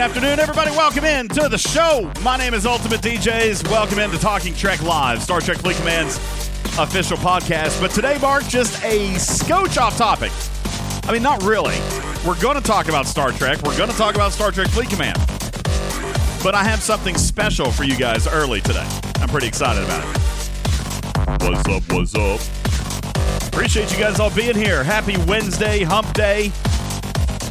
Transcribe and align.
Afternoon, 0.00 0.40
everybody. 0.40 0.70
Welcome 0.70 1.04
in 1.04 1.28
to 1.28 1.50
the 1.50 1.58
show. 1.58 2.10
My 2.22 2.38
name 2.38 2.54
is 2.54 2.64
Ultimate 2.64 3.02
DJs. 3.02 3.70
Welcome 3.70 3.98
into 3.98 4.18
Talking 4.18 4.54
Trek 4.54 4.82
Live, 4.82 5.22
Star 5.22 5.42
Trek 5.42 5.58
Fleet 5.58 5.76
Command's 5.76 6.16
official 6.78 7.18
podcast. 7.18 7.78
But 7.82 7.90
today, 7.90 8.16
Mark, 8.16 8.44
just 8.44 8.82
a 8.82 9.14
scotch 9.18 9.76
off 9.76 9.98
topic. 9.98 10.32
I 11.06 11.12
mean, 11.12 11.22
not 11.22 11.42
really. 11.42 11.76
We're 12.26 12.40
going 12.40 12.56
to 12.56 12.62
talk 12.62 12.88
about 12.88 13.08
Star 13.08 13.30
Trek. 13.30 13.60
We're 13.60 13.76
going 13.76 13.90
to 13.90 13.96
talk 13.96 14.14
about 14.14 14.32
Star 14.32 14.50
Trek 14.50 14.68
Fleet 14.68 14.88
Command. 14.88 15.18
But 16.42 16.54
I 16.54 16.64
have 16.64 16.80
something 16.80 17.18
special 17.18 17.70
for 17.70 17.84
you 17.84 17.94
guys 17.94 18.26
early 18.26 18.62
today. 18.62 18.88
I'm 19.16 19.28
pretty 19.28 19.48
excited 19.48 19.84
about 19.84 20.02
it. 20.02 21.42
What's 21.42 21.68
up? 21.68 21.92
What's 21.92 22.14
up? 22.14 23.48
Appreciate 23.52 23.92
you 23.92 23.98
guys 23.98 24.18
all 24.18 24.34
being 24.34 24.56
here. 24.56 24.82
Happy 24.82 25.18
Wednesday, 25.26 25.82
Hump 25.82 26.10
Day. 26.14 26.48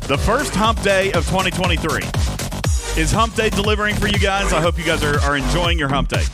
The 0.07 0.19
first 0.25 0.55
Hump 0.55 0.81
Day 0.81 1.11
of 1.11 1.27
2023. 1.27 2.08
Is 2.99 3.13
Hump 3.13 3.33
Day 3.33 3.49
delivering 3.49 3.95
for 3.95 4.07
you 4.07 4.19
guys? 4.19 4.51
I 4.51 4.59
hope 4.59 4.77
you 4.77 4.83
guys 4.83 5.05
are, 5.05 5.21
are 5.21 5.37
enjoying 5.37 5.79
your 5.79 5.87
Hump 5.87 6.09
Day. 6.09 6.25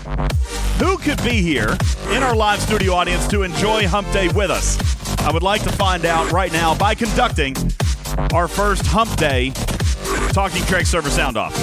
Who 0.79 0.97
could 0.97 1.23
be 1.23 1.39
here 1.43 1.77
in 2.09 2.23
our 2.23 2.35
live 2.35 2.59
studio 2.59 2.93
audience 2.93 3.27
to 3.27 3.43
enjoy 3.43 3.87
Hump 3.87 4.11
Day 4.11 4.29
with 4.29 4.49
us? 4.49 4.75
I 5.19 5.31
would 5.31 5.43
like 5.43 5.61
to 5.61 5.71
find 5.71 6.05
out 6.05 6.31
right 6.31 6.51
now 6.51 6.73
by 6.75 6.95
conducting 6.95 7.55
our 8.33 8.47
first 8.47 8.83
Hump 8.87 9.15
Day 9.15 9.51
Talking 10.29 10.63
Trek 10.63 10.87
server 10.87 11.11
sound 11.11 11.37
off. 11.37 11.53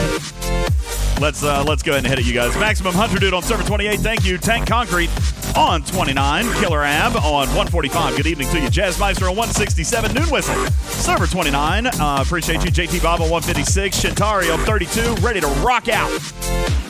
Let's 1.21 1.43
uh, 1.43 1.65
let's 1.67 1.83
go 1.83 1.93
ahead 1.93 2.05
and 2.05 2.07
hit 2.07 2.21
it, 2.21 2.25
you 2.25 2.33
guys. 2.33 2.57
Maximum 2.57 2.95
Hunter 2.95 3.19
Dude 3.19 3.35
on 3.35 3.43
server 3.43 3.65
28. 3.65 3.99
Thank 3.99 4.25
you. 4.25 4.39
Tank 4.39 4.69
Concrete 4.69 5.11
on 5.57 5.83
29. 5.83 6.45
Killer 6.55 6.83
Ab 6.83 7.17
on 7.17 7.47
145. 7.49 8.17
Good 8.17 8.27
evening 8.27 8.49
to 8.49 8.61
you. 8.61 8.71
Jazz 8.71 8.97
Jazzmeister 8.97 9.23
on 9.23 9.37
167. 9.37 10.15
Noon 10.15 10.31
Whistle. 10.31 10.55
Server 10.83 11.27
29. 11.27 11.87
Uh, 11.87 12.19
appreciate 12.21 12.65
you. 12.65 12.71
JT 12.71 13.03
Bob 13.03 13.21
on 13.21 13.31
156. 13.31 14.01
Shintari 14.01 14.53
on 14.53 14.61
32. 14.61 15.15
Ready 15.25 15.41
to 15.41 15.49
rock 15.65 15.89
out. 15.89 16.11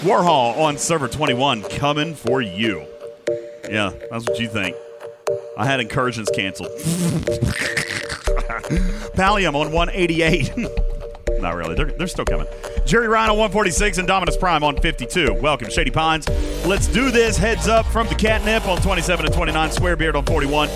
Warhol 0.03 0.57
on 0.59 0.77
server 0.79 1.09
21. 1.09 1.63
Coming 1.63 2.15
for 2.15 2.43
you. 2.43 2.87
Yeah, 3.69 3.93
that's 4.11 4.27
what 4.29 4.39
you 4.39 4.49
think. 4.49 4.77
I 5.57 5.65
had 5.67 5.81
incursions 5.81 6.29
canceled. 6.35 6.71
Pallium 9.15 9.55
on 9.55 9.73
188. 9.73 10.53
Not 11.43 11.57
really. 11.57 11.75
They're, 11.75 11.87
they're 11.87 12.07
still 12.07 12.25
coming. 12.25 12.47
Jerry 12.87 13.09
Ryan 13.09 13.31
on 13.31 13.37
146 13.37 13.99
and 13.99 14.07
Dominus 14.07 14.37
Prime 14.37 14.63
on 14.63 14.81
52. 14.81 15.35
Welcome, 15.35 15.71
Shady 15.71 15.91
Pines. 15.91 16.29
Let's 16.65 16.87
do 16.87 17.11
this. 17.11 17.37
Heads 17.37 17.67
up 17.67 17.85
from 17.87 18.07
the 18.07 18.15
Catnip 18.15 18.67
on 18.67 18.81
27 18.81 19.27
and 19.27 19.35
29. 19.35 19.73
Swearbeard 19.73 20.15
on 20.15 20.25
41. 20.25 20.69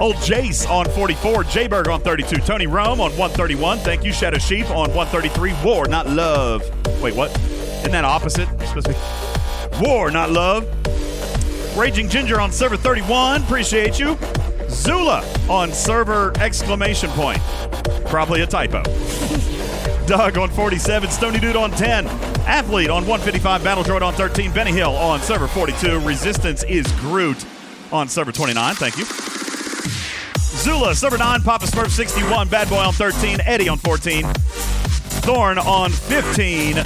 Old 0.00 0.16
Jace 0.16 0.68
on 0.68 0.86
44. 0.86 1.44
Jayberg 1.44 1.92
on 1.92 2.00
32. 2.00 2.36
Tony 2.38 2.66
Rome 2.66 3.00
on 3.00 3.10
131. 3.10 3.78
Thank 3.78 4.02
you, 4.02 4.12
Shadow 4.12 4.38
Sheep 4.38 4.70
on 4.70 4.88
133. 4.94 5.52
War, 5.62 5.86
not 5.86 6.08
love. 6.08 6.62
Wait, 7.02 7.14
what? 7.14 7.30
Isn't 7.38 7.92
that 7.92 8.04
opposite? 8.04 8.48
War, 9.82 10.10
not 10.10 10.30
love. 10.30 10.66
Raging 11.76 12.08
Ginger 12.08 12.40
on 12.40 12.50
server 12.50 12.78
31. 12.78 13.42
Appreciate 13.42 14.00
you. 14.00 14.18
Zula 14.70 15.24
on 15.48 15.72
server 15.72 16.32
exclamation 16.40 17.10
point. 17.10 17.40
Probably 18.06 18.42
a 18.42 18.46
typo. 18.46 18.82
Doug 20.06 20.38
on 20.38 20.50
47, 20.50 21.08
Stony 21.10 21.38
Dude 21.38 21.54
on 21.54 21.70
10, 21.70 22.06
Athlete 22.46 22.90
on 22.90 23.06
155, 23.06 23.62
Battle 23.62 23.84
Droid 23.84 24.02
on 24.02 24.12
13, 24.12 24.52
Benny 24.52 24.72
Hill 24.72 24.90
on 24.96 25.20
server 25.20 25.46
42, 25.46 26.00
Resistance 26.00 26.64
is 26.64 26.90
Groot 26.94 27.44
on 27.92 28.08
server 28.08 28.32
29. 28.32 28.74
Thank 28.74 28.98
you. 28.98 29.04
Zula, 30.60 30.94
server 30.94 31.16
9, 31.16 31.42
Papa 31.42 31.66
Smurf 31.66 31.90
61, 31.90 32.48
Bad 32.48 32.68
Boy 32.68 32.78
on 32.78 32.92
13, 32.92 33.38
Eddie 33.46 33.68
on 33.68 33.78
14, 33.78 34.24
Thorn 35.22 35.58
on 35.58 35.90
15, 35.90 36.82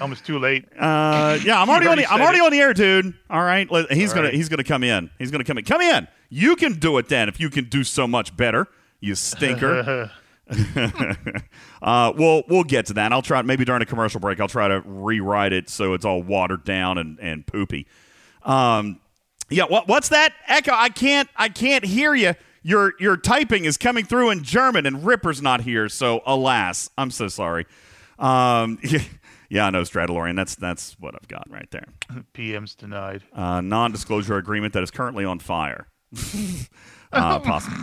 Almost 0.00 0.24
too 0.26 0.40
late. 0.40 0.64
Uh, 0.76 1.38
yeah, 1.44 1.60
I'm 1.60 1.68
already, 1.68 1.86
on 1.88 1.98
the 1.98 2.06
I'm 2.06 2.22
already 2.22 2.38
it. 2.38 2.44
on 2.44 2.50
the 2.50 2.60
air, 2.60 2.74
dude. 2.74 3.14
All 3.30 3.42
right, 3.42 3.68
he's 3.90 4.10
All 4.10 4.16
gonna 4.16 4.28
right. 4.28 4.34
he's 4.34 4.48
gonna 4.48 4.64
come 4.64 4.82
in. 4.82 5.10
He's 5.18 5.30
gonna 5.30 5.44
come 5.44 5.58
in. 5.58 5.64
Come 5.64 5.80
in. 5.80 6.08
You 6.28 6.56
can 6.56 6.72
do 6.74 6.98
it 6.98 7.08
then 7.08 7.28
if 7.28 7.38
you 7.38 7.50
can 7.50 7.66
do 7.66 7.84
so 7.84 8.08
much 8.08 8.36
better. 8.36 8.66
You 9.00 9.14
stinker. 9.14 10.10
uh, 11.82 12.12
we'll 12.16 12.42
we'll 12.48 12.64
get 12.64 12.86
to 12.86 12.94
that. 12.94 13.12
I'll 13.12 13.22
try 13.22 13.42
maybe 13.42 13.64
during 13.64 13.82
a 13.82 13.86
commercial 13.86 14.20
break. 14.20 14.40
I'll 14.40 14.48
try 14.48 14.68
to 14.68 14.80
rewrite 14.84 15.52
it 15.52 15.68
so 15.68 15.92
it's 15.92 16.04
all 16.04 16.22
watered 16.22 16.64
down 16.64 16.98
and 16.98 17.18
and 17.20 17.46
poopy. 17.46 17.86
Um, 18.42 19.00
yeah. 19.50 19.64
What 19.64 19.88
what's 19.88 20.08
that 20.08 20.32
echo? 20.46 20.72
I 20.74 20.88
can't 20.88 21.28
I 21.36 21.48
can't 21.48 21.84
hear 21.84 22.14
you. 22.14 22.34
Your 22.62 22.94
your 22.98 23.16
typing 23.16 23.64
is 23.66 23.76
coming 23.76 24.04
through 24.04 24.30
in 24.30 24.42
German 24.42 24.86
and 24.86 25.04
Ripper's 25.04 25.42
not 25.42 25.62
here. 25.62 25.88
So 25.88 26.22
alas, 26.26 26.90
I'm 26.96 27.10
so 27.10 27.28
sorry. 27.28 27.66
Um, 28.18 28.78
yeah, 29.50 29.66
I 29.66 29.70
know 29.70 29.82
Stradalorian. 29.82 30.34
That's 30.34 30.54
that's 30.54 30.98
what 30.98 31.14
I've 31.14 31.28
got 31.28 31.44
right 31.50 31.70
there. 31.70 31.86
PM's 32.32 32.74
denied. 32.74 33.22
Uh, 33.32 33.60
non-disclosure 33.60 34.36
agreement 34.36 34.72
that 34.72 34.82
is 34.82 34.90
currently 34.90 35.24
on 35.24 35.38
fire. 35.38 35.88
uh, 37.12 37.38
possible. 37.40 37.76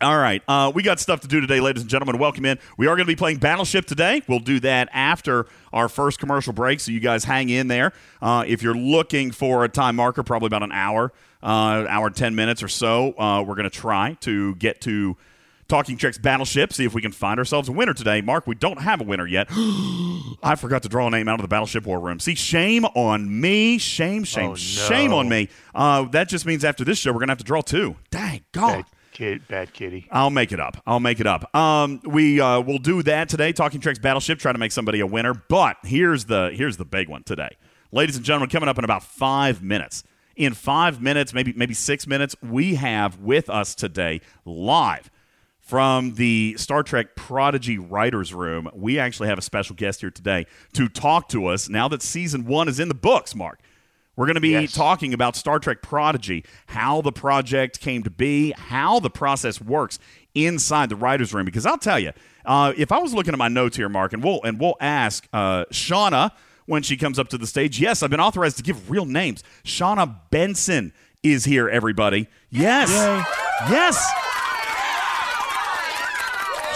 All 0.00 0.16
right. 0.16 0.42
Uh, 0.46 0.70
we 0.72 0.84
got 0.84 1.00
stuff 1.00 1.20
to 1.22 1.28
do 1.28 1.40
today, 1.40 1.58
ladies 1.58 1.82
and 1.82 1.90
gentlemen. 1.90 2.18
Welcome 2.18 2.44
in. 2.44 2.60
We 2.76 2.86
are 2.86 2.94
going 2.94 3.04
to 3.06 3.10
be 3.10 3.16
playing 3.16 3.38
Battleship 3.38 3.84
today. 3.84 4.22
We'll 4.28 4.38
do 4.38 4.60
that 4.60 4.88
after 4.92 5.46
our 5.72 5.88
first 5.88 6.20
commercial 6.20 6.52
break, 6.52 6.78
so 6.78 6.92
you 6.92 7.00
guys 7.00 7.24
hang 7.24 7.48
in 7.48 7.66
there. 7.66 7.92
Uh, 8.22 8.44
if 8.46 8.62
you're 8.62 8.76
looking 8.76 9.32
for 9.32 9.64
a 9.64 9.68
time 9.68 9.96
marker, 9.96 10.22
probably 10.22 10.46
about 10.46 10.62
an 10.62 10.70
hour, 10.70 11.12
uh, 11.42 11.84
hour 11.88 12.10
10 12.10 12.36
minutes 12.36 12.62
or 12.62 12.68
so, 12.68 13.18
uh, 13.18 13.42
we're 13.42 13.56
going 13.56 13.68
to 13.68 13.76
try 13.76 14.16
to 14.20 14.54
get 14.56 14.80
to 14.82 15.16
Talking 15.66 15.96
Trek's 15.98 16.16
Battleship, 16.16 16.72
see 16.72 16.84
if 16.84 16.94
we 16.94 17.02
can 17.02 17.10
find 17.12 17.38
ourselves 17.40 17.68
a 17.68 17.72
winner 17.72 17.92
today. 17.92 18.20
Mark, 18.20 18.46
we 18.46 18.54
don't 18.54 18.80
have 18.80 19.00
a 19.00 19.04
winner 19.04 19.26
yet. 19.26 19.48
I 20.44 20.54
forgot 20.56 20.84
to 20.84 20.88
draw 20.88 21.08
a 21.08 21.10
name 21.10 21.26
out 21.28 21.40
of 21.40 21.42
the 21.42 21.48
Battleship 21.48 21.84
War 21.86 21.98
Room. 21.98 22.20
See, 22.20 22.36
shame 22.36 22.84
on 22.84 23.40
me. 23.40 23.78
Shame, 23.78 24.22
shame, 24.22 24.46
Oh, 24.46 24.50
no. 24.50 24.54
shame 24.54 25.12
on 25.12 25.28
me. 25.28 25.48
Uh, 25.74 26.04
that 26.10 26.28
just 26.28 26.46
means 26.46 26.64
after 26.64 26.84
this 26.84 26.98
show, 26.98 27.10
we're 27.10 27.18
going 27.18 27.26
to 27.28 27.32
have 27.32 27.38
to 27.38 27.44
draw 27.44 27.62
two. 27.62 27.96
Dang, 28.12 28.44
God. 28.52 28.76
Bad 28.76 28.86
kid, 29.18 29.48
bad 29.48 29.72
kitty. 29.72 30.06
I'll 30.12 30.30
make 30.30 30.52
it 30.52 30.60
up. 30.60 30.80
I'll 30.86 31.00
make 31.00 31.18
it 31.18 31.26
up. 31.26 31.54
Um, 31.54 32.00
we 32.04 32.40
uh, 32.40 32.60
will 32.60 32.78
do 32.78 33.02
that 33.02 33.28
today. 33.28 33.52
Talking 33.52 33.80
Treks 33.80 33.98
Battleship, 33.98 34.38
try 34.38 34.52
to 34.52 34.58
make 34.58 34.70
somebody 34.70 35.00
a 35.00 35.06
winner. 35.06 35.34
But 35.34 35.76
here's 35.82 36.26
the 36.26 36.52
here's 36.54 36.76
the 36.76 36.84
big 36.84 37.08
one 37.08 37.24
today, 37.24 37.56
ladies 37.90 38.16
and 38.16 38.24
gentlemen. 38.24 38.48
Coming 38.48 38.68
up 38.68 38.78
in 38.78 38.84
about 38.84 39.02
five 39.02 39.60
minutes. 39.60 40.04
In 40.36 40.54
five 40.54 41.02
minutes, 41.02 41.34
maybe 41.34 41.52
maybe 41.52 41.74
six 41.74 42.06
minutes, 42.06 42.36
we 42.40 42.76
have 42.76 43.18
with 43.18 43.50
us 43.50 43.74
today 43.74 44.20
live 44.44 45.10
from 45.58 46.14
the 46.14 46.54
Star 46.56 46.84
Trek 46.84 47.16
Prodigy 47.16 47.76
Writers 47.76 48.32
Room. 48.32 48.70
We 48.72 49.00
actually 49.00 49.28
have 49.30 49.38
a 49.38 49.42
special 49.42 49.74
guest 49.74 50.00
here 50.00 50.12
today 50.12 50.46
to 50.74 50.88
talk 50.88 51.28
to 51.30 51.46
us 51.46 51.68
now 51.68 51.88
that 51.88 52.02
season 52.02 52.44
one 52.44 52.68
is 52.68 52.78
in 52.78 52.86
the 52.86 52.94
books. 52.94 53.34
Mark, 53.34 53.58
We're 54.18 54.26
going 54.26 54.34
to 54.34 54.40
be 54.40 54.48
Yes. 54.50 54.72
talking 54.72 55.14
about 55.14 55.36
Star 55.36 55.60
Trek 55.60 55.80
Prodigy, 55.80 56.44
how 56.66 57.02
the 57.02 57.12
project 57.12 57.78
came 57.78 58.02
to 58.02 58.10
be, 58.10 58.50
how 58.50 58.98
the 58.98 59.10
process 59.10 59.60
works 59.60 60.00
inside 60.34 60.88
the 60.88 60.96
writers' 60.96 61.32
room. 61.32 61.44
Because 61.44 61.64
I'll 61.64 61.78
tell 61.78 62.00
you, 62.00 62.10
uh, 62.44 62.72
if 62.76 62.90
I 62.90 62.98
was 62.98 63.14
looking 63.14 63.32
at 63.32 63.38
my 63.38 63.46
notes 63.46 63.76
here, 63.76 63.88
Mark, 63.88 64.12
and 64.12 64.24
we'll 64.24 64.42
and 64.42 64.58
we'll 64.60 64.74
ask 64.80 65.28
uh, 65.32 65.66
Shawna 65.70 66.32
when 66.66 66.82
she 66.82 66.96
comes 66.96 67.16
up 67.20 67.28
to 67.28 67.38
the 67.38 67.46
stage. 67.46 67.78
Yes, 67.78 68.02
I've 68.02 68.10
been 68.10 68.18
authorized 68.18 68.56
to 68.56 68.64
give 68.64 68.90
real 68.90 69.04
names. 69.04 69.44
Shawna 69.64 70.16
Benson 70.30 70.92
is 71.22 71.44
here. 71.44 71.68
Everybody, 71.68 72.26
yes, 72.50 72.90
yes. 73.70 74.10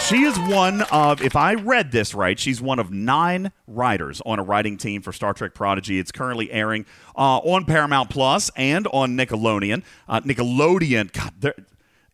She 0.09 0.23
is 0.23 0.37
one 0.37 0.81
of, 0.91 1.21
if 1.21 1.37
I 1.37 1.53
read 1.53 1.93
this 1.93 2.13
right, 2.13 2.37
she's 2.37 2.61
one 2.61 2.77
of 2.77 2.91
nine 2.91 3.53
writers 3.67 4.21
on 4.25 4.37
a 4.37 4.43
writing 4.43 4.77
team 4.77 5.01
for 5.01 5.13
Star 5.13 5.33
Trek 5.33 5.53
Prodigy. 5.53 5.97
It's 5.97 6.11
currently 6.11 6.51
airing 6.51 6.85
uh, 7.15 7.37
on 7.37 7.63
Paramount 7.63 8.09
Plus 8.09 8.51
and 8.57 8.85
on 8.87 9.15
Nickelodeon. 9.15 9.81
Uh, 10.09 10.19
Nickelodeon, 10.19 11.11
God, 11.13 11.53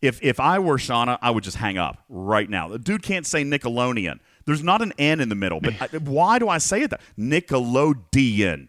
if 0.03 0.21
if 0.21 0.39
I 0.39 0.59
were 0.59 0.77
Shawna, 0.77 1.17
I 1.21 1.31
would 1.31 1.43
just 1.43 1.57
hang 1.57 1.79
up 1.79 2.03
right 2.07 2.47
now. 2.47 2.67
The 2.67 2.77
dude 2.77 3.01
can't 3.01 3.25
say 3.25 3.43
Nickelodeon. 3.43 4.19
There's 4.45 4.63
not 4.63 4.83
an 4.83 4.93
N 4.99 5.19
in 5.19 5.29
the 5.29 5.35
middle, 5.35 5.59
but 5.59 5.73
I, 5.81 5.87
why 5.97 6.37
do 6.37 6.47
I 6.47 6.59
say 6.59 6.83
it 6.83 6.91
that? 6.91 7.01
Nickelodeon. 7.17 8.67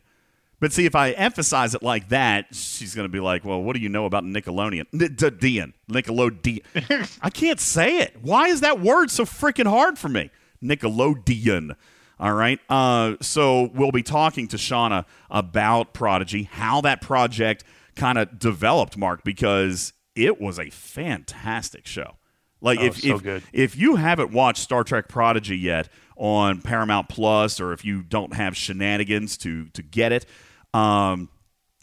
But 0.60 0.72
see, 0.72 0.84
if 0.84 0.94
I 0.94 1.12
emphasize 1.12 1.74
it 1.74 1.82
like 1.82 2.10
that, 2.10 2.54
she's 2.54 2.94
going 2.94 3.06
to 3.06 3.12
be 3.12 3.18
like, 3.20 3.44
"Well, 3.44 3.62
what 3.62 3.74
do 3.74 3.80
you 3.82 3.88
know 3.88 4.04
about 4.04 4.24
Nickelodeon? 4.24 4.84
Nickelodeon, 4.92 5.72
Nickelodeon. 5.90 7.18
I 7.22 7.30
can't 7.30 7.58
say 7.58 7.98
it. 8.00 8.16
Why 8.20 8.48
is 8.48 8.60
that 8.60 8.78
word 8.80 9.10
so 9.10 9.24
freaking 9.24 9.66
hard 9.66 9.98
for 9.98 10.08
me? 10.10 10.30
Nickelodeon. 10.62 11.74
All 12.18 12.34
right. 12.34 12.60
Uh, 12.68 13.16
so 13.22 13.70
we'll 13.74 13.92
be 13.92 14.02
talking 14.02 14.46
to 14.48 14.56
Shawna 14.58 15.06
about 15.30 15.94
Prodigy, 15.94 16.42
how 16.44 16.82
that 16.82 17.00
project 17.00 17.64
kind 17.96 18.18
of 18.18 18.38
developed, 18.38 18.96
Mark, 18.98 19.24
because 19.24 19.94
it 20.14 20.40
was 20.40 20.58
a 20.58 20.68
fantastic 20.70 21.86
show. 21.86 22.16
Like 22.60 22.78
Oh, 22.80 22.84
if 22.84 23.00
so 23.00 23.16
if, 23.16 23.22
good. 23.22 23.42
if 23.54 23.76
you 23.76 23.96
haven't 23.96 24.32
watched 24.32 24.58
Star 24.60 24.84
Trek 24.84 25.08
Prodigy 25.08 25.56
yet 25.56 25.88
on 26.16 26.60
Paramount 26.60 27.08
Plus, 27.08 27.58
or 27.58 27.72
if 27.72 27.86
you 27.86 28.02
don't 28.02 28.34
have 28.34 28.54
shenanigans 28.54 29.38
to 29.38 29.66
to 29.70 29.82
get 29.82 30.12
it, 30.12 30.26
um, 30.74 31.28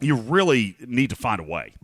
you 0.02 0.16
really 0.16 0.76
need 0.86 1.10
to 1.12 1.16
find 1.16 1.40
a 1.40 1.44
way. 1.44 1.74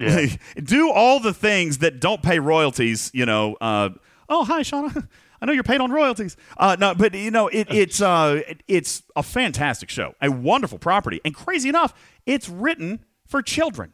Yeah. 0.00 0.26
Do 0.64 0.90
all 0.90 1.20
the 1.20 1.32
things 1.32 1.78
that 1.78 2.00
don't 2.00 2.22
pay 2.22 2.40
royalties. 2.40 3.10
You 3.14 3.24
know. 3.24 3.56
Uh, 3.60 3.90
oh, 4.28 4.44
hi, 4.44 4.62
Shawna. 4.62 5.06
I 5.40 5.46
know 5.46 5.52
you're 5.52 5.62
paid 5.62 5.80
on 5.80 5.92
royalties. 5.92 6.36
Uh, 6.56 6.76
no, 6.80 6.92
but 6.96 7.14
you 7.14 7.30
know 7.30 7.46
it, 7.46 7.68
it's 7.70 8.02
uh, 8.02 8.40
it- 8.48 8.64
it's 8.66 9.04
a 9.14 9.22
fantastic 9.22 9.90
show, 9.90 10.14
a 10.20 10.28
wonderful 10.28 10.78
property, 10.78 11.20
and 11.24 11.32
crazy 11.36 11.68
enough, 11.68 11.94
it's 12.26 12.48
written 12.48 13.04
for 13.26 13.40
children. 13.40 13.92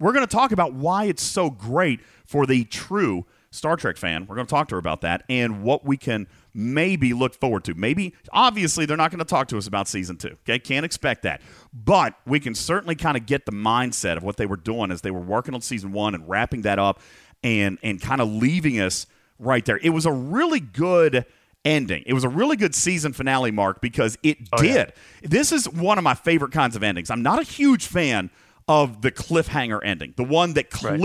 We're 0.00 0.12
going 0.12 0.26
to 0.26 0.32
talk 0.36 0.50
about 0.50 0.74
why 0.74 1.04
it's 1.04 1.22
so 1.22 1.50
great 1.50 2.00
for 2.26 2.44
the 2.44 2.64
true 2.64 3.26
Star 3.52 3.76
Trek 3.76 3.96
fan. 3.96 4.26
We're 4.26 4.34
going 4.34 4.48
to 4.48 4.50
talk 4.50 4.66
to 4.70 4.74
her 4.74 4.80
about 4.80 5.02
that 5.02 5.22
and 5.28 5.62
what 5.62 5.84
we 5.86 5.96
can 5.96 6.26
maybe 6.54 7.12
look 7.12 7.34
forward 7.34 7.64
to. 7.64 7.74
Maybe, 7.74 8.14
obviously, 8.32 8.86
they're 8.86 8.96
not 8.96 9.10
going 9.10 9.18
to 9.18 9.24
talk 9.24 9.48
to 9.48 9.58
us 9.58 9.66
about 9.66 9.88
season 9.88 10.16
two. 10.16 10.36
Okay, 10.48 10.58
can't 10.58 10.84
expect 10.86 11.22
that. 11.22 11.42
But 11.72 12.14
we 12.26 12.40
can 12.40 12.54
certainly 12.54 12.94
kind 12.94 13.16
of 13.16 13.26
get 13.26 13.44
the 13.46 13.52
mindset 13.52 14.16
of 14.16 14.22
what 14.22 14.36
they 14.36 14.46
were 14.46 14.56
doing 14.56 14.90
as 14.90 15.00
they 15.02 15.10
were 15.10 15.20
working 15.20 15.54
on 15.54 15.60
season 15.60 15.92
one 15.92 16.14
and 16.14 16.28
wrapping 16.28 16.62
that 16.62 16.78
up 16.78 17.00
and 17.42 17.78
and 17.82 18.00
kind 18.00 18.20
of 18.20 18.28
leaving 18.32 18.80
us 18.80 19.06
right 19.38 19.64
there. 19.64 19.78
It 19.82 19.90
was 19.90 20.06
a 20.06 20.12
really 20.12 20.60
good 20.60 21.26
ending. 21.64 22.02
It 22.06 22.12
was 22.12 22.24
a 22.24 22.28
really 22.28 22.56
good 22.56 22.74
season 22.74 23.12
finale, 23.12 23.50
Mark, 23.50 23.80
because 23.80 24.16
it 24.22 24.38
Oh, 24.52 24.62
yeah. 24.62 24.72
did. 24.86 24.92
This 25.22 25.50
is 25.50 25.68
one 25.68 25.98
of 25.98 26.04
my 26.04 26.14
favorite 26.14 26.52
kinds 26.52 26.76
of 26.76 26.82
endings. 26.82 27.10
I'm 27.10 27.22
not 27.22 27.40
a 27.40 27.42
huge 27.42 27.86
fan 27.86 28.30
of 28.68 29.02
the 29.02 29.10
cliffhanger 29.10 29.80
ending, 29.82 30.14
the 30.16 30.24
one 30.24 30.54
that 30.54 30.66
Right. 30.82 31.00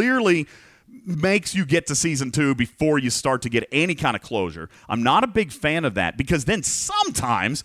Makes 1.10 1.54
you 1.56 1.66
get 1.66 1.88
to 1.88 1.96
season 1.96 2.32
two 2.32 2.56
before 2.56 3.00
you 3.00 3.10
start 3.10 3.42
to 3.44 3.50
get 3.50 3.68
any 3.72 3.96
kind 3.96 4.16
of 4.16 4.22
closure. 4.22 4.70
I'm 4.88 5.04
not 5.04 5.24
a 5.24 5.28
big 5.28 5.52
fan 5.52 5.86
of 5.86 5.94
that 5.96 6.18
because 6.18 6.46
then 6.46 6.64
sometimes 6.64 7.64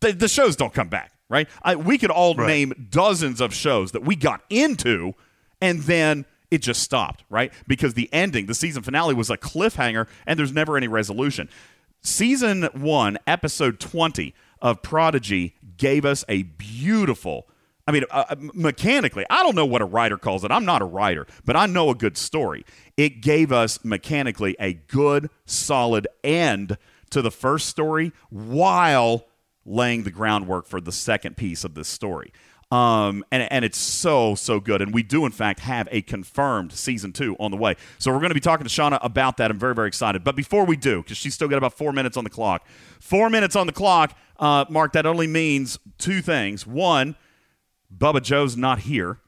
the, 0.00 0.12
the 0.12 0.28
shows 0.28 0.56
don't 0.56 0.72
come 0.74 0.88
back, 0.88 1.12
right? 1.28 1.48
I, 1.62 1.76
we 1.76 1.98
could 1.98 2.10
all 2.10 2.34
Right. 2.34 2.46
name 2.46 2.88
dozens 2.90 3.40
of 3.40 3.54
shows 3.54 3.92
that 3.92 4.02
we 4.04 4.16
got 4.16 4.42
into 4.50 5.14
and 5.60 5.80
then 5.82 6.26
it 6.50 6.58
just 6.62 6.82
stopped, 6.82 7.24
right? 7.30 7.52
Because 7.66 7.94
the 7.94 8.08
ending, 8.12 8.46
the 8.46 8.54
season 8.54 8.82
finale 8.82 9.14
was 9.14 9.30
a 9.30 9.36
cliffhanger 9.36 10.06
and 10.26 10.38
there's 10.38 10.52
never 10.52 10.76
any 10.76 10.86
resolution. 10.88 11.48
Season 12.02 12.64
one, 12.74 13.18
episode 13.26 13.80
20 13.80 14.34
of 14.60 14.82
Prodigy 14.82 15.54
gave 15.76 16.04
us 16.04 16.24
a 16.28 16.42
beautiful. 16.42 17.48
I 17.86 17.92
mean, 17.92 18.04
uh, 18.10 18.24
uh, 18.30 18.36
mechanically, 18.54 19.26
I 19.28 19.42
don't 19.42 19.54
know 19.54 19.66
what 19.66 19.82
a 19.82 19.84
writer 19.84 20.16
calls 20.16 20.44
it. 20.44 20.50
I'm 20.50 20.64
not 20.64 20.80
a 20.80 20.86
writer, 20.86 21.26
but 21.44 21.54
I 21.54 21.66
know 21.66 21.90
a 21.90 21.94
good 21.94 22.16
story. 22.16 22.64
It 22.96 23.20
gave 23.20 23.52
us 23.52 23.84
mechanically 23.84 24.56
a 24.58 24.74
good, 24.74 25.28
solid 25.44 26.08
end 26.22 26.78
to 27.10 27.20
the 27.20 27.30
first 27.30 27.68
story 27.68 28.12
while 28.30 29.26
laying 29.66 30.04
the 30.04 30.10
groundwork 30.10 30.66
for 30.66 30.80
the 30.80 30.92
second 30.92 31.36
piece 31.36 31.64
of 31.64 31.74
this 31.74 31.88
story. 31.88 32.32
Um, 32.70 33.24
and, 33.30 33.46
and 33.52 33.64
it's 33.64 33.78
so, 33.78 34.34
so 34.34 34.58
good. 34.58 34.82
And 34.82 34.92
we 34.92 35.02
do, 35.02 35.26
in 35.26 35.32
fact, 35.32 35.60
have 35.60 35.86
a 35.92 36.02
confirmed 36.02 36.72
season 36.72 37.12
two 37.12 37.36
on 37.38 37.50
the 37.50 37.56
way. 37.56 37.76
So 37.98 38.10
we're 38.10 38.18
going 38.18 38.30
to 38.30 38.34
be 38.34 38.40
talking 38.40 38.66
to 38.66 38.70
Shawna 38.70 38.98
about 39.02 39.36
that. 39.36 39.50
I'm 39.50 39.58
very, 39.58 39.74
very 39.74 39.88
excited. 39.88 40.24
But 40.24 40.34
before 40.34 40.64
we 40.64 40.76
do, 40.76 41.02
because 41.02 41.16
she's 41.16 41.34
still 41.34 41.48
got 41.48 41.58
about 41.58 41.74
four 41.74 41.92
minutes 41.92 42.16
on 42.16 42.24
the 42.24 42.30
clock, 42.30 42.66
four 42.98 43.30
minutes 43.30 43.54
on 43.54 43.66
the 43.66 43.72
clock, 43.72 44.16
uh, 44.40 44.64
Mark, 44.70 44.94
that 44.94 45.06
only 45.06 45.26
means 45.26 45.78
two 45.98 46.20
things. 46.20 46.66
One, 46.66 47.14
Bubba 47.96 48.22
Joe's 48.22 48.56
not 48.56 48.80
here. 48.80 49.18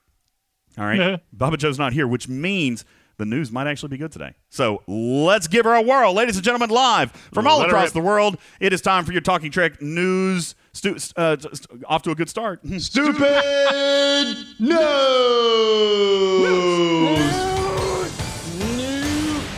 All 0.79 0.85
right. 0.85 1.21
Bubba 1.37 1.57
Joe's 1.59 1.79
not 1.79 1.93
here, 1.93 2.07
which 2.07 2.29
means 2.29 2.85
the 3.19 3.25
news 3.25 3.51
might 3.51 3.67
actually 3.67 3.89
be 3.89 3.97
good 3.97 4.13
today. 4.13 4.35
So 4.51 4.83
let's 4.87 5.49
give 5.49 5.65
her 5.65 5.75
a 5.75 5.83
whirl. 5.83 6.13
Ladies 6.13 6.37
and 6.37 6.45
gentlemen, 6.45 6.71
live 6.71 7.13
from 7.33 7.47
all 7.47 7.59
Let 7.61 7.69
across 7.69 7.93
the 7.93 8.01
world, 8.01 8.37
it 8.61 8.73
is 8.73 8.81
time 8.81 9.05
for 9.05 9.13
your 9.13 9.21
Talking 9.23 9.51
Trek 9.51 9.81
news. 9.81 10.55
Stu- 10.73 10.97
uh, 11.17 11.37
st- 11.39 11.85
off 11.87 12.03
to 12.03 12.11
a 12.11 12.15
good 12.15 12.29
start. 12.29 12.61
Stupid 12.79 14.37
news. 14.61 16.41
News! 16.41 17.19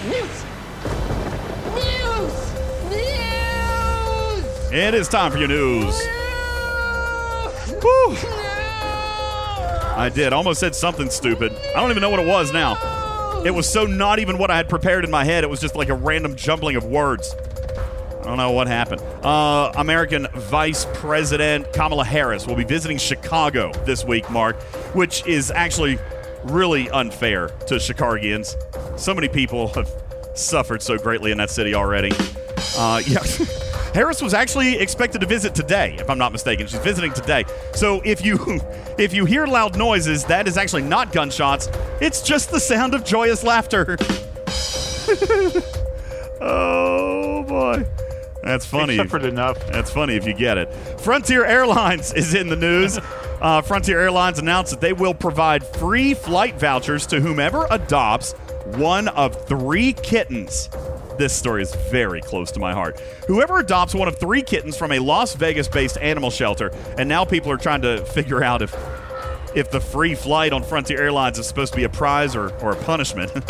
News! 0.05 0.45
News! 1.75 2.45
it 4.71 4.95
is 4.95 5.09
time 5.09 5.33
for 5.33 5.38
your 5.38 5.49
news. 5.49 5.99
News! 7.83 8.48
I 9.99 10.09
did. 10.11 10.33
Almost 10.33 10.61
said 10.61 10.76
something 10.76 11.11
stupid. 11.11 11.52
I 11.75 11.81
don't 11.81 11.90
even 11.90 12.00
know 12.00 12.09
what 12.09 12.21
it 12.21 12.26
was 12.26 12.52
now. 12.52 13.43
It 13.45 13.50
was 13.50 13.69
so 13.69 13.85
not 13.85 14.21
even 14.21 14.38
what 14.38 14.49
I 14.49 14.57
had 14.57 14.69
prepared 14.69 15.05
in 15.05 15.11
my 15.11 15.25
head. 15.25 15.43
It 15.43 15.50
was 15.50 15.61
just 15.61 15.75
like 15.75 15.88
a 15.88 15.95
random 15.95 16.37
jumbling 16.37 16.76
of 16.76 16.85
words. 16.85 17.35
I 18.21 18.25
don't 18.25 18.37
know 18.37 18.52
what 18.52 18.69
happened. 18.69 19.00
Uh, 19.25 19.73
American 19.76 20.28
Vice 20.35 20.87
President 20.95 21.73
Kamala 21.73 22.05
Harris 22.05 22.47
will 22.47 22.55
be 22.55 22.62
visiting 22.62 22.97
Chicago 22.97 23.73
this 23.87 24.05
week, 24.05 24.31
Mark, 24.31 24.62
which 24.95 25.26
is 25.26 25.50
actually 25.50 25.99
really 26.45 26.88
unfair 26.90 27.49
to 27.67 27.75
Chicagians. 27.81 28.55
So 28.97 29.12
many 29.14 29.26
people 29.26 29.67
have 29.75 29.90
suffered 30.35 30.81
so 30.81 30.97
greatly 30.97 31.33
in 31.33 31.38
that 31.38 31.50
city 31.50 31.75
already. 31.75 32.12
Uh, 32.76 33.02
yeah. 33.07 33.23
Harris 33.95 34.21
was 34.21 34.35
actually 34.35 34.78
expected 34.78 35.21
to 35.21 35.26
visit 35.26 35.54
today, 35.54 35.97
if 35.99 36.11
I'm 36.11 36.18
not 36.18 36.33
mistaken. 36.33 36.66
She's 36.66 36.80
visiting 36.80 37.12
today. 37.12 37.45
So 37.75 38.00
if 38.04 38.25
you 38.25 38.61
if 38.99 39.12
you 39.12 39.25
hear 39.25 39.47
loud 39.47 39.76
noises, 39.76 40.25
that 40.25 40.49
is 40.49 40.57
actually 40.57 40.83
not 40.83 41.12
gunshots. 41.12 41.68
It's 42.00 42.23
just 42.23 42.50
the 42.50 42.61
sound 42.61 42.95
of 42.95 43.04
joyous 43.04 43.45
laughter. 43.45 43.97
oh 46.40 47.45
boy. 47.47 47.87
That's 48.42 48.64
funny. 48.64 48.97
They 48.97 49.02
suffered 49.02 49.25
enough. 49.25 49.59
That's 49.66 49.90
funny 49.90 50.14
if 50.14 50.26
you 50.26 50.33
get 50.33 50.59
it. 50.59 50.73
Frontier 51.00 51.45
Airlines 51.45 52.12
is 52.14 52.35
in 52.35 52.49
the 52.49 52.57
news. 52.57 52.99
Uh, 53.40 53.62
Frontier 53.62 54.00
Airlines 54.00 54.38
announced 54.38 54.71
that 54.71 54.80
they 54.80 54.92
will 54.92 55.14
provide 55.14 55.66
free 55.76 56.14
flight 56.14 56.59
vouchers 56.59 57.07
to 57.09 57.21
whomever 57.21 57.66
adopts 57.71 58.33
one 58.76 59.09
of 59.09 59.47
three 59.47 59.92
kittens. 59.92 60.68
This 61.18 61.32
story 61.32 61.62
is 61.62 61.75
very 61.90 62.20
close 62.20 62.52
to 62.52 62.60
my 62.60 62.72
heart. 62.72 63.00
Whoever 63.26 63.58
adopts 63.58 63.92
one 63.92 64.06
of 64.06 64.18
three 64.18 64.40
kittens 64.40 64.76
from 64.76 64.92
a 64.92 65.00
Las 65.00 65.34
Vegas 65.34 65.66
based 65.66 65.98
animal 65.98 66.30
shelter, 66.30 66.70
and 66.96 67.08
now 67.08 67.25
people 67.25 67.50
are 67.50 67.56
trying 67.56 67.82
to 67.82 68.04
figure 68.04 68.42
out 68.42 68.62
if 68.62 68.72
if 69.54 69.70
the 69.70 69.80
free 69.80 70.14
flight 70.14 70.52
on 70.52 70.62
Frontier 70.62 71.00
Airlines 71.00 71.38
is 71.38 71.46
supposed 71.46 71.72
to 71.72 71.76
be 71.76 71.84
a 71.84 71.88
prize 71.88 72.37
or, 72.37 72.50
or 72.58 72.72
a 72.72 72.76
punishment. 72.76 73.32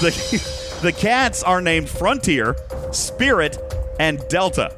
the, 0.00 0.78
the 0.82 0.92
cats 0.92 1.42
are 1.42 1.62
named 1.62 1.88
Frontier, 1.88 2.56
Spirit, 2.92 3.58
and 3.98 4.26
Delta. 4.28 4.74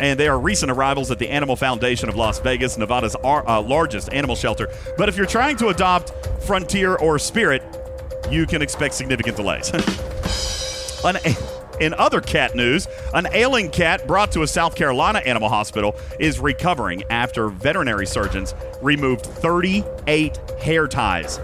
And 0.00 0.18
they 0.18 0.26
are 0.26 0.40
recent 0.40 0.72
arrivals 0.72 1.10
at 1.10 1.18
the 1.18 1.28
Animal 1.28 1.54
Foundation 1.54 2.08
of 2.08 2.16
Las 2.16 2.40
Vegas, 2.40 2.78
Nevada's 2.78 3.14
ar- 3.16 3.46
uh, 3.46 3.60
largest 3.60 4.12
animal 4.12 4.34
shelter. 4.34 4.70
But 4.96 5.08
if 5.10 5.16
you're 5.16 5.26
trying 5.26 5.56
to 5.58 5.68
adopt 5.68 6.12
Frontier 6.42 6.96
or 6.96 7.18
Spirit, 7.18 7.62
you 8.30 8.46
can 8.46 8.62
expect 8.62 8.94
significant 8.94 9.36
delays. 9.36 9.70
An- 11.04 11.59
In 11.80 11.94
other 11.94 12.20
cat 12.20 12.54
news, 12.54 12.86
an 13.14 13.26
ailing 13.32 13.70
cat 13.70 14.06
brought 14.06 14.30
to 14.32 14.42
a 14.42 14.46
South 14.46 14.76
Carolina 14.76 15.20
animal 15.20 15.48
hospital 15.48 15.96
is 16.18 16.38
recovering 16.38 17.02
after 17.10 17.48
veterinary 17.48 18.06
surgeons 18.06 18.54
removed 18.82 19.24
38 19.24 20.36
hair 20.60 20.86
ties 20.86 21.40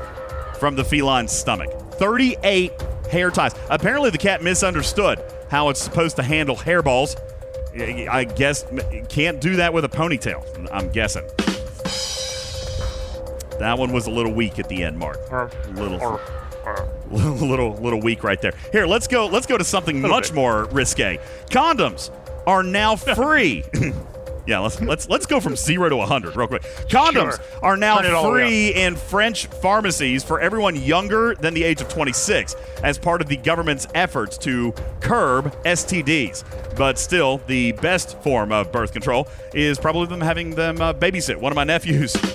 from 0.59 0.77
the 0.77 0.85
feline's 0.85 1.33
stomach. 1.33 1.71
38 1.93 2.71
hair 3.11 3.31
ties. 3.31 3.55
Apparently, 3.71 4.11
the 4.11 4.19
cat 4.19 4.43
misunderstood 4.43 5.23
how 5.49 5.71
it's 5.71 5.81
supposed 5.81 6.17
to 6.17 6.23
handle 6.23 6.57
hairballs. 6.57 7.19
I 8.09 8.25
guess 8.25 8.67
can't 9.09 9.41
do 9.41 9.57
that 9.57 9.73
with 9.73 9.85
a 9.87 9.89
ponytail. 9.89 10.69
I'm 10.71 10.91
guessing. 10.91 11.25
That 13.59 13.79
one 13.79 13.93
was 13.93 14.07
a 14.07 14.11
little 14.11 14.33
weak 14.33 14.59
at 14.59 14.69
the 14.69 14.85
end, 14.85 14.99
Mark. 14.99 15.19
A 15.31 15.51
Little, 15.71 16.21
little, 17.11 17.75
little 17.77 18.01
weak 18.01 18.25
right 18.25 18.41
there. 18.41 18.55
Here, 18.73 18.87
let's 18.87 19.07
go. 19.07 19.27
Let's 19.27 19.47
go 19.47 19.57
to 19.57 19.65
something 19.65 20.01
much 20.01 20.29
bit. 20.29 20.35
more 20.35 20.65
risque. 20.67 21.19
Condoms 21.51 22.11
are 22.47 22.63
now 22.63 22.97
free. 23.15 23.65
yeah, 24.47 24.59
let's 24.61 24.81
let's 24.81 25.09
let's 25.09 25.27
go 25.27 25.41
from 25.41 25.57
zero 25.57 25.89
to 25.89 25.99
hundred 26.01 26.37
real 26.37 26.49
quick. 26.49 26.63
Condoms 26.89 27.37
Sure. 27.37 27.61
are 27.63 27.77
now 27.77 27.97
Turn 27.99 28.07
it 28.07 28.13
all 28.15 28.25
the 28.25 28.31
way 28.31 28.73
free 28.73 28.83
in 28.83 28.97
French 28.97 29.47
pharmacies 29.47 30.23
for 30.25 30.41
everyone 30.41 30.77
younger 30.77 31.35
than 31.37 31.55
the 31.55 31.63
age 31.65 31.81
of 31.81 31.89
26 31.89 32.55
as 32.83 32.99
part 32.99 33.21
of 33.21 33.29
the 33.29 33.37
government's 33.37 33.87
efforts 33.95 34.37
to 34.39 34.73
curb 35.01 35.55
STDs. 35.65 36.45
But 36.77 36.99
still, 36.99 37.39
the 37.47 37.73
best 37.73 38.21
form 38.23 38.53
of 38.53 38.71
birth 38.73 38.93
control 38.93 39.29
is 39.55 39.79
probably 39.79 40.07
them 40.09 40.21
having 40.21 40.51
them 40.55 40.81
uh, 40.81 40.93
babysit 40.93 41.37
one 41.37 41.53
of 41.53 41.57
my 41.57 41.65
nephews. 41.65 42.17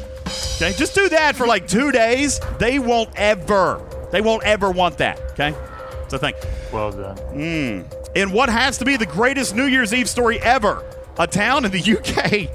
Okay, 0.62 0.74
just 0.78 0.94
do 0.94 1.10
that 1.10 1.36
for 1.36 1.48
like 1.48 1.68
two 1.68 1.92
days. 1.92 2.40
They 2.60 2.78
won't 2.78 3.10
ever, 3.16 3.82
they 4.12 4.22
won't 4.22 4.44
ever 4.44 4.72
want 4.72 4.98
that. 5.00 5.20
Okay, 5.32 5.56
it's 6.04 6.14
a 6.14 6.20
thing. 6.20 6.34
Well 6.72 6.92
done. 6.92 7.18
Hmm. 7.18 7.82
In 8.16 8.32
what 8.32 8.50
has 8.50 8.78
to 8.80 8.86
be 8.86 8.98
the 8.98 9.06
greatest 9.06 9.56
New 9.56 9.66
Year's 9.66 9.94
Eve 9.94 10.10
story 10.10 10.40
ever, 10.42 10.84
a 11.18 11.28
town 11.28 11.66
in 11.66 11.72
the 11.72 11.80
UK. 11.80 12.50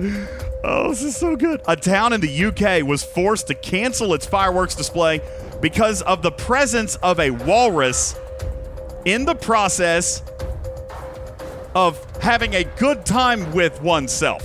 oh, 0.64 0.88
this 0.88 1.02
is 1.02 1.16
so 1.16 1.36
good. 1.36 1.62
A 1.68 1.76
town 1.76 2.12
in 2.12 2.20
the 2.20 2.44
UK 2.46 2.84
was 2.86 3.04
forced 3.04 3.46
to 3.48 3.54
cancel 3.54 4.14
its 4.14 4.26
fireworks 4.26 4.74
display 4.74 5.20
because 5.60 6.02
of 6.02 6.22
the 6.22 6.32
presence 6.32 6.96
of 6.96 7.20
a 7.20 7.30
walrus 7.30 8.16
in 9.04 9.24
the 9.24 9.34
process 9.34 10.22
of 11.74 12.04
having 12.20 12.54
a 12.54 12.64
good 12.64 13.04
time 13.06 13.52
with 13.52 13.80
oneself. 13.82 14.44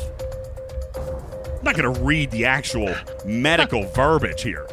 I'm 0.95 1.63
not 1.63 1.75
going 1.75 1.93
to 1.93 2.01
read 2.01 2.31
the 2.31 2.45
actual 2.45 2.93
medical 3.25 3.83
verbiage 3.95 4.43
here. 4.43 4.67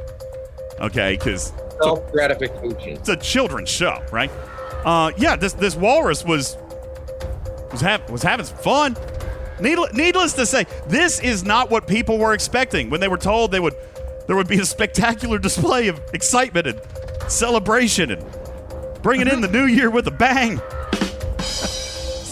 Okay, 0.80 1.16
because 1.16 1.52
Self 1.80 2.10
gratification. 2.12 2.94
it's 2.94 3.08
a 3.08 3.16
children's 3.16 3.68
show, 3.68 4.02
right? 4.10 4.30
Uh, 4.84 5.12
yeah, 5.16 5.36
this 5.36 5.52
this 5.52 5.76
walrus 5.76 6.24
was 6.24 6.56
was 7.70 7.80
have, 7.80 8.08
was 8.10 8.22
having 8.22 8.46
some 8.46 8.58
fun. 8.58 8.96
Needless, 9.60 9.92
needless 9.92 10.32
to 10.34 10.46
say, 10.46 10.66
this 10.88 11.20
is 11.20 11.44
not 11.44 11.70
what 11.70 11.86
people 11.86 12.18
were 12.18 12.34
expecting 12.34 12.90
when 12.90 13.00
they 13.00 13.08
were 13.08 13.18
told 13.18 13.52
they 13.52 13.60
would 13.60 13.74
there 14.26 14.34
would 14.36 14.48
be 14.48 14.58
a 14.60 14.64
spectacular 14.64 15.38
display 15.48 15.88
of 15.88 16.00
excitement 16.12 16.66
and 16.66 16.80
celebration 17.30 18.10
and 18.10 18.24
bringing 19.02 19.28
in 19.28 19.40
the 19.40 19.48
new 19.58 19.66
year 19.66 19.90
with 19.90 20.06
a 20.06 20.10
bang. 20.10 20.60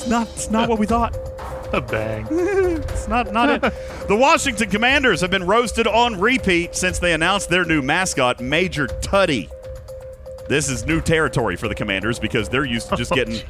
It's 0.00 0.08
not 0.08 0.28
it's 0.28 0.50
not 0.50 0.68
what 0.70 0.78
we 0.78 0.86
thought. 0.86 1.14
A 1.72 1.80
bang. 1.80 2.26
It's 2.30 3.06
not 3.06 3.32
not 3.32 3.48
it. 3.50 3.60
The 4.08 4.16
Washington 4.16 4.68
Commanders 4.70 5.20
have 5.20 5.30
been 5.30 5.46
roasted 5.46 5.86
on 5.86 6.18
repeat 6.18 6.74
since 6.74 6.98
they 6.98 7.12
announced 7.12 7.48
their 7.48 7.64
new 7.64 7.80
mascot, 7.80 8.40
Major 8.40 8.88
Tuddy. 8.88 9.48
This 10.48 10.68
is 10.68 10.84
new 10.84 11.00
territory 11.00 11.54
for 11.54 11.68
the 11.68 11.76
Commanders 11.76 12.18
because 12.18 12.48
they're 12.48 12.64
used 12.64 12.88
to 12.88 12.96
just 12.96 13.12
getting 13.12 13.40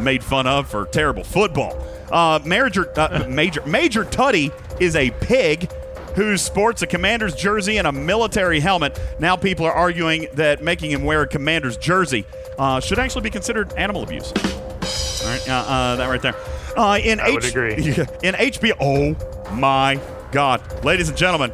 made 0.00 0.24
fun 0.24 0.46
of 0.46 0.70
for 0.70 0.86
terrible 0.86 1.22
football. 1.22 1.76
Uh, 2.10 2.38
Major 2.46 2.90
uh, 2.98 3.26
Major 3.28 3.62
Major 3.66 4.04
Tuddy 4.04 4.52
is 4.80 4.96
a 4.96 5.10
pig 5.20 5.70
who 6.14 6.38
sports 6.38 6.80
a 6.80 6.86
Commanders 6.86 7.34
jersey 7.34 7.76
and 7.76 7.86
a 7.86 7.92
military 7.92 8.58
helmet. 8.58 8.98
Now 9.18 9.36
people 9.36 9.66
are 9.66 9.72
arguing 9.72 10.28
that 10.32 10.62
making 10.62 10.92
him 10.92 11.04
wear 11.04 11.20
a 11.22 11.28
Commanders 11.28 11.76
jersey 11.76 12.24
uh, 12.58 12.80
should 12.80 12.98
actually 12.98 13.20
be 13.22 13.30
considered 13.30 13.70
animal 13.74 14.02
abuse. 14.02 14.32
All 14.32 15.28
right, 15.28 15.48
uh, 15.48 15.52
uh, 15.52 15.96
that 15.96 16.08
right 16.08 16.22
there. 16.22 16.34
Uh, 16.76 16.98
in 17.02 17.20
I 17.20 17.30
would 17.30 17.44
agree. 17.44 17.74
in 18.22 18.34
HBO, 18.34 18.76
oh 18.80 19.54
my 19.54 20.00
God, 20.30 20.84
ladies 20.84 21.08
and 21.08 21.16
gentlemen. 21.16 21.52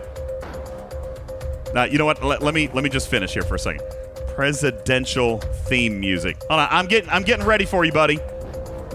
Now 1.74 1.84
you 1.84 1.98
know 1.98 2.04
what? 2.04 2.22
Let, 2.22 2.42
let 2.42 2.54
me 2.54 2.68
let 2.74 2.82
me 2.84 2.90
just 2.90 3.08
finish 3.08 3.32
here 3.32 3.42
for 3.42 3.54
a 3.54 3.58
second. 3.58 3.82
Presidential 4.34 5.38
theme 5.38 6.00
music. 6.00 6.38
Hold 6.48 6.60
on, 6.60 6.68
I'm 6.70 6.86
getting 6.86 7.08
I'm 7.10 7.22
getting 7.22 7.46
ready 7.46 7.64
for 7.64 7.84
you, 7.84 7.92
buddy. 7.92 8.18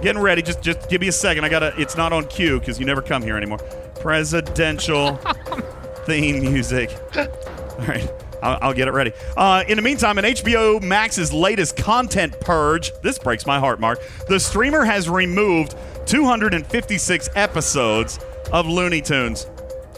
Getting 0.02 0.22
ready. 0.22 0.42
Just 0.42 0.62
just 0.62 0.90
give 0.90 1.02
me 1.02 1.08
a 1.08 1.14
second. 1.14 1.46
I 1.46 1.50
gotta. 1.50 1.74
It's 1.80 1.96
not 1.96 2.12
on 2.12 2.28
cue 2.28 2.60
because 2.60 2.80
you 2.80 2.86
never 2.86 3.02
come 3.02 3.24
here 3.24 3.38
anymore. 3.38 3.60
Presidential 4.00 5.16
theme 6.06 6.42
music. 6.42 6.96
All 7.16 7.86
right. 7.88 8.12
I'll, 8.42 8.58
I'll 8.62 8.74
get 8.74 8.88
it 8.88 8.92
ready. 8.92 9.14
Uh, 9.36 9.64
in 9.68 9.78
the 9.78 9.82
meantime, 9.82 10.18
in 10.18 10.26
HBO 10.26 10.82
Max's 10.82 11.34
latest 11.34 11.76
content 11.76 12.40
purge, 12.40 12.92
this 13.02 13.18
breaks 13.18 13.46
my 13.46 13.60
heart, 13.60 13.80
Mark. 13.80 14.00
The 14.28 14.40
streamer 14.40 14.86
has 14.86 15.10
removed 15.10 15.76
256 16.08 17.30
episodes 17.36 18.18
of 18.54 18.66
Looney 18.66 19.02
Tunes. 19.02 19.46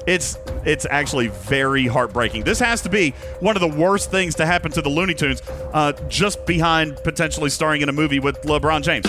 It's 0.07 0.37
it's 0.65 0.87
actually 0.89 1.27
very 1.27 1.85
heartbreaking. 1.85 2.43
This 2.43 2.57
has 2.59 2.81
to 2.81 2.89
be 2.89 3.11
one 3.41 3.55
of 3.55 3.61
the 3.61 3.67
worst 3.67 4.09
things 4.09 4.33
to 4.35 4.45
happen 4.45 4.71
to 4.71 4.81
the 4.81 4.89
Looney 4.89 5.13
Tunes, 5.13 5.43
uh, 5.71 5.93
just 6.07 6.45
behind 6.47 6.97
potentially 7.03 7.51
starring 7.51 7.81
in 7.81 7.89
a 7.89 7.93
movie 7.93 8.19
with 8.19 8.41
LeBron 8.41 8.81
James. 8.81 9.05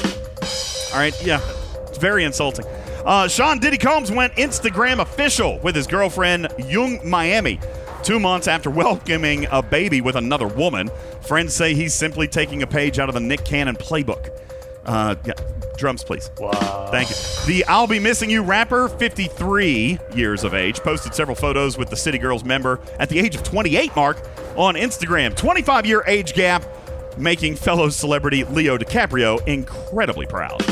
All 0.92 1.00
right, 1.00 1.14
yeah, 1.24 1.40
it's 1.88 1.96
very 1.96 2.24
insulting. 2.24 2.66
Uh, 3.06 3.28
Sean 3.28 3.58
Diddy 3.58 3.78
Combs 3.78 4.10
went 4.10 4.34
Instagram 4.34 5.00
official 5.00 5.58
with 5.60 5.74
his 5.74 5.86
girlfriend 5.86 6.48
Yung 6.66 7.00
Miami. 7.08 7.58
Two 8.02 8.20
months 8.20 8.46
after 8.46 8.68
welcoming 8.68 9.46
a 9.50 9.62
baby 9.62 10.02
with 10.02 10.16
another 10.16 10.48
woman, 10.48 10.90
friends 11.22 11.54
say 11.54 11.74
he's 11.74 11.94
simply 11.94 12.28
taking 12.28 12.62
a 12.62 12.66
page 12.66 12.98
out 12.98 13.08
of 13.08 13.14
the 13.14 13.20
Nick 13.20 13.44
Cannon 13.46 13.76
playbook. 13.76 14.39
Uh, 14.84 15.14
yeah, 15.24 15.34
drums, 15.76 16.02
please. 16.02 16.30
Wow. 16.38 16.88
Thank 16.90 17.10
you. 17.10 17.16
The 17.46 17.64
I'll 17.66 17.86
Be 17.86 17.98
Missing 17.98 18.30
You 18.30 18.42
rapper, 18.42 18.88
53 18.88 19.98
years 20.14 20.44
of 20.44 20.54
age, 20.54 20.80
posted 20.80 21.14
several 21.14 21.34
photos 21.36 21.76
with 21.76 21.90
the 21.90 21.96
City 21.96 22.18
Girls 22.18 22.44
member 22.44 22.80
at 22.98 23.08
the 23.08 23.18
age 23.18 23.34
of 23.34 23.42
28 23.42 23.94
mark 23.94 24.18
on 24.56 24.74
Instagram. 24.74 25.36
25 25.36 25.86
year 25.86 26.02
age 26.06 26.34
gap, 26.34 26.64
making 27.18 27.56
fellow 27.56 27.88
celebrity 27.88 28.44
Leo 28.44 28.78
DiCaprio 28.78 29.46
incredibly 29.46 30.26
proud. 30.26 30.62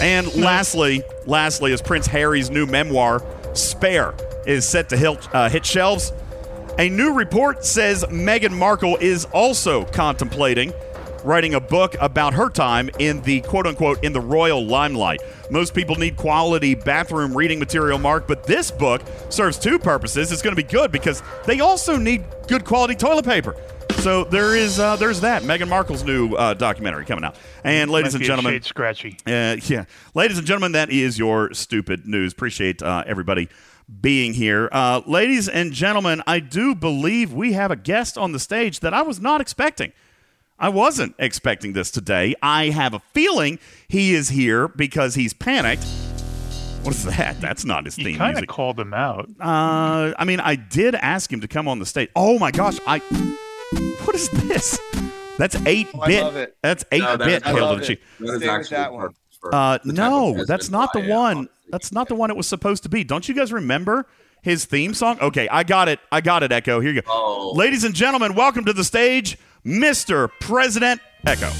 And 0.00 0.34
lastly, 0.34 1.02
lastly, 1.26 1.72
is 1.72 1.82
Prince 1.82 2.06
Harry's 2.06 2.50
new 2.50 2.66
memoir, 2.66 3.22
Spare, 3.54 4.14
is 4.46 4.66
set 4.66 4.88
to 4.90 4.96
hit, 4.96 5.34
uh, 5.34 5.48
hit 5.48 5.66
shelves. 5.66 6.12
A 6.78 6.88
new 6.88 7.12
report 7.12 7.64
says 7.64 8.04
Meghan 8.04 8.52
Markle 8.56 8.96
is 8.96 9.26
also 9.26 9.84
contemplating 9.86 10.72
writing 11.24 11.54
a 11.54 11.60
book 11.60 11.96
about 12.00 12.34
her 12.34 12.48
time 12.48 12.90
in 12.98 13.20
the 13.22 13.40
quote 13.42 13.66
unquote 13.66 14.02
in 14.04 14.12
the 14.12 14.20
royal 14.20 14.64
limelight. 14.64 15.20
Most 15.50 15.74
people 15.74 15.96
need 15.96 16.16
quality 16.16 16.74
bathroom 16.74 17.36
reading 17.36 17.58
material, 17.58 17.98
Mark, 17.98 18.26
but 18.26 18.44
this 18.44 18.70
book 18.70 19.02
serves 19.28 19.58
two 19.58 19.78
purposes. 19.78 20.32
It's 20.32 20.42
going 20.42 20.54
to 20.54 20.62
be 20.62 20.68
good 20.68 20.92
because 20.92 21.22
they 21.46 21.60
also 21.60 21.96
need 21.96 22.24
good 22.48 22.64
quality 22.64 22.94
toilet 22.94 23.24
paper. 23.24 23.56
So 23.98 24.24
there 24.24 24.56
is 24.56 24.78
uh, 24.78 24.96
there's 24.96 25.20
that 25.20 25.42
Meghan 25.42 25.68
Markle's 25.68 26.04
new 26.04 26.34
uh, 26.34 26.54
documentary 26.54 27.04
coming 27.04 27.24
out. 27.24 27.36
And 27.64 27.90
ladies 27.90 28.14
and 28.14 28.24
gentlemen, 28.24 28.54
shade 28.54 28.64
scratchy. 28.64 29.18
uh, 29.26 29.56
yeah, 29.64 29.84
ladies 30.14 30.38
and 30.38 30.46
gentlemen, 30.46 30.72
that 30.72 30.90
is 30.90 31.18
your 31.18 31.52
stupid 31.52 32.06
news. 32.06 32.32
Appreciate 32.32 32.82
uh, 32.82 33.04
everybody 33.06 33.48
being 34.00 34.32
here. 34.32 34.68
Uh, 34.72 35.02
ladies 35.06 35.48
and 35.48 35.72
gentlemen, 35.72 36.22
I 36.26 36.40
do 36.40 36.74
believe 36.74 37.32
we 37.32 37.52
have 37.52 37.70
a 37.70 37.76
guest 37.76 38.16
on 38.16 38.32
the 38.32 38.38
stage 38.38 38.80
that 38.80 38.94
I 38.94 39.02
was 39.02 39.20
not 39.20 39.40
expecting. 39.40 39.92
I 40.60 40.68
wasn't 40.68 41.14
expecting 41.18 41.72
this 41.72 41.90
today. 41.90 42.34
I 42.42 42.66
have 42.70 42.92
a 42.94 43.00
feeling 43.14 43.58
he 43.88 44.14
is 44.14 44.28
here 44.28 44.68
because 44.68 45.14
he's 45.14 45.32
panicked. 45.32 45.84
What 46.82 46.94
is 46.94 47.04
that? 47.04 47.40
That's 47.40 47.64
not 47.64 47.86
his 47.86 47.96
You 47.98 48.04
theme 48.04 48.16
kind 48.18 48.30
of 48.32 48.34
music. 48.42 48.48
called 48.50 48.78
him 48.78 48.92
out. 48.94 49.28
Uh, 49.40 50.12
I 50.18 50.24
mean, 50.26 50.40
I 50.40 50.56
did 50.56 50.94
ask 50.94 51.32
him 51.32 51.40
to 51.40 51.48
come 51.48 51.66
on 51.68 51.78
the 51.78 51.86
stage. 51.86 52.10
Oh 52.14 52.38
my 52.38 52.50
gosh! 52.50 52.78
I. 52.86 52.98
What 54.04 54.14
is 54.14 54.28
this? 54.30 54.78
That's 55.38 55.56
eight 55.66 55.88
Oh, 55.94 56.00
I 56.02 56.06
bit. 56.08 56.22
love 56.22 56.36
it. 56.36 56.56
That's 56.62 56.84
eight 56.92 57.00
No, 57.02 57.16
that 57.16 57.24
bit. 57.24 57.36
is- 57.36 57.42
I 57.44 57.48
Hail 57.48 57.56
to 57.58 57.64
love 57.64 57.76
the 57.78 57.82
it. 57.84 57.86
Chief. 57.86 57.98
That 58.20 58.34
is 58.34 58.42
actually 58.42 58.76
that 58.76 58.92
one. 58.92 59.14
Uh, 59.52 59.78
the 59.84 59.92
type 59.94 60.12
of 60.12 60.36
no, 60.36 60.44
that's 60.44 60.70
not 60.70 60.92
the 60.92 61.00
one. 61.00 61.36
honestly. 61.38 61.52
That's 61.70 61.92
not 61.92 62.08
the 62.08 62.14
one 62.14 62.30
it 62.30 62.36
was 62.36 62.46
supposed 62.46 62.82
to 62.82 62.88
be. 62.90 63.04
Don't 63.04 63.26
you 63.28 63.34
guys 63.34 63.52
remember 63.52 64.06
his 64.42 64.64
theme 64.66 64.92
song? 64.92 65.18
Okay, 65.20 65.48
I 65.48 65.62
got 65.62 65.88
it. 65.88 66.00
I 66.12 66.20
got 66.20 66.42
it, 66.42 66.52
Echo. 66.52 66.80
Here 66.80 66.92
you 66.92 67.00
go. 67.00 67.08
Oh. 67.10 67.52
Ladies 67.54 67.84
and 67.84 67.94
gentlemen, 67.94 68.34
welcome 68.34 68.64
to 68.66 68.72
the 68.74 68.84
stage, 68.84 69.38
Mr. 69.64 70.30
President 70.40 71.00
Echo. 71.26 71.50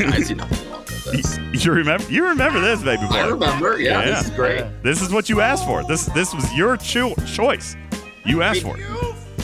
I 0.00 0.22
see 0.22 0.34
nothing 0.34 0.70
wrong 0.70 0.80
with 0.84 1.04
this. 1.52 1.64
You 1.64 1.72
remember? 1.72 2.04
You 2.10 2.26
remember 2.28 2.60
this, 2.60 2.82
baby 2.82 3.02
boy? 3.06 3.14
I 3.16 3.26
remember. 3.26 3.80
Yeah, 3.80 4.00
Yeah. 4.00 4.10
this 4.10 4.24
is 4.26 4.30
great. 4.30 4.64
This 4.82 5.02
is 5.02 5.12
what 5.12 5.28
you 5.28 5.40
asked 5.40 5.64
for. 5.66 5.84
This 5.84 6.06
this 6.06 6.34
was 6.34 6.52
your 6.54 6.76
cho- 6.76 7.14
choice. 7.26 7.76
You 8.24 8.42
asked 8.42 8.62
for 8.62 8.76
it. 8.78 8.84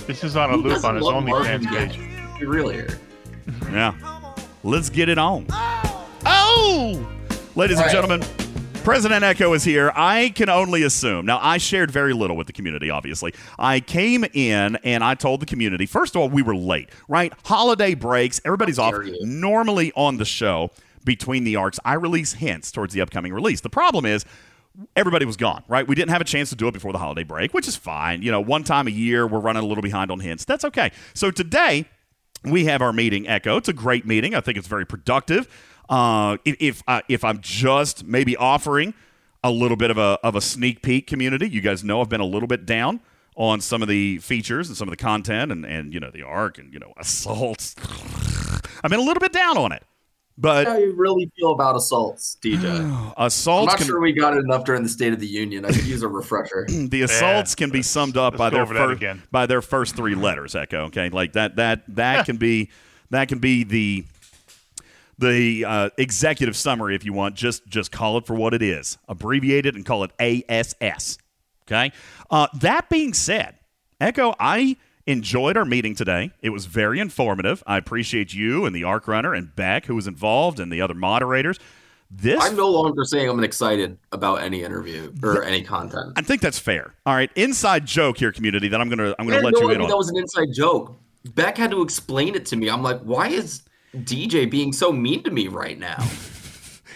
This 0.06 0.22
is 0.24 0.36
on 0.36 0.50
a 0.50 0.52
Who 0.54 0.62
loop 0.62 0.84
on 0.84 0.94
his 0.96 1.04
love 1.04 1.24
Marvin 1.24 1.62
OnlyFans 1.62 1.70
Gaye? 1.70 1.86
page. 1.88 2.40
be 2.40 2.46
real 2.46 2.68
here. 2.68 2.98
Yeah. 3.72 3.94
Let's 4.62 4.90
get 4.90 5.08
it 5.08 5.18
on. 5.18 5.46
Oh! 5.50 6.06
oh! 6.26 7.06
Ladies 7.56 7.78
and 7.78 7.88
All 7.90 8.02
right. 8.02 8.08
gentlemen, 8.08 8.22
President 8.84 9.24
Echo 9.24 9.54
is 9.54 9.64
here. 9.64 9.90
I 9.94 10.28
can 10.34 10.50
only 10.50 10.82
assume. 10.82 11.24
Now, 11.24 11.38
I 11.40 11.56
shared 11.56 11.90
very 11.90 12.12
little 12.12 12.36
with 12.36 12.46
the 12.46 12.52
community, 12.52 12.90
obviously. 12.90 13.32
I 13.58 13.80
came 13.80 14.26
in 14.34 14.76
and 14.84 15.02
I 15.02 15.14
told 15.14 15.40
the 15.40 15.46
community, 15.46 15.86
first 15.86 16.14
of 16.14 16.20
all, 16.20 16.28
we 16.28 16.42
were 16.42 16.54
late, 16.54 16.90
right? 17.08 17.32
Holiday 17.46 17.94
breaks, 17.94 18.42
everybody's 18.44 18.78
off. 18.78 18.94
you. 19.02 19.16
Normally 19.22 19.90
on 19.96 20.18
the 20.18 20.26
show, 20.26 20.70
between 21.02 21.44
the 21.44 21.56
arcs, 21.56 21.80
I 21.82 21.94
release 21.94 22.34
hints 22.34 22.70
towards 22.70 22.92
the 22.92 23.00
upcoming 23.00 23.32
release. 23.32 23.62
The 23.62 23.70
problem 23.70 24.04
is, 24.04 24.26
everybody 24.94 25.24
was 25.24 25.38
gone, 25.38 25.64
right? 25.66 25.88
We 25.88 25.94
didn't 25.94 26.10
have 26.10 26.20
a 26.20 26.24
chance 26.24 26.50
to 26.50 26.54
do 26.54 26.68
it 26.68 26.72
before 26.72 26.92
the 26.92 26.98
holiday 26.98 27.24
break, 27.24 27.54
which 27.54 27.66
is 27.66 27.76
fine. 27.76 28.20
You 28.20 28.32
know, 28.32 28.40
one 28.42 28.64
time 28.64 28.86
a 28.86 28.90
year, 28.90 29.26
we're 29.26 29.40
running 29.40 29.62
a 29.62 29.66
little 29.66 29.82
behind 29.82 30.10
on 30.10 30.20
hints. 30.20 30.44
That's 30.44 30.64
okay. 30.66 30.92
So 31.14 31.30
today, 31.30 31.86
we 32.44 32.66
have 32.66 32.82
our 32.82 32.92
meeting 32.92 33.26
echo 33.26 33.56
it's 33.56 33.68
a 33.68 33.72
great 33.72 34.06
meeting 34.06 34.34
i 34.34 34.40
think 34.40 34.58
it's 34.58 34.68
very 34.68 34.84
productive 34.84 35.48
uh, 35.88 36.36
if 36.44 36.56
if, 36.60 36.82
uh, 36.86 37.00
if 37.08 37.24
i'm 37.24 37.40
just 37.40 38.04
maybe 38.04 38.36
offering 38.36 38.94
a 39.42 39.50
little 39.50 39.76
bit 39.76 39.90
of 39.90 39.98
a, 39.98 40.18
of 40.22 40.34
a 40.34 40.40
sneak 40.40 40.82
peek 40.82 41.06
community 41.06 41.48
you 41.48 41.60
guys 41.60 41.84
know 41.84 42.00
i've 42.00 42.08
been 42.08 42.20
a 42.20 42.26
little 42.26 42.48
bit 42.48 42.66
down 42.66 43.00
on 43.36 43.60
some 43.60 43.82
of 43.82 43.88
the 43.88 44.18
features 44.18 44.68
and 44.68 44.76
some 44.76 44.88
of 44.88 44.92
the 44.92 44.96
content 44.96 45.50
and, 45.50 45.64
and 45.64 45.92
you 45.92 46.00
know 46.00 46.10
the 46.10 46.22
arc 46.22 46.58
and 46.58 46.72
you 46.72 46.78
know 46.78 46.92
assaults 46.98 47.74
i've 48.82 48.90
been 48.90 49.00
a 49.00 49.04
little 49.04 49.20
bit 49.20 49.32
down 49.32 49.58
on 49.58 49.72
it 49.72 49.82
but 50.36 50.66
How 50.66 50.78
you 50.78 50.92
really 50.94 51.30
feel 51.36 51.52
about 51.52 51.76
assaults, 51.76 52.36
DJ? 52.42 53.14
assaults. 53.16 53.48
I'm 53.48 53.66
not 53.66 53.78
can, 53.78 53.86
sure 53.86 54.00
we 54.00 54.12
got 54.12 54.36
it 54.36 54.40
enough 54.40 54.64
during 54.64 54.82
the 54.82 54.88
State 54.88 55.12
of 55.12 55.20
the 55.20 55.28
Union. 55.28 55.64
I 55.64 55.68
could 55.68 55.86
use 55.86 56.02
a 56.02 56.08
refresher. 56.08 56.66
the 56.68 57.02
assaults 57.02 57.54
can 57.54 57.70
be 57.70 57.82
summed 57.82 58.16
up 58.16 58.36
by 58.36 58.50
their 58.50 58.66
first 58.66 59.02
by 59.30 59.46
their 59.46 59.62
first 59.62 59.94
three 59.94 60.14
letters 60.14 60.56
echo 60.56 60.86
okay 60.86 61.08
like 61.08 61.34
that 61.34 61.56
that 61.56 61.82
that 61.88 62.26
can 62.26 62.36
be 62.36 62.70
that 63.10 63.28
can 63.28 63.38
be 63.38 63.62
the 63.64 64.04
the 65.18 65.64
uh, 65.64 65.90
executive 65.98 66.56
summary 66.56 66.94
if 66.94 67.04
you 67.04 67.12
want 67.12 67.34
just 67.34 67.66
just 67.66 67.92
call 67.92 68.16
it 68.18 68.26
for 68.26 68.34
what 68.34 68.54
it 68.54 68.62
is 68.62 68.98
abbreviate 69.08 69.66
it 69.66 69.74
and 69.74 69.84
call 69.84 70.04
it 70.04 70.10
ass 70.50 71.18
okay 71.66 71.92
uh, 72.30 72.46
that 72.54 72.88
being 72.88 73.14
said 73.14 73.56
echo 74.00 74.34
i 74.40 74.76
enjoyed 75.06 75.56
our 75.56 75.64
meeting 75.64 75.94
today 75.94 76.30
it 76.42 76.50
was 76.50 76.66
very 76.66 76.98
informative 76.98 77.62
i 77.66 77.76
appreciate 77.76 78.32
you 78.34 78.64
and 78.64 78.74
the 78.74 78.84
arc 78.84 79.06
runner 79.06 79.34
and 79.34 79.54
beck 79.54 79.86
who 79.86 79.94
was 79.94 80.06
involved 80.06 80.58
and 80.58 80.72
the 80.72 80.80
other 80.80 80.94
moderators 80.94 81.58
this 82.16 82.42
I'm 82.42 82.54
no 82.54 82.68
longer 82.68 83.04
saying 83.04 83.28
I'm 83.28 83.42
excited 83.42 83.98
about 84.12 84.36
any 84.36 84.62
interview 84.62 85.12
or 85.22 85.42
any 85.42 85.62
content. 85.62 86.12
I 86.16 86.22
think 86.22 86.42
that's 86.42 86.58
fair. 86.58 86.94
All 87.06 87.14
right, 87.14 87.30
inside 87.34 87.86
joke 87.86 88.18
here, 88.18 88.30
community. 88.30 88.68
That 88.68 88.80
I'm 88.80 88.88
gonna 88.88 89.14
I'm 89.18 89.26
gonna 89.26 89.42
let 89.42 89.54
no, 89.54 89.62
you 89.62 89.70
I 89.70 89.74
in 89.74 89.80
on. 89.80 89.88
that 89.88 89.96
was 89.96 90.10
an 90.10 90.18
inside 90.18 90.48
joke. 90.52 90.96
Beck 91.34 91.56
had 91.56 91.70
to 91.72 91.82
explain 91.82 92.34
it 92.34 92.46
to 92.46 92.56
me. 92.56 92.68
I'm 92.68 92.82
like, 92.82 93.00
why 93.00 93.28
is 93.28 93.62
DJ 93.94 94.50
being 94.50 94.72
so 94.72 94.92
mean 94.92 95.22
to 95.24 95.30
me 95.30 95.48
right 95.48 95.78
now? 95.78 95.98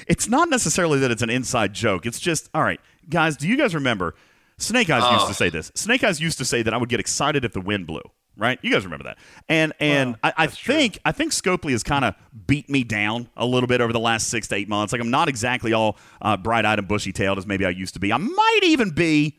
It's 0.06 0.26
not 0.26 0.48
necessarily 0.48 1.00
that 1.00 1.10
it's 1.10 1.20
an 1.20 1.28
inside 1.28 1.74
joke. 1.74 2.06
It's 2.06 2.18
just 2.18 2.48
all 2.54 2.62
right, 2.62 2.80
guys. 3.10 3.36
Do 3.36 3.46
you 3.46 3.58
guys 3.58 3.74
remember? 3.74 4.14
Snake 4.56 4.88
Eyes 4.88 5.02
used 5.12 5.24
Oh. 5.26 5.28
to 5.28 5.34
say 5.34 5.50
this. 5.50 5.70
Snake 5.74 6.02
Eyes 6.02 6.18
used 6.18 6.38
to 6.38 6.46
say 6.46 6.62
that 6.62 6.72
I 6.72 6.78
would 6.78 6.88
get 6.88 6.98
excited 6.98 7.44
if 7.44 7.52
the 7.52 7.60
wind 7.60 7.86
blew. 7.86 8.00
Right? 8.34 8.58
You 8.62 8.72
guys 8.72 8.84
remember 8.84 9.04
that? 9.04 9.18
And 9.50 9.74
and 9.80 10.16
I, 10.22 10.32
I 10.36 10.46
think 10.46 10.98
I 11.04 11.12
think 11.12 11.32
Scopely 11.32 11.72
has 11.72 11.82
kind 11.82 12.06
of 12.06 12.14
beat 12.46 12.70
me 12.70 12.84
down 12.84 13.28
a 13.36 13.44
little 13.44 13.66
bit 13.66 13.82
over 13.82 13.92
the 13.92 14.00
last 14.00 14.28
six 14.28 14.48
to 14.48 14.54
eight 14.54 14.68
months. 14.68 14.92
Like 14.94 15.02
I'm 15.02 15.10
not 15.10 15.28
exactly 15.28 15.74
all 15.74 15.98
uh, 16.22 16.38
bright 16.38 16.64
eyed 16.64 16.78
and 16.78 16.88
bushy 16.88 17.12
tailed 17.12 17.36
as 17.36 17.46
maybe 17.46 17.66
I 17.66 17.70
used 17.70 17.92
to 17.94 18.00
be. 18.00 18.10
I 18.10 18.16
might 18.16 18.60
even 18.62 18.90
be 18.90 19.36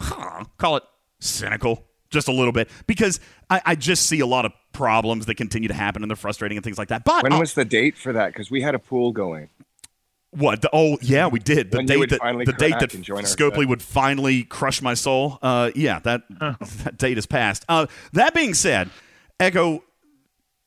huh, 0.00 0.44
call 0.56 0.78
it 0.78 0.82
cynical 1.20 1.84
just 2.10 2.26
a 2.26 2.32
little 2.32 2.52
bit 2.52 2.70
because 2.88 3.20
I, 3.50 3.62
I 3.64 3.74
just 3.74 4.06
see 4.06 4.20
a 4.20 4.26
lot 4.26 4.44
of 4.44 4.52
problems 4.72 5.26
that 5.26 5.34
continue 5.36 5.68
to 5.68 5.74
happen 5.74 6.02
and 6.02 6.10
they're 6.10 6.16
frustrating 6.16 6.56
and 6.58 6.64
things 6.64 6.78
like 6.78 6.88
that. 6.88 7.04
But 7.04 7.22
When 7.22 7.32
I'll- 7.32 7.40
was 7.40 7.54
the 7.54 7.64
date 7.64 7.96
for 7.96 8.12
that? 8.12 8.28
Because 8.28 8.50
we 8.50 8.60
had 8.60 8.74
a 8.74 8.78
pool 8.78 9.12
going. 9.12 9.48
what? 10.30 10.60
The, 10.62 10.70
oh, 10.72 10.98
yeah, 11.00 11.26
we 11.26 11.38
did. 11.38 11.70
The 11.70 11.78
When 11.78 11.86
date 11.86 12.10
that 12.10 12.20
finally 12.20 12.44
the 12.44 12.52
date 12.52 12.78
that 12.78 12.92
and 12.94 13.02
join 13.02 13.18
our 13.18 13.22
Scopely 13.24 13.66
would 13.66 13.82
finally 13.82 14.44
crush 14.44 14.82
my 14.82 14.94
soul. 14.94 15.38
Uh, 15.42 15.70
yeah, 15.74 15.98
that 16.00 16.22
that 16.84 16.98
date 16.98 17.16
has 17.16 17.26
passed. 17.26 17.64
Uh, 17.68 17.86
that 18.12 18.34
being 18.34 18.52
said, 18.54 18.90
Echo 19.40 19.82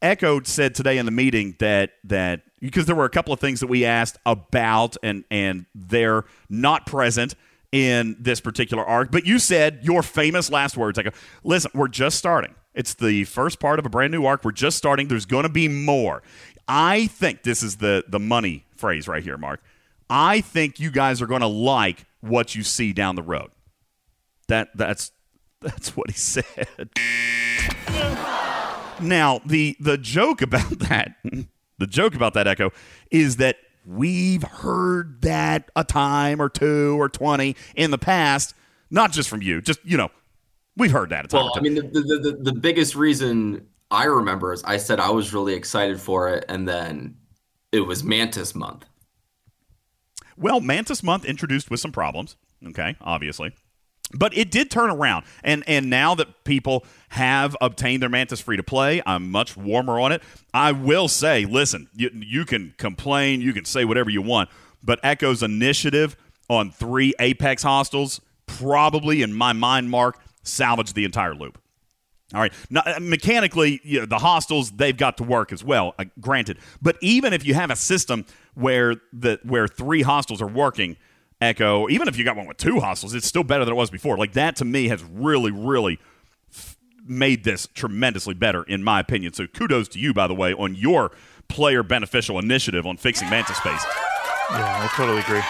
Echo 0.02 0.42
said 0.42 0.74
today 0.74 0.98
in 0.98 1.06
the 1.06 1.12
meeting 1.12 1.56
that 1.60 1.92
that 2.06 2.42
because 2.60 2.88
there 2.88 2.96
were 2.96 3.06
a 3.06 3.10
couple 3.10 3.34
of 3.34 3.40
things 3.40 3.60
that 3.60 3.68
we 3.68 3.86
asked 3.86 4.18
about 4.26 4.98
and 5.04 5.24
and 5.30 5.68
they're 5.76 6.26
not 6.50 6.88
present 6.88 7.36
in 7.72 8.16
this 8.20 8.40
particular 8.42 8.84
arc. 8.84 9.12
But 9.12 9.26
you 9.28 9.38
said 9.38 9.82
your 9.84 10.02
famous 10.02 10.50
last 10.50 10.76
words. 10.76 10.98
Echo, 10.98 11.12
listen, 11.44 11.70
we're 11.76 11.88
just 11.88 12.18
starting. 12.18 12.56
It's 12.74 12.94
the 12.94 13.26
first 13.26 13.60
part 13.60 13.80
of 13.80 13.86
a 13.86 13.90
brand 13.90 14.12
new 14.12 14.26
arc. 14.26 14.46
We're 14.46 14.52
just 14.52 14.78
starting. 14.78 15.08
There's 15.08 15.26
going 15.26 15.44
to 15.44 15.50
be 15.50 15.68
more. 15.68 16.24
I 16.68 17.08
think 17.08 17.44
this 17.44 17.64
is 17.64 17.78
the 17.78 18.04
the 18.08 18.20
money 18.20 18.66
phrase 18.76 19.08
right 19.08 19.24
here, 19.24 19.38
Mark. 19.38 19.62
I 20.10 20.42
think 20.42 20.80
you 20.80 20.92
guys 20.92 21.22
are 21.22 21.28
going 21.28 21.42
to 21.42 21.48
like 21.48 22.06
what 22.22 22.56
you 22.56 22.64
see 22.64 22.94
down 22.94 23.16
the 23.16 23.24
road. 23.24 23.52
That 24.48 24.70
that's 24.76 25.12
that's 25.62 25.96
what 25.96 26.10
he 26.10 26.18
said. 26.18 26.90
Now, 29.02 29.42
the 29.46 29.76
the 29.80 29.98
joke 29.98 30.42
about 30.42 30.80
that, 30.80 31.16
the 31.78 31.88
joke 31.88 32.16
about 32.16 32.34
that 32.36 32.48
echo 32.48 32.72
is 33.10 33.38
that 33.38 33.58
we've 33.86 34.44
heard 34.44 35.22
that 35.24 35.72
a 35.76 35.84
time 35.84 36.42
or 36.42 36.50
two 36.50 37.02
or 37.02 37.10
20 37.10 37.56
in 37.76 37.92
the 37.92 37.98
past, 37.98 38.54
not 38.90 39.12
just 39.12 39.28
from 39.28 39.42
you, 39.42 39.62
just 39.62 39.80
you 39.84 39.98
know, 39.98 40.10
we've 40.78 40.92
heard 40.92 41.10
that 41.10 41.26
a 41.26 41.28
time 41.28 41.44
Well, 41.44 41.54
I 41.56 41.60
mean, 41.62 41.76
the, 41.76 41.82
the, 41.82 42.02
the, 42.02 42.52
the 42.52 42.54
biggest 42.54 42.96
reason 42.96 43.68
I 43.90 44.06
remember 44.06 44.54
is 44.54 44.64
I 44.64 44.78
said 44.78 45.00
I 45.00 45.10
was 45.10 45.34
really 45.34 45.54
excited 45.54 46.00
for 46.00 46.30
it, 46.30 46.46
and 46.48 46.68
then 46.68 47.18
it 47.72 47.82
was 47.82 48.04
Mantis 48.04 48.56
month. 48.56 48.86
Well, 50.38 50.60
Mantis 50.60 51.04
Month 51.04 51.26
introduced 51.26 51.70
with 51.70 51.80
some 51.80 51.92
problems, 51.92 52.36
okay, 52.70 52.96
obviously. 53.02 53.54
But 54.14 54.36
it 54.36 54.52
did 54.52 54.72
turn 54.72 54.90
around. 54.90 55.26
And 55.44 55.64
and 55.68 55.90
now 55.90 56.16
that 56.16 56.44
people 56.44 56.86
have 57.10 57.56
obtained 57.62 58.02
their 58.02 58.10
Mantis 58.10 58.42
free 58.42 58.58
to 58.58 58.64
play, 58.64 59.02
I'm 59.06 59.32
much 59.32 59.56
warmer 59.56 60.00
on 60.00 60.12
it. 60.12 60.22
I 60.54 60.72
will 60.72 61.08
say, 61.08 61.46
listen, 61.46 61.90
you, 61.94 62.10
you 62.14 62.46
can 62.46 62.74
complain, 62.78 63.42
you 63.42 63.54
can 63.54 63.66
say 63.66 63.86
whatever 63.86 64.10
you 64.10 64.22
want, 64.22 64.50
but 64.84 65.00
Echo's 65.04 65.44
initiative 65.44 66.18
on 66.50 66.72
three 66.72 67.14
Apex 67.20 67.64
hostiles 67.64 68.20
probably, 68.48 69.22
in 69.22 69.34
my 69.34 69.54
mind, 69.54 69.90
Mark, 69.90 70.20
salvaged 70.44 70.96
the 70.96 71.06
entire 71.06 71.34
loop. 71.34 71.60
All 72.34 72.40
right. 72.40 72.54
Now, 72.70 72.82
uh, 72.86 73.00
mechanically, 73.02 73.82
you 73.84 74.00
know, 74.00 74.06
the 74.06 74.20
hostiles 74.20 74.72
they've 74.72 74.96
got 74.96 75.18
to 75.18 75.24
work 75.24 75.52
as 75.52 75.64
well. 75.64 75.94
Uh, 76.00 76.06
granted, 76.20 76.60
but 76.82 76.98
even 77.02 77.34
if 77.34 77.46
you 77.46 77.54
have 77.54 77.70
a 77.70 77.76
system 77.76 78.26
where 78.54 78.96
the 79.12 79.40
where 79.44 79.68
three 79.68 80.02
hostiles 80.02 80.42
are 80.42 80.48
working, 80.48 80.96
Echo, 81.42 81.90
even 81.90 82.08
if 82.08 82.18
you 82.18 82.24
got 82.24 82.38
one 82.38 82.48
with 82.48 82.58
two 82.58 82.80
hostiles, 82.80 83.14
it's 83.14 83.28
still 83.28 83.44
better 83.44 83.66
than 83.66 83.74
it 83.74 83.78
was 83.78 83.90
before. 83.90 84.18
Like 84.18 84.34
that 84.34 84.56
to 84.58 84.66
me 84.66 84.88
has 84.88 85.04
really, 85.04 85.52
really 85.52 86.00
f- 86.54 86.78
made 87.06 87.44
this 87.44 87.68
tremendously 87.74 88.34
better, 88.34 88.64
in 88.64 88.84
my 88.84 89.00
opinion. 89.00 89.34
So 89.34 89.48
kudos 89.48 89.90
to 89.90 90.00
you, 90.00 90.14
by 90.14 90.28
the 90.28 90.36
way, 90.36 90.54
on 90.54 90.76
your 90.76 91.12
player 91.50 91.84
beneficial 91.84 92.40
initiative 92.40 92.86
on 92.86 92.96
fixing 92.96 93.30
Mantis 93.30 93.58
Space. 93.58 93.84
Yeah, 94.52 94.88
I 94.88 94.90
totally 94.96 95.20
agree. 95.20 95.42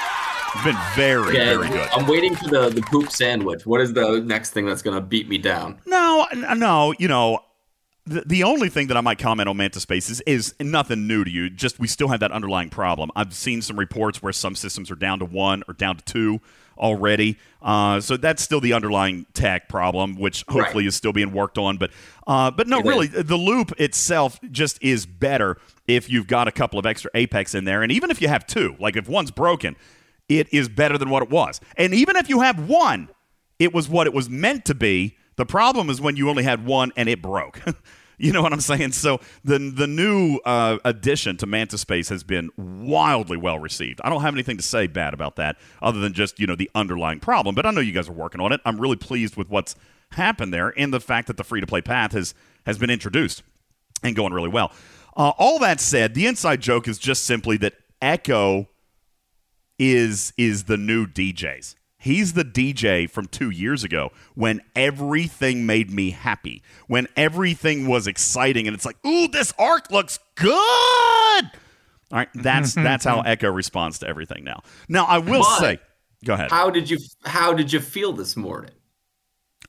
Been 0.63 0.75
very, 0.95 1.35
Yeah, 1.37 1.57
very 1.57 1.69
good. 1.69 1.87
I'm 1.93 2.05
waiting 2.07 2.35
for 2.35 2.47
the, 2.49 2.69
the 2.69 2.81
poop 2.81 3.09
sandwich. 3.09 3.65
What 3.65 3.81
is 3.81 3.93
the 3.93 4.19
next 4.21 4.51
thing 4.51 4.65
that's 4.65 4.81
going 4.81 4.95
to 4.95 5.01
beat 5.01 5.27
me 5.29 5.37
down? 5.37 5.79
No, 5.85 6.27
no, 6.55 6.93
you 6.99 7.07
know, 7.07 7.39
the, 8.05 8.21
the 8.25 8.43
only 8.43 8.69
thing 8.69 8.87
that 8.87 8.97
I 8.97 9.01
might 9.01 9.17
comment 9.17 9.47
on 9.47 9.57
Mantis 9.57 9.83
Space 9.83 10.09
is, 10.09 10.21
is 10.27 10.53
nothing 10.59 11.07
new 11.07 11.23
to 11.23 11.31
you. 11.31 11.49
Just 11.49 11.79
we 11.79 11.87
still 11.87 12.09
have 12.09 12.19
that 12.19 12.31
underlying 12.31 12.69
problem. 12.69 13.11
I've 13.15 13.33
seen 13.33 13.61
some 13.61 13.79
reports 13.79 14.21
where 14.21 14.33
some 14.33 14.55
systems 14.55 14.91
are 14.91 14.95
down 14.95 15.19
to 15.19 15.25
one 15.25 15.63
or 15.67 15.73
down 15.73 15.97
to 15.97 16.03
two 16.03 16.41
already. 16.77 17.37
Uh, 17.61 17.99
so 18.01 18.17
that's 18.17 18.41
still 18.43 18.59
the 18.59 18.73
underlying 18.73 19.25
tech 19.33 19.69
problem, 19.69 20.15
which 20.17 20.43
hopefully 20.49 20.83
Right. 20.83 20.87
is 20.89 20.95
still 20.95 21.13
being 21.13 21.31
worked 21.31 21.57
on. 21.59 21.77
But 21.77 21.91
uh, 22.27 22.51
but 22.51 22.67
no, 22.67 22.79
It 22.79 22.85
really, 22.85 23.07
the 23.07 23.37
loop 23.37 23.71
itself 23.79 24.39
just 24.51 24.81
is 24.83 25.05
better 25.05 25.57
if 25.87 26.09
you've 26.09 26.27
got 26.27 26.47
a 26.47 26.51
couple 26.51 26.77
of 26.77 26.85
extra 26.85 27.09
Apex 27.13 27.55
in 27.55 27.63
there, 27.65 27.83
and 27.83 27.91
even 27.91 28.11
if 28.11 28.21
you 28.21 28.27
have 28.27 28.45
two, 28.45 28.75
like 28.79 28.95
if 28.95 29.07
one's 29.07 29.31
broken, 29.31 29.75
it 30.39 30.47
is 30.53 30.69
better 30.69 30.97
than 30.97 31.09
what 31.09 31.23
it 31.23 31.29
was. 31.29 31.59
And 31.77 31.93
even 31.93 32.15
if 32.15 32.29
you 32.29 32.41
have 32.41 32.69
one, 32.69 33.09
it 33.59 33.73
was 33.73 33.89
what 33.89 34.07
it 34.07 34.13
was 34.13 34.29
meant 34.29 34.65
to 34.65 34.75
be. 34.75 35.17
The 35.35 35.45
problem 35.45 35.89
is 35.89 35.99
when 35.99 36.15
you 36.15 36.29
only 36.29 36.43
had 36.43 36.65
one 36.65 36.91
and 36.95 37.09
it 37.09 37.21
broke. 37.21 37.61
you 38.17 38.31
know 38.31 38.41
what 38.41 38.53
I'm 38.53 38.61
saying? 38.61 38.91
So 38.93 39.19
the 39.43 39.57
the 39.57 39.87
new 39.87 40.37
uh, 40.45 40.77
addition 40.85 41.37
to 41.37 41.45
Mantis 41.45 41.81
Space 41.81 42.09
has 42.09 42.23
been 42.23 42.49
wildly 42.57 43.37
well 43.37 43.59
received. 43.59 43.99
I 44.03 44.09
don't 44.09 44.21
have 44.21 44.33
anything 44.33 44.57
to 44.57 44.63
say 44.63 44.87
bad 44.87 45.13
about 45.13 45.35
that, 45.37 45.57
other 45.81 45.99
than 45.99 46.13
just 46.13 46.39
you 46.39 46.47
know 46.47 46.55
the 46.55 46.69
underlying 46.75 47.19
problem. 47.19 47.55
But 47.55 47.65
I 47.65 47.71
know 47.71 47.81
you 47.81 47.93
guys 47.93 48.07
are 48.07 48.13
working 48.13 48.39
on 48.41 48.51
it. 48.51 48.61
I'm 48.65 48.79
really 48.79 48.95
pleased 48.95 49.35
with 49.35 49.49
what's 49.49 49.75
happened 50.11 50.53
there, 50.53 50.73
and 50.77 50.93
the 50.93 50.99
fact 50.99 51.27
that 51.27 51.37
the 51.37 51.43
free 51.43 51.61
to 51.61 51.67
play 51.67 51.81
path 51.81 52.11
has 52.11 52.33
has 52.65 52.77
been 52.77 52.89
introduced 52.89 53.43
and 54.03 54.15
going 54.15 54.33
really 54.33 54.49
well. 54.49 54.71
Uh, 55.15 55.31
all 55.37 55.59
that 55.59 55.81
said, 55.81 56.13
the 56.13 56.25
inside 56.25 56.61
joke 56.61 56.87
is 56.87 56.97
just 56.97 57.25
simply 57.25 57.57
that 57.57 57.73
Echo 58.01 58.67
is 59.81 60.31
is 60.37 60.65
the 60.65 60.77
new 60.77 61.07
DJs. 61.07 61.73
He's 61.97 62.33
the 62.33 62.45
DJ 62.45 63.09
from 63.09 63.25
two 63.25 63.49
years 63.49 63.83
ago 63.83 64.11
when 64.35 64.61
everything 64.75 65.65
made 65.65 65.91
me 65.91 66.11
happy, 66.11 66.61
when 66.87 67.07
everything 67.15 67.87
was 67.87 68.05
exciting, 68.07 68.67
and 68.67 68.75
it's 68.75 68.85
like, 68.85 68.97
ooh, 69.05 69.27
this 69.27 69.51
arc 69.59 69.89
looks 69.91 70.19
good. 70.35 70.51
All 70.53 71.49
right, 72.11 72.29
that's 72.35 72.73
that's 72.75 73.05
how 73.05 73.21
Echo 73.21 73.49
responds 73.51 73.99
to 73.99 74.07
everything 74.07 74.43
now. 74.43 74.61
Now 74.87 75.05
I 75.05 75.17
will 75.17 75.41
But- 75.41 75.59
say, 75.59 75.79
go 76.23 76.33
ahead. 76.35 76.51
How 76.51 76.69
did 76.69 76.89
you 76.89 76.99
How 77.25 77.53
did 77.53 77.73
you 77.73 77.79
feel 77.79 78.13
this 78.13 78.37
morning? 78.37 78.71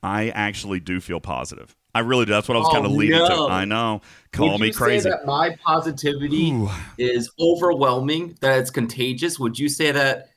I 0.03 0.29
actually 0.29 0.79
do 0.79 0.99
feel 0.99 1.19
positive. 1.21 1.75
I 1.95 1.99
really 1.99 2.25
do. 2.25 2.31
That's 2.31 2.47
what 2.47 2.55
I 2.55 2.59
was 2.59 2.69
Oh, 2.69 2.73
kind 2.73 2.85
of 2.85 2.91
leading 2.91 3.19
no. 3.19 3.47
to. 3.47 3.53
I 3.53 3.65
know. 3.65 4.01
Call 4.31 4.53
Would 4.53 4.61
me 4.61 4.67
you 4.67 4.73
crazy. 4.73 5.03
Say 5.03 5.09
that 5.11 5.25
my 5.25 5.55
positivity 5.63 6.51
Ooh. 6.51 6.69
is 6.97 7.29
overwhelming. 7.39 8.35
That 8.41 8.59
it's 8.59 8.71
contagious. 8.71 9.39
Would 9.39 9.59
you 9.59 9.69
say 9.69 9.91
that 9.91 10.29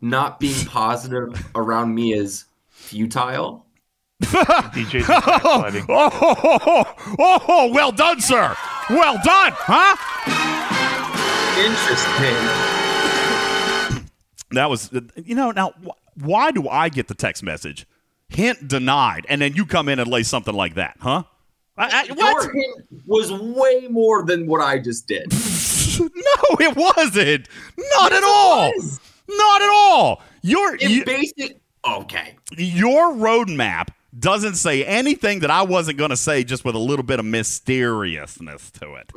not 0.00 0.40
being 0.40 0.64
positive 0.66 1.46
around 1.54 1.94
me 1.94 2.14
is 2.14 2.46
futile? 2.68 3.64
DJ's 4.22 5.06
backsliding. 5.06 5.86
Oh, 5.88 6.10
oh, 6.12 6.34
oh, 6.42 6.58
oh, 6.66 6.84
oh, 7.18 7.44
oh, 7.48 7.72
well 7.72 7.92
done, 7.92 8.20
sir. 8.20 8.56
Well 8.90 9.18
done, 9.24 9.52
huh? 9.54 9.96
Interesting. 11.56 12.34
That 14.52 14.70
was, 14.70 14.90
you 15.24 15.34
know, 15.34 15.50
now 15.50 15.72
why 16.14 16.50
do 16.52 16.68
I 16.68 16.88
get 16.88 17.08
the 17.08 17.14
text 17.14 17.42
message? 17.42 17.86
Hint 18.28 18.68
denied, 18.68 19.26
and 19.28 19.40
then 19.40 19.54
you 19.54 19.66
come 19.66 19.88
in 19.88 19.98
and 19.98 20.10
lay 20.10 20.22
something 20.22 20.54
like 20.54 20.74
that, 20.74 20.96
huh? 21.00 21.24
I, 21.76 22.06
I, 22.08 22.12
what? 22.14 22.44
Your 22.44 22.52
hint 22.52 23.02
was 23.06 23.32
way 23.32 23.88
more 23.88 24.24
than 24.24 24.46
what 24.46 24.60
I 24.60 24.78
just 24.78 25.06
did. 25.08 25.32
no, 26.00 26.56
it 26.60 26.76
wasn't. 26.76 27.48
Not 27.78 28.12
at 28.12 28.22
all. 28.24 28.72
Not 29.28 29.62
at 29.62 29.70
all. 29.70 30.22
Your 30.42 30.76
you, 30.76 31.04
basic. 31.04 31.60
Okay. 31.86 32.36
your 32.56 33.12
roadmap 33.12 33.88
doesn't 34.18 34.54
say 34.54 34.84
anything 34.84 35.40
that 35.40 35.50
I 35.50 35.62
wasn't 35.62 35.98
going 35.98 36.10
to 36.10 36.16
say, 36.16 36.44
just 36.44 36.64
with 36.64 36.74
a 36.74 36.78
little 36.78 37.02
bit 37.02 37.18
of 37.18 37.24
mysteriousness 37.26 38.70
to 38.72 38.94
it. 38.94 39.08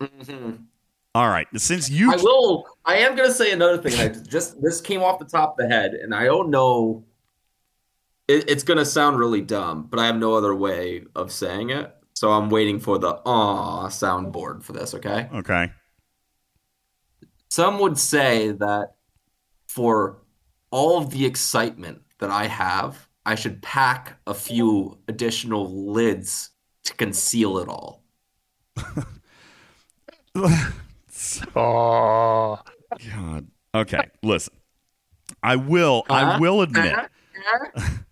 Mhm. 0.00 0.66
All 1.14 1.28
right, 1.28 1.46
since 1.56 1.90
you 1.90 2.12
I 2.12 2.16
will. 2.16 2.66
I 2.84 2.96
am 2.96 3.14
going 3.14 3.28
to 3.28 3.34
say 3.34 3.52
another 3.52 3.78
thing. 3.78 3.98
I 4.00 4.08
just 4.08 4.60
this 4.62 4.80
came 4.80 5.02
off 5.02 5.18
the 5.18 5.26
top 5.26 5.58
of 5.58 5.68
the 5.68 5.74
head, 5.74 5.92
and 5.92 6.14
I 6.14 6.24
don't 6.24 6.50
know. 6.50 7.04
It, 8.32 8.48
it's 8.50 8.62
going 8.62 8.78
to 8.78 8.84
sound 8.86 9.18
really 9.18 9.40
dumb, 9.42 9.86
but 9.90 9.98
I 10.00 10.06
have 10.06 10.16
no 10.16 10.34
other 10.34 10.54
way 10.54 11.04
of 11.14 11.30
saying 11.30 11.70
it. 11.70 11.94
So 12.14 12.30
I'm 12.30 12.48
waiting 12.50 12.78
for 12.80 12.98
the 12.98 13.20
"ah" 13.26 13.88
soundboard 13.88 14.62
for 14.62 14.72
this. 14.72 14.94
Okay. 14.94 15.28
okay, 15.34 15.70
Some 17.50 17.78
would 17.80 17.98
say 17.98 18.52
that 18.52 18.94
for 19.68 20.18
all 20.70 20.98
of 20.98 21.10
the 21.10 21.26
excitement 21.26 22.00
that 22.20 22.30
I 22.30 22.46
have, 22.46 23.08
I 23.26 23.34
should 23.34 23.60
pack 23.62 24.18
a 24.26 24.34
few 24.34 24.98
additional 25.08 25.92
lids 25.92 26.50
to 26.84 26.94
conceal 26.94 27.58
it 27.58 27.68
all. 27.68 28.02
Oh, 31.54 32.58
God. 33.14 33.46
Okay, 33.74 34.04
listen. 34.22 34.54
I 35.42 35.56
will. 35.56 36.04
I 36.08 36.22
Uh-huh. 36.22 36.38
will 36.40 36.62
admit, 36.62 36.94
Uh-huh. 36.94 37.88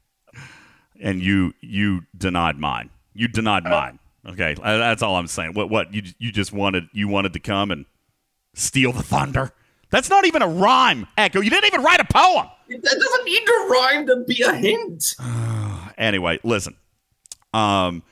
and 1.00 1.22
you 1.22 1.54
you 1.60 2.02
denied 2.16 2.58
mine. 2.58 2.90
You 3.14 3.28
denied 3.28 3.64
mine. 3.64 3.98
Okay, 4.26 4.54
Uh, 4.62 4.76
that's 4.78 5.02
all 5.02 5.16
I'm 5.16 5.26
saying. 5.26 5.54
What 5.54 5.70
what 5.70 5.92
you 5.94 6.02
you 6.18 6.30
just 6.30 6.52
wanted 6.52 6.88
you 6.92 7.08
wanted 7.08 7.32
to 7.32 7.40
come 7.40 7.70
and 7.70 7.86
steal 8.54 8.92
the 8.92 9.02
thunder. 9.02 9.52
That's 9.90 10.08
not 10.10 10.24
even 10.24 10.42
a 10.42 10.46
rhyme, 10.48 11.06
Echo. 11.18 11.40
You 11.40 11.50
didn't 11.50 11.66
even 11.66 11.82
write 11.82 12.00
a 12.00 12.04
poem. 12.04 12.46
That 12.68 12.82
doesn't 12.82 13.24
need 13.24 13.44
to 13.44 13.68
rhyme 13.70 14.06
to 14.06 14.24
be 14.26 14.42
a 14.42 14.54
hint. 14.54 15.14
Anyway, 15.98 16.38
listen. 16.44 16.76
Um, 17.52 18.02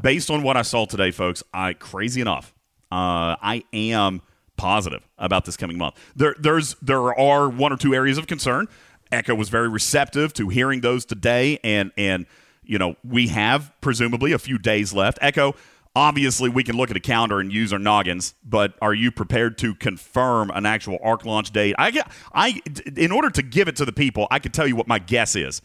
based 0.00 0.30
on 0.30 0.42
what 0.42 0.56
I 0.56 0.62
saw 0.62 0.86
today, 0.86 1.10
folks, 1.10 1.42
I 1.52 1.74
crazy 1.74 2.22
enough, 2.22 2.54
uh, 2.90 3.36
I 3.42 3.64
am 3.74 4.22
positive 4.56 5.02
about 5.18 5.44
this 5.44 5.54
coming 5.56 5.76
month. 5.76 5.94
There, 6.16 6.34
there's 6.38 6.74
there 6.80 7.12
are 7.18 7.50
one 7.50 7.70
or 7.70 7.76
two 7.76 7.94
areas 7.94 8.16
of 8.16 8.26
concern. 8.26 8.66
Echo 9.12 9.34
was 9.34 9.48
very 9.48 9.68
receptive 9.68 10.32
to 10.34 10.48
hearing 10.48 10.80
those 10.80 11.04
today, 11.04 11.58
and 11.64 11.92
and 11.96 12.26
you 12.62 12.78
know 12.78 12.96
we 13.04 13.28
have 13.28 13.72
presumably 13.80 14.32
a 14.32 14.38
few 14.38 14.58
days 14.58 14.92
left. 14.92 15.18
Echo, 15.20 15.54
obviously, 15.96 16.48
we 16.48 16.62
can 16.62 16.76
look 16.76 16.90
at 16.90 16.96
a 16.96 17.00
calendar 17.00 17.40
and 17.40 17.52
use 17.52 17.72
our 17.72 17.78
noggins, 17.78 18.34
but 18.44 18.74
are 18.82 18.94
you 18.94 19.10
prepared 19.10 19.58
to 19.58 19.74
confirm 19.74 20.50
an 20.50 20.66
actual 20.66 20.98
arc 21.02 21.24
launch 21.24 21.50
date? 21.52 21.74
I 21.78 22.02
I 22.32 22.60
in 22.96 23.12
order 23.12 23.30
to 23.30 23.42
give 23.42 23.68
it 23.68 23.76
to 23.76 23.84
the 23.84 23.92
people, 23.92 24.28
I 24.30 24.38
could 24.38 24.54
tell 24.54 24.66
you 24.66 24.76
what 24.76 24.88
my 24.88 24.98
guess 24.98 25.36
is 25.36 25.62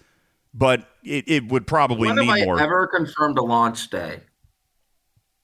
but 0.54 0.88
it, 1.04 1.26
it 1.28 1.48
would 1.48 1.66
probably 1.68 2.08
When 2.08 2.18
have 2.18 2.26
mean 2.26 2.44
I 2.44 2.46
more. 2.46 2.60
ever 2.60 2.88
confirmed 2.88 3.38
a 3.38 3.44
launch 3.44 3.90
day? 3.90 4.20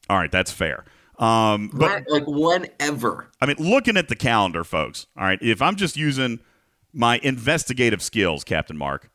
All 0.09 0.17
right, 0.17 0.31
that's 0.31 0.51
fair. 0.51 0.85
Um, 1.17 1.69
but 1.73 2.03
like 2.07 2.23
whenever. 2.25 3.29
I 3.41 3.45
mean, 3.45 3.57
looking 3.59 3.97
at 3.97 4.07
the 4.07 4.15
calendar, 4.15 4.63
folks. 4.63 5.07
All 5.17 5.25
right, 5.25 5.39
if 5.41 5.61
I'm 5.61 5.75
just 5.75 5.97
using 5.97 6.39
my 6.93 7.19
investigative 7.23 8.01
skills, 8.01 8.43
Captain 8.43 8.77
Mark, 8.77 9.09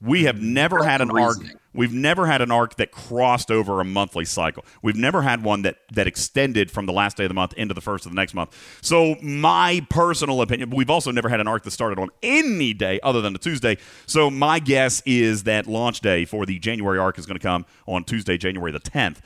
we 0.00 0.24
have 0.24 0.40
never 0.40 0.84
had 0.84 1.00
an 1.00 1.10
arc. 1.10 1.38
We've 1.72 1.92
never 1.92 2.26
had 2.26 2.42
an 2.42 2.50
arc 2.50 2.76
that 2.76 2.92
crossed 2.92 3.50
over 3.50 3.80
a 3.80 3.84
monthly 3.84 4.24
cycle. 4.24 4.64
We've 4.82 4.96
never 4.96 5.22
had 5.22 5.42
one 5.42 5.62
that 5.62 5.78
that 5.92 6.06
extended 6.06 6.70
from 6.70 6.86
the 6.86 6.92
last 6.92 7.16
day 7.16 7.24
of 7.24 7.30
the 7.30 7.34
month 7.34 7.54
into 7.54 7.74
the 7.74 7.80
first 7.80 8.04
of 8.04 8.12
the 8.12 8.16
next 8.16 8.34
month. 8.34 8.54
So, 8.82 9.16
my 9.22 9.84
personal 9.88 10.42
opinion, 10.42 10.70
we've 10.70 10.90
also 10.90 11.10
never 11.10 11.28
had 11.28 11.40
an 11.40 11.48
arc 11.48 11.62
that 11.64 11.70
started 11.70 11.98
on 11.98 12.10
any 12.22 12.74
day 12.74 13.00
other 13.02 13.22
than 13.22 13.34
a 13.34 13.38
Tuesday. 13.38 13.78
So, 14.06 14.30
my 14.30 14.58
guess 14.58 15.02
is 15.06 15.44
that 15.44 15.66
launch 15.66 16.00
day 16.00 16.26
for 16.26 16.44
the 16.44 16.58
January 16.58 16.98
arc 16.98 17.18
is 17.18 17.24
going 17.26 17.38
to 17.38 17.42
come 17.42 17.64
on 17.86 18.04
Tuesday, 18.04 18.36
January 18.36 18.72
the 18.72 18.80
10th. 18.80 19.18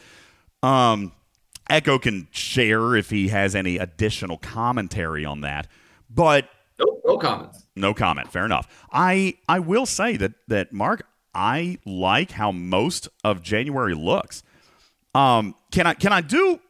Um, 0.62 1.12
Echo 1.68 1.98
can 1.98 2.28
share 2.30 2.94
if 2.94 3.11
he 3.11 3.28
has 3.28 3.54
any 3.54 3.76
additional 3.78 4.38
commentary 4.38 5.24
on 5.24 5.42
that, 5.42 5.68
but 6.08 6.48
No, 6.78 7.00
no 7.04 7.18
comments. 7.18 7.66
No 7.78 7.94
comment. 7.94 8.30
Fair 8.30 8.44
enough. 8.44 8.86
I 8.92 9.34
I 9.48 9.58
will 9.60 9.86
say 9.86 10.16
that 10.16 10.32
that 10.48 10.72
Mark, 10.72 11.06
I 11.34 11.78
like 11.84 12.32
how 12.32 12.52
most 12.52 13.08
of 13.24 13.42
January 13.42 13.94
looks. 13.94 14.42
Um, 15.14 15.54
can 15.70 15.86
I 15.86 15.94
can 15.94 16.12
I 16.12 16.20
do 16.20 16.60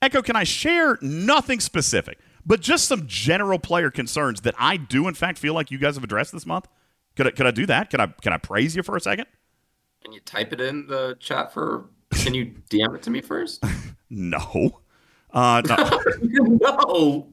Echo? 0.00 0.22
Can 0.22 0.36
I 0.36 0.44
share 0.44 0.98
nothing 1.00 1.60
specific, 1.60 2.18
but 2.46 2.60
just 2.60 2.86
some 2.86 3.06
general 3.06 3.58
player 3.58 3.90
concerns 3.90 4.42
that 4.42 4.54
I 4.58 4.76
do 4.76 5.08
in 5.08 5.14
fact 5.14 5.38
feel 5.38 5.54
like 5.54 5.70
you 5.70 5.78
guys 5.78 5.94
have 5.96 6.04
addressed 6.04 6.32
this 6.32 6.46
month? 6.46 6.68
Could 7.16 7.26
I, 7.26 7.30
could 7.30 7.46
I 7.46 7.50
do 7.50 7.66
that? 7.66 7.90
Can 7.90 8.00
I 8.00 8.06
can 8.06 8.32
I 8.32 8.38
praise 8.38 8.74
you 8.76 8.82
for 8.82 8.96
a 8.96 9.00
second? 9.00 9.26
Can 10.02 10.12
you 10.12 10.20
type 10.20 10.52
it 10.52 10.60
in 10.60 10.86
the 10.86 11.16
chat 11.20 11.52
for? 11.52 11.86
Can 12.10 12.34
you 12.34 12.46
DM 12.70 12.94
it 12.94 13.02
to 13.02 13.10
me 13.10 13.20
first? 13.20 13.64
No. 14.14 14.82
Uh, 15.32 15.62
no. 15.66 16.00
no. 16.60 17.31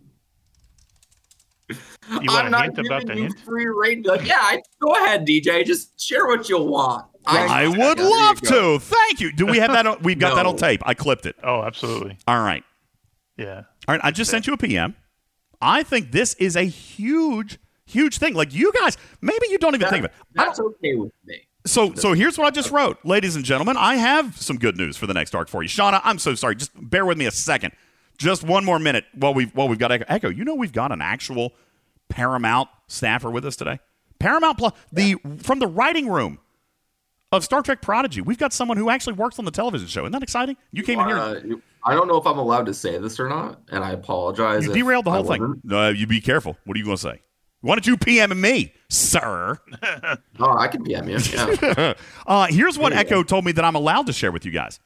You 1.69 1.75
want 2.09 2.29
I'm 2.29 2.47
a 2.47 2.49
not 2.49 2.63
hint 2.63 2.79
about 2.79 3.01
the 3.01 3.07
giving 3.07 3.17
you 3.23 3.29
hint? 3.29 3.39
free 3.41 3.67
reign. 3.67 4.01
Like, 4.03 4.25
yeah, 4.27 4.39
I, 4.39 4.61
go 4.81 4.91
ahead, 4.93 5.25
DJ. 5.27 5.63
Just 5.65 5.99
share 6.01 6.25
what 6.27 6.49
you 6.49 6.61
want. 6.61 7.05
I 7.25 7.67
would 7.67 7.97
There 7.99 8.09
love 8.09 8.41
to. 8.41 8.79
Thank 8.79 9.19
you. 9.19 9.31
Do 9.31 9.45
we 9.45 9.57
have 9.59 9.71
that? 9.73 9.85
On, 9.85 10.01
we've 10.01 10.17
got 10.17 10.35
that 10.35 10.45
on 10.47 10.55
tape. 10.57 10.81
I 10.85 10.93
clipped 10.95 11.25
it. 11.27 11.35
Oh, 11.43 11.61
absolutely. 11.61 12.17
All 12.27 12.39
right. 12.41 12.63
Yeah. 13.37 13.63
All 13.87 13.95
right. 13.95 14.01
I 14.03 14.11
just 14.11 14.31
sent 14.31 14.47
you 14.47 14.53
a 14.53 14.57
PM. 14.57 14.95
I 15.61 15.83
think 15.83 16.11
this 16.11 16.33
is 16.35 16.55
a 16.55 16.63
huge, 16.63 17.59
huge 17.85 18.17
thing. 18.17 18.33
Like 18.33 18.53
you 18.53 18.71
guys, 18.73 18.97
maybe 19.21 19.47
you 19.49 19.57
don't 19.59 19.75
even 19.75 19.81
That- 19.81 19.91
think 19.91 20.05
of 20.05 20.11
it. 20.11 20.17
That's 20.33 20.59
okay 20.59 20.95
with 20.95 21.11
me. 21.25 21.41
So, 21.67 21.93
so 21.93 22.13
here's 22.13 22.37
what 22.37 22.47
I 22.47 22.51
just 22.51 22.71
wrote, 22.71 22.97
ladies 23.03 23.35
and 23.35 23.43
gentlemen. 23.43 23.75
I 23.77 23.95
have 23.97 24.37
some 24.37 24.57
good 24.57 24.77
news 24.77 24.95
for 24.95 25.05
the 25.07 25.13
next 25.13 25.35
arc 25.35 25.49
for 25.49 25.61
you, 25.61 25.67
Shawna. 25.69 25.99
I'm 26.05 26.17
so 26.17 26.33
sorry. 26.33 26.55
Just 26.55 26.71
bear 26.75 27.05
with 27.05 27.17
me 27.17 27.25
a 27.25 27.31
second. 27.31 27.73
Just 28.19 28.43
one 28.43 28.63
more 28.65 28.77
minute 28.79 29.05
while 29.15 29.33
we've 29.33 29.49
while 29.55 29.67
we've 29.67 29.79
got 29.79 29.91
Echo. 29.91 30.05
Echo, 30.07 30.29
you 30.29 30.43
know 30.45 30.53
we've 30.53 30.73
got 30.73 30.91
an 30.91 31.01
actual 31.01 31.53
Paramount 32.09 32.69
staffer 32.87 33.31
with 33.31 33.45
us 33.45 33.55
today. 33.55 33.79
Paramount 34.19 34.57
Plus, 34.57 34.73
the 34.91 35.15
from 35.41 35.59
the 35.59 35.67
writing 35.67 36.07
room 36.09 36.37
of 37.31 37.43
Star 37.43 37.61
Trek 37.61 37.81
Prodigy. 37.81 38.21
We've 38.21 38.37
got 38.37 38.51
someone 38.53 38.75
who 38.77 38.89
actually 38.89 39.13
works 39.13 39.39
on 39.39 39.45
the 39.45 39.51
television 39.51 39.87
show. 39.87 40.01
Isn't 40.03 40.11
that 40.11 40.23
exciting? 40.23 40.57
You 40.71 40.83
came 40.83 40.99
in 40.99 41.07
here. 41.07 41.17
Uh, 41.17 41.33
you- 41.45 41.61
I 41.85 41.93
don't 41.93 42.09
know 42.09 42.17
if 42.17 42.27
I'm 42.27 42.37
allowed 42.37 42.65
to 42.65 42.73
say 42.73 42.97
this 42.97 43.21
or 43.21 43.29
not, 43.29 43.61
and 43.71 43.85
I 43.85 43.91
apologize. 43.91 44.65
You 44.65 44.73
derailed 44.73 45.05
the 45.05 45.11
I 45.11 45.15
whole 45.15 45.23
thing. 45.23 45.39
wasn't. 45.41 45.71
Uh, 45.73 45.87
you 45.95 46.05
be 46.07 46.19
careful. 46.19 46.57
What 46.65 46.75
are 46.75 46.77
you 46.77 46.83
going 46.83 46.97
to 46.97 47.01
say? 47.01 47.21
Why 47.61 47.75
don't 47.75 47.87
you 47.87 47.95
PM 47.95 48.39
me, 48.41 48.73
sir? 48.89 49.57
Oh, 50.41 50.57
I 50.57 50.67
can 50.67 50.83
PM 50.83 51.07
you. 51.07 51.17
Yeah. 51.19 51.93
Uh, 52.27 52.47
here's 52.49 52.77
what 52.77 52.91
Yeah. 52.91 52.99
Echo 52.99 53.23
told 53.23 53.45
me 53.45 53.53
that 53.53 53.63
I'm 53.63 53.75
allowed 53.75 54.07
to 54.07 54.13
share 54.13 54.31
with 54.33 54.43
you 54.45 54.51
guys. 54.51 54.81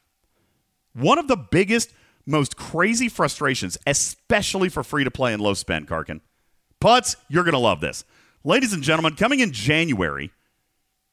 One 0.93 1.17
of 1.17 1.27
the 1.27 1.35
biggest, 1.35 1.91
most 2.25 2.55
crazy 2.55 3.09
frustrations, 3.09 3.77
especially 3.85 4.69
for 4.69 4.83
free 4.83 5.03
to 5.03 5.11
play 5.11 5.33
and 5.33 5.41
low 5.41 5.53
spend, 5.53 5.87
Karkin. 5.87 6.21
Putz, 6.81 7.15
you're 7.29 7.43
going 7.43 7.53
to 7.53 7.59
love 7.59 7.81
this. 7.81 8.03
Ladies 8.43 8.73
and 8.73 8.83
gentlemen, 8.83 9.15
coming 9.15 9.39
in 9.39 9.51
January, 9.51 10.31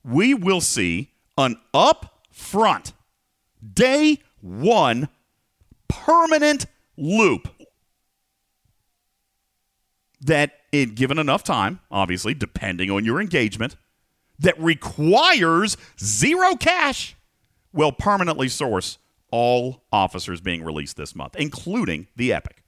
we 0.04 0.34
will 0.34 0.60
see 0.60 1.10
an 1.38 1.56
upfront, 1.72 2.92
day 3.72 4.18
one, 4.40 5.08
permanent 5.88 6.66
loop 6.96 7.48
that 10.20 10.52
in 10.72 10.94
given 10.94 11.18
enough 11.18 11.42
time, 11.42 11.80
obviously, 11.90 12.34
depending 12.34 12.90
on 12.90 13.04
your 13.04 13.20
engagement, 13.20 13.76
that 14.38 14.58
requires 14.60 15.76
zero 16.02 16.54
cash 16.56 17.16
will 17.72 17.92
permanently 17.92 18.48
source 18.48 18.98
all 19.30 19.82
officers 19.92 20.40
being 20.40 20.62
released 20.62 20.96
this 20.96 21.14
month, 21.14 21.36
including 21.36 22.08
the 22.16 22.32
Epic. 22.32 22.62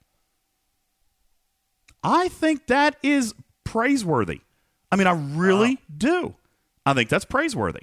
I 2.03 2.27
think 2.27 2.67
that 2.67 2.97
is 3.01 3.33
praiseworthy. 3.63 4.41
I 4.91 4.95
mean, 4.95 5.07
I 5.07 5.11
really 5.13 5.79
do. 5.95 6.35
I 6.85 6.93
think 6.93 7.09
that's 7.09 7.25
praiseworthy. 7.25 7.81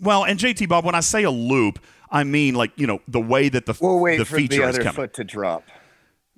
Well, 0.00 0.24
and 0.24 0.38
JT 0.38 0.68
Bob, 0.68 0.84
when 0.84 0.94
I 0.94 1.00
say 1.00 1.22
a 1.22 1.30
loop, 1.30 1.78
I 2.10 2.24
mean 2.24 2.54
like 2.54 2.72
you 2.76 2.86
know 2.86 3.00
the 3.08 3.20
way 3.20 3.48
that 3.48 3.66
the 3.66 3.76
We'll 3.80 3.98
wait 4.00 4.18
the 4.18 4.24
for 4.24 4.36
feature 4.36 4.62
the 4.62 4.68
is 4.68 4.74
other 4.76 4.84
coming. 4.84 4.94
foot 4.96 5.14
to 5.14 5.24
drop. 5.24 5.64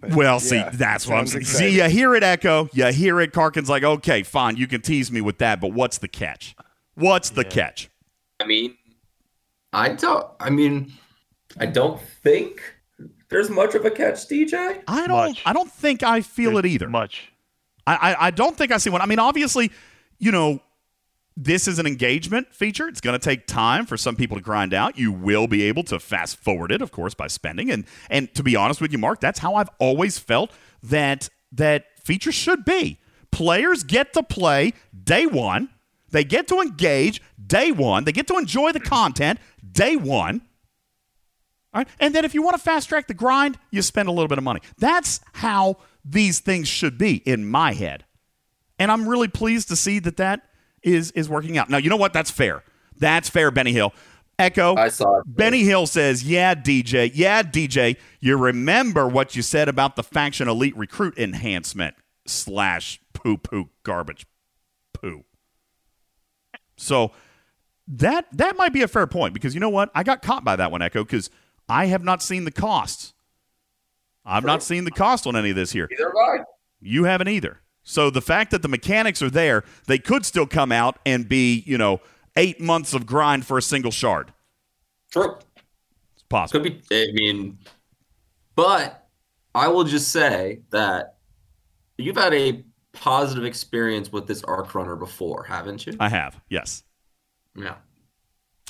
But, 0.01 0.15
Well, 0.15 0.39
see, 0.39 0.57
yeah, 0.57 0.71
that's 0.73 1.09
what 1.09 1.19
I'm 1.19 1.27
sounds 1.27 1.49
saying. 1.51 1.71
See, 1.73 1.77
you 1.77 1.89
hear 1.89 2.15
it, 2.15 2.23
Echo. 2.23 2.69
You 2.73 2.87
hear 2.93 3.21
it. 3.21 3.33
Karkin's 3.33 3.69
like, 3.69 3.83
okay, 3.83 4.23
fine, 4.23 4.57
you 4.57 4.69
can 4.69 4.81
tease 4.81 5.11
me 5.11 5.21
with 5.21 5.39
that, 5.39 5.61
but 5.61 5.73
what's 5.73 5.99
the 5.99 6.07
catch? 6.07 6.55
What's 6.95 7.31
the 7.31 7.43
Yeah. 7.43 7.49
catch? 7.51 7.91
I 8.39 8.45
mean, 8.47 8.77
I 9.73 9.91
don't. 9.91 10.27
I 10.41 10.51
mean, 10.51 10.93
I 11.59 11.67
don't 11.67 12.01
think 12.01 12.61
there's 13.29 13.51
much 13.51 13.75
of 13.75 13.85
a 13.85 13.91
catch, 13.91 14.29
DJ. 14.29 14.83
I 14.89 15.07
don't. 15.07 15.29
Much. 15.29 15.43
I 15.45 15.53
don't 15.53 15.71
think 15.71 16.03
I 16.03 16.21
feel 16.21 16.59
it 16.59 16.67
either. 16.67 16.89
Much. 16.89 17.33
I, 17.87 17.95
I, 17.95 18.27
I 18.27 18.31
don't 18.31 18.57
think 18.57 18.73
I 18.73 18.79
see 18.79 18.91
one. 18.91 19.01
I 19.01 19.07
mean, 19.07 19.19
obviously, 19.19 19.71
you 20.19 20.31
know, 20.31 20.61
this 21.37 21.69
is 21.69 21.79
an 21.79 21.87
engagement 21.87 22.53
feature. 22.53 22.89
It's 22.89 23.01
going 23.01 23.19
to 23.19 23.25
take 23.25 23.47
time 23.47 23.87
for 23.87 23.97
some 23.97 24.17
people 24.17 24.37
to 24.37 24.43
grind 24.43 24.75
out. 24.75 24.99
You 24.99 25.13
will 25.13 25.47
be 25.47 25.63
able 25.63 25.85
to 25.85 26.01
fast 26.01 26.37
forward 26.37 26.73
it, 26.73 26.83
of 26.83 26.91
course, 26.91 27.15
by 27.15 27.29
spending. 27.29 27.71
And 27.71 27.85
and 28.11 28.35
to 28.35 28.43
be 28.43 28.57
honest 28.57 28.81
with 28.81 28.93
you, 28.93 28.99
Mark, 28.99 29.21
that's 29.21 29.39
how 29.39 29.55
I've 29.55 29.71
always 29.79 30.19
felt 30.19 30.51
that 30.83 31.29
that 31.53 31.87
features 32.03 32.35
should 32.35 32.65
be. 32.65 32.99
Players 33.31 33.85
get 33.85 34.13
to 34.15 34.23
play 34.23 34.73
day 35.05 35.27
one. 35.27 35.69
They 36.11 36.25
get 36.25 36.49
to 36.49 36.61
engage 36.61 37.23
day 37.47 37.71
one. 37.71 38.05
They 38.05 38.13
get 38.13 38.27
to 38.29 38.39
enjoy 38.39 38.73
the 38.73 38.81
content 38.81 39.39
day 39.71 39.97
one. 39.97 40.43
All 41.75 41.81
right. 41.81 41.89
And 42.01 42.15
then 42.15 42.25
if 42.25 42.35
you 42.35 42.43
want 42.43 42.57
to 42.57 42.63
fast 42.63 42.89
track 42.89 43.07
the 43.09 43.15
grind, 43.15 43.59
you 43.71 43.83
spend 43.83 44.09
a 44.09 44.13
little 44.13 44.29
bit 44.29 44.39
of 44.39 44.45
money. 44.45 44.61
That's 44.79 45.21
how 45.35 45.77
these 46.05 46.41
things 46.41 46.69
should 46.69 46.97
be 46.97 47.17
in 47.17 47.47
my 47.49 47.73
head. 47.73 48.05
And 48.79 48.91
I'm 48.91 49.09
really 49.09 49.29
pleased 49.29 49.69
to 49.69 49.77
see 49.77 49.99
that 50.01 50.17
that 50.17 50.43
is 50.83 51.11
is 51.13 51.29
working 51.29 51.59
out. 51.59 51.69
Now, 51.69 51.79
you 51.79 51.91
know 51.91 51.97
what? 51.97 52.13
That's 52.13 52.31
fair. 52.31 52.63
That's 52.97 53.29
fair, 53.29 53.51
Benny 53.51 53.73
Hill. 53.73 53.93
Echo. 54.39 54.77
I 54.77 54.89
saw 54.89 55.19
it. 55.19 55.25
Benny 55.27 55.65
Hill 55.65 55.87
says, 55.87 56.23
"Yeah, 56.23 56.55
DJ. 56.55 57.11
Yeah, 57.13 57.43
DJ. 57.43 57.97
You 58.21 58.37
remember 58.37 59.09
what 59.09 59.35
you 59.35 59.43
said 59.43 59.69
about 59.69 59.97
the 59.97 60.05
faction 60.05 60.49
elite 60.49 60.77
recruit 60.77 61.19
enhancement 61.19 61.97
slash 62.25 63.01
poo 63.13 63.37
poo 63.37 63.71
garbage 63.83 64.27
poo." 64.95 65.25
So 66.77 67.11
that 67.89 68.27
that 68.33 68.57
might 68.57 68.73
be 68.73 68.83
a 68.83 68.89
fair 68.89 69.07
point 69.07 69.35
because 69.35 69.55
you 69.55 69.61
know 69.61 69.71
what? 69.71 69.91
I 69.95 70.03
got 70.03 70.23
caught 70.23 70.45
by 70.45 70.57
that 70.57 70.71
one, 70.71 70.83
Echo, 70.83 71.05
because 71.05 71.31
I 71.69 71.87
have 71.87 72.05
not 72.05 72.23
seen 72.23 72.45
the 72.45 72.51
costs. 72.51 73.15
I've 74.25 74.45
not 74.45 74.63
seen 74.63 74.85
the 74.85 74.91
cost 74.91 75.27
on 75.27 75.37
any 75.37 75.51
of 75.51 75.57
this 75.57 75.73
here. 75.73 75.89
Either 75.91 76.13
way. 76.15 76.45
You 76.81 77.05
haven't 77.05 77.29
either. 77.29 77.61
So 77.83 78.11
the 78.11 78.21
fact 78.21 78.51
that 78.51 78.61
the 78.61 78.69
mechanics 78.69 79.23
are 79.23 79.31
there, 79.31 79.65
they 79.87 79.99
could 79.99 80.27
still 80.27 80.47
come 80.47 80.71
out 80.71 80.99
and 81.07 81.27
be, 81.27 81.63
you 81.67 81.79
know, 81.79 82.03
eight 82.37 82.61
months 82.61 82.93
of 82.93 83.07
grind 83.07 83.47
for 83.47 83.57
a 83.57 83.63
single 83.63 83.91
shard. 83.91 84.33
True. 85.11 85.37
It's 86.15 86.23
possible. 86.29 86.63
Could 86.63 86.87
be. 86.91 87.09
I 87.09 87.13
mean, 87.13 87.59
but 88.55 89.09
I 89.55 89.69
will 89.69 89.85
just 89.85 90.13
say 90.13 90.61
that 90.71 91.17
you've 91.97 92.17
had 92.17 92.35
a 92.35 92.63
positive 92.93 93.45
experience 93.45 94.13
with 94.13 94.27
this 94.27 94.45
Arc 94.45 94.75
Runner 94.75 94.97
before, 94.97 95.45
haven't 95.45 95.87
you? 95.87 95.95
I 95.99 96.11
have, 96.11 96.39
yes. 96.51 96.83
Yeah. 97.59 97.75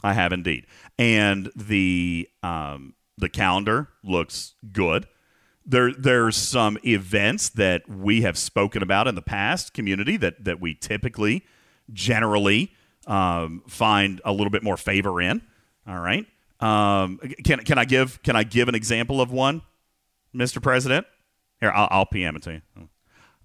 I 0.02 0.12
have 0.12 0.32
indeed. 0.32 0.66
And 0.98 1.50
the 1.56 2.28
um, 2.42 2.94
the 3.16 3.28
calendar 3.28 3.88
looks 4.02 4.54
good. 4.72 5.06
There 5.66 5.92
there's 5.92 6.36
some 6.36 6.78
events 6.84 7.50
that 7.50 7.88
we 7.88 8.22
have 8.22 8.38
spoken 8.38 8.82
about 8.82 9.06
in 9.08 9.14
the 9.14 9.22
past 9.22 9.74
community 9.74 10.16
that 10.16 10.44
that 10.44 10.60
we 10.60 10.74
typically 10.74 11.44
generally 11.92 12.72
um, 13.06 13.62
find 13.68 14.20
a 14.24 14.32
little 14.32 14.50
bit 14.50 14.62
more 14.62 14.76
favor 14.76 15.20
in. 15.20 15.42
All 15.86 15.98
right. 15.98 16.26
Um, 16.60 17.18
can 17.44 17.60
can 17.60 17.78
I 17.78 17.84
give 17.84 18.22
can 18.22 18.36
I 18.36 18.44
give 18.44 18.68
an 18.68 18.74
example 18.74 19.20
of 19.20 19.30
one, 19.30 19.62
Mr. 20.34 20.62
President? 20.62 21.06
Here, 21.60 21.72
I'll, 21.72 21.88
I'll 21.90 22.06
PM 22.06 22.36
it 22.36 22.42
to 22.42 22.52
you. 22.52 22.88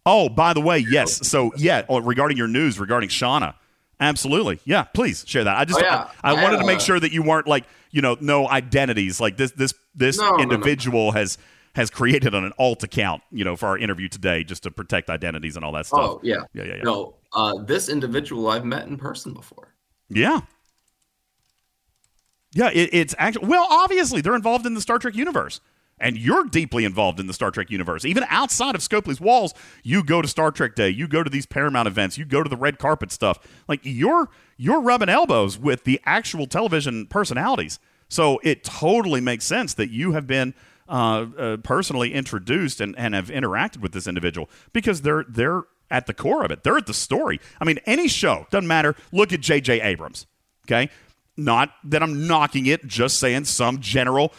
Oh, 0.05 0.29
by 0.29 0.53
the 0.53 0.61
way, 0.61 0.79
yes. 0.79 1.27
So 1.27 1.51
yeah, 1.57 1.83
oh, 1.89 1.99
regarding 1.99 2.37
your 2.37 2.47
news 2.47 2.79
regarding 2.79 3.09
Shawna, 3.09 3.55
absolutely, 4.03 4.59
yeah. 4.65 4.83
Please 4.83 5.23
share 5.27 5.43
that. 5.43 5.57
I 5.57 5.65
just 5.65 5.79
Oh, 5.79 5.83
yeah. 5.85 6.09
I, 6.23 6.31
I 6.35 6.43
wanted 6.43 6.57
to 6.57 6.65
make 6.65 6.79
sure 6.79 6.99
that 6.99 7.11
you 7.11 7.23
weren't 7.23 7.47
like 7.47 7.65
you 7.91 8.01
know 8.01 8.17
no 8.19 8.47
identities 8.49 9.19
like 9.21 9.37
this 9.37 9.51
this 9.51 9.73
this 9.95 10.17
No, 10.17 10.31
no, 10.31 10.37
no. 10.37 10.43
individual 10.43 11.11
has 11.11 11.37
has 11.75 11.89
created 11.89 12.35
an 12.35 12.51
alt 12.59 12.83
account 12.83 13.23
you 13.31 13.43
know 13.43 13.55
for 13.55 13.67
our 13.67 13.77
interview 13.77 14.07
today 14.07 14.43
just 14.43 14.63
to 14.63 14.71
protect 14.71 15.09
identities 15.09 15.55
and 15.55 15.65
all 15.65 15.71
that 15.71 15.85
stuff. 15.85 15.99
Oh, 16.01 16.19
yeah. 16.23 16.37
yeah, 16.53 16.63
yeah, 16.63 16.75
yeah. 16.75 16.83
No, 16.83 17.15
uh, 17.33 17.61
this 17.63 17.89
individual 17.89 18.47
I've 18.49 18.65
met 18.65 18.87
in 18.87 18.97
person 18.97 19.33
before. 19.33 19.73
Yeah. 20.09 20.41
Yeah, 22.55 22.69
it, 22.71 22.89
it's 22.93 23.15
actually 23.17 23.47
well, 23.47 23.65
obviously 23.69 24.21
they're 24.21 24.35
involved 24.35 24.65
in 24.65 24.75
the 24.75 24.81
Star 24.81 24.99
Trek 24.99 25.15
universe, 25.15 25.59
and 26.03 26.17
you're 26.17 26.43
deeply 26.43 26.85
involved 26.85 27.19
in 27.19 27.27
the 27.27 27.33
Star 27.33 27.49
Trek 27.49 27.71
universe. 27.71 28.03
Even 28.03 28.25
outside 28.29 28.75
of 28.75 28.81
Scopely's 28.81 29.21
walls, 29.21 29.53
you 29.83 30.03
go 30.03 30.21
to 30.21 30.27
Star 30.27 30.51
Trek 30.51 30.75
Day, 30.75 30.89
you 30.89 31.07
go 31.07 31.23
to 31.23 31.29
these 31.29 31.45
Paramount 31.45 31.87
events, 31.87 32.17
you 32.17 32.25
go 32.25 32.43
to 32.43 32.49
the 32.49 32.57
red 32.57 32.77
carpet 32.77 33.11
stuff. 33.11 33.39
Like 33.67 33.79
you're 33.83 34.29
you're 34.57 34.81
rubbing 34.81 35.09
elbows 35.09 35.57
with 35.57 35.85
the 35.85 35.99
actual 36.05 36.45
television 36.45 37.07
personalities. 37.07 37.79
So 38.09 38.39
it 38.43 38.63
totally 38.63 39.21
makes 39.21 39.45
sense 39.45 39.73
that 39.75 39.89
you 39.89 40.11
have 40.11 40.27
been 40.27 40.53
uh, 40.87 41.25
uh, 41.37 41.57
personally 41.57 42.13
introduced 42.13 42.81
and, 42.81 42.95
and 42.97 43.15
have 43.15 43.29
interacted 43.29 43.77
with 43.77 43.93
this 43.93 44.05
individual 44.05 44.49
because 44.73 45.01
they're 45.01 45.25
they're 45.27 45.63
at 45.89 46.05
the 46.05 46.13
core 46.13 46.43
of 46.43 46.51
it. 46.51 46.63
They're 46.63 46.77
at 46.77 46.85
the 46.85 46.93
story. 46.93 47.39
I 47.61 47.65
mean, 47.65 47.79
any 47.85 48.09
show 48.09 48.45
doesn't 48.51 48.67
matter. 48.67 48.95
Look 49.11 49.31
at 49.31 49.39
J.J. 49.39 49.81
Abrams. 49.81 50.27
Okay, 50.67 50.89
not 51.37 51.71
that 51.85 52.03
I'm 52.03 52.27
knocking 52.27 52.65
it, 52.65 52.85
just 52.85 53.19
saying 53.19 53.45
some 53.45 53.79
general 53.79 54.33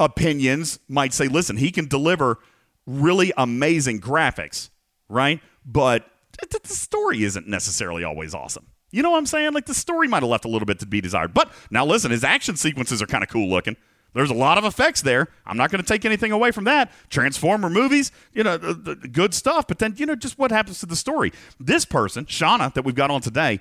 opinions 0.00 0.78
might 0.88 1.12
say, 1.12 1.28
listen, 1.28 1.56
he 1.56 1.70
can 1.70 1.88
deliver 1.88 2.38
really 2.86 3.32
amazing 3.36 4.00
graphics, 4.00 4.70
right? 5.08 5.40
But 5.64 6.06
th- 6.38 6.50
th- 6.50 6.62
the 6.62 6.74
story 6.74 7.24
isn't 7.24 7.48
necessarily 7.48 8.04
always 8.04 8.34
awesome. 8.34 8.66
You 8.92 9.02
know 9.02 9.10
what 9.10 9.18
I'm 9.18 9.26
saying? 9.26 9.52
Like 9.52 9.66
the 9.66 9.74
story 9.74 10.08
might 10.08 10.22
have 10.22 10.30
left 10.30 10.44
a 10.44 10.48
little 10.48 10.66
bit 10.66 10.78
to 10.80 10.86
be 10.86 11.00
desired. 11.00 11.34
But 11.34 11.50
now 11.70 11.84
listen, 11.84 12.10
his 12.10 12.24
action 12.24 12.56
sequences 12.56 13.02
are 13.02 13.06
kind 13.06 13.24
of 13.24 13.30
cool 13.30 13.48
looking. 13.48 13.76
There's 14.14 14.30
a 14.30 14.34
lot 14.34 14.56
of 14.56 14.64
effects 14.64 15.02
there. 15.02 15.28
I'm 15.44 15.58
not 15.58 15.70
going 15.70 15.82
to 15.82 15.86
take 15.86 16.06
anything 16.06 16.32
away 16.32 16.50
from 16.50 16.64
that. 16.64 16.90
Transformer 17.10 17.68
movies, 17.68 18.12
you 18.32 18.42
know, 18.42 18.56
the, 18.56 18.72
the 18.72 19.08
good 19.08 19.34
stuff. 19.34 19.66
But 19.66 19.78
then, 19.78 19.94
you 19.98 20.06
know, 20.06 20.14
just 20.14 20.38
what 20.38 20.50
happens 20.50 20.80
to 20.80 20.86
the 20.86 20.96
story. 20.96 21.32
This 21.60 21.84
person, 21.84 22.24
Shawna, 22.24 22.72
that 22.72 22.82
we've 22.82 22.94
got 22.94 23.10
on 23.10 23.20
today, 23.20 23.60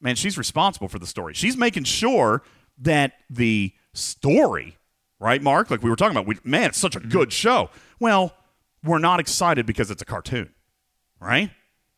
man, 0.00 0.16
she's 0.16 0.38
responsible 0.38 0.88
for 0.88 0.98
the 0.98 1.06
story. 1.06 1.34
She's 1.34 1.58
making 1.58 1.84
sure 1.84 2.42
that 2.78 3.12
the 3.28 3.74
story, 3.92 4.78
right, 5.24 5.42
Mark? 5.42 5.70
Like 5.70 5.82
we 5.82 5.90
were 5.90 5.96
talking 5.96 6.16
about, 6.16 6.26
we, 6.26 6.38
man, 6.44 6.70
it's 6.70 6.78
such 6.78 6.96
a 6.96 7.00
good 7.00 7.32
show. 7.32 7.70
Well, 7.98 8.34
we're 8.82 8.98
not 8.98 9.20
excited 9.20 9.66
because 9.66 9.90
it's 9.90 10.02
a 10.02 10.04
cartoon, 10.04 10.50
right? 11.20 11.50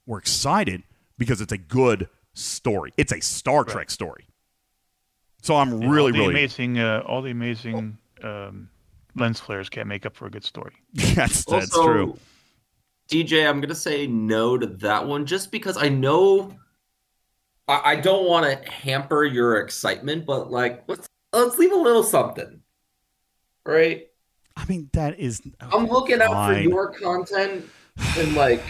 We're 0.06 0.18
excited 0.18 0.82
because 1.18 1.40
it's 1.40 1.52
a 1.52 1.58
good 1.58 2.08
story. 2.34 2.92
It's 2.96 3.12
a 3.12 3.20
Star 3.20 3.64
Trek 3.64 3.90
story. 3.90 4.26
So 5.42 5.56
I'm 5.56 5.72
And 5.72 5.90
really, 5.92 6.12
all 6.12 6.18
really. 6.18 6.34
amazing, 6.34 6.78
uh, 6.78 7.02
all 7.06 7.22
the 7.22 7.30
amazing 7.30 7.98
um, 8.22 8.68
lens 9.14 9.40
flares 9.40 9.68
can't 9.68 9.88
make 9.88 10.06
up 10.06 10.16
for 10.16 10.26
a 10.26 10.30
good 10.30 10.44
story. 10.44 10.72
that's 10.92 11.44
that's 11.44 11.74
also, 11.74 11.84
true. 11.84 12.18
DJ, 13.08 13.48
I'm 13.48 13.60
gonna 13.60 13.74
say 13.74 14.06
no 14.06 14.58
to 14.58 14.66
that 14.66 15.06
one 15.06 15.26
just 15.26 15.52
because 15.52 15.76
I 15.76 15.88
know 15.88 16.52
I, 17.68 17.92
I 17.92 17.96
don't 17.96 18.26
want 18.26 18.44
to 18.46 18.70
hamper 18.70 19.24
your 19.24 19.60
excitement, 19.60 20.26
but 20.26 20.50
like 20.50 20.84
let's 20.88 21.08
let's 21.32 21.58
leave 21.58 21.72
a 21.72 21.76
little 21.76 22.02
something, 22.02 22.60
right? 23.66 24.08
I 24.56 24.64
mean, 24.66 24.88
that 24.92 25.18
is. 25.18 25.42
I'm 25.60 25.86
looking 25.86 26.20
out 26.22 26.52
for 26.52 26.58
your 26.58 26.92
content 26.92 27.66
and 28.18 28.34
like 28.34 28.62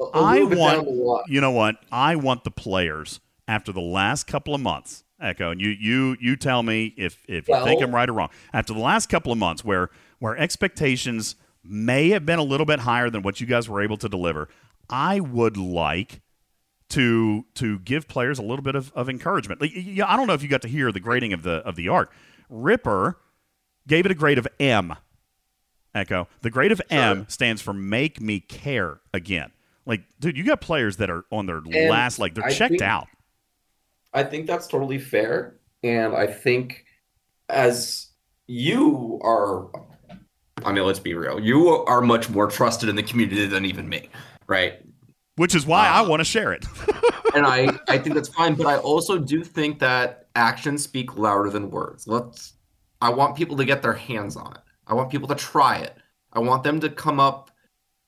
I 0.14 0.42
want-. 0.42 1.28
You 1.28 1.40
know 1.40 1.50
what? 1.50 1.76
I 1.90 2.16
want 2.16 2.44
the 2.44 2.50
players 2.50 3.20
after 3.46 3.72
the 3.72 3.80
last 3.80 4.26
couple 4.26 4.54
of 4.54 4.60
months. 4.60 5.04
Echo, 5.20 5.50
and 5.50 5.60
you 5.60 5.70
you 5.70 6.16
you 6.20 6.36
tell 6.36 6.62
me 6.62 6.94
if 6.96 7.24
if 7.26 7.48
you 7.48 7.64
think 7.64 7.82
I'm 7.82 7.92
right 7.92 8.08
or 8.08 8.12
wrong. 8.12 8.28
After 8.52 8.72
the 8.72 8.78
last 8.78 9.08
couple 9.08 9.32
of 9.32 9.38
months, 9.38 9.64
where 9.64 9.90
where 10.20 10.36
expectations 10.36 11.34
may 11.64 12.10
have 12.10 12.24
been 12.24 12.38
a 12.38 12.44
little 12.44 12.66
bit 12.66 12.80
higher 12.80 13.10
than 13.10 13.22
what 13.22 13.40
you 13.40 13.46
guys 13.46 13.68
were 13.68 13.82
able 13.82 13.96
to 13.96 14.08
deliver, 14.08 14.48
I 14.88 15.18
would 15.18 15.56
like 15.56 16.20
to 16.90 17.44
to 17.54 17.80
give 17.80 18.08
players 18.08 18.38
a 18.38 18.42
little 18.42 18.62
bit 18.62 18.74
of, 18.74 18.92
of 18.94 19.08
encouragement. 19.08 19.60
Like, 19.60 19.72
yeah, 19.74 20.10
I 20.10 20.16
don't 20.16 20.26
know 20.26 20.34
if 20.34 20.42
you 20.42 20.48
got 20.48 20.62
to 20.62 20.68
hear 20.68 20.92
the 20.92 21.00
grading 21.00 21.32
of 21.32 21.42
the 21.42 21.56
of 21.66 21.76
the 21.76 21.88
art. 21.88 22.10
Ripper 22.48 23.18
gave 23.88 24.06
it 24.06 24.12
a 24.12 24.14
grade 24.14 24.38
of 24.38 24.46
M. 24.60 24.94
Echo. 25.94 26.28
The 26.42 26.50
grade 26.50 26.70
of 26.70 26.80
M 26.90 27.26
stands 27.28 27.60
for 27.60 27.72
make 27.72 28.20
me 28.20 28.38
care 28.38 29.00
again. 29.12 29.50
Like, 29.86 30.02
dude, 30.20 30.36
you 30.36 30.44
got 30.44 30.60
players 30.60 30.98
that 30.98 31.10
are 31.10 31.24
on 31.32 31.46
their 31.46 31.56
And 31.56 31.90
last 31.90 32.18
like 32.20 32.34
they're 32.34 32.44
I 32.44 32.52
checked 32.52 32.72
think- 32.72 32.82
out. 32.82 33.08
I 34.14 34.22
think 34.22 34.46
that's 34.46 34.66
totally 34.68 34.98
fair. 34.98 35.56
And 35.82 36.14
I 36.14 36.26
think 36.26 36.84
as 37.48 38.08
you 38.46 39.18
are, 39.22 39.68
I 40.64 40.72
mean, 40.72 40.84
let's 40.84 40.98
be 40.98 41.14
real, 41.14 41.38
you 41.40 41.68
are 41.68 42.00
much 42.00 42.28
more 42.30 42.46
trusted 42.48 42.88
in 42.88 42.96
the 42.96 43.02
community 43.02 43.46
than 43.46 43.64
even 43.64 43.88
me, 43.88 44.08
right? 44.46 44.74
Which 45.36 45.54
is 45.54 45.66
why 45.66 45.88
I 45.88 46.00
Uh, 46.00 46.08
want 46.08 46.20
to 46.20 46.24
share 46.24 46.52
it. 46.52 46.64
And 47.34 47.44
I, 47.46 47.68
I 47.88 47.98
think 47.98 48.14
that's 48.14 48.30
fine. 48.30 48.54
But 48.54 48.66
I 48.66 48.78
also 48.78 49.18
do 49.18 49.44
think 49.44 49.78
that 49.80 50.28
actions 50.34 50.82
speak 50.82 51.18
louder 51.18 51.50
than 51.50 51.70
words. 51.70 52.06
Let's, 52.08 52.54
I 53.00 53.10
want 53.10 53.36
people 53.36 53.56
to 53.56 53.64
get 53.64 53.82
their 53.82 53.94
hands 53.94 54.36
on 54.36 54.52
it. 54.52 54.62
I 54.86 54.94
want 54.94 55.10
people 55.10 55.28
to 55.28 55.34
try 55.34 55.78
it. 55.78 55.96
I 56.32 56.40
want 56.40 56.64
them 56.64 56.80
to 56.80 56.88
come 56.88 57.20
up 57.20 57.50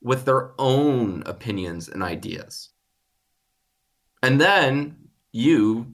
with 0.01 0.25
their 0.25 0.51
own 0.59 1.23
opinions 1.25 1.87
and 1.87 2.03
ideas. 2.03 2.69
And 4.23 4.39
then 4.39 5.09
you 5.31 5.93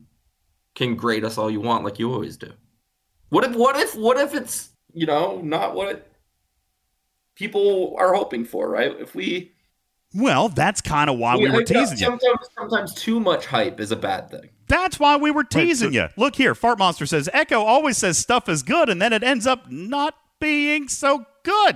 can 0.76 0.96
grade 0.96 1.24
us 1.24 1.38
all 1.38 1.50
you 1.50 1.62
want 1.62 1.84
like 1.84 2.00
you 2.00 2.12
always 2.12 2.38
do. 2.38 2.52
What 3.30 3.44
if 3.44 3.56
what 3.56 3.76
if 3.78 3.96
what 3.96 4.18
if 4.18 4.34
it's, 4.34 4.70
you 4.94 5.06
know, 5.06 5.42
not 5.42 5.76
what 5.76 6.10
people 7.36 7.96
are 7.98 8.14
hoping 8.14 8.46
for, 8.46 8.70
right? 8.70 8.96
If 9.00 9.14
we 9.14 9.52
well, 10.14 10.50
that's 10.50 10.82
kind 10.82 11.10
of 11.10 11.18
why 11.18 11.36
we 11.36 11.50
were 11.50 11.60
I 11.60 11.64
guess 11.64 11.92
teasing 11.92 11.98
you. 11.98 12.06
Sometimes 12.06 12.50
sometimes 12.58 12.94
too 12.94 13.20
much 13.20 13.46
hype 13.46 13.80
is 13.80 13.92
a 13.92 13.96
bad 13.96 14.30
thing. 14.30 14.50
That's 14.68 15.00
why 15.00 15.16
we 15.18 15.32
were 15.32 15.42
Wait, 15.42 15.50
teasing 15.50 15.94
so- 15.94 16.00
you. 16.04 16.08
Look 16.18 16.36
here, 16.36 16.54
Fart 16.56 16.78
Monster 16.80 17.06
says 17.06 17.30
Echo 17.34 17.62
always 17.62 17.98
says 17.98 18.18
stuff 18.18 18.50
is 18.50 18.64
good, 18.64 18.90
and 18.90 19.02
then 19.02 19.14
it 19.14 19.24
ends 19.24 19.48
up 19.48 19.72
not 19.72 20.16
being 20.40 20.88
so 20.88 21.26
good. 21.44 21.76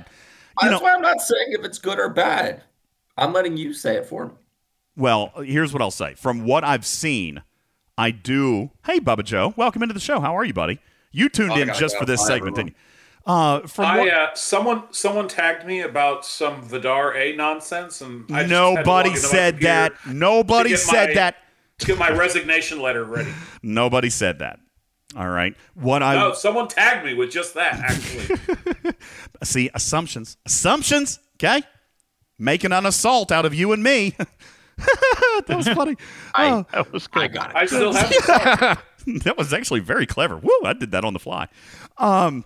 You 0.62 0.70
That's 0.70 0.72
know, 0.72 0.80
why 0.86 0.94
I'm 0.94 1.02
not 1.02 1.22
saying 1.22 1.48
if 1.50 1.64
it's 1.64 1.78
good 1.78 1.98
or 2.00 2.10
bad. 2.10 2.64
I'm 3.18 3.34
letting 3.34 3.58
you 3.58 3.74
say 3.74 3.96
it 3.96 4.06
for 4.06 4.28
me. 4.28 4.32
well, 4.98 5.32
here's 5.38 5.72
what 5.74 5.82
I'll 5.82 5.90
say. 5.92 6.14
From 6.16 6.46
what 6.46 6.64
I've 6.64 6.86
seen, 6.86 7.42
I 7.98 8.12
do. 8.12 8.72
Hey, 8.86 9.00
Bubba 9.00 9.24
Joe, 9.24 9.54
welcome 9.56 9.82
into 9.84 9.94
the 9.94 10.00
show. 10.00 10.20
How 10.20 10.36
are 10.38 10.44
you, 10.44 10.54
buddy? 10.54 10.80
You 11.12 11.30
tuned 11.30 11.52
Oh, 11.54 11.58
in 11.58 11.68
just 11.74 11.96
go. 11.96 12.00
for 12.02 12.06
this 12.06 12.22
Bye, 12.22 12.28
segment, 12.28 12.54
everyone. 12.54 12.54
didn't 12.56 12.68
you? 12.70 13.34
Uh, 13.34 13.68
from 13.68 13.86
I 13.86 14.00
what, 14.00 14.08
uh, 14.10 14.34
someone 14.36 14.84
someone 14.92 15.28
tagged 15.28 15.66
me 15.68 15.82
about 15.82 16.26
some 16.26 16.62
Vidar 16.64 17.14
A 17.16 17.36
nonsense, 17.36 18.02
and 18.02 18.26
I 18.32 18.44
just 18.44 18.44
had 18.44 18.48
to 18.48 18.48
nobody 18.82 19.10
log 19.10 19.18
said 19.20 19.60
that. 19.62 19.94
Nobody 20.08 20.76
said 20.76 21.10
my- 21.10 21.16
that. 21.16 21.36
To 21.82 21.88
get 21.88 21.98
my 22.00 22.10
resignation 22.12 22.80
letter 22.82 23.04
ready. 23.04 23.32
Nobody 23.62 24.10
said 24.10 24.40
that. 24.40 24.60
All 25.16 25.28
right. 25.28 25.56
What 25.74 26.02
I 26.04 26.16
No, 26.16 26.34
someone 26.34 26.68
tagged 26.68 27.06
me 27.06 27.14
with 27.14 27.32
just 27.32 27.54
that. 27.56 27.80
Actually, 27.80 28.94
see 29.44 29.70
assumptions. 29.74 30.38
Assumptions. 30.46 31.20
Okay. 31.36 31.64
Making 32.40 32.72
an 32.72 32.86
assault 32.86 33.32
out 33.32 33.46
of 33.46 33.54
you 33.54 33.72
and 33.74 33.84
me. 33.84 34.16
that 34.78 35.58
was 35.58 35.68
funny. 35.68 35.96
Oh, 36.36 36.66
That 36.72 36.92
was 36.94 37.08
good. 37.08 37.24
I 37.24 37.28
got 37.28 37.50
it. 37.52 37.56
I 37.58 37.66
still 37.66 37.94
have. 37.94 38.82
that 39.24 39.38
was 39.38 39.54
actually 39.54 39.82
very 39.82 40.06
clever. 40.06 40.38
Woo! 40.38 40.52
I 40.64 40.74
did 40.74 40.92
that 40.92 41.04
on 41.04 41.14
the 41.14 41.20
fly. 41.20 41.48
Um. 41.98 42.46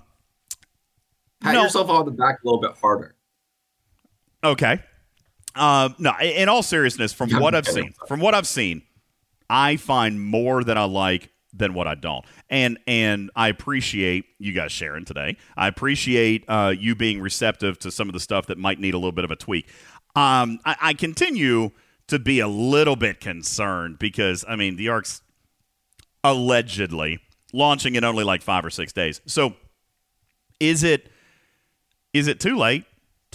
Pat 1.42 1.54
No. 1.54 1.64
yourself 1.64 1.90
on 1.90 2.06
the 2.06 2.12
back 2.12 2.40
a 2.44 2.46
little 2.48 2.60
bit 2.62 2.72
harder. 2.82 3.16
Okay. 4.44 4.80
Um, 5.54 5.96
no, 6.00 6.14
in 6.22 6.50
all 6.50 6.64
seriousness, 6.64 7.14
from 7.14 7.30
what 7.32 7.56
I've 7.56 7.68
seen, 7.68 7.94
from 8.08 8.20
what 8.20 8.34
I've 8.36 8.48
seen, 8.48 8.82
I 9.50 9.78
find 9.78 10.22
more 10.22 10.64
that 10.64 10.78
I 10.78 10.86
like 10.86 11.32
than 11.54 11.74
what 11.74 11.88
I 11.88 11.96
don't, 11.96 12.26
and 12.50 12.78
and 12.88 13.32
I 13.36 13.48
appreciate 13.48 14.26
you 14.40 14.54
guys 14.54 14.72
sharing 14.72 15.06
today. 15.06 15.38
I 15.56 15.68
appreciate 15.68 16.46
uh, 16.48 16.74
you 16.78 16.96
being 16.96 17.22
receptive 17.22 17.80
to 17.80 17.92
some 17.92 18.10
of 18.10 18.14
the 18.14 18.20
stuff 18.20 18.48
that 18.48 18.58
might 18.58 18.80
need 18.80 18.94
a 18.94 18.98
little 18.98 19.12
bit 19.12 19.26
of 19.26 19.32
a 19.32 19.36
tweak. 19.36 19.70
Um, 20.16 20.60
I, 20.66 20.76
I 20.82 20.94
continue 20.94 21.72
to 22.08 22.20
be 22.20 22.40
a 22.40 22.48
little 22.48 22.96
bit 22.96 23.20
concerned 23.20 24.00
because 24.00 24.46
I 24.48 24.56
mean 24.56 24.76
the 24.76 24.90
arcs 24.90 25.22
allegedly 26.24 27.20
launching 27.54 27.96
in 27.96 28.04
only 28.04 28.24
like 28.24 28.42
five 28.42 28.66
or 28.66 28.70
six 28.70 28.92
days. 28.94 29.22
So 29.26 29.56
is 30.60 30.84
it 30.84 31.10
is 32.14 32.28
it 32.28 32.40
too 32.40 32.58
late 32.58 32.86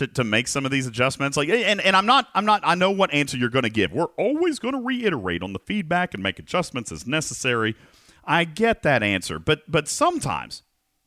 to, 0.01 0.07
to 0.07 0.25
make 0.25 0.49
some 0.49 0.65
of 0.65 0.71
these 0.71 0.87
adjustments 0.87 1.37
like 1.37 1.51
and, 1.51 1.79
and 1.81 1.95
i'm 1.95 2.07
not 2.07 2.29
i'm 2.35 2.47
not 2.47 2.63
i 2.65 2.75
know 2.75 2.91
what 2.91 3.13
answer 3.13 3.37
you're 3.37 3.51
going 3.51 3.65
to 3.65 3.71
give 3.71 3.93
we're 3.93 4.07
always 4.17 4.59
going 4.59 4.75
to 4.75 4.81
reiterate 4.81 5.43
on 5.43 5.53
the 5.53 5.59
feedback 5.59 6.15
and 6.15 6.23
make 6.23 6.39
adjustments 6.39 6.91
as 6.91 7.07
necessary 7.07 7.77
i 8.25 8.43
get 8.45 8.83
that 8.83 9.03
answer 9.03 9.39
but 9.39 9.61
but 9.71 9.87
sometimes 9.87 10.63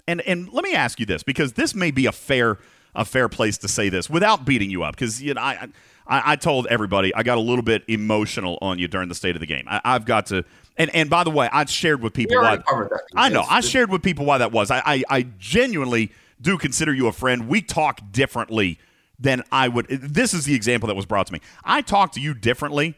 and 0.07 0.21
and 0.21 0.47
let 0.53 0.63
me 0.63 0.75
ask 0.75 0.99
you 0.99 1.07
this 1.07 1.23
because 1.23 1.53
this 1.53 1.73
may 1.73 1.89
be 1.89 2.05
a 2.05 2.11
fair 2.11 2.59
a 2.93 3.03
fair 3.03 3.27
place 3.27 3.57
to 3.57 3.67
say 3.67 3.89
this 3.89 4.11
without 4.11 4.45
beating 4.45 4.69
you 4.69 4.83
up 4.83 4.95
because 4.95 5.21
you 5.21 5.33
know 5.33 5.41
I, 5.41 5.69
I 6.05 6.33
I 6.33 6.35
told 6.35 6.67
everybody 6.67 7.15
I 7.15 7.23
got 7.23 7.39
a 7.39 7.41
little 7.41 7.63
bit 7.63 7.83
emotional 7.87 8.59
on 8.61 8.77
you 8.77 8.87
during 8.87 9.09
the 9.09 9.15
state 9.15 9.35
of 9.35 9.39
the 9.39 9.47
game. 9.47 9.65
I, 9.67 9.81
I've 9.83 10.05
got 10.05 10.27
to 10.27 10.45
and 10.77 10.93
and 10.93 11.09
by 11.09 11.23
the 11.23 11.31
way, 11.31 11.49
I 11.51 11.65
shared 11.65 12.01
with 12.01 12.13
people 12.13 12.35
why 12.35 12.49
already 12.49 12.63
covered 12.63 12.89
that. 12.89 13.01
I 13.15 13.29
know. 13.29 13.43
I 13.49 13.61
shared 13.61 13.89
with 13.89 14.03
people 14.03 14.25
why 14.25 14.39
that 14.39 14.51
was. 14.51 14.69
I, 14.69 14.81
I, 14.85 15.03
I 15.09 15.21
genuinely 15.39 16.11
do 16.41 16.57
consider 16.57 16.93
you 16.93 17.07
a 17.07 17.11
friend. 17.11 17.47
We 17.47 17.61
talk 17.61 18.01
differently 18.11 18.79
than 19.19 19.43
I 19.51 19.67
would. 19.67 19.87
This 19.87 20.33
is 20.33 20.45
the 20.45 20.55
example 20.55 20.87
that 20.87 20.95
was 20.95 21.05
brought 21.05 21.27
to 21.27 21.33
me. 21.33 21.41
I 21.63 21.81
talk 21.81 22.11
to 22.13 22.19
you 22.19 22.33
differently 22.33 22.95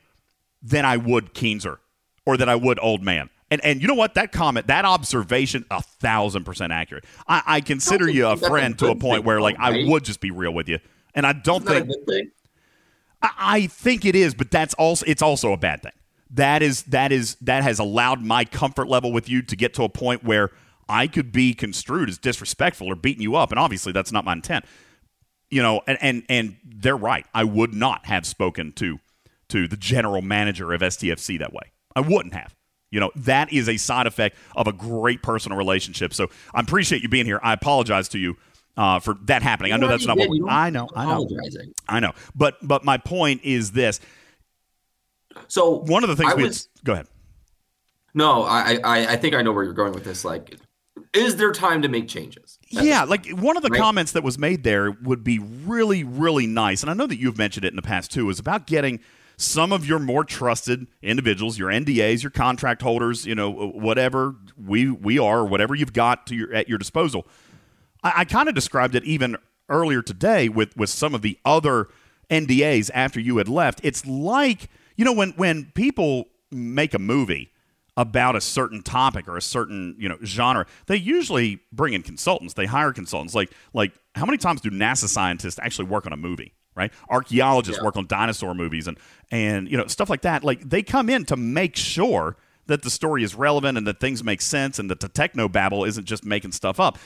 than 0.62 0.86
I 0.86 0.98
would 0.98 1.34
Keenzer 1.34 1.78
or 2.26 2.38
that 2.38 2.50
I 2.50 2.56
would 2.56 2.80
Old 2.82 3.04
Man. 3.04 3.30
And 3.52 3.64
and 3.64 3.82
you 3.82 3.88
know 3.88 3.94
what? 3.94 4.16
That 4.16 4.32
comment, 4.32 4.68
that 4.68 4.86
observation, 4.86 5.66
a 5.70 5.82
thousand 5.82 6.46
percent 6.46 6.74
accurate. 6.74 7.06
I, 7.28 7.44
I 7.46 7.62
consider 7.62 8.06
think 8.06 8.18
you 8.18 8.26
a 8.26 8.30
that's 8.30 8.42
a 8.42 8.50
friend 8.50 8.78
to 8.80 8.88
a 8.88 8.96
point 8.96 9.24
where 9.24 9.40
like 9.40 9.56
I 9.60 9.86
would 9.88 10.04
just 10.04 10.20
be 10.20 10.32
real 10.32 10.54
with 10.54 10.68
you. 10.68 10.80
And 11.14 11.28
I 11.28 11.34
don't 11.34 11.64
a 11.64 11.74
think 11.74 11.88
good 11.88 12.06
thing? 12.08 12.32
I, 13.22 13.30
I 13.38 13.68
think 13.68 14.04
it 14.04 14.16
is, 14.16 14.34
but 14.34 14.50
that's 14.50 14.74
also 14.74 15.06
it's 15.08 15.22
also 15.22 15.54
a 15.54 15.58
bad 15.58 15.84
thing. 15.84 15.92
That 16.32 16.64
is 16.64 16.84
that 16.84 17.12
is 17.12 17.36
that 17.42 17.62
has 17.62 17.78
allowed 17.78 18.24
my 18.24 18.46
comfort 18.46 18.90
level 18.90 19.12
with 19.12 19.30
you 19.30 19.44
to 19.44 19.56
get 19.56 19.76
to 19.76 19.84
a 19.84 19.90
point 19.90 20.24
where 20.24 20.50
I 20.88 21.08
could 21.08 21.32
be 21.32 21.54
construed 21.54 22.10
as 22.10 22.18
disrespectful 22.18 22.88
or 22.88 22.96
beating 22.96 23.22
you 23.22 23.36
up, 23.36 23.52
and 23.52 23.60
obviously 23.60 23.92
that's 23.92 24.12
not 24.12 24.26
my 24.26 24.34
intent. 24.34 24.66
You 25.50 25.62
know, 25.62 25.82
and 25.88 25.98
and 26.02 26.24
and 26.30 26.58
they're 26.64 26.98
right. 26.98 27.26
I 27.34 27.44
would 27.44 27.74
not 27.74 28.06
have 28.06 28.26
spoken 28.26 28.72
to 28.74 29.00
to 29.50 29.68
the 29.68 29.78
general 29.78 30.22
manager 30.22 30.74
of 30.74 30.82
STFC 30.82 31.40
that 31.40 31.54
way. 31.54 31.72
I 31.96 32.02
wouldn't 32.02 32.34
have. 32.34 32.56
You 32.92 33.00
know, 33.00 33.12
that 33.16 33.52
is 33.52 33.68
a 33.68 33.78
side 33.78 34.08
effect 34.08 34.38
of 34.56 34.68
a 34.68 34.74
great 34.74 35.22
personal 35.22 35.58
relationship. 35.58 36.14
So 36.14 36.30
I 36.54 36.62
appreciate 36.62 37.02
you 37.02 37.10
being 37.10 37.26
here. 37.26 37.40
I 37.44 37.54
apologize 37.54 38.08
to 38.10 38.20
you 38.20 38.38
uh, 38.78 39.00
for 39.00 39.16
that 39.24 39.44
happening. 39.44 39.74
I 39.74 39.78
know 39.78 39.88
that's 39.88 40.06
not 40.06 40.18
what 40.18 40.30
did. 40.30 40.36
You 40.38 40.46
we, 40.46 40.50
I 40.50 40.70
know. 40.70 40.88
I 40.96 41.06
know. 41.06 41.28
I 41.88 42.00
know. 42.00 42.14
But 42.36 42.56
but 42.62 42.84
my 42.86 42.98
point 42.98 43.42
is 43.44 43.72
this. 43.72 44.00
So 45.48 45.80
One 45.80 46.04
of 46.04 46.10
the 46.10 46.16
things 46.16 46.32
I 46.32 46.36
we 46.36 46.44
was 46.44 46.70
go 46.84 46.94
ahead. 46.94 47.08
no, 48.14 48.44
I, 48.44 48.80
I 48.84 49.08
I 49.14 49.16
think 49.18 49.36
I 49.36 49.42
know 49.42 49.52
where 49.52 49.64
you're 49.64 49.74
going 49.74 49.94
with 49.94 50.04
this. 50.04 50.24
Like, 50.24 50.58
is 51.16 51.36
there 51.38 51.52
time 51.52 51.82
to 51.82 51.88
make 51.88 52.08
changes? 52.08 52.60
That's- 52.72 52.88
Yeah, 52.88 53.04
like 53.04 53.30
one 53.30 53.58
of 53.58 53.64
the 53.64 53.70
Right. 53.70 53.80
comments 53.82 54.12
that 54.14 54.24
was 54.24 54.38
made 54.38 54.64
there 54.64 54.92
would 54.92 55.24
be 55.24 55.40
really, 55.40 56.04
really 56.04 56.48
nice, 56.48 56.82
and 56.82 56.90
I 56.90 56.94
know 56.94 57.08
that 57.08 57.20
you've 57.20 57.38
mentioned 57.38 57.66
it 57.66 57.70
in 57.70 57.76
the 57.76 57.82
past 57.82 58.12
too, 58.12 58.30
is 58.30 58.40
about 58.40 58.68
getting 58.68 59.00
some 59.38 59.74
of 59.74 59.86
your 59.86 60.00
more 60.00 60.24
trusted 60.24 60.88
individuals, 61.02 61.60
your 61.60 61.70
NDAs, 61.70 62.24
your 62.24 62.30
contract 62.30 62.82
holders, 62.82 63.26
you 63.26 63.36
know, 63.36 63.50
whatever 63.52 64.36
we 64.58 64.90
we 64.90 65.20
are, 65.20 65.40
or 65.40 65.46
whatever 65.46 65.76
you've 65.76 65.94
got 65.94 66.26
to 66.28 66.36
your 66.36 66.54
at 66.54 66.70
your 66.70 66.78
disposal. 66.78 67.28
I, 68.04 68.14
I 68.18 68.26
kind 68.26 68.48
of 68.48 68.56
described 68.56 68.96
it 68.96 69.04
even 69.04 69.36
earlier 69.70 70.02
today 70.02 70.48
with 70.48 70.76
with 70.78 70.90
some 70.90 71.14
of 71.14 71.22
the 71.22 71.38
other 71.44 71.88
NDAs 72.30 72.90
after 72.94 73.20
you 73.20 73.38
had 73.38 73.50
left. 73.50 73.82
It's 73.84 74.06
like 74.06 74.70
you 74.96 75.04
know 75.04 75.14
when 75.14 75.32
when 75.32 75.66
people 75.76 76.30
make 76.52 76.94
a 76.94 77.00
movie 77.00 77.52
about 77.98 78.36
a 78.36 78.42
certain 78.42 78.82
topic 78.82 79.28
or 79.28 79.38
a 79.38 79.42
certain 79.42 79.96
you 79.98 80.10
know 80.10 80.18
genre, 80.24 80.66
they 80.88 80.98
usually 80.98 81.60
bring 81.72 81.94
in 81.94 82.02
consultants. 82.02 82.54
They 82.54 82.66
hire 82.66 82.92
consultants. 82.94 83.34
Like 83.36 83.52
like 83.74 83.94
how 84.16 84.26
many 84.26 84.38
times 84.38 84.62
do 84.62 84.70
NASA 84.70 85.08
scientists 85.08 85.60
actually 85.62 85.86
work 85.86 86.06
on 86.06 86.14
a 86.14 86.18
movie? 86.18 86.54
Right, 86.76 86.92
archaeologists 87.10 87.80
Yeah. 87.80 87.86
work 87.86 87.96
on 87.96 88.06
dinosaur 88.06 88.54
movies 88.54 88.88
and 88.88 88.98
and 89.32 89.70
you 89.72 89.78
know 89.78 89.88
stuff 89.88 90.10
like 90.10 90.24
that. 90.24 90.44
Like 90.44 90.70
they 90.70 90.84
come 90.84 91.10
in 91.10 91.24
to 91.26 91.38
make 91.38 91.78
sure 91.78 92.36
that 92.68 92.82
the 92.82 92.90
story 92.90 93.24
is 93.24 93.34
relevant 93.36 93.78
and 93.78 93.88
that 93.88 94.00
things 94.02 94.24
make 94.24 94.42
sense 94.42 94.78
and 94.78 94.90
that 94.90 95.00
the 95.00 95.08
techno 95.08 95.48
babble 95.48 95.86
isn't 95.86 96.06
just 96.06 96.26
making 96.26 96.52
stuff 96.52 96.80
up 96.80 96.98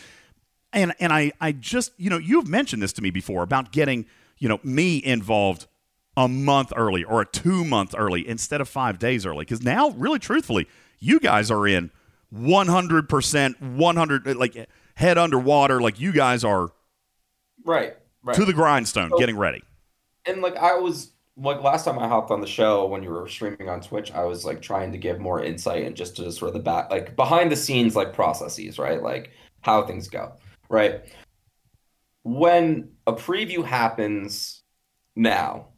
and 0.73 0.93
and 0.99 1.11
I 1.13 1.31
I 1.41 1.51
just 1.51 1.91
you 1.97 2.09
know 2.09 2.17
you've 2.17 2.47
mentioned 2.47 2.81
this 2.81 2.93
to 2.93 3.01
me 3.01 3.09
before 3.11 3.43
about 3.43 3.71
getting 3.71 4.05
you 4.37 4.49
know 4.49 4.59
me 4.63 5.03
involved 5.03 5.67
a 6.20 6.28
month 6.28 6.74
early 6.76 7.03
or 7.03 7.22
a 7.22 7.26
two 7.26 7.63
month 7.63 7.95
early 7.97 8.28
instead 8.28 8.59
of 8.59 8.67
five 8.67 8.99
days 8.99 9.26
early 9.26 9.45
because 9.45 9.63
now 9.63 9.89
really 9.91 10.20
truthfully 10.20 10.67
you 10.99 11.20
guys 11.20 11.49
are 11.49 11.65
in 11.65 11.89
100% 12.34 13.61
100 13.61 14.36
like 14.36 14.70
head 14.95 15.17
underwater 15.17 15.82
like 15.82 15.99
you 15.99 16.11
guys 16.11 16.43
are 16.43 16.72
right, 17.65 17.95
right. 18.22 18.36
to 18.36 18.43
the 18.43 18.53
grindstone 18.53 19.09
getting 19.17 19.38
ready 19.38 19.63
and 20.26 20.41
like 20.41 20.57
I 20.57 20.76
was 20.76 21.11
like 21.38 21.63
last 21.63 21.86
time 21.86 21.97
I 21.97 22.09
hopped 22.09 22.32
on 22.32 22.41
the 22.41 22.47
show 22.47 22.86
when 22.86 23.01
you 23.01 23.11
were 23.11 23.26
streaming 23.30 23.70
on 23.70 23.80
Twitch, 23.80 24.11
I 24.11 24.26
was 24.26 24.43
like 24.43 24.61
trying 24.61 24.91
to 24.91 24.97
give 24.97 25.22
more 25.22 25.41
insight 25.41 25.86
and 25.86 25.95
just 25.95 26.17
to 26.17 26.30
sort 26.34 26.49
of 26.49 26.53
the 26.53 26.59
back 26.59 26.91
like 26.91 27.15
behind 27.15 27.49
the 27.49 27.55
scenes 27.55 27.95
like 27.95 28.11
processes, 28.11 28.78
right? 28.78 29.01
Like 29.01 29.32
how 29.61 29.86
things 29.86 30.09
go, 30.09 30.34
right? 30.67 31.05
when 32.24 32.89
a 33.07 33.13
preview 33.13 33.63
happens 33.63 34.61
now, 35.15 35.70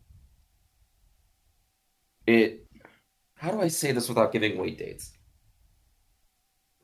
it 2.27 2.67
how 3.41 3.49
do 3.49 3.59
I 3.59 3.69
say 3.69 3.91
this 3.91 4.07
without 4.07 4.31
giving 4.31 4.55
away 4.55 4.71
dates? 4.71 5.13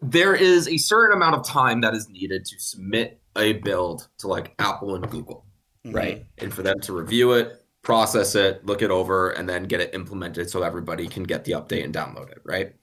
There 0.02 0.34
is 0.34 0.68
a 0.68 0.78
certain 0.78 1.16
amount 1.16 1.36
of 1.36 1.46
time 1.46 1.82
that 1.82 1.94
is 1.94 2.10
needed 2.10 2.46
to 2.46 2.60
submit 2.60 3.22
a 3.36 3.54
build 3.54 4.08
to 4.18 4.28
like 4.28 4.56
Apple 4.58 4.96
and 4.96 5.08
Google, 5.08 5.46
mm-hmm. 5.86 5.96
right? 5.96 6.26
And 6.40 6.52
for 6.52 6.64
them 6.64 6.80
to 6.82 6.94
review 6.94 7.34
it, 7.34 7.64
process 7.84 8.34
it, 8.34 8.66
look 8.66 8.82
it 8.82 8.90
over, 8.90 9.30
and 9.30 9.48
then 9.48 9.66
get 9.66 9.82
it 9.82 9.94
implemented 9.94 10.50
so 10.50 10.64
everybody 10.64 11.08
can 11.08 11.24
get 11.24 11.46
the 11.46 11.52
update 11.52 11.84
and 11.84 11.94
download 11.94 12.32
it, 12.32 12.42
right? 12.44 12.74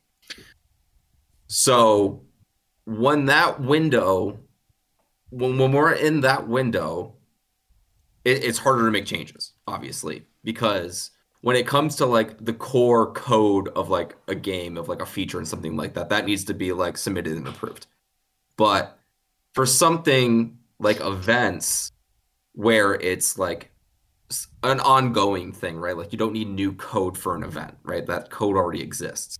So 1.49 2.23
when 2.85 3.27
that 3.27 3.61
window, 3.61 4.39
when, 5.31 5.59
when 5.59 5.73
we're 5.73 5.95
in 5.95 6.21
that 6.21 6.47
window, 6.47 7.17
it, 8.25 8.45
it's 8.45 8.59
harder 8.59 8.85
to 8.85 8.93
make 8.93 9.07
changes, 9.07 9.53
obviously, 9.67 10.27
because 10.45 11.11
when 11.45 11.57
it 11.57 11.66
comes 11.66 11.95
to 11.97 12.07
like 12.07 12.42
the 12.42 12.55
core 12.55 13.12
code 13.12 13.68
of 13.76 13.90
like 13.90 14.16
a 14.28 14.34
game, 14.34 14.78
of 14.78 14.88
like 14.88 15.03
a 15.03 15.07
feature 15.07 15.36
and 15.36 15.47
something 15.47 15.76
like 15.76 15.92
that, 15.92 16.09
that 16.09 16.24
needs 16.24 16.42
to 16.42 16.55
be 16.55 16.72
like 16.72 16.97
submitted 16.97 17.36
and 17.36 17.47
approved. 17.47 17.86
But 18.57 18.99
for 19.53 19.66
something 19.66 20.57
like 20.78 21.01
events 21.01 21.92
where 22.53 22.95
it's 22.95 23.38
like 23.38 23.70
an 24.62 24.80
ongoing 24.80 25.53
thing, 25.53 25.76
right? 25.76 25.95
Like 25.95 26.12
you 26.12 26.18
don't 26.18 26.32
need 26.32 26.49
new 26.49 26.72
code 26.72 27.18
for 27.18 27.36
an 27.36 27.42
event, 27.42 27.76
right? 27.82 28.07
That 28.07 28.30
code 28.30 28.57
already 28.57 28.80
exists. 28.80 29.38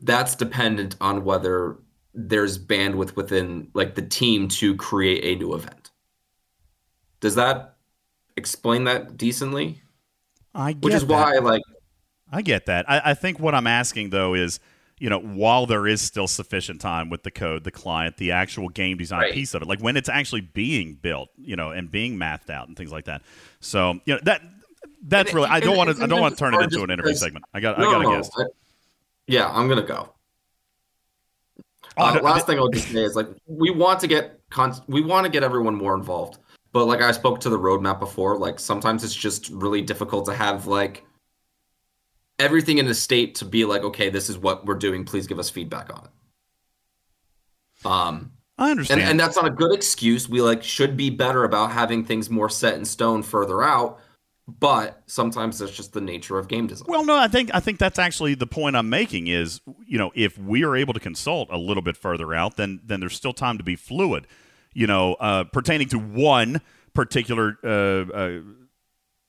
That's 0.00 0.36
dependent 0.36 0.96
on 1.02 1.22
whether 1.22 1.76
there's 2.14 2.58
bandwidth 2.58 3.14
within 3.14 3.68
like 3.74 3.94
the 3.94 4.00
team 4.00 4.48
to 4.48 4.74
create 4.76 5.22
a 5.22 5.38
new 5.38 5.52
event. 5.52 5.90
Does 7.20 7.34
that 7.34 7.76
explain 8.38 8.84
that 8.84 9.18
decently? 9.18 9.82
I 10.56 10.72
get 10.72 10.82
Which 10.84 10.94
is 10.94 11.06
that. 11.06 11.12
why 11.12 11.32
like 11.38 11.62
I 12.32 12.42
get 12.42 12.66
that. 12.66 12.88
I, 12.90 13.10
I 13.10 13.14
think 13.14 13.38
what 13.38 13.54
I'm 13.54 13.66
asking 13.66 14.10
though 14.10 14.34
is, 14.34 14.58
you 14.98 15.10
know, 15.10 15.20
while 15.20 15.66
there 15.66 15.86
is 15.86 16.00
still 16.00 16.26
sufficient 16.26 16.80
time 16.80 17.10
with 17.10 17.22
the 17.22 17.30
code, 17.30 17.62
the 17.64 17.70
client, 17.70 18.16
the 18.16 18.32
actual 18.32 18.68
game 18.70 18.96
design 18.96 19.20
Right. 19.20 19.32
piece 19.34 19.52
of 19.54 19.62
it, 19.62 19.68
like 19.68 19.80
when 19.80 19.96
it's 19.96 20.08
actually 20.08 20.40
being 20.40 20.94
built, 20.94 21.28
you 21.36 21.54
know, 21.54 21.70
and 21.70 21.90
being 21.90 22.16
mathed 22.18 22.48
out 22.50 22.66
and 22.68 22.76
things 22.76 22.90
like 22.90 23.04
that. 23.04 23.22
So, 23.60 24.00
you 24.06 24.14
know, 24.14 24.20
that 24.24 24.40
that's 25.02 25.28
And- 25.30 25.36
really. 25.36 25.48
I 25.48 25.60
don't 25.60 25.76
want 25.76 25.94
to. 25.96 26.02
I 26.02 26.06
don't 26.06 26.20
want 26.20 26.34
to 26.34 26.38
turn 26.38 26.54
it 26.54 26.62
into 26.62 26.78
an 26.82 26.90
interview 26.90 27.10
because- 27.10 27.20
segment. 27.20 27.44
I 27.54 27.60
got. 27.60 27.78
no, 27.78 27.88
I 27.88 27.92
got 27.92 27.98
to 27.98 28.04
no, 28.04 28.16
guess. 28.16 28.30
I- 28.38 28.44
yeah, 29.28 29.48
I'm 29.52 29.68
gonna 29.68 29.82
go. 29.82 30.12
Oh, 31.98 32.16
Uh, 32.18 32.20
last 32.22 32.46
thing 32.46 32.58
I'll 32.58 32.68
just 32.68 32.88
say 32.88 33.02
is 33.04 33.14
like 33.16 33.28
we 33.46 33.70
want 33.70 34.00
to 34.00 34.06
get 34.06 34.40
con- 34.50 34.74
we 34.86 35.02
want 35.02 35.24
to 35.24 35.30
get 35.30 35.42
everyone 35.42 35.74
more 35.74 35.94
involved, 35.94 36.38
but 36.76 36.84
like 36.84 37.00
I 37.00 37.10
spoke 37.12 37.40
to 37.40 37.48
the 37.48 37.58
roadmap 37.58 38.00
before, 38.00 38.36
like 38.36 38.60
sometimes 38.60 39.02
it's 39.02 39.14
just 39.14 39.48
really 39.48 39.80
difficult 39.80 40.26
to 40.26 40.34
have 40.34 40.66
like 40.66 41.06
everything 42.38 42.76
in 42.76 42.84
the 42.84 42.92
state 42.92 43.36
to 43.36 43.46
be 43.46 43.64
like, 43.64 43.82
okay, 43.82 44.10
this 44.10 44.28
is 44.28 44.36
what 44.36 44.66
we're 44.66 44.74
doing. 44.74 45.06
Please 45.06 45.26
give 45.26 45.38
us 45.38 45.48
feedback 45.48 45.88
on 45.90 46.04
it. 46.04 47.86
Um, 47.86 48.32
I 48.58 48.70
understand. 48.72 49.00
and, 49.00 49.08
and 49.12 49.18
that's 49.18 49.36
not 49.36 49.46
a 49.46 49.50
good 49.50 49.72
excuse. 49.72 50.28
We 50.28 50.42
like 50.42 50.62
should 50.62 50.98
be 50.98 51.08
better 51.08 51.44
about 51.44 51.72
having 51.72 52.04
things 52.04 52.28
more 52.28 52.50
set 52.50 52.74
in 52.74 52.84
stone 52.84 53.22
further 53.22 53.62
out, 53.62 53.98
but 54.46 55.02
sometimes 55.06 55.58
that's 55.58 55.72
just 55.74 55.94
the 55.94 56.02
nature 56.02 56.38
of 56.38 56.46
game 56.46 56.66
design. 56.66 56.88
Well, 56.90 57.06
no, 57.06 57.16
I 57.16 57.28
think 57.28 57.48
I 57.54 57.60
think 57.60 57.78
that's 57.78 57.98
actually 57.98 58.34
the 58.34 58.46
point 58.46 58.76
I'm 58.76 58.90
making 58.90 59.28
is 59.28 59.62
you 59.86 59.96
know 59.96 60.12
if 60.14 60.36
we 60.36 60.62
are 60.62 60.76
able 60.76 60.92
to 60.92 61.00
consult 61.00 61.48
a 61.50 61.56
little 61.56 61.82
bit 61.82 61.96
further 61.96 62.34
out, 62.34 62.58
then 62.58 62.82
then 62.84 63.00
there's 63.00 63.16
still 63.16 63.32
time 63.32 63.56
to 63.56 63.64
be 63.64 63.76
fluid. 63.76 64.26
You 64.76 64.86
know, 64.86 65.14
uh, 65.14 65.44
pertaining 65.44 65.88
to 65.88 65.98
one 65.98 66.60
particular 66.92 67.56
uh, 67.64 68.12
uh, 68.12 68.40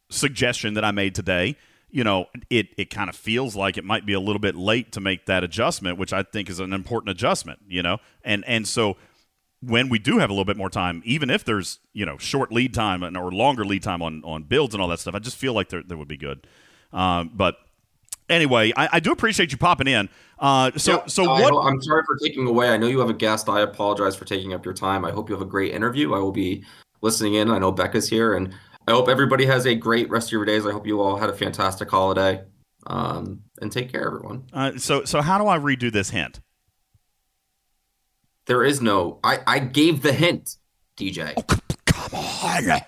suggestion 0.09 0.73
that 0.73 0.83
I 0.83 0.91
made 0.91 1.15
today, 1.15 1.55
you 1.89 2.03
know, 2.03 2.25
it 2.49 2.67
it 2.77 2.89
kind 2.89 3.09
of 3.09 3.15
feels 3.15 3.55
like 3.55 3.77
it 3.77 3.85
might 3.85 4.05
be 4.05 4.11
a 4.11 4.19
little 4.19 4.41
bit 4.41 4.55
late 4.55 4.91
to 4.91 4.99
make 4.99 5.25
that 5.27 5.45
adjustment, 5.45 5.97
which 5.97 6.11
I 6.11 6.23
think 6.23 6.49
is 6.49 6.59
an 6.59 6.73
important 6.73 7.11
adjustment. 7.11 7.59
You 7.65 7.81
know, 7.81 7.99
and 8.25 8.43
and 8.45 8.67
so 8.67 8.97
when 9.61 9.87
we 9.87 9.99
do 9.99 10.17
have 10.17 10.29
a 10.29 10.33
little 10.33 10.43
bit 10.43 10.57
more 10.57 10.69
time, 10.69 11.01
even 11.05 11.29
if 11.29 11.45
there's 11.45 11.79
you 11.93 12.05
know 12.05 12.17
short 12.17 12.51
lead 12.51 12.73
time 12.73 13.01
and, 13.01 13.15
or 13.15 13.31
longer 13.31 13.63
lead 13.63 13.83
time 13.83 14.01
on 14.01 14.21
on 14.25 14.43
builds 14.43 14.75
and 14.75 14.81
all 14.81 14.89
that 14.89 14.99
stuff, 14.99 15.15
I 15.15 15.19
just 15.19 15.37
feel 15.37 15.53
like 15.53 15.69
there, 15.69 15.81
there 15.81 15.97
would 15.97 16.09
be 16.09 16.17
good. 16.17 16.45
Um, 16.91 17.31
but 17.33 17.55
anyway, 18.29 18.71
I, 18.75 18.89
I 18.93 18.99
do 18.99 19.11
appreciate 19.11 19.51
you 19.51 19.57
popping 19.57 19.87
in. 19.87 20.09
Uh, 20.39 20.71
so 20.77 20.93
Yeah, 20.93 21.05
so 21.07 21.23
what? 21.23 21.65
I'm 21.65 21.81
sorry 21.81 22.03
for 22.05 22.17
taking 22.17 22.47
away. 22.47 22.69
I 22.69 22.77
know 22.77 22.87
you 22.87 22.99
have 22.99 23.09
a 23.09 23.13
guest. 23.13 23.49
I 23.49 23.61
apologize 23.61 24.15
for 24.15 24.25
taking 24.25 24.53
up 24.53 24.65
your 24.65 24.73
time. 24.73 25.05
I 25.05 25.11
hope 25.11 25.29
you 25.29 25.35
have 25.35 25.41
a 25.41 25.49
great 25.49 25.73
interview. 25.73 26.13
I 26.13 26.19
will 26.19 26.31
be 26.31 26.63
listening 27.01 27.35
in. 27.35 27.49
I 27.49 27.59
know 27.59 27.71
Becca's 27.71 28.09
here, 28.09 28.35
and 28.35 28.53
I 28.87 28.91
hope 28.91 29.09
everybody 29.09 29.45
has 29.45 29.65
a 29.65 29.75
great 29.75 30.09
rest 30.09 30.29
of 30.29 30.31
your 30.33 30.45
days. 30.45 30.65
I 30.65 30.71
hope 30.71 30.85
you 30.85 31.01
all 31.01 31.17
had 31.17 31.29
a 31.29 31.33
fantastic 31.33 31.89
holiday. 31.89 32.43
Um, 32.85 33.41
and 33.61 33.71
take 33.71 33.91
care, 33.91 34.05
everyone. 34.05 34.45
Uh, 34.53 34.77
so 34.77 35.03
so 35.03 35.21
how 35.21 35.37
do 35.37 35.47
I 35.47 35.57
redo 35.57 35.91
this 35.91 36.09
hint? 36.09 36.39
There 38.45 38.63
is 38.63 38.81
no. 38.81 39.19
I 39.23 39.39
I 39.45 39.59
gave 39.59 40.01
the 40.01 40.13
hint, 40.13 40.55
DJ. 40.95 41.35
Come 41.85 42.19
on. 42.19 42.81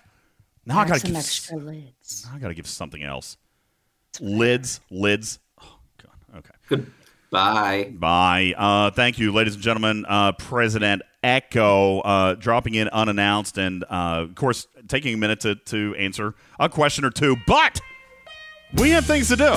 Now 0.65 0.79
I 0.79 0.87
gotta 0.87 0.99
some 0.99 1.11
give, 1.11 1.17
extra 1.17 1.57
lids. 1.57 2.25
now 2.25 2.35
I 2.35 2.39
gotta 2.39 2.53
give 2.53 2.67
something 2.67 3.03
else. 3.03 3.37
Lids, 4.19 4.81
lids. 4.91 5.39
Oh 5.61 5.77
god. 6.03 6.37
Okay. 6.39 6.83
Goodbye. 7.31 7.93
Bye. 7.97 8.53
Uh, 8.57 8.91
thank 8.91 9.17
you, 9.19 9.31
ladies 9.31 9.53
and 9.55 9.63
gentlemen. 9.63 10.05
Uh, 10.07 10.31
President 10.33 11.01
Echo 11.23 11.99
uh, 11.99 12.35
dropping 12.35 12.75
in 12.75 12.87
unannounced 12.89 13.57
and, 13.57 13.83
uh, 13.83 14.25
of 14.29 14.35
course, 14.35 14.67
taking 14.87 15.13
a 15.13 15.17
minute 15.17 15.39
to, 15.41 15.55
to 15.55 15.95
answer 15.97 16.33
a 16.59 16.69
question 16.69 17.03
or 17.05 17.09
two. 17.11 17.35
But 17.47 17.79
we 18.75 18.89
have 18.91 19.05
things 19.05 19.27
to 19.29 19.35
do. 19.35 19.43
You 19.43 19.51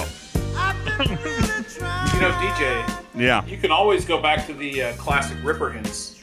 know, 2.20 2.30
DJ, 2.32 3.00
Yeah. 3.14 3.44
you 3.46 3.56
can 3.56 3.70
always 3.70 4.04
go 4.04 4.20
back 4.20 4.46
to 4.46 4.54
the 4.54 4.82
uh, 4.82 4.92
classic 4.96 5.36
Ripper 5.42 5.70
hints. 5.70 6.18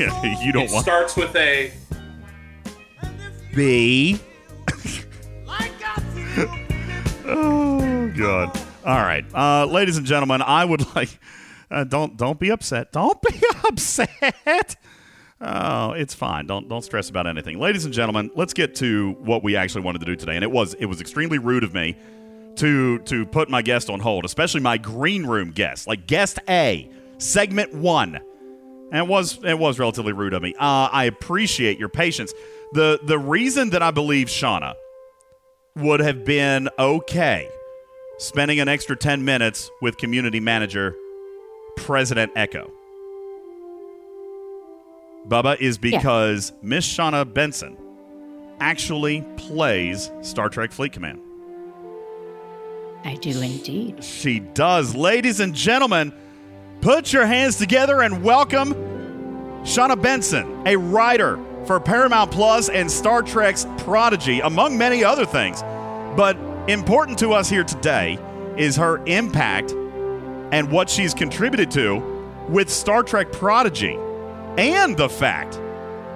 you 0.00 0.52
don't 0.52 0.64
It 0.64 0.70
want 0.72 0.82
starts 0.84 1.16
with 1.16 1.34
a 1.36 1.72
B. 3.54 4.18
oh 7.26 8.12
God! 8.16 8.58
All 8.84 9.00
right, 9.02 9.24
uh, 9.34 9.66
ladies 9.66 9.96
and 9.96 10.06
gentlemen, 10.06 10.42
I 10.42 10.64
would 10.64 10.94
like. 10.94 11.18
Uh, 11.70 11.84
don't 11.84 12.16
don't 12.16 12.38
be 12.40 12.50
upset. 12.50 12.90
Don't 12.92 13.20
be 13.22 13.40
upset. 13.68 14.76
Oh, 15.40 15.92
it's 15.92 16.14
fine. 16.14 16.46
Don't 16.46 16.68
don't 16.68 16.82
stress 16.82 17.08
about 17.08 17.26
anything. 17.26 17.58
Ladies 17.58 17.84
and 17.84 17.94
gentlemen, 17.94 18.30
let's 18.34 18.52
get 18.52 18.74
to 18.76 19.12
what 19.20 19.42
we 19.42 19.56
actually 19.56 19.82
wanted 19.82 20.00
to 20.00 20.06
do 20.06 20.16
today. 20.16 20.34
And 20.34 20.42
it 20.42 20.50
was 20.50 20.74
it 20.74 20.86
was 20.86 21.00
extremely 21.00 21.38
rude 21.38 21.64
of 21.64 21.72
me 21.72 21.96
to 22.56 22.98
to 23.00 23.24
put 23.24 23.48
my 23.48 23.62
guest 23.62 23.88
on 23.88 24.00
hold, 24.00 24.24
especially 24.24 24.60
my 24.60 24.78
green 24.78 25.24
room 25.24 25.52
guest, 25.52 25.86
like 25.86 26.06
guest 26.06 26.40
A, 26.48 26.90
segment 27.18 27.72
one. 27.72 28.16
And 28.92 28.96
it 28.96 29.06
was 29.06 29.38
it 29.44 29.58
was 29.58 29.78
relatively 29.78 30.12
rude 30.12 30.34
of 30.34 30.42
me. 30.42 30.54
Uh, 30.54 30.88
I 30.92 31.04
appreciate 31.04 31.78
your 31.78 31.88
patience. 31.88 32.34
the 32.72 32.98
The 33.04 33.18
reason 33.18 33.70
that 33.70 33.82
I 33.82 33.92
believe 33.92 34.26
Shawna 34.26 34.74
would 35.76 36.00
have 36.00 36.24
been 36.24 36.68
okay 36.78 37.48
spending 38.18 38.60
an 38.60 38.68
extra 38.68 38.96
ten 38.96 39.24
minutes 39.24 39.70
with 39.80 39.96
community 39.96 40.40
manager 40.40 40.94
President 41.76 42.32
Echo, 42.36 42.70
Bubba, 45.28 45.58
is 45.60 45.78
because 45.78 46.52
Miss 46.60 46.86
Shawna 46.86 47.32
Benson 47.32 47.76
actually 48.60 49.24
plays 49.36 50.10
Star 50.20 50.48
Trek 50.48 50.72
Fleet 50.72 50.92
Command. 50.92 51.20
I 53.04 53.14
do 53.14 53.40
indeed. 53.40 54.04
She 54.04 54.40
does. 54.40 54.94
Ladies 54.94 55.40
and 55.40 55.54
gentlemen, 55.54 56.12
put 56.82 57.12
your 57.12 57.24
hands 57.24 57.56
together 57.56 58.02
and 58.02 58.22
welcome 58.22 58.74
Shawna 59.62 60.00
Benson, 60.00 60.66
a 60.66 60.76
writer 60.76 61.38
for 61.66 61.78
Paramount 61.80 62.30
Plus 62.30 62.68
and 62.68 62.90
Star 62.90 63.22
Trek's 63.22 63.66
Prodigy, 63.78 64.40
among 64.40 64.76
many 64.78 65.04
other 65.04 65.26
things. 65.26 65.62
But 66.16 66.36
important 66.68 67.18
to 67.20 67.32
us 67.32 67.48
here 67.48 67.64
today 67.64 68.18
is 68.56 68.76
her 68.76 69.04
impact 69.06 69.72
and 70.52 70.70
what 70.70 70.90
she's 70.90 71.14
contributed 71.14 71.70
to 71.72 71.96
with 72.48 72.68
Star 72.68 73.02
Trek 73.02 73.30
Prodigy, 73.30 73.96
and 74.58 74.96
the 74.96 75.08
fact, 75.08 75.54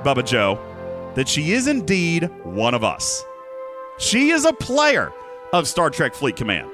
Bubba 0.05 0.25
Joe, 0.27 0.59
that 1.15 1.29
she 1.29 1.53
is 1.53 1.69
indeed 1.69 2.25
one 2.43 2.75
of 2.75 2.83
us. 2.83 3.25
She 3.99 4.31
is 4.31 4.45
a 4.45 4.53
player 4.53 5.13
of 5.53 5.69
Star 5.69 5.91
Trek 5.91 6.15
Fleet 6.15 6.35
Command. 6.35 6.69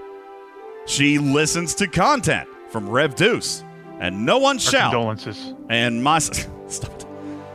She 0.87 1.18
listens 1.18 1.75
to 1.75 1.87
content 1.87 2.49
from 2.71 2.89
Rev 2.89 3.14
Deuce, 3.14 3.62
and 4.01 4.25
no 4.25 4.39
one 4.39 4.57
Our 4.57 4.61
shall. 4.61 4.91
condolences. 4.91 5.53
And 5.68 6.03
my 6.03 6.18
stop 6.21 6.93
it, 6.93 7.07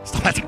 stop 0.03 0.38
it. 0.38 0.45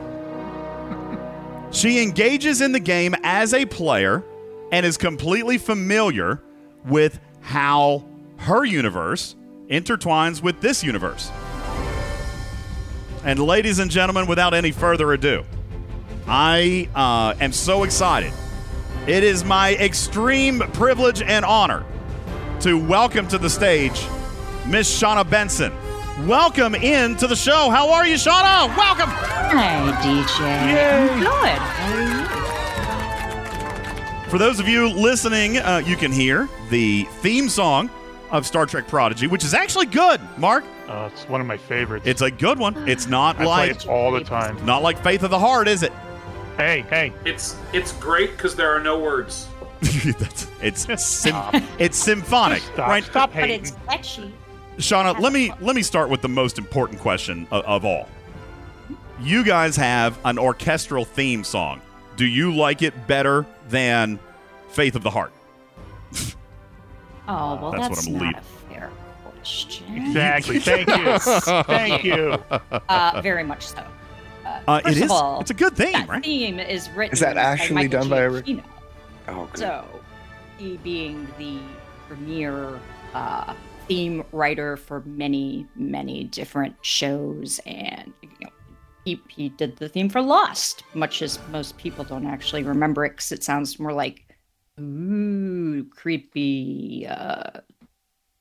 She 1.72 2.02
engages 2.02 2.62
in 2.62 2.72
the 2.72 2.80
game 2.80 3.16
as 3.24 3.54
a 3.54 3.66
player 3.66 4.24
and 4.72 4.86
is 4.86 4.98
completely 4.98 5.58
familiar 5.58 6.42
with 6.86 7.20
how 7.42 8.06
her 8.38 8.66
universe 8.66 9.36
intertwines 9.70 10.42
with 10.42 10.62
this 10.62 10.84
universe. 10.84 11.30
And 13.24 13.40
ladies 13.40 13.80
and 13.80 13.92
gentlemen, 13.92 14.28
without 14.28 14.54
any 14.54 14.72
further 14.72 15.12
ado, 15.12 15.44
I 16.28 16.90
uh, 16.96 17.36
am 17.42 17.52
so 17.52 17.84
excited. 17.84 18.32
It 19.06 19.24
is 19.24 19.44
my 19.44 19.76
extreme 19.76 20.60
privilege 20.74 21.22
and 21.22 21.44
honor 21.44 21.86
to 22.62 22.78
welcome 22.78 23.28
to 23.30 23.38
the 23.38 23.50
stage 23.50 24.06
Miss 24.66 25.02
Shawna 25.02 25.30
Benson. 25.30 25.72
Welcome 26.22 26.74
into 26.76 27.28
the 27.28 27.36
show. 27.36 27.70
How 27.70 27.92
are 27.92 28.08
you, 28.08 28.16
Shawna? 28.16 28.76
Welcome. 28.76 29.10
Hi, 29.10 29.92
DJ. 30.02 30.42
I'm 31.12 31.20
good. 31.20 31.60
How 31.60 31.94
are 31.94 32.02
you? 34.24 34.30
For 34.32 34.38
those 34.40 34.60
of 34.60 34.68
you 34.68 34.90
listening, 34.90 35.60
uh, 35.60 35.84
you 35.86 35.96
can 35.96 36.12
hear 36.12 36.50
the 36.72 37.04
theme 37.22 37.48
song 37.50 37.90
of 38.32 38.48
Star 38.48 38.66
Trek 38.66 38.88
Prodigy, 38.88 39.28
which 39.28 39.44
is 39.44 39.54
actually 39.54 39.86
good. 39.86 40.20
Mark, 40.38 40.64
Uh, 40.90 41.08
it's 41.14 41.30
one 41.30 41.40
of 41.40 41.46
my 41.48 41.56
favorites. 41.58 42.08
it's 42.08 42.22
a 42.24 42.32
good 42.32 42.58
one. 42.58 42.76
It's 42.90 43.06
not 43.08 43.36
I 43.36 43.44
play 43.44 43.46
like 43.46 43.72
it 43.72 43.88
all 43.88 44.12
the 44.12 44.24
time. 44.24 44.58
not 44.66 44.82
like 44.82 45.02
Faith 45.04 45.22
of 45.24 45.30
the 45.30 45.40
Heart, 45.40 45.68
is 45.68 45.84
it? 45.84 45.94
Hey, 46.58 46.84
hey. 46.90 47.14
It's 47.26 47.56
it's 47.74 47.92
great 47.94 48.32
because 48.32 48.56
there 48.56 48.76
are 48.76 48.80
no 48.82 48.98
words. 49.00 49.48
That's- 49.82 50.48
it's 50.64 50.88
sym- 51.06 51.36
it's 51.78 51.96
symphonic, 51.98 52.64
Stop, 52.74 52.88
right? 52.90 53.04
stop 53.04 53.32
But 53.34 53.50
it's 53.52 53.74
catchy. 53.88 54.34
Shawna, 54.78 55.20
let 55.20 55.34
me 55.34 55.52
let 55.60 55.76
me 55.76 55.82
start 55.82 56.10
with 56.10 56.22
the 56.22 56.30
most 56.30 56.58
important 56.58 57.00
question 57.00 57.48
of, 57.52 57.64
of 57.66 57.86
all. 57.86 58.08
You 59.20 59.44
guys 59.44 59.76
have 59.76 60.18
an 60.26 60.38
orchestral 60.38 61.04
theme 61.06 61.44
song. 61.44 61.82
Do 62.16 62.26
you 62.26 62.54
like 62.56 62.82
it 62.84 63.08
better 63.08 63.46
than 63.70 64.20
Faith 64.70 64.96
of 64.96 65.04
the 65.04 65.10
Heart? 65.10 65.34
Oh, 67.30 67.56
well, 67.62 67.72
That's 67.72 67.90
that's, 67.90 68.08
what 68.08 68.08
I'm 68.08 68.14
not 68.14 68.22
leading. 68.22 68.40
a 68.40 68.74
fair 68.80 68.90
question. 69.26 69.98
Exactly. 69.98 70.60
Thank 70.62 70.88
you. 70.88 71.20
Thank 71.20 72.04
you. 72.06 72.42
Uh, 72.88 73.20
very 73.22 73.44
much 73.44 73.68
so. 73.68 73.84
Uh, 74.46 74.62
Uh, 74.66 74.80
first 74.80 74.96
it 74.96 75.00
of 75.00 75.04
is. 75.04 75.12
all, 75.12 75.42
it's 75.42 75.52
a 75.52 75.54
good 75.54 75.76
theme, 75.76 75.92
that 75.92 76.08
right? 76.08 76.24
theme 76.24 76.58
is 76.58 76.90
written. 76.92 77.12
Is 77.12 77.20
that 77.20 77.36
actually 77.36 77.76
Michael 77.90 78.00
done 78.00 78.10
by 78.10 78.22
a- 78.22 78.30
Giacchino. 78.32 78.64
Oh, 79.28 79.46
good. 79.52 79.60
So, 79.60 79.86
he 80.58 80.78
being 80.78 81.28
the 81.38 81.60
premier 82.08 82.80
uh, 83.14 83.54
theme 83.88 84.24
writer 84.32 84.78
for 84.78 85.02
many, 85.06 85.66
many 85.76 86.26
different 86.26 86.76
shows, 86.82 87.60
and 87.66 88.14
you 88.22 88.30
know, 88.42 88.50
he, 89.06 89.22
he 89.30 89.50
did 89.50 89.78
the 89.78 89.90
theme 89.90 90.10
for 90.10 90.22
Lost, 90.22 90.84
much 90.94 91.22
as 91.22 91.40
most 91.50 91.78
people 91.78 92.04
don't 92.04 92.26
actually 92.26 92.64
remember 92.64 93.06
it 93.06 93.12
because 93.12 93.32
it 93.32 93.44
sounds 93.44 93.80
more 93.80 93.94
like 93.94 94.26
ooh 94.80 95.86
creepy, 95.86 97.08
uh, 97.08 97.62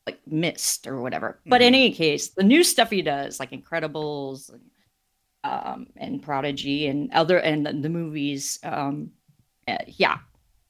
like 0.07 0.21
mist 0.27 0.87
or 0.87 1.01
whatever. 1.01 1.41
But 1.47 1.63
in 1.63 1.75
any 1.75 1.93
case, 1.93 2.31
the 2.31 2.43
new 2.43 2.63
stuff 2.63 2.91
he 2.91 3.03
does, 3.03 3.41
like 3.41 3.51
Incredibles 3.51 4.53
and 4.53 4.63
um, 5.45 5.87
and 5.97 6.23
Prodigy 6.23 6.89
and 6.89 7.13
other 7.13 7.39
and 7.39 7.65
the, 7.65 7.73
the 7.73 7.89
movies, 7.89 8.59
um, 8.65 9.11
uh, 9.69 9.79
yeah, 9.87 10.19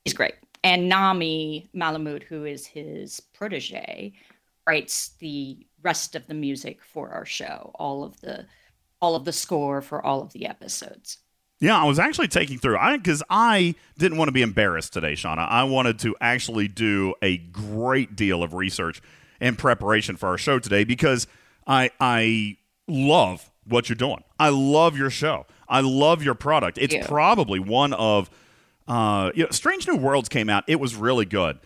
he's 0.04 0.14
great. 0.14 0.34
And 0.64 0.88
Nami 0.88 1.70
Melumad, 1.74 2.22
who 2.22 2.44
is 2.44 2.66
his 2.66 3.20
protege, 3.20 4.12
writes 4.66 5.10
the 5.20 5.66
rest 5.82 6.14
of 6.14 6.26
the 6.26 6.34
music 6.34 6.82
for 6.82 7.10
our 7.10 7.24
show, 7.24 7.70
all 7.74 8.04
of 8.04 8.20
the 8.20 8.46
all 9.00 9.14
of 9.14 9.24
the 9.24 9.32
score 9.32 9.82
for 9.82 10.04
all 10.04 10.22
of 10.22 10.32
the 10.32 10.46
episodes. 10.46 11.18
Yeah, 11.60 11.80
I 11.80 11.84
was 11.84 11.98
actually 11.98 12.28
taking 12.28 12.58
through 12.58 12.76
I 12.76 12.96
because 12.96 13.22
I 13.30 13.74
didn't 13.98 14.18
want 14.18 14.28
to 14.28 14.32
be 14.32 14.42
embarrassed 14.42 14.92
today, 14.92 15.12
Shawna. 15.12 15.48
I 15.48 15.64
wanted 15.64 15.98
to 16.00 16.16
actually 16.20 16.68
do 16.68 17.14
a 17.22 17.38
great 17.38 18.16
deal 18.16 18.42
of 18.42 18.52
research 18.52 19.00
in 19.40 19.56
preparation 19.56 20.16
for 20.16 20.28
our 20.28 20.38
show 20.38 20.58
today 20.58 20.84
because 20.84 21.26
I 21.66 21.90
I 22.00 22.56
love 22.86 23.50
what 23.64 23.88
you're 23.88 23.96
doing. 23.96 24.22
I 24.38 24.50
love 24.50 24.96
your 24.96 25.10
show. 25.10 25.46
I 25.68 25.80
love 25.80 26.22
your 26.22 26.34
product. 26.34 26.78
It's 26.78 26.94
you. 26.94 27.02
probably 27.02 27.58
one 27.58 27.92
of 27.92 28.30
uh, 28.88 29.32
you 29.34 29.44
know, 29.44 29.50
Strange 29.50 29.88
New 29.88 29.96
Worlds 29.96 30.28
came 30.28 30.48
out. 30.48 30.64
It 30.68 30.78
was 30.78 30.94
really 30.94 31.24
good. 31.24 31.58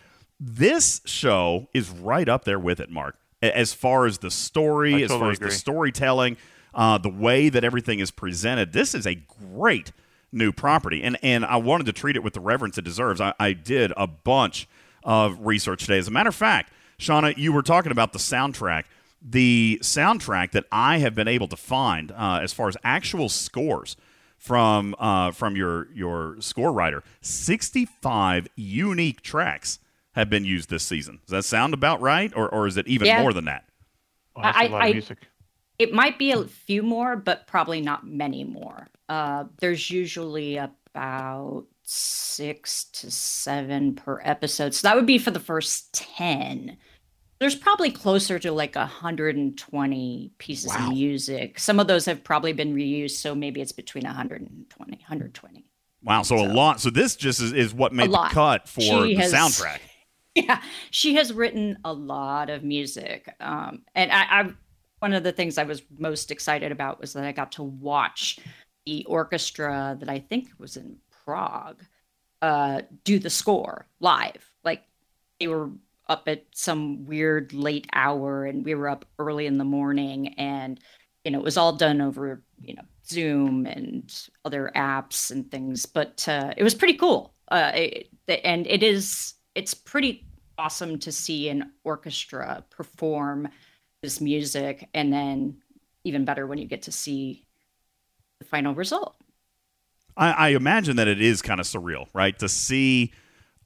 This 0.43 1.01
show 1.05 1.67
is 1.71 1.91
right 1.91 2.27
up 2.27 2.45
there 2.45 2.57
with 2.57 2.79
it, 2.79 2.89
Mark. 2.89 3.15
As 3.43 3.75
far 3.75 4.07
as 4.07 4.17
the 4.17 4.31
story, 4.31 4.95
I 4.95 4.99
as 5.01 5.09
far 5.09 5.19
totally 5.19 5.31
as 5.33 5.39
the 5.39 5.51
storytelling, 5.51 6.37
uh, 6.73 6.97
the 6.97 7.09
way 7.09 7.49
that 7.49 7.63
everything 7.63 7.99
is 7.99 8.09
presented, 8.09 8.73
this 8.73 8.95
is 8.95 9.05
a 9.05 9.21
great 9.53 9.91
new 10.31 10.51
property, 10.51 11.03
and 11.03 11.15
and 11.21 11.45
I 11.45 11.57
wanted 11.57 11.85
to 11.85 11.93
treat 11.93 12.15
it 12.15 12.23
with 12.23 12.33
the 12.33 12.39
reverence 12.39 12.79
it 12.79 12.83
deserves. 12.83 13.21
I, 13.21 13.35
I 13.39 13.53
did 13.53 13.93
a 13.95 14.07
bunch 14.07 14.67
of 15.03 15.45
research 15.45 15.81
today. 15.81 15.99
As 15.99 16.07
a 16.07 16.11
matter 16.11 16.29
of 16.29 16.35
fact, 16.35 16.73
Shawna, 16.97 17.37
you 17.37 17.53
were 17.53 17.61
talking 17.61 17.91
about 17.91 18.11
the 18.11 18.19
soundtrack. 18.19 18.85
The 19.21 19.77
soundtrack 19.83 20.53
that 20.53 20.65
I 20.71 20.97
have 20.97 21.13
been 21.13 21.27
able 21.27 21.49
to 21.49 21.55
find, 21.55 22.11
uh, 22.13 22.39
as 22.41 22.51
far 22.51 22.67
as 22.67 22.75
actual 22.83 23.29
scores 23.29 23.95
from 24.39 24.95
uh, 24.97 25.33
from 25.33 25.55
your 25.55 25.87
your 25.93 26.37
score 26.39 26.73
writer, 26.73 27.03
sixty 27.21 27.85
five 27.85 28.47
unique 28.55 29.21
tracks 29.21 29.77
have 30.13 30.29
been 30.29 30.45
used 30.45 30.69
this 30.69 30.83
season. 30.83 31.19
Does 31.25 31.31
that 31.31 31.43
sound 31.45 31.73
about 31.73 32.01
right, 32.01 32.31
or 32.35 32.49
or 32.49 32.67
is 32.67 32.77
it 32.77 32.87
even 32.87 33.07
Yeah. 33.07 33.21
more 33.21 33.33
than 33.33 33.45
that? 33.45 33.65
Oh, 34.35 34.41
that's 34.43 34.57
I- 34.57 34.63
a 34.65 34.69
lot 34.69 34.81
I- 34.83 34.87
of 34.87 34.93
music. 34.95 35.17
It 35.79 35.93
might 35.93 36.19
be 36.19 36.31
a 36.31 36.43
few 36.43 36.83
more, 36.83 37.15
but 37.15 37.47
probably 37.47 37.81
not 37.81 38.05
many 38.05 38.43
more. 38.43 38.87
Uh, 39.09 39.45
there's 39.59 39.89
usually 39.89 40.57
about 40.57 41.65
six 41.81 42.83
to 42.85 43.09
seven 43.09 43.95
per 43.95 44.21
episode. 44.23 44.75
So 44.75 44.87
that 44.87 44.95
would 44.95 45.07
be 45.07 45.17
for 45.17 45.31
the 45.31 45.39
first 45.39 45.91
10. 45.93 46.77
There's 47.39 47.55
probably 47.55 47.89
closer 47.89 48.37
to 48.37 48.51
like 48.51 48.75
120 48.75 50.31
pieces 50.37 50.67
Wow. 50.67 50.87
of 50.87 50.93
music. 50.93 51.57
Some 51.57 51.79
of 51.79 51.87
those 51.87 52.05
have 52.05 52.23
probably 52.23 52.53
been 52.53 52.75
reused. 52.75 53.11
So 53.17 53.33
maybe 53.33 53.59
it's 53.61 53.71
between 53.71 54.05
120, 54.05 54.97
120. 54.97 55.65
Wow, 56.03 56.21
so, 56.23 56.35
a 56.37 56.45
lot. 56.45 56.79
So 56.79 56.89
this 56.91 57.15
just 57.15 57.41
is, 57.41 57.53
is 57.53 57.73
what 57.73 57.93
made 57.93 58.11
the 58.11 58.27
cut 58.31 58.67
for 58.69 58.81
She 58.81 59.15
the 59.15 59.21
has- 59.21 59.33
soundtrack. 59.33 59.79
Yeah, 60.35 60.61
she 60.91 61.15
has 61.15 61.33
written 61.33 61.77
a 61.83 61.91
lot 61.91 62.49
of 62.49 62.63
music. 62.63 63.33
Um, 63.39 63.83
and 63.95 64.11
I, 64.11 64.23
I, 64.29 64.53
one 64.99 65.13
of 65.13 65.23
the 65.23 65.31
things 65.31 65.57
I 65.57 65.63
was 65.63 65.81
most 65.97 66.31
excited 66.31 66.71
about 66.71 67.01
was 67.01 67.13
that 67.13 67.25
I 67.25 67.31
got 67.31 67.51
to 67.53 67.63
watch 67.63 68.39
the 68.85 69.03
orchestra 69.05 69.97
that 69.99 70.09
I 70.09 70.19
think 70.19 70.49
was 70.57 70.77
in 70.77 70.97
Prague 71.25 71.83
uh, 72.41 72.81
do 73.03 73.19
the 73.19 73.29
score 73.29 73.87
live. 73.99 74.49
Like 74.63 74.83
they 75.39 75.47
were 75.47 75.71
up 76.07 76.27
at 76.27 76.45
some 76.53 77.05
weird 77.05 77.53
late 77.53 77.87
hour, 77.93 78.45
and 78.45 78.65
we 78.65 78.75
were 78.75 78.89
up 78.89 79.05
early 79.19 79.45
in 79.47 79.57
the 79.57 79.63
morning, 79.65 80.29
and 80.35 80.79
you 81.25 81.31
know 81.31 81.39
it 81.39 81.43
was 81.43 81.57
all 81.57 81.73
done 81.73 82.01
over 82.01 82.43
you 82.61 82.73
know 82.75 82.83
Zoom 83.05 83.65
and 83.65 84.13
other 84.45 84.71
apps 84.75 85.31
and 85.31 85.49
things. 85.51 85.85
But 85.85 86.27
uh, 86.27 86.53
it 86.57 86.63
was 86.63 86.75
pretty 86.75 86.95
cool. 86.95 87.33
Uh, 87.49 87.71
it, 87.75 88.09
and 88.43 88.65
it 88.67 88.81
is 88.81 89.33
it's 89.55 89.73
pretty 89.73 90.25
awesome 90.57 90.99
to 90.99 91.11
see 91.11 91.49
an 91.49 91.71
orchestra 91.83 92.63
perform 92.69 93.47
this 94.01 94.21
music 94.21 94.89
and 94.93 95.11
then 95.11 95.57
even 96.03 96.25
better 96.25 96.47
when 96.47 96.57
you 96.57 96.67
get 96.67 96.83
to 96.83 96.91
see 96.91 97.45
the 98.39 98.45
final 98.45 98.73
result 98.73 99.15
I, 100.17 100.31
I 100.31 100.47
imagine 100.49 100.97
that 100.97 101.07
it 101.07 101.21
is 101.21 101.41
kind 101.41 101.59
of 101.59 101.65
surreal, 101.65 102.07
right? 102.13 102.37
To 102.39 102.49
see 102.49 103.13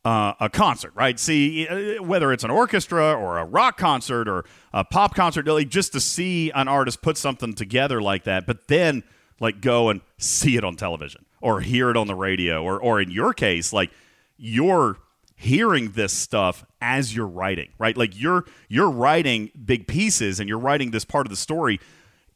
uh, 0.04 0.34
a 0.40 0.50
concert, 0.50 0.94
right? 0.96 1.20
See 1.20 1.68
uh, 1.68 2.04
whether 2.04 2.32
it's 2.32 2.44
an 2.44 2.52
orchestra 2.52 3.14
or 3.14 3.38
a 3.38 3.46
rock 3.46 3.78
concert 3.78 4.28
or 4.28 4.46
a 4.74 4.84
pop 4.84 5.16
concert, 5.16 5.48
like 5.48 5.70
just 5.70 5.94
to 5.94 6.00
see 6.00 6.52
an 6.52 6.68
artist 6.68 7.02
put 7.02 7.18
something 7.18 7.54
together 7.54 8.02
like 8.02 8.24
that, 8.26 8.46
but 8.46 8.68
then 8.68 9.04
like 9.40 9.62
go 9.62 9.90
and 9.90 10.02
see 10.18 10.56
it 10.56 10.64
on 10.64 10.76
television 10.76 11.26
or 11.42 11.62
hear 11.62 11.90
it 11.90 11.98
on 11.98 12.08
the 12.08 12.16
radio, 12.16 12.64
or 12.64 12.80
or 12.80 13.02
in 13.02 13.10
your 13.10 13.34
case, 13.34 13.74
like 13.74 13.92
you're 14.38 14.98
hearing 15.36 15.92
this 15.92 16.14
stuff 16.14 16.66
as 16.82 17.16
you're 17.16 17.28
writing, 17.28 17.70
right? 17.78 17.98
Like 17.98 18.20
you're 18.20 18.46
you're 18.70 18.90
writing 18.90 19.52
big 19.66 19.88
pieces 19.88 20.40
and 20.40 20.48
you're 20.50 20.60
writing 20.60 20.92
this 20.92 21.06
part 21.06 21.26
of 21.26 21.30
the 21.30 21.36
story. 21.36 21.80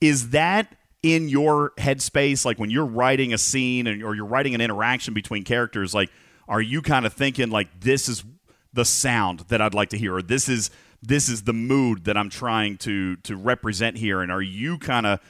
Is 0.02 0.30
that 0.30 0.76
in 1.02 1.30
your 1.30 1.72
headspace 1.78 2.44
like 2.44 2.60
when 2.60 2.70
you're 2.70 2.86
writing 2.86 3.34
a 3.34 3.38
scene 3.38 3.88
and, 3.88 4.04
or 4.04 4.16
you're 4.16 4.26
writing 4.26 4.54
an 4.54 4.60
interaction 4.60 5.14
between 5.14 5.46
characters 5.46 5.94
like 5.94 6.10
are 6.50 6.62
you 6.62 6.82
kind 6.82 7.06
of 7.06 7.14
thinking 7.14 7.50
like 7.50 7.68
this 7.80 8.10
is 8.10 8.26
the 8.74 8.84
sound 8.84 9.40
that 9.48 9.62
I'd 9.62 9.74
like 9.74 9.90
to 9.90 9.98
hear 9.98 10.16
or 10.16 10.22
this 10.22 10.50
is 10.50 10.70
this 11.02 11.30
is 11.30 11.44
the 11.44 11.54
mood 11.54 12.04
that 12.04 12.18
I'm 12.18 12.30
trying 12.30 12.78
to 12.80 13.16
to 13.18 13.38
represent 13.38 13.98
here 13.98 14.22
and 14.22 14.30
are 14.30 14.42
you 14.42 14.78
kind 14.78 15.06
of 15.06 15.22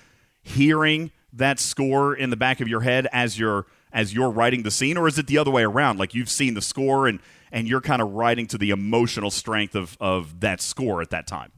hearing 0.41 1.11
that 1.33 1.59
score 1.59 2.15
in 2.15 2.31
the 2.31 2.37
back 2.37 2.61
of 2.61 2.67
your 2.67 2.81
head 2.81 3.07
as 3.11 3.37
you're 3.37 3.67
as 3.93 4.11
you're 4.11 4.31
writing 4.31 4.63
the 4.63 4.71
scene 4.71 4.97
or 4.97 5.07
is 5.07 5.19
it 5.19 5.27
the 5.27 5.37
other 5.37 5.51
way 5.51 5.63
around 5.63 5.99
like 5.99 6.15
you've 6.15 6.31
seen 6.31 6.55
the 6.55 6.63
score 6.63 7.07
and 7.07 7.19
and 7.51 7.67
you're 7.67 7.81
kind 7.81 8.01
of 8.01 8.11
writing 8.13 8.47
to 8.47 8.57
the 8.57 8.69
emotional 8.71 9.31
strength 9.31 9.75
of 9.75 9.97
of 9.99 10.39
that 10.39 10.61
score 10.61 11.01
at 11.01 11.09
that 11.09 11.27
time 11.27 11.51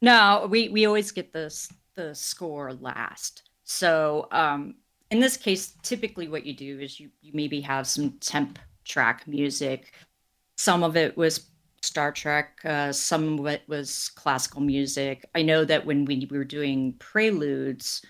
no 0.00 0.46
we 0.50 0.68
we 0.68 0.86
always 0.86 1.10
get 1.10 1.32
this 1.32 1.68
the 1.94 2.14
score 2.14 2.72
last 2.74 3.42
so 3.64 4.28
um 4.30 4.74
in 5.10 5.20
this 5.20 5.36
case 5.36 5.74
typically 5.82 6.28
what 6.28 6.44
you 6.44 6.54
do 6.54 6.78
is 6.80 7.00
you 7.00 7.10
you 7.20 7.32
maybe 7.34 7.60
have 7.60 7.86
some 7.86 8.10
temp 8.20 8.58
track 8.84 9.26
music 9.26 9.92
some 10.56 10.82
of 10.82 10.96
it 10.96 11.16
was 11.16 11.48
Star 11.82 12.12
Trek. 12.12 12.58
Uh, 12.64 12.92
some 12.92 13.38
of 13.38 13.46
it 13.46 13.62
was 13.68 14.10
classical 14.10 14.60
music. 14.60 15.24
I 15.34 15.42
know 15.42 15.64
that 15.64 15.86
when 15.86 16.04
we 16.04 16.28
were 16.30 16.44
doing 16.44 16.94
preludes, 16.98 18.02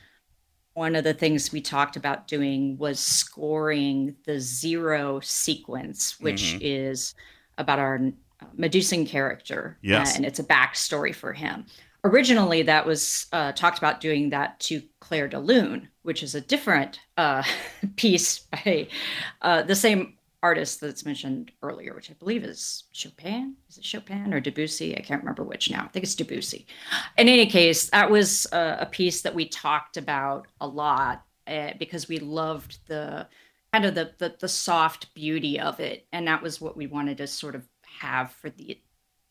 one 0.78 0.94
of 0.94 1.02
the 1.02 1.12
things 1.12 1.50
we 1.52 1.60
talked 1.60 1.96
about 1.96 2.28
doing 2.28 2.78
was 2.78 3.00
scoring 3.00 4.14
the 4.24 4.38
zero 4.38 5.18
sequence, 5.20 6.20
which 6.20 6.54
Mhm. 6.54 6.58
is 6.62 7.14
about 7.58 7.80
our 7.80 7.96
uh, 8.40 8.44
Medusan 8.56 9.04
character. 9.04 9.76
Yes. 9.82 10.14
And 10.16 10.24
it's 10.24 10.38
a 10.38 10.44
backstory 10.44 11.12
for 11.12 11.32
him. 11.32 11.66
Originally, 12.04 12.62
that 12.62 12.86
was 12.86 13.26
uh, 13.32 13.50
talked 13.52 13.78
about 13.78 14.00
doing 14.00 14.30
that 14.30 14.60
to 14.60 14.80
Clair 15.00 15.26
de 15.26 15.40
Lune, 15.40 15.88
which 16.02 16.22
is 16.22 16.36
a 16.36 16.40
different 16.40 17.00
uh, 17.16 17.42
piece 17.96 18.38
by 18.38 18.86
uh, 19.42 19.62
the 19.62 19.74
same 19.74 20.14
artist 20.42 20.80
that's 20.80 21.04
mentioned 21.04 21.50
earlier, 21.62 21.94
which 21.94 22.10
I 22.10 22.14
believe 22.14 22.44
is 22.44 22.84
Chopin. 22.92 23.56
Is 23.68 23.78
it 23.78 23.84
Chopin 23.84 24.32
or 24.32 24.40
Debussy? 24.40 24.96
I 24.96 25.00
can't 25.00 25.22
remember 25.22 25.42
which 25.42 25.70
now. 25.70 25.84
I 25.84 25.88
think 25.88 26.04
it's 26.04 26.14
Debussy. 26.14 26.66
In 27.16 27.28
any 27.28 27.46
case, 27.46 27.90
that 27.90 28.10
was 28.10 28.46
a, 28.52 28.78
a 28.80 28.86
piece 28.86 29.22
that 29.22 29.34
we 29.34 29.48
talked 29.48 29.96
about 29.96 30.46
a 30.60 30.66
lot 30.66 31.24
uh, 31.46 31.72
because 31.78 32.08
we 32.08 32.18
loved 32.18 32.78
the 32.86 33.26
kind 33.72 33.84
of 33.84 33.94
the, 33.94 34.12
the 34.18 34.34
the 34.38 34.48
soft 34.48 35.12
beauty 35.14 35.58
of 35.58 35.80
it, 35.80 36.06
and 36.12 36.26
that 36.28 36.42
was 36.42 36.60
what 36.60 36.76
we 36.76 36.86
wanted 36.86 37.18
to 37.18 37.26
sort 37.26 37.54
of 37.54 37.66
have 38.00 38.30
for 38.30 38.50
the 38.50 38.80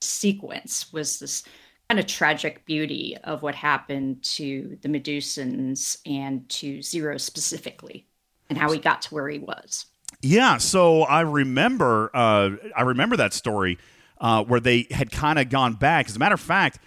sequence 0.01 0.91
was 0.91 1.20
this 1.20 1.43
kind 1.89 1.99
of 1.99 2.05
tragic 2.05 2.66
beauty 2.66 3.18
of 3.24 3.41
what 3.41 3.55
happened 3.55 4.22
to 4.22 4.78
the 4.82 4.89
Medusans 4.89 5.97
and 6.05 6.47
to 6.49 6.82
Zero 6.82 7.18
specifically, 7.18 8.08
and 8.49 8.58
how 8.58 8.72
he 8.72 8.80
got 8.80 9.01
to 9.03 9.14
where 9.14 9.30
he 9.30 9.39
was. 9.39 9.86
Yeah, 10.22 10.57
so 10.57 11.03
I 11.03 11.22
remember 11.22 12.09
uh, 12.13 12.51
I 12.76 12.82
remember 12.82 13.18
that 13.18 13.34
story 13.34 13.78
uh, 14.20 14.43
where 14.43 14.59
they 14.59 14.88
had 14.91 15.11
kind 15.11 15.38
of 15.39 15.49
gone 15.49 15.74
back. 15.74 16.07
As 16.09 16.15
a 16.15 16.20
matter 16.20 16.34
of 16.36 16.41
fact, 16.41 16.80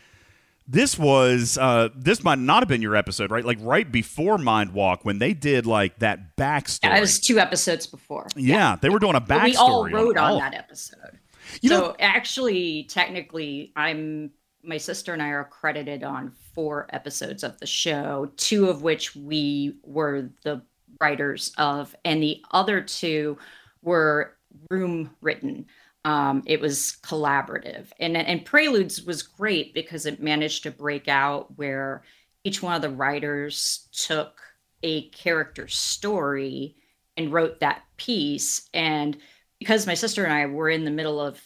this 0.66 0.98
was 0.98 1.56
uh, 1.58 1.88
this 1.94 2.22
might 2.24 2.38
not 2.38 2.62
have 2.62 2.68
been 2.68 2.82
your 2.82 2.96
episode, 2.96 3.30
right? 3.30 3.44
Like 3.44 3.58
right 3.60 3.90
before 3.90 4.36
Mindwalk 4.36 4.98
when 5.04 5.18
they 5.18 5.32
did 5.32 5.66
like 5.66 5.98
that 6.00 6.36
backstory. 6.36 6.84
Yeah, 6.84 6.96
it 6.96 7.00
was 7.00 7.20
two 7.20 7.38
episodes 7.38 7.86
before. 7.86 8.26
Yeah, 8.36 8.76
they 8.80 8.88
were 8.88 8.98
doing 8.98 9.14
a 9.16 9.20
But 9.20 9.44
we 9.44 9.56
all 9.56 9.88
wrote 9.88 10.16
on, 10.16 10.32
all- 10.32 10.38
that 10.40 10.54
episode. 10.54 11.18
You 11.60 11.70
so 11.70 11.80
know- 11.80 11.96
actually, 11.98 12.84
technically, 12.84 13.72
I'm 13.76 14.30
my 14.62 14.76
sister 14.76 15.12
and 15.12 15.22
I 15.22 15.28
are 15.28 15.44
credited 15.44 16.04
on 16.04 16.32
four 16.54 16.86
episodes 16.90 17.42
of 17.42 17.58
the 17.60 17.66
show, 17.66 18.30
two 18.36 18.68
of 18.68 18.82
which 18.82 19.16
we 19.16 19.76
were 19.82 20.30
the 20.42 20.62
writers 21.00 21.52
of, 21.58 21.94
and 22.04 22.22
the 22.22 22.42
other 22.50 22.80
two 22.80 23.38
were 23.82 24.36
room 24.70 25.10
written. 25.20 25.66
Um, 26.04 26.42
it 26.46 26.60
was 26.60 26.98
collaborative, 27.02 27.88
and 27.98 28.16
and 28.16 28.44
Preludes 28.44 29.02
was 29.02 29.22
great 29.22 29.74
because 29.74 30.06
it 30.06 30.22
managed 30.22 30.62
to 30.62 30.70
break 30.70 31.08
out 31.08 31.56
where 31.56 32.02
each 32.42 32.62
one 32.62 32.74
of 32.74 32.82
the 32.82 32.88
writers 32.90 33.88
took 33.92 34.40
a 34.82 35.08
character 35.10 35.68
story 35.68 36.74
and 37.18 37.32
wrote 37.32 37.60
that 37.60 37.82
piece 37.98 38.70
and 38.72 39.18
because 39.60 39.86
my 39.86 39.94
sister 39.94 40.24
and 40.24 40.32
I 40.32 40.46
were 40.46 40.70
in 40.70 40.84
the 40.84 40.90
middle 40.90 41.20
of 41.20 41.40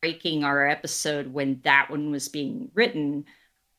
breaking 0.00 0.42
our 0.42 0.66
episode 0.66 1.32
when 1.32 1.60
that 1.62 1.90
one 1.90 2.10
was 2.10 2.28
being 2.28 2.70
written, 2.74 3.26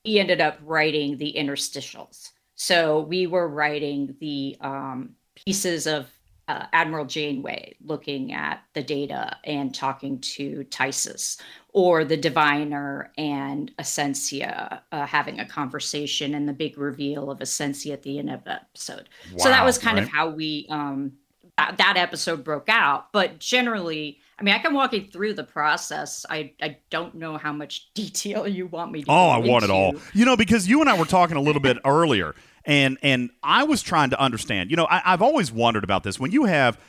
we 0.06 0.20
ended 0.20 0.40
up 0.40 0.60
writing 0.64 1.18
the 1.18 1.34
interstitials. 1.36 2.30
So 2.62 3.02
we 3.02 3.26
were 3.26 3.48
writing 3.48 4.16
the 4.20 4.56
um, 4.62 5.16
pieces 5.34 5.88
of 5.88 6.12
uh, 6.48 6.68
Admiral 6.72 7.06
Janeway 7.06 7.74
looking 7.84 8.34
at 8.34 8.62
the 8.76 8.84
data 8.84 9.36
and 9.46 9.74
talking 9.74 10.20
to 10.20 10.64
Tysess, 10.70 11.42
or 11.74 12.06
the 12.06 12.18
Diviner 12.18 13.12
and 13.18 13.76
Asencia 13.80 14.82
uh, 14.92 15.08
having 15.08 15.40
a 15.40 15.46
conversation, 15.46 16.36
and 16.36 16.48
the 16.48 16.54
big 16.54 16.78
reveal 16.78 17.32
of 17.32 17.40
Asencia 17.40 17.94
at 17.94 18.04
the 18.04 18.20
end 18.20 18.30
of 18.30 18.44
the 18.44 18.54
episode. 18.62 19.10
so 19.38 19.50
that 19.50 19.66
was 19.66 19.80
kind 19.80 19.98
of 19.98 20.08
how 20.08 20.30
we 20.30 20.68
um, 20.70 21.14
that, 21.58 21.78
that 21.78 21.98
episode 21.98 22.44
broke 22.44 22.70
out. 22.70 23.12
But 23.12 23.40
generally, 23.40 24.20
I 24.38 24.44
mean, 24.44 24.54
I 24.54 24.60
can 24.60 24.76
walk 24.76 24.94
you 24.94 25.02
through 25.02 25.34
the 25.34 25.44
process. 25.44 26.28
I 26.30 26.54
I 26.62 26.78
don't 26.92 27.16
know 27.16 27.38
how 27.38 27.54
much 27.54 27.92
detail 27.96 28.48
you 28.48 28.68
want 28.68 28.92
me 28.92 29.02
to. 29.02 29.12
Oh, 29.12 29.30
I 29.30 29.40
want 29.40 29.64
it 29.64 29.72
all. 29.72 29.96
You 30.14 30.26
know, 30.26 30.38
because 30.38 30.68
you 30.68 30.82
and 30.82 30.90
I 30.90 30.98
were 30.98 31.06
talking 31.06 31.38
a 31.38 31.42
little 31.42 31.62
bit 31.62 31.78
earlier, 31.86 32.36
and 32.66 32.98
and 33.02 33.30
I 33.44 33.64
was 33.64 33.82
trying 33.82 34.10
to 34.12 34.20
understand. 34.20 34.72
You 34.72 34.78
know, 34.78 34.86
I, 34.86 35.02
I've 35.06 35.22
always 35.22 35.52
wondered 35.52 35.84
about 35.84 36.04
this. 36.04 36.20
When 36.20 36.32
you 36.32 36.46
have, 36.46 36.80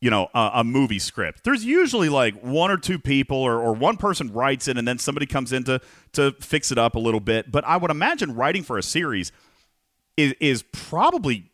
you 0.00 0.10
know, 0.10 0.28
a, 0.34 0.50
a 0.56 0.64
movie 0.64 0.98
script, 0.98 1.44
there's 1.44 1.64
usually 1.64 2.08
like 2.08 2.34
one 2.40 2.70
or 2.70 2.76
two 2.76 2.98
people, 2.98 3.38
or, 3.38 3.60
or 3.60 3.72
one 3.72 3.96
person 3.96 4.32
writes 4.32 4.68
it, 4.68 4.76
and 4.76 4.86
then 4.86 4.98
somebody 4.98 5.26
comes 5.26 5.52
in 5.52 5.64
to 5.64 5.80
to 6.12 6.32
fix 6.40 6.72
it 6.72 6.78
up 6.78 6.94
a 6.94 6.98
little 6.98 7.20
bit. 7.20 7.50
But 7.50 7.64
I 7.64 7.76
would 7.76 7.90
imagine 7.90 8.34
writing 8.34 8.62
for 8.62 8.78
a 8.78 8.82
series 8.82 9.32
is 10.16 10.34
is 10.40 10.62
probably. 10.72 11.46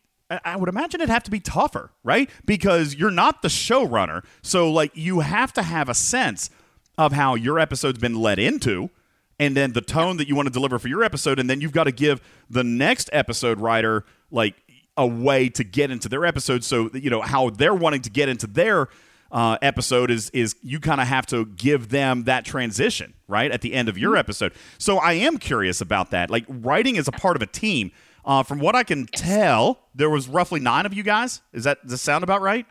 I 0.44 0.56
would 0.56 0.68
imagine 0.68 1.00
it'd 1.00 1.08
have 1.08 1.22
to 1.22 1.30
be 1.30 1.38
tougher, 1.38 1.92
right? 2.02 2.28
Because 2.44 2.96
you're 2.96 3.12
not 3.12 3.42
the 3.42 3.48
showrunner, 3.48 4.24
so 4.42 4.68
like 4.72 4.90
you 4.94 5.20
have 5.20 5.52
to 5.52 5.62
have 5.62 5.88
a 5.88 5.94
sense 5.94 6.50
of 6.98 7.12
how 7.12 7.36
your 7.36 7.60
episode's 7.60 8.00
been 8.00 8.16
led 8.16 8.40
into, 8.40 8.90
and 9.38 9.56
then 9.56 9.72
the 9.72 9.80
tone 9.80 10.16
that 10.16 10.28
you 10.28 10.34
want 10.34 10.46
to 10.46 10.52
deliver 10.52 10.78
for 10.78 10.88
your 10.88 11.02
episode, 11.02 11.38
and 11.38 11.48
then 11.48 11.60
you've 11.60 11.72
got 11.72 11.84
to 11.84 11.92
give 11.92 12.20
the 12.48 12.64
next 12.64 13.10
episode 13.12 13.60
writer 13.60 14.04
like 14.30 14.54
a 14.96 15.06
way 15.06 15.48
to 15.50 15.62
get 15.64 15.90
into 15.90 16.08
their 16.08 16.24
episode. 16.24 16.64
So 16.64 16.90
you 16.94 17.10
know 17.10 17.20
how 17.20 17.50
they're 17.50 17.74
wanting 17.74 18.02
to 18.02 18.10
get 18.10 18.28
into 18.28 18.46
their 18.46 18.88
uh, 19.30 19.58
episode 19.62 20.10
is 20.10 20.30
is 20.30 20.56
you 20.62 20.80
kind 20.80 21.00
of 21.00 21.06
have 21.06 21.26
to 21.26 21.46
give 21.46 21.90
them 21.90 22.24
that 22.24 22.44
transition 22.44 23.14
right 23.28 23.50
at 23.50 23.60
the 23.60 23.74
end 23.74 23.88
of 23.88 23.98
your 23.98 24.16
episode. 24.16 24.52
So 24.78 24.98
I 24.98 25.12
am 25.14 25.38
curious 25.38 25.80
about 25.80 26.10
that. 26.12 26.30
Like 26.30 26.44
writing 26.48 26.96
is 26.96 27.08
a 27.08 27.12
part 27.12 27.36
of 27.36 27.42
a 27.42 27.46
team. 27.46 27.92
Uh, 28.24 28.42
from 28.42 28.58
what 28.58 28.74
I 28.74 28.82
can 28.82 29.06
tell, 29.06 29.84
there 29.94 30.10
was 30.10 30.28
roughly 30.28 30.58
nine 30.58 30.84
of 30.84 30.92
you 30.92 31.04
guys. 31.04 31.42
Is 31.52 31.64
that 31.64 31.82
does 31.82 31.92
that 31.92 31.98
sound 31.98 32.24
about 32.24 32.42
right? 32.42 32.66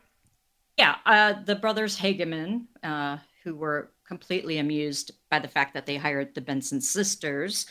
Yeah, 0.78 0.96
uh, 1.06 1.36
the 1.46 1.56
brothers 1.56 1.98
Hageman, 1.98 2.66
uh, 2.84 3.18
who 3.44 3.56
were 3.56 3.92
completely 4.08 4.60
amused 4.60 5.12
by 5.30 5.40
the 5.40 5.48
fact 5.48 5.74
that 5.74 5.86
they 5.86 5.98
hired 5.98 6.34
the 6.34 6.42
Benson 6.42 6.82
sisters, 6.82 7.66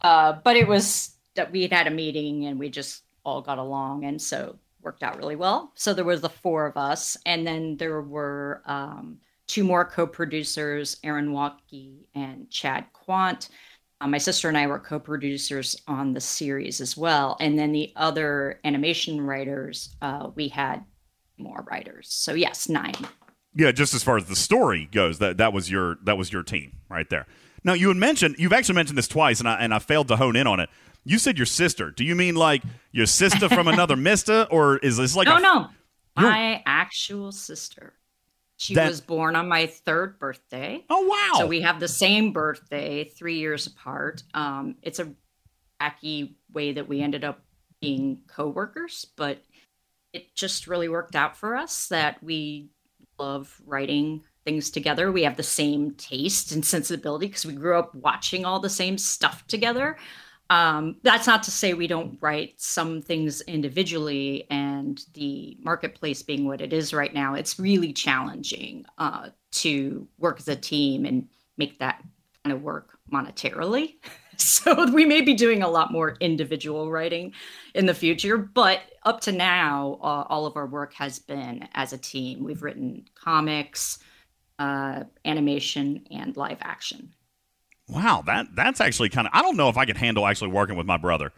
uh, 0.00 0.34
but 0.44 0.56
it 0.56 0.66
was 0.66 1.16
that 1.34 1.52
we 1.52 1.66
had 1.66 1.86
a 1.86 1.90
meeting 1.90 2.46
and 2.46 2.58
we 2.58 2.68
just 2.68 3.02
all 3.24 3.42
got 3.42 3.58
along, 3.58 4.04
and 4.04 4.20
so 4.20 4.58
worked 4.82 5.02
out 5.02 5.16
really 5.16 5.36
well. 5.36 5.72
So 5.74 5.94
there 5.94 6.04
was 6.04 6.20
the 6.20 6.28
four 6.28 6.66
of 6.66 6.76
us, 6.76 7.16
and 7.24 7.46
then 7.46 7.76
there 7.76 8.02
were 8.02 8.62
um, 8.66 9.18
two 9.46 9.64
more 9.64 9.84
co-producers, 9.84 10.98
Aaron 11.02 11.32
Waltke 11.32 12.04
and 12.14 12.50
Chad 12.50 12.86
Quandt. 12.92 13.48
Uh, 14.00 14.08
my 14.08 14.18
sister 14.18 14.48
and 14.48 14.58
I 14.58 14.66
were 14.66 14.78
co-producers 14.78 15.80
on 15.86 16.12
the 16.12 16.20
series 16.20 16.80
as 16.80 16.96
well, 16.96 17.36
and 17.40 17.58
then 17.58 17.72
the 17.72 17.92
other 17.96 18.60
animation 18.64 19.20
writers, 19.20 19.96
uh, 20.02 20.30
we 20.34 20.48
had 20.48 20.84
more 21.38 21.64
writers. 21.70 22.08
So 22.10 22.34
yes, 22.34 22.68
nine. 22.68 22.94
Yeah, 23.54 23.70
just 23.72 23.94
as 23.94 24.02
far 24.02 24.16
as 24.16 24.24
the 24.26 24.36
story 24.36 24.88
goes, 24.90 25.18
that 25.20 25.36
that 25.38 25.52
was 25.52 25.70
your 25.70 25.98
that 26.04 26.16
was 26.18 26.32
your 26.32 26.42
team 26.42 26.76
right 26.88 27.08
there. 27.08 27.26
Now 27.62 27.72
you 27.72 27.88
had 27.88 27.96
mentioned 27.96 28.36
you've 28.38 28.52
actually 28.52 28.74
mentioned 28.74 28.98
this 28.98 29.08
twice, 29.08 29.38
and 29.40 29.48
I 29.48 29.56
and 29.60 29.72
I 29.72 29.78
failed 29.78 30.08
to 30.08 30.16
hone 30.16 30.36
in 30.36 30.46
on 30.46 30.60
it. 30.60 30.68
You 31.04 31.18
said 31.18 31.38
your 31.38 31.46
sister. 31.46 31.90
Do 31.90 32.02
you 32.04 32.14
mean 32.14 32.34
like 32.34 32.62
your 32.92 33.06
sister 33.06 33.48
from 33.48 33.68
another 33.68 33.96
Mista, 34.08 34.48
or 34.50 34.78
is 34.78 34.96
this 34.96 35.14
like 35.14 35.26
no, 35.28 35.36
a, 35.36 35.40
no, 35.40 35.68
my 36.16 36.62
actual 36.66 37.32
sister. 37.32 37.94
She 38.56 38.74
That- 38.74 38.88
was 38.88 39.00
born 39.00 39.34
on 39.36 39.48
my 39.48 39.66
third 39.66 40.18
birthday. 40.18 40.84
Oh 40.88 41.06
wow! 41.06 41.38
So 41.40 41.46
we 41.46 41.60
have 41.62 41.80
the 41.80 41.88
same 41.88 42.32
birthday, 42.32 43.04
three 43.04 43.38
years 43.38 43.66
apart. 43.66 44.22
Um, 44.32 44.76
it's 44.82 44.98
a 45.00 45.12
wacky 45.80 46.34
way 46.52 46.72
that 46.72 46.88
we 46.88 47.00
ended 47.02 47.24
up 47.24 47.40
being 47.80 48.20
coworkers, 48.28 49.06
but 49.16 49.42
it 50.12 50.34
just 50.34 50.66
really 50.66 50.88
worked 50.88 51.16
out 51.16 51.36
for 51.36 51.56
us 51.56 51.88
that 51.88 52.22
we 52.22 52.70
love 53.18 53.60
writing 53.66 54.22
things 54.44 54.70
together. 54.70 55.10
We 55.10 55.22
have 55.24 55.36
the 55.36 55.42
same 55.42 55.92
taste 55.92 56.52
and 56.52 56.64
sensibility 56.64 57.26
because 57.26 57.46
we 57.46 57.54
grew 57.54 57.78
up 57.78 57.94
watching 57.94 58.44
all 58.44 58.60
the 58.60 58.70
same 58.70 58.98
stuff 58.98 59.46
together. 59.46 59.96
Um, 60.50 60.96
that's 61.02 61.26
not 61.26 61.42
to 61.44 61.50
say 61.50 61.72
we 61.72 61.86
don't 61.86 62.18
write 62.20 62.60
some 62.60 63.00
things 63.00 63.40
individually, 63.42 64.46
and 64.50 65.02
the 65.14 65.56
marketplace 65.60 66.22
being 66.22 66.46
what 66.46 66.60
it 66.60 66.72
is 66.72 66.92
right 66.92 67.14
now, 67.14 67.34
it's 67.34 67.58
really 67.58 67.94
challenging 67.94 68.84
uh, 68.98 69.30
to 69.52 70.06
work 70.18 70.38
as 70.40 70.48
a 70.48 70.56
team 70.56 71.06
and 71.06 71.28
make 71.56 71.78
that 71.78 72.02
kind 72.44 72.54
of 72.54 72.62
work 72.62 72.98
monetarily. 73.10 73.94
so 74.40 74.90
we 74.92 75.04
may 75.04 75.20
be 75.20 75.34
doing 75.34 75.62
a 75.62 75.68
lot 75.68 75.92
more 75.92 76.16
individual 76.20 76.90
writing 76.90 77.32
in 77.74 77.86
the 77.86 77.94
future, 77.94 78.36
but 78.38 78.80
up 79.04 79.20
to 79.22 79.32
now, 79.32 79.98
uh, 80.02 80.24
all 80.28 80.46
of 80.46 80.56
our 80.56 80.66
work 80.66 80.94
has 80.94 81.18
been 81.18 81.68
as 81.74 81.92
a 81.92 81.98
team. 81.98 82.42
We've 82.44 82.62
written 82.62 83.04
comics, 83.14 83.98
uh, 84.58 85.04
animation, 85.24 86.06
and 86.10 86.36
live 86.36 86.58
action. 86.62 87.12
wow, 87.88 88.22
that 88.26 88.46
that's 88.54 88.80
actually 88.80 89.08
kind 89.10 89.26
of. 89.26 89.32
I 89.34 89.42
don't 89.42 89.56
know 89.56 89.68
if 89.68 89.76
I 89.76 89.84
could 89.84 89.96
handle 89.96 90.26
actually 90.26 90.48
working 90.50 90.76
with 90.76 90.86
my 90.86 90.96
brother. 90.96 91.32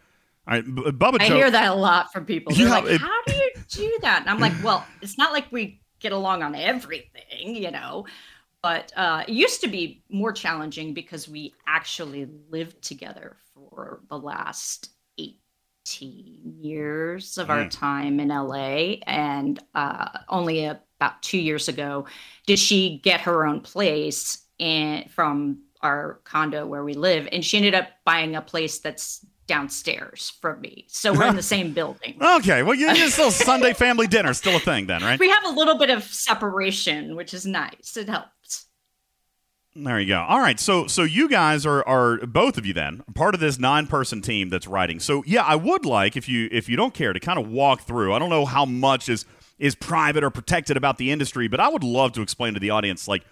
All 0.48 0.54
right, 0.54 0.64
B- 0.64 0.82
Bubba 0.92 1.20
I 1.20 1.28
Joe. 1.28 1.34
hear 1.36 1.50
that 1.50 1.72
a 1.72 1.74
lot 1.74 2.12
from 2.12 2.24
people. 2.24 2.54
They're 2.54 2.66
Yeah, 2.68 2.78
like, 2.78 2.84
it- 2.86 3.00
"How 3.00 3.22
do 3.26 3.34
you 3.34 3.50
do 3.68 3.98
that?" 4.02 4.20
And 4.20 4.30
I'm 4.30 4.38
like, 4.38 4.52
"Well, 4.62 4.86
it's 5.02 5.18
not 5.18 5.32
like 5.32 5.50
we 5.50 5.80
get 5.98 6.12
along 6.12 6.42
on 6.44 6.54
everything, 6.54 7.56
you 7.56 7.70
know." 7.72 8.06
But 8.66 8.92
uh, 8.96 9.22
it 9.28 9.32
used 9.32 9.60
to 9.60 9.68
be 9.68 10.02
more 10.10 10.32
challenging 10.32 10.92
because 10.92 11.28
we 11.28 11.54
actually 11.68 12.26
lived 12.50 12.82
together 12.82 13.36
for 13.54 14.00
the 14.08 14.18
last 14.18 14.90
18 15.18 16.56
years 16.60 17.38
of 17.38 17.48
our 17.48 17.66
Mm. 17.66 17.70
time 17.70 18.18
in 18.18 18.28
LA. 18.30 18.96
And 19.06 19.60
uh, 19.76 20.08
only 20.28 20.64
about 20.64 21.22
two 21.22 21.38
years 21.38 21.68
ago 21.68 22.06
did 22.46 22.58
she 22.58 22.98
get 23.04 23.20
her 23.20 23.46
own 23.46 23.60
place 23.60 24.44
and 24.58 25.08
from 25.12 25.62
our 25.80 26.20
condo 26.24 26.66
where 26.66 26.82
we 26.82 26.94
live. 26.94 27.28
And 27.30 27.44
she 27.44 27.58
ended 27.58 27.76
up 27.76 27.86
buying 28.04 28.34
a 28.34 28.42
place 28.42 28.80
that's 28.80 29.24
downstairs 29.46 30.32
from 30.40 30.60
me. 30.60 30.86
So 30.88 31.12
we're 31.12 31.28
in 31.28 31.36
the 31.36 31.42
same 31.56 31.72
building. 31.72 32.16
Okay, 32.20 32.64
well, 32.64 32.74
you 32.74 32.92
still 33.10 33.30
Sunday 33.50 33.74
family 33.74 34.08
dinner 34.08 34.34
still 34.34 34.56
a 34.56 34.58
thing 34.58 34.88
then, 34.88 35.02
right? 35.04 35.20
We 35.20 35.30
have 35.30 35.44
a 35.44 35.50
little 35.50 35.78
bit 35.78 35.90
of 35.90 36.02
separation, 36.02 37.14
which 37.14 37.32
is 37.32 37.46
nice. 37.46 37.96
It 37.96 38.08
helps. 38.08 38.30
There 39.78 40.00
you 40.00 40.06
go. 40.06 40.20
All 40.20 40.40
right, 40.40 40.58
so 40.58 40.86
so 40.86 41.02
you 41.02 41.28
guys 41.28 41.66
are 41.66 41.86
are 41.86 42.18
both 42.26 42.56
of 42.56 42.64
you 42.64 42.72
then 42.72 43.02
part 43.14 43.34
of 43.34 43.40
this 43.40 43.58
nine 43.58 43.86
person 43.86 44.22
team 44.22 44.48
that's 44.48 44.66
writing. 44.66 45.00
So 45.00 45.22
yeah, 45.26 45.42
I 45.42 45.54
would 45.56 45.84
like 45.84 46.16
if 46.16 46.28
you 46.28 46.48
if 46.50 46.68
you 46.68 46.76
don't 46.76 46.94
care 46.94 47.12
to 47.12 47.20
kind 47.20 47.38
of 47.38 47.48
walk 47.48 47.82
through. 47.82 48.14
I 48.14 48.18
don't 48.18 48.30
know 48.30 48.46
how 48.46 48.64
much 48.64 49.08
is 49.10 49.26
is 49.58 49.74
private 49.74 50.24
or 50.24 50.30
protected 50.30 50.76
about 50.78 50.96
the 50.96 51.10
industry, 51.10 51.46
but 51.48 51.60
I 51.60 51.68
would 51.68 51.84
love 51.84 52.12
to 52.12 52.22
explain 52.22 52.54
to 52.54 52.60
the 52.60 52.70
audience 52.70 53.06
like 53.06 53.22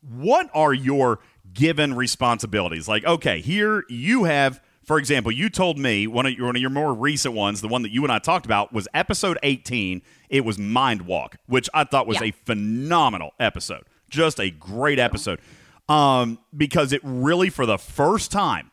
what 0.00 0.48
are 0.54 0.72
your 0.72 1.18
given 1.52 1.94
responsibilities? 1.94 2.86
Like, 2.86 3.04
okay, 3.04 3.40
here 3.40 3.82
you 3.88 4.24
have, 4.24 4.60
for 4.84 4.98
example, 4.98 5.32
you 5.32 5.48
told 5.48 5.78
me 5.78 6.06
one 6.06 6.26
of 6.26 6.32
your, 6.34 6.46
one 6.46 6.54
of 6.56 6.60
your 6.60 6.70
more 6.70 6.94
recent 6.94 7.34
ones, 7.34 7.60
the 7.60 7.66
one 7.68 7.82
that 7.82 7.90
you 7.90 8.04
and 8.04 8.12
I 8.12 8.18
talked 8.20 8.46
about, 8.46 8.72
was 8.72 8.86
episode 8.94 9.36
18. 9.42 10.02
It 10.28 10.44
was 10.44 10.58
Mindwalk, 10.58 11.34
which 11.46 11.68
I 11.74 11.82
thought 11.84 12.06
was 12.06 12.20
Yeah. 12.20 12.28
a 12.28 12.30
phenomenal 12.44 13.32
episode, 13.40 13.84
just 14.10 14.38
a 14.38 14.50
great 14.50 14.98
episode, 15.00 15.40
um, 15.88 16.38
because 16.56 16.92
it 16.92 17.00
really, 17.04 17.50
for 17.50 17.66
the 17.66 17.78
first 17.78 18.30
time 18.30 18.70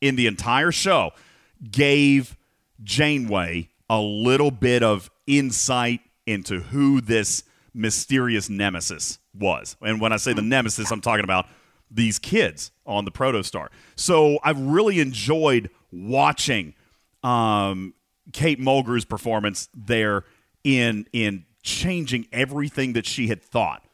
in 0.00 0.16
the 0.16 0.26
entire 0.26 0.72
show, 0.72 1.12
gave 1.70 2.36
Janeway 2.82 3.68
a 3.88 4.00
little 4.00 4.50
bit 4.50 4.82
of 4.82 5.10
insight 5.26 6.00
into 6.26 6.60
who 6.60 7.00
this 7.00 7.44
mysterious 7.74 8.48
nemesis 8.48 9.18
was. 9.34 9.76
And 9.80 10.00
when 10.00 10.12
I 10.12 10.16
say 10.16 10.32
the 10.32 10.42
nemesis, 10.42 10.90
I'm 10.90 11.00
talking 11.00 11.24
about 11.24 11.46
these 11.90 12.18
kids 12.18 12.70
on 12.86 13.04
the 13.04 13.10
Protostar. 13.10 13.68
So 13.96 14.38
I've 14.42 14.60
really 14.60 15.00
enjoyed 15.00 15.70
watching 15.92 16.74
um, 17.22 17.94
Kate 18.32 18.60
Mulgrew's 18.60 19.04
performance 19.04 19.68
there 19.74 20.24
in 20.62 21.06
in 21.12 21.44
changing 21.62 22.26
everything 22.32 22.94
that 22.94 23.06
she 23.06 23.28
had 23.28 23.42
thought 23.42 23.84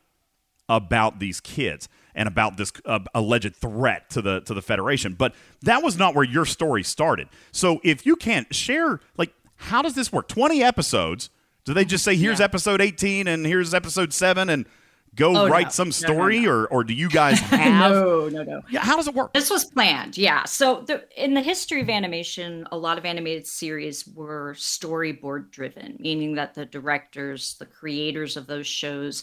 about 0.69 1.19
these 1.19 1.41
kids 1.41 1.89
and 2.17 2.27
about 2.27 2.57
this 2.57 2.73
uh, 2.85 2.99
alleged 3.15 3.55
threat 3.55 4.11
to 4.11 4.21
the 4.21 4.41
to 4.41 4.53
the 4.55 4.63
federation 4.63 5.15
but 5.15 5.35
that 5.63 5.83
was 5.85 5.97
not 5.97 6.15
where 6.15 6.25
your 6.25 6.45
story 6.45 6.83
started 6.83 7.29
so 7.53 7.81
if 7.85 8.05
you 8.05 8.17
can't 8.17 8.53
share 8.55 8.99
like 9.17 9.33
how 9.57 9.83
does 9.83 9.95
this 9.95 10.11
work 10.13 10.27
20 10.27 10.63
episodes 10.63 11.31
do 11.65 11.73
they 11.75 11.85
just 11.85 12.03
say 12.05 12.17
here's 12.17 12.39
Yeah. 12.41 12.45
episode 12.47 12.81
18 12.81 13.29
and 13.29 13.47
here's 13.47 13.73
episode 13.75 14.13
7 14.13 14.49
and 14.51 14.67
go 15.15 15.35
Oh, 15.35 15.49
write 15.49 15.67
no. 15.67 15.71
some 15.71 15.89
No, 15.89 15.91
no, 16.09 16.15
story 16.15 16.41
no. 16.41 16.51
or 16.51 16.67
or 16.69 16.85
do 16.85 16.93
you 16.93 17.09
guys 17.09 17.39
have 17.53 17.91
no, 17.93 18.29
no, 18.29 18.43
no. 18.43 18.61
yeah 18.71 18.81
how 18.81 18.97
does 18.97 19.09
it 19.09 19.15
work 19.15 19.33
This 19.33 19.51
was 19.51 19.65
planned, 19.65 20.19
yeah. 20.19 20.45
So 20.45 20.83
the, 20.87 21.05
in 21.17 21.33
the 21.35 21.41
history 21.41 21.81
of 21.81 21.89
animation, 21.89 22.67
a 22.71 22.77
lot 22.77 22.99
of 22.99 23.05
animated 23.07 23.47
series 23.47 24.07
were 24.07 24.55
storyboard 24.59 25.51
driven, 25.51 25.97
meaning 25.99 26.35
that 26.35 26.53
the 26.55 26.67
directors, 26.67 27.57
the 27.59 27.65
creators 27.67 28.37
of 28.37 28.47
those 28.47 28.67
shows, 28.67 29.23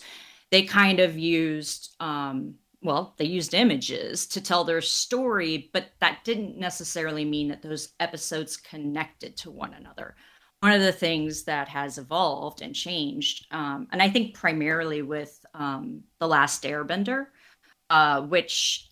they 0.52 0.64
kind 0.64 1.00
of 1.00 1.18
used, 1.18 1.96
um, 2.00 2.56
well, 2.84 3.16
they 3.18 3.26
used 3.26 3.54
images 3.54 4.28
to 4.28 4.42
tell 4.42 4.64
their 4.64 4.82
story, 4.82 5.70
but 5.74 5.92
that 6.02 6.24
didn't 6.26 6.58
necessarily 6.58 7.24
mean 7.24 7.48
that 7.48 7.62
those 7.62 7.94
episodes 8.00 8.58
connected 8.58 9.38
to 9.38 9.52
one 9.52 9.74
another. 9.74 10.16
One 10.60 10.74
of 10.74 10.82
the 10.82 10.92
things 10.92 11.44
that 11.44 11.68
has 11.70 11.98
evolved 11.98 12.62
and 12.62 12.76
changed, 12.76 13.48
um, 13.52 13.88
and 13.92 14.02
I 14.02 14.10
think 14.10 14.34
primarily 14.34 15.02
with 15.02 15.46
um, 15.54 16.04
The 16.20 16.28
Last 16.28 16.64
Airbender, 16.64 17.28
uh, 17.90 18.22
which 18.22 18.90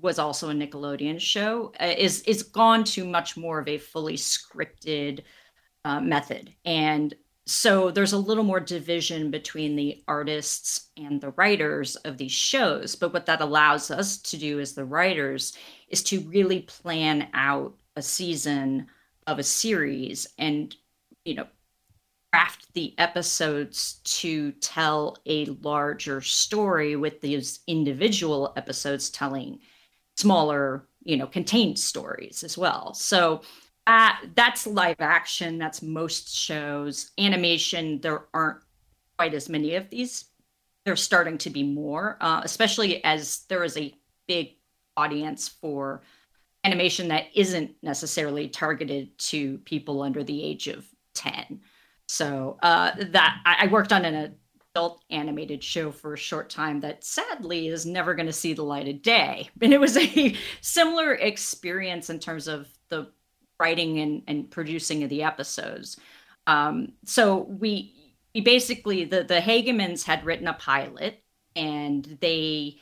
was 0.00 0.18
also 0.18 0.50
a 0.50 0.54
Nickelodeon 0.54 1.18
show, 1.18 1.72
uh, 1.80 1.94
is 1.96 2.22
is 2.22 2.42
gone 2.42 2.84
to 2.84 3.04
much 3.04 3.36
more 3.36 3.58
of 3.58 3.68
a 3.68 3.78
fully 3.78 4.16
scripted 4.16 5.20
uh, 5.84 6.00
method, 6.00 6.52
and 6.64 7.14
so 7.46 7.90
there's 7.90 8.12
a 8.12 8.18
little 8.18 8.44
more 8.44 8.60
division 8.60 9.30
between 9.30 9.74
the 9.74 10.02
artists 10.06 10.90
and 10.96 11.20
the 11.20 11.30
writers 11.30 11.96
of 11.96 12.16
these 12.16 12.32
shows. 12.32 12.94
But 12.94 13.12
what 13.12 13.26
that 13.26 13.40
allows 13.40 13.90
us 13.90 14.18
to 14.18 14.36
do 14.36 14.60
as 14.60 14.74
the 14.74 14.84
writers 14.84 15.56
is 15.88 16.02
to 16.04 16.20
really 16.20 16.60
plan 16.60 17.28
out 17.34 17.74
a 17.96 18.02
season 18.02 18.86
of 19.26 19.38
a 19.38 19.42
series 19.42 20.26
and 20.38 20.74
you 21.24 21.34
know 21.34 21.46
craft 22.32 22.72
the 22.74 22.94
episodes 22.98 24.00
to 24.04 24.52
tell 24.52 25.18
a 25.26 25.44
larger 25.62 26.20
story 26.20 26.96
with 26.96 27.20
these 27.20 27.60
individual 27.66 28.52
episodes 28.56 29.10
telling 29.10 29.58
smaller 30.16 30.88
you 31.04 31.16
know 31.16 31.26
contained 31.26 31.78
stories 31.78 32.42
as 32.42 32.56
well 32.58 32.94
so 32.94 33.42
uh, 33.86 34.12
that's 34.34 34.66
live 34.66 35.00
action. 35.00 35.58
That's 35.58 35.82
most 35.82 36.34
shows. 36.34 37.10
Animation 37.18 38.00
there 38.00 38.26
aren't 38.32 38.58
quite 39.16 39.34
as 39.34 39.48
many 39.48 39.74
of 39.74 39.90
these. 39.90 40.26
They're 40.84 40.96
starting 40.96 41.38
to 41.38 41.50
be 41.50 41.62
more 41.62 42.18
uh, 42.20 42.40
especially 42.44 43.02
as 43.04 43.44
there 43.48 43.64
is 43.64 43.76
a 43.76 43.94
big 44.26 44.56
audience 44.96 45.48
for 45.48 46.02
animation 46.64 47.08
that 47.08 47.26
isn't 47.34 47.72
necessarily 47.82 48.48
targeted 48.48 49.16
to 49.18 49.58
people 49.58 50.02
under 50.02 50.22
the 50.22 50.44
age 50.44 50.68
of 50.68 50.86
10 51.14 51.60
so 52.12 52.58
uh, 52.62 52.92
that 53.10 53.40
I, 53.46 53.56
I 53.60 53.66
worked 53.68 53.92
on 53.92 54.04
an 54.04 54.34
adult 54.74 55.02
animated 55.10 55.64
show 55.64 55.90
for 55.90 56.12
a 56.12 56.18
short 56.18 56.50
time 56.50 56.80
that 56.80 57.04
sadly 57.04 57.68
is 57.68 57.86
never 57.86 58.14
going 58.14 58.26
to 58.26 58.32
see 58.32 58.52
the 58.52 58.62
light 58.62 58.86
of 58.86 59.00
day. 59.02 59.48
And 59.62 59.72
it 59.72 59.80
was 59.80 59.96
a 59.96 60.36
similar 60.60 61.14
experience 61.14 62.10
in 62.10 62.18
terms 62.18 62.48
of 62.48 62.68
the 62.90 63.10
writing 63.58 63.98
and, 64.00 64.22
and 64.26 64.50
producing 64.50 65.02
of 65.02 65.10
the 65.10 65.22
episodes. 65.22 65.98
Um, 66.46 66.92
so 67.04 67.42
we, 67.42 67.94
we 68.34 68.40
basically 68.40 69.04
the 69.04 69.22
the 69.22 69.40
Hagemans 69.40 70.04
had 70.04 70.24
written 70.24 70.48
a 70.48 70.54
pilot 70.54 71.22
and 71.54 72.18
they 72.20 72.78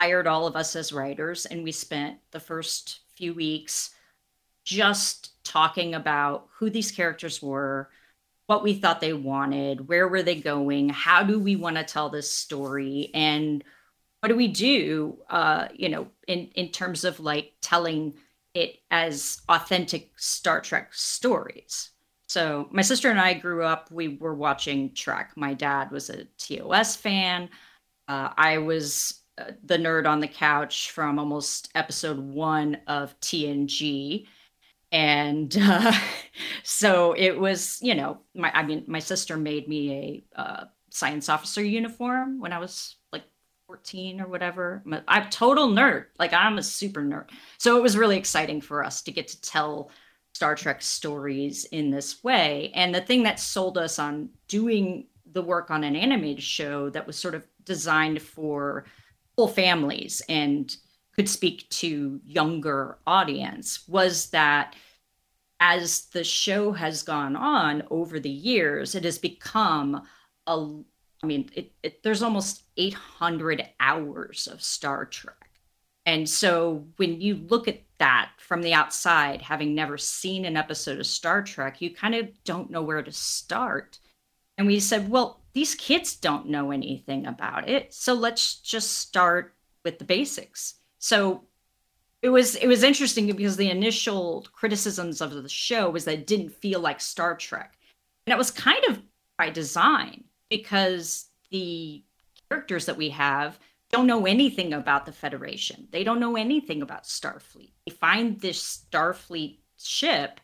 hired 0.00 0.26
all 0.26 0.46
of 0.46 0.56
us 0.56 0.76
as 0.76 0.92
writers 0.92 1.46
and 1.46 1.64
we 1.64 1.72
spent 1.72 2.18
the 2.30 2.40
first 2.40 3.00
few 3.16 3.34
weeks 3.34 3.90
just 4.64 5.42
talking 5.44 5.94
about 5.94 6.48
who 6.58 6.70
these 6.70 6.90
characters 6.90 7.42
were 7.42 7.90
what 8.46 8.62
we 8.62 8.74
thought 8.74 9.00
they 9.00 9.12
wanted, 9.12 9.88
where 9.88 10.08
were 10.08 10.22
they 10.22 10.36
going, 10.36 10.88
how 10.88 11.22
do 11.22 11.38
we 11.38 11.56
want 11.56 11.76
to 11.76 11.84
tell 11.84 12.08
this 12.08 12.30
story, 12.30 13.10
and 13.12 13.62
what 14.20 14.28
do 14.28 14.36
we 14.36 14.48
do, 14.48 15.18
uh, 15.28 15.68
you 15.74 15.88
know, 15.88 16.08
in 16.26 16.48
in 16.54 16.70
terms 16.70 17.04
of 17.04 17.20
like 17.20 17.52
telling 17.60 18.14
it 18.56 18.78
as 18.90 19.40
authentic 19.48 20.10
Star 20.16 20.60
Trek 20.60 20.92
stories. 20.92 21.90
So 22.28 22.68
my 22.72 22.82
sister 22.82 23.10
and 23.10 23.20
I 23.20 23.34
grew 23.34 23.62
up. 23.62 23.90
We 23.90 24.16
were 24.16 24.34
watching 24.34 24.94
Trek. 24.94 25.32
My 25.36 25.54
dad 25.54 25.90
was 25.90 26.10
a 26.10 26.24
TOS 26.38 26.96
fan. 26.96 27.48
Uh, 28.08 28.30
I 28.36 28.58
was 28.58 29.22
uh, 29.38 29.52
the 29.64 29.76
nerd 29.76 30.06
on 30.06 30.20
the 30.20 30.28
couch 30.28 30.90
from 30.90 31.18
almost 31.18 31.70
episode 31.74 32.18
one 32.18 32.78
of 32.86 33.18
TNG 33.20 34.26
and 34.92 35.56
uh, 35.60 35.92
so 36.62 37.12
it 37.12 37.38
was 37.38 37.78
you 37.82 37.94
know 37.94 38.18
my 38.34 38.50
i 38.54 38.62
mean 38.62 38.84
my 38.86 38.98
sister 38.98 39.36
made 39.36 39.68
me 39.68 40.24
a 40.36 40.40
uh, 40.40 40.64
science 40.90 41.28
officer 41.28 41.62
uniform 41.62 42.40
when 42.40 42.52
i 42.52 42.58
was 42.58 42.96
like 43.12 43.24
14 43.66 44.20
or 44.20 44.28
whatever. 44.28 44.82
I'm 44.86 44.92
a, 44.92 45.04
I'm 45.08 45.28
total 45.28 45.68
nerd. 45.68 46.06
Like 46.18 46.32
i'm 46.32 46.58
a 46.58 46.62
super 46.62 47.02
nerd. 47.02 47.30
So 47.58 47.76
it 47.76 47.82
was 47.82 47.96
really 47.96 48.16
exciting 48.16 48.60
for 48.60 48.84
us 48.84 49.02
to 49.02 49.10
get 49.10 49.28
to 49.28 49.40
tell 49.40 49.90
star 50.34 50.54
trek 50.54 50.82
stories 50.82 51.64
in 51.66 51.90
this 51.90 52.22
way. 52.22 52.70
And 52.74 52.94
the 52.94 53.00
thing 53.00 53.24
that 53.24 53.40
sold 53.40 53.76
us 53.76 53.98
on 53.98 54.28
doing 54.48 55.06
the 55.32 55.42
work 55.42 55.70
on 55.70 55.82
an 55.82 55.96
animated 55.96 56.44
show 56.44 56.90
that 56.90 57.06
was 57.06 57.16
sort 57.16 57.34
of 57.34 57.46
designed 57.64 58.22
for 58.22 58.84
full 59.34 59.48
families 59.48 60.22
and 60.28 60.76
could 61.14 61.28
speak 61.28 61.68
to 61.70 62.20
younger 62.24 62.98
audience 63.06 63.88
was 63.88 64.30
that 64.30 64.76
as 65.58 66.04
the 66.12 66.22
show 66.22 66.70
has 66.70 67.02
gone 67.02 67.34
on 67.34 67.82
over 67.90 68.20
the 68.20 68.30
years 68.30 68.94
it 68.94 69.04
has 69.04 69.18
become 69.18 70.02
a 70.46 70.68
i 71.26 71.28
mean 71.28 71.50
it, 71.54 71.72
it, 71.82 72.02
there's 72.04 72.22
almost 72.22 72.62
800 72.76 73.68
hours 73.80 74.46
of 74.46 74.62
star 74.62 75.04
trek. 75.04 75.50
And 76.04 76.28
so 76.28 76.86
when 76.98 77.20
you 77.20 77.34
look 77.34 77.66
at 77.66 77.82
that 77.98 78.30
from 78.38 78.62
the 78.62 78.74
outside 78.74 79.42
having 79.42 79.74
never 79.74 79.98
seen 79.98 80.44
an 80.44 80.56
episode 80.56 81.00
of 81.00 81.06
star 81.06 81.42
trek 81.42 81.80
you 81.80 81.92
kind 81.92 82.14
of 82.14 82.28
don't 82.44 82.70
know 82.70 82.82
where 82.82 83.02
to 83.02 83.10
start. 83.10 83.98
And 84.56 84.68
we 84.68 84.78
said 84.78 85.08
well 85.08 85.40
these 85.52 85.74
kids 85.74 86.14
don't 86.14 86.48
know 86.48 86.70
anything 86.70 87.26
about 87.26 87.68
it 87.68 87.92
so 87.92 88.14
let's 88.14 88.56
just 88.60 88.98
start 88.98 89.54
with 89.84 89.98
the 89.98 90.04
basics. 90.04 90.74
So 91.00 91.42
it 92.22 92.28
was 92.28 92.54
it 92.54 92.68
was 92.68 92.84
interesting 92.84 93.26
because 93.26 93.56
the 93.56 93.70
initial 93.70 94.46
criticisms 94.52 95.20
of 95.20 95.30
the 95.32 95.48
show 95.48 95.90
was 95.90 96.04
that 96.04 96.14
it 96.14 96.26
didn't 96.26 96.50
feel 96.50 96.80
like 96.80 97.00
Star 97.00 97.36
Trek, 97.36 97.76
and 98.26 98.32
it 98.32 98.38
was 98.38 98.50
kind 98.50 98.84
of 98.88 99.02
by 99.38 99.50
design 99.50 100.24
because 100.50 101.26
the 101.50 102.02
characters 102.48 102.86
that 102.86 102.96
we 102.96 103.10
have 103.10 103.58
don't 103.90 104.06
know 104.06 104.26
anything 104.26 104.72
about 104.72 105.06
the 105.06 105.12
Federation. 105.12 105.88
They 105.90 106.04
don't 106.04 106.20
know 106.20 106.36
anything 106.36 106.82
about 106.82 107.04
Starfleet. 107.04 107.72
They 107.86 107.94
find 107.94 108.40
this 108.40 108.84
Starfleet 108.92 109.58
ship, 109.78 110.40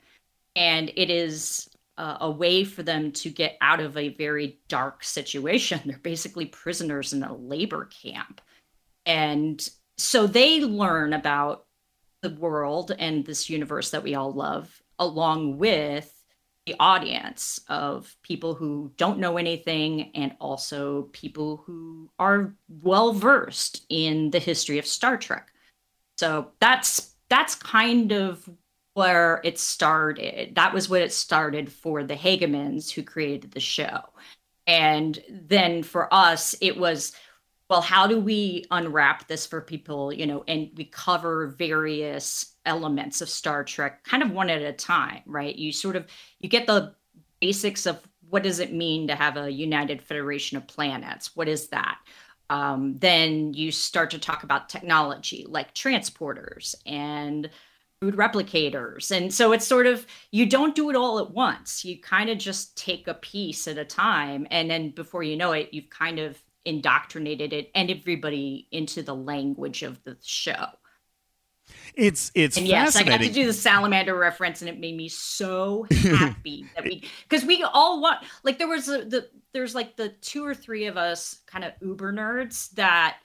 and 0.55 0.91
it 0.97 1.11
is 1.11 1.69
uh, 1.99 2.19
a 2.21 2.31
way 2.31 2.65
for 2.65 2.83
them 2.83 3.13
to 3.13 3.31
get 3.31 3.57
out 3.61 3.81
of 3.81 3.97
a 3.97 4.11
very 4.11 4.61
dark 4.69 5.05
situation. 5.05 5.81
They're 5.87 5.99
basically 5.99 6.47
prisoners 6.47 7.13
in 7.13 7.23
a 7.23 7.35
labor 7.35 7.87
camp. 7.87 8.41
And 9.05 9.67
so 9.99 10.27
they 10.27 10.61
learn 10.61 11.13
about 11.13 11.67
the 12.23 12.31
world 12.31 12.93
and 12.99 13.25
this 13.25 13.51
universe 13.51 13.91
that 13.91 14.05
we 14.05 14.15
all 14.15 14.33
love, 14.33 14.83
along 14.99 15.59
with 15.59 16.22
audience 16.79 17.61
of 17.69 18.15
people 18.23 18.55
who 18.55 18.93
don't 18.97 19.19
know 19.19 19.37
anything 19.37 20.13
and 20.15 20.35
also 20.41 21.09
people 21.13 21.63
who 21.67 22.09
are 22.19 22.55
well 22.83 23.13
versed 23.13 23.85
in 23.89 24.31
the 24.31 24.39
history 24.39 24.79
of 24.79 24.87
Star 24.87 25.17
Trek. 25.17 25.53
So 26.17 26.53
that's 26.61 27.15
that's 27.29 27.55
kind 27.55 28.13
of 28.13 28.49
where 28.95 29.41
it 29.43 29.59
started. 29.59 30.55
That 30.55 30.75
was 30.75 30.89
what 30.89 31.03
it 31.03 31.13
started 31.13 31.73
for 31.73 32.05
the 32.05 32.15
Hagemans 32.15 32.91
who 32.91 33.03
created 33.03 33.51
the 33.51 33.61
show. 33.61 34.01
And 34.67 35.19
then 35.31 35.83
for 35.83 36.13
us, 36.15 36.55
it 36.61 36.77
was 36.77 37.13
well, 37.73 37.81
how 37.81 38.07
do 38.07 38.21
we 38.21 38.67
unwrap 38.71 39.27
this 39.29 39.47
for 39.47 39.63
people, 39.63 40.13
you 40.13 40.27
know, 40.27 40.45
and 40.47 40.71
we 40.77 40.85
cover 40.85 41.55
various 41.59 42.55
elements 42.67 43.23
of 43.23 43.31
Star 43.31 43.65
Trek 43.65 44.05
kind 44.05 44.23
of 44.23 44.31
one 44.31 44.51
at 44.51 44.61
a 44.61 44.75
time, 44.75 45.23
right? 45.25 45.57
You 45.57 45.73
sort 45.73 45.97
of 45.97 46.05
you 46.43 46.49
get 46.49 46.67
the 46.67 46.95
basics 47.41 47.87
of 47.87 48.01
what 48.29 48.43
does 48.43 48.59
it 48.59 48.73
mean 48.73 49.09
to 49.09 49.15
have 49.15 49.37
a 49.37 49.51
united 49.51 50.03
federation 50.03 50.57
of 50.57 50.67
planets? 50.67 51.35
What 51.37 51.49
is 51.49 51.69
that? 51.69 51.99
Um, 52.51 52.97
then 52.97 53.55
you 53.55 53.73
start 53.73 54.11
to 54.11 54.19
talk 54.19 54.43
about 54.43 54.69
technology 54.69 55.47
like 55.49 55.75
transporters 55.75 56.75
and 56.85 57.49
food 58.01 58.17
replicators. 58.17 59.11
And 59.11 59.33
so 59.33 59.53
it's 59.53 59.67
sort 59.67 59.87
of, 59.87 60.07
you 60.33 60.47
don't 60.47 60.75
do 60.75 60.91
it 60.91 60.97
all 60.97 61.19
at 61.19 61.31
once. 61.31 61.85
You 61.85 62.01
kind 62.01 62.29
of 62.29 62.39
just 62.39 62.77
take 62.77 63.07
a 63.07 63.15
piece 63.15 63.69
at 63.69 63.79
a 63.79 63.85
time. 63.85 64.47
And 64.51 64.71
then 64.71 64.91
before 64.91 65.23
you 65.23 65.37
know 65.37 65.53
it, 65.53 65.69
you've 65.73 65.89
kind 65.89 66.19
of 66.19 66.43
indoctrinated 66.65 67.53
it 67.53 67.71
and 67.75 67.91
everybody 67.91 68.69
into 68.73 69.03
the 69.03 69.15
language 69.15 69.83
of 69.83 70.03
the 70.05 70.17
show. 70.23 70.67
It's 71.95 72.33
it's 72.35 72.57
and 72.57 72.67
yes, 72.67 72.97
I 72.97 73.03
got 73.03 73.21
to 73.21 73.31
do 73.31 73.45
the 73.45 73.53
salamander 73.53 74.17
reference, 74.17 74.63
and 74.63 74.69
it 74.69 74.81
made 74.81 74.97
me 74.97 75.09
so 75.09 75.87
happy 75.91 76.67
that 76.75 76.85
we 76.85 77.05
because 77.29 77.45
we 77.45 77.63
all 77.63 78.01
want 78.01 78.25
like 78.45 78.59
there 78.59 78.69
was 78.69 78.89
a, 78.89 79.05
the 79.05 79.29
there's 79.53 79.75
like 79.75 79.97
the 79.97 80.09
two 80.09 80.45
or 80.45 80.55
three 80.55 80.87
of 80.87 80.97
us 80.97 81.41
kind 81.47 81.65
of 81.65 81.73
uber 81.83 82.13
nerds 82.13 82.71
that 82.73 83.19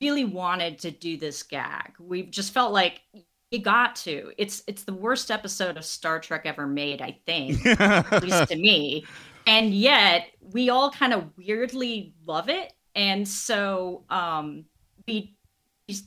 really 0.00 0.24
wanted 0.24 0.78
to 0.80 0.90
do 0.90 1.16
this 1.16 1.42
gag. 1.42 1.92
We 1.98 2.22
just 2.22 2.54
felt 2.54 2.72
like 2.72 3.02
you 3.50 3.60
got 3.60 3.96
to. 3.96 4.32
It's 4.38 4.62
it's 4.66 4.84
the 4.84 4.94
worst 4.94 5.30
episode 5.30 5.76
of 5.76 5.84
Star 5.84 6.18
Trek 6.18 6.42
ever 6.44 6.66
made, 6.66 7.02
I 7.02 7.18
think, 7.26 7.64
at 7.66 8.22
least 8.22 8.48
to 8.48 8.56
me. 8.60 9.04
And 9.46 9.74
yet 9.74 10.28
we 10.40 10.70
all 10.70 10.90
kind 10.90 11.12
of 11.12 11.30
weirdly 11.36 12.14
love 12.24 12.48
it, 12.48 12.72
and 12.94 13.26
so 13.28 14.04
um, 14.10 14.64
we 15.06 15.35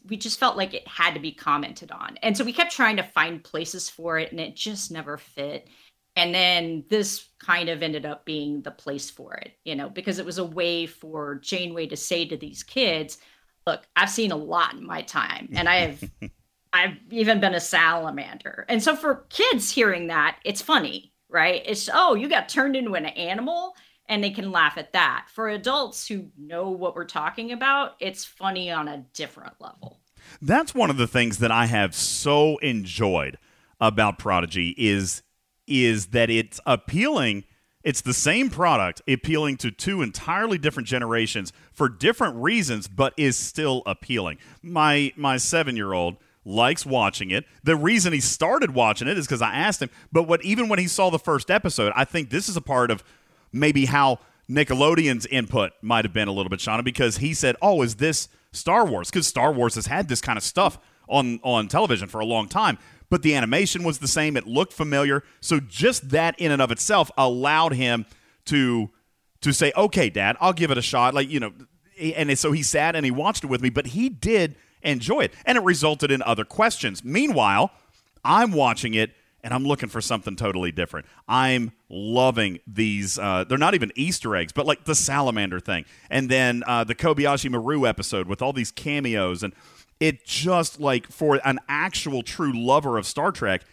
we 0.08 0.18
just 0.18 0.40
felt 0.40 0.58
like 0.58 0.74
it 0.74 0.88
had 0.88 1.14
to 1.14 1.20
be 1.20 1.32
commented 1.32 1.92
on. 1.92 2.18
And 2.22 2.36
so 2.36 2.44
we 2.44 2.52
kept 2.52 2.72
trying 2.72 2.98
to 2.98 3.04
find 3.04 3.44
places 3.44 3.90
for 3.90 4.20
it 4.20 4.32
and 4.32 4.40
it 4.40 4.56
just 4.56 4.92
never 4.92 5.18
fit. 5.18 5.70
And 6.16 6.36
then 6.36 6.84
this 6.90 7.30
kind 7.40 7.70
of 7.70 7.82
ended 7.82 8.06
up 8.06 8.26
being 8.26 8.62
the 8.62 8.72
place 8.72 9.10
for 9.10 9.36
it, 9.36 9.54
you 9.64 9.76
know, 9.76 9.90
because 9.90 10.20
it 10.20 10.26
was 10.26 10.38
a 10.38 10.44
way 10.44 10.86
for 10.86 11.36
Janeway 11.36 11.88
to 11.88 11.96
say 11.96 12.26
to 12.26 12.36
these 12.36 12.62
kids, 12.62 13.20
look, 13.66 13.88
I've 13.96 14.10
seen 14.10 14.32
a 14.32 14.38
lot 14.38 14.74
in 14.74 14.86
my 14.86 15.02
time 15.02 15.50
and 15.54 15.70
I 15.70 15.76
have 15.78 16.04
I've 16.74 16.98
even 17.12 17.40
been 17.40 17.56
a 17.56 17.60
salamander. 17.60 18.66
And 18.70 18.84
so 18.84 18.96
for 18.96 19.26
kids 19.30 19.72
hearing 19.72 20.08
that, 20.08 20.38
it's 20.44 20.62
funny, 20.62 21.14
right? 21.30 21.64
It's 21.66 21.90
oh, 21.92 22.16
you 22.16 22.28
got 22.28 22.50
turned 22.50 22.76
into 22.76 22.94
an 22.96 23.06
animal 23.06 23.76
and 24.10 24.24
they 24.24 24.32
can 24.32 24.52
laugh 24.52 24.78
at 24.78 24.92
that. 24.94 25.28
For 25.30 25.48
adults 25.48 26.08
who 26.08 26.30
know 26.38 26.70
what 26.72 26.96
we're 26.96 27.06
talking 27.06 27.52
about, 27.52 27.96
it's 28.00 28.26
funny 28.26 28.72
on 28.72 28.88
a 28.88 29.06
different 29.14 29.54
level. 29.62 30.00
That's 30.42 30.76
one 30.76 30.90
of 30.90 30.98
the 30.98 31.08
things 31.08 31.38
that 31.38 31.52
I 31.52 31.68
have 31.68 31.96
so 31.96 32.58
enjoyed 32.58 33.38
about 33.80 34.20
Prodigy 34.20 34.76
is 34.78 35.24
is 35.68 36.08
that 36.08 36.30
it's 36.32 36.60
appealing 36.66 37.46
it's 37.82 38.02
the 38.02 38.14
same 38.14 38.50
product 38.50 39.02
appealing 39.08 39.56
to 39.58 39.72
two 39.72 40.02
entirely 40.02 40.58
different 40.58 40.90
generations 40.90 41.54
for 41.72 41.88
different 41.88 42.36
reasons 42.36 42.88
but 42.88 43.14
is 43.16 43.38
still 43.38 43.84
appealing. 43.86 44.38
My 44.62 45.14
my 45.16 45.38
7-year-old 45.38 46.18
likes 46.44 46.86
watching 46.86 47.32
it. 47.32 47.46
The 47.64 47.76
reason 47.76 48.12
he 48.12 48.20
started 48.20 48.74
watching 48.74 49.08
it 49.08 49.18
is 49.18 49.28
cuz 49.28 49.42
I 49.42 49.54
asked 49.54 49.82
him, 49.82 49.90
but 50.12 50.24
what 50.24 50.44
even 50.44 50.68
when 50.68 50.80
he 50.80 50.88
saw 50.88 51.10
the 51.10 51.20
first 51.20 51.50
episode, 51.50 51.94
I 51.96 52.04
think 52.04 52.30
this 52.30 52.50
is 52.50 52.58
a 52.58 52.62
part 52.62 52.92
of 52.92 53.04
maybe 53.52 53.86
how 53.86 54.20
Nickelodeon's 54.50 55.26
input 55.28 55.74
might 55.82 56.06
have 56.06 56.14
been 56.14 56.28
a 56.28 56.32
little 56.32 56.50
bit, 56.50 56.60
Shawna, 56.60 56.84
because 56.84 57.18
he 57.18 57.34
said, 57.34 57.56
"Oh, 57.62 57.82
is 57.82 57.96
this 57.96 58.30
Star 58.52 58.86
Wars?" 58.86 59.10
Because 59.10 59.28
Star 59.28 59.52
Wars 59.52 59.76
has 59.76 59.86
had 59.86 60.08
this 60.08 60.22
kind 60.22 60.38
of 60.38 60.44
stuff 60.44 60.80
on 61.08 61.40
on 61.44 61.68
television 61.68 62.08
for 62.08 62.20
a 62.20 62.26
long 62.26 62.48
time, 62.48 62.78
but 63.10 63.22
the 63.22 63.36
animation 63.36 63.84
was 63.84 64.00
the 64.00 64.08
same. 64.08 64.36
It 64.36 64.48
looked 64.48 64.74
familiar, 64.74 65.24
so 65.40 65.60
just 65.60 66.10
that 66.10 66.40
in 66.40 66.52
and 66.52 66.62
of 66.62 66.72
itself 66.72 67.12
allowed 67.18 67.74
him 67.74 68.06
to 68.46 68.90
to 69.42 69.54
say, 69.54 69.72
"Okay, 69.78 70.10
Dad, 70.10 70.36
I'll 70.42 70.54
give 70.54 70.72
it 70.72 70.78
a 70.78 70.82
shot." 70.82 71.14
Like 71.14 71.30
you 71.30 71.40
know, 71.40 71.54
and 72.00 72.38
so 72.38 72.52
he 72.52 72.64
sat 72.64 72.96
and 72.96 73.06
he 73.06 73.12
watched 73.12 73.44
it 73.44 73.48
with 73.48 73.62
me, 73.62 73.70
but 73.70 73.88
he 73.88 74.10
did 74.10 74.56
enjoy 74.82 75.22
it, 75.22 75.34
and 75.46 75.58
it 75.58 75.64
resulted 75.64 76.12
in 76.12 76.24
other 76.24 76.46
questions. 76.46 77.04
Meanwhile, 77.04 77.72
I'm 78.24 78.52
watching 78.52 78.94
it 78.96 79.12
and 79.44 79.54
I'm 79.54 79.66
looking 79.66 79.90
for 79.90 80.02
something 80.02 80.36
totally 80.36 80.72
different. 80.72 81.06
I'm 81.28 81.72
loving 81.90 82.60
these. 82.68 83.18
Uh, 83.18 83.46
they're 83.48 83.58
not 83.58 83.76
even 83.76 83.92
Easter 83.96 84.36
eggs, 84.36 84.52
but 84.52 84.66
like 84.66 84.86
the 84.86 84.96
salamander 84.96 85.60
thing, 85.60 85.86
and 86.10 86.30
then 86.30 86.64
uh, 86.68 86.84
the 86.84 86.96
Kobayashi 86.96 87.50
Maru 87.50 87.86
episode 87.86 88.28
with 88.28 88.42
all 88.42 88.54
these 88.54 88.72
cameos, 88.72 89.44
and 89.44 89.54
it 90.00 90.26
just 90.26 90.80
like 90.80 91.08
for 91.12 91.40
an 91.46 91.60
actual 91.68 92.22
true 92.24 92.54
lover 92.54 92.98
of 92.98 93.06
Star 93.06 93.32
Trek, 93.32 93.64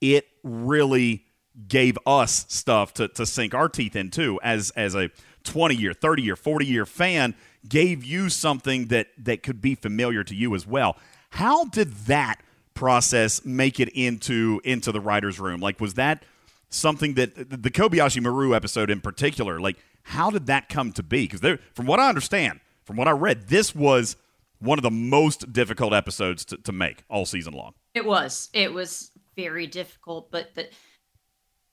it 0.00 0.26
really 0.42 1.24
gave 1.68 1.98
us 2.06 2.46
stuff 2.48 2.94
to, 2.94 3.08
to 3.08 3.26
sink 3.26 3.54
our 3.54 3.68
teeth 3.68 3.96
into 3.96 4.40
as 4.42 4.70
as 4.70 4.94
a 4.94 5.10
20 5.44 5.74
year 5.74 5.92
30 5.92 6.22
year 6.22 6.36
40 6.36 6.64
year 6.64 6.86
fan 6.86 7.34
gave 7.68 8.04
you 8.04 8.28
something 8.28 8.86
that 8.86 9.08
that 9.18 9.42
could 9.42 9.60
be 9.60 9.74
familiar 9.74 10.22
to 10.24 10.34
you 10.34 10.54
as 10.54 10.66
well 10.66 10.96
how 11.30 11.64
did 11.66 11.92
that 12.06 12.40
process 12.80 13.44
make 13.44 13.78
it 13.78 13.90
into 13.90 14.58
into 14.64 14.90
the 14.90 15.00
writers 15.00 15.38
room 15.38 15.60
like 15.60 15.78
was 15.80 15.94
that 15.94 16.24
something 16.70 17.12
that 17.12 17.34
the 17.36 17.70
kobayashi 17.70 18.22
maru 18.22 18.54
episode 18.54 18.88
in 18.88 19.02
particular 19.02 19.60
like 19.60 19.76
how 20.04 20.30
did 20.30 20.46
that 20.46 20.68
come 20.70 20.90
to 20.90 21.02
be 21.02 21.28
because 21.28 21.58
from 21.74 21.84
what 21.84 22.00
i 22.00 22.08
understand 22.08 22.58
from 22.84 22.96
what 22.96 23.06
i 23.06 23.10
read 23.10 23.48
this 23.48 23.74
was 23.74 24.16
one 24.60 24.78
of 24.78 24.82
the 24.82 24.90
most 24.90 25.52
difficult 25.52 25.92
episodes 25.92 26.44
to, 26.44 26.56
to 26.56 26.72
make 26.72 27.04
all 27.10 27.26
season 27.26 27.52
long 27.52 27.74
It 27.94 28.04
was. 28.04 28.48
It 28.52 28.72
was 28.72 29.10
very 29.36 29.66
difficult, 29.66 30.30
but 30.30 30.54
the, 30.54 30.68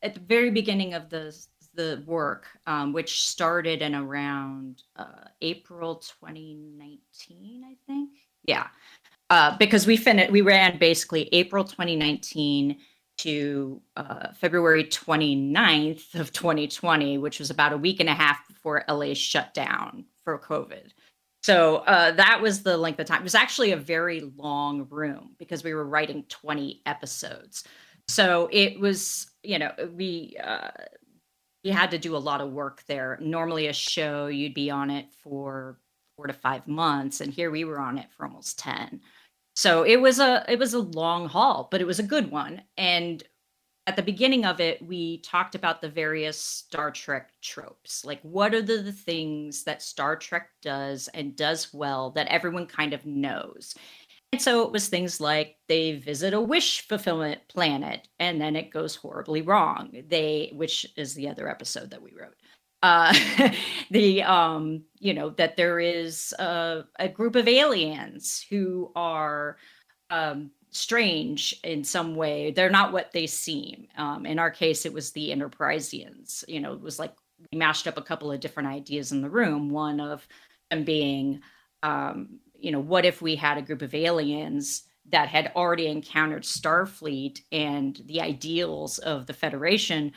at 0.02 0.14
the 0.14 0.20
very 0.20 0.52
beginning 0.52 0.94
of 0.94 1.10
the 1.10 1.34
the 1.78 2.04
work, 2.08 2.48
um, 2.66 2.92
which 2.92 3.22
started 3.22 3.84
in 3.84 3.94
around 3.94 4.82
uh, 4.96 5.30
April 5.42 5.96
2019, 5.96 7.64
I 7.64 7.76
think. 7.86 8.10
Yeah, 8.44 8.68
uh, 9.30 9.58
because 9.58 9.86
we 9.86 9.98
finished, 9.98 10.32
we 10.32 10.42
ran 10.42 10.78
basically 10.78 11.30
April 11.34 11.64
2019 11.64 12.78
to 13.20 13.82
uh, 13.96 14.32
February 14.34 14.84
29th 14.84 16.16
of 16.16 16.32
2020, 16.32 17.18
which 17.18 17.40
was 17.40 17.50
about 17.50 17.74
a 17.74 17.78
week 17.78 18.00
and 18.00 18.10
a 18.10 18.14
half 18.14 18.48
before 18.48 18.84
LA 18.88 19.14
shut 19.14 19.54
down 19.54 20.06
for 20.24 20.38
COVID. 20.38 20.92
So 21.44 21.78
uh, 21.78 22.12
that 22.12 22.42
was 22.42 22.64
the 22.64 22.78
length 22.78 23.00
of 23.00 23.08
time. 23.08 23.22
It 23.22 23.24
was 23.24 23.36
actually 23.36 23.72
a 23.72 23.78
very 23.78 24.22
long 24.36 24.88
room 24.90 25.36
because 25.40 25.64
we 25.64 25.74
were 25.74 25.86
writing 25.86 26.26
20 26.30 26.82
episodes. 26.86 27.64
So 28.08 28.50
it 28.52 28.80
was, 28.80 29.32
you 29.44 29.60
know, 29.60 29.72
we 29.94 30.38
uh, 30.44 30.72
you 31.64 31.74
had 31.74 31.92
to 31.92 31.98
do 31.98 32.16
a 32.16 32.18
lot 32.18 32.42
of 32.42 32.52
work 32.52 32.84
there. 32.88 33.18
Normally, 33.22 33.68
a 33.68 33.74
show 33.74 34.28
you'd 34.28 34.54
be 34.54 34.70
on 34.70 34.90
it 34.90 35.08
for 35.22 35.78
four 36.16 36.28
to 36.28 36.34
five 36.34 36.68
months, 36.68 37.22
and 37.22 37.34
here 37.34 37.52
we 37.52 37.66
were 37.66 37.80
on 37.80 37.98
it 37.98 38.08
for 38.16 38.26
almost 38.26 38.58
10. 38.60 39.02
So 39.58 39.82
it 39.82 40.00
was 40.00 40.20
a 40.20 40.46
it 40.48 40.60
was 40.60 40.76
a 40.76 40.80
long 40.80 41.28
haul, 41.28 41.68
but 41.72 41.82
it 41.82 41.88
was 41.88 41.98
a 41.98 42.04
good 42.04 42.30
one. 42.30 42.62
And 42.78 43.24
at 43.88 43.96
the 43.96 44.04
beginning 44.04 44.46
of 44.46 44.62
it, 44.62 44.86
we 44.86 45.18
talked 45.22 45.56
about 45.56 45.82
the 45.82 45.90
various 45.90 46.40
Star 46.40 46.92
Trek 46.92 47.32
tropes. 47.42 48.06
Like, 48.06 48.22
what 48.22 48.54
are 48.54 48.62
the, 48.62 48.78
the, 48.78 48.92
things 48.92 49.64
that 49.64 49.82
Star 49.82 50.16
Trek 50.16 50.50
does 50.62 51.08
and 51.12 51.36
does 51.36 51.74
well 51.74 52.12
that 52.12 52.28
everyone 52.28 52.68
kind 52.68 52.94
of 52.94 53.04
knows? 53.08 53.74
And 54.32 54.40
so 54.40 54.62
it 54.62 54.72
was 54.72 54.90
things 54.90 55.20
like 55.20 55.56
they 55.68 55.94
visit 55.94 56.36
a 56.36 56.40
wish 56.40 56.88
fulfillment 56.88 57.42
planet 57.48 58.08
and 58.20 58.40
then 58.40 58.56
it 58.56 58.70
goes 58.70 58.96
horribly 58.96 59.42
wrong. 59.42 60.04
They, 60.08 60.52
which 60.54 60.86
is 60.96 61.16
the 61.16 61.30
other 61.30 61.50
episode 61.50 61.90
that 61.90 62.04
we 62.04 62.14
wrote. 62.14 62.36
Uh, 62.84 63.14
the 63.92 64.24
um, 64.24 64.84
you 65.00 65.14
know 65.14 65.30
that 65.32 65.58
there 65.58 65.80
is 65.80 66.34
a, 66.40 66.84
a 67.00 67.10
group 67.10 67.36
of 67.36 67.48
aliens 67.48 68.46
who 68.50 68.92
are 68.96 69.58
um, 70.10 70.52
strange 70.72 71.60
in 71.64 71.84
some 71.84 72.16
way. 72.16 72.52
They're 72.52 72.70
not 72.70 72.94
what 72.94 73.12
they 73.12 73.28
seem. 73.28 73.88
Um, 73.98 74.26
in 74.26 74.40
our 74.40 74.52
case, 74.52 74.86
it 74.86 74.94
was 74.94 75.12
the 75.12 75.32
Enterprisians. 75.32 76.44
You 76.48 76.60
know, 76.60 76.74
it 76.74 76.82
was 76.82 77.00
like 77.00 77.14
we 77.52 77.58
mashed 77.58 77.88
up 77.88 77.98
a 77.98 78.04
couple 78.04 78.32
of 78.32 78.40
different 78.40 78.70
ideas 78.70 79.12
in 79.12 79.22
the 79.22 79.30
room. 79.30 79.70
One 79.70 80.00
of 80.00 80.28
them 80.70 80.84
being, 80.84 81.42
um, 81.84 82.40
you 82.60 82.72
know, 82.72 82.80
what 82.80 83.06
if 83.06 83.22
we 83.22 83.36
had 83.36 83.58
a 83.58 83.62
group 83.62 83.82
of 83.82 83.94
aliens 83.94 84.84
that 85.10 85.30
had 85.30 85.52
already 85.56 85.88
encountered 85.88 86.44
Starfleet 86.44 87.42
and 87.52 88.02
the 88.06 88.22
ideals 88.22 89.00
of 89.00 89.26
the 89.26 89.34
Federation, 89.34 90.12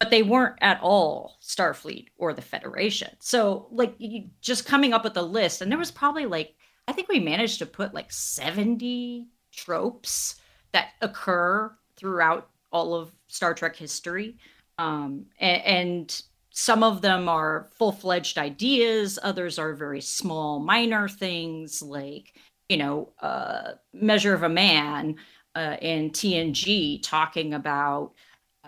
but 0.00 0.10
they 0.10 0.22
weren't 0.22 0.56
at 0.60 0.80
all 0.82 1.38
Starfleet 1.42 2.08
or 2.16 2.32
the 2.32 2.42
Federation. 2.42 3.10
So, 3.20 3.68
like, 3.70 3.94
just 4.40 4.66
coming 4.66 4.92
up 4.92 5.04
with 5.04 5.16
a 5.16 5.22
list, 5.22 5.62
and 5.62 5.70
there 5.70 5.78
was 5.78 5.90
probably 5.90 6.26
like, 6.26 6.54
I 6.88 6.92
think 6.92 7.08
we 7.08 7.20
managed 7.20 7.60
to 7.60 7.66
put 7.66 7.94
like 7.94 8.12
70 8.12 9.28
tropes 9.52 10.36
that 10.72 10.88
occur 11.00 11.74
throughout 11.96 12.50
all 12.72 12.94
of 12.94 13.12
Star 13.28 13.54
Trek 13.54 13.76
history. 13.76 14.36
Um, 14.78 15.26
and, 15.38 15.62
and 15.62 16.22
some 16.50 16.82
of 16.82 17.00
them 17.00 17.28
are 17.28 17.68
full 17.72 17.92
fledged 17.92 18.38
ideas, 18.38 19.18
others 19.22 19.58
are 19.58 19.74
very 19.74 20.00
small, 20.00 20.58
minor 20.58 21.08
things 21.08 21.80
like, 21.80 22.34
you 22.68 22.76
know, 22.76 23.12
uh, 23.20 23.72
Measure 23.92 24.34
of 24.34 24.42
a 24.42 24.48
Man 24.48 25.16
uh, 25.54 25.76
in 25.80 26.10
TNG 26.10 27.00
talking 27.02 27.54
about 27.54 28.12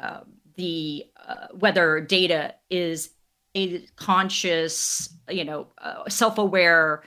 uh, 0.00 0.20
the 0.56 1.04
uh, 1.26 1.48
whether 1.52 2.00
data 2.00 2.54
is 2.70 3.10
a 3.56 3.80
conscious, 3.96 5.08
you 5.30 5.44
know, 5.44 5.68
uh, 5.78 6.08
self 6.08 6.38
aware 6.38 7.02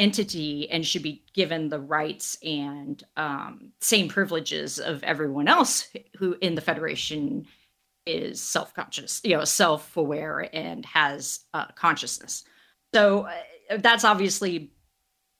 entity 0.00 0.68
and 0.70 0.84
should 0.86 1.02
be 1.02 1.22
given 1.34 1.68
the 1.68 1.78
rights 1.78 2.38
and 2.42 3.04
um, 3.18 3.70
same 3.82 4.08
privileges 4.08 4.78
of 4.78 5.02
everyone 5.02 5.46
else 5.46 5.88
who 6.16 6.34
in 6.40 6.54
the 6.54 6.62
federation 6.62 7.46
is 8.06 8.40
self-conscious 8.40 9.20
you 9.24 9.36
know 9.36 9.44
self-aware 9.44 10.48
and 10.54 10.86
has 10.86 11.40
uh, 11.52 11.66
consciousness. 11.74 12.44
So 12.94 13.28
uh, 13.70 13.76
that's 13.76 14.04
obviously 14.04 14.72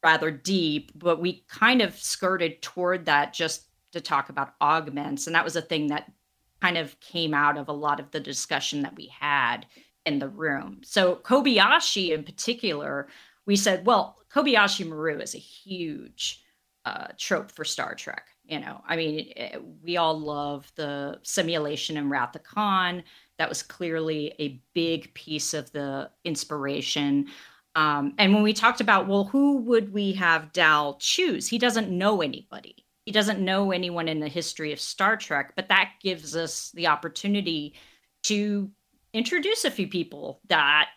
rather 0.04 0.30
deep 0.30 0.92
but 0.94 1.22
we 1.22 1.42
kind 1.48 1.80
of 1.80 1.98
skirted 1.98 2.60
toward 2.60 3.06
that 3.06 3.32
just 3.32 3.64
to 3.92 4.00
talk 4.00 4.28
about 4.28 4.54
augments 4.60 5.26
and 5.26 5.34
that 5.34 5.44
was 5.44 5.56
a 5.56 5.62
thing 5.62 5.86
that 5.86 6.12
kind 6.60 6.78
of 6.78 6.98
came 7.00 7.34
out 7.34 7.56
of 7.56 7.68
a 7.68 7.72
lot 7.72 8.00
of 8.00 8.10
the 8.10 8.20
discussion 8.20 8.82
that 8.82 8.96
we 8.96 9.06
had 9.06 9.66
in 10.06 10.18
the 10.18 10.28
room 10.28 10.80
so 10.82 11.16
kobayashi 11.16 12.10
in 12.10 12.24
particular 12.24 13.08
we 13.46 13.56
said 13.56 13.84
well 13.84 14.16
Kobayashi 14.32 14.86
Maru 14.86 15.18
is 15.18 15.34
a 15.34 15.38
huge 15.38 16.42
uh, 16.84 17.08
trope 17.18 17.50
for 17.50 17.64
Star 17.64 17.94
Trek. 17.94 18.28
You 18.44 18.60
know, 18.60 18.80
I 18.86 18.96
mean, 18.96 19.32
it, 19.36 19.62
we 19.82 19.96
all 19.96 20.18
love 20.18 20.70
the 20.74 21.18
simulation 21.22 21.96
in 21.96 22.10
Wrath 22.10 22.34
of 22.34 22.42
Khan. 22.42 23.04
That 23.38 23.48
was 23.48 23.62
clearly 23.62 24.34
a 24.38 24.60
big 24.74 25.12
piece 25.14 25.54
of 25.54 25.70
the 25.72 26.10
inspiration. 26.24 27.28
Um, 27.76 28.14
and 28.18 28.34
when 28.34 28.42
we 28.42 28.52
talked 28.52 28.80
about, 28.80 29.06
well, 29.06 29.24
who 29.24 29.58
would 29.58 29.92
we 29.92 30.12
have 30.14 30.52
Dal 30.52 30.94
choose? 30.94 31.46
He 31.46 31.58
doesn't 31.58 31.96
know 31.96 32.22
anybody. 32.22 32.84
He 33.10 33.12
doesn't 33.12 33.44
know 33.44 33.72
anyone 33.72 34.06
in 34.06 34.20
the 34.20 34.28
history 34.28 34.72
of 34.72 34.78
Star 34.78 35.16
Trek, 35.16 35.54
but 35.56 35.68
that 35.68 35.94
gives 36.00 36.36
us 36.36 36.70
the 36.74 36.86
opportunity 36.86 37.74
to 38.22 38.70
introduce 39.12 39.64
a 39.64 39.70
few 39.72 39.88
people 39.88 40.40
that 40.46 40.90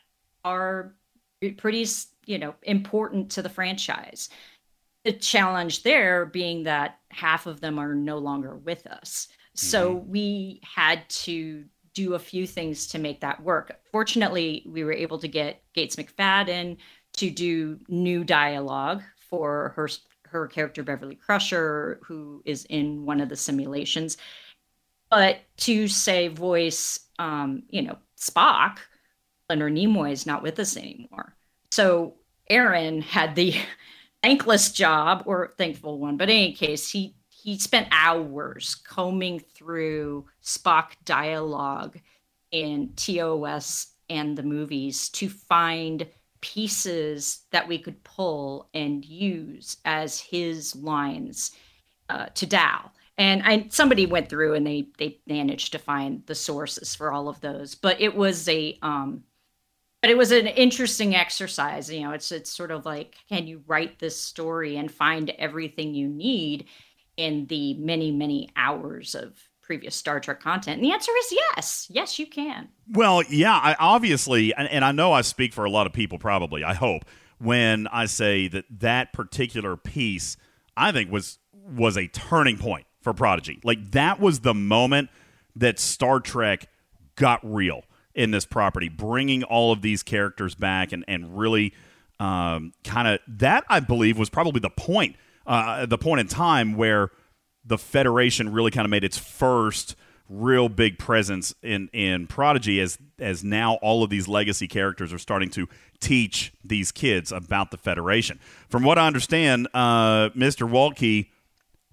are 0.46 0.94
pretty 1.58 1.88
you 2.28 2.38
know 2.38 2.54
important 2.62 3.32
to 3.32 3.42
the 3.42 3.50
franchise. 3.50 4.30
The 5.04 5.14
challenge 5.14 5.82
there 5.82 6.28
being 6.28 6.66
that 6.66 7.00
half 7.10 7.48
of 7.48 7.62
them 7.62 7.80
are 7.80 7.96
no 7.96 8.20
longer 8.20 8.58
with 8.58 8.86
us. 8.86 9.28
So 9.56 9.96
mm-hmm. 9.96 10.12
we 10.12 10.62
had 10.64 11.10
to 11.10 11.66
do 11.96 12.14
a 12.14 12.20
few 12.20 12.46
things 12.46 12.86
to 12.90 13.00
make 13.00 13.22
that 13.22 13.42
work. 13.42 13.80
Fortunately 13.92 14.64
we 14.68 14.84
were 14.84 14.94
able 14.94 15.18
to 15.18 15.28
get 15.28 15.64
gates 15.74 15.96
mcfadden 15.96 16.78
to 17.14 17.32
do 17.32 17.80
new 17.88 18.24
dialogue 18.24 19.02
for 19.18 19.74
her 19.76 19.90
her 20.34 20.48
character 20.48 20.84
beverly 20.84 21.16
crusher 21.16 22.00
who 22.04 22.42
is 22.46 22.66
in 22.66 23.06
one 23.06 23.22
of 23.22 23.30
the 23.30 23.36
simulations. 23.36 24.18
But 25.10 25.40
to 25.58 25.88
say 25.88 26.28
voice 26.28 27.00
um 27.20 27.64
you 27.70 27.82
know 27.82 27.98
spock 28.20 28.80
leonard 29.50 29.74
nimoy 29.74 30.12
is 30.12 30.26
not 30.26 30.44
with 30.44 30.60
us 30.60 30.76
anymore. 30.78 31.36
So 31.72 32.16
Aaron 32.50 33.02
had 33.02 33.36
the 33.36 33.56
thankless 34.24 34.72
job 34.72 35.24
or 35.26 35.54
thankful 35.58 36.00
one, 36.00 36.18
but 36.18 36.30
in 36.30 36.36
any 36.36 36.54
case, 36.54 36.90
he 36.90 37.16
he 37.44 37.58
spent 37.60 37.90
hours 37.92 38.76
combing 38.76 39.40
through 39.40 40.26
Spock 40.42 40.92
dialogue 41.04 42.00
in 42.52 42.94
TOS 42.96 43.88
and 44.10 44.38
the 44.38 44.44
movies 44.44 45.10
to 45.10 45.28
find 45.28 46.08
pieces 46.44 47.46
that 47.52 47.70
we 47.70 47.80
could 47.80 48.04
pull 48.04 48.68
and 48.74 49.06
use 49.06 49.78
as 49.86 50.20
his 50.20 50.76
lines 50.76 51.52
uh, 52.10 52.26
to 52.36 52.46
Dal. 52.46 52.92
And 53.18 53.42
I, 53.44 53.68
somebody 53.70 54.06
went 54.06 54.28
through 54.28 54.56
and 54.56 54.68
they 54.68 54.88
they 54.98 55.20
managed 55.26 55.72
to 55.72 55.80
find 55.80 56.22
the 56.26 56.36
sources 56.36 56.94
for 56.94 57.14
all 57.14 57.30
of 57.30 57.40
those, 57.40 57.76
but 57.76 58.02
it 58.02 58.14
was 58.14 58.50
a 58.50 58.78
um, 58.82 59.24
but 60.02 60.10
it 60.10 60.18
was 60.18 60.34
an 60.34 60.48
interesting 60.48 61.16
exercise 61.16 61.90
you 61.90 62.02
know 62.02 62.12
it's 62.12 62.32
it's 62.32 62.50
sort 62.50 62.72
of 62.72 62.86
like 62.86 63.16
can 63.30 63.48
you 63.48 63.64
write 63.68 64.00
this 64.00 64.20
story 64.20 64.76
and 64.76 64.92
find 64.92 65.30
everything 65.40 65.96
you 65.96 66.10
need 66.10 66.66
in 67.16 67.46
the 67.46 67.76
many 67.76 68.12
many 68.12 68.50
hours 68.58 69.16
of 69.16 69.40
previous 69.74 69.96
star 69.96 70.20
trek 70.20 70.40
content? 70.40 70.82
And 70.82 70.84
the 70.84 70.94
answer 70.94 71.12
is 71.20 71.32
yes. 71.32 71.88
Yes 71.90 72.20
you 72.20 72.28
can. 72.28 72.70
Well 72.92 73.24
yeah 73.30 73.54
I, 73.56 73.76
obviously 73.80 74.54
and, 74.54 74.68
and 74.68 74.84
i 74.86 74.92
know 74.92 75.14
i 75.14 75.22
speak 75.22 75.54
for 75.54 75.66
a 75.66 75.70
lot 75.70 75.88
of 75.88 75.94
people 75.94 76.20
probably 76.20 76.64
i 76.64 76.74
hope 76.74 77.06
when 77.40 77.88
i 77.88 78.06
say 78.06 78.48
that 78.50 78.66
that 78.80 79.14
particular 79.14 79.78
piece 79.78 80.38
i 80.76 80.92
think 80.92 81.12
was 81.12 81.40
was 81.66 81.98
a 81.98 82.08
turning 82.08 82.58
point 82.58 82.86
for 83.02 83.14
prodigy. 83.14 83.60
Like 83.64 83.92
that 83.92 84.20
was 84.20 84.42
the 84.42 84.54
moment 84.54 85.10
that 85.56 85.80
star 85.80 86.20
trek 86.20 86.68
got 87.16 87.40
real 87.44 87.84
in 88.16 88.32
this 88.32 88.46
property, 88.46 88.90
bringing 88.90 89.44
all 89.44 89.72
of 89.72 89.82
these 89.82 90.04
characters 90.04 90.56
back 90.56 90.92
and 90.92 91.04
and 91.08 91.38
really 91.38 91.74
um, 92.20 92.74
kind 92.84 93.08
of 93.08 93.20
that 93.28 93.64
I 93.70 93.80
believe 93.80 94.18
was 94.18 94.30
probably 94.30 94.60
the 94.60 94.70
point, 94.70 95.16
uh, 95.46 95.86
the 95.86 95.98
point 95.98 96.22
in 96.22 96.28
time 96.28 96.76
where 96.76 97.10
the 97.66 97.78
Federation 97.78 98.52
really 98.52 98.72
kind 98.72 98.86
of 98.86 98.92
made 98.92 99.04
its 99.04 99.18
first 99.18 99.96
real 100.30 100.70
big 100.70 100.98
presence 100.98 101.54
in 101.62 101.90
in 101.94 102.28
Prodigy 102.28 102.80
as 102.80 102.98
as 103.20 103.44
now 103.44 103.76
all 103.76 104.04
of 104.04 104.10
these 104.10 104.28
legacy 104.28 104.68
characters 104.68 105.14
are 105.14 105.20
starting 105.20 105.50
to 105.52 105.68
teach 106.00 106.54
these 106.64 106.92
kids 106.92 107.32
about 107.32 107.72
the 107.72 107.78
Federation. 107.78 108.40
From 108.70 108.84
what 108.84 108.98
I 108.98 109.08
understand, 109.08 109.68
uh, 109.74 110.30
Mr. 110.30 110.70
Waltke 110.70 111.30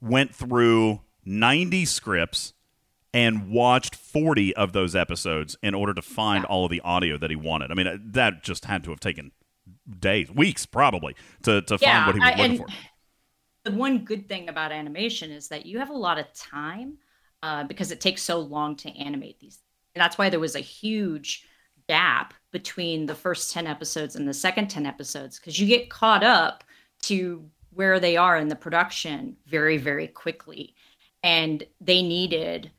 went 0.01 0.35
through 0.35 1.01
90 1.25 1.85
scripts 1.85 2.55
and 3.13 3.51
watched 3.51 3.95
40 3.95 4.55
of 4.57 4.73
those 4.73 4.95
episodes 4.95 5.57
in 5.63 5.75
order 5.75 5.93
to 5.95 6.03
find 6.03 6.45
all 6.45 6.65
of 6.65 6.71
the 6.71 6.81
audio 6.81 7.19
that 7.19 7.31
he 7.31 7.37
wanted. 7.37 7.71
I 7.71 7.75
mean, 7.75 7.87
uh, 7.87 7.99
that 8.01 8.43
just 8.43 8.65
had 8.65 8.85
to 8.85 8.91
have 8.91 9.01
taken 9.01 9.33
days, 9.99 10.31
weeks 10.31 10.67
probably 10.67 11.17
to, 11.43 11.63
to 11.63 11.79
yeah, 11.81 12.05
find 12.05 12.07
what 12.07 12.15
he 12.15 12.21
was 12.21 12.41
I, 12.41 12.43
looking 12.43 12.59
for. 12.59 12.67
The 13.65 13.73
one 13.73 14.05
good 14.05 14.29
thing 14.29 14.49
about 14.49 14.73
animation 14.73 15.31
is 15.31 15.49
that 15.49 15.67
you 15.67 15.79
have 15.79 15.91
a 15.91 15.95
lot 15.95 16.19
of 16.19 16.33
time 16.33 16.99
uh, 17.43 17.65
because 17.65 17.91
it 17.91 18.01
takes 18.01 18.23
so 18.23 18.39
long 18.39 18.77
to 18.77 18.91
animate 18.91 19.39
these. 19.39 19.61
And 19.95 20.01
that's 20.01 20.19
why 20.19 20.31
there 20.31 20.41
was 20.41 20.57
a 20.57 20.61
huge 20.61 21.47
gap 21.89 22.35
between 22.53 23.07
the 23.07 23.15
first 23.15 23.53
10 23.53 23.67
episodes 23.67 24.17
and 24.17 24.27
the 24.27 24.35
second 24.35 24.69
10 24.69 24.87
episodes 24.87 25.39
because 25.39 25.59
you 25.59 25.67
get 25.67 25.91
caught 25.91 26.23
up 26.23 26.65
to 27.03 27.45
where 27.71 28.01
they 28.01 28.17
are 28.17 28.37
in 28.37 28.49
the 28.49 28.57
production 28.57 29.37
very, 29.47 29.77
very 29.77 30.07
quickly. 30.07 30.75
And 31.23 31.63
they 31.81 32.03
needed 32.03 32.71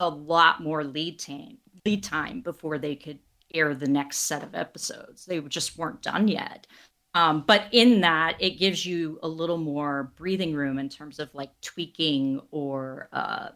a 0.00 0.08
lot 0.08 0.62
more 0.62 0.84
lead 0.84 1.18
time 1.18 1.58
lead 1.84 2.02
time 2.02 2.40
before 2.40 2.78
they 2.78 2.94
could 2.94 3.18
air 3.54 3.74
the 3.74 3.88
next 3.88 4.18
set 4.18 4.42
of 4.42 4.54
episodes. 4.54 5.24
They 5.24 5.40
just 5.40 5.78
weren't 5.78 6.02
done 6.02 6.28
yet. 6.28 6.66
Um, 7.14 7.44
but 7.46 7.64
in 7.72 8.00
that, 8.02 8.36
it 8.38 8.58
gives 8.58 8.86
you 8.86 9.18
a 9.22 9.28
little 9.28 9.58
more 9.58 10.12
breathing 10.16 10.54
room 10.54 10.78
in 10.78 10.88
terms 10.88 11.18
of 11.18 11.34
like 11.34 11.50
tweaking 11.60 12.40
or 12.50 13.08
uh, 13.12 13.48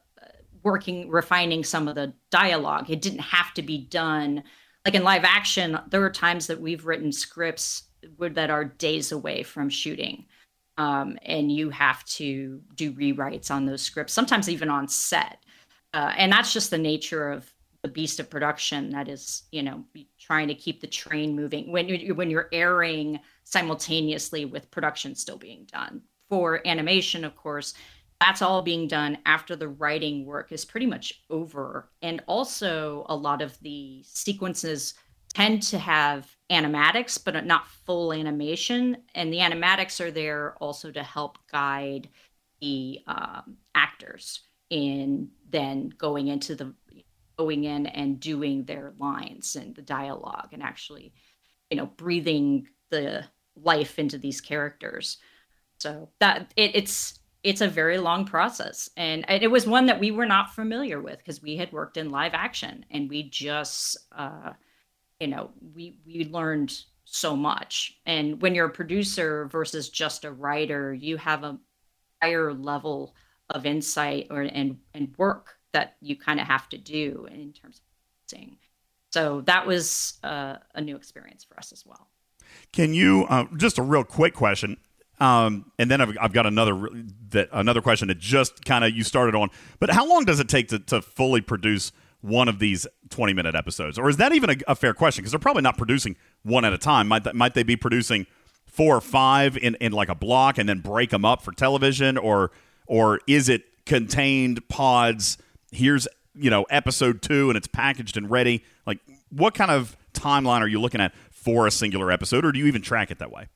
working, 0.63 1.11
refining 1.11 1.65
some 1.65 1.89
of 1.89 1.95
the 1.95 2.13
dialogue. 2.31 2.91
It 2.91 3.03
didn't 3.03 3.21
have 3.21 3.55
to 3.55 3.63
be 3.63 3.79
done. 3.87 4.43
Like 4.85 4.95
in 4.95 5.05
live 5.05 5.25
action, 5.25 5.79
there 5.91 6.03
are 6.03 6.11
times 6.11 6.47
that 6.49 6.61
we've 6.61 6.87
written 6.87 7.13
scripts 7.13 7.85
that 8.19 8.51
are 8.51 8.65
days 8.65 9.13
away 9.13 9.45
from 9.45 9.69
shooting. 9.69 10.27
um, 10.79 11.19
and 11.23 11.53
you 11.53 11.71
have 11.71 12.05
to 12.05 12.61
do 12.75 12.93
rewrites 12.93 13.51
on 13.51 13.67
those 13.67 13.83
scripts, 13.83 14.13
sometimes 14.13 14.49
even 14.49 14.69
on 14.71 14.89
set. 14.89 15.39
Uh, 15.95 16.13
and 16.17 16.33
that's 16.33 16.53
just 16.53 16.71
the 16.71 16.79
nature 16.79 17.31
of 17.31 17.53
the 17.83 17.89
beast 17.89 18.21
of 18.21 18.31
production. 18.31 18.91
That 18.91 19.09
is, 19.09 19.43
you 19.53 19.63
know, 19.63 19.85
trying 20.19 20.49
to 20.49 20.55
keep 20.55 20.81
the 20.81 20.87
train 20.87 21.37
moving 21.37 21.71
when 21.71 21.89
you 21.89 22.15
when 22.15 22.31
you're 22.31 22.49
airing 22.53 23.21
simultaneously 23.45 24.45
with 24.45 24.71
production 24.71 25.15
still 25.15 25.39
being 25.39 25.67
done. 25.73 26.03
For 26.29 26.67
animation, 26.67 27.25
of 27.25 27.37
course, 27.37 27.75
that's 28.21 28.43
all 28.43 28.63
being 28.63 28.87
done 28.87 29.19
after 29.27 29.57
the 29.57 29.69
writing 29.69 30.25
work 30.25 30.53
is 30.53 30.65
pretty 30.65 30.87
much 30.87 31.23
over, 31.29 31.91
and 32.03 32.23
also 32.27 33.05
a 33.09 33.17
lot 33.17 33.43
of 33.43 33.59
the 33.61 34.03
sequences 34.07 34.95
tend 35.35 35.63
to 35.63 35.79
have 35.79 36.29
animatics, 36.51 37.23
but 37.23 37.45
not 37.45 37.67
full 37.67 38.13
animation. 38.13 38.99
And 39.15 39.33
the 39.33 39.39
animatics 39.39 40.01
are 40.01 40.11
there 40.11 40.55
also 40.61 40.91
to 40.93 41.03
help 41.03 41.39
guide 41.51 42.09
the 42.61 43.01
um, 43.07 43.57
actors 43.75 44.41
in 44.71 45.31
then 45.51 45.93
going 45.99 46.29
into 46.29 46.55
the 46.55 46.75
going 47.37 47.65
in 47.65 47.87
and 47.87 48.21
doing 48.21 48.65
their 48.65 48.93
lines 48.99 49.57
and 49.57 49.75
the 49.75 49.83
dialogue 49.83 50.51
and 50.53 50.63
actually, 50.63 51.13
you 51.71 51.77
know, 51.77 51.87
breathing 51.87 52.69
the 52.91 53.25
life 53.61 53.99
into 53.99 54.19
these 54.19 54.41
characters. 54.41 55.19
So 55.79 56.09
that 56.21 56.53
it, 56.57 56.75
it's 56.75 57.19
it's 57.43 57.61
a 57.61 57.69
very 57.69 57.99
long 57.99 58.25
process. 58.25 58.89
And 58.97 59.25
it 59.29 59.51
was 59.51 59.67
one 59.67 59.87
that 59.87 59.99
we 59.99 60.13
were 60.13 60.27
not 60.27 60.55
familiar 60.55 61.01
with 61.01 61.19
because 61.19 61.43
we 61.43 61.57
had 61.57 61.73
worked 61.73 61.97
in 61.97 62.11
live 62.11 62.35
action 62.35 62.85
and 62.91 63.11
we 63.11 63.25
just 63.25 63.97
uh, 64.17 64.53
you 65.19 65.27
know 65.27 65.51
we 65.75 65.97
we 66.07 66.25
learned 66.27 66.73
so 67.05 67.37
much. 67.37 67.99
And 68.07 68.41
when 68.41 68.55
you're 68.55 68.67
a 68.67 68.71
producer 68.71 69.47
versus 69.47 69.89
just 69.89 70.25
a 70.25 70.33
writer 70.33 70.95
you 70.95 71.17
have 71.17 71.43
a 71.45 71.59
higher 72.23 72.55
level 72.55 73.15
of 73.51 73.67
insight 73.67 74.29
or 74.31 74.43
and 74.43 74.79
and 74.95 75.15
work 75.19 75.59
that 75.73 75.97
you 76.01 76.17
kind 76.17 76.41
of 76.41 76.47
have 76.47 76.69
to 76.71 76.79
do 76.79 77.27
in 77.31 77.53
terms 77.53 77.79
of 77.79 77.83
sing 78.27 78.57
so 79.11 79.43
that 79.43 79.67
was 79.67 80.19
uh, 80.23 80.57
a 80.75 80.81
new 80.81 80.97
experience 80.97 81.45
for 81.45 81.59
us 81.59 81.73
as 81.73 81.85
well 81.85 82.09
can 82.73 82.95
you 82.95 83.25
uh, 83.29 83.45
just 83.57 83.79
a 83.79 83.83
real 83.83 84.05
quick 84.05 84.35
question 84.35 84.77
um, 85.21 85.71
and 85.79 85.91
then 85.91 86.01
I've, 86.01 86.17
I've 86.21 86.33
got 86.33 86.47
another 86.47 86.89
that 87.31 87.49
another 87.53 87.81
question 87.81 88.09
that 88.09 88.19
just 88.19 88.65
kind 88.65 88.85
of 88.85 88.93
you 88.93 89.05
started 89.05 89.35
on 89.35 89.51
but 89.79 89.91
how 89.91 90.07
long 90.07 90.25
does 90.25 90.41
it 90.41 90.49
take 90.49 90.69
to, 90.69 90.79
to 90.79 91.01
fully 91.03 91.41
produce 91.41 91.93
one 92.23 92.49
of 92.49 92.59
these 92.59 92.87
20 93.11 93.35
minute 93.35 93.55
episodes? 93.55 93.99
Or 93.99 94.09
is 94.09 94.17
that 94.17 94.33
even 94.33 94.51
a, 94.51 94.57
a 94.69 94.75
fair 94.75 94.95
question? 94.95 95.23
Because 95.23 95.33
they're 95.33 95.39
probably 95.39 95.63
not 95.63 95.77
producing 95.77 96.17
one 96.43 96.65
at 96.65 96.73
a 96.73 96.79
time. 96.79 97.09
Might, 97.09 97.25
th- 97.25 97.35
might 97.35 97.55
they 97.55 97.65
be 97.65 97.77
producing 97.77 98.27
four 98.67 98.97
or 98.97 99.01
five 99.01 99.57
in, 99.59 99.75
in 99.77 99.93
like 99.93 100.09
a 100.09 100.15
block 100.15 100.57
and 100.57 100.69
then 100.69 100.81
break 100.81 101.11
them 101.11 101.25
up 101.25 101.43
for 101.43 101.53
television? 101.53 102.17
Or, 102.17 102.53
or 102.87 103.21
is 103.27 103.49
it 103.49 103.65
contained 103.85 104.67
pods? 104.69 105.37
Here's, 105.73 106.09
you 106.35 106.49
know, 106.49 106.63
episode 106.65 107.23
two 107.23 107.51
and 107.51 107.57
it's 107.57 107.69
packaged 107.69 108.17
and 108.17 108.31
ready. 108.31 108.65
Like, 108.87 109.01
what 109.31 109.55
kind 109.55 109.71
of 109.71 109.97
timeline 110.15 110.61
are 110.61 110.69
you 110.69 110.81
looking 110.81 111.01
at 111.01 111.13
for 111.43 111.67
a 111.67 111.71
singular 111.71 112.11
episode? 112.11 112.45
Or 112.45 112.53
do 112.53 112.59
you 112.59 112.67
even 112.67 112.83
track 112.83 113.11
it 113.11 113.19
that 113.19 113.33
way? 113.33 113.49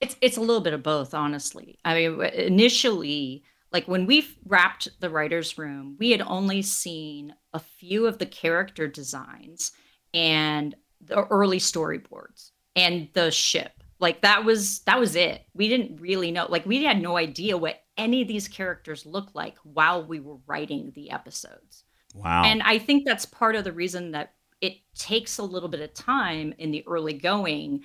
It's, 0.00 0.16
it's 0.20 0.36
a 0.36 0.40
little 0.40 0.62
bit 0.62 0.72
of 0.72 0.82
both, 0.82 1.12
honestly. 1.12 1.78
I 1.84 1.94
mean, 1.94 2.22
initially, 2.22 3.44
like 3.72 3.86
when 3.86 4.06
we 4.06 4.26
wrapped 4.46 4.88
the 5.00 5.10
writer's 5.10 5.58
room, 5.58 5.96
we 5.98 6.10
had 6.10 6.22
only 6.22 6.62
seen 6.62 7.34
a 7.52 7.58
few 7.58 8.06
of 8.06 8.18
the 8.18 8.26
character 8.26 8.88
designs 8.88 9.72
and 10.14 10.74
the 11.00 11.24
early 11.26 11.58
storyboards 11.58 12.50
and 12.76 13.08
the 13.12 13.30
ship. 13.30 13.72
Like 13.98 14.22
that 14.22 14.44
was 14.44 14.80
that 14.80 14.98
was 14.98 15.14
it. 15.14 15.44
We 15.52 15.68
didn't 15.68 16.00
really 16.00 16.30
know. 16.30 16.46
Like 16.48 16.64
we 16.64 16.84
had 16.84 17.02
no 17.02 17.18
idea 17.18 17.56
what 17.56 17.82
any 17.98 18.22
of 18.22 18.28
these 18.28 18.48
characters 18.48 19.04
looked 19.04 19.34
like 19.34 19.56
while 19.62 20.02
we 20.02 20.20
were 20.20 20.38
writing 20.46 20.90
the 20.94 21.10
episodes. 21.10 21.84
Wow. 22.14 22.44
And 22.44 22.62
I 22.62 22.78
think 22.78 23.04
that's 23.04 23.26
part 23.26 23.56
of 23.56 23.64
the 23.64 23.72
reason 23.72 24.12
that 24.12 24.32
it 24.60 24.76
takes 24.94 25.38
a 25.38 25.42
little 25.42 25.68
bit 25.68 25.80
of 25.80 25.94
time 25.94 26.54
in 26.58 26.70
the 26.70 26.84
early 26.86 27.14
going 27.14 27.82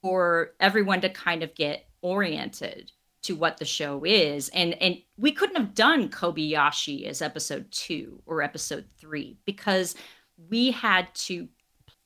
for 0.00 0.52
everyone 0.60 1.00
to 1.00 1.08
kind 1.08 1.42
of 1.42 1.54
get 1.54 1.86
oriented 2.02 2.90
to 3.22 3.36
what 3.36 3.56
the 3.56 3.64
show 3.64 4.02
is. 4.04 4.48
And 4.50 4.74
and 4.82 5.00
we 5.16 5.32
couldn't 5.32 5.56
have 5.56 5.74
done 5.74 6.08
kobayashi 6.08 7.06
as 7.06 7.22
episode 7.22 7.70
two 7.70 8.20
or 8.26 8.42
episode 8.42 8.86
three 8.98 9.38
because 9.44 9.94
we 10.50 10.72
had 10.72 11.14
to 11.14 11.48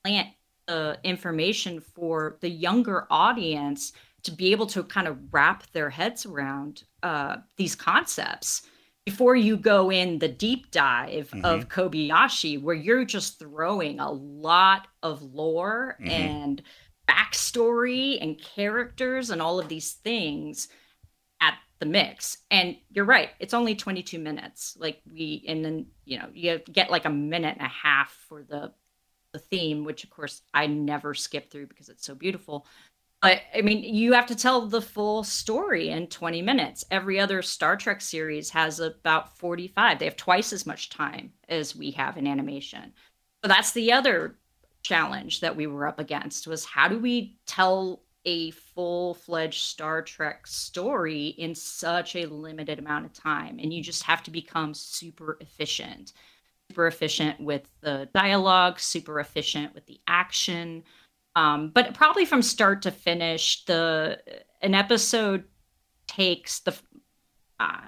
plant 0.03 0.29
the 0.67 0.99
information 1.03 1.79
for 1.79 2.37
the 2.41 2.49
younger 2.49 3.07
audience 3.09 3.93
to 4.23 4.31
be 4.31 4.51
able 4.51 4.67
to 4.67 4.83
kind 4.83 5.07
of 5.07 5.17
wrap 5.31 5.71
their 5.71 5.89
heads 5.89 6.25
around 6.25 6.83
uh, 7.03 7.37
these 7.55 7.75
concepts 7.75 8.63
before 9.07 9.37
you 9.37 9.55
go 9.55 9.89
in 9.89 10.19
the 10.19 10.27
deep 10.27 10.69
dive 10.69 11.29
mm-hmm. 11.29 11.45
of 11.45 11.69
kobayashi 11.69 12.61
where 12.61 12.75
you're 12.75 13.05
just 13.05 13.39
throwing 13.39 14.01
a 14.01 14.11
lot 14.11 14.89
of 15.01 15.21
lore 15.33 15.95
mm-hmm. 16.01 16.11
and 16.11 16.61
backstory 17.07 18.21
and 18.21 18.37
characters 18.37 19.29
and 19.29 19.41
all 19.41 19.61
of 19.61 19.69
these 19.69 19.93
things 19.93 20.67
at 21.39 21.53
the 21.79 21.85
mix. 21.85 22.39
And 22.51 22.75
you're 22.91 23.05
right, 23.05 23.29
it's 23.39 23.53
only 23.53 23.75
22 23.75 24.19
minutes. 24.19 24.75
Like 24.77 25.01
we 25.09 25.45
and 25.47 25.63
then, 25.63 25.85
you 26.03 26.19
know, 26.19 26.27
you 26.33 26.59
get 26.69 26.91
like 26.91 27.05
a 27.05 27.09
minute 27.09 27.55
and 27.57 27.65
a 27.65 27.69
half 27.69 28.11
for 28.27 28.43
the 28.43 28.73
the 29.31 29.39
theme, 29.39 29.85
which 29.85 30.03
of 30.03 30.09
course 30.09 30.41
I 30.53 30.67
never 30.67 31.13
skip 31.13 31.49
through 31.49 31.67
because 31.67 31.87
it's 31.87 32.05
so 32.05 32.13
beautiful. 32.13 32.67
But 33.21 33.41
I 33.55 33.61
mean, 33.61 33.83
you 33.83 34.13
have 34.13 34.27
to 34.27 34.35
tell 34.35 34.67
the 34.67 34.81
full 34.81 35.23
story 35.23 35.89
in 35.89 36.07
20 36.07 36.41
minutes. 36.41 36.85
Every 36.91 37.19
other 37.19 37.41
Star 37.41 37.75
Trek 37.75 37.99
series 37.99 38.49
has 38.51 38.79
about 38.79 39.37
45. 39.37 39.97
They 39.97 40.05
have 40.05 40.15
twice 40.15 40.53
as 40.53 40.67
much 40.67 40.89
time 40.89 41.33
as 41.49 41.75
we 41.75 41.91
have 41.91 42.17
in 42.17 42.27
animation. 42.27 42.93
So 43.43 43.47
that's 43.47 43.71
the 43.71 43.91
other 43.91 44.35
challenge 44.83 45.39
that 45.41 45.55
we 45.55 45.67
were 45.67 45.87
up 45.87 45.99
against 45.99 46.47
was 46.47 46.63
how 46.63 46.87
do 46.87 46.99
we 46.99 47.37
tell 47.45 48.03
a 48.25 48.51
full-fledged 48.51 49.61
Star 49.61 50.01
Trek 50.01 50.45
story 50.45 51.27
in 51.27 51.55
such 51.55 52.15
a 52.15 52.25
limited 52.25 52.77
amount 52.77 53.05
of 53.05 53.13
time 53.13 53.57
and 53.59 53.73
you 53.73 53.81
just 53.81 54.03
have 54.03 54.21
to 54.23 54.31
become 54.31 54.73
super 54.73 55.37
efficient. 55.39 56.13
Super 56.69 56.87
efficient 56.87 57.39
with 57.39 57.69
the 57.79 58.09
dialogue, 58.13 58.79
super 58.79 59.19
efficient 59.21 59.73
with 59.73 59.85
the 59.85 60.01
action. 60.07 60.83
Um, 61.37 61.69
but 61.69 61.93
probably 61.93 62.25
from 62.25 62.41
start 62.41 62.81
to 62.81 62.91
finish, 62.91 63.63
the 63.65 64.19
an 64.63 64.73
episode 64.73 65.43
takes 66.07 66.61
the 66.61 66.75
uh, 67.59 67.81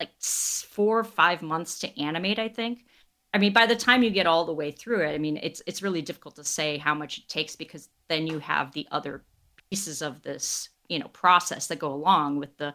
like 0.00 0.10
four 0.18 0.98
or 0.98 1.04
five 1.04 1.42
months 1.42 1.80
to 1.80 2.00
animate. 2.00 2.38
I 2.38 2.48
think. 2.48 2.86
I 3.34 3.36
mean, 3.36 3.52
by 3.52 3.66
the 3.66 3.76
time 3.76 4.02
you 4.02 4.08
get 4.08 4.26
all 4.26 4.46
the 4.46 4.54
way 4.54 4.70
through 4.70 5.02
it, 5.06 5.12
I 5.12 5.18
mean 5.18 5.38
it's 5.42 5.60
it's 5.66 5.82
really 5.82 6.00
difficult 6.00 6.36
to 6.36 6.44
say 6.44 6.78
how 6.78 6.94
much 6.94 7.18
it 7.18 7.28
takes 7.28 7.56
because 7.56 7.90
then 8.08 8.26
you 8.26 8.38
have 8.38 8.72
the 8.72 8.88
other 8.90 9.22
pieces 9.68 10.00
of 10.00 10.22
this 10.22 10.70
you 10.88 10.98
know 10.98 11.08
process 11.08 11.66
that 11.66 11.78
go 11.78 11.92
along 11.92 12.38
with 12.38 12.56
the 12.56 12.72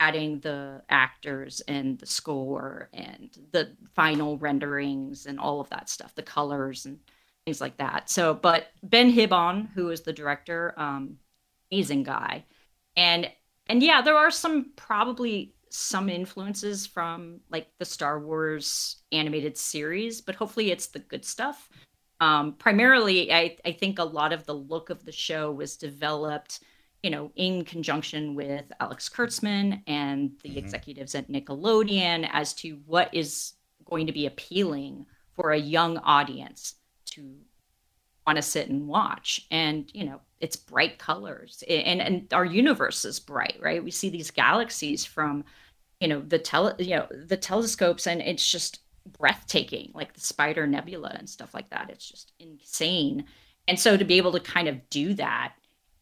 adding 0.00 0.40
the 0.40 0.82
actors 0.88 1.62
and 1.68 2.00
the 2.00 2.06
score 2.06 2.88
and 2.92 3.38
the 3.52 3.76
final 3.94 4.36
renderings 4.38 5.26
and 5.26 5.38
all 5.38 5.60
of 5.60 5.68
that 5.70 5.88
stuff 5.88 6.12
the 6.16 6.22
colors 6.22 6.86
and 6.86 6.98
things 7.46 7.60
like 7.60 7.76
that. 7.78 8.10
So 8.10 8.34
but 8.34 8.68
Ben 8.82 9.12
Hibon 9.12 9.68
who 9.74 9.90
is 9.90 10.02
the 10.02 10.12
director 10.12 10.74
um 10.76 11.16
amazing 11.70 12.02
guy. 12.02 12.44
And 12.96 13.30
and 13.66 13.82
yeah 13.82 14.02
there 14.02 14.16
are 14.16 14.30
some 14.30 14.72
probably 14.76 15.54
some 15.70 16.08
influences 16.08 16.86
from 16.86 17.40
like 17.50 17.68
the 17.78 17.84
star 17.84 18.20
wars 18.20 19.02
animated 19.10 19.56
series 19.56 20.20
but 20.20 20.34
hopefully 20.34 20.70
it's 20.70 20.88
the 20.88 20.98
good 20.98 21.24
stuff. 21.24 21.68
Um, 22.22 22.52
primarily, 22.52 23.32
I, 23.32 23.56
I 23.64 23.72
think 23.72 23.98
a 23.98 24.04
lot 24.04 24.32
of 24.32 24.46
the 24.46 24.54
look 24.54 24.90
of 24.90 25.04
the 25.04 25.10
show 25.10 25.50
was 25.50 25.76
developed, 25.76 26.60
you 27.02 27.10
know, 27.10 27.32
in 27.34 27.64
conjunction 27.64 28.36
with 28.36 28.70
Alex 28.78 29.08
Kurtzman 29.08 29.82
and 29.88 30.30
the 30.44 30.50
mm-hmm. 30.50 30.58
executives 30.58 31.16
at 31.16 31.28
Nickelodeon 31.28 32.28
as 32.32 32.54
to 32.54 32.78
what 32.86 33.12
is 33.12 33.54
going 33.84 34.06
to 34.06 34.12
be 34.12 34.26
appealing 34.26 35.04
for 35.34 35.50
a 35.50 35.58
young 35.58 35.98
audience 35.98 36.76
to 37.14 37.34
want 38.26 38.36
to 38.36 38.42
sit 38.42 38.68
and 38.68 38.86
watch. 38.86 39.46
And, 39.50 39.90
you 39.92 40.04
know, 40.04 40.20
it's 40.40 40.56
bright 40.56 40.98
colors 40.98 41.62
and, 41.68 42.00
and 42.00 42.32
our 42.32 42.44
universe 42.44 43.04
is 43.04 43.20
bright, 43.20 43.58
right? 43.60 43.82
We 43.82 43.90
see 43.90 44.10
these 44.10 44.30
galaxies 44.30 45.04
from, 45.04 45.44
you 46.00 46.08
know, 46.08 46.20
the 46.20 46.38
tele, 46.38 46.74
you 46.78 46.96
know, 46.96 47.06
the 47.26 47.36
telescopes 47.36 48.06
and 48.06 48.20
it's 48.20 48.48
just 48.48 48.80
breathtaking, 49.18 49.90
like 49.94 50.14
the 50.14 50.20
Spider 50.20 50.66
Nebula 50.66 51.14
and 51.18 51.28
stuff 51.28 51.54
like 51.54 51.70
that. 51.70 51.90
It's 51.90 52.08
just 52.08 52.32
insane. 52.38 53.24
And 53.68 53.78
so 53.78 53.96
to 53.96 54.04
be 54.04 54.16
able 54.16 54.32
to 54.32 54.40
kind 54.40 54.68
of 54.68 54.88
do 54.90 55.14
that 55.14 55.54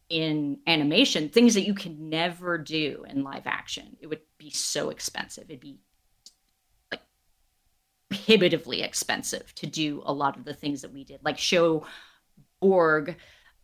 in 0.09 0.59
animation, 0.67 1.29
things 1.29 1.53
that 1.53 1.65
you 1.65 1.73
can 1.73 2.09
never 2.09 2.57
do 2.57 3.05
in 3.07 3.23
live 3.23 3.47
action, 3.47 3.95
it 3.99 4.07
would 4.07 4.21
be 4.37 4.49
so 4.49 4.89
expensive. 4.89 5.45
It'd 5.49 5.59
be 5.59 5.79
prohibitively 8.11 8.81
expensive 8.83 9.55
to 9.55 9.65
do 9.65 10.03
a 10.05 10.13
lot 10.13 10.35
of 10.37 10.43
the 10.43 10.53
things 10.53 10.81
that 10.81 10.91
we 10.93 11.03
did, 11.03 11.19
like 11.23 11.37
show 11.37 11.85
Borg 12.59 13.15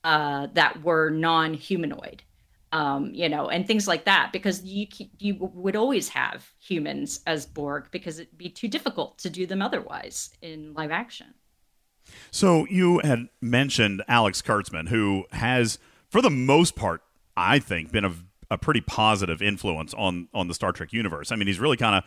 uh, 0.04 0.48
that 0.54 0.84
were 0.84 1.10
non 1.10 1.54
humanoid. 1.54 2.24
um, 2.72 3.12
you 3.14 3.30
know, 3.30 3.50
and 3.50 3.66
things 3.66 3.88
like 3.88 4.06
that, 4.06 4.32
because 4.34 4.64
you 4.64 4.88
you 5.20 5.38
would 5.40 5.76
always 5.76 6.10
have 6.10 6.52
humans 6.60 7.22
as 7.26 7.46
Borg 7.46 7.88
because 7.92 8.20
it'd 8.20 8.38
be 8.38 8.50
too 8.50 8.68
difficult 8.68 9.18
to 9.20 9.30
do 9.30 9.46
them 9.46 9.62
otherwise 9.62 10.32
in 10.42 10.74
live 10.74 10.92
action. 10.92 11.34
So 12.32 12.66
you 12.70 13.00
had 13.00 13.30
mentioned 13.42 14.04
Alex 14.08 14.42
Kurtzman, 14.42 14.90
who 14.90 15.26
has, 15.32 15.78
for 16.10 16.22
the 16.22 16.30
most 16.30 16.76
part, 16.76 17.02
I 17.36 17.60
think, 17.60 17.92
been 17.92 18.06
a, 18.06 18.14
a 18.52 18.58
pretty 18.58 18.82
positive 18.82 19.42
influence 19.42 19.94
on 19.94 20.28
on 20.34 20.48
the 20.48 20.54
Star 20.54 20.74
Trek 20.74 20.92
universe. 20.92 21.32
I 21.32 21.36
mean, 21.38 21.48
he's 21.48 21.60
really 21.60 21.78
kind 21.78 21.96
of 21.96 22.04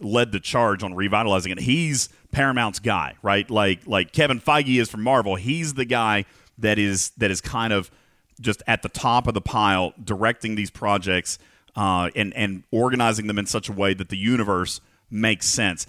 led 0.00 0.32
the 0.32 0.40
charge 0.40 0.82
on 0.82 0.94
revitalizing 0.94 1.52
it. 1.52 1.60
He's 1.60 2.08
Paramount's 2.32 2.78
guy, 2.78 3.14
right? 3.22 3.48
Like 3.50 3.86
like 3.86 4.12
Kevin 4.12 4.40
Feige 4.40 4.80
is 4.80 4.90
from 4.90 5.02
Marvel. 5.02 5.36
He's 5.36 5.74
the 5.74 5.84
guy 5.84 6.24
that 6.58 6.78
is 6.78 7.10
that 7.18 7.30
is 7.30 7.40
kind 7.40 7.72
of 7.72 7.90
just 8.40 8.62
at 8.66 8.82
the 8.82 8.88
top 8.88 9.26
of 9.26 9.34
the 9.34 9.40
pile, 9.40 9.94
directing 10.02 10.54
these 10.54 10.70
projects 10.70 11.38
uh, 11.76 12.10
and 12.14 12.34
and 12.34 12.64
organizing 12.70 13.26
them 13.26 13.38
in 13.38 13.46
such 13.46 13.68
a 13.68 13.72
way 13.72 13.94
that 13.94 14.08
the 14.08 14.16
universe 14.16 14.80
makes 15.10 15.46
sense. 15.46 15.86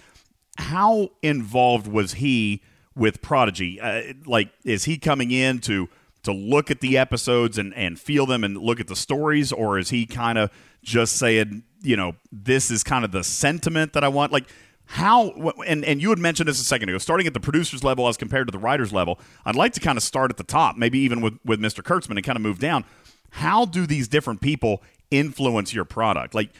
How 0.56 1.10
involved 1.22 1.88
was 1.88 2.14
he 2.14 2.62
with 2.94 3.20
Prodigy? 3.22 3.80
Uh, 3.80 4.14
like, 4.24 4.50
is 4.64 4.84
he 4.84 4.98
coming 4.98 5.30
in 5.30 5.58
to 5.60 5.88
to 6.22 6.32
look 6.32 6.70
at 6.70 6.80
the 6.80 6.96
episodes 6.96 7.58
and 7.58 7.74
and 7.74 7.98
feel 7.98 8.26
them 8.26 8.44
and 8.44 8.56
look 8.56 8.80
at 8.80 8.86
the 8.86 8.96
stories, 8.96 9.52
or 9.52 9.78
is 9.78 9.90
he 9.90 10.06
kind 10.06 10.38
of 10.38 10.50
just 10.84 11.16
saying, 11.16 11.64
you 11.82 11.96
know, 11.96 12.14
this 12.30 12.70
is 12.70 12.84
kind 12.84 13.04
of 13.04 13.12
the 13.12 13.24
sentiment 13.24 13.94
that 13.94 14.04
I 14.04 14.08
want? 14.08 14.32
Like, 14.32 14.48
how 14.86 15.30
and 15.66 15.84
and 15.84 16.02
you 16.02 16.10
had 16.10 16.18
mentioned 16.18 16.48
this 16.48 16.60
a 16.60 16.64
second 16.64 16.90
ago 16.90 16.98
starting 16.98 17.26
at 17.26 17.32
the 17.32 17.40
producers 17.40 17.82
level 17.82 18.06
as 18.06 18.18
compared 18.18 18.46
to 18.46 18.52
the 18.52 18.58
writers 18.58 18.92
level 18.92 19.18
i'd 19.46 19.56
like 19.56 19.72
to 19.72 19.80
kind 19.80 19.96
of 19.96 20.02
start 20.02 20.30
at 20.30 20.36
the 20.36 20.44
top 20.44 20.76
maybe 20.76 20.98
even 20.98 21.22
with 21.22 21.38
with 21.42 21.58
mr 21.58 21.82
kurtzman 21.82 22.16
and 22.16 22.24
kind 22.24 22.36
of 22.36 22.42
move 22.42 22.58
down. 22.58 22.84
How 23.30 23.64
do 23.64 23.84
these 23.84 24.06
different 24.06 24.40
people 24.40 24.80
influence 25.10 25.74
your 25.74 25.84
product? 25.84 26.36
Like 26.36 26.50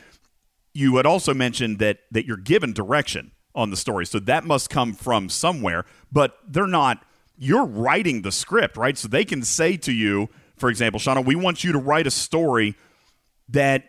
you 0.73 0.97
had 0.97 1.07
also 1.07 1.33
mentioned 1.33 1.79
that 1.79 1.99
that 2.11 2.27
you're 2.27 2.37
given 2.37 2.73
direction 2.73 3.31
on 3.55 3.71
the 3.71 3.77
story 3.77 4.05
so 4.05 4.19
that 4.19 4.45
must 4.45 4.69
come 4.69 4.93
from 4.93 5.29
somewhere 5.29 5.85
but 6.11 6.37
they're 6.49 6.67
not 6.67 7.05
you're 7.37 7.65
writing 7.65 8.23
the 8.23 8.33
script 8.33 8.77
right? 8.77 8.99
So 8.99 9.07
they 9.07 9.25
can 9.25 9.43
say 9.43 9.77
to 9.79 9.93
you 9.93 10.29
for 10.57 10.69
example 10.69 10.99
Shawna 10.99 11.25
we 11.25 11.37
want 11.37 11.63
you 11.63 11.71
to 11.73 11.79
write 11.79 12.09
a 12.09 12.11
story 12.11 12.75
that 13.51 13.85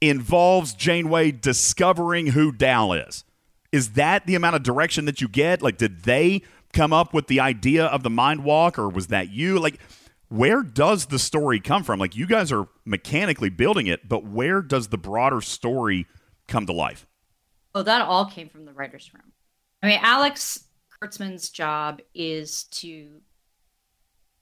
involves 0.00 0.74
janeway 0.74 1.30
discovering 1.30 2.28
who 2.28 2.52
dal 2.52 2.92
is 2.92 3.24
is 3.72 3.92
that 3.92 4.26
the 4.26 4.34
amount 4.34 4.56
of 4.56 4.62
direction 4.62 5.04
that 5.04 5.20
you 5.20 5.28
get? 5.28 5.62
Like, 5.62 5.76
did 5.76 6.02
they 6.02 6.42
come 6.72 6.92
up 6.92 7.12
with 7.12 7.26
the 7.26 7.40
idea 7.40 7.86
of 7.86 8.02
the 8.02 8.10
mind 8.10 8.44
walk, 8.44 8.78
or 8.78 8.88
was 8.88 9.08
that 9.08 9.30
you? 9.30 9.58
Like, 9.58 9.78
where 10.28 10.62
does 10.62 11.06
the 11.06 11.18
story 11.18 11.60
come 11.60 11.82
from? 11.82 11.98
Like, 11.98 12.16
you 12.16 12.26
guys 12.26 12.52
are 12.52 12.68
mechanically 12.84 13.50
building 13.50 13.86
it, 13.86 14.08
but 14.08 14.24
where 14.24 14.62
does 14.62 14.88
the 14.88 14.98
broader 14.98 15.40
story 15.40 16.06
come 16.46 16.66
to 16.66 16.72
life? 16.72 17.06
Oh, 17.74 17.82
that 17.82 18.02
all 18.02 18.26
came 18.26 18.48
from 18.48 18.64
the 18.64 18.72
writer's 18.72 19.12
room. 19.12 19.32
I 19.82 19.86
mean, 19.86 20.00
Alex 20.02 20.64
Kurtzman's 21.00 21.50
job 21.50 22.00
is 22.14 22.64
to 22.64 23.20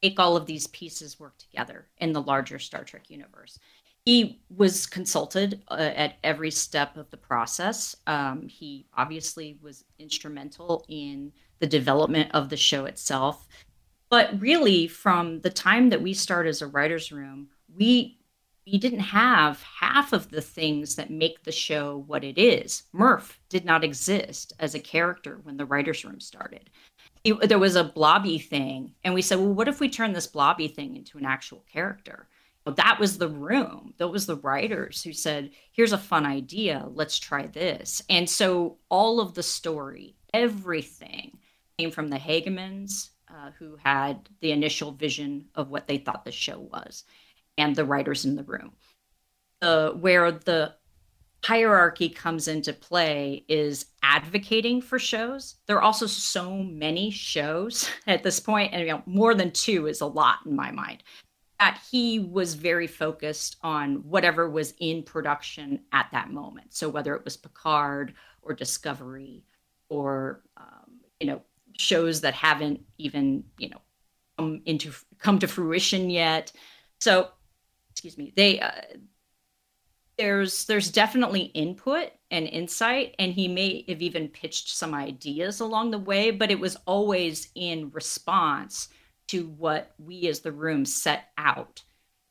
make 0.03 0.19
all 0.21 0.37
of 0.37 0.47
these 0.47 0.69
pieces 0.69 1.19
work 1.19 1.37
together 1.39 1.87
in 1.99 2.13
the 2.13 2.23
larger 2.23 2.59
Star 2.59 2.85
Trek 2.85 3.11
universe 3.11 3.59
he 4.07 4.41
was 4.57 4.87
consulted 4.87 5.63
uh, 5.69 5.91
at 5.95 6.15
every 6.23 6.51
step 6.51 6.97
of 6.97 7.11
the 7.11 7.17
process. 7.17 7.97
Um, 8.07 8.47
he 8.49 8.87
obviously 8.97 9.59
was 9.61 9.85
instrumental 9.99 10.85
in 10.89 11.33
the 11.59 11.67
development 11.67 12.31
of 12.33 12.49
the 12.49 12.57
show 12.57 12.85
itself. 12.85 13.49
But 14.09 14.41
really, 14.41 14.87
from 14.87 15.41
the 15.41 15.51
time 15.51 15.91
that 15.91 16.01
we 16.01 16.15
started 16.15 16.51
as 16.51 16.63
a 16.63 16.69
writer's 16.69 17.11
room, 17.11 17.49
we 17.77 18.21
we 18.65 18.79
didn't 18.79 18.99
have 18.99 19.63
half 19.63 20.13
of 20.13 20.31
the 20.31 20.41
things 20.41 20.97
that 20.97 21.09
make 21.09 21.45
the 21.45 21.53
show 21.53 22.03
what 22.09 22.25
it 22.25 22.37
is. 22.37 22.83
Murph 22.93 23.39
did 23.49 23.65
not 23.65 23.85
exist 23.85 24.53
as 24.59 24.75
a 24.75 24.81
character 24.81 25.39
when 25.45 25.57
the 25.57 25.65
writer's 25.65 26.05
room 26.05 26.19
started. 26.19 26.69
It, 27.23 27.49
there 27.49 27.61
was 27.61 27.77
a 27.77 27.85
blobby 27.85 28.39
thing, 28.39 28.93
and 29.05 29.15
we 29.15 29.23
said, 29.23 29.39
well, 29.39 29.55
what 29.55 29.69
if 29.69 29.79
we 29.79 29.89
turn 29.89 30.13
this 30.13 30.27
blobby 30.27 30.67
thing 30.67 30.97
into 30.97 31.17
an 31.17 31.25
actual 31.25 31.65
character? 31.73 32.27
That 32.73 32.99
was 32.99 33.17
the 33.17 33.29
room. 33.29 33.95
That 33.99 34.09
was 34.09 34.27
the 34.27 34.37
writers 34.37 35.03
who 35.03 35.13
said 35.13 35.51
here's 35.71 35.93
a 35.93 35.99
fun 35.99 36.27
idea. 36.27 36.85
Let's 36.93 37.19
try 37.19 37.47
this. 37.47 38.03
And 38.11 38.29
so 38.29 38.79
all 38.89 39.21
of 39.21 39.35
the 39.35 39.43
story 39.43 40.17
everything 40.35 41.39
came 41.79 41.91
from 41.91 42.09
the 42.09 42.19
hagemans 42.19 43.11
uh, 43.29 43.51
who 43.59 43.77
had 43.83 44.29
the 44.41 44.53
initial 44.53 44.93
vision 44.93 45.47
of 45.55 45.71
what 45.71 45.87
they 45.87 45.99
thought 45.99 46.25
the 46.25 46.33
show 46.33 46.59
was 46.59 47.05
and 47.57 47.75
the 47.75 47.85
writers 47.85 48.25
in 48.25 48.37
the 48.37 48.43
room. 48.43 48.73
Uh, 49.63 49.91
where 49.91 50.31
the 50.31 50.75
hierarchy 51.45 52.09
comes 52.09 52.49
into 52.49 52.73
play 52.73 53.45
is 53.49 53.87
advocating 54.03 54.83
for 54.83 54.99
shows. 54.99 55.55
There 55.67 55.77
are 55.77 55.83
also 55.83 56.07
so 56.07 56.57
many 56.57 57.11
shows 57.11 57.89
at 58.07 58.25
this 58.25 58.41
point 58.41 58.73
and 58.73 58.83
you 58.83 58.89
know 58.89 59.03
more 59.07 59.35
than 59.35 59.53
two 59.53 59.87
is 59.87 60.01
a 60.01 60.07
lot 60.07 60.39
in 60.45 60.57
my 60.57 60.73
mind 60.73 61.05
that 61.59 61.81
he 61.91 62.19
was 62.19 62.55
very 62.55 62.87
focused 62.87 63.57
on 63.63 63.97
whatever 64.09 64.49
was 64.49 64.75
in 64.79 65.03
production 65.03 65.81
at 65.93 66.09
that 66.13 66.31
moment. 66.31 66.75
So 66.75 66.89
whether 66.89 67.15
it 67.15 67.25
was 67.25 67.37
Picard 67.37 68.15
or 68.43 68.55
Discovery 68.55 69.45
or 69.89 70.43
um, 70.57 71.01
you 71.21 71.27
know 71.27 71.43
shows 71.79 72.23
that 72.23 72.35
haven't 72.35 72.81
even 72.99 73.45
you 73.59 73.71
know 73.71 73.81
come 74.39 74.63
into 74.67 74.93
come 75.19 75.39
to 75.39 75.49
fruition 75.49 76.11
yet. 76.11 76.53
So 77.01 77.29
excuse 77.91 78.19
me, 78.19 78.33
they 78.37 78.61
uh, 78.61 78.71
there's 80.19 80.65
there's 80.65 80.91
definitely 80.91 81.43
input 81.43 82.11
and 82.31 82.47
insight 82.47 83.15
and 83.19 83.33
he 83.33 83.49
may 83.49 83.85
have 83.89 84.03
even 84.03 84.29
pitched 84.29 84.71
some 84.71 84.95
ideas 84.95 85.61
along 85.61 85.91
the 85.91 85.99
way 85.99 86.31
but 86.31 86.51
it 86.51 86.59
was 86.59 86.77
always 86.87 87.49
in 87.55 87.91
response 87.91 88.89
to 89.29 89.49
what 89.49 89.93
we 89.99 90.29
as 90.29 90.41
the 90.41 90.53
room 90.53 90.85
set 90.85 91.25
out 91.39 91.83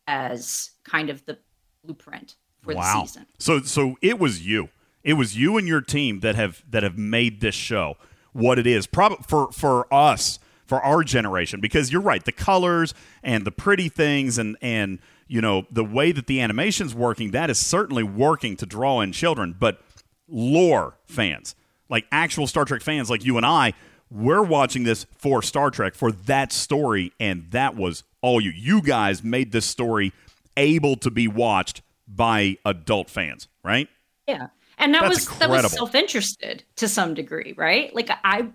as 0.07 0.71
kind 0.83 1.09
of 1.09 1.25
the 1.25 1.37
blueprint 1.83 2.35
for 2.61 2.75
wow. 2.75 3.01
the 3.01 3.07
season. 3.07 3.25
So 3.39 3.61
so 3.61 3.97
it 4.01 4.19
was 4.19 4.45
you. 4.45 4.69
It 5.03 5.13
was 5.13 5.37
you 5.37 5.57
and 5.57 5.67
your 5.67 5.81
team 5.81 6.21
that 6.21 6.35
have 6.35 6.63
that 6.69 6.83
have 6.83 6.97
made 6.97 7.41
this 7.41 7.55
show 7.55 7.97
what 8.33 8.59
it 8.59 8.67
is. 8.67 8.87
Probably 8.87 9.17
for 9.27 9.51
for 9.51 9.93
us, 9.93 10.39
for 10.65 10.81
our 10.81 11.03
generation 11.03 11.61
because 11.61 11.91
you're 11.91 12.01
right, 12.01 12.23
the 12.23 12.31
colors 12.31 12.93
and 13.23 13.45
the 13.45 13.51
pretty 13.51 13.89
things 13.89 14.37
and 14.37 14.57
and 14.61 14.99
you 15.27 15.41
know, 15.41 15.65
the 15.71 15.83
way 15.83 16.11
that 16.11 16.27
the 16.27 16.39
animation's 16.39 16.93
working, 16.93 17.31
that 17.31 17.49
is 17.49 17.57
certainly 17.57 18.03
working 18.03 18.55
to 18.57 18.65
draw 18.65 19.01
in 19.01 19.11
children, 19.11 19.55
but 19.57 19.81
lore 20.27 20.97
fans, 21.05 21.55
like 21.89 22.05
actual 22.11 22.47
Star 22.47 22.65
Trek 22.65 22.81
fans 22.81 23.09
like 23.09 23.25
you 23.25 23.37
and 23.37 23.45
I, 23.45 23.73
we're 24.09 24.43
watching 24.43 24.83
this 24.83 25.05
for 25.17 25.41
Star 25.41 25.71
Trek 25.71 25.95
for 25.95 26.11
that 26.11 26.51
story, 26.51 27.11
and 27.19 27.49
that 27.51 27.75
was 27.75 28.03
all 28.21 28.39
you. 28.39 28.51
You 28.51 28.81
guys 28.81 29.23
made 29.23 29.51
this 29.51 29.65
story 29.65 30.13
able 30.57 30.95
to 30.97 31.09
be 31.09 31.27
watched 31.27 31.81
by 32.07 32.57
adult 32.65 33.09
fans, 33.09 33.47
right? 33.63 33.89
Yeah, 34.27 34.47
and 34.77 34.93
that 34.93 35.01
That's 35.01 35.15
was 35.15 35.27
incredible. 35.27 35.55
that 35.57 35.63
was 35.63 35.71
self 35.71 35.95
interested 35.95 36.63
to 36.77 36.87
some 36.87 37.13
degree, 37.13 37.53
right? 37.57 37.93
Like 37.95 38.09
I, 38.23 38.47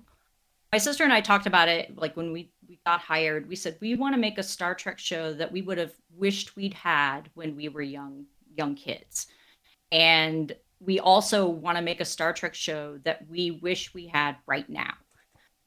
my 0.73 0.79
sister 0.79 1.05
and 1.05 1.13
I 1.13 1.21
talked 1.21 1.47
about 1.47 1.69
it. 1.69 1.97
Like 1.97 2.17
when 2.17 2.33
we 2.33 2.51
we 2.69 2.79
got 2.87 3.01
hired, 3.01 3.49
we 3.49 3.57
said 3.57 3.77
we 3.81 3.95
want 3.97 4.15
to 4.15 4.21
make 4.21 4.39
a 4.39 4.43
Star 4.43 4.75
Trek 4.75 4.99
show 4.99 5.35
that 5.35 5.51
we 5.51 5.63
would 5.63 5.79
have 5.79 5.93
wished 6.17 6.57
we'd 6.57 6.75
had 6.75 7.23
when 7.35 7.57
we 7.57 7.69
were 7.69 7.83
young 7.83 8.27
young 8.57 8.75
kids, 8.77 9.27
and 9.91 10.53
we 10.79 11.01
also 11.01 11.47
want 11.47 11.77
to 11.77 11.83
make 11.83 12.01
a 12.01 12.05
Star 12.05 12.33
Trek 12.33 12.55
show 12.55 12.99
that 13.05 13.29
we 13.29 13.51
wish 13.51 13.93
we 13.93 14.07
had 14.07 14.37
right 14.47 14.69
now 14.71 14.95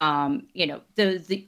um, 0.01 0.47
you 0.53 0.65
know, 0.65 0.81
the 0.95 1.17
the 1.17 1.47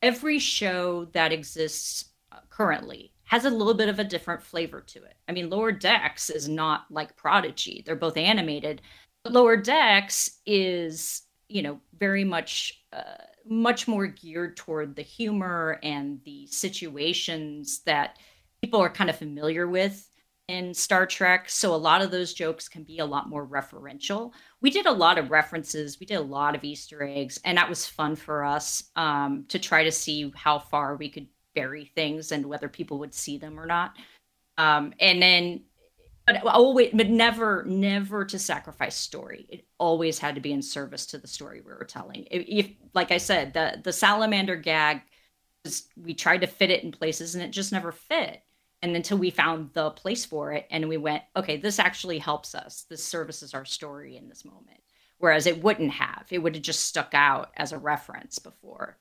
every 0.00 0.38
show 0.38 1.06
that 1.12 1.32
exists 1.32 2.06
currently 2.50 3.12
has 3.24 3.44
a 3.44 3.50
little 3.50 3.74
bit 3.74 3.88
of 3.88 3.98
a 3.98 4.04
different 4.04 4.42
flavor 4.42 4.80
to 4.80 5.02
it. 5.04 5.14
I 5.28 5.32
mean, 5.32 5.48
Lower 5.48 5.72
Decks 5.72 6.28
is 6.30 6.48
not 6.48 6.84
like 6.90 7.16
Prodigy; 7.16 7.82
they're 7.84 7.96
both 7.96 8.16
animated. 8.16 8.82
But 9.24 9.32
Lower 9.32 9.56
Decks 9.56 10.38
is, 10.46 11.22
you 11.48 11.62
know, 11.62 11.80
very 11.98 12.24
much. 12.24 12.84
Uh, 12.92 13.24
much 13.44 13.88
more 13.88 14.06
geared 14.06 14.56
toward 14.56 14.94
the 14.94 15.02
humor 15.02 15.80
and 15.82 16.20
the 16.24 16.46
situations 16.46 17.80
that 17.80 18.16
people 18.62 18.80
are 18.80 18.88
kind 18.88 19.10
of 19.10 19.16
familiar 19.16 19.66
with 19.66 20.08
in 20.48 20.74
Star 20.74 21.06
Trek. 21.06 21.48
So 21.48 21.74
a 21.74 21.76
lot 21.76 22.02
of 22.02 22.10
those 22.10 22.34
jokes 22.34 22.68
can 22.68 22.82
be 22.82 22.98
a 22.98 23.06
lot 23.06 23.28
more 23.28 23.46
referential. 23.46 24.32
We 24.60 24.70
did 24.70 24.86
a 24.86 24.92
lot 24.92 25.18
of 25.18 25.30
references, 25.30 25.98
we 25.98 26.06
did 26.06 26.16
a 26.16 26.22
lot 26.22 26.54
of 26.54 26.64
Easter 26.64 27.02
eggs, 27.02 27.40
and 27.44 27.56
that 27.58 27.68
was 27.68 27.86
fun 27.86 28.16
for 28.16 28.44
us 28.44 28.84
um, 28.96 29.44
to 29.48 29.58
try 29.58 29.84
to 29.84 29.92
see 29.92 30.32
how 30.34 30.58
far 30.58 30.96
we 30.96 31.08
could 31.08 31.28
bury 31.54 31.86
things 31.94 32.32
and 32.32 32.46
whether 32.46 32.68
people 32.68 32.98
would 32.98 33.14
see 33.14 33.38
them 33.38 33.58
or 33.58 33.66
not. 33.66 33.96
Um, 34.58 34.92
and 35.00 35.22
then, 35.22 35.62
but 36.26 36.44
always, 36.46 36.90
but 36.92 37.08
never, 37.08 37.64
never 37.66 38.24
to 38.24 38.38
sacrifice 38.38 38.96
story. 38.96 39.46
It 39.48 39.66
always 39.78 40.18
had 40.18 40.36
to 40.36 40.40
be 40.40 40.52
in 40.52 40.62
service 40.62 41.06
to 41.06 41.18
the 41.18 41.26
story 41.26 41.60
we 41.60 41.72
were 41.72 41.84
telling. 41.84 42.26
If, 42.30 42.44
if 42.46 42.70
like 42.94 43.10
I 43.10 43.18
said, 43.18 43.54
the 43.54 43.80
the 43.82 43.92
salamander 43.92 44.56
gag, 44.56 45.02
was, 45.64 45.88
we 45.96 46.14
tried 46.14 46.42
to 46.42 46.46
fit 46.46 46.70
it 46.70 46.84
in 46.84 46.92
places 46.92 47.34
and 47.34 47.42
it 47.42 47.50
just 47.50 47.72
never 47.72 47.92
fit 47.92 48.42
and 48.82 48.96
until 48.96 49.18
we 49.18 49.30
found 49.30 49.70
the 49.72 49.90
place 49.90 50.24
for 50.24 50.52
it 50.52 50.66
and 50.70 50.88
we 50.88 50.96
went 50.96 51.22
okay 51.36 51.56
this 51.56 51.78
actually 51.78 52.18
helps 52.18 52.54
us. 52.54 52.84
This 52.88 53.04
services 53.04 53.54
our 53.54 53.64
story 53.64 54.16
in 54.16 54.28
this 54.28 54.44
moment. 54.44 54.80
Whereas 55.18 55.46
it 55.46 55.62
wouldn't 55.62 55.92
have. 55.92 56.26
It 56.30 56.38
would 56.38 56.56
have 56.56 56.64
just 56.64 56.86
stuck 56.86 57.10
out 57.12 57.50
as 57.56 57.70
a 57.70 57.78
reference 57.78 58.38
before. 58.40 58.98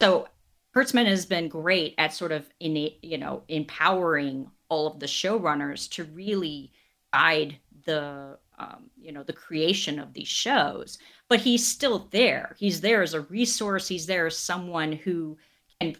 So 0.00 0.28
kurtzman 0.76 1.06
has 1.06 1.24
been 1.24 1.48
great 1.48 1.94
at 1.98 2.12
sort 2.12 2.32
of 2.32 2.46
innate 2.60 3.02
you 3.02 3.18
know 3.18 3.42
empowering 3.48 4.50
all 4.68 4.86
of 4.86 5.00
the 5.00 5.06
showrunners 5.06 5.88
to 5.90 6.04
really 6.04 6.72
guide 7.12 7.56
the 7.84 8.38
um, 8.58 8.90
you 8.96 9.12
know 9.12 9.22
the 9.22 9.32
creation 9.32 9.98
of 9.98 10.12
these 10.12 10.28
shows. 10.28 10.98
But 11.28 11.40
he's 11.40 11.66
still 11.66 12.08
there. 12.10 12.54
He's 12.58 12.80
there 12.80 13.02
as 13.02 13.14
a 13.14 13.22
resource. 13.22 13.88
He's 13.88 14.06
there 14.06 14.26
as 14.26 14.36
someone 14.36 14.92
who 14.92 15.38
can 15.80 15.96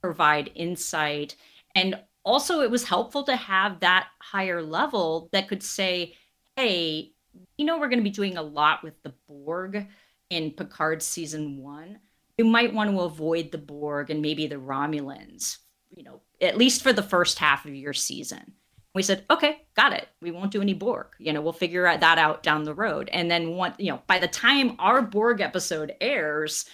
provide 0.00 0.50
insight. 0.54 1.36
And 1.74 1.98
also 2.24 2.60
it 2.60 2.70
was 2.70 2.84
helpful 2.84 3.24
to 3.24 3.36
have 3.36 3.80
that 3.80 4.08
higher 4.20 4.62
level 4.62 5.28
that 5.32 5.48
could 5.48 5.62
say 5.62 6.14
hey 6.56 7.12
you 7.56 7.64
know 7.64 7.78
we're 7.78 7.88
going 7.88 7.98
to 7.98 8.04
be 8.04 8.10
doing 8.10 8.36
a 8.36 8.42
lot 8.42 8.82
with 8.82 9.00
the 9.02 9.14
borg 9.28 9.86
in 10.30 10.52
picard 10.52 11.02
season 11.02 11.58
one. 11.58 11.98
You 12.38 12.44
might 12.44 12.72
want 12.72 12.90
to 12.90 13.00
avoid 13.00 13.50
the 13.50 13.58
borg 13.58 14.10
and 14.10 14.22
maybe 14.22 14.46
the 14.46 14.56
romulans 14.56 15.58
you 15.90 16.02
know 16.02 16.20
at 16.40 16.56
least 16.56 16.82
for 16.82 16.92
the 16.92 17.02
first 17.02 17.38
half 17.38 17.64
of 17.66 17.74
your 17.74 17.92
season. 17.92 18.52
We 18.94 19.02
said 19.02 19.24
okay 19.30 19.62
got 19.74 19.92
it. 19.92 20.08
We 20.20 20.30
won't 20.30 20.52
do 20.52 20.62
any 20.62 20.74
borg. 20.74 21.08
You 21.18 21.32
know 21.32 21.40
we'll 21.40 21.52
figure 21.52 21.84
that 21.84 22.18
out 22.18 22.42
down 22.42 22.64
the 22.64 22.74
road. 22.74 23.08
And 23.12 23.30
then 23.30 23.56
one 23.56 23.74
you 23.78 23.92
know 23.92 24.02
by 24.06 24.18
the 24.18 24.28
time 24.28 24.76
our 24.78 25.02
borg 25.02 25.40
episode 25.40 25.94
airs 26.00 26.66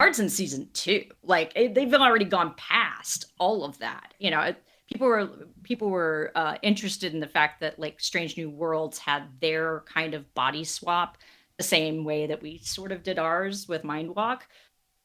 like 0.00 0.18
in 0.18 0.28
season 0.28 0.68
two. 0.72 1.04
Like 1.22 1.52
it, 1.56 1.74
they've 1.74 1.92
already 1.94 2.24
gone 2.24 2.54
past 2.56 3.26
all 3.38 3.64
of 3.64 3.78
that. 3.78 4.14
You 4.18 4.30
know, 4.30 4.54
people 4.90 5.06
were 5.06 5.30
people 5.62 5.90
were 5.90 6.32
uh, 6.34 6.56
interested 6.62 7.14
in 7.14 7.20
the 7.20 7.26
fact 7.26 7.60
that 7.60 7.78
like 7.78 8.00
Strange 8.00 8.36
New 8.36 8.50
Worlds 8.50 8.98
had 8.98 9.24
their 9.40 9.84
kind 9.86 10.14
of 10.14 10.32
body 10.34 10.64
swap 10.64 11.18
the 11.56 11.64
same 11.64 12.04
way 12.04 12.26
that 12.26 12.42
we 12.42 12.58
sort 12.58 12.92
of 12.92 13.02
did 13.02 13.18
ours 13.18 13.68
with 13.68 13.84
Mind 13.84 14.14
Walk. 14.14 14.46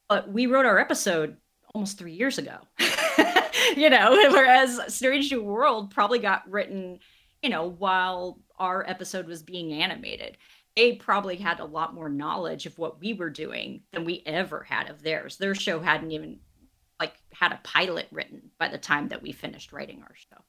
But 0.07 0.31
we 0.31 0.45
wrote 0.45 0.65
our 0.65 0.79
episode 0.79 1.37
almost 1.73 1.97
three 1.97 2.13
years 2.13 2.37
ago. 2.37 2.57
you 3.75 3.89
know, 3.89 4.11
whereas 4.31 4.79
Strange 4.93 5.31
New 5.31 5.43
World 5.43 5.91
probably 5.91 6.19
got 6.19 6.49
written, 6.49 6.99
you 7.41 7.49
know, 7.49 7.67
while 7.67 8.39
our 8.57 8.87
episode 8.87 9.27
was 9.27 9.43
being 9.43 9.73
animated 9.73 10.37
they 10.75 10.93
probably 10.93 11.37
had 11.37 11.59
a 11.59 11.65
lot 11.65 11.93
more 11.93 12.09
knowledge 12.09 12.65
of 12.65 12.77
what 12.77 12.99
we 12.99 13.13
were 13.13 13.29
doing 13.29 13.81
than 13.91 14.03
we 14.03 14.21
ever 14.25 14.63
had 14.63 14.89
of 14.89 15.01
theirs. 15.01 15.37
Their 15.37 15.55
show 15.55 15.79
hadn't 15.79 16.11
even 16.11 16.39
like 16.99 17.13
had 17.33 17.51
a 17.51 17.59
pilot 17.63 18.07
written 18.11 18.51
by 18.57 18.67
the 18.67 18.77
time 18.77 19.09
that 19.09 19.21
we 19.21 19.31
finished 19.31 19.71
writing 19.71 20.01
our 20.01 20.15
show. 20.15 20.41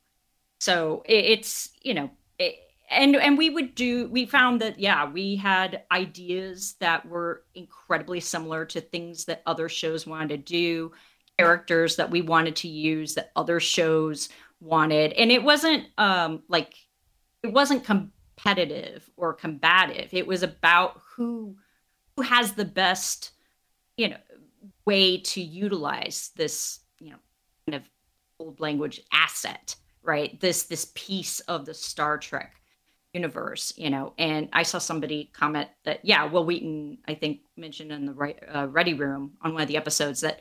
So 0.58 1.02
it's 1.06 1.70
you 1.82 1.94
know 1.94 2.10
it, 2.38 2.56
and 2.90 3.14
and 3.16 3.38
we 3.38 3.50
would 3.50 3.74
do 3.74 4.08
we 4.08 4.26
found 4.26 4.60
that 4.60 4.78
yeah 4.78 5.10
we 5.10 5.36
had 5.36 5.82
ideas 5.92 6.74
that 6.80 7.06
were 7.06 7.44
incredibly 7.54 8.20
similar 8.20 8.64
to 8.66 8.80
things 8.80 9.26
that 9.26 9.42
other 9.46 9.68
shows 9.68 10.06
wanted 10.06 10.28
to 10.28 10.36
do 10.38 10.92
characters 11.38 11.96
that 11.96 12.10
we 12.10 12.22
wanted 12.22 12.56
to 12.56 12.68
use 12.68 13.14
that 13.14 13.30
other 13.36 13.60
shows 13.60 14.28
wanted 14.60 15.12
and 15.12 15.30
it 15.30 15.42
wasn't 15.42 15.84
um 15.98 16.42
like 16.48 16.74
it 17.42 17.52
wasn't 17.52 17.84
com- 17.84 18.12
competitive 18.36 19.08
or 19.16 19.32
combative. 19.32 20.12
It 20.12 20.26
was 20.26 20.42
about 20.42 21.00
who 21.14 21.56
who 22.16 22.22
has 22.22 22.52
the 22.52 22.64
best, 22.64 23.32
you 23.96 24.08
know, 24.08 24.16
way 24.86 25.18
to 25.18 25.40
utilize 25.40 26.30
this, 26.36 26.80
you 26.98 27.10
know, 27.10 27.18
kind 27.66 27.82
of 27.82 27.90
old 28.38 28.60
language 28.60 29.00
asset, 29.12 29.74
right? 30.02 30.38
This 30.40 30.64
this 30.64 30.90
piece 30.94 31.40
of 31.40 31.66
the 31.66 31.74
Star 31.74 32.18
Trek 32.18 32.54
universe, 33.12 33.72
you 33.76 33.90
know. 33.90 34.12
And 34.18 34.48
I 34.52 34.62
saw 34.62 34.78
somebody 34.78 35.30
comment 35.32 35.68
that, 35.84 36.04
yeah, 36.04 36.24
Wil 36.24 36.44
Wheaton, 36.44 36.98
I 37.08 37.14
think, 37.14 37.40
mentioned 37.56 37.90
in 37.90 38.06
the 38.06 38.34
uh, 38.52 38.66
Ready 38.66 38.94
Room 38.94 39.32
on 39.42 39.54
one 39.54 39.62
of 39.62 39.68
the 39.68 39.76
episodes 39.76 40.20
that 40.20 40.40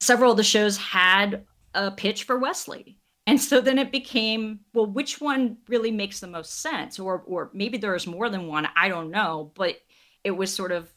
several 0.00 0.30
of 0.30 0.36
the 0.36 0.44
shows 0.44 0.76
had 0.76 1.44
a 1.74 1.90
pitch 1.90 2.24
for 2.24 2.38
Wesley, 2.38 2.98
and 3.26 3.40
so 3.40 3.60
then 3.60 3.78
it 3.78 3.90
became 3.90 4.60
well 4.72 4.86
which 4.86 5.20
one 5.20 5.58
really 5.68 5.90
makes 5.90 6.20
the 6.20 6.26
most 6.26 6.60
sense? 6.60 6.98
Or 6.98 7.22
or 7.26 7.50
maybe 7.52 7.78
there's 7.78 8.06
more 8.06 8.28
than 8.28 8.46
one 8.46 8.68
i 8.76 8.88
don't 8.88 9.10
know 9.10 9.52
but 9.54 9.76
it 10.24 10.32
was 10.32 10.52
sort 10.52 10.72
of 10.72 10.90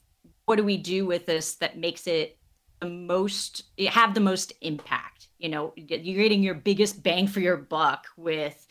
what 0.45 0.55
do 0.55 0.63
we 0.63 0.77
do 0.77 1.05
with 1.05 1.27
this 1.27 1.55
that 1.57 1.77
makes 1.77 2.07
it 2.07 2.39
the 2.79 2.89
most 2.89 3.65
have 3.87 4.15
the 4.15 4.19
most 4.19 4.51
impact? 4.61 5.27
You 5.37 5.49
know 5.49 5.73
you're 5.75 6.23
getting 6.23 6.41
your 6.41 6.55
biggest 6.55 7.03
bang 7.03 7.27
for 7.27 7.39
your 7.39 7.57
buck 7.57 8.07
with 8.17 8.65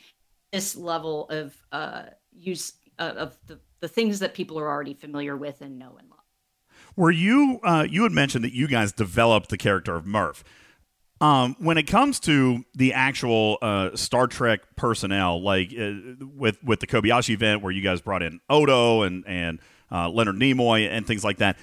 this 0.52 0.74
level 0.74 1.28
of 1.28 1.56
uh 1.70 2.02
use 2.32 2.72
uh, 2.98 3.14
of 3.16 3.38
the, 3.46 3.60
the 3.80 3.86
things 3.86 4.18
that 4.18 4.34
people 4.34 4.58
are 4.58 4.68
already 4.68 4.94
familiar 4.94 5.36
with 5.36 5.60
and 5.60 5.78
know 5.78 5.96
and 5.98 6.10
love. 6.10 6.18
Were 6.96 7.12
you 7.12 7.60
uh, 7.62 7.86
you 7.88 8.02
had 8.02 8.12
mentioned 8.12 8.44
that 8.44 8.52
you 8.52 8.66
guys 8.66 8.92
developed 8.92 9.48
the 9.48 9.56
character 9.56 9.94
of 9.94 10.04
murph 10.04 10.42
um, 11.20 11.56
when 11.58 11.78
it 11.78 11.84
comes 11.84 12.20
to 12.20 12.64
the 12.74 12.92
actual 12.92 13.58
uh, 13.60 13.96
Star 13.96 14.26
Trek 14.26 14.60
personnel, 14.76 15.42
like 15.42 15.72
uh, 15.78 15.92
with 16.34 16.62
with 16.62 16.80
the 16.80 16.86
Kobayashi 16.86 17.30
event 17.30 17.62
where 17.62 17.72
you 17.72 17.82
guys 17.82 18.00
brought 18.00 18.22
in 18.22 18.40
Odo 18.48 19.02
and 19.02 19.24
and 19.26 19.58
uh, 19.90 20.08
Leonard 20.08 20.36
Nimoy 20.36 20.88
and 20.88 21.06
things 21.06 21.24
like 21.24 21.38
that, 21.38 21.58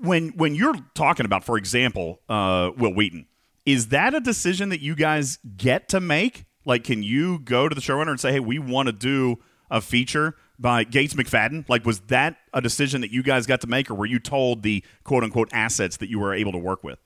when 0.00 0.30
when 0.30 0.54
you're 0.54 0.76
talking 0.94 1.26
about, 1.26 1.44
for 1.44 1.58
example, 1.58 2.20
uh, 2.28 2.70
Wil 2.76 2.94
Wheaton, 2.94 3.26
is 3.66 3.88
that 3.88 4.14
a 4.14 4.20
decision 4.20 4.70
that 4.70 4.80
you 4.80 4.94
guys 4.94 5.38
get 5.56 5.88
to 5.90 6.00
make? 6.00 6.44
Like, 6.64 6.84
can 6.84 7.02
you 7.02 7.40
go 7.40 7.68
to 7.68 7.74
the 7.74 7.82
showrunner 7.82 8.10
and 8.10 8.20
say, 8.20 8.32
"Hey, 8.32 8.40
we 8.40 8.58
want 8.58 8.86
to 8.86 8.92
do 8.92 9.36
a 9.70 9.82
feature 9.82 10.34
by 10.58 10.84
Gates 10.84 11.12
McFadden"? 11.12 11.68
Like, 11.68 11.84
was 11.84 12.00
that 12.00 12.38
a 12.54 12.62
decision 12.62 13.02
that 13.02 13.10
you 13.10 13.22
guys 13.22 13.46
got 13.46 13.60
to 13.62 13.66
make, 13.66 13.90
or 13.90 13.94
were 13.94 14.06
you 14.06 14.18
told 14.18 14.62
the 14.62 14.82
quote 15.02 15.24
unquote 15.24 15.50
assets 15.52 15.98
that 15.98 16.08
you 16.08 16.18
were 16.18 16.32
able 16.32 16.52
to 16.52 16.58
work 16.58 16.82
with? 16.82 16.98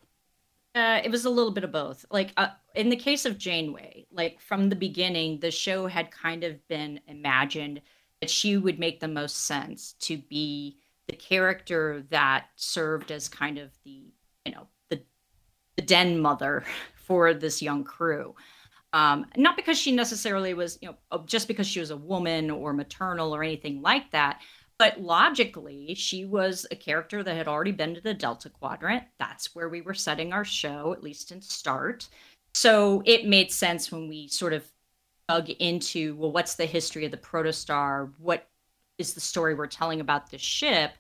Uh, 0.78 1.00
it 1.02 1.10
was 1.10 1.24
a 1.24 1.30
little 1.30 1.50
bit 1.50 1.64
of 1.64 1.72
both. 1.72 2.06
Like 2.09 2.32
uh, 2.36 2.48
in 2.76 2.88
the 2.88 2.96
case 2.96 3.24
of 3.24 3.36
Janeway, 3.36 4.06
like 4.12 4.40
from 4.40 4.68
the 4.68 4.76
beginning, 4.76 5.40
the 5.40 5.50
show 5.50 5.88
had 5.88 6.12
kind 6.12 6.44
of 6.44 6.66
been 6.68 7.00
imagined 7.09 7.80
that 8.20 8.30
she 8.30 8.56
would 8.56 8.78
make 8.78 9.00
the 9.00 9.09
most 9.09 9.46
sense 9.46 9.94
to 10.00 10.18
be 10.18 10.78
the 11.09 11.16
character 11.16 12.05
that 12.10 12.46
served 12.55 13.10
as 13.10 13.28
kind 13.28 13.59
of 13.59 13.70
the 13.84 14.12
you 14.44 14.52
know 14.52 14.68
the 14.88 15.02
the 15.74 15.82
den 15.82 16.20
mother 16.20 16.64
for 16.94 17.34
this 17.34 17.60
young 17.60 17.82
crew. 17.82 18.36
Um, 18.92 19.26
not 19.36 19.56
because 19.56 19.78
she 19.78 19.90
necessarily 19.90 20.55
was 20.55 20.78
you 20.80 20.90
know 20.90 21.24
just 21.26 21.48
because 21.48 21.66
she 21.66 21.80
was 21.80 21.90
a 21.90 21.96
woman 21.96 22.50
or 22.52 22.72
maternal 22.72 23.34
or 23.34 23.42
anything 23.42 23.82
like 23.82 24.12
that, 24.12 24.40
but 24.78 25.00
logically, 25.00 25.94
she 25.94 26.24
was 26.24 26.64
a 26.70 26.76
character 26.76 27.24
that 27.24 27.36
had 27.36 27.48
already 27.48 27.72
been 27.72 27.94
to 27.96 28.00
the 28.00 28.14
Delta 28.14 28.48
Quadrant. 28.48 29.05
That's 29.18 29.55
where 29.55 29.68
we 29.68 29.80
were 29.80 29.94
setting 29.94 30.32
our 30.32 30.44
show, 30.44 30.92
at 30.92 31.02
least 31.02 31.32
in 31.32 31.42
start. 31.42 32.09
So 32.55 33.02
it 33.05 33.26
made 33.26 33.50
sense 33.50 33.90
when 33.90 34.09
we 34.09 34.28
sort 34.28 34.52
of 34.52 34.64
dug 35.28 35.50
into 35.50 36.14
well, 36.16 36.32
what's 36.32 36.55
the 36.55 36.66
history 36.66 37.05
of 37.05 37.10
the 37.10 37.16
protostar? 37.16 38.12
What 38.18 38.48
is 38.98 39.14
the 39.14 39.20
story 39.20 39.55
we're 39.55 39.66
telling 39.66 40.00
about 40.00 40.30
the 40.30 40.38
ship? 40.38 40.92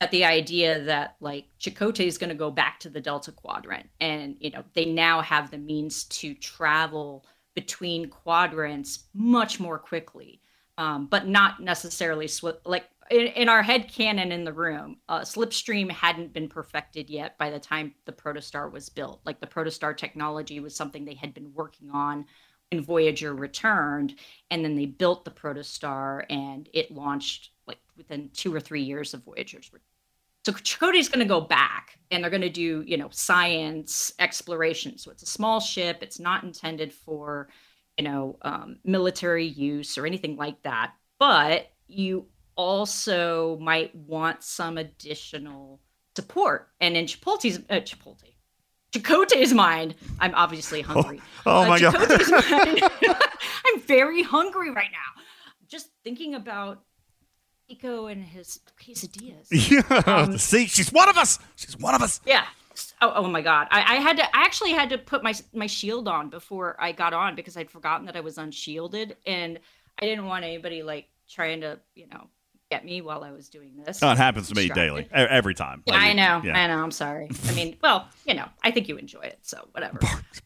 That 0.00 0.10
the 0.10 0.24
idea 0.24 0.82
that 0.84 1.16
like 1.20 1.46
Chakotay 1.60 2.06
is 2.06 2.18
going 2.18 2.30
to 2.30 2.36
go 2.36 2.50
back 2.50 2.80
to 2.80 2.88
the 2.88 3.00
Delta 3.00 3.32
Quadrant, 3.32 3.88
and 4.00 4.34
you 4.40 4.50
know 4.50 4.64
they 4.74 4.86
now 4.86 5.20
have 5.20 5.50
the 5.50 5.58
means 5.58 6.04
to 6.04 6.34
travel 6.34 7.24
between 7.54 8.08
quadrants 8.08 9.04
much 9.12 9.60
more 9.60 9.78
quickly, 9.78 10.40
um, 10.78 11.06
but 11.06 11.28
not 11.28 11.60
necessarily 11.60 12.26
sw- 12.28 12.64
like 12.64 12.86
in, 13.10 13.26
in 13.26 13.48
our 13.48 13.62
head 13.62 13.88
canon 13.92 14.32
in 14.32 14.44
the 14.44 14.52
room, 14.52 14.98
uh, 15.08 15.20
Slipstream 15.20 15.90
hadn't 15.90 16.32
been 16.32 16.48
perfected 16.48 17.10
yet 17.10 17.36
by 17.38 17.50
the 17.50 17.58
time 17.58 17.94
the 18.06 18.12
Protostar 18.12 18.70
was 18.70 18.88
built. 18.88 19.20
Like 19.24 19.40
the 19.40 19.46
Protostar 19.46 19.96
technology 19.96 20.60
was 20.60 20.74
something 20.74 21.04
they 21.04 21.14
had 21.14 21.34
been 21.34 21.52
working 21.52 21.90
on 21.90 22.26
when 22.70 22.82
Voyager 22.82 23.34
returned, 23.34 24.14
and 24.50 24.64
then 24.64 24.76
they 24.76 24.86
built 24.86 25.24
the 25.24 25.30
Protostar, 25.30 26.24
and 26.30 26.68
it 26.72 26.92
launched 26.92 27.50
like 27.66 27.78
within 27.96 28.30
two 28.32 28.54
or 28.54 28.60
three 28.60 28.82
years 28.82 29.12
of 29.12 29.24
Voyager's 29.24 29.72
return. 29.72 29.84
So 30.46 30.52
Chakotay's 30.52 31.08
going 31.08 31.20
to 31.20 31.28
go 31.28 31.40
back, 31.40 31.98
and 32.10 32.22
they're 32.22 32.30
going 32.30 32.40
to 32.42 32.48
do 32.48 32.82
you 32.86 32.96
know 32.96 33.08
science 33.10 34.12
exploration. 34.20 34.98
So 34.98 35.10
it's 35.10 35.24
a 35.24 35.26
small 35.26 35.58
ship. 35.58 35.98
It's 36.00 36.20
not 36.20 36.44
intended 36.44 36.92
for 36.92 37.48
you 37.98 38.04
know 38.04 38.38
um, 38.42 38.78
military 38.84 39.46
use 39.46 39.98
or 39.98 40.06
anything 40.06 40.36
like 40.36 40.62
that. 40.62 40.92
But 41.18 41.72
you 41.88 42.26
also 42.56 43.58
might 43.60 43.94
want 43.94 44.42
some 44.42 44.78
additional 44.78 45.80
support. 46.16 46.68
And 46.80 46.96
in 46.96 47.06
Chipotle's 47.06 47.58
uh, 47.70 47.80
Chipotle, 48.92 49.54
mind, 49.54 49.94
I'm 50.18 50.34
obviously 50.34 50.82
hungry. 50.82 51.20
Oh, 51.46 51.62
oh 51.62 51.68
my 51.68 51.76
uh, 51.76 51.92
god, 51.92 52.08
mind, 52.50 52.80
I'm 53.66 53.80
very 53.82 54.22
hungry 54.22 54.70
right 54.70 54.90
now. 54.92 55.22
Just 55.68 55.90
thinking 56.02 56.34
about 56.34 56.82
Nico 57.68 58.06
and 58.06 58.24
his 58.24 58.60
quesadillas. 58.82 59.46
Yeah, 59.50 60.02
Um, 60.06 60.38
see, 60.38 60.66
she's 60.66 60.92
one 60.92 61.08
of 61.08 61.16
us. 61.16 61.38
She's 61.56 61.78
one 61.78 61.94
of 61.94 62.02
us. 62.02 62.20
Yeah. 62.26 62.44
Oh, 63.02 63.12
oh 63.16 63.28
my 63.28 63.42
god! 63.42 63.66
I, 63.70 63.96
I 63.96 64.00
had 64.00 64.16
to. 64.16 64.24
I 64.24 64.42
actually 64.42 64.72
had 64.72 64.88
to 64.90 64.98
put 64.98 65.22
my 65.22 65.34
my 65.52 65.66
shield 65.66 66.08
on 66.08 66.30
before 66.30 66.76
I 66.78 66.92
got 66.92 67.12
on 67.12 67.34
because 67.34 67.56
I'd 67.56 67.70
forgotten 67.70 68.06
that 68.06 68.16
I 68.16 68.20
was 68.20 68.38
unshielded, 68.38 69.16
and 69.26 69.58
I 70.00 70.06
didn't 70.06 70.24
want 70.26 70.44
anybody 70.44 70.82
like 70.82 71.08
trying 71.28 71.60
to, 71.60 71.78
you 71.94 72.06
know, 72.08 72.28
get 72.70 72.84
me 72.84 73.00
while 73.00 73.24
I 73.24 73.32
was 73.32 73.48
doing 73.48 73.72
this. 73.84 74.02
Oh, 74.02 74.10
it 74.10 74.16
happens 74.16 74.48
to 74.48 74.54
me 74.54 74.68
daily, 74.68 75.08
every 75.12 75.54
time. 75.54 75.82
Yeah, 75.86 75.94
Like, 75.94 76.02
I 76.02 76.12
know. 76.12 76.40
yeah. 76.44 76.56
I 76.56 76.66
know. 76.68 76.82
I'm 76.82 76.90
sorry. 76.92 77.28
I 77.48 77.54
mean, 77.54 77.76
well, 77.82 78.08
you 78.26 78.34
know, 78.34 78.46
I 78.62 78.70
think 78.70 78.88
you 78.88 78.96
enjoy 78.96 79.22
it, 79.22 79.38
so 79.42 79.68
whatever. 79.72 79.98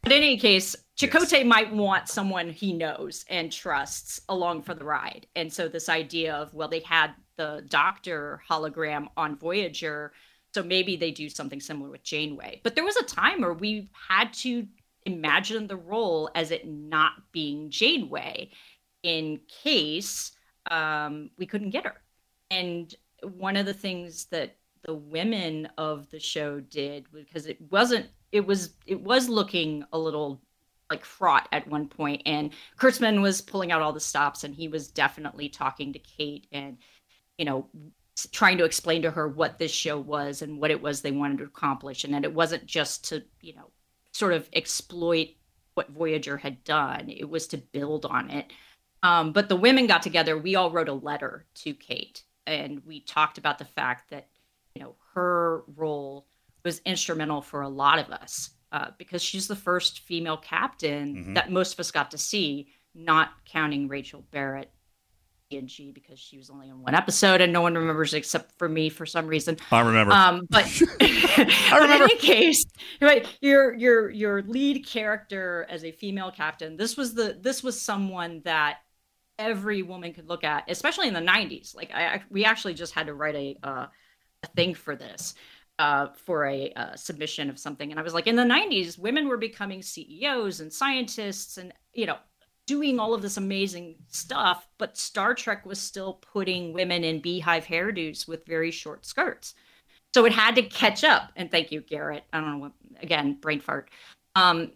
But 0.02 0.12
in 0.12 0.18
any 0.22 0.38
case, 0.38 0.74
Chakotay 0.98 1.44
might 1.46 1.72
want 1.72 2.08
someone 2.08 2.48
he 2.50 2.72
knows 2.72 3.24
and 3.28 3.52
trusts 3.52 4.20
along 4.28 4.62
for 4.62 4.74
the 4.74 4.84
ride. 4.84 5.26
And 5.36 5.52
so 5.52 5.68
this 5.68 5.88
idea 5.88 6.34
of 6.34 6.54
well, 6.54 6.68
they 6.68 6.80
had 6.80 7.12
the 7.36 7.64
Doctor 7.68 8.40
hologram 8.48 9.08
on 9.16 9.36
Voyager, 9.36 10.12
so 10.54 10.62
maybe 10.62 10.96
they 10.96 11.10
do 11.10 11.28
something 11.28 11.60
similar 11.60 11.90
with 11.90 12.04
Janeway. 12.04 12.60
But 12.64 12.74
there 12.74 12.84
was 12.84 12.96
a 12.96 13.04
time 13.04 13.42
where 13.42 13.52
we 13.52 13.90
had 14.08 14.32
to 14.34 14.66
imagine 15.04 15.66
the 15.66 15.76
role 15.76 16.30
as 16.34 16.50
it 16.50 16.66
not 16.66 17.12
being 17.32 17.70
Janeway 17.70 18.50
in 19.02 19.40
case 19.62 20.30
um, 20.70 21.30
we 21.36 21.44
couldn't 21.44 21.70
get 21.70 21.84
her. 21.84 22.00
And 22.58 22.94
one 23.22 23.56
of 23.56 23.66
the 23.66 23.74
things 23.74 24.26
that 24.26 24.56
the 24.84 24.94
women 24.94 25.68
of 25.78 26.10
the 26.10 26.20
show 26.20 26.60
did 26.60 27.06
because 27.12 27.46
it 27.46 27.58
wasn't 27.70 28.06
it 28.32 28.46
was 28.46 28.74
it 28.86 29.00
was 29.00 29.28
looking 29.28 29.84
a 29.92 29.98
little 29.98 30.42
like 30.90 31.04
fraught 31.04 31.48
at 31.52 31.66
one 31.68 31.88
point 31.88 32.22
and 32.26 32.52
kurtzman 32.78 33.22
was 33.22 33.40
pulling 33.40 33.72
out 33.72 33.80
all 33.80 33.92
the 33.92 34.00
stops 34.00 34.44
and 34.44 34.54
he 34.54 34.68
was 34.68 34.90
definitely 34.90 35.48
talking 35.48 35.92
to 35.92 35.98
kate 35.98 36.46
and 36.52 36.76
you 37.38 37.44
know 37.44 37.66
trying 38.30 38.58
to 38.58 38.64
explain 38.64 39.02
to 39.02 39.10
her 39.10 39.26
what 39.26 39.58
this 39.58 39.72
show 39.72 39.98
was 39.98 40.42
and 40.42 40.60
what 40.60 40.70
it 40.70 40.80
was 40.80 41.00
they 41.00 41.10
wanted 41.10 41.38
to 41.38 41.44
accomplish 41.44 42.04
and 42.04 42.12
that 42.12 42.24
it 42.24 42.34
wasn't 42.34 42.64
just 42.66 43.08
to 43.08 43.24
you 43.40 43.54
know 43.54 43.70
sort 44.12 44.34
of 44.34 44.48
exploit 44.52 45.28
what 45.74 45.90
voyager 45.90 46.36
had 46.36 46.62
done 46.62 47.08
it 47.08 47.28
was 47.28 47.48
to 47.48 47.56
build 47.56 48.04
on 48.04 48.30
it. 48.30 48.52
Um, 49.02 49.32
but 49.32 49.48
the 49.48 49.56
women 49.56 49.86
got 49.86 50.02
together 50.02 50.38
we 50.38 50.54
all 50.54 50.70
wrote 50.70 50.88
a 50.88 50.92
letter 50.92 51.46
to 51.56 51.72
kate 51.72 52.22
and 52.46 52.82
we 52.86 53.00
talked 53.00 53.38
about 53.38 53.58
the 53.58 53.64
fact 53.64 54.10
that 54.10 54.28
you 54.74 54.82
know 54.82 54.94
her 55.14 55.62
role 55.76 56.26
was 56.64 56.80
instrumental 56.84 57.40
for 57.42 57.62
a 57.62 57.68
lot 57.68 57.98
of 57.98 58.10
us 58.10 58.50
uh, 58.72 58.88
because 58.98 59.22
she's 59.22 59.46
the 59.46 59.56
first 59.56 60.00
female 60.00 60.36
captain 60.36 61.14
Mhm. 61.16 61.34
that 61.34 61.50
most 61.50 61.74
of 61.74 61.80
us 61.80 61.90
got 61.90 62.10
to 62.10 62.18
see 62.18 62.68
not 62.94 63.30
counting 63.44 63.88
rachel 63.88 64.24
barrett 64.30 64.70
TNG 65.52 65.92
because 65.92 66.18
she 66.18 66.38
was 66.38 66.48
only 66.48 66.68
in 66.70 66.80
one 66.80 66.94
episode 66.94 67.40
and 67.42 67.52
no 67.52 67.60
one 67.60 67.74
remembers 67.74 68.14
except 68.14 68.56
for 68.58 68.66
me 68.68 68.88
for 68.88 69.04
some 69.04 69.26
reason 69.26 69.56
I 69.70 69.80
remember. 69.82 70.12
um, 70.14 70.46
but 70.50 70.64
I 70.98 71.78
remember. 71.78 72.04
In 72.04 72.10
any 72.10 72.16
case, 72.16 72.64
right, 73.00 73.26
your 73.42 73.74
your 73.74 74.08
your 74.10 74.42
lead 74.42 74.86
character 74.86 75.66
as 75.68 75.84
a 75.84 75.92
female 75.92 76.30
captain. 76.30 76.76
This 76.78 76.96
was 76.96 77.12
the 77.14 77.38
this 77.40 77.62
was 77.62 77.80
someone 77.80 78.40
that 78.44 78.78
every 79.38 79.82
woman 79.82 80.12
could 80.12 80.28
look 80.28 80.44
at, 80.44 80.64
especially 80.68 81.08
in 81.08 81.14
the 81.14 81.20
'90s. 81.20 81.74
Like 81.74 81.92
I, 81.94 82.22
we 82.30 82.44
actually 82.44 82.74
just 82.74 82.94
had 82.94 83.06
to 83.06 83.14
write 83.14 83.34
a 83.34 83.56
uh, 83.62 83.86
a 84.42 84.46
thing 84.56 84.74
for 84.74 84.96
this 84.96 85.34
uh, 85.78 86.08
for 86.24 86.46
a 86.46 86.72
uh, 86.72 86.96
submission 86.96 87.50
of 87.50 87.58
something, 87.58 87.90
and 87.90 87.98
I 87.98 88.02
was 88.02 88.14
like, 88.14 88.26
in 88.26 88.36
the 88.36 88.42
'90s, 88.42 88.98
women 88.98 89.28
were 89.28 89.36
becoming 89.36 89.82
CEOs 89.82 90.60
and 90.60 90.72
scientists, 90.72 91.56
and 91.56 91.72
you 91.92 92.06
know. 92.06 92.16
Doing 92.66 92.98
all 92.98 93.12
of 93.12 93.20
this 93.20 93.36
amazing 93.36 93.96
stuff, 94.08 94.66
but 94.78 94.96
Star 94.96 95.34
Trek 95.34 95.66
was 95.66 95.78
still 95.78 96.14
putting 96.14 96.72
women 96.72 97.04
in 97.04 97.20
beehive 97.20 97.66
hairdos 97.66 98.26
with 98.26 98.46
very 98.46 98.70
short 98.70 99.04
skirts. 99.04 99.52
So 100.14 100.24
it 100.26 100.32
had 100.32 100.54
to 100.54 100.62
catch 100.62 101.02
up. 101.02 101.32
And 101.34 101.50
thank 101.50 101.72
you, 101.72 101.80
Garrett. 101.82 102.22
I 102.32 102.40
don't 102.40 102.52
know 102.52 102.58
what, 102.58 102.72
again, 103.02 103.36
brain 103.40 103.60
fart. 103.60 103.90
Um, 104.36 104.70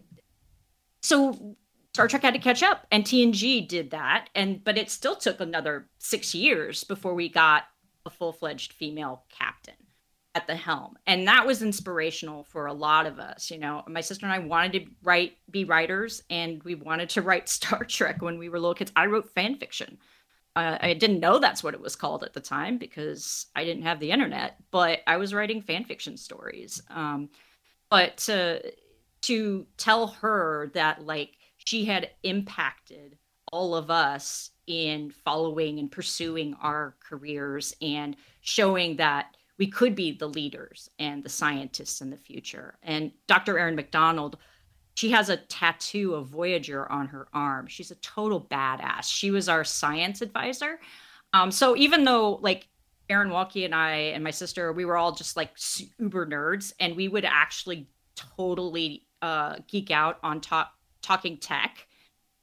so 1.01 1.55
Star 1.99 2.07
Trek 2.07 2.21
had 2.21 2.33
to 2.33 2.39
catch 2.39 2.63
up, 2.63 2.87
and 2.93 3.03
TNG 3.03 3.67
did 3.67 3.91
that. 3.91 4.29
And 4.33 4.63
but 4.63 4.77
it 4.77 4.89
still 4.89 5.17
took 5.17 5.41
another 5.41 5.89
six 5.97 6.33
years 6.33 6.85
before 6.85 7.13
we 7.13 7.27
got 7.27 7.65
a 8.05 8.09
full 8.09 8.31
fledged 8.31 8.71
female 8.71 9.25
captain 9.37 9.73
at 10.33 10.47
the 10.47 10.55
helm, 10.55 10.97
and 11.05 11.27
that 11.27 11.45
was 11.45 11.61
inspirational 11.61 12.45
for 12.45 12.67
a 12.67 12.73
lot 12.73 13.05
of 13.05 13.19
us. 13.19 13.51
You 13.51 13.57
know, 13.57 13.83
my 13.85 13.99
sister 13.99 14.25
and 14.25 14.31
I 14.31 14.39
wanted 14.39 14.71
to 14.71 14.91
write, 15.03 15.33
be 15.51 15.65
writers, 15.65 16.23
and 16.29 16.63
we 16.63 16.73
wanted 16.73 17.09
to 17.09 17.21
write 17.21 17.49
Star 17.49 17.83
Trek 17.83 18.21
when 18.21 18.37
we 18.37 18.47
were 18.47 18.61
little 18.61 18.75
kids. 18.75 18.93
I 18.95 19.07
wrote 19.07 19.33
fan 19.35 19.57
fiction. 19.57 19.97
Uh, 20.55 20.77
I 20.79 20.93
didn't 20.93 21.19
know 21.19 21.37
that's 21.37 21.65
what 21.65 21.73
it 21.73 21.81
was 21.81 21.97
called 21.97 22.23
at 22.23 22.31
the 22.31 22.39
time 22.39 22.77
because 22.77 23.47
I 23.57 23.65
didn't 23.65 23.83
have 23.83 23.99
the 23.99 24.11
internet, 24.11 24.55
but 24.71 25.01
I 25.05 25.17
was 25.17 25.33
writing 25.33 25.61
fan 25.61 25.83
fiction 25.83 26.15
stories. 26.15 26.81
Um, 26.89 27.29
but 27.89 28.15
to 28.19 28.71
to 29.23 29.67
tell 29.75 30.07
her 30.07 30.71
that 30.75 31.05
like 31.05 31.38
she 31.69 31.85
had 31.85 32.09
impacted 32.23 33.15
all 33.51 33.75
of 33.75 33.91
us 33.91 34.49
in 34.65 35.11
following 35.11 35.77
and 35.77 35.91
pursuing 35.91 36.55
our 36.63 36.95
careers 36.99 37.75
and 37.79 38.15
showing 38.41 38.95
that 38.95 39.35
we 39.59 39.67
could 39.67 39.93
be 39.93 40.11
the 40.11 40.25
leaders 40.25 40.89
and 40.97 41.23
the 41.23 41.29
scientists 41.29 42.01
in 42.01 42.09
the 42.09 42.17
future. 42.17 42.79
And 42.81 43.11
Dr. 43.27 43.59
Erin 43.59 43.75
McDonald 43.75 44.37
she 44.95 45.11
has 45.11 45.29
a 45.29 45.37
tattoo 45.37 46.15
of 46.15 46.27
Voyager 46.27 46.91
on 46.91 47.07
her 47.07 47.27
arm. 47.33 47.67
She's 47.67 47.91
a 47.91 47.95
total 47.95 48.41
badass. 48.41 49.03
She 49.03 49.31
was 49.31 49.47
our 49.47 49.63
science 49.63 50.21
advisor. 50.21 50.79
Um, 51.31 51.51
so 51.51 51.77
even 51.77 52.03
though 52.03 52.39
like 52.41 52.67
Aaron 53.09 53.29
Waltke 53.29 53.63
and 53.63 53.75
I 53.75 53.91
and 53.91 54.23
my 54.23 54.31
sister, 54.31 54.73
we 54.73 54.83
were 54.83 54.97
all 54.97 55.13
just 55.13 55.37
like 55.37 55.51
uber 55.99 56.25
nerds, 56.25 56.73
and 56.81 56.97
we 56.97 57.07
would 57.07 57.23
actually 57.23 57.87
totally 58.15 59.05
uh, 59.21 59.57
geek 59.67 59.89
out 59.91 60.17
on 60.21 60.41
talk 60.41 60.73
talking 61.01 61.37
tech. 61.37 61.87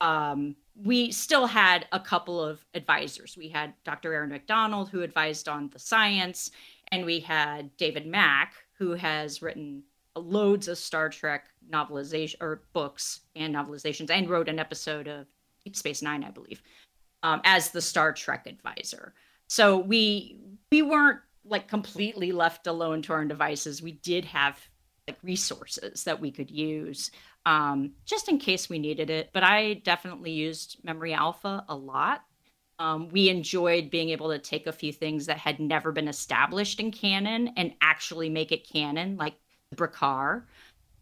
Um, 0.00 0.56
we 0.74 1.10
still 1.10 1.46
had 1.46 1.86
a 1.92 2.00
couple 2.00 2.40
of 2.40 2.64
advisors. 2.74 3.36
We 3.36 3.48
had 3.48 3.72
Dr. 3.84 4.12
Erin 4.12 4.30
McDonald, 4.30 4.90
who 4.90 5.02
advised 5.02 5.48
on 5.48 5.70
the 5.72 5.78
science, 5.78 6.50
and 6.92 7.06
we 7.06 7.20
had 7.20 7.74
David 7.76 8.06
Mack, 8.06 8.54
who 8.78 8.92
has 8.92 9.40
written 9.40 9.82
loads 10.14 10.68
of 10.68 10.78
Star 10.78 11.08
Trek 11.08 11.48
novelization 11.70 12.36
or 12.40 12.62
books 12.72 13.20
and 13.34 13.54
novelizations, 13.54 14.10
and 14.10 14.28
wrote 14.28 14.48
an 14.48 14.58
episode 14.58 15.08
of 15.08 15.26
Deep 15.64 15.76
Space 15.76 16.02
Nine, 16.02 16.24
I 16.24 16.30
believe, 16.30 16.62
um, 17.22 17.40
as 17.44 17.70
the 17.70 17.82
Star 17.82 18.12
Trek 18.12 18.46
advisor. 18.46 19.14
So 19.48 19.78
we 19.78 20.40
we 20.70 20.82
weren't 20.82 21.20
like 21.44 21.68
completely 21.68 22.32
left 22.32 22.66
alone 22.66 23.02
to 23.02 23.12
our 23.12 23.20
own 23.20 23.28
devices. 23.28 23.80
We 23.80 23.92
did 23.92 24.24
have 24.26 24.60
like 25.08 25.18
resources 25.22 26.04
that 26.04 26.20
we 26.20 26.30
could 26.30 26.50
use 26.50 27.10
um, 27.46 27.92
just 28.04 28.28
in 28.28 28.38
case 28.38 28.68
we 28.68 28.78
needed 28.78 29.08
it. 29.08 29.30
But 29.32 29.44
I 29.44 29.74
definitely 29.84 30.32
used 30.32 30.78
Memory 30.82 31.14
Alpha 31.14 31.64
a 31.68 31.76
lot. 31.76 32.24
Um, 32.78 33.08
we 33.08 33.30
enjoyed 33.30 33.90
being 33.90 34.10
able 34.10 34.30
to 34.30 34.38
take 34.38 34.66
a 34.66 34.72
few 34.72 34.92
things 34.92 35.24
that 35.26 35.38
had 35.38 35.60
never 35.60 35.92
been 35.92 36.08
established 36.08 36.80
in 36.80 36.90
canon 36.90 37.52
and 37.56 37.72
actually 37.80 38.28
make 38.28 38.52
it 38.52 38.68
canon, 38.68 39.16
like 39.16 39.34
Brikar. 39.74 40.42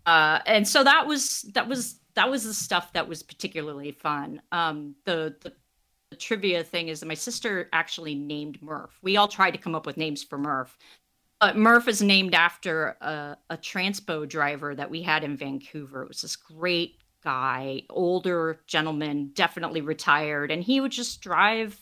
Uh, 0.06 0.38
and 0.46 0.68
so 0.68 0.84
that 0.84 1.06
was 1.06 1.42
that 1.54 1.66
was 1.66 1.98
that 2.14 2.30
was 2.30 2.44
the 2.44 2.54
stuff 2.54 2.92
that 2.92 3.08
was 3.08 3.22
particularly 3.22 3.90
fun. 3.90 4.40
Um, 4.52 4.94
the, 5.04 5.34
the 5.40 5.52
the 6.10 6.16
trivia 6.16 6.62
thing 6.62 6.88
is 6.88 7.00
that 7.00 7.06
my 7.06 7.14
sister 7.14 7.68
actually 7.72 8.14
named 8.14 8.62
Murph. 8.62 8.96
We 9.02 9.16
all 9.16 9.26
tried 9.26 9.50
to 9.52 9.58
come 9.58 9.74
up 9.74 9.84
with 9.84 9.96
names 9.96 10.22
for 10.22 10.38
Murph. 10.38 10.78
But 11.44 11.58
Murph 11.58 11.88
is 11.88 12.00
named 12.00 12.34
after 12.34 12.96
a, 13.02 13.36
a 13.50 13.58
transpo 13.58 14.26
driver 14.26 14.74
that 14.74 14.88
we 14.88 15.02
had 15.02 15.22
in 15.24 15.36
Vancouver. 15.36 16.00
It 16.00 16.08
was 16.08 16.22
this 16.22 16.36
great 16.36 16.96
guy, 17.22 17.82
older 17.90 18.60
gentleman, 18.66 19.30
definitely 19.34 19.82
retired, 19.82 20.50
and 20.50 20.64
he 20.64 20.80
would 20.80 20.90
just 20.90 21.20
drive, 21.20 21.78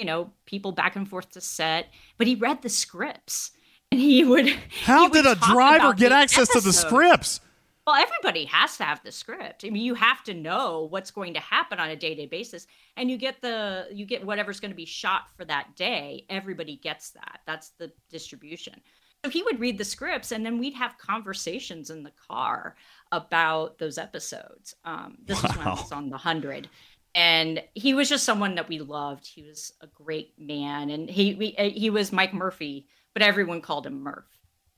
you 0.00 0.06
know, 0.06 0.32
people 0.46 0.72
back 0.72 0.96
and 0.96 1.08
forth 1.08 1.30
to 1.30 1.40
set. 1.40 1.90
But 2.18 2.26
he 2.26 2.34
read 2.34 2.62
the 2.62 2.68
scripts, 2.68 3.52
and 3.92 4.00
he 4.00 4.24
would. 4.24 4.48
How 4.82 5.02
he 5.02 5.10
would 5.10 5.12
did 5.12 5.26
a 5.26 5.36
driver 5.36 5.94
get 5.94 6.10
access 6.10 6.48
to 6.48 6.60
the 6.60 6.72
scripts? 6.72 7.38
Well, 7.86 7.94
everybody 7.94 8.46
has 8.46 8.78
to 8.78 8.82
have 8.82 9.00
the 9.04 9.12
script. 9.12 9.64
I 9.64 9.70
mean, 9.70 9.84
you 9.84 9.94
have 9.94 10.24
to 10.24 10.34
know 10.34 10.88
what's 10.90 11.12
going 11.12 11.34
to 11.34 11.40
happen 11.40 11.78
on 11.78 11.90
a 11.90 11.94
day-to-day 11.94 12.26
basis, 12.26 12.66
and 12.96 13.08
you 13.08 13.16
get 13.16 13.40
the 13.42 13.86
you 13.92 14.06
get 14.06 14.26
whatever's 14.26 14.58
going 14.58 14.72
to 14.72 14.76
be 14.76 14.86
shot 14.86 15.28
for 15.36 15.44
that 15.44 15.76
day. 15.76 16.24
Everybody 16.28 16.78
gets 16.78 17.10
that. 17.10 17.42
That's 17.46 17.68
the 17.78 17.92
distribution. 18.10 18.80
So 19.24 19.30
he 19.30 19.42
would 19.42 19.58
read 19.58 19.78
the 19.78 19.84
scripts, 19.84 20.32
and 20.32 20.44
then 20.44 20.58
we'd 20.58 20.74
have 20.74 20.98
conversations 20.98 21.88
in 21.88 22.02
the 22.02 22.12
car 22.28 22.76
about 23.10 23.78
those 23.78 23.96
episodes. 23.96 24.74
Um, 24.84 25.16
this 25.24 25.42
was 25.42 25.56
when 25.56 25.66
I 25.66 25.70
was 25.70 25.92
on 25.92 26.10
the 26.10 26.18
hundred, 26.18 26.68
and 27.14 27.62
he 27.74 27.94
was 27.94 28.10
just 28.10 28.24
someone 28.24 28.54
that 28.56 28.68
we 28.68 28.80
loved. 28.80 29.26
He 29.26 29.42
was 29.42 29.72
a 29.80 29.86
great 29.86 30.34
man, 30.38 30.90
and 30.90 31.08
he 31.08 31.34
we, 31.34 31.56
uh, 31.56 31.70
he 31.70 31.88
was 31.88 32.12
Mike 32.12 32.34
Murphy, 32.34 32.86
but 33.14 33.22
everyone 33.22 33.62
called 33.62 33.86
him 33.86 34.02
Murph. 34.02 34.26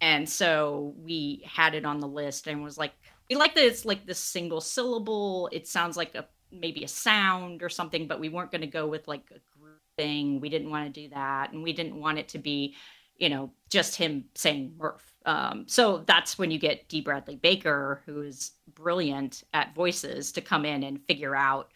And 0.01 0.29
so 0.29 0.95
we 0.97 1.43
had 1.45 1.75
it 1.75 1.85
on 1.85 1.99
the 1.99 2.07
list 2.07 2.47
and 2.47 2.63
was 2.63 2.79
like, 2.79 2.93
we 3.29 3.35
like 3.35 3.55
that 3.55 3.65
it's 3.65 3.85
like 3.85 4.07
this 4.07 4.19
single 4.21 4.61
syllable. 4.61 5.49
It 5.51 5.67
sounds 5.67 5.97
like 5.97 6.15
a 6.15 6.27
maybe 6.53 6.85
a 6.85 6.89
sound 6.89 7.65
or 7.65 7.69
something, 7.69 8.07
but 8.07 8.21
we 8.21 8.29
weren't 8.29 8.53
going 8.53 8.61
to 8.61 8.67
go 8.69 8.87
with 8.87 9.09
like 9.09 9.25
a 9.31 9.59
group 9.59 9.81
thing. 9.97 10.41
We 10.41 10.51
didn't 10.51 10.71
want 10.71 10.95
to 10.95 11.01
do 11.01 11.09
that, 11.09 11.53
and 11.53 11.63
we 11.63 11.73
didn't 11.73 11.99
want 11.99 12.19
it 12.19 12.29
to 12.29 12.39
be, 12.39 12.77
you 13.19 13.29
know, 13.29 13.51
just 13.71 13.97
him 13.97 14.25
saying 14.35 14.75
Murph. 14.79 15.13
Um, 15.25 15.65
so 15.67 16.05
that's 16.07 16.39
when 16.39 16.51
you 16.51 16.59
get 16.59 16.89
Dee 16.89 17.01
Bradley 17.01 17.37
Baker, 17.37 18.03
who 18.07 18.23
is 18.23 18.53
brilliant 18.75 19.43
at 19.53 19.75
voices, 19.75 20.33
to 20.33 20.41
come 20.41 20.65
in 20.65 20.83
and 20.83 21.05
figure 21.07 21.35
out 21.35 21.73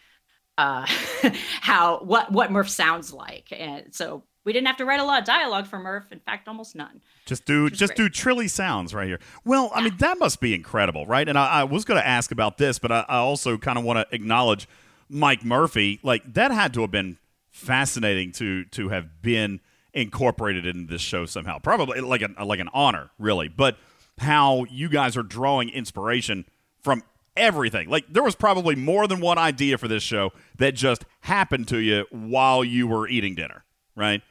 uh, 0.57 0.85
how 1.61 1.99
what 1.99 2.31
what 2.31 2.51
Murph 2.51 2.69
sounds 2.69 3.11
like. 3.11 3.47
And 3.51 3.93
so 3.93 4.23
we 4.43 4.53
didn't 4.53 4.67
have 4.67 4.77
to 4.77 4.85
write 4.85 4.99
a 4.99 5.03
lot 5.03 5.19
of 5.19 5.25
dialogue 5.25 5.67
for 5.67 5.79
Murph. 5.79 6.11
In 6.11 6.19
fact, 6.19 6.47
almost 6.47 6.75
none. 6.75 7.01
Just 7.25 7.45
do 7.45 7.69
just 7.69 7.95
great. 7.95 8.09
do 8.09 8.09
trilly 8.09 8.49
sounds 8.49 8.93
right 8.93 9.07
here. 9.07 9.19
Well, 9.43 9.71
I 9.75 9.81
mean 9.81 9.97
that 9.97 10.17
must 10.17 10.39
be 10.39 10.53
incredible, 10.53 11.05
right? 11.05 11.27
And 11.27 11.37
I, 11.37 11.47
I 11.47 11.63
was 11.63 11.85
going 11.85 11.99
to 11.99 12.07
ask 12.07 12.31
about 12.31 12.57
this, 12.57 12.79
but 12.79 12.91
I, 12.91 13.05
I 13.07 13.17
also 13.17 13.57
kind 13.57 13.77
of 13.77 13.83
want 13.83 13.97
to 13.97 14.15
acknowledge 14.15 14.67
Mike 15.09 15.43
Murphy. 15.43 15.99
Like 16.03 16.33
that 16.33 16.51
had 16.51 16.73
to 16.75 16.81
have 16.81 16.91
been 16.91 17.17
fascinating 17.51 18.31
to 18.33 18.65
to 18.65 18.89
have 18.89 19.21
been 19.21 19.59
incorporated 19.93 20.65
in 20.65 20.87
this 20.87 21.01
show 21.01 21.25
somehow. 21.25 21.59
Probably 21.59 21.99
like 22.01 22.21
an 22.21 22.35
like 22.43 22.59
an 22.59 22.69
honor, 22.73 23.11
really. 23.19 23.47
But 23.47 23.77
how 24.19 24.65
you 24.69 24.89
guys 24.89 25.17
are 25.17 25.23
drawing 25.23 25.69
inspiration 25.69 26.45
from 26.81 27.03
everything. 27.35 27.89
Like 27.89 28.05
there 28.09 28.23
was 28.23 28.35
probably 28.35 28.75
more 28.75 29.07
than 29.07 29.19
one 29.19 29.37
idea 29.37 29.77
for 29.77 29.87
this 29.87 30.03
show 30.03 30.31
that 30.57 30.75
just 30.75 31.05
happened 31.21 31.67
to 31.69 31.77
you 31.77 32.05
while 32.11 32.63
you 32.63 32.87
were 32.87 33.07
eating 33.07 33.35
dinner, 33.35 33.63
right? 33.95 34.21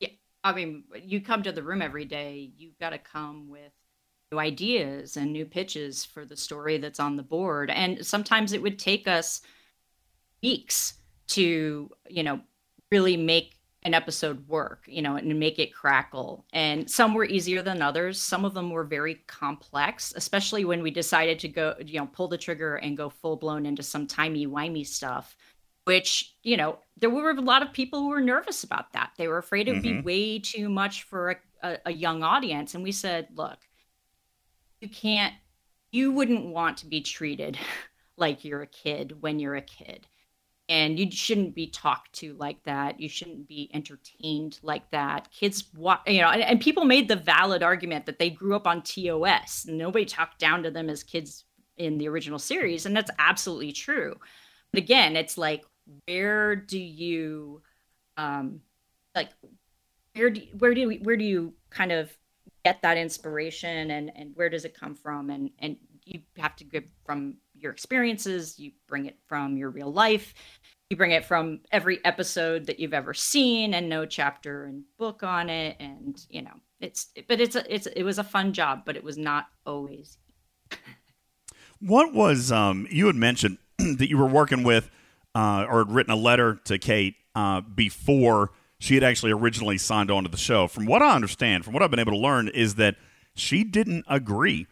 Yeah, 0.00 0.08
I 0.42 0.52
mean, 0.52 0.84
you 1.02 1.20
come 1.20 1.42
to 1.42 1.52
the 1.52 1.62
room 1.62 1.82
every 1.82 2.04
day. 2.04 2.50
You've 2.56 2.78
got 2.78 2.90
to 2.90 2.98
come 2.98 3.48
with 3.48 3.72
new 4.32 4.38
ideas 4.38 5.16
and 5.16 5.32
new 5.32 5.44
pitches 5.44 6.04
for 6.04 6.24
the 6.24 6.36
story 6.36 6.78
that's 6.78 7.00
on 7.00 7.16
the 7.16 7.22
board. 7.22 7.70
And 7.70 8.04
sometimes 8.04 8.52
it 8.52 8.62
would 8.62 8.78
take 8.78 9.06
us 9.06 9.42
weeks 10.42 10.94
to, 11.28 11.90
you 12.08 12.22
know, 12.22 12.40
really 12.90 13.16
make 13.16 13.55
an 13.86 13.94
episode 13.94 14.48
work, 14.48 14.82
you 14.86 15.00
know, 15.00 15.14
and 15.14 15.38
make 15.38 15.60
it 15.60 15.72
crackle. 15.72 16.44
And 16.52 16.90
some 16.90 17.14
were 17.14 17.24
easier 17.24 17.62
than 17.62 17.80
others. 17.80 18.20
Some 18.20 18.44
of 18.44 18.52
them 18.52 18.70
were 18.70 18.82
very 18.82 19.14
complex, 19.28 20.12
especially 20.16 20.64
when 20.64 20.82
we 20.82 20.90
decided 20.90 21.38
to 21.38 21.48
go, 21.48 21.74
you 21.78 22.00
know, 22.00 22.06
pull 22.06 22.26
the 22.26 22.36
trigger 22.36 22.74
and 22.76 22.96
go 22.96 23.08
full 23.08 23.36
blown 23.36 23.64
into 23.64 23.84
some 23.84 24.06
timey 24.06 24.46
wimey 24.46 24.86
stuff 24.86 25.36
which 25.84 26.34
you 26.42 26.56
know 26.56 26.80
there 26.96 27.10
were 27.10 27.30
a 27.30 27.40
lot 27.40 27.62
of 27.62 27.72
people 27.72 28.00
who 28.00 28.08
were 28.08 28.20
nervous 28.20 28.64
about 28.64 28.92
that 28.92 29.12
they 29.16 29.28
were 29.28 29.38
afraid 29.38 29.68
it 29.68 29.72
would 29.74 29.84
Mhm. 29.84 29.98
be 29.98 30.00
way 30.00 30.38
too 30.40 30.68
much 30.68 31.04
for 31.04 31.30
a, 31.30 31.36
a, 31.62 31.78
a 31.86 31.92
young 31.92 32.24
audience 32.24 32.74
and 32.74 32.82
we 32.82 32.90
said 32.90 33.28
look 33.36 33.58
you 34.80 34.88
can't 34.88 35.32
you 35.92 36.10
wouldn't 36.10 36.46
want 36.46 36.78
to 36.78 36.86
be 36.86 37.00
treated 37.00 37.56
like 38.16 38.44
you're 38.44 38.62
a 38.62 38.66
kid 38.66 39.22
when 39.22 39.38
you're 39.38 39.54
a 39.54 39.62
kid 39.62 40.08
and 40.68 40.98
you 40.98 41.10
shouldn't 41.10 41.54
be 41.54 41.68
talked 41.68 42.12
to 42.14 42.34
like 42.34 42.62
that. 42.64 42.98
You 42.98 43.08
shouldn't 43.08 43.46
be 43.46 43.70
entertained 43.72 44.58
like 44.62 44.90
that. 44.90 45.30
Kids 45.30 45.64
you 45.74 46.20
know 46.20 46.28
and, 46.28 46.42
and 46.42 46.60
people 46.60 46.84
made 46.84 47.08
the 47.08 47.16
valid 47.16 47.62
argument 47.62 48.06
that 48.06 48.18
they 48.18 48.30
grew 48.30 48.56
up 48.56 48.66
on 48.66 48.82
tos 48.82 49.66
nobody 49.66 50.04
talked 50.04 50.38
down 50.38 50.62
to 50.62 50.70
them 50.70 50.90
as 50.90 51.02
kids 51.02 51.44
in 51.76 51.98
the 51.98 52.08
original 52.08 52.38
series 52.38 52.86
and 52.86 52.96
that's 52.96 53.10
absolutely 53.18 53.72
true. 53.72 54.16
But 54.72 54.82
again 54.82 55.16
it's 55.16 55.38
like 55.38 55.64
where 56.06 56.56
do 56.56 56.78
you 56.78 57.62
um 58.16 58.60
like 59.14 59.30
where 60.14 60.30
do 60.30 60.42
where 60.58 60.74
do 60.74 60.90
where 61.02 61.16
do 61.16 61.24
you 61.24 61.54
kind 61.70 61.92
of 61.92 62.16
get 62.64 62.82
that 62.82 62.96
inspiration 62.96 63.92
and 63.92 64.10
and 64.16 64.32
where 64.34 64.50
does 64.50 64.64
it 64.64 64.78
come 64.78 64.94
from? 64.94 65.30
And 65.30 65.50
and 65.60 65.76
you 66.04 66.20
have 66.38 66.56
to 66.56 66.64
get 66.64 66.88
from 67.04 67.36
your 67.58 67.72
experiences 67.72 68.58
you 68.58 68.72
bring 68.88 69.06
it 69.06 69.18
from 69.26 69.56
your 69.56 69.70
real 69.70 69.92
life 69.92 70.34
you 70.90 70.96
bring 70.96 71.10
it 71.10 71.24
from 71.24 71.60
every 71.72 72.04
episode 72.04 72.66
that 72.66 72.78
you've 72.78 72.94
ever 72.94 73.12
seen 73.12 73.74
and 73.74 73.88
no 73.88 74.06
chapter 74.06 74.64
and 74.64 74.84
book 74.98 75.22
on 75.22 75.48
it 75.48 75.76
and 75.80 76.26
you 76.30 76.42
know 76.42 76.54
it's 76.80 77.08
but 77.28 77.40
it's 77.40 77.56
a, 77.56 77.74
it's 77.74 77.86
it 77.86 78.02
was 78.02 78.18
a 78.18 78.24
fun 78.24 78.52
job 78.52 78.82
but 78.84 78.96
it 78.96 79.02
was 79.04 79.16
not 79.16 79.46
always 79.64 80.18
What 81.80 82.14
was 82.14 82.50
um, 82.50 82.86
you 82.90 83.06
had 83.06 83.16
mentioned 83.16 83.58
that 83.78 84.08
you 84.08 84.16
were 84.16 84.26
working 84.26 84.62
with 84.62 84.90
uh, 85.34 85.66
or 85.68 85.78
had 85.80 85.92
written 85.92 86.12
a 86.12 86.16
letter 86.16 86.58
to 86.64 86.78
Kate 86.78 87.16
uh, 87.34 87.60
before 87.60 88.52
she 88.78 88.94
had 88.94 89.04
actually 89.04 89.32
originally 89.32 89.78
signed 89.78 90.10
on 90.10 90.24
to 90.24 90.30
the 90.30 90.36
show. 90.36 90.68
From 90.68 90.86
what 90.86 91.02
I 91.02 91.14
understand, 91.14 91.64
from 91.64 91.74
what 91.74 91.82
I've 91.82 91.90
been 91.90 92.00
able 92.00 92.12
to 92.12 92.18
learn, 92.18 92.48
is 92.48 92.76
that 92.76 92.96
she 93.34 93.64
didn't 93.64 94.04
agree 94.08 94.66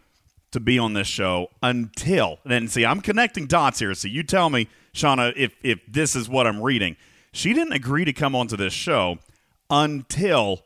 to 0.54 0.60
be 0.60 0.78
on 0.78 0.94
this 0.94 1.06
show 1.06 1.48
until 1.62 2.38
and 2.44 2.70
see 2.70 2.84
I'm 2.84 3.00
connecting 3.00 3.46
dots 3.46 3.78
here. 3.78 3.94
So 3.94 4.08
you 4.08 4.22
tell 4.22 4.48
me, 4.50 4.68
Shawna, 4.94 5.32
if 5.36 5.54
if 5.62 5.80
this 5.86 6.16
is 6.16 6.28
what 6.28 6.46
I'm 6.46 6.60
reading. 6.62 6.96
She 7.32 7.52
didn't 7.52 7.72
agree 7.72 8.04
to 8.04 8.12
come 8.12 8.34
onto 8.36 8.56
this 8.56 8.72
show 8.72 9.18
until 9.68 10.62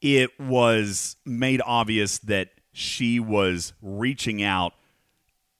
it 0.00 0.30
was 0.40 1.16
made 1.26 1.60
obvious 1.66 2.18
that 2.20 2.48
she 2.72 3.20
was 3.20 3.74
reaching 3.82 4.42
out 4.42 4.72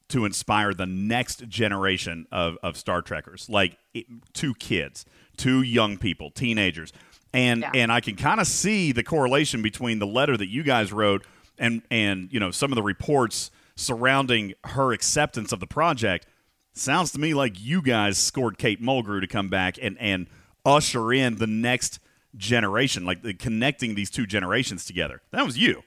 to 0.08 0.24
inspire 0.24 0.72
the 0.72 0.86
next 0.86 1.46
generation 1.48 2.26
of, 2.32 2.56
of 2.62 2.76
Star 2.78 3.02
Trekkers, 3.02 3.48
like 3.50 3.76
it, 3.92 4.06
two 4.32 4.54
kids, 4.54 5.04
two 5.36 5.60
young 5.62 5.98
people, 5.98 6.30
teenagers. 6.30 6.92
And 7.34 7.60
Yeah. 7.60 7.70
and 7.74 7.92
I 7.92 8.00
can 8.00 8.16
kind 8.16 8.40
of 8.40 8.46
see 8.46 8.90
the 8.92 9.02
correlation 9.04 9.60
between 9.62 9.98
the 9.98 10.06
letter 10.06 10.36
that 10.36 10.48
you 10.48 10.62
guys 10.62 10.92
wrote 10.92 11.24
and 11.60 11.82
and 11.90 12.32
you 12.32 12.40
know 12.40 12.50
some 12.50 12.72
of 12.72 12.76
the 12.76 12.82
reports 12.82 13.52
surrounding 13.76 14.54
her 14.64 14.92
acceptance 14.92 15.52
of 15.52 15.60
the 15.60 15.66
project. 15.66 16.26
Sounds 16.72 17.12
to 17.12 17.20
me 17.20 17.34
like 17.34 17.60
you 17.60 17.82
guys 17.82 18.18
scored 18.18 18.58
Kate 18.58 18.82
Mulgrew 18.82 19.20
to 19.20 19.26
come 19.28 19.48
back 19.48 19.78
and 19.80 19.96
and 19.98 20.26
usher 20.64 21.12
in 21.12 21.36
the 21.36 21.46
next 21.46 22.00
generation, 22.36 23.04
like 23.04 23.22
the, 23.22 23.34
connecting 23.34 23.94
these 23.94 24.10
two 24.10 24.26
generations 24.26 24.84
together. 24.84 25.20
That 25.30 25.44
was 25.44 25.58
you. 25.58 25.82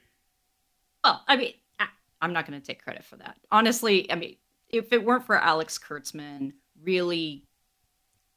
Well, 1.03 1.21
I 1.27 1.35
mean, 1.35 1.53
I, 1.79 1.87
I'm 2.21 2.33
not 2.33 2.47
going 2.47 2.59
to 2.59 2.65
take 2.65 2.83
credit 2.83 3.03
for 3.03 3.15
that. 3.17 3.37
Honestly, 3.51 4.09
I 4.11 4.15
mean, 4.15 4.35
if 4.69 4.91
it 4.91 5.03
weren't 5.03 5.25
for 5.25 5.35
Alex 5.35 5.77
Kurtzman 5.79 6.53
really, 6.81 7.45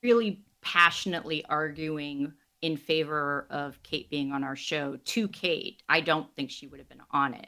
really 0.03 0.43
passionately 0.61 1.45
arguing 1.47 2.33
in 2.67 2.77
favor 2.77 3.47
of 3.49 3.81
Kate 3.85 4.11
being 4.11 4.33
on 4.33 4.43
our 4.43 4.57
show 4.57 4.99
to 5.05 5.29
Kate, 5.29 5.83
I 5.89 6.01
don't 6.01 6.35
think 6.35 6.51
she 6.51 6.67
would 6.67 6.81
have 6.81 6.89
been 6.89 7.03
on 7.13 7.33
it. 7.33 7.47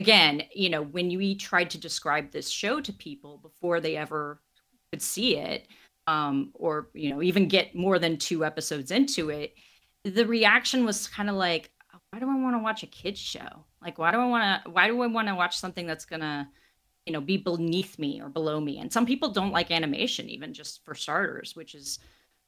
Again, 0.00 0.42
you 0.54 0.70
know, 0.70 0.82
when 0.82 1.08
we 1.08 1.34
tried 1.34 1.70
to 1.70 1.78
describe 1.78 2.32
this 2.32 2.48
show 2.48 2.80
to 2.80 2.92
people 2.92 3.38
before 3.38 3.78
they 3.78 3.94
ever 3.96 4.40
could 4.90 5.02
see 5.02 5.36
it, 5.36 5.68
um, 6.06 6.50
or 6.54 6.88
you 6.94 7.10
know, 7.10 7.22
even 7.22 7.46
get 7.46 7.74
more 7.74 7.98
than 7.98 8.16
two 8.16 8.42
episodes 8.44 8.90
into 8.90 9.28
it, 9.28 9.54
the 10.04 10.26
reaction 10.26 10.86
was 10.86 11.08
kind 11.08 11.28
of 11.28 11.36
like, 11.36 11.70
why 12.10 12.18
do 12.18 12.28
I 12.28 12.40
want 12.40 12.56
to 12.56 12.62
watch 12.62 12.82
a 12.82 12.86
kids 12.86 13.20
show? 13.20 13.66
Like, 13.82 13.98
why 13.98 14.12
do 14.12 14.18
I 14.18 14.26
want 14.26 14.64
to? 14.64 14.70
Why 14.70 14.86
do 14.86 15.00
I 15.02 15.06
want 15.06 15.28
to 15.28 15.34
watch 15.34 15.58
something 15.58 15.86
that's 15.86 16.06
gonna, 16.06 16.48
you 17.04 17.12
know, 17.12 17.20
be 17.20 17.36
beneath 17.36 17.98
me 17.98 18.20
or 18.22 18.30
below 18.30 18.60
me? 18.60 18.78
And 18.78 18.90
some 18.90 19.04
people 19.04 19.28
don't 19.28 19.52
like 19.52 19.70
animation, 19.70 20.30
even 20.30 20.54
just 20.54 20.82
for 20.84 20.94
starters, 20.94 21.54
which 21.54 21.74
is 21.74 21.98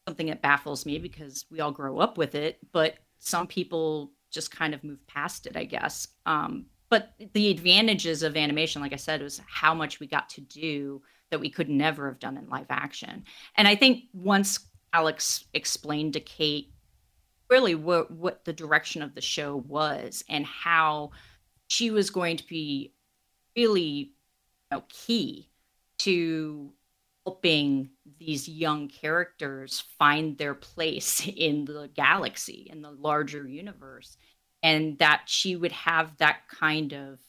something 0.06 0.26
that 0.28 0.42
baffles 0.42 0.86
me 0.86 0.98
because 0.98 1.46
we 1.50 1.60
all 1.60 1.72
grow 1.72 1.98
up 1.98 2.16
with 2.16 2.34
it. 2.34 2.58
But 2.72 2.94
some 3.18 3.46
people 3.46 4.12
just 4.30 4.50
kind 4.50 4.74
of 4.74 4.84
move 4.84 5.04
past 5.06 5.46
it, 5.46 5.56
I 5.56 5.64
guess. 5.64 6.08
Um, 6.26 6.66
but 6.88 7.14
the 7.32 7.50
advantages 7.50 8.22
of 8.22 8.36
animation, 8.36 8.82
like 8.82 8.92
I 8.92 8.96
said, 8.96 9.22
was 9.22 9.40
how 9.46 9.74
much 9.74 9.98
we 9.98 10.06
got 10.06 10.28
to 10.30 10.40
do 10.40 11.02
that 11.30 11.40
we 11.40 11.50
could 11.50 11.68
never 11.68 12.08
have 12.08 12.20
done 12.20 12.36
in 12.36 12.48
live 12.48 12.66
action. 12.70 13.24
And 13.56 13.66
I 13.66 13.74
think 13.74 14.04
once 14.12 14.60
Alex 14.92 15.44
explained 15.52 16.12
to 16.12 16.20
Kate 16.20 16.72
really 17.48 17.74
what 17.74 18.10
what 18.10 18.44
the 18.44 18.52
direction 18.52 19.02
of 19.02 19.14
the 19.14 19.20
show 19.20 19.56
was 19.68 20.24
and 20.28 20.44
how 20.44 21.10
she 21.68 21.90
was 21.90 22.10
going 22.10 22.36
to 22.36 22.46
be 22.46 22.92
really 23.56 23.80
you 23.80 24.12
know, 24.70 24.84
key 24.88 25.48
to 25.98 26.72
helping 27.24 27.90
these 28.18 28.48
young 28.48 28.88
characters 28.88 29.84
find 29.98 30.38
their 30.38 30.54
place 30.54 31.26
in 31.36 31.64
the 31.64 31.90
galaxy 31.94 32.68
in 32.70 32.82
the 32.82 32.90
larger 32.90 33.46
universe 33.46 34.16
and 34.62 34.98
that 34.98 35.22
she 35.26 35.54
would 35.54 35.72
have 35.72 36.16
that 36.18 36.48
kind 36.48 36.92
of 36.92 37.20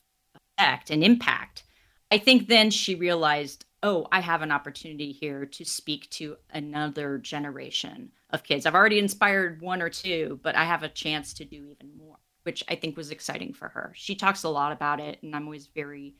effect 0.57 0.89
and 0.89 1.03
impact. 1.03 1.63
I 2.09 2.17
think 2.17 2.47
then 2.47 2.71
she 2.71 2.95
realized 2.95 3.65
oh 3.83 4.07
i 4.11 4.19
have 4.19 4.41
an 4.41 4.51
opportunity 4.51 5.11
here 5.11 5.45
to 5.45 5.63
speak 5.63 6.09
to 6.09 6.35
another 6.51 7.17
generation 7.19 8.11
of 8.31 8.43
kids. 8.43 8.65
I've 8.65 8.75
already 8.75 8.99
inspired 8.99 9.61
one 9.61 9.81
or 9.81 9.89
two 9.89 10.39
but 10.41 10.55
i 10.55 10.65
have 10.65 10.83
a 10.83 10.89
chance 10.89 11.33
to 11.35 11.45
do 11.45 11.57
even 11.57 11.95
more 11.97 12.17
which 12.43 12.63
i 12.69 12.75
think 12.75 12.97
was 12.97 13.11
exciting 13.11 13.53
for 13.53 13.69
her. 13.69 13.93
She 13.95 14.15
talks 14.15 14.43
a 14.43 14.49
lot 14.49 14.71
about 14.71 14.99
it 14.99 15.21
and 15.21 15.35
i'm 15.35 15.45
always 15.45 15.67
very 15.67 16.15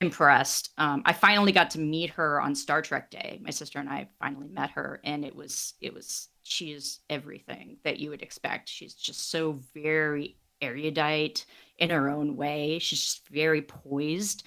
impressed 0.00 0.70
um, 0.78 1.02
i 1.06 1.12
finally 1.12 1.52
got 1.52 1.70
to 1.70 1.78
meet 1.78 2.10
her 2.10 2.40
on 2.40 2.54
star 2.54 2.82
trek 2.82 3.10
day 3.10 3.40
my 3.42 3.50
sister 3.50 3.78
and 3.78 3.88
i 3.88 4.06
finally 4.20 4.48
met 4.48 4.70
her 4.70 5.00
and 5.04 5.24
it 5.24 5.34
was 5.34 5.74
it 5.80 5.94
was 5.94 6.28
she 6.42 6.72
is 6.72 7.00
everything 7.08 7.78
that 7.84 7.98
you 7.98 8.10
would 8.10 8.20
expect 8.22 8.68
she's 8.68 8.94
just 8.94 9.30
so 9.30 9.58
very 9.74 10.36
erudite 10.60 11.44
in 11.78 11.90
her 11.90 12.10
own 12.10 12.36
way 12.36 12.78
she's 12.78 13.00
just 13.00 13.28
very 13.28 13.62
poised 13.62 14.44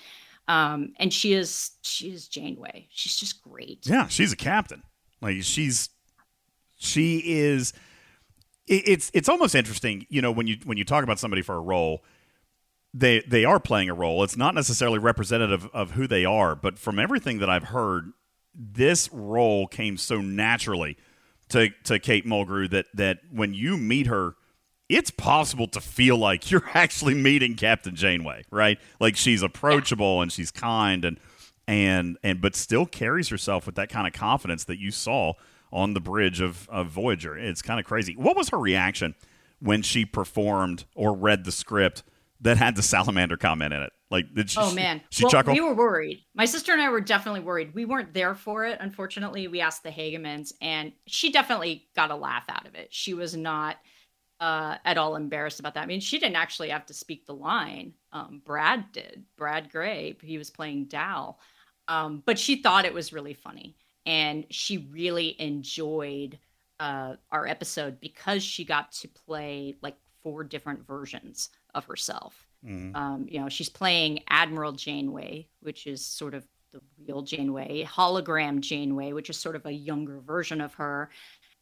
um, 0.50 0.94
and 0.98 1.12
she 1.14 1.34
is 1.34 1.72
she 1.82 2.10
is 2.10 2.30
Janeway. 2.30 2.88
She's 2.90 3.18
just 3.18 3.42
great. 3.44 3.80
Yeah, 3.86 4.08
she's 4.08 4.32
a 4.32 4.38
captain. 4.38 4.82
Like 5.22 5.44
she's 5.44 5.90
she 6.78 7.18
is. 7.18 7.74
it- 8.66 8.88
It's 8.88 9.12
it's 9.14 9.28
almost 9.28 9.56
interesting, 9.56 10.06
you 10.10 10.22
know, 10.22 10.32
when 10.32 10.48
you 10.48 10.56
when 10.64 10.78
you 10.78 10.86
talk 10.86 11.04
about 11.04 11.20
somebody 11.20 11.42
for 11.42 11.56
a 11.56 11.60
role, 11.60 12.06
they 13.00 13.22
they 13.22 13.46
are 13.46 13.60
playing 13.60 13.90
a 13.90 13.94
role. 13.94 14.24
It's 14.24 14.38
not 14.38 14.56
necessarily 14.56 15.00
representative 15.00 15.70
of 15.74 15.92
who 15.92 16.08
they 16.08 16.26
are, 16.26 16.56
but 16.56 16.80
from 16.80 17.00
everything 17.00 17.40
that 17.40 17.50
I've 17.50 17.66
heard, 17.66 18.12
this 18.56 19.12
role 19.12 19.68
came 19.68 19.98
so 19.98 20.20
naturally 20.22 20.98
to 21.50 21.70
to 21.84 22.00
Kate 22.00 22.26
Mulgrew 22.26 22.70
that 22.72 22.88
that 22.94 23.20
when 23.32 23.54
you 23.54 23.78
meet 23.78 24.08
her, 24.08 24.36
it's 24.90 25.12
possible 25.12 25.68
to 25.68 25.82
feel 25.82 26.18
like 26.18 26.50
you're 26.52 26.70
actually 26.74 27.14
meeting 27.14 27.56
Captain 27.56 27.96
Janeway, 27.96 28.46
right? 28.52 28.80
Like 29.00 29.16
she's 29.16 29.44
approachable 29.44 30.22
and 30.22 30.32
she's 30.32 30.52
kind 30.52 31.06
and 31.06 31.20
and 31.68 32.18
and 32.24 32.42
but 32.42 32.56
still 32.56 32.86
carries 32.86 33.30
herself 33.30 33.66
with 33.66 33.76
that 33.76 33.90
kind 33.90 34.08
of 34.08 34.14
confidence 34.14 34.64
that 34.66 34.80
you 34.80 34.92
saw 34.92 35.34
on 35.72 35.94
the 35.94 36.00
bridge 36.00 36.40
of, 36.40 36.68
of 36.70 36.88
Voyager. 36.88 37.38
It's 37.38 37.62
kind 37.62 37.80
of 37.80 37.86
crazy. 37.86 38.16
What 38.16 38.38
was 38.38 38.50
her 38.50 38.58
reaction 38.58 39.16
when 39.60 39.82
she 39.82 40.06
performed 40.06 40.86
or 40.96 41.14
read 41.14 41.44
the 41.44 41.52
script 41.52 42.04
that 42.42 42.58
had 42.58 42.76
the 42.76 42.84
salamander 42.84 43.38
comment 43.38 43.74
in 43.74 43.82
it? 43.82 43.92
Like, 44.10 44.34
did 44.34 44.50
she? 44.50 44.60
Oh 44.60 44.74
man, 44.74 45.02
she 45.10 45.24
well, 45.24 45.32
chuckle. 45.32 45.54
we 45.54 45.62
were 45.62 45.74
worried. 45.74 46.24
My 46.34 46.46
sister 46.46 46.72
and 46.72 46.82
I 46.82 46.90
were 46.90 47.02
definitely 47.02 47.42
worried. 47.42 47.74
We 47.74 47.86
weren't 47.86 48.14
there 48.14 48.36
for 48.36 48.66
it, 48.66 48.78
unfortunately. 48.80 49.48
We 49.48 49.60
asked 49.60 49.84
the 49.84 49.90
Hagemans, 49.90 50.54
and 50.62 50.94
she 51.08 51.32
definitely 51.32 51.88
got 51.96 52.12
a 52.12 52.16
laugh 52.16 52.46
out 52.50 52.68
of 52.68 52.76
it. 52.76 52.88
She 52.92 53.14
was 53.14 53.36
not 53.36 53.78
uh, 54.40 54.78
at 54.86 54.98
all 54.98 55.16
embarrassed 55.16 55.60
about 55.60 55.74
that. 55.74 55.84
I 55.84 55.88
mean, 55.88 56.00
she 56.00 56.20
didn't 56.20 56.38
actually 56.38 56.70
have 56.70 56.86
to 56.86 56.94
speak 56.94 57.26
the 57.26 57.34
line. 57.34 57.94
Um, 58.14 58.42
Brett 58.46 58.94
did. 58.94 59.26
Brett 59.36 59.70
Gray. 59.70 60.16
He 60.22 60.38
was 60.38 60.50
playing 60.50 60.86
Dal, 60.86 61.40
um, 61.88 62.24
but 62.26 62.40
she 62.40 62.62
thought 62.62 62.86
it 62.86 62.94
was 62.94 63.12
really 63.12 63.34
funny, 63.34 63.76
and 64.06 64.46
she 64.52 64.90
really 64.90 65.36
enjoyed 65.42 66.40
uh, 66.80 67.16
our 67.32 67.46
episode 67.46 68.00
because 68.00 68.44
she 68.44 68.64
got 68.64 68.92
to 68.94 69.08
play 69.08 69.76
like 69.82 69.98
four 70.24 70.44
different 70.44 70.86
versions 70.88 71.50
of 71.76 71.86
herself. 71.86 72.46
Um, 72.66 73.28
you 73.30 73.40
know, 73.40 73.48
she's 73.48 73.70
playing 73.70 74.24
Admiral 74.30 74.74
Janeway, 74.74 75.48
which 75.62 75.88
is 75.88 76.06
sort 76.06 76.34
of 76.34 76.46
the 76.74 76.82
real 77.08 77.22
Janeway, 77.22 77.84
hologram 77.86 78.60
Janeway, 78.60 79.14
which 79.14 79.30
is 79.30 79.38
sort 79.38 79.56
of 79.56 79.66
a 79.66 79.72
younger 79.72 80.20
version 80.20 80.60
of 80.60 80.74
her. 80.74 81.10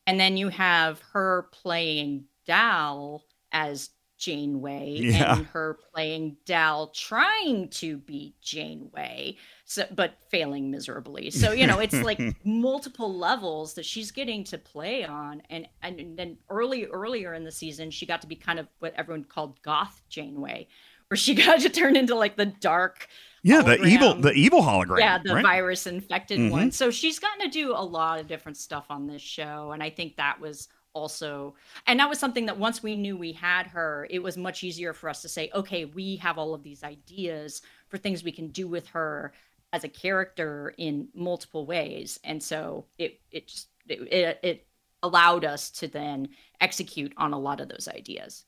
And 0.08 0.20
then 0.20 0.36
you 0.38 0.50
have 0.50 1.02
her 1.14 1.48
playing 1.52 2.26
Dal 2.48 3.24
as 3.52 3.90
Janeway 4.18 4.98
Yeah. 5.00 5.36
and 5.38 5.46
her 5.48 5.78
playing 5.94 6.38
Dal 6.46 6.88
trying 6.88 7.70
to 7.72 7.98
be 7.98 8.34
Janeway, 8.42 9.38
so 9.68 9.84
but 9.96 10.14
failing 10.30 10.70
miserably. 10.70 11.32
So, 11.32 11.52
you 11.52 11.66
know, 11.66 11.80
it's 11.80 11.96
like 11.96 12.22
multiple 12.46 13.14
levels 13.14 13.74
that 13.74 13.86
she's 13.86 14.12
getting 14.12 14.44
to 14.46 14.58
play 14.58 15.04
on. 15.04 15.42
And 15.50 15.68
and 15.82 16.16
then 16.18 16.38
early 16.50 16.86
earlier 16.86 17.34
in 17.34 17.44
the 17.44 17.52
season, 17.52 17.90
she 17.92 18.06
got 18.06 18.22
to 18.22 18.28
be 18.28 18.36
kind 18.36 18.60
of 18.60 18.68
what 18.80 18.94
everyone 18.96 19.24
called 19.24 19.60
goth 19.64 20.02
Janeway, 20.08 20.68
where 21.08 21.18
she 21.18 21.34
got 21.46 21.62
to 21.62 21.70
turn 21.70 21.96
into 21.96 22.16
like 22.16 22.36
the 22.38 22.46
dark 22.46 23.08
yeah, 23.42 23.62
the 23.62 23.84
evil, 23.84 24.16
the 24.16 24.32
evil 24.32 24.62
hologram. 24.62 24.98
yeah, 25.00 25.20
the 25.24 25.36
right? 25.36 25.44
virus 25.44 25.86
infected 25.86 26.40
Mhm. 26.40 26.50
one. 26.52 26.72
So 26.72 26.90
she's 26.90 27.20
gotten 27.20 27.42
to 27.46 27.52
do 27.52 27.74
a 27.74 27.82
lot 27.84 28.20
of 28.20 28.28
different 28.28 28.58
stuff 28.58 28.86
on 28.90 29.06
this 29.06 29.22
show. 29.22 29.72
And 29.72 29.84
I 29.84 29.92
think 29.92 30.16
that 30.16 30.40
was 30.40 30.68
also, 30.94 31.54
and 31.86 32.00
that 32.00 32.10
was 32.10 32.18
something 32.18 32.48
that 32.48 32.58
once 32.58 32.82
we 32.82 32.96
knew 32.96 33.16
we 33.16 33.34
had 33.34 33.68
her, 33.68 34.08
it 34.10 34.18
was 34.24 34.36
much 34.36 34.64
easier 34.64 34.94
for 34.94 35.10
us 35.10 35.22
to 35.22 35.30
say, 35.30 35.52
okay, 35.54 35.86
we 35.86 36.16
have 36.16 36.40
all 36.40 36.56
of 36.56 36.64
these 36.64 36.84
ideas 36.84 37.62
for 37.88 37.98
things 38.00 38.24
we 38.24 38.32
can 38.32 38.48
do 38.48 38.68
with 38.68 38.88
her 38.88 39.32
as 39.76 39.84
a 39.84 39.90
character 39.90 40.74
in 40.78 41.10
multiple 41.14 41.66
ways. 41.66 42.18
And 42.24 42.42
so 42.42 42.86
it, 42.98 43.20
it 43.32 43.48
just, 43.50 43.68
it, 43.90 44.02
it, 44.12 44.40
it 44.42 44.68
allowed 45.04 45.44
us 45.44 45.70
to 45.70 45.88
then 45.90 46.30
execute 46.62 47.14
on 47.18 47.34
a 47.34 47.38
lot 47.40 47.60
of 47.60 47.68
those 47.68 47.90
ideas. 47.94 48.46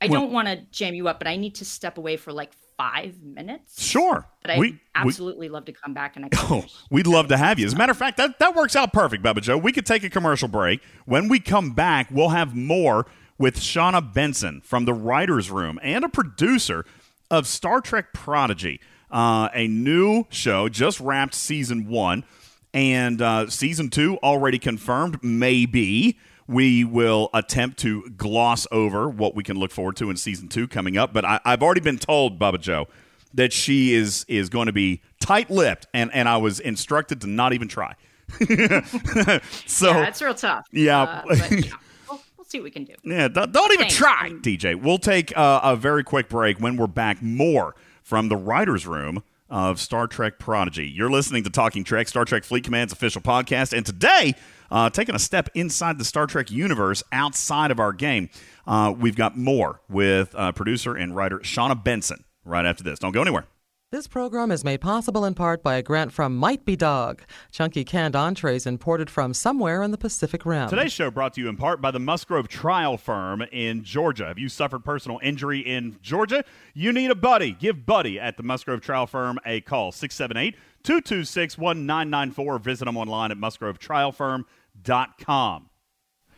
I 0.00 0.06
Well- 0.06 0.20
don't 0.22 0.32
want 0.32 0.46
to 0.48 0.56
jam 0.70 0.94
you 0.94 1.08
up, 1.08 1.18
but 1.18 1.26
I 1.28 1.36
need 1.36 1.56
to 1.56 1.64
step 1.64 1.98
away 1.98 2.16
for 2.16 2.32
like 2.32 2.52
five 2.78 3.20
minutes. 3.22 3.82
Sure. 3.82 4.26
But 4.42 4.52
I 4.52 4.58
We- 4.58 4.70
we- 4.72 4.80
absolutely 4.94 5.48
love 5.48 5.64
to 5.66 5.72
come 5.72 5.92
back 5.92 6.14
and 6.16 6.24
I 6.26 6.28
Oh, 6.34 6.64
we'd 6.90 7.06
love 7.08 7.26
to 7.28 7.36
have 7.36 7.58
you. 7.58 7.66
As 7.66 7.72
a 7.74 7.76
matter 7.76 7.90
of 7.92 7.98
fact, 7.98 8.16
that, 8.18 8.38
that 8.38 8.54
works 8.54 8.76
out 8.76 8.92
perfect, 8.92 9.22
Bubba 9.24 9.42
Joe. 9.42 9.58
We 9.58 9.72
could 9.72 9.84
take 9.86 10.04
a 10.04 10.08
commercial 10.10 10.48
break. 10.48 10.80
When 11.04 11.28
we 11.28 11.40
come 11.40 11.72
back, 11.72 12.08
we'll 12.12 12.28
have 12.30 12.54
more 12.54 13.06
with 13.38 13.56
Shawna 13.58 14.14
Benson 14.14 14.60
from 14.62 14.84
the 14.84 14.94
writer's 14.94 15.50
room 15.50 15.80
and 15.82 16.04
a 16.04 16.08
producer 16.08 16.84
of 17.30 17.46
Star 17.46 17.80
Trek 17.80 18.12
Prodigy, 18.14 18.80
uh, 19.10 19.48
a 19.54 19.66
new 19.68 20.24
show, 20.30 20.68
just 20.68 21.00
wrapped 21.00 21.34
season 21.34 21.88
one, 21.88 22.24
and 22.72 23.20
uh, 23.20 23.48
season 23.48 23.90
two 23.90 24.18
already 24.18 24.58
confirmed, 24.58 25.18
maybe. 25.22 26.18
We 26.46 26.84
will 26.84 27.30
attempt 27.32 27.78
to 27.80 28.10
gloss 28.16 28.66
over 28.72 29.08
what 29.08 29.36
we 29.36 29.44
can 29.44 29.56
look 29.56 29.70
forward 29.70 29.96
to 29.98 30.10
in 30.10 30.16
season 30.16 30.48
two 30.48 30.66
coming 30.66 30.96
up. 30.96 31.12
But 31.12 31.24
I, 31.24 31.40
I've 31.44 31.62
already 31.62 31.80
been 31.80 31.98
told, 31.98 32.40
Bubba 32.40 32.60
Joe, 32.60 32.88
that 33.34 33.52
she 33.52 33.94
is 33.94 34.24
is 34.26 34.48
going 34.48 34.66
to 34.66 34.72
be 34.72 35.00
tight-lipped, 35.20 35.86
and 35.94 36.10
and 36.12 36.28
I 36.28 36.38
was 36.38 36.58
instructed 36.58 37.20
to 37.20 37.28
not 37.28 37.52
even 37.52 37.68
try. 37.68 37.94
so 39.66 39.90
yeah, 39.90 40.06
it's 40.06 40.22
real 40.22 40.34
tough. 40.34 40.66
Yeah. 40.72 41.02
Uh, 41.02 41.22
but, 41.28 41.50
yeah, 41.52 41.70
we'll, 42.08 42.20
we'll 42.36 42.44
see 42.44 42.58
what 42.58 42.64
we 42.64 42.70
can 42.70 42.84
do. 42.84 42.94
yeah, 43.04 43.28
don't, 43.28 43.52
don't 43.52 43.72
even 43.72 43.84
Thanks. 43.84 43.96
try, 43.96 44.30
DJ. 44.30 44.80
We'll 44.80 44.98
take 44.98 45.36
uh, 45.36 45.60
a 45.62 45.76
very 45.76 46.04
quick 46.04 46.28
break. 46.28 46.58
When 46.58 46.76
we're 46.76 46.86
back, 46.86 47.22
more 47.22 47.74
from 48.10 48.28
the 48.28 48.36
writers' 48.36 48.88
room 48.88 49.22
of 49.48 49.78
Star 49.78 50.08
Trek 50.08 50.40
Prodigy. 50.40 50.88
You're 50.88 51.12
listening 51.12 51.44
to 51.44 51.50
Talking 51.50 51.84
Trek, 51.84 52.08
Star 52.08 52.24
Trek 52.24 52.42
Fleet 52.42 52.64
Command's 52.64 52.92
official 52.92 53.22
podcast, 53.22 53.72
and 53.72 53.86
today, 53.86 54.34
uh, 54.68 54.90
taking 54.90 55.14
a 55.14 55.18
step 55.20 55.48
inside 55.54 55.96
the 55.96 56.04
Star 56.04 56.26
Trek 56.26 56.50
universe 56.50 57.04
outside 57.12 57.70
of 57.70 57.78
our 57.78 57.92
game, 57.92 58.28
uh, 58.66 58.92
we've 58.98 59.14
got 59.14 59.38
more 59.38 59.80
with 59.88 60.34
uh, 60.34 60.50
producer 60.50 60.96
and 60.96 61.14
writer 61.14 61.38
Shawna 61.38 61.84
Benson. 61.84 62.24
Right 62.44 62.66
after 62.66 62.82
this, 62.82 62.98
don't 62.98 63.12
go 63.12 63.22
anywhere. 63.22 63.46
This 63.92 64.06
program 64.06 64.52
is 64.52 64.62
made 64.62 64.80
possible 64.80 65.24
in 65.24 65.34
part 65.34 65.64
by 65.64 65.74
a 65.74 65.82
grant 65.82 66.12
from 66.12 66.36
Might 66.36 66.64
Be 66.64 66.76
Dog, 66.76 67.22
chunky 67.50 67.82
canned 67.82 68.14
entrees 68.14 68.64
imported 68.64 69.10
from 69.10 69.34
somewhere 69.34 69.82
in 69.82 69.90
the 69.90 69.98
Pacific 69.98 70.46
Rim. 70.46 70.68
Today's 70.68 70.92
show 70.92 71.10
brought 71.10 71.34
to 71.34 71.40
you 71.40 71.48
in 71.48 71.56
part 71.56 71.80
by 71.80 71.90
the 71.90 71.98
Musgrove 71.98 72.46
Trial 72.46 72.96
Firm 72.96 73.42
in 73.50 73.82
Georgia. 73.82 74.26
Have 74.26 74.38
you 74.38 74.48
suffered 74.48 74.84
personal 74.84 75.18
injury 75.24 75.58
in 75.58 75.98
Georgia? 76.02 76.44
You 76.72 76.92
need 76.92 77.10
a 77.10 77.16
buddy. 77.16 77.50
Give 77.50 77.84
Buddy 77.84 78.20
at 78.20 78.36
the 78.36 78.44
Musgrove 78.44 78.80
Trial 78.80 79.08
Firm 79.08 79.40
a 79.44 79.60
call 79.60 79.90
678 79.90 80.54
226 80.84 81.58
1994 81.58 82.58
visit 82.60 82.84
them 82.84 82.96
online 82.96 83.32
at 83.32 83.38
musgrovetrialfirm.com. 83.38 85.69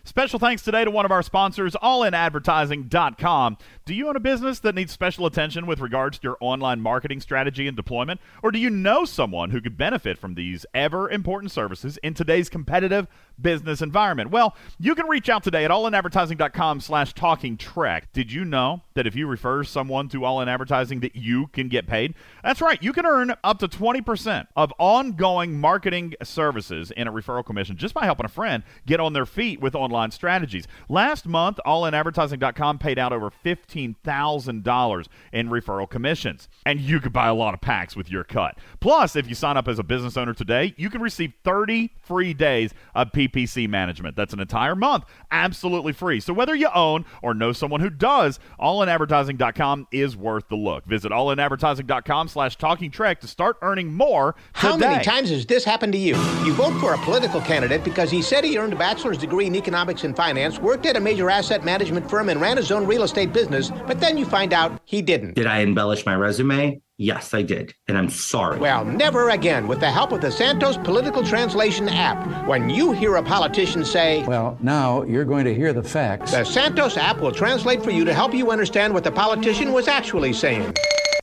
Special 0.05 0.41
thanks 0.41 0.63
today 0.63 0.85
to 0.85 0.91
one 0.91 1.05
of 1.05 1.13
our 1.13 1.23
sponsors, 1.23 1.75
allinadvertising.com. 1.75 3.57
Do 3.85 3.95
you 3.95 4.09
own 4.09 4.17
a 4.17 4.21
business 4.21 4.59
that 4.59 4.75
needs 4.75 4.91
special 4.91 5.27
attention 5.27 5.65
with 5.65 5.79
regards 5.79 6.19
to 6.19 6.25
your 6.25 6.37
online 6.41 6.81
marketing 6.81 7.21
strategy 7.21 7.69
and 7.69 7.77
deployment? 7.77 8.21
Or 8.43 8.51
do 8.51 8.59
you 8.59 8.69
know 8.69 9.05
someone 9.05 9.51
who 9.51 9.61
could 9.61 9.77
benefit 9.77 10.19
from 10.19 10.35
these 10.35 10.67
ever 10.75 11.09
important 11.09 11.53
services 11.53 11.99
in 12.03 12.15
today's 12.15 12.49
competitive 12.49 13.07
business 13.41 13.81
environment? 13.81 14.33
Well, 14.33 14.57
you 14.81 14.97
can 14.97 15.07
reach 15.07 15.29
out 15.29 15.45
today 15.45 15.65
at 15.65 15.71
allinadvertising.com 15.71 16.81
slash 16.81 17.13
talking 17.13 17.57
trek. 17.57 18.13
Did 18.13 18.33
you 18.33 18.45
know 18.45 18.83
that 18.95 19.07
if 19.07 19.15
you 19.15 19.29
refer 19.29 19.63
someone 19.63 20.09
to 20.09 20.25
All 20.25 20.41
In 20.41 20.49
Advertising 20.49 20.99
that 21.01 21.15
you 21.15 21.47
can 21.49 21.69
get 21.69 21.87
paid? 21.87 22.15
That's 22.43 22.61
right. 22.61 22.83
You 22.83 22.93
can 22.93 23.07
earn 23.07 23.35
up 23.45 23.61
to 23.61 23.69
20% 23.69 24.49
of 24.57 24.73
ongoing 24.79 25.61
marketing 25.61 26.15
services 26.25 26.91
in 26.91 27.07
a 27.07 27.13
referral 27.13 27.47
commission 27.47 27.77
just 27.77 27.95
by 27.95 28.05
helping 28.05 28.27
a 28.27 28.29
friend 28.29 28.65
get 28.85 28.99
on 28.99 29.13
their 29.13 29.27
feet 29.27 29.61
with 29.61 29.77
online 29.77 29.92
strategies. 30.11 30.67
Last 30.89 31.27
month, 31.27 31.59
allinadvertising.com 31.67 32.79
paid 32.79 32.99
out 32.99 33.13
over 33.13 33.31
$15,000 33.45 35.07
in 35.33 35.49
referral 35.49 35.89
commissions. 35.89 36.49
And 36.65 36.81
you 36.81 37.01
could 37.01 37.13
buy 37.13 37.29
a 37.29 37.35
lot 37.35 37.55
of 37.55 37.61
packs 37.61 37.97
with 37.97 38.11
your 38.11 38.25
cut. 38.25 38.59
Plus, 38.81 39.17
if 39.17 39.29
you 39.29 39.35
sign 39.35 39.57
up 39.57 39.69
as 39.69 39.79
a 39.79 39.83
business 39.83 40.17
owner 40.17 40.35
today, 40.35 40.75
you 40.77 40.91
can 40.91 41.01
receive 41.01 41.33
30 41.45 41.91
free 42.03 42.35
days 42.35 42.73
of 42.95 43.13
PPC 43.13 43.69
management. 43.69 44.17
That's 44.17 44.33
an 44.33 44.41
entire 44.41 44.77
month, 44.77 45.05
absolutely 45.31 45.93
free. 45.93 46.21
So 46.21 46.33
whether 46.33 46.55
you 46.55 46.69
own 46.75 47.05
or 47.23 47.35
know 47.35 47.53
someone 47.53 47.81
who 47.81 47.91
does, 47.91 48.39
allinadvertising.com 48.61 49.89
is 49.93 50.17
worth 50.17 50.49
the 50.49 50.57
look. 50.57 50.85
Visit 50.87 51.13
allinadvertising.com 51.13 52.29
slash 52.29 52.57
talking 52.57 52.91
trek 52.91 53.21
to 53.21 53.27
start 53.27 53.57
earning 53.63 53.93
more 53.93 54.35
How 54.53 54.77
many 54.77 55.03
times 55.03 55.31
has 55.31 55.47
this 55.47 55.65
happened 55.65 55.93
to 55.93 55.99
you? 55.99 56.17
You 56.45 56.53
vote 56.55 56.79
for 56.81 56.95
a 56.95 56.99
political 56.99 57.41
candidate 57.41 57.85
because 57.85 58.11
he 58.11 58.23
said 58.23 58.45
he 58.45 58.59
earned 58.59 58.73
a 58.73 58.77
bachelor's 58.77 59.19
degree 59.19 59.47
in 59.47 59.55
economics 59.55 59.82
and 59.83 60.17
finance, 60.17 60.59
worked 60.59 60.87
at 60.87 60.97
a 60.97 61.01
major 61.01 61.29
asset 61.31 61.65
management 61.65 62.09
firm, 62.09 62.29
and 62.29 62.41
ran 62.41 62.57
his 62.57 62.71
own 62.71 62.87
real 62.87 63.03
estate 63.03 63.33
business, 63.33 63.71
but 63.87 64.01
then 64.01 64.17
you 64.17 64.25
find 64.25 64.53
out 64.53 64.81
he 64.85 65.03
didn't. 65.03 65.35
Did 65.35 65.47
I 65.47 65.61
embellish 65.61 66.07
my 66.07 66.15
resume? 66.15 66.81
Yes, 66.99 67.35
I 67.35 67.43
did. 67.43 67.75
And 67.89 67.99
I'm 67.99 68.09
sorry. 68.09 68.59
Well, 68.61 68.85
never 68.85 69.31
again 69.31 69.67
with 69.67 69.81
the 69.81 69.91
help 69.91 70.13
of 70.13 70.21
the 70.21 70.31
Santos 70.31 70.77
Political 70.77 71.25
Translation 71.25 71.89
app. 71.89 72.47
When 72.47 72.71
you 72.71 72.93
hear 72.93 73.17
a 73.17 73.23
politician 73.23 73.85
say, 73.85 74.23
Well, 74.25 74.57
now 74.61 75.03
you're 75.03 75.25
going 75.25 75.45
to 75.47 75.55
hear 75.55 75.73
the 75.73 75.83
facts. 75.83 76.31
the 76.31 76.45
Santos 76.45 76.97
app 76.97 77.19
will 77.19 77.33
translate 77.33 77.83
for 77.83 77.91
you 77.91 78.05
to 78.05 78.15
help 78.15 78.33
you 78.35 78.51
understand 78.53 78.95
what 78.95 79.03
the 79.03 79.11
politician 79.11 79.73
was 79.73 79.89
actually 79.89 80.33
saying. 80.33 80.75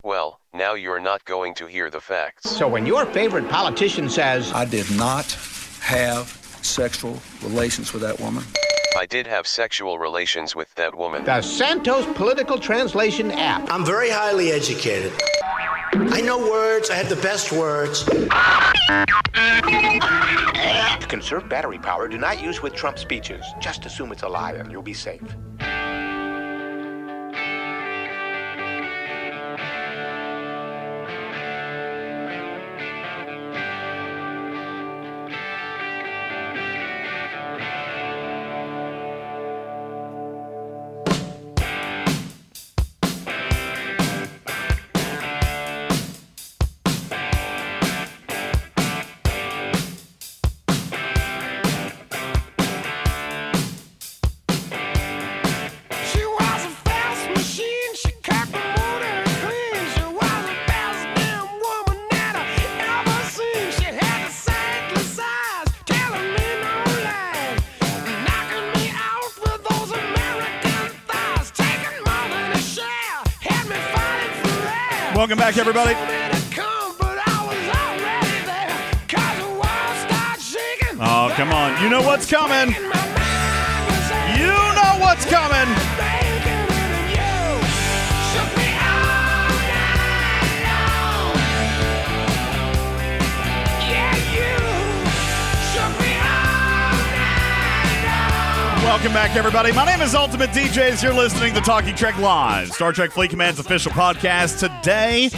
Well, 0.03 0.39
now 0.53 0.73
you're 0.73 0.99
not 0.99 1.23
going 1.25 1.53
to 1.55 1.67
hear 1.67 1.89
the 1.89 2.01
facts. 2.01 2.49
So 2.49 2.67
when 2.67 2.85
your 2.85 3.05
favorite 3.05 3.47
politician 3.49 4.09
says, 4.09 4.51
I 4.53 4.65
did 4.65 4.89
not 4.91 5.31
have 5.81 6.38
sexual 6.61 7.19
relations 7.43 7.93
with 7.93 8.01
that 8.03 8.19
woman. 8.19 8.43
I 8.97 9.05
did 9.05 9.27
have 9.27 9.45
sexual 9.47 9.99
relations 9.99 10.55
with 10.55 10.73
that 10.75 10.95
woman. 10.95 11.23
The 11.23 11.41
Santos 11.41 12.05
Political 12.15 12.59
Translation 12.59 13.31
app. 13.31 13.71
I'm 13.71 13.85
very 13.85 14.09
highly 14.09 14.51
educated. 14.51 15.13
I 15.93 16.21
know 16.21 16.39
words. 16.39 16.89
I 16.89 16.95
have 16.95 17.09
the 17.09 17.15
best 17.17 17.51
words. 17.51 18.03
To 20.99 21.07
conserve 21.07 21.47
battery 21.49 21.77
power, 21.77 22.07
do 22.07 22.17
not 22.17 22.41
use 22.41 22.61
with 22.61 22.73
Trump 22.73 22.97
speeches. 22.97 23.45
Just 23.59 23.85
assume 23.85 24.11
it's 24.11 24.23
a 24.23 24.29
lie 24.29 24.53
and 24.53 24.71
you'll 24.71 24.81
be 24.81 24.93
safe. 24.93 25.21
Shaking. 80.39 80.97
Oh, 80.99 81.31
come 81.35 81.51
on. 81.53 81.81
You 81.83 81.89
know 81.89 82.01
what's 82.01 82.29
coming. 82.29 82.73
You 84.37 84.47
know 84.47 84.97
what's 84.99 85.25
coming. 85.25 85.75
Welcome 98.89 99.13
back, 99.13 99.35
everybody. 99.37 99.71
My 99.71 99.85
name 99.85 100.01
is 100.01 100.15
Ultimate 100.15 100.49
DJs. 100.49 101.03
You're 101.03 101.13
listening 101.13 101.53
to 101.53 101.61
Talking 101.61 101.95
Trek 101.95 102.17
Live, 102.17 102.71
Star 102.71 102.91
Trek 102.91 103.11
Fleet 103.11 103.29
Command's 103.29 103.59
official 103.59 103.91
podcast. 103.91 104.59
Today, 104.59 105.29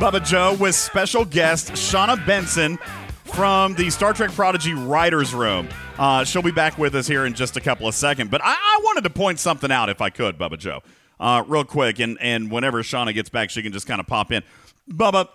Bubba 0.00 0.26
Joe 0.26 0.54
with 0.54 0.74
special 0.74 1.26
guest 1.26 1.72
Shawna 1.72 2.24
Benson 2.24 2.78
from 3.26 3.74
the 3.74 3.90
Star 3.90 4.14
Trek 4.14 4.30
Prodigy 4.30 4.72
Writers 4.72 5.34
Room. 5.34 5.68
Uh, 5.98 6.24
she'll 6.24 6.40
be 6.40 6.50
back 6.50 6.78
with 6.78 6.94
us 6.94 7.06
here 7.06 7.26
in 7.26 7.34
just 7.34 7.58
a 7.58 7.60
couple 7.60 7.86
of 7.86 7.94
seconds. 7.94 8.30
But 8.30 8.40
I, 8.42 8.54
I 8.54 8.80
wanted 8.82 9.04
to 9.04 9.10
point 9.10 9.38
something 9.38 9.70
out, 9.70 9.90
if 9.90 10.00
I 10.00 10.08
could, 10.08 10.38
Bubba 10.38 10.58
Joe, 10.58 10.80
uh, 11.20 11.44
real 11.46 11.64
quick. 11.64 11.98
And, 11.98 12.16
and 12.18 12.50
whenever 12.50 12.82
Shawna 12.82 13.12
gets 13.12 13.28
back, 13.28 13.50
she 13.50 13.62
can 13.62 13.74
just 13.74 13.86
kind 13.86 14.00
of 14.00 14.06
pop 14.06 14.32
in. 14.32 14.42
Bubba, 14.90 15.28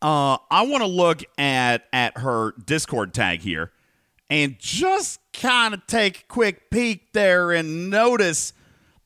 uh, 0.00 0.36
I 0.48 0.64
want 0.64 0.84
to 0.84 0.88
look 0.88 1.24
at 1.36 1.82
at 1.92 2.18
her 2.18 2.54
Discord 2.64 3.12
tag 3.12 3.40
here 3.40 3.72
and 4.30 4.60
just 4.60 5.18
kind 5.32 5.74
of 5.74 5.84
take 5.88 6.20
a 6.20 6.24
quick 6.28 6.70
peek 6.70 7.12
there 7.14 7.50
and 7.50 7.90
notice 7.90 8.52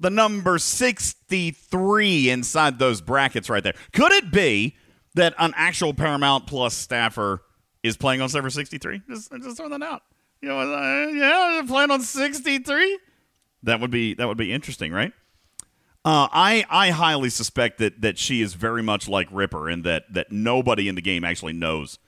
the 0.00 0.10
number 0.10 0.58
63 0.58 2.30
inside 2.30 2.78
those 2.78 3.00
brackets 3.00 3.48
right 3.48 3.62
there. 3.62 3.74
Could 3.92 4.12
it 4.12 4.30
be 4.30 4.76
that 5.14 5.34
an 5.38 5.54
actual 5.56 5.94
Paramount 5.94 6.46
Plus 6.46 6.74
staffer 6.74 7.42
is 7.82 7.96
playing 7.96 8.20
on 8.20 8.28
server 8.28 8.50
63? 8.50 9.02
Just, 9.08 9.32
just 9.42 9.56
throw 9.56 9.68
that 9.68 9.82
out. 9.82 10.02
You 10.42 10.48
know, 10.48 10.60
uh, 10.60 11.06
yeah, 11.08 11.62
playing 11.66 11.90
on 11.90 12.02
63. 12.02 12.98
That 13.62 13.80
would 13.80 13.90
be 13.90 14.14
that 14.14 14.28
would 14.28 14.36
be 14.36 14.52
interesting, 14.52 14.92
right? 14.92 15.12
Uh, 16.04 16.28
I 16.30 16.64
I 16.70 16.90
highly 16.90 17.30
suspect 17.30 17.78
that 17.78 18.00
that 18.02 18.16
she 18.16 18.40
is 18.40 18.54
very 18.54 18.82
much 18.82 19.08
like 19.08 19.26
Ripper, 19.32 19.68
and 19.68 19.82
that 19.82 20.04
that 20.12 20.30
nobody 20.30 20.88
in 20.88 20.94
the 20.94 21.02
game 21.02 21.24
actually 21.24 21.54
knows 21.54 21.98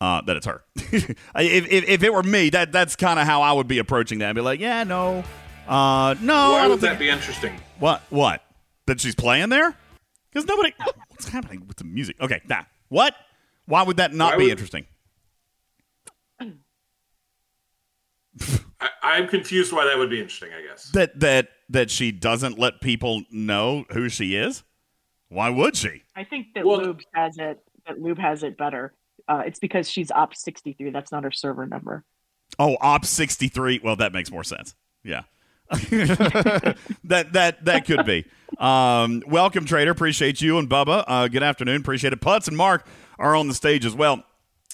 uh, 0.00 0.20
that 0.22 0.36
it's 0.36 0.46
her. 0.46 0.62
if, 0.76 1.10
if 1.34 1.88
if 1.88 2.02
it 2.04 2.12
were 2.12 2.22
me, 2.22 2.50
that 2.50 2.70
that's 2.70 2.94
kind 2.94 3.18
of 3.18 3.26
how 3.26 3.42
I 3.42 3.52
would 3.52 3.66
be 3.66 3.78
approaching 3.78 4.20
that. 4.20 4.28
I'd 4.28 4.36
be 4.36 4.42
like, 4.42 4.60
yeah, 4.60 4.84
no, 4.84 5.24
uh, 5.70 6.14
no. 6.20 6.34
I 6.34 6.48
Why 6.50 6.60
don't 6.62 6.70
would 6.70 6.80
think 6.80 6.92
that 6.92 6.98
be 6.98 7.08
interesting? 7.08 7.58
what 7.78 8.02
what 8.10 8.42
that 8.86 9.00
she's 9.00 9.14
playing 9.14 9.48
there? 9.48 9.74
Because 10.32 10.46
nobody. 10.46 10.74
What's 11.08 11.28
happening 11.28 11.66
with 11.66 11.76
the 11.78 11.84
music? 11.84 12.16
Okay, 12.20 12.40
nah. 12.48 12.62
What? 12.88 13.14
Why 13.66 13.82
would 13.82 13.96
that 13.98 14.12
not 14.12 14.32
Why 14.32 14.38
be 14.38 14.44
would- 14.44 14.50
interesting? 14.52 14.86
I, 18.80 18.88
I'm 19.02 19.28
confused 19.28 19.72
why 19.72 19.84
that 19.84 19.98
would 19.98 20.10
be 20.10 20.20
interesting. 20.20 20.50
I 20.52 20.62
guess. 20.66 20.90
That 20.90 21.18
that 21.20 21.48
that 21.68 21.90
she 21.90 22.12
doesn't 22.12 22.58
let 22.58 22.80
people 22.80 23.22
know 23.30 23.84
who 23.92 24.08
she 24.08 24.34
is. 24.36 24.62
Why 25.28 25.50
would 25.50 25.76
she? 25.76 26.02
I 26.16 26.24
think 26.24 26.48
that 26.54 26.64
Lube 26.66 27.00
has 27.14 27.36
it. 27.38 27.58
That 27.86 28.00
Lube 28.00 28.18
has 28.18 28.42
it 28.42 28.56
better. 28.56 28.94
Uh, 29.28 29.42
it's 29.46 29.58
because 29.58 29.88
she's 29.88 30.10
op 30.10 30.34
sixty 30.34 30.72
three. 30.72 30.90
That's 30.90 31.12
not 31.12 31.24
her 31.24 31.30
server 31.30 31.66
number. 31.66 32.04
Oh, 32.58 32.76
Op 32.80 33.04
sixty 33.04 33.48
three. 33.48 33.80
Well, 33.82 33.96
that 33.96 34.12
makes 34.12 34.30
more 34.30 34.42
sense. 34.44 34.74
Yeah, 35.04 35.22
that 37.04 37.28
that 37.32 37.64
that 37.64 37.86
could 37.86 38.04
be. 38.04 38.24
Um, 38.58 39.22
welcome, 39.28 39.64
Trader. 39.64 39.92
Appreciate 39.92 40.40
you 40.40 40.58
and 40.58 40.68
Bubba. 40.68 41.04
Uh, 41.06 41.28
good 41.28 41.44
afternoon. 41.44 41.80
Appreciate 41.80 42.12
it. 42.12 42.20
Putz 42.20 42.48
and 42.48 42.56
Mark 42.56 42.86
are 43.20 43.36
on 43.36 43.46
the 43.46 43.54
stage 43.54 43.84
as 43.84 43.94
well. 43.94 44.24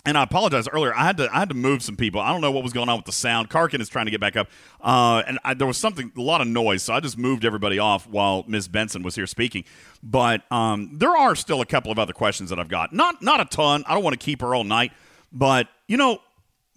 And 0.07 0.17
I 0.17 0.23
apologize 0.23 0.69
earlier. 0.69 0.95
I 0.95 1.05
had 1.05 1.19
to 1.19 1.29
I 1.31 1.41
had 1.41 1.51
to 1.51 1.55
move 1.55 1.83
some 1.83 1.97
people. 1.97 2.21
I 2.21 2.33
don't 2.33 2.41
know 2.41 2.51
what 2.51 2.63
was 2.63 2.73
going 2.73 2.89
on 2.89 2.97
with 2.97 3.05
the 3.05 3.13
sound. 3.13 3.51
Karkin 3.51 3.81
is 3.81 3.91
trying 3.91 4.07
to 4.07 4.11
get 4.11 4.21
back 4.21 4.37
up, 4.37 4.49
uh, 4.81 5.23
and 5.27 5.39
I, 5.45 5.53
there 5.53 5.67
was 5.67 5.77
something 5.77 6.13
a 6.17 6.21
lot 6.23 6.41
of 6.41 6.47
noise, 6.47 6.83
so 6.83 6.95
I 6.95 7.01
just 7.01 7.19
moved 7.19 7.45
everybody 7.45 7.79
off 7.79 8.09
while 8.09 8.45
Miss 8.47 8.69
Benson 8.69 9.03
was 9.03 9.17
here 9.17 9.27
speaking. 9.27 9.65
But 10.03 10.51
um, 10.51 10.93
there 10.95 11.15
are 11.15 11.35
still 11.35 11.61
a 11.61 11.67
couple 11.67 11.93
of 11.93 11.99
other 11.99 12.13
questions 12.15 12.49
that 12.51 12.59
I've 12.59 12.69
got. 12.69 12.95
Not 12.95 13.21
not 13.21 13.41
a 13.41 13.45
ton. 13.45 13.85
I 13.87 13.93
don't 13.93 14.05
want 14.05 14.19
to 14.19 14.25
keep 14.25 14.41
her 14.41 14.55
all 14.55 14.65
night, 14.65 14.93
but 15.31 15.69
you 15.89 15.97
know, 15.99 16.21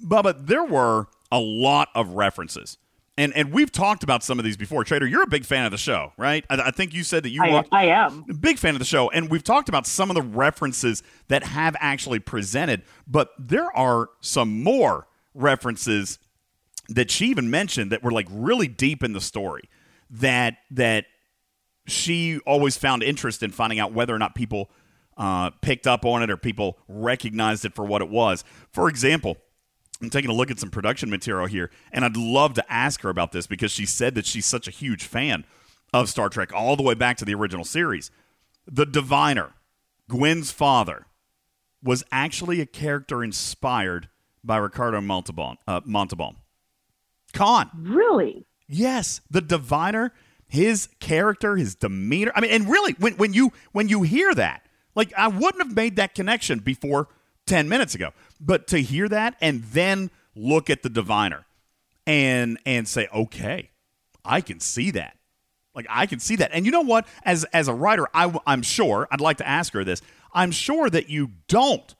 Bubba, 0.03 0.45
there 0.45 0.65
were 0.65 1.07
a 1.31 1.39
lot 1.39 1.89
of 1.95 2.09
references. 2.15 2.77
And, 3.19 3.35
and 3.35 3.51
we've 3.51 3.71
talked 3.71 4.03
about 4.03 4.23
some 4.23 4.39
of 4.39 4.45
these 4.45 4.55
before. 4.55 4.85
Trader, 4.85 5.05
you're 5.05 5.23
a 5.23 5.27
big 5.27 5.43
fan 5.43 5.65
of 5.65 5.71
the 5.71 5.77
show, 5.77 6.13
right? 6.17 6.45
I, 6.49 6.55
I 6.67 6.71
think 6.71 6.93
you 6.93 7.03
said 7.03 7.23
that 7.23 7.31
you 7.31 7.43
I-. 7.43 7.65
I 7.69 7.85
am. 7.87 8.23
Big 8.39 8.57
fan 8.57 8.75
of 8.75 8.79
the 8.79 8.85
show. 8.85 9.09
And 9.09 9.29
we've 9.29 9.43
talked 9.43 9.67
about 9.67 9.85
some 9.85 10.09
of 10.09 10.15
the 10.15 10.21
references 10.21 11.03
that 11.27 11.43
have 11.43 11.75
actually 11.81 12.19
presented, 12.19 12.83
but 13.05 13.31
there 13.37 13.75
are 13.75 14.07
some 14.21 14.63
more 14.63 15.05
references 15.33 16.17
that 16.87 17.11
she 17.11 17.27
even 17.27 17.49
mentioned 17.49 17.91
that 17.91 18.01
were 18.01 18.11
like 18.11 18.27
really 18.31 18.69
deep 18.69 19.03
in 19.03 19.11
the 19.11 19.21
story 19.21 19.63
that 20.09 20.55
that 20.71 21.05
she 21.87 22.39
always 22.47 22.77
found 22.77 23.03
interest 23.03 23.43
in 23.43 23.51
finding 23.51 23.79
out 23.79 23.91
whether 23.91 24.15
or 24.15 24.19
not 24.19 24.33
people 24.33 24.71
uh, 25.17 25.49
picked 25.61 25.87
up 25.87 26.05
on 26.05 26.23
it 26.23 26.29
or 26.29 26.37
people 26.37 26.77
recognized 26.87 27.65
it 27.65 27.75
for 27.75 27.83
what 27.83 28.01
it 28.01 28.09
was. 28.09 28.45
For 28.71 28.87
example, 28.87 29.35
I'm 30.01 30.09
taking 30.09 30.31
a 30.31 30.33
look 30.33 30.49
at 30.49 30.59
some 30.59 30.69
production 30.69 31.09
material 31.09 31.47
here, 31.47 31.71
and 31.91 32.05
I'd 32.05 32.15
love 32.15 32.53
to 32.53 32.71
ask 32.71 33.01
her 33.01 33.09
about 33.09 33.31
this 33.31 33.47
because 33.47 33.71
she 33.71 33.85
said 33.85 34.15
that 34.15 34.25
she's 34.25 34.45
such 34.45 34.67
a 34.67 34.71
huge 34.71 35.03
fan 35.03 35.43
of 35.93 36.09
Star 36.09 36.29
Trek 36.29 36.53
all 36.53 36.75
the 36.75 36.83
way 36.83 36.93
back 36.93 37.17
to 37.17 37.25
the 37.25 37.33
original 37.33 37.65
series. 37.65 38.11
The 38.65 38.85
Diviner, 38.85 39.53
Gwen's 40.07 40.51
father, 40.51 41.05
was 41.83 42.03
actually 42.11 42.61
a 42.61 42.65
character 42.65 43.23
inspired 43.23 44.09
by 44.43 44.57
Ricardo 44.57 45.01
Montalban. 45.01 45.57
Uh, 45.67 45.81
Montalban. 45.85 46.37
Khan. 47.33 47.69
Really? 47.75 48.45
Yes, 48.67 49.21
the 49.29 49.41
diviner, 49.41 50.13
his 50.47 50.89
character, 50.99 51.55
his 51.55 51.75
demeanor. 51.75 52.31
I 52.35 52.41
mean, 52.41 52.51
and 52.51 52.69
really, 52.69 52.93
when 52.93 53.13
when 53.13 53.33
you 53.33 53.51
when 53.71 53.89
you 53.89 54.03
hear 54.03 54.33
that, 54.35 54.65
like 54.95 55.13
I 55.17 55.27
wouldn't 55.27 55.63
have 55.63 55.75
made 55.75 55.95
that 55.97 56.15
connection 56.15 56.59
before 56.59 57.07
ten 57.49 57.67
minutes 57.67 57.95
ago, 57.95 58.11
but 58.39 58.67
to 58.67 58.79
hear 58.79 59.09
that 59.09 59.35
and 59.41 59.63
then 59.63 60.11
look 60.35 60.69
at 60.69 60.83
the 60.83 60.89
diviner 60.89 61.45
and 62.07 62.57
and 62.65 62.87
say, 62.87 63.07
okay, 63.13 63.71
I 64.23 64.41
can 64.41 64.59
see 64.59 64.91
that. 64.91 65.17
Like 65.75 65.87
I 65.89 66.05
can 66.05 66.19
see 66.19 66.35
that. 66.37 66.51
And 66.53 66.65
you 66.65 66.71
know 66.71 66.81
what? 66.81 67.07
As 67.23 67.43
as 67.45 67.67
a 67.67 67.73
writer, 67.73 68.07
I, 68.13 68.33
I'm 68.47 68.61
sure 68.61 69.07
I'd 69.11 69.21
like 69.21 69.37
to 69.37 69.47
ask 69.47 69.73
her 69.73 69.83
this. 69.83 70.01
I'm 70.33 70.51
sure 70.51 70.89
that 70.89 71.09
you 71.09 71.31
don't 71.47 71.95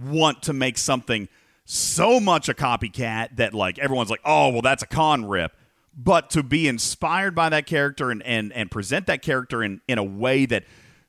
want 0.00 0.42
to 0.44 0.52
make 0.52 0.78
something 0.78 1.28
so 1.64 2.20
much 2.20 2.48
a 2.48 2.54
copycat 2.54 3.36
that 3.36 3.54
like 3.54 3.78
everyone's 3.78 4.10
like, 4.10 4.20
oh 4.24 4.50
well, 4.50 4.62
that's 4.62 4.82
a 4.82 4.86
Khan 4.86 5.26
rip. 5.26 5.52
But 5.96 6.30
to 6.30 6.42
be 6.42 6.66
inspired 6.66 7.34
by 7.34 7.48
that 7.50 7.66
character 7.66 8.10
and 8.10 8.22
and 8.24 8.52
and 8.52 8.70
present 8.70 9.06
that 9.06 9.22
character 9.22 9.62
in 9.62 9.80
in 9.88 9.98
a 9.98 10.04
way 10.04 10.46
that 10.46 10.64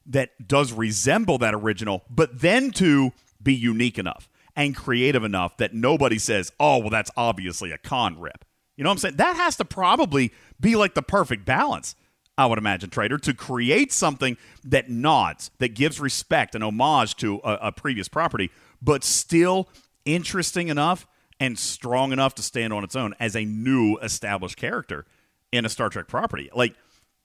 that 0.08 0.48
does 0.48 0.72
resemble 0.72 1.40
that 1.40 1.56
original, 1.56 2.04
but 2.10 2.42
then 2.42 2.70
to 2.72 3.12
be 3.46 3.56
unique 3.56 3.98
enough 3.98 4.28
and 4.58 4.76
creative 4.76 5.24
enough 5.24 5.56
that 5.58 5.74
nobody 5.74 6.20
says, 6.20 6.52
oh 6.60 6.80
well, 6.80 6.90
that's 6.90 7.12
obviously 7.16 7.72
a 7.72 7.78
Khan 7.78 8.20
rip. 8.20 8.44
You 8.76 8.84
know 8.84 8.90
what 8.90 8.96
I'm 8.96 9.00
saying? 9.00 9.16
That 9.16 9.38
has 9.38 9.56
to 9.58 9.66
probably 9.66 10.34
be 10.60 10.76
like 10.76 10.96
the 10.96 11.02
perfect 11.02 11.46
balance, 11.46 11.96
I 12.38 12.46
would 12.46 12.58
imagine, 12.58 12.90
Trader, 12.90 13.18
to 13.20 13.34
create 13.34 13.94
something 13.94 14.36
that 14.66 14.90
nods, 14.90 15.52
that 15.60 15.70
gives 15.70 16.02
respect 16.02 16.56
and 16.56 16.64
homage 16.64 17.16
to 17.18 17.40
a, 17.46 17.54
a 17.62 17.72
previous 17.72 18.10
property, 18.10 18.52
but 18.82 19.06
still 19.06 19.70
interesting 20.04 20.68
enough 20.68 21.08
and 21.40 21.58
strong 21.58 22.12
enough 22.12 22.36
to 22.36 22.42
stand 22.42 22.74
on 22.74 22.84
its 22.84 22.96
own 22.96 23.14
as 23.20 23.36
a 23.36 23.46
new 23.46 23.98
established 23.98 24.58
character 24.58 25.06
in 25.52 25.66
a 25.66 25.70
Star 25.70 25.90
Trek 25.90 26.08
property. 26.08 26.50
Like, 26.54 26.76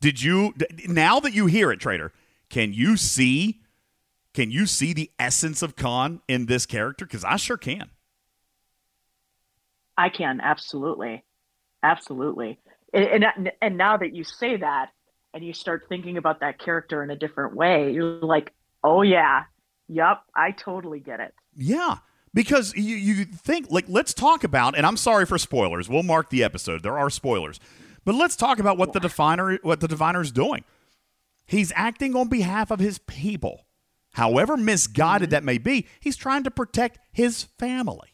did 0.01 0.23
you 0.23 0.55
now 0.87 1.21
that 1.21 1.35
you 1.35 1.47
hear 1.47 1.71
it, 1.73 1.81
Trader? 1.81 2.13
Can 2.49 2.73
you 2.73 2.97
see? 2.97 3.61
Can 4.33 4.51
you 4.51 4.67
see 4.67 4.93
the 4.93 5.11
essence 5.19 5.63
of 5.63 5.77
Khan 5.77 6.21
in 6.29 6.47
this 6.47 6.67
character? 6.67 7.05
Because 7.05 7.25
I 7.25 7.37
sure 7.37 7.57
can. 7.57 7.91
I 9.99 10.09
can 10.09 10.41
absolutely, 10.41 11.25
absolutely. 11.83 12.59
And, 12.95 13.25
and 13.25 13.53
and 13.61 13.77
now 13.77 13.97
that 13.97 14.15
you 14.15 14.25
say 14.25 14.57
that, 14.57 14.91
and 15.35 15.45
you 15.45 15.53
start 15.53 15.85
thinking 15.89 16.17
about 16.17 16.41
that 16.41 16.59
character 16.59 17.03
in 17.03 17.11
a 17.11 17.17
different 17.17 17.55
way, 17.55 17.93
you're 17.93 18.21
like, 18.21 18.53
oh 18.83 19.03
yeah, 19.03 19.45
yep, 19.89 20.23
I 20.35 20.53
totally 20.53 21.01
get 21.01 21.21
it. 21.21 21.35
Yeah, 21.55 21.99
because 22.33 22.75
you 22.75 22.97
you 22.97 23.25
think 23.25 23.71
like 23.71 23.87
let's 23.89 24.15
talk 24.15 24.45
about, 24.45 24.77
and 24.77 24.87
I'm 24.87 24.97
sorry 24.97 25.27
for 25.27 25.39
spoilers. 25.39 25.89
We'll 25.89 26.03
mark 26.03 26.31
the 26.31 26.43
episode. 26.43 26.83
There 26.83 26.99
are 26.99 27.11
spoilers, 27.11 27.61
but 28.05 28.15
let's 28.15 28.37
talk 28.37 28.59
about 28.59 28.79
what 28.79 28.93
the 28.93 29.01
definer 29.01 29.59
what 29.63 29.81
the 29.81 29.89
diviner's 29.89 30.33
doing. 30.33 30.65
He's 31.45 31.73
acting 31.75 32.15
on 32.15 32.29
behalf 32.29 32.71
of 32.71 32.79
his 32.79 32.99
people. 32.99 33.67
However 34.13 34.57
misguided 34.57 35.31
that 35.31 35.45
may 35.45 35.59
be, 35.59 35.87
he's 36.01 36.17
trying 36.17 36.45
to 36.45 36.51
protect 36.51 36.99
his 37.13 37.45
family. 37.59 38.11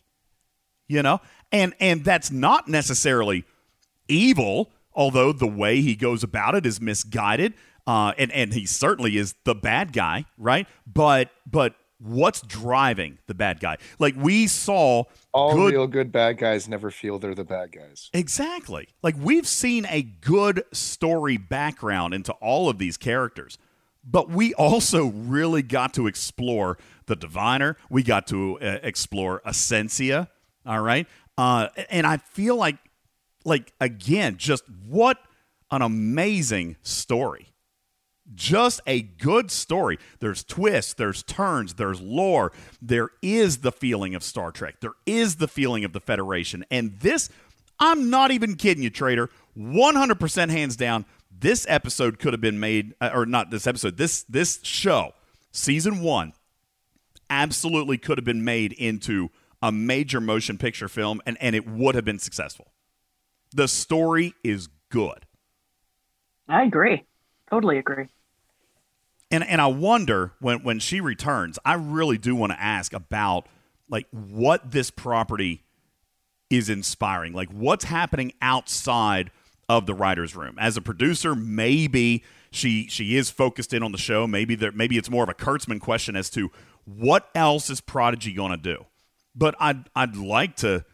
You 0.89 1.03
know? 1.03 1.21
And 1.53 1.75
and 1.81 2.05
that's 2.05 2.31
not 2.31 2.69
necessarily 2.69 3.45
evil, 4.09 4.73
although 4.93 5.33
the 5.33 5.47
way 5.47 5.81
he 5.81 5.95
goes 5.95 6.23
about 6.23 6.55
it 6.55 6.67
is 6.67 6.81
misguided. 6.81 7.55
Uh, 7.87 8.13
and 8.19 8.33
and 8.33 8.53
he 8.53 8.67
certainly 8.67 9.17
is 9.17 9.35
the 9.45 9.55
bad 9.55 9.93
guy, 9.93 10.25
right? 10.37 10.67
But 10.87 11.31
but 11.51 11.75
what's 11.99 12.41
driving 12.43 13.19
the 13.27 13.35
bad 13.35 13.61
guy? 13.61 13.77
Like 13.99 14.15
we 14.17 14.47
saw 14.47 15.05
All 15.33 15.55
good 15.55 15.73
real 15.73 15.87
good 15.87 16.13
bad 16.13 16.39
guys 16.39 16.69
never 16.69 16.91
feel 16.91 17.19
they're 17.19 17.35
the 17.35 17.45
bad 17.45 17.73
guys. 17.73 18.11
Exactly. 18.13 18.89
Like 19.03 19.15
we've 19.19 19.47
seen 19.47 19.87
a 19.89 20.03
good 20.03 20.65
story 20.73 21.37
background 21.37 22.13
into 22.13 22.33
all 22.35 22.69
of 22.69 22.79
these 22.79 22.97
characters, 22.97 23.57
but 24.07 24.31
we 24.31 24.55
also 24.55 25.07
really 25.07 25.63
got 25.63 25.93
to 25.95 26.07
explore 26.07 26.79
the 27.07 27.17
diviner. 27.17 27.77
We 27.91 28.03
got 28.03 28.27
to 28.29 28.59
uh, 28.61 28.79
explore 28.83 29.43
Asencia. 29.45 30.29
All 30.65 30.81
right, 30.81 31.07
uh, 31.39 31.69
and 31.91 32.07
I 32.07 32.17
feel 32.17 32.57
like, 32.57 32.77
like 33.45 33.73
again, 33.81 34.37
just 34.37 34.65
what 34.87 35.19
an 35.71 35.83
amazing 35.83 36.77
story. 36.83 37.53
Just 38.35 38.81
a 38.87 39.03
good 39.03 39.51
story. 39.53 39.99
There's 40.19 40.43
twists, 40.43 40.95
there's 40.95 41.23
turns, 41.23 41.75
there's 41.75 42.01
lore. 42.01 42.53
There 42.83 43.11
is 43.23 43.59
the 43.59 43.71
feeling 43.71 44.15
of 44.17 44.25
Star 44.25 44.51
Trek. 44.51 44.81
There 44.81 44.95
is 45.07 45.37
the 45.37 45.47
feeling 45.47 45.85
of 45.85 45.93
the 45.93 46.01
Federation. 46.01 46.65
And 46.71 46.99
this, 46.99 47.31
I'm 47.79 48.11
not 48.11 48.33
even 48.33 48.57
kidding 48.57 48.83
you, 48.83 48.91
Trader. 48.91 49.31
100% 49.57 50.51
hands 50.51 50.77
down, 50.77 51.07
this 51.39 51.67
episode 51.69 52.19
could 52.19 52.33
have 52.33 52.41
been 52.41 52.61
made, 52.61 52.95
uh, 53.01 53.11
or 53.13 53.27
not 53.27 53.51
this 53.51 53.67
episode, 53.67 53.97
this 53.97 54.23
this 54.25 54.61
show, 54.63 55.13
season 55.53 56.01
one, 56.01 56.33
absolutely 57.31 57.99
could 57.99 58.19
have 58.19 58.25
been 58.25 58.45
made 58.45 58.73
into 58.73 59.31
a 59.63 59.73
major 59.73 60.21
motion 60.21 60.59
picture 60.59 60.89
film, 60.89 61.21
and, 61.27 61.37
and 61.41 61.57
it 61.57 61.67
would 61.67 61.95
have 61.95 62.05
been 62.05 62.19
successful. 62.19 62.73
The 63.53 63.69
story 63.69 64.35
is 64.45 64.69
good. 64.91 65.27
I 66.49 66.63
agree, 66.63 67.05
totally 67.51 67.79
agree. 67.79 68.07
And 69.31 69.45
and 69.45 69.61
I 69.61 69.67
wonder 69.67 70.33
when 70.41 70.63
when 70.63 70.79
she 70.79 71.01
returns, 71.01 71.59
I 71.65 71.75
really 71.75 72.19
do 72.19 72.35
want 72.37 72.53
to 72.53 72.61
ask 72.61 72.93
about 72.93 73.49
like 73.89 74.07
what 74.11 74.71
this 74.71 74.91
property 74.91 75.65
is 76.49 76.69
inspiring. 76.69 77.33
Like 77.33 77.51
what's 77.51 77.85
happening 77.85 78.33
outside 78.41 79.31
of 79.69 79.87
the 79.87 79.95
writers' 79.95 80.37
room. 80.37 80.57
As 80.59 80.77
a 80.77 80.81
producer, 80.81 81.35
maybe 81.35 82.25
she 82.51 82.87
she 82.89 83.17
is 83.17 83.31
focused 83.31 83.73
in 83.73 83.83
on 83.83 83.93
the 83.93 83.99
show. 83.99 84.27
Maybe 84.27 84.55
there 84.55 84.73
maybe 84.73 84.97
it's 84.97 85.11
more 85.11 85.25
of 85.25 85.29
a 85.29 85.35
Kurtzman 85.35 85.81
question 85.81 86.17
as 86.17 86.31
to 86.31 86.51
what 86.85 87.29
else 87.35 87.69
is 87.71 87.81
Prodigy 87.81 88.33
going 88.33 88.53
to 88.53 88.57
do. 88.57 88.87
But 89.35 89.55
I'd 89.61 89.89
I'd 89.95 90.17
like 90.17 90.57
to 90.57 90.85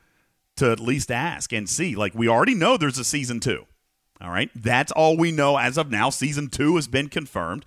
to 0.56 0.70
at 0.70 0.80
least 0.80 1.10
ask 1.10 1.52
and 1.52 1.68
see. 1.68 1.94
Like 1.94 2.14
we 2.14 2.28
already 2.28 2.54
know 2.54 2.76
there's 2.76 2.98
a 2.98 3.04
season 3.04 3.40
two. 3.40 3.66
All 4.20 4.30
right, 4.30 4.50
that's 4.54 4.92
all 4.92 5.16
we 5.16 5.32
know 5.32 5.56
as 5.56 5.76
of 5.76 5.90
now. 5.90 6.10
Season 6.10 6.48
two 6.48 6.76
has 6.76 6.86
been 6.86 7.08
confirmed. 7.08 7.64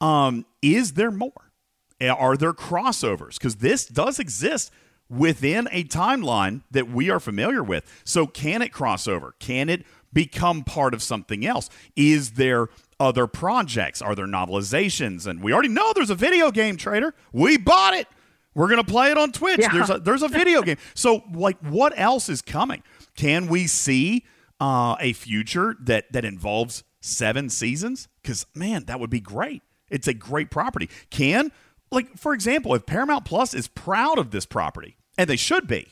Um, 0.00 0.46
is 0.62 0.94
there 0.94 1.10
more? 1.10 1.52
Are 2.00 2.36
there 2.36 2.52
crossovers? 2.52 3.34
Because 3.34 3.56
this 3.56 3.84
does 3.84 4.18
exist 4.18 4.70
within 5.10 5.68
a 5.72 5.84
timeline 5.84 6.62
that 6.70 6.88
we 6.88 7.10
are 7.10 7.20
familiar 7.20 7.62
with. 7.62 7.84
So, 8.04 8.26
can 8.26 8.62
it 8.62 8.72
cross 8.72 9.08
over? 9.08 9.34
Can 9.38 9.68
it 9.68 9.84
become 10.12 10.64
part 10.64 10.94
of 10.94 11.02
something 11.02 11.44
else? 11.46 11.68
Is 11.96 12.32
there 12.32 12.68
other 13.00 13.26
projects? 13.26 14.02
Are 14.02 14.14
there 14.14 14.26
novelizations? 14.26 15.26
And 15.26 15.42
we 15.42 15.52
already 15.52 15.68
know 15.68 15.92
there's 15.94 16.10
a 16.10 16.14
video 16.14 16.50
game 16.50 16.76
trader. 16.76 17.14
We 17.32 17.56
bought 17.56 17.94
it. 17.94 18.06
We're 18.54 18.68
gonna 18.68 18.84
play 18.84 19.10
it 19.10 19.18
on 19.18 19.30
Twitch. 19.32 19.60
Yeah. 19.60 19.72
There's 19.72 19.90
a 19.90 19.98
there's 19.98 20.22
a 20.22 20.28
video 20.28 20.62
game. 20.62 20.78
So, 20.94 21.22
like, 21.32 21.58
what 21.60 21.92
else 21.96 22.28
is 22.28 22.42
coming? 22.42 22.82
Can 23.16 23.46
we 23.46 23.66
see 23.66 24.24
uh, 24.60 24.96
a 24.98 25.12
future 25.12 25.76
that 25.82 26.10
that 26.12 26.24
involves 26.24 26.82
seven 27.00 27.50
seasons? 27.50 28.08
Because 28.20 28.46
man, 28.54 28.84
that 28.86 28.98
would 28.98 29.10
be 29.10 29.20
great. 29.20 29.62
It's 29.90 30.08
a 30.08 30.14
great 30.14 30.50
property. 30.50 30.90
Can 31.10 31.52
like 31.90 32.16
for 32.16 32.34
example, 32.34 32.74
if 32.74 32.86
Paramount 32.86 33.24
Plus 33.24 33.54
is 33.54 33.68
proud 33.68 34.18
of 34.18 34.30
this 34.30 34.46
property, 34.46 34.96
and 35.16 35.28
they 35.28 35.36
should 35.36 35.66
be, 35.66 35.88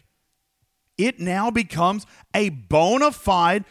it 0.98 1.20
now 1.20 1.50
becomes 1.50 2.06
a 2.34 2.48
bona 2.48 3.12
fide 3.12 3.64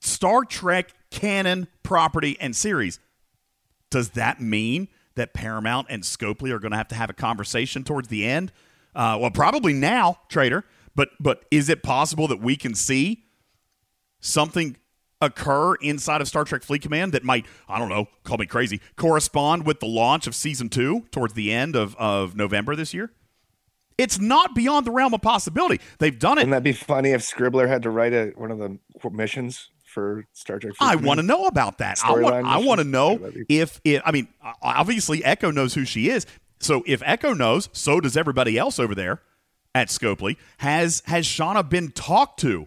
Star 0.00 0.44
Trek 0.44 0.92
canon 1.10 1.68
property 1.82 2.36
and 2.40 2.54
series. 2.56 2.98
Does 3.90 4.10
that 4.10 4.40
mean 4.40 4.88
that 5.14 5.34
Paramount 5.34 5.88
and 5.90 6.02
Scopely 6.02 6.50
are 6.50 6.58
going 6.58 6.70
to 6.70 6.76
have 6.76 6.88
to 6.88 6.94
have 6.94 7.10
a 7.10 7.14
conversation 7.14 7.84
towards 7.84 8.08
the 8.08 8.24
end? 8.24 8.52
Uh, 8.94 9.18
well, 9.20 9.30
probably 9.30 9.72
now, 9.72 10.18
Trader. 10.28 10.64
But 10.94 11.10
but 11.20 11.44
is 11.50 11.68
it 11.68 11.82
possible 11.82 12.26
that 12.28 12.40
we 12.40 12.56
can 12.56 12.74
see 12.74 13.24
something 14.20 14.76
occur 15.20 15.74
inside 15.76 16.20
of 16.20 16.28
Star 16.28 16.44
Trek 16.44 16.62
Fleet 16.62 16.82
Command 16.82 17.12
that 17.12 17.22
might, 17.22 17.46
I 17.68 17.78
don't 17.78 17.88
know, 17.88 18.06
call 18.24 18.38
me 18.38 18.46
crazy, 18.46 18.80
correspond 18.96 19.66
with 19.66 19.80
the 19.80 19.86
launch 19.86 20.26
of 20.26 20.34
season 20.34 20.68
two 20.68 21.06
towards 21.10 21.34
the 21.34 21.52
end 21.52 21.76
of, 21.76 21.94
of 21.96 22.34
November 22.34 22.74
this 22.74 22.94
year? 22.94 23.12
It's 23.98 24.18
not 24.18 24.54
beyond 24.54 24.86
the 24.86 24.90
realm 24.90 25.12
of 25.12 25.20
possibility. 25.20 25.78
They've 25.98 26.18
done 26.18 26.38
it. 26.38 26.46
Wouldn't 26.46 26.52
that 26.52 26.62
be 26.62 26.72
funny 26.72 27.10
if 27.10 27.20
Scribbler 27.20 27.68
had 27.68 27.82
to 27.82 27.90
write 27.90 28.14
a, 28.14 28.32
one 28.34 28.50
of 28.50 28.58
the 28.58 28.78
missions 29.10 29.68
for 29.90 30.24
Star 30.32 30.58
Trek? 30.58 30.74
I 30.80 30.96
want 30.96 31.18
to 31.18 31.26
know 31.26 31.46
about 31.46 31.78
that. 31.78 31.98
I 32.04 32.12
want. 32.12 32.46
I 32.46 32.58
want 32.58 32.78
to 32.80 32.84
know 32.84 33.32
if, 33.48 33.80
if. 33.84 34.02
I 34.04 34.12
mean, 34.12 34.28
obviously, 34.62 35.24
Echo 35.24 35.50
knows 35.50 35.74
who 35.74 35.84
she 35.84 36.08
is. 36.08 36.26
So 36.60 36.82
if 36.86 37.02
Echo 37.04 37.32
knows, 37.32 37.68
so 37.72 38.00
does 38.00 38.16
everybody 38.16 38.58
else 38.58 38.78
over 38.78 38.94
there 38.94 39.22
at 39.74 39.88
Scopely. 39.88 40.36
Has 40.58 41.02
has 41.06 41.26
Shawna 41.26 41.68
been 41.68 41.90
talked 41.90 42.40
to 42.40 42.66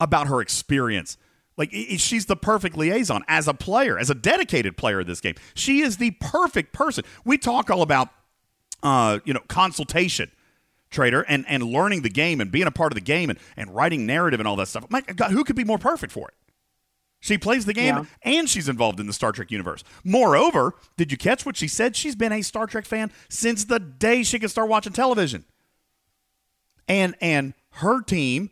about 0.00 0.28
her 0.28 0.40
experience? 0.40 1.16
Like 1.56 1.72
she's 1.72 2.26
the 2.26 2.36
perfect 2.36 2.76
liaison 2.76 3.24
as 3.26 3.48
a 3.48 3.54
player, 3.54 3.98
as 3.98 4.10
a 4.10 4.14
dedicated 4.14 4.76
player 4.76 5.00
of 5.00 5.06
this 5.06 5.20
game. 5.20 5.34
She 5.54 5.80
is 5.80 5.96
the 5.96 6.12
perfect 6.12 6.72
person. 6.72 7.04
We 7.24 7.36
talk 7.36 7.68
all 7.68 7.82
about, 7.82 8.10
uh, 8.82 9.18
you 9.24 9.34
know, 9.34 9.42
consultation 9.48 10.30
trader 10.90 11.22
and, 11.22 11.44
and 11.48 11.64
learning 11.64 12.02
the 12.02 12.10
game 12.10 12.40
and 12.40 12.50
being 12.50 12.66
a 12.66 12.70
part 12.70 12.92
of 12.92 12.94
the 12.94 13.00
game 13.00 13.28
and, 13.28 13.38
and 13.56 13.74
writing 13.74 14.06
narrative 14.06 14.40
and 14.40 14.48
all 14.48 14.56
that 14.56 14.68
stuff. 14.68 14.88
My 14.88 15.00
God, 15.00 15.32
who 15.32 15.42
could 15.42 15.56
be 15.56 15.64
more 15.64 15.78
perfect 15.78 16.12
for 16.12 16.28
it? 16.28 16.34
She 17.20 17.36
plays 17.36 17.64
the 17.64 17.72
game 17.74 17.96
Yeah. 17.96 18.04
and 18.22 18.48
she's 18.48 18.68
involved 18.68 19.00
in 19.00 19.06
the 19.08 19.12
Star 19.12 19.32
Trek 19.32 19.50
universe. 19.50 19.82
Moreover, 20.04 20.74
did 20.96 21.10
you 21.10 21.18
catch 21.18 21.44
what 21.44 21.56
she 21.56 21.66
said? 21.66 21.96
She's 21.96 22.14
been 22.14 22.32
a 22.32 22.42
Star 22.42 22.66
Trek 22.66 22.84
fan 22.84 23.10
since 23.28 23.64
the 23.64 23.80
day 23.80 24.22
she 24.22 24.38
could 24.38 24.50
start 24.50 24.68
watching 24.68 24.92
television. 24.92 25.44
And 26.86 27.16
and 27.20 27.54
her 27.72 28.00
team 28.02 28.50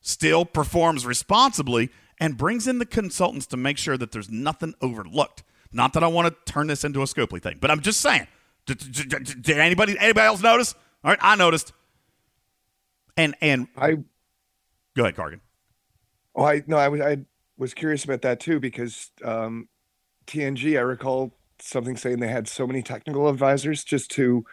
still 0.00 0.44
performs 0.44 1.06
responsibly 1.06 1.90
and 2.18 2.36
brings 2.36 2.66
in 2.66 2.78
the 2.78 2.86
consultants 2.86 3.46
to 3.46 3.56
make 3.56 3.78
sure 3.78 3.96
that 3.96 4.12
there's 4.12 4.28
nothing 4.30 4.74
overlooked. 4.82 5.42
Not 5.72 5.92
that 5.94 6.02
I 6.04 6.08
want 6.08 6.28
to 6.28 6.52
turn 6.52 6.66
this 6.66 6.84
into 6.84 7.00
a 7.02 7.04
Scopely 7.04 7.40
thing, 7.40 7.58
but 7.60 7.70
I'm 7.70 7.80
just 7.80 8.00
saying. 8.00 8.26
Did, 8.66 8.78
did- 8.78 9.08
did- 9.08 9.42
did 9.42 9.58
anybody 9.58 9.96
anybody 9.98 10.26
else 10.26 10.42
notice? 10.42 10.74
All 11.04 11.10
right, 11.10 11.18
I 11.22 11.34
noticed. 11.36 11.72
And 13.16 13.34
and 13.40 13.68
I 13.76 13.94
go 14.96 15.02
ahead, 15.04 15.16
Cargan. 15.16 15.40
Oh, 16.34 16.44
I 16.44 16.62
no, 16.66 16.76
I 16.76 16.88
was 16.88 17.00
I 17.00 17.18
was 17.56 17.74
curious 17.74 18.04
about 18.04 18.22
that 18.22 18.40
too 18.40 18.60
because 18.60 19.10
um, 19.24 19.68
TNG. 20.26 20.76
I 20.76 20.80
recall 20.80 21.34
something 21.58 21.96
saying 21.96 22.20
they 22.20 22.28
had 22.28 22.48
so 22.48 22.66
many 22.66 22.82
technical 22.82 23.28
advisors 23.28 23.84
just 23.84 24.10
to 24.12 24.44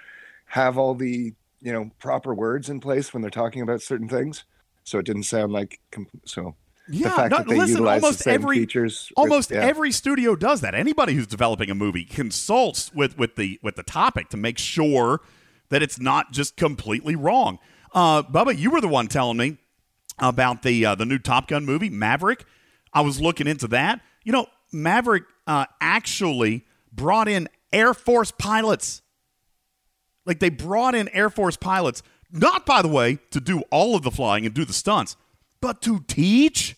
have 0.46 0.78
all 0.78 0.96
the 0.96 1.34
you 1.62 1.74
know 1.74 1.92
proper 2.00 2.34
words 2.34 2.70
in 2.70 2.80
place 2.80 3.14
when 3.14 3.22
they're 3.22 3.30
talking 3.30 3.62
about 3.62 3.82
certain 3.82 4.08
things, 4.08 4.46
so 4.84 5.00
it 5.00 5.06
didn't 5.06 5.24
sound 5.24 5.52
like 5.52 5.80
so. 6.26 6.56
Yeah, 6.92 7.16
fact 7.16 7.32
no, 7.32 7.38
that 7.38 7.48
they 7.48 7.58
listen, 7.58 7.76
utilize 7.76 8.02
the 8.02 8.06
almost 8.08 8.24
same 8.24 8.34
every 8.34 8.58
features. 8.58 9.12
almost 9.16 9.52
yeah. 9.52 9.60
every 9.60 9.92
studio 9.92 10.36
does 10.36 10.62
that. 10.62 10.74
Anybody 10.74 11.14
who's 11.14 11.28
developing 11.28 11.70
a 11.70 11.76
movie 11.76 12.04
consults 12.04 12.92
with 12.94 13.18
with 13.18 13.36
the 13.36 13.60
with 13.62 13.76
the 13.76 13.84
topic 13.84 14.30
to 14.30 14.38
make 14.38 14.58
sure 14.58 15.22
that 15.70 15.84
it's 15.84 16.00
not 16.00 16.32
just 16.32 16.58
completely 16.58 17.16
wrong. 17.16 17.60
Uh, 17.94 18.24
Bubba, 18.24 18.58
you 18.58 18.72
were 18.72 18.82
the 18.82 18.88
one 18.88 19.08
telling 19.08 19.38
me 19.38 19.58
about 20.18 20.64
the 20.64 20.86
uh, 20.86 20.96
the 20.96 21.06
new 21.06 21.20
Top 21.20 21.48
Gun 21.48 21.66
movie, 21.66 21.90
Maverick. 21.90 22.46
I 22.94 23.02
was 23.02 23.22
looking 23.22 23.48
into 23.48 23.68
that. 23.70 24.02
You 24.24 24.32
know, 24.32 24.48
Maverick 24.72 25.24
uh, 25.48 25.66
actually 25.82 26.66
brought 26.92 27.28
in 27.28 27.48
Air 27.72 27.94
Force 27.94 28.32
pilots. 28.32 29.02
Like 30.26 30.40
they 30.40 30.50
brought 30.50 30.96
in 30.96 31.10
Air 31.10 31.30
Force 31.30 31.58
pilots, 31.58 32.04
not 32.32 32.66
by 32.66 32.82
the 32.82 32.88
way 32.88 33.20
to 33.32 33.40
do 33.40 33.62
all 33.72 33.96
of 33.96 34.04
the 34.04 34.12
flying 34.12 34.46
and 34.46 34.54
do 34.54 34.66
the 34.66 34.74
stunts, 34.74 35.16
but 35.62 35.82
to 35.84 36.02
teach 36.08 36.76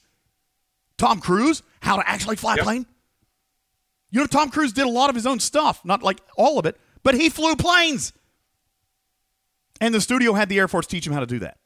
Tom 0.98 1.20
Cruise 1.20 1.64
how 1.82 1.98
to 1.98 2.08
actually 2.08 2.36
fly 2.36 2.56
a 2.56 2.64
plane. 2.64 2.86
You 4.12 4.20
know, 4.20 4.28
Tom 4.28 4.50
Cruise 4.50 4.74
did 4.74 4.86
a 4.86 4.90
lot 4.90 5.10
of 5.10 5.16
his 5.16 5.26
own 5.26 5.40
stuff, 5.40 5.84
not 5.84 6.04
like 6.04 6.20
all 6.38 6.60
of 6.60 6.66
it, 6.66 6.78
but 7.04 7.16
he 7.16 7.30
flew 7.30 7.56
planes. 7.56 8.14
And 9.80 9.94
the 9.94 10.02
studio 10.02 10.34
had 10.34 10.48
the 10.50 10.60
Air 10.60 10.68
Force 10.68 10.86
teach 10.86 11.08
him 11.08 11.14
how 11.14 11.22
to 11.22 11.26
do 11.26 11.40
that. 11.40 11.58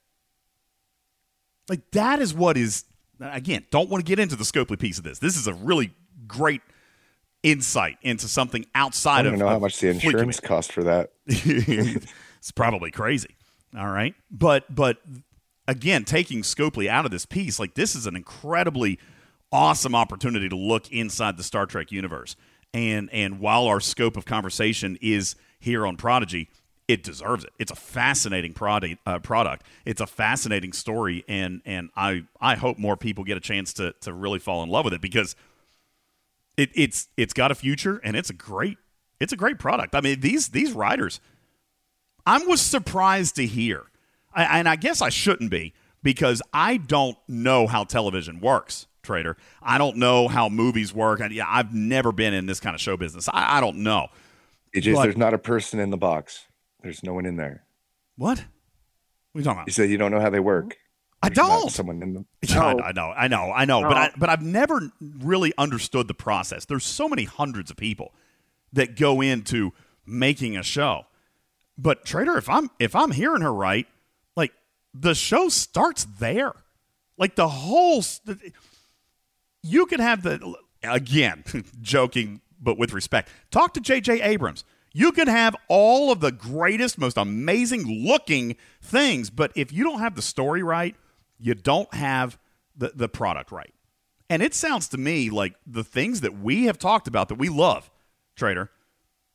Like 1.67 1.91
that 1.91 2.19
is 2.19 2.33
what 2.33 2.57
is 2.57 2.85
again, 3.19 3.65
don't 3.71 3.89
want 3.89 4.05
to 4.05 4.09
get 4.09 4.19
into 4.19 4.35
the 4.35 4.43
Scopely 4.43 4.79
piece 4.79 4.97
of 4.97 5.03
this. 5.03 5.19
This 5.19 5.37
is 5.37 5.47
a 5.47 5.53
really 5.53 5.91
great 6.27 6.61
insight 7.43 7.97
into 8.01 8.27
something 8.27 8.65
outside 8.73 9.25
of 9.25 9.31
the. 9.33 9.37
I 9.37 9.39
don't 9.39 9.41
of 9.41 9.47
know 9.47 9.53
how 9.53 9.59
much 9.59 9.79
the 9.79 9.89
insurance 9.89 10.39
cost 10.39 10.71
for 10.71 10.83
that. 10.83 11.11
it's 11.27 12.51
probably 12.51 12.91
crazy. 12.91 13.35
All 13.77 13.89
right. 13.89 14.15
But 14.31 14.73
but 14.73 14.97
again, 15.67 16.05
taking 16.05 16.41
Scopely 16.41 16.87
out 16.87 17.05
of 17.05 17.11
this 17.11 17.25
piece, 17.25 17.59
like 17.59 17.75
this 17.75 17.95
is 17.95 18.07
an 18.07 18.15
incredibly 18.15 18.99
awesome 19.51 19.95
opportunity 19.95 20.49
to 20.49 20.55
look 20.55 20.91
inside 20.91 21.37
the 21.37 21.43
Star 21.43 21.65
Trek 21.65 21.91
universe. 21.91 22.35
And 22.73 23.09
and 23.11 23.39
while 23.39 23.67
our 23.67 23.79
scope 23.79 24.17
of 24.17 24.25
conversation 24.25 24.97
is 25.01 25.35
here 25.59 25.85
on 25.85 25.97
Prodigy, 25.97 26.49
it 26.87 27.03
deserves 27.03 27.43
it. 27.43 27.51
It's 27.57 27.71
a 27.71 27.75
fascinating 27.75 28.53
product. 28.53 28.97
Uh, 29.05 29.19
product. 29.19 29.65
It's 29.85 30.01
a 30.01 30.07
fascinating 30.07 30.73
story, 30.73 31.23
and 31.27 31.61
and 31.65 31.89
I 31.95 32.23
I 32.39 32.55
hope 32.55 32.77
more 32.77 32.95
people 32.95 33.23
get 33.23 33.37
a 33.37 33.41
chance 33.41 33.73
to 33.73 33.93
to 34.01 34.13
really 34.13 34.39
fall 34.39 34.61
in 34.63 34.69
love 34.69 34.85
with 34.85 34.93
it 34.93 35.01
because 35.01 35.35
it, 36.57 36.69
it's 36.75 37.07
it's 37.17 37.33
got 37.33 37.51
a 37.51 37.55
future 37.55 37.99
and 38.03 38.15
it's 38.15 38.29
a 38.29 38.33
great 38.33 38.77
it's 39.19 39.33
a 39.33 39.37
great 39.37 39.57
product. 39.59 39.95
I 39.95 40.01
mean 40.01 40.19
these 40.19 40.49
these 40.49 40.73
writers, 40.73 41.19
I 42.25 42.37
was 42.45 42.61
surprised 42.61 43.35
to 43.37 43.45
hear, 43.45 43.83
I, 44.33 44.59
and 44.59 44.69
I 44.69 44.75
guess 44.75 45.01
I 45.01 45.09
shouldn't 45.09 45.49
be 45.49 45.73
because 46.03 46.41
I 46.53 46.77
don't 46.77 47.17
know 47.27 47.67
how 47.67 47.83
television 47.83 48.39
works. 48.39 48.87
Trader, 49.01 49.37
I 49.61 49.77
don't 49.77 49.97
know 49.97 50.27
how 50.27 50.49
movies 50.49 50.91
work. 50.91 51.21
I, 51.21 51.27
yeah, 51.27 51.45
I've 51.47 51.75
never 51.75 52.11
been 52.11 52.33
in 52.33 52.47
this 52.47 52.59
kind 52.59 52.73
of 52.73 52.81
show 52.81 52.97
business. 52.97 53.29
I, 53.29 53.57
I 53.57 53.61
don't 53.61 53.77
know. 53.77 54.07
AJ, 54.75 54.95
But- 54.95 55.03
there's 55.03 55.17
not 55.17 55.35
a 55.35 55.37
person 55.37 55.79
in 55.79 55.91
the 55.91 55.97
box. 55.97 56.45
There's 56.85 57.01
no 57.01 57.15
one 57.15 57.25
in 57.25 57.35
there. 57.35 57.63
What? 58.15 58.37
What 58.37 58.45
are 58.45 59.39
you 59.39 59.43
talking 59.43 59.57
about? 59.57 59.67
You 59.67 59.73
said 59.73 59.89
you 59.89 59.97
don't 59.97 60.11
know 60.11 60.19
how 60.19 60.29
they 60.29 60.39
work. 60.39 60.77
I 61.23 61.29
There's 61.29 61.37
don't. 61.37 61.71
Someone 61.71 62.01
in 62.03 62.13
them. 62.13 62.25
Yeah, 62.47 62.61
I, 62.63 62.89
I 62.89 62.91
know, 62.91 63.11
I 63.17 63.27
know, 63.27 63.51
I 63.51 63.65
know, 63.65 63.81
but 63.81 63.97
I, 63.97 64.11
but 64.15 64.29
I've 64.29 64.43
never 64.43 64.91
really 65.01 65.51
understood 65.57 66.07
the 66.07 66.13
process. 66.13 66.65
There's 66.65 66.85
so 66.85 67.09
many 67.09 67.23
hundreds 67.23 67.71
of 67.71 67.77
people 67.77 68.13
that 68.73 68.95
go 68.95 69.19
into 69.19 69.73
making 70.05 70.55
a 70.55 70.61
show. 70.61 71.07
But 71.75 72.05
Trader, 72.05 72.37
if 72.37 72.47
I'm 72.47 72.69
if 72.77 72.95
I'm 72.95 73.09
hearing 73.09 73.41
her 73.41 73.51
right, 73.51 73.87
like 74.35 74.53
the 74.93 75.15
show 75.15 75.49
starts 75.49 76.05
there. 76.19 76.53
Like 77.17 77.35
the 77.35 77.47
whole 77.47 77.97
s- 77.99 78.21
you 79.63 79.87
could 79.87 79.99
have 79.99 80.21
the 80.21 80.53
again, 80.83 81.43
joking 81.81 82.41
but 82.61 82.77
with 82.77 82.93
respect. 82.93 83.29
Talk 83.49 83.73
to 83.73 83.81
JJ 83.81 84.23
Abrams. 84.23 84.63
You 84.97 85.11
can 85.11 85.27
have 85.27 85.57
all 85.67 86.09
of 86.09 86.21
the 86.21 86.31
greatest, 86.31 86.97
most 86.97 87.17
amazing 87.17 88.05
looking 88.07 88.55
things, 88.81 89.29
but 89.29 89.51
if 89.53 89.73
you 89.73 89.83
don't 89.83 89.99
have 89.99 90.15
the 90.15 90.21
story 90.21 90.63
right, 90.63 90.95
you 91.37 91.53
don't 91.53 91.93
have 91.93 92.39
the, 92.77 92.93
the 92.95 93.09
product 93.09 93.51
right. 93.51 93.73
And 94.29 94.41
it 94.41 94.53
sounds 94.53 94.87
to 94.87 94.97
me 94.97 95.29
like 95.29 95.55
the 95.67 95.83
things 95.83 96.21
that 96.21 96.39
we 96.39 96.63
have 96.67 96.79
talked 96.79 97.09
about 97.09 97.27
that 97.27 97.35
we 97.35 97.49
love, 97.49 97.91
Trader, 98.37 98.71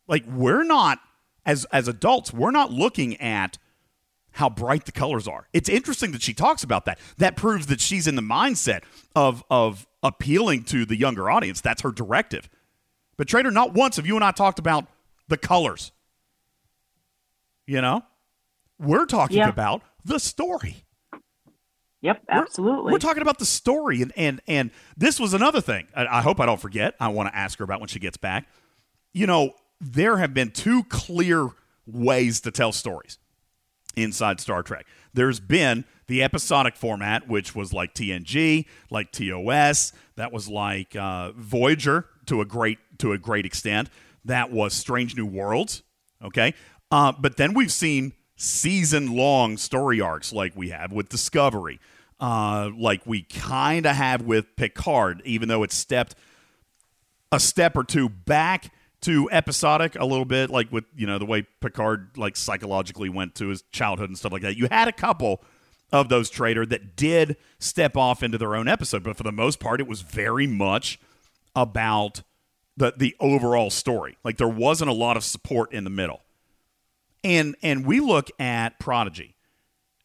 like 0.09 0.25
we're 0.27 0.65
not 0.65 0.99
as 1.45 1.67
as 1.67 1.89
adults, 1.89 2.33
we're 2.33 2.53
not 2.53 2.73
looking 2.73 3.21
at 3.21 3.59
how 4.31 4.49
bright 4.49 4.87
the 4.87 4.93
colors 4.93 5.29
are. 5.29 5.47
It's 5.53 5.69
interesting 5.69 6.13
that 6.13 6.23
she 6.23 6.33
talks 6.33 6.63
about 6.63 6.87
that. 6.87 6.99
That 7.19 7.37
proves 7.37 7.67
that 7.67 7.83
she's 7.83 8.07
in 8.07 8.15
the 8.15 8.23
mindset 8.23 8.85
of 9.15 9.45
of 9.51 9.87
appealing 10.03 10.65
to 10.65 10.87
the 10.87 10.97
younger 10.97 11.31
audience. 11.31 11.61
That's 11.61 11.83
her 11.83 11.93
directive. 11.93 12.49
But 13.19 13.29
Trader, 13.29 13.51
not 13.51 13.75
once 13.75 13.97
have 13.97 14.07
you 14.07 14.17
and 14.17 14.25
I 14.25 14.31
talked 14.31 14.59
about 14.59 14.87
the 15.31 15.39
colors. 15.39 15.93
You 17.67 17.81
know? 17.81 18.03
We're 18.79 19.07
talking 19.07 19.39
Yeah. 19.39 19.49
about 19.49 19.83
the 20.05 20.19
story. 20.19 20.85
Yep, 22.03 22.23
absolutely. 22.31 22.93
We're 22.93 22.99
talking 22.99 23.21
about 23.21 23.39
the 23.39 23.45
story, 23.45 24.01
and 24.01 24.11
and 24.17 24.41
and 24.49 24.71
this 24.97 25.21
was 25.21 25.35
another 25.35 25.61
thing. 25.61 25.87
I, 25.95 26.07
I 26.07 26.23
hope 26.23 26.41
I 26.41 26.47
don't 26.47 26.61
forget. 26.61 26.95
I 26.99 27.09
want 27.09 27.29
to 27.29 27.37
ask 27.37 27.59
her 27.59 27.65
about 27.65 27.81
when 27.81 27.89
she 27.89 27.99
gets 27.99 28.17
back. 28.17 28.49
You 29.13 29.27
know, 29.27 29.53
there 29.83 30.17
have 30.17 30.33
been 30.33 30.51
two 30.51 30.85
clear 30.85 31.49
ways 31.87 32.41
to 32.43 32.51
tell 32.51 32.73
stories 32.73 33.19
inside 33.97 34.41
Star 34.41 34.63
Trek. 34.63 34.87
There's 35.13 35.41
been 35.41 35.85
the 36.07 36.23
episodic 36.23 36.75
format, 36.75 37.29
which 37.29 37.55
was 37.55 37.75
like 37.75 37.93
TNG, 37.93 38.65
like 38.91 39.13
TOS. 39.13 39.93
That 40.17 40.33
was 40.33 40.49
like 40.49 40.97
uh, 40.97 41.33
Voyager 41.33 42.07
to 42.27 42.41
a 42.41 42.47
great 42.47 42.79
to 42.99 43.13
a 43.13 43.19
great 43.19 43.45
extent. 43.45 43.91
That 44.25 44.51
was 44.51 44.75
Strange 44.75 45.17
New 45.17 45.27
Worlds. 45.27 45.83
Okay, 46.23 46.55
uh, 46.91 47.13
but 47.19 47.37
then 47.37 47.55
we've 47.55 47.73
seen 47.73 48.13
season 48.37 49.15
long 49.15 49.57
story 49.57 50.01
arcs 50.01 50.33
like 50.33 50.55
we 50.57 50.71
have 50.71 50.93
with 50.93 51.09
Discovery, 51.09 51.81
uh, 52.19 52.71
like 52.77 53.07
we 53.07 53.23
kind 53.23 53.87
of 53.87 53.97
have 53.97 54.23
with 54.23 54.57
Picard, 54.57 55.23
even 55.25 55.49
though 55.49 55.63
it 55.63 55.73
stepped 55.73 56.15
a 57.33 57.41
step 57.41 57.77
or 57.77 57.85
two 57.85 58.09
back 58.09 58.73
to 59.03 59.29
episodic 59.31 59.97
a 59.97 60.05
little 60.05 60.25
bit, 60.25 60.51
like 60.51 60.71
with 60.71 60.85
you 60.95 61.07
know 61.07 61.19
the 61.19 61.27
way 61.27 61.47
Picard 61.61 62.11
like 62.17 62.37
psychologically 62.37 63.09
went 63.09 63.35
to 63.37 63.49
his 63.49 63.63
childhood 63.73 64.11
and 64.11 64.19
stuff 64.19 64.33
like 64.33 64.43
that. 64.43 64.57
You 64.57 64.69
had 64.71 64.89
a 64.89 64.93
couple 64.93 65.43
of 65.93 66.09
those 66.09 66.31
trader 66.31 66.65
that 66.67 66.97
did 66.97 67.37
step 67.59 67.97
off 67.97 68.23
into 68.23 68.39
their 68.39 68.55
own 68.55 68.69
episode, 68.69 69.03
but 69.03 69.17
for 69.17 69.23
the 69.23 69.33
most 69.33 69.59
part, 69.59 69.81
it 69.81 69.89
was 69.89 70.03
very 70.03 70.47
much 70.47 71.01
about 71.57 72.23
the 72.81 72.95
the 72.97 73.15
overall 73.21 73.71
story. 73.71 74.17
Like 74.25 74.39
there 74.39 74.49
wasn't 74.49 74.91
a 74.91 74.95
lot 74.95 75.17
of 75.17 75.23
support 75.23 75.73
in 75.73 75.85
the 75.85 75.91
middle, 75.91 76.23
and 77.23 77.55
and 77.63 77.87
we 77.87 78.01
look 78.01 78.31
at 78.41 78.81
Prodigy. 78.81 79.37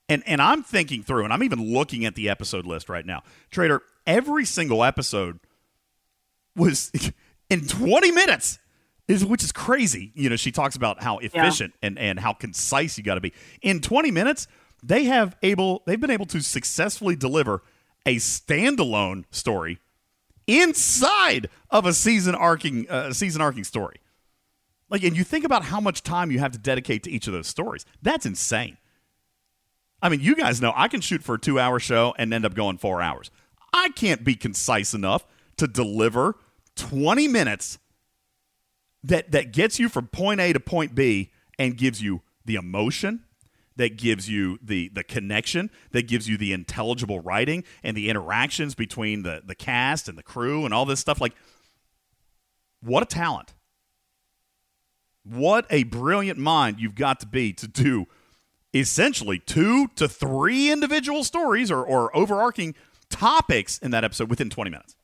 And 0.07 0.22
and 0.27 0.41
I'm 0.41 0.61
thinking 0.61 1.02
through, 1.02 1.23
and 1.23 1.34
I'm 1.34 1.41
even 1.41 1.73
looking 1.73 2.06
at 2.06 2.15
the 2.15 2.30
episode 2.30 2.65
list 2.65 2.89
right 2.89 3.06
now. 3.06 3.23
Trader, 3.49 3.81
every 4.06 4.45
single 4.45 4.84
episode 4.84 5.39
was 6.56 6.91
in 7.49 7.65
20 7.65 8.11
minutes 8.11 8.60
is 9.07 9.23
which 9.23 9.43
is 9.43 9.52
crazy 9.52 10.11
you 10.15 10.30
know 10.30 10.35
she 10.35 10.52
talks 10.52 10.76
about 10.76 11.03
how 11.03 11.19
efficient 11.19 11.76
and, 11.84 11.99
and 11.99 12.19
how 12.19 12.34
concise 12.34 12.97
you 12.97 13.03
got 13.03 13.15
to 13.15 13.22
be 13.22 13.31
in 13.61 13.80
20 13.80 14.10
minutes 14.10 14.47
they 14.81 15.03
have 15.03 15.35
able 15.43 15.84
they've 15.85 15.99
been 15.99 16.10
able 16.10 16.26
to 16.26 16.41
successfully 16.41 17.15
deliver 17.15 17.61
a 18.07 18.15
standalone 18.15 19.23
story 19.30 19.80
inside 20.47 21.49
of 21.69 21.85
a 21.85 21.93
season 21.93 22.35
arcing 22.35 22.89
uh, 22.89 23.13
season 23.13 23.41
arcing 23.41 23.63
story. 23.63 23.97
Like 24.89 25.03
and 25.03 25.17
you 25.17 25.23
think 25.23 25.45
about 25.45 25.65
how 25.65 25.80
much 25.80 26.03
time 26.03 26.31
you 26.31 26.39
have 26.39 26.51
to 26.51 26.59
dedicate 26.59 27.03
to 27.03 27.11
each 27.11 27.27
of 27.27 27.34
those 27.34 27.47
stories. 27.47 27.85
That's 28.01 28.26
insane. 28.26 28.77
I 30.01 30.09
mean 30.09 30.19
you 30.19 30.35
guys 30.35 30.61
know 30.61 30.73
i 30.76 30.88
can 30.88 31.01
shoot 31.01 31.23
for 31.23 31.35
a 31.35 31.39
two 31.39 31.59
hour 31.59 31.80
show 31.80 32.13
and 32.17 32.34
end 32.34 32.45
up 32.45 32.53
going 32.53 32.77
four 32.77 33.01
hours. 33.01 33.31
I 33.73 33.89
can't 33.89 34.23
be 34.23 34.35
concise 34.35 34.93
enough 34.93 35.26
to 35.57 35.67
deliver 35.67 36.35
20 36.76 37.27
minutes 37.27 37.80
that 39.03 39.31
that 39.31 39.51
gets 39.53 39.80
you 39.80 39.89
from 39.89 40.07
point 40.07 40.39
A 40.39 40.53
to 40.53 40.59
point 40.59 40.95
B 40.95 41.31
and 41.57 41.77
gives 41.77 42.01
you 42.01 42.22
the 42.43 42.55
emotion, 42.55 43.23
that 43.76 43.97
gives 43.97 44.30
you 44.30 44.57
the 44.61 44.89
the 44.93 45.03
connection, 45.03 45.69
that 45.91 46.07
gives 46.07 46.27
you 46.27 46.38
the 46.38 46.53
intelligible 46.53 47.19
writing 47.19 47.64
and 47.84 47.95
the 47.95 48.10
interactions 48.10 48.76
between 48.76 49.23
the 49.23 49.41
the 49.45 49.56
cast 49.56 50.07
and 50.07 50.18
the 50.18 50.23
crew 50.23 50.65
and 50.65 50.73
all 50.73 50.85
this 50.85 50.99
stuff 50.99 51.19
like 51.19 51.34
what 52.81 53.03
a 53.03 53.06
talent. 53.06 53.53
What 55.23 55.65
a 55.72 55.84
brilliant 55.84 56.38
mind 56.38 56.80
you've 56.80 56.95
got 56.95 57.19
to 57.22 57.26
be 57.26 57.52
to 57.53 57.68
do 57.68 58.06
essentially 58.76 59.39
two 59.39 59.88
to 59.95 60.07
three 60.07 60.72
individual 60.72 61.23
stories 61.23 61.72
or, 61.72 61.84
or 61.84 62.15
overarching 62.15 62.76
topics 63.10 63.77
in 63.80 63.91
that 63.91 64.03
episode 64.03 64.30
within 64.30 64.49
20 64.49 64.69
minutes. 64.69 64.95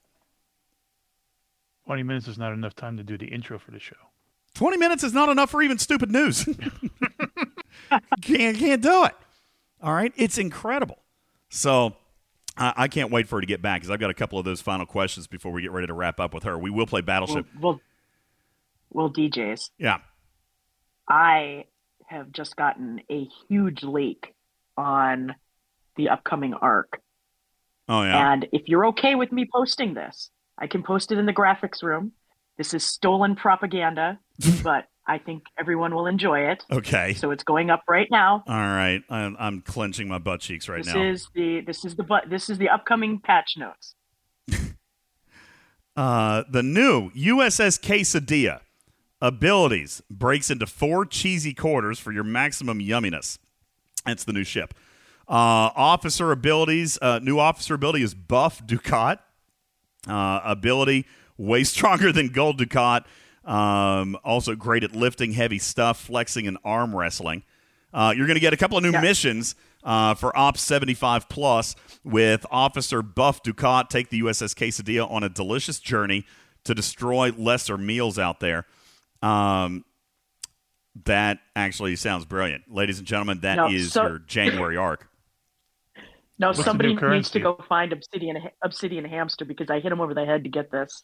20 1.88 2.04
minutes 2.04 2.28
is 2.28 2.38
not 2.38 2.54
enough 2.54 2.76
time 2.76 2.98
to 2.98 3.04
do 3.04 3.18
the 3.18 3.28
intro 3.28 3.58
for 3.58 3.72
the 3.72 3.80
show. 3.80 3.96
20 4.56 4.78
minutes 4.78 5.04
is 5.04 5.14
not 5.14 5.30
enough 5.30 5.50
for 5.50 5.62
even 5.62 5.80
stupid 5.80 6.12
news. 6.12 6.48
can't 8.22 8.58
can't 8.58 8.82
do 8.82 9.06
it. 9.06 9.14
All 9.82 9.94
right, 9.94 10.14
it's 10.16 10.38
incredible. 10.38 11.00
So, 11.50 11.96
I, 12.56 12.74
I 12.78 12.88
can't 12.88 13.12
wait 13.12 13.28
for 13.28 13.38
her 13.38 13.42
to 13.42 13.48
get 13.48 13.62
back 13.62 13.82
because 13.82 13.90
I've 13.90 14.00
got 14.00 14.10
a 14.10 14.14
couple 14.14 14.38
of 14.40 14.46
those 14.46 14.62
final 14.62 14.86
questions 14.86 15.28
before 15.28 15.52
we 15.52 15.62
get 15.62 15.72
ready 15.72 15.88
to 15.88 15.94
wrap 15.94 16.20
up 16.20 16.34
with 16.34 16.44
her. 16.44 16.58
We 16.58 16.70
will 16.70 16.86
play 16.86 17.02
Battleship. 17.02 17.46
Well, 17.60 17.74
well, 17.74 17.82
well, 18.92 19.10
DJs, 19.10 19.72
yeah. 19.78 20.00
I 21.10 21.66
have 22.08 22.32
just 22.32 22.56
gotten 22.56 23.02
a 23.10 23.28
huge 23.48 23.84
leak 23.84 24.34
on 24.78 25.36
the 25.96 26.10
upcoming 26.10 26.54
arc. 26.54 27.02
Oh 27.88 28.04
yeah. 28.04 28.34
And 28.34 28.48
if 28.52 28.64
you're 28.68 28.86
okay 28.88 29.16
with 29.16 29.32
me 29.32 29.48
posting 29.52 29.94
this, 29.94 30.30
I 30.58 30.68
can 30.68 30.84
post 30.84 31.12
it 31.12 31.18
in 31.18 31.26
the 31.26 31.34
graphics 31.34 31.82
room. 31.82 32.12
This 32.58 32.74
is 32.74 32.84
stolen 32.84 33.36
propaganda, 33.36 34.20
but 34.64 34.86
I 35.12 35.18
think 35.18 35.44
everyone 35.60 35.94
will 35.94 36.08
enjoy 36.08 36.40
it. 36.40 36.64
Okay. 36.72 37.14
So 37.16 37.32
it's 37.32 37.44
going 37.44 37.70
up 37.70 37.84
right 37.90 38.08
now. 38.10 38.46
All 38.48 38.56
right. 38.56 39.04
I'm, 39.10 39.36
I'm 39.38 39.60
clenching 39.60 40.08
my 40.08 40.20
butt 40.20 40.40
cheeks 40.40 40.70
right 40.70 40.86
this 40.86 40.94
now. 40.94 41.04
This 41.04 41.22
is 41.22 41.28
the 41.36 41.62
this 41.62 41.84
is 41.84 41.96
the 41.98 42.04
but 42.04 42.30
this 42.30 42.50
is 42.50 42.58
the 42.58 42.70
upcoming 42.70 43.20
patch 43.20 43.58
notes. 43.58 43.96
Uh, 45.94 46.46
the 46.50 46.64
new 46.64 47.12
USS 47.12 47.78
Quesadilla 47.78 48.62
abilities 49.22 50.02
breaks 50.10 50.50
into 50.50 50.66
four 50.66 51.06
cheesy 51.06 51.54
quarters 51.54 52.00
for 52.00 52.14
your 52.14 52.24
maximum 52.24 52.80
yumminess. 52.80 53.38
That's 54.06 54.24
the 54.24 54.32
new 54.32 54.46
ship. 54.46 54.74
Uh, 55.28 55.76
officer 55.76 56.32
abilities. 56.32 56.98
Uh, 57.02 57.20
new 57.20 57.38
officer 57.40 57.74
ability 57.74 58.04
is 58.04 58.14
Buff 58.14 58.66
Dukat. 58.66 59.20
Uh, 60.08 60.40
ability 60.46 61.06
way 61.38 61.64
stronger 61.66 62.14
than 62.14 62.30
Gul 62.30 62.54
Dukat. 62.54 63.04
Um, 63.44 64.18
also 64.24 64.56
great 64.56 64.84
at 64.84 64.96
lifting 64.96 65.32
heavy 65.34 65.60
stuff, 65.60 66.00
flexing, 66.02 66.48
and 66.48 66.58
arm 66.64 66.96
wrestling. 66.96 67.44
Uh, 67.94 68.14
you're 68.16 68.28
going 68.28 68.36
to 68.36 68.42
get 68.42 68.54
a 68.54 68.58
couple 68.58 68.78
of 68.78 68.84
new 68.84 68.92
missions 68.94 69.56
uh, 69.84 70.14
for 70.14 70.36
Ops 70.38 70.62
75 70.62 71.28
Plus 71.28 71.76
with 72.04 72.46
Officer 72.52 73.02
Buff 73.02 73.44
Dukat 73.44 73.90
take 73.90 74.10
the 74.10 74.22
USS 74.22 74.54
Quesadilla 74.56 75.10
on 75.12 75.24
a 75.24 75.30
delicious 75.30 75.80
journey 75.80 76.26
to 76.64 76.74
destroy 76.76 77.32
lesser 77.32 77.78
meals 77.78 78.18
out 78.20 78.40
there. 78.40 78.66
Um, 79.22 79.84
that 81.06 81.40
actually 81.56 81.96
sounds 81.96 82.26
brilliant, 82.26 82.64
ladies 82.70 83.00
and 83.00 83.08
gentlemen. 83.08 83.40
That 83.42 83.56
No, 83.56 83.68
is 83.70 83.94
so- 83.94 84.04
your 84.08 84.20
January 84.20 84.78
arc. 84.78 85.08
No, 86.40 86.48
What's 86.48 86.64
somebody 86.64 86.96
needs 86.96 87.30
to 87.32 87.40
go 87.40 87.64
find 87.70 87.94
Obsidian 87.94 88.36
Obsidian 88.64 89.06
Hamster 89.06 89.46
because 89.46 89.70
I 89.70 89.80
hit 89.80 89.92
him 89.92 90.02
over 90.02 90.16
the 90.16 90.26
head 90.26 90.44
to 90.46 90.50
get 90.50 90.72
this. 90.72 91.04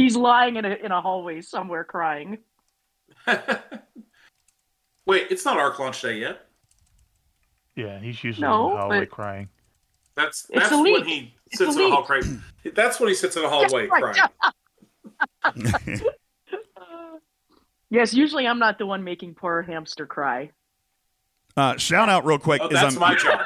He's 0.00 0.16
lying 0.16 0.56
in 0.56 0.64
a 0.64 0.70
in 0.70 0.92
a 0.92 1.00
hallway 1.02 1.42
somewhere 1.42 1.84
crying. 1.84 2.38
Wait, 5.06 5.26
it's 5.30 5.44
not 5.44 5.58
Arc 5.58 5.78
Launch 5.78 6.00
Day 6.00 6.20
yet. 6.20 6.46
Yeah, 7.76 7.98
he's 7.98 8.24
usually 8.24 8.46
No, 8.46 8.70
in 8.70 8.74
the 8.76 8.80
hallway 8.80 8.98
but- 9.00 9.10
crying. 9.10 9.48
That's 10.14 10.46
that's 10.54 10.70
when 10.70 10.84
leak. 10.84 11.04
he 11.04 11.34
sits 11.52 11.74
in 11.76 11.80
a 11.82 11.84
leak. 11.84 11.92
hall 11.92 12.02
crying. 12.02 12.42
That's 12.74 12.98
when 12.98 13.10
he 13.10 13.14
sits 13.14 13.36
in 13.36 13.44
a 13.44 13.48
hallway 13.50 13.88
right. 13.88 14.16
crying. 15.44 16.00
Yes, 17.92 18.14
usually 18.14 18.46
I'm 18.46 18.60
not 18.60 18.78
the 18.78 18.86
one 18.86 19.02
making 19.04 19.34
poor 19.34 19.60
hamster 19.62 20.06
cry. 20.06 20.52
Uh, 21.56 21.76
shout 21.76 22.08
out 22.08 22.24
real 22.24 22.38
quick. 22.38 22.62
Oh, 22.64 22.68
that's 22.68 22.96
I'm- 22.96 23.00
my 23.00 23.16
job. 23.16 23.40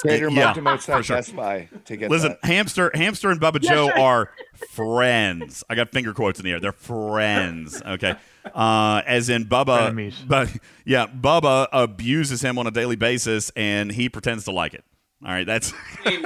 Trader 0.00 0.28
Yeah, 0.30 0.44
Martin 0.44 0.66
outside 0.66 0.96
for 0.98 1.02
sure. 1.02 1.16
Best 1.16 1.34
Buy 1.34 1.68
to 1.86 1.96
get 1.96 2.10
Listen, 2.10 2.36
that. 2.40 2.44
hamster, 2.44 2.90
hamster, 2.94 3.30
and 3.30 3.40
Bubba 3.40 3.58
Yes, 3.62 3.72
Joe 3.72 3.88
sir. 3.88 3.98
are 4.00 4.30
friends. 4.70 5.64
I 5.68 5.74
got 5.74 5.90
finger 5.90 6.14
quotes 6.14 6.38
in 6.38 6.44
the 6.44 6.52
air. 6.52 6.60
They're 6.60 6.72
friends. 6.72 7.82
Okay, 7.84 8.14
uh, 8.54 9.02
as 9.06 9.28
in 9.28 9.46
Bubba. 9.46 10.14
But 10.28 10.50
yeah, 10.84 11.06
Bubba 11.06 11.66
abuses 11.72 12.42
him 12.42 12.58
on 12.58 12.66
a 12.66 12.70
daily 12.70 12.96
basis, 12.96 13.50
and 13.56 13.90
he 13.90 14.08
pretends 14.08 14.44
to 14.44 14.52
like 14.52 14.74
it. 14.74 14.84
All 15.24 15.32
right, 15.32 15.46
that's. 15.46 15.72
I 16.04 16.10
mean, 16.10 16.24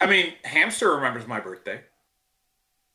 I 0.00 0.06
mean, 0.06 0.32
Hamster 0.44 0.94
remembers 0.94 1.26
my 1.26 1.40
birthday. 1.40 1.80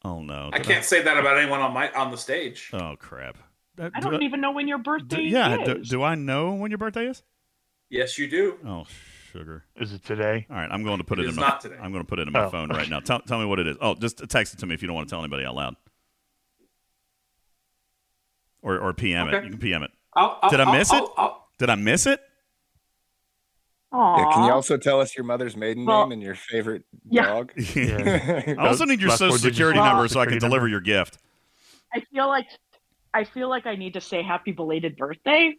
Oh 0.04 0.22
no! 0.22 0.52
I 0.54 0.60
can't 0.60 0.86
say 0.86 1.02
that 1.02 1.18
about 1.18 1.38
anyone 1.40 1.62
on 1.62 1.74
my 1.74 1.92
on 1.94 2.12
the 2.12 2.18
stage. 2.18 2.70
Oh 2.74 2.96
crap! 3.00 3.40
I 3.80 4.00
don't 4.00 4.22
even 4.22 4.40
know 4.40 4.52
when 4.52 4.68
your 4.68 4.78
birthday 4.78 5.26
is. 5.26 5.32
yeah, 5.34 5.64
do, 5.66 5.84
do 5.84 6.04
I 6.04 6.14
know 6.14 6.54
when 6.54 6.70
your 6.70 6.78
birthday 6.78 7.08
is? 7.08 7.24
Yes, 7.90 8.20
you 8.20 8.28
do. 8.30 8.60
Oh, 8.66 8.86
sugar. 9.38 9.64
Is 9.76 9.92
it 9.94 10.04
today? 10.06 10.46
All 10.50 10.56
right, 10.56 10.70
I'm 10.72 10.84
going 10.84 10.98
to 11.00 11.04
put 11.04 11.20
it, 11.20 11.24
It 11.24 11.26
in 11.26 11.30
is 11.32 11.36
my. 11.38 11.48
not 11.48 11.62
today. 11.62 11.76
I'm 11.82 11.92
going 11.92 12.04
to 12.04 12.08
put 12.08 12.20
it 12.20 12.28
in 12.28 12.34
my 12.34 12.46
Oh. 12.46 12.50
phone 12.50 12.70
right 12.70 12.90
now. 12.90 13.00
Tell, 13.00 13.20
tell 13.22 13.40
me 13.40 13.46
what 13.46 13.60
it 13.60 13.68
is. 13.68 13.78
Oh, 13.82 13.96
just 13.96 14.28
text 14.30 14.54
it 14.54 14.60
to 14.60 14.66
me 14.66 14.74
if 14.74 14.82
you 14.82 14.88
don't 14.88 14.96
want 14.96 15.08
to 15.10 15.14
tell 15.14 15.20
anybody 15.22 15.46
out 15.46 15.56
loud. 15.56 15.76
Or 18.62 18.80
or 18.80 18.94
PM 18.94 19.28
it. 19.30 19.44
You 19.44 19.50
can 19.52 19.60
PM 19.60 19.84
it. 19.84 19.92
I'll, 20.16 20.40
I'll, 20.42 20.50
Did 20.50 20.60
I 20.60 20.64
I'll- 20.64 20.74
miss 20.78 20.92
it? 20.92 20.96
I'll- 20.96 21.14
I'll- 21.18 21.48
Did 21.60 21.70
I 21.70 21.76
miss 21.76 22.06
it? 22.08 22.20
Yeah, 23.94 24.30
can 24.34 24.44
you 24.44 24.52
also 24.52 24.76
tell 24.76 25.00
us 25.00 25.16
your 25.16 25.24
mother's 25.24 25.56
maiden 25.56 25.86
Well, 25.86 26.02
name 26.04 26.12
and 26.14 26.22
your 26.22 26.36
favorite 26.36 26.84
yeah. 27.10 27.28
dog? 27.28 27.54
I 27.78 28.56
also 28.60 28.84
need 28.84 29.00
your 29.00 29.10
Last 29.12 29.20
social 29.20 29.38
security 29.38 29.80
of 29.80 29.86
number 29.86 30.04
the 30.04 30.10
so 30.10 30.20
I 30.20 30.26
can 30.26 30.38
deliver 30.38 30.56
number. 30.66 30.68
your 30.68 30.82
gift. 30.82 31.18
I 31.94 32.02
feel 32.14 32.28
like 32.28 32.48
I 33.14 33.24
feel 33.24 33.48
like 33.48 33.66
I 33.66 33.76
need 33.76 33.94
to 33.94 34.02
say 34.02 34.22
happy 34.22 34.52
belated 34.52 34.98
birthday, 34.98 35.56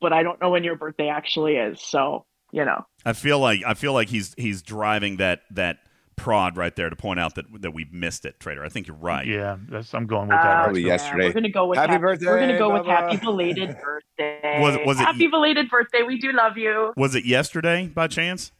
but 0.00 0.14
I 0.14 0.22
don't 0.22 0.40
know 0.40 0.48
when 0.48 0.64
your 0.64 0.76
birthday 0.76 1.08
actually 1.08 1.56
is. 1.56 1.82
So 1.82 2.24
you 2.54 2.64
know, 2.64 2.86
I 3.04 3.12
feel 3.14 3.40
like 3.40 3.60
I 3.66 3.74
feel 3.74 3.92
like 3.92 4.08
he's 4.08 4.32
he's 4.38 4.62
driving 4.62 5.16
that 5.16 5.40
that 5.50 5.78
prod 6.16 6.56
right 6.56 6.76
there 6.76 6.88
to 6.88 6.94
point 6.94 7.18
out 7.18 7.34
that 7.34 7.46
that 7.62 7.72
we've 7.72 7.92
missed 7.92 8.24
it, 8.24 8.38
Trader. 8.38 8.64
I 8.64 8.68
think 8.68 8.86
you're 8.86 8.96
right. 8.96 9.26
Yeah, 9.26 9.56
that's 9.68 9.92
I'm 9.92 10.06
going 10.06 10.28
with 10.28 10.36
that. 10.38 10.46
Uh, 10.46 10.62
Probably 10.64 10.82
also. 10.88 11.04
yesterday. 11.04 11.26
we're 11.26 11.32
gonna 11.32 11.48
go 11.50 11.66
with 11.66 11.78
Happy 11.78 11.92
hap- 11.94 12.00
We're 12.02 12.16
gonna 12.38 12.56
go 12.56 12.72
with 12.72 12.82
Bubba. 12.82 13.10
happy 13.10 13.16
belated 13.16 13.76
birthday. 13.84 14.60
Was 14.60 14.76
it- 14.76 14.86
was 14.86 15.00
it- 15.00 15.04
happy 15.04 15.26
belated 15.26 15.68
birthday? 15.68 16.02
We 16.06 16.18
do 16.20 16.30
love 16.30 16.56
you. 16.56 16.92
Was 16.96 17.16
it 17.16 17.24
yesterday 17.24 17.88
by 17.88 18.06
chance? 18.06 18.52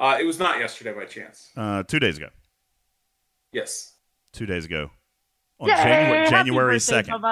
Uh, 0.00 0.16
it 0.20 0.24
was 0.24 0.40
not 0.40 0.58
yesterday 0.58 0.92
by 0.92 1.04
chance. 1.04 1.50
Uh, 1.56 1.84
two 1.84 2.00
days 2.00 2.16
ago. 2.18 2.30
Yes. 3.52 3.92
Two 4.32 4.46
days 4.46 4.64
ago. 4.64 4.90
On 5.60 5.68
Yay, 5.68 5.76
January 5.76 6.28
January 6.28 6.80
second. 6.80 7.22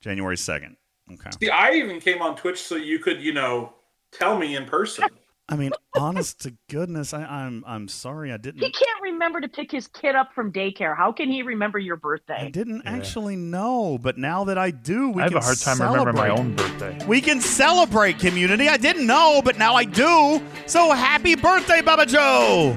January 0.00 0.36
second. 0.36 0.76
Okay. 1.12 1.30
See, 1.40 1.50
I 1.50 1.72
even 1.72 2.00
came 2.00 2.22
on 2.22 2.36
Twitch 2.36 2.62
so 2.62 2.76
you 2.76 2.98
could, 3.00 3.20
you 3.20 3.34
know, 3.34 3.74
tell 4.12 4.38
me 4.38 4.56
in 4.56 4.64
person. 4.64 5.04
I 5.48 5.54
mean, 5.54 5.70
honest 5.96 6.40
to 6.42 6.54
goodness, 6.68 7.14
I, 7.14 7.22
I'm 7.22 7.62
I'm 7.66 7.86
sorry 7.86 8.32
I 8.32 8.36
didn't 8.36 8.62
He 8.62 8.70
can't 8.72 9.00
remember 9.02 9.40
to 9.40 9.48
pick 9.48 9.70
his 9.70 9.86
kid 9.86 10.16
up 10.16 10.32
from 10.34 10.52
daycare. 10.52 10.96
How 10.96 11.12
can 11.12 11.30
he 11.30 11.42
remember 11.42 11.78
your 11.78 11.94
birthday? 11.94 12.38
I 12.46 12.50
didn't 12.50 12.82
actually 12.84 13.36
know, 13.36 13.96
but 13.96 14.18
now 14.18 14.42
that 14.44 14.58
I 14.58 14.72
do, 14.72 15.10
we 15.10 15.22
I 15.22 15.26
have 15.26 15.32
can 15.32 15.40
a 15.42 15.44
hard 15.44 15.58
time 15.58 15.80
remembering 15.80 16.16
my 16.16 16.26
celebrate. 16.28 16.40
own 16.40 16.56
birthday. 16.56 17.06
We 17.06 17.20
can 17.20 17.40
celebrate 17.40 18.18
community. 18.18 18.68
I 18.68 18.76
didn't 18.76 19.06
know, 19.06 19.40
but 19.44 19.56
now 19.56 19.74
I 19.74 19.84
do. 19.84 20.42
So 20.66 20.90
happy 20.92 21.36
birthday, 21.36 21.80
Bubba 21.80 22.08
Joe! 22.08 22.74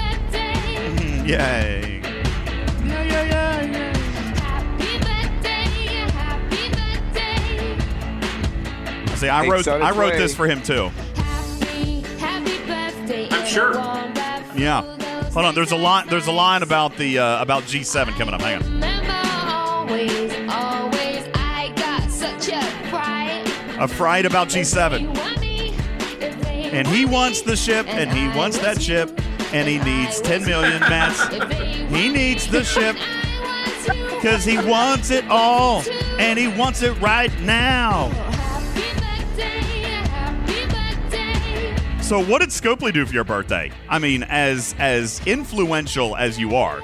Mhm, 0.00 1.26
Yay! 1.28 1.89
See, 9.20 9.28
I 9.28 9.46
wrote 9.46 9.68
I 9.68 9.90
wrote 9.90 10.12
way. 10.12 10.18
this 10.18 10.34
for 10.34 10.46
him 10.46 10.62
too. 10.62 10.90
I'm 13.30 13.46
sure. 13.46 13.74
Yeah. 14.56 14.80
Hold 15.32 15.44
on. 15.44 15.54
There's 15.54 15.72
a 15.72 15.76
line. 15.76 16.06
There's 16.08 16.26
a 16.26 16.32
line 16.32 16.62
about 16.62 16.96
the 16.96 17.18
uh, 17.18 17.42
about 17.42 17.64
G7 17.64 18.16
coming 18.16 18.32
up. 18.32 18.40
Hang 18.40 18.62
on. 18.62 18.82
A 23.78 23.88
fright 23.88 24.24
about 24.24 24.48
G7. 24.48 25.14
And 26.72 26.88
he 26.88 27.04
wants 27.04 27.42
the 27.42 27.56
ship, 27.56 27.86
and 27.88 28.10
he 28.10 28.26
wants 28.34 28.56
that 28.60 28.80
ship, 28.80 29.10
and 29.52 29.68
he 29.68 29.78
needs 29.80 30.22
10 30.22 30.46
million 30.46 30.80
mats. 30.80 31.28
He 31.94 32.08
needs 32.08 32.50
the 32.50 32.64
ship 32.64 32.96
because 34.14 34.46
he 34.46 34.56
wants 34.56 35.10
it 35.10 35.26
all, 35.28 35.82
and 36.18 36.38
he 36.38 36.48
wants 36.48 36.80
it 36.80 36.98
right 37.02 37.38
now. 37.40 38.10
So, 42.10 42.18
what 42.18 42.40
did 42.40 42.48
Scopely 42.48 42.92
do 42.92 43.06
for 43.06 43.14
your 43.14 43.22
birthday? 43.22 43.70
I 43.88 44.00
mean, 44.00 44.24
as 44.24 44.74
as 44.80 45.24
influential 45.28 46.16
as 46.16 46.40
you 46.40 46.56
are, 46.56 46.80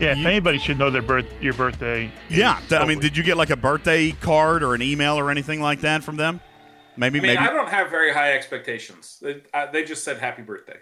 Yeah, 0.00 0.12
if 0.12 0.24
anybody 0.24 0.56
should 0.56 0.78
know 0.78 0.88
their 0.88 1.02
birth, 1.02 1.26
your 1.42 1.52
birthday. 1.52 2.10
yeah. 2.30 2.58
is 2.62 2.68
th- 2.70 2.80
I 2.80 2.86
mean, 2.86 2.98
did 2.98 3.18
you 3.18 3.22
get 3.22 3.36
like 3.36 3.50
a 3.50 3.56
birthday 3.56 4.12
card 4.12 4.62
or 4.62 4.74
an 4.74 4.80
email 4.80 5.18
or 5.18 5.30
anything 5.30 5.60
like 5.60 5.82
that 5.82 6.02
from 6.02 6.16
them? 6.16 6.40
Maybe, 6.96 7.18
I 7.18 7.22
mean, 7.22 7.34
maybe. 7.34 7.38
I 7.46 7.52
don't 7.52 7.68
have 7.68 7.90
very 7.90 8.14
high 8.14 8.32
expectations. 8.32 9.18
They, 9.20 9.42
uh, 9.52 9.70
they 9.70 9.84
just 9.84 10.04
said 10.04 10.16
happy 10.16 10.40
birthday. 10.40 10.78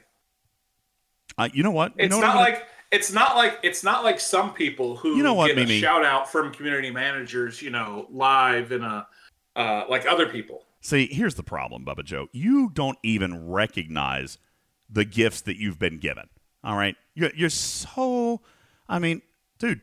Uh, 1.37 1.49
you 1.53 1.65
know 1.65 1.73
what? 1.73 1.95
You 1.99 2.05
It's 2.05 2.15
know 2.15 2.21
not 2.21 2.31
I'm 2.31 2.35
gonna- 2.37 2.51
like 2.51 2.67
it's 2.93 3.13
not 3.13 3.35
like 3.35 3.59
it's 3.65 3.83
not 3.83 4.05
like 4.05 4.21
some 4.21 4.53
people 4.53 4.95
who 4.95 5.17
You 5.17 5.25
know 5.25 5.35
what, 5.35 5.49
get 5.49 5.57
Mimi? 5.57 5.79
a 5.79 5.81
shout 5.81 6.05
out 6.05 6.31
from 6.31 6.53
community 6.53 6.93
managers, 6.93 7.61
you 7.61 7.71
know, 7.71 8.07
live 8.09 8.71
in 8.71 8.85
a 8.85 9.09
uh, 9.57 9.87
like 9.89 10.07
other 10.07 10.27
people. 10.29 10.65
See, 10.85 11.07
here's 11.11 11.35
the 11.35 11.43
problem, 11.43 11.83
Bubba 11.85 12.05
Joe. 12.05 12.29
You 12.33 12.71
don't 12.73 12.99
even 13.03 13.49
recognize 13.49 14.37
the 14.91 15.07
gifts 15.07 15.41
that 15.41 15.57
you've 15.57 15.79
been 15.79 15.97
given. 15.99 16.29
All 16.63 16.77
right, 16.77 16.95
you're, 17.15 17.33
you're 17.35 17.49
so. 17.49 18.43
I 18.87 18.99
mean, 18.99 19.23
dude, 19.59 19.81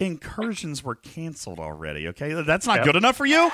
incursions 0.00 0.82
were 0.82 0.96
canceled 0.96 1.60
already. 1.60 2.08
Okay, 2.08 2.32
that's 2.42 2.66
not 2.66 2.78
Yep. 2.78 2.84
good 2.84 2.96
enough 2.96 3.16
for 3.16 3.26
you. 3.26 3.50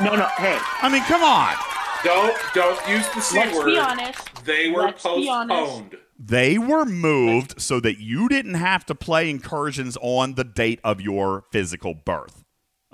No, 0.00 0.14
no. 0.14 0.26
Hey, 0.36 0.56
I 0.80 0.88
mean, 0.88 1.02
come 1.02 1.22
on. 1.24 1.56
Don't 2.04 2.36
don't 2.54 2.88
use 2.88 3.08
the 3.08 3.20
c 3.20 3.36
Let's 3.38 3.56
word. 3.58 3.66
be 3.66 3.78
honest. 3.78 4.44
They 4.44 4.70
were 4.70 4.82
Let's 4.82 5.02
be 5.02 5.28
honest. 5.28 5.58
postponed. 5.60 5.96
They 6.16 6.58
were 6.58 6.84
moved 6.84 7.60
so 7.60 7.80
that 7.80 7.98
you 8.00 8.28
didn't 8.28 8.54
have 8.54 8.86
to 8.86 8.94
play 8.94 9.28
incursions 9.30 9.96
on 10.00 10.34
the 10.34 10.44
date 10.44 10.78
of 10.84 11.00
your 11.00 11.44
physical 11.50 11.94
birth. 11.94 12.44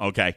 Okay. 0.00 0.34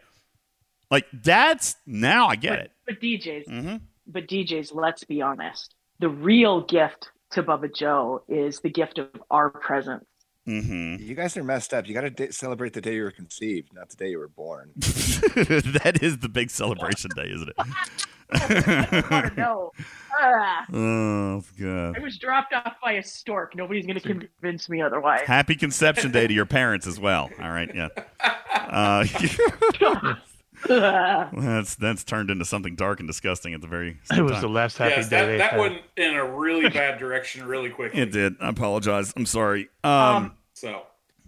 Like 0.89 1.05
that's 1.11 1.76
now 1.85 2.27
I 2.27 2.35
get 2.35 2.59
it. 2.59 2.72
But 2.85 3.01
DJs, 3.01 3.47
Mm-hmm. 3.47 3.76
but 4.07 4.27
DJs, 4.27 4.73
let's 4.73 5.03
be 5.03 5.22
honest. 5.22 5.76
The 5.99 6.09
real 6.09 6.61
gift 6.61 7.09
to 7.31 7.43
Bubba 7.43 7.73
Joe 7.76 8.23
is 8.30 8.59
the 8.59 8.69
gift 8.69 8.97
of 8.99 9.09
our 9.30 9.49
presence. 9.49 10.05
Mm-hmm. 10.47 11.03
You 11.03 11.14
guys 11.14 11.35
are 11.35 11.43
messed 11.43 11.73
up. 11.73 11.88
You 11.89 11.93
got 11.93 12.15
to 12.15 12.31
celebrate 12.31 12.72
the 12.72 12.80
day 12.80 12.95
you 12.95 13.03
were 13.03 13.11
conceived, 13.11 13.73
not 13.73 13.89
the 13.89 13.97
day 13.97 14.11
you 14.11 14.18
were 14.19 14.30
born. 14.30 14.72
that 14.77 15.99
is 16.01 16.19
the 16.19 16.30
big 16.30 16.49
celebration 16.49 17.09
day, 17.18 17.30
isn't 17.34 17.49
it? 17.49 19.38
no. 19.38 19.72
Ah, 20.19 20.65
oh 20.73 21.43
God. 21.61 21.95
I 21.95 21.99
was 21.99 22.18
dropped 22.18 22.51
off 22.51 22.73
by 22.84 22.93
a 22.93 23.03
stork. 23.03 23.55
Nobody's 23.55 23.85
going 23.85 23.99
to 23.99 24.07
convince 24.31 24.68
me 24.68 24.81
otherwise. 24.81 25.22
Happy 25.27 25.53
conception 25.55 26.11
day 26.11 26.26
to 26.26 26.34
your 26.34 26.47
parents 26.47 26.88
as 26.88 26.99
well. 26.99 27.30
All 27.39 27.51
right, 27.51 27.69
yeah. 27.76 27.89
Uh, 28.49 29.05
that's 30.67 31.75
that's 31.75 32.03
turned 32.03 32.29
into 32.29 32.45
something 32.45 32.75
dark 32.75 32.99
and 32.99 33.07
disgusting 33.07 33.53
at 33.53 33.61
the 33.61 33.67
very 33.67 33.97
same 34.05 34.19
It 34.19 34.23
was 34.23 34.31
time. 34.34 34.41
the 34.41 34.49
last 34.49 34.77
happy 34.77 34.95
Yes, 34.97 35.09
day 35.09 35.38
that, 35.38 35.51
that 35.51 35.59
went 35.59 35.81
in 35.95 36.13
a 36.15 36.25
really 36.25 36.69
bad 36.69 36.99
direction 36.99 37.45
really 37.45 37.69
quickly. 37.69 37.99
It 38.01 38.11
did. 38.11 38.35
I 38.39 38.49
apologize. 38.49 39.13
I'm 39.15 39.25
sorry. 39.25 39.69
Um, 39.84 39.91
Um, 39.91 40.31
So, 40.53 40.84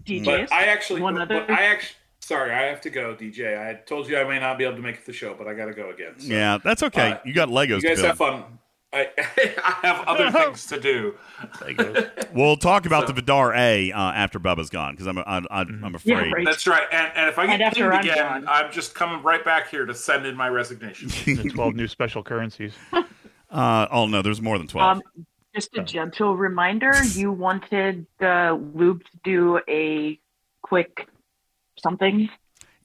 DJs, 0.05 0.25
but 0.25 0.51
I 0.51 0.63
actually, 0.65 1.01
one 1.01 1.19
other- 1.19 1.45
I 1.49 1.65
actually, 1.65 1.95
sorry, 2.21 2.51
I 2.51 2.63
have 2.63 2.81
to 2.81 2.89
go, 2.89 3.13
DJ. 3.15 3.57
I 3.59 3.75
told 3.75 4.07
you 4.09 4.17
I 4.17 4.23
may 4.23 4.39
not 4.39 4.57
be 4.57 4.63
able 4.63 4.75
to 4.77 4.81
make 4.81 5.05
the 5.05 5.13
show, 5.13 5.35
but 5.37 5.47
I 5.47 5.53
got 5.53 5.65
to 5.65 5.73
go 5.73 5.91
again. 5.91 6.13
So, 6.19 6.27
yeah, 6.33 6.57
that's 6.63 6.81
okay. 6.83 7.11
uh, 7.11 7.17
you 7.25 7.33
got 7.33 7.49
Legos. 7.49 7.81
you 7.83 7.89
guys 7.89 7.99
to 8.01 8.07
have 8.07 8.17
fun. 8.17 8.43
I, 8.91 9.07
I 9.17 9.87
have 9.87 10.07
other 10.07 10.31
things 10.45 10.65
to 10.67 10.79
do. 10.79 11.15
We'll 12.33 12.57
talk 12.57 12.85
about 12.85 13.01
So- 13.03 13.07
the 13.07 13.13
Vidar 13.13 13.53
A 13.53 13.91
uh, 13.91 13.99
after 14.11 14.39
Bubba's 14.39 14.69
gone 14.69 14.93
because 14.93 15.07
I'm 15.07 15.19
I, 15.19 15.23
I, 15.51 15.61
I'm 15.61 15.95
afraid. 15.95 16.33
That's 16.45 16.65
right. 16.67 16.87
And, 16.91 17.11
and 17.15 17.29
if 17.29 17.37
I 17.37 17.45
get 17.47 17.61
after 17.61 17.89
pinged 17.91 18.05
again, 18.05 18.17
gone. 18.17 18.47
I'm 18.47 18.71
just 18.71 18.95
coming 18.95 19.21
right 19.23 19.43
back 19.45 19.69
here 19.69 19.85
to 19.85 19.93
send 19.93 20.25
in 20.25 20.35
my 20.35 20.49
resignation. 20.49 21.07
the 21.25 21.49
12 21.49 21.75
new 21.75 21.87
special 21.87 22.23
currencies. 22.23 22.73
Uh, 23.51 23.87
oh 23.91 24.05
no, 24.07 24.21
there's 24.21 24.41
more 24.41 24.57
than 24.57 24.67
twelve. 24.67 24.97
Um, 24.97 25.25
just 25.55 25.75
a 25.77 25.83
gentle 25.83 26.35
reminder: 26.37 26.91
you 27.13 27.31
wanted 27.31 28.05
uh, 28.21 28.57
Lube 28.73 29.03
to 29.03 29.17
do 29.23 29.59
a 29.67 30.19
quick 30.61 31.07
something. 31.81 32.29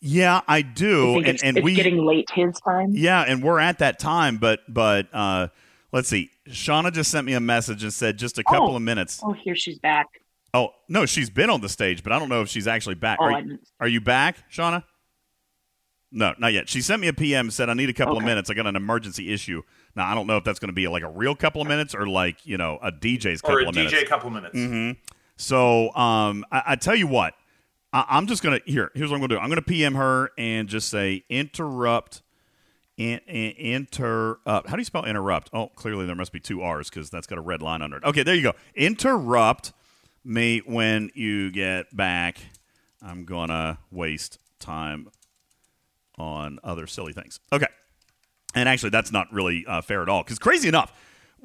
yeah, 0.00 0.40
I 0.48 0.58
I 0.58 0.62
do, 0.62 1.14
think 1.14 1.26
and 1.26 1.34
it's, 1.34 1.42
and 1.42 1.56
it's 1.58 1.64
we 1.64 1.74
getting 1.74 1.98
late 2.04 2.30
his 2.34 2.58
time. 2.60 2.92
Yeah, 2.92 3.22
and 3.22 3.42
we're 3.42 3.58
at 3.60 3.78
that 3.80 3.98
time, 3.98 4.38
but 4.38 4.60
but 4.68 5.08
uh, 5.12 5.48
let's 5.94 6.08
see. 6.10 6.30
Shawna 6.50 6.92
just 6.92 7.10
sent 7.10 7.24
me 7.26 7.32
a 7.32 7.40
message 7.40 7.82
and 7.82 7.92
said 7.92 8.18
just 8.18 8.38
a 8.38 8.44
couple 8.44 8.72
Oh. 8.72 8.76
of 8.76 8.82
minutes. 8.82 9.20
Oh, 9.24 9.32
here 9.32 9.56
she's 9.56 9.78
back. 9.78 10.06
Oh 10.52 10.70
no, 10.90 11.06
she's 11.06 11.30
been 11.30 11.48
on 11.48 11.62
the 11.62 11.68
stage, 11.70 12.02
but 12.02 12.12
I 12.12 12.18
don't 12.18 12.28
know 12.28 12.42
if 12.42 12.48
she's 12.50 12.66
actually 12.66 12.94
back. 12.96 13.18
Oh, 13.20 13.24
are, 13.24 13.40
you, 13.40 13.58
are 13.80 13.88
you 13.88 14.00
back, 14.02 14.36
Shawna? 14.52 14.84
No, 16.12 16.32
not 16.38 16.52
yet. 16.52 16.68
She 16.68 16.80
sent 16.80 17.00
me 17.00 17.08
a 17.08 17.12
PM 17.12 17.46
and 17.46 17.52
said 17.52 17.68
I 17.68 17.74
need 17.74 17.88
a 17.88 17.92
couple 17.94 18.16
of 18.16 18.22
minutes. 18.22 18.48
I 18.48 18.54
got 18.54 18.66
an 18.68 18.76
emergency 18.76 19.32
issue. 19.32 19.62
Now 19.96 20.06
I 20.08 20.14
don't 20.14 20.26
know 20.28 20.36
if 20.36 20.44
that's 20.44 20.60
going 20.60 20.68
to 20.68 20.74
be 20.74 20.86
like 20.86 21.02
a 21.02 21.08
real 21.08 21.34
couple 21.34 21.60
of 21.62 21.66
minutes 21.66 21.94
or 21.94 22.06
like 22.06 22.44
you 22.46 22.56
know 22.56 22.78
a 22.82 22.92
DJ's 22.92 23.40
couple 23.40 23.56
or 23.56 23.60
a 23.62 23.68
of 23.68 23.74
DJ 23.74 23.84
minutes. 23.90 24.08
couple 24.08 24.30
minutes. 24.30 24.54
hmm 24.56 24.90
So 25.36 25.92
um, 25.96 26.44
I, 26.52 26.62
I 26.68 26.76
tell 26.76 26.94
you 26.94 27.08
what, 27.08 27.34
I, 27.92 28.04
I'm 28.08 28.28
just 28.28 28.42
gonna 28.44 28.60
here. 28.64 28.92
Here's 28.94 29.10
what 29.10 29.16
I'm 29.16 29.22
gonna 29.22 29.34
do. 29.34 29.40
I'm 29.40 29.48
gonna 29.48 29.62
PM 29.62 29.94
her 29.96 30.30
and 30.38 30.68
just 30.68 30.88
say 30.88 31.24
interrupt. 31.28 32.22
In, 32.96 33.18
in, 33.26 33.50
interrupt. 33.52 34.68
How 34.68 34.76
do 34.76 34.80
you 34.80 34.84
spell 34.84 35.04
interrupt? 35.04 35.50
Oh, 35.52 35.68
clearly 35.74 36.06
there 36.06 36.14
must 36.14 36.32
be 36.32 36.38
two 36.40 36.62
R's 36.62 36.88
because 36.88 37.10
that's 37.10 37.26
got 37.26 37.38
a 37.38 37.42
red 37.42 37.60
line 37.60 37.82
under 37.82 37.96
it. 37.96 38.04
Okay, 38.04 38.22
there 38.22 38.34
you 38.34 38.42
go. 38.42 38.52
Interrupt 38.74 39.72
me 40.24 40.58
when 40.64 41.10
you 41.14 41.50
get 41.50 41.94
back. 41.96 42.38
I'm 43.02 43.24
gonna 43.24 43.78
waste 43.90 44.38
time 44.60 45.08
on 46.18 46.58
other 46.62 46.86
silly 46.86 47.12
things. 47.12 47.40
Okay. 47.52 47.66
And 48.54 48.68
actually, 48.68 48.90
that's 48.90 49.10
not 49.10 49.32
really 49.32 49.66
uh, 49.66 49.82
fair 49.82 50.02
at 50.02 50.08
all. 50.08 50.22
Because 50.22 50.38
crazy 50.38 50.68
enough, 50.68 50.92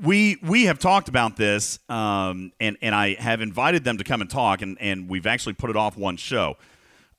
we 0.01 0.37
we 0.43 0.65
have 0.65 0.79
talked 0.79 1.09
about 1.09 1.35
this, 1.35 1.79
um, 1.89 2.51
and 2.59 2.77
and 2.81 2.93
I 2.93 3.15
have 3.15 3.41
invited 3.41 3.83
them 3.83 3.97
to 3.97 4.03
come 4.03 4.21
and 4.21 4.29
talk, 4.29 4.61
and 4.61 4.77
and 4.79 5.09
we've 5.09 5.25
actually 5.25 5.53
put 5.53 5.69
it 5.69 5.75
off 5.75 5.97
one 5.97 6.17
show. 6.17 6.57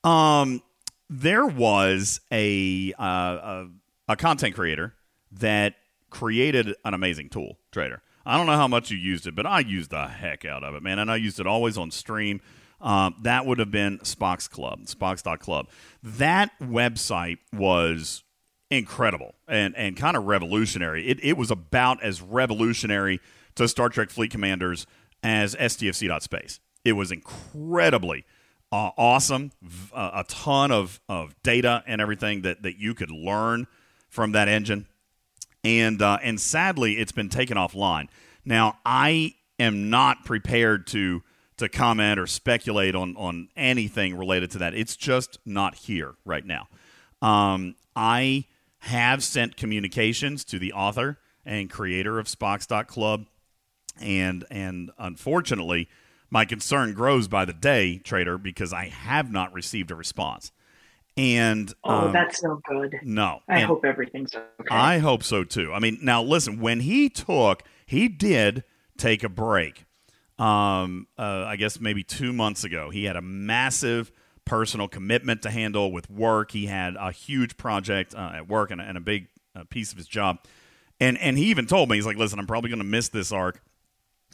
Um, 0.04 0.62
there 1.08 1.44
was 1.44 2.20
a 2.32 2.94
uh, 2.98 3.02
a, 3.02 3.66
a 4.10 4.16
content 4.16 4.56
creator 4.56 4.92
that 5.30 5.76
created 6.10 6.74
an 6.84 6.94
amazing 6.94 7.28
tool, 7.28 7.58
Trader. 7.70 8.02
I 8.26 8.36
don't 8.36 8.46
know 8.46 8.56
how 8.56 8.66
much 8.66 8.90
you 8.90 8.98
used 8.98 9.28
it, 9.28 9.36
but 9.36 9.46
I 9.46 9.60
used 9.60 9.90
the 9.90 10.08
heck 10.08 10.44
out 10.44 10.64
of 10.64 10.74
it, 10.74 10.82
man, 10.82 10.98
and 10.98 11.10
I 11.10 11.16
used 11.16 11.38
it 11.38 11.46
always 11.46 11.78
on 11.78 11.92
stream. 11.92 12.40
Um, 12.80 13.14
that 13.22 13.46
would 13.46 13.60
have 13.60 13.70
been 13.70 13.98
Spock's 14.00 14.48
Club, 14.48 14.80
Spock's.club. 14.86 15.68
That 16.02 16.50
website 16.60 17.38
was 17.52 18.24
incredible 18.68 19.36
and, 19.46 19.76
and 19.76 19.96
kind 19.96 20.16
of 20.16 20.24
revolutionary. 20.24 21.06
It, 21.06 21.22
it 21.22 21.36
was 21.36 21.52
about 21.52 22.02
as 22.02 22.20
revolutionary 22.20 23.20
to 23.54 23.68
Star 23.68 23.88
Trek 23.90 24.10
Fleet 24.10 24.32
Commanders 24.32 24.86
as 25.22 25.54
STFC.space. 25.54 26.58
It 26.84 26.94
was 26.94 27.12
incredibly 27.12 28.24
uh, 28.72 28.90
awesome, 28.96 29.52
uh, 29.92 30.10
a 30.14 30.24
ton 30.24 30.72
of, 30.72 31.00
of 31.08 31.40
data 31.42 31.84
and 31.86 32.00
everything 32.00 32.42
that, 32.42 32.62
that 32.62 32.76
you 32.76 32.94
could 32.94 33.10
learn 33.10 33.66
from 34.10 34.32
that 34.32 34.48
engine. 34.48 34.86
And, 35.64 36.02
uh, 36.02 36.18
and 36.22 36.38
sadly, 36.38 36.98
it's 36.98 37.12
been 37.12 37.30
taken 37.30 37.56
offline. 37.56 38.08
Now, 38.44 38.78
I 38.84 39.34
am 39.58 39.88
not 39.88 40.24
prepared 40.24 40.86
to 40.88 41.22
to 41.58 41.68
comment 41.68 42.18
or 42.18 42.26
speculate 42.26 42.94
on 42.94 43.14
on 43.16 43.48
anything 43.54 44.16
related 44.16 44.50
to 44.50 44.58
that. 44.58 44.74
It's 44.74 44.96
just 44.96 45.38
not 45.44 45.74
here 45.74 46.14
right 46.24 46.44
now. 46.44 46.68
Um, 47.20 47.76
I 47.94 48.46
have 48.78 49.22
sent 49.22 49.58
communications 49.58 50.42
to 50.46 50.58
the 50.58 50.72
author 50.72 51.18
and 51.44 51.68
creator 51.68 52.18
of 52.18 52.26
Spock's.club, 52.26 53.26
and 54.00 54.44
and 54.50 54.90
unfortunately, 54.98 55.88
my 56.30 56.46
concern 56.46 56.94
grows 56.94 57.28
by 57.28 57.44
the 57.44 57.52
day, 57.52 57.98
Trader, 57.98 58.38
because 58.38 58.72
I 58.72 58.86
have 58.86 59.30
not 59.30 59.52
received 59.52 59.90
a 59.90 59.94
response. 59.94 60.52
And 61.20 61.74
Oh, 61.84 62.06
um, 62.06 62.12
that's 62.14 62.42
no 62.42 62.62
good. 62.66 62.98
no. 63.02 63.40
I 63.46 63.58
And- 63.58 63.66
hope 63.66 63.84
everything's 63.84 64.34
okay. 64.34 64.68
I 64.74 64.98
hope 64.98 65.22
so 65.22 65.44
too. 65.44 65.70
I 65.74 65.78
mean, 65.78 65.98
now 66.00 66.22
listen, 66.22 66.60
when 66.60 66.80
he 66.80 67.10
took, 67.10 67.62
he 67.84 68.08
did 68.08 68.64
take 68.96 69.22
a 69.22 69.28
break. 69.28 69.84
Um, 70.38 71.08
uh, 71.18 71.44
I 71.46 71.56
guess 71.56 71.78
maybe 71.78 72.02
two 72.02 72.32
months 72.32 72.64
ago, 72.64 72.88
he 72.88 73.04
had 73.04 73.16
a 73.16 73.20
massive 73.20 74.10
personal 74.46 74.88
commitment 74.88 75.42
to 75.42 75.50
handle 75.50 75.92
with 75.92 76.08
work. 76.08 76.52
He 76.52 76.64
had 76.66 76.96
a 76.98 77.12
huge 77.12 77.58
project 77.58 78.14
uh, 78.14 78.32
at 78.36 78.48
work 78.48 78.70
and, 78.70 78.80
a- 78.80 78.84
and 78.84 78.96
a 78.96 79.00
big 79.02 79.28
uh, 79.54 79.64
piece 79.68 79.92
of 79.92 79.98
his 79.98 80.06
job. 80.06 80.38
And 81.00 81.18
and 81.18 81.36
he 81.36 81.44
even 81.50 81.66
told 81.66 81.90
me 81.90 81.96
he's 81.96 82.06
like, 82.06 82.16
listen, 82.16 82.38
I'm 82.38 82.46
probably 82.46 82.70
going 82.70 82.78
to 82.80 82.84
miss 82.86 83.08
this 83.10 83.30
arc 83.30 83.60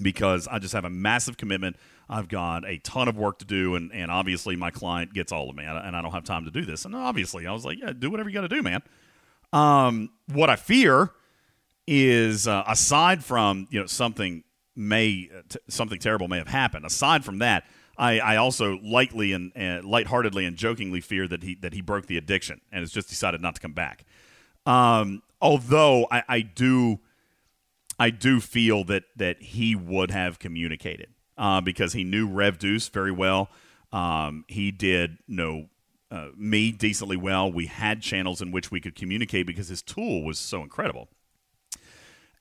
because 0.00 0.46
I 0.46 0.60
just 0.60 0.74
have 0.74 0.84
a 0.84 0.90
massive 0.90 1.36
commitment. 1.36 1.76
I've 2.08 2.28
got 2.28 2.64
a 2.64 2.78
ton 2.78 3.08
of 3.08 3.16
work 3.16 3.40
to 3.40 3.44
do, 3.44 3.74
and, 3.74 3.92
and 3.92 4.10
obviously 4.10 4.54
my 4.54 4.70
client 4.70 5.12
gets 5.12 5.32
all 5.32 5.50
of 5.50 5.56
me, 5.56 5.64
and 5.64 5.76
I- 5.96 6.00
don't 6.02 6.12
have 6.12 6.24
time 6.24 6.44
to 6.44 6.50
do 6.50 6.64
this. 6.64 6.84
And 6.84 6.94
obviously, 6.94 7.46
I 7.46 7.52
was 7.52 7.64
like, 7.64 7.78
yeah, 7.80 7.92
do 7.92 8.10
whatever 8.10 8.28
you 8.28 8.34
got 8.34 8.42
to 8.42 8.48
do, 8.48 8.62
man. 8.62 8.82
Um, 9.52 10.10
what 10.32 10.50
I 10.50 10.56
fear 10.56 11.10
is 11.86 12.46
uh, 12.48 12.64
aside 12.66 13.24
from 13.24 13.66
you 13.70 13.80
know 13.80 13.86
something 13.86 14.42
may 14.74 15.30
t- 15.48 15.58
something 15.68 15.98
terrible 15.98 16.28
may 16.28 16.38
have 16.38 16.48
happened. 16.48 16.84
Aside 16.84 17.24
from 17.24 17.38
that, 17.38 17.64
I, 17.96 18.18
I 18.20 18.36
also 18.36 18.78
lightly 18.82 19.32
and 19.32 19.52
uh, 19.56 19.86
lightheartedly 19.86 20.44
and 20.44 20.56
jokingly 20.56 21.00
fear 21.00 21.26
that 21.28 21.42
he 21.42 21.54
that 21.56 21.72
he 21.72 21.80
broke 21.80 22.06
the 22.06 22.16
addiction 22.18 22.60
and 22.72 22.80
has 22.80 22.90
just 22.92 23.08
decided 23.08 23.40
not 23.40 23.54
to 23.54 23.60
come 23.60 23.72
back. 23.72 24.04
Um, 24.66 25.22
although 25.40 26.06
I, 26.10 26.22
I 26.28 26.40
do 26.40 26.98
I 27.98 28.10
do 28.10 28.40
feel 28.40 28.84
that 28.84 29.04
that 29.16 29.40
he 29.40 29.74
would 29.74 30.10
have 30.10 30.38
communicated 30.38 31.08
uh, 31.36 31.60
because 31.60 31.92
he 31.92 32.04
knew 32.04 32.28
Rev 32.28 32.58
Deuce 32.58 32.88
very 32.88 33.12
well. 33.12 33.50
Um, 33.92 34.44
he 34.48 34.70
did 34.70 35.18
know 35.28 35.68
uh, 36.10 36.28
me 36.36 36.72
decently 36.72 37.16
well. 37.16 37.50
We 37.50 37.66
had 37.66 38.02
channels 38.02 38.40
in 38.40 38.52
which 38.52 38.70
we 38.70 38.80
could 38.80 38.94
communicate 38.94 39.46
because 39.46 39.68
his 39.68 39.82
tool 39.82 40.24
was 40.24 40.38
so 40.38 40.62
incredible, 40.62 41.08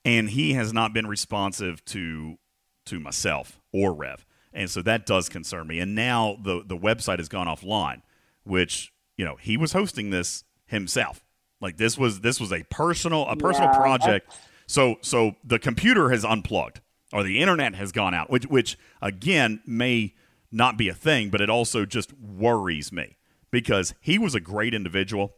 and 0.04 0.30
he 0.30 0.52
has 0.54 0.72
not 0.72 0.92
been 0.92 1.06
responsive 1.06 1.84
to 1.86 2.38
to 2.86 3.00
myself 3.00 3.60
or 3.72 3.92
Rev, 3.94 4.24
and 4.52 4.70
so 4.70 4.82
that 4.82 5.06
does 5.06 5.28
concern 5.28 5.66
me. 5.66 5.78
And 5.80 5.94
now 5.94 6.36
the 6.42 6.62
the 6.64 6.76
website 6.76 7.18
has 7.18 7.28
gone 7.28 7.46
offline, 7.46 8.02
which 8.44 8.92
you 9.16 9.24
know 9.24 9.36
he 9.36 9.56
was 9.56 9.72
hosting 9.72 10.10
this 10.10 10.44
himself. 10.66 11.24
Like 11.60 11.76
this 11.76 11.96
was 11.96 12.20
this 12.20 12.40
was 12.40 12.52
a 12.52 12.64
personal 12.70 13.26
a 13.28 13.36
personal 13.36 13.70
Yeah, 13.70 13.76
project. 13.78 14.32
So 14.66 14.96
so 15.00 15.36
the 15.44 15.58
computer 15.58 16.10
has 16.10 16.24
unplugged 16.24 16.80
or 17.16 17.22
the 17.22 17.40
internet 17.40 17.74
has 17.74 17.92
gone 17.92 18.12
out, 18.12 18.28
which 18.28 18.44
which 18.44 18.78
again 19.00 19.62
may 19.64 20.14
not 20.52 20.76
be 20.76 20.90
a 20.90 20.94
thing, 20.94 21.30
but 21.30 21.40
it 21.40 21.48
also 21.48 21.86
just 21.86 22.12
worries 22.12 22.92
me 22.92 23.16
because 23.50 23.94
he 24.00 24.18
was 24.18 24.34
a 24.34 24.40
great 24.40 24.74
individual 24.74 25.32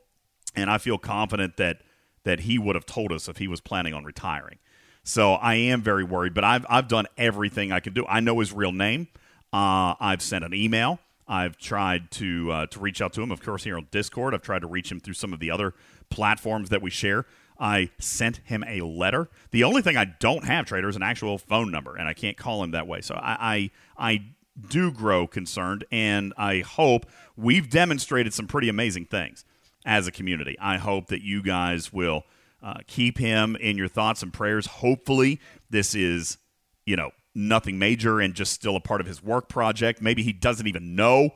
and 0.57 0.69
I 0.71 0.79
feel 0.79 0.99
confident 0.99 1.57
that 1.57 1.83
that 2.25 2.41
he 2.41 2.59
would 2.59 2.75
have 2.75 2.85
told 2.85 3.13
us 3.13 3.29
if 3.29 3.37
he 3.37 3.47
was 3.47 3.61
planning 3.61 3.95
on 3.95 4.05
retiring. 4.05 4.59
So 5.05 5.35
I 5.35 5.55
am 5.55 5.81
very 5.81 6.03
worried, 6.03 6.35
but 6.35 6.43
I've 6.43 6.67
I've 6.69 6.89
done 6.89 7.07
everything 7.17 7.71
I 7.71 7.79
can 7.79 7.93
do. 7.93 8.05
I 8.09 8.19
know 8.19 8.41
his 8.41 8.53
real 8.53 8.73
name. 8.73 9.07
Uh, 9.53 9.95
I've 10.01 10.21
sent 10.21 10.45
an 10.45 10.53
email. 10.53 10.99
I've 11.29 11.59
tried 11.59 12.11
to 12.13 12.51
uh, 12.51 12.67
to 12.67 12.81
reach 12.81 13.01
out 13.01 13.13
to 13.13 13.23
him. 13.23 13.31
Of 13.31 13.41
course, 13.41 13.63
here 13.63 13.77
on 13.77 13.87
Discord, 13.93 14.35
I've 14.35 14.43
tried 14.43 14.63
to 14.63 14.67
reach 14.67 14.91
him 14.91 14.99
through 14.99 15.15
some 15.15 15.33
of 15.33 15.39
the 15.39 15.53
other 15.53 15.75
platforms 16.11 16.71
that 16.71 16.83
we 16.83 16.91
share. 16.91 17.25
I 17.59 17.91
sent 17.99 18.39
him 18.45 18.65
a 18.67 18.83
letter. 18.83 19.29
The 19.51 19.65
only 19.65 19.83
thing 19.83 19.97
I 19.97 20.05
don't 20.05 20.45
have, 20.45 20.67
Trader, 20.67 20.89
is 20.89 20.97
an 20.97 21.03
actual 21.03 21.39
phone 21.39 21.71
number, 21.71 21.97
and 21.97 22.09
I 22.09 22.15
can't 22.15 22.37
call 22.37 22.63
him 22.63 22.71
that 22.71 22.87
way. 22.87 23.01
So 23.01 23.15
I, 23.15 23.71
I, 23.99 24.11
I 24.11 24.25
do 24.69 24.93
grow 24.93 25.27
concerned, 25.27 25.85
and 25.91 26.33
I 26.37 26.61
hope 26.61 27.07
we've 27.37 27.69
demonstrated 27.69 28.33
some 28.35 28.47
pretty 28.47 28.69
amazing 28.69 29.07
things 29.07 29.45
as 29.85 30.07
a 30.07 30.13
community. 30.13 30.57
I 30.61 30.77
hope 30.77 31.09
that 31.09 31.23
you 31.23 31.43
guys 31.43 31.93
will 31.93 32.25
uh, 32.63 32.79
keep 32.87 33.19
him 33.19 33.57
in 33.57 33.77
your 33.77 33.89
thoughts 33.89 34.23
and 34.23 34.33
prayers. 34.33 34.67
Hopefully, 34.67 35.41
this 35.71 35.95
is, 35.95 36.39
you 36.87 36.97
know, 36.97 37.11
nothing 37.35 37.79
major 37.79 38.21
and 38.21 38.35
just 38.35 38.53
still 38.53 38.77
a 38.77 38.81
part 38.81 39.01
of 39.01 39.07
his 39.07 39.23
work 39.23 39.49
project. 39.49 40.03
Maybe 40.03 40.23
he 40.23 40.33
doesn't 40.33 40.67
even 40.67 40.95
know 40.97 41.31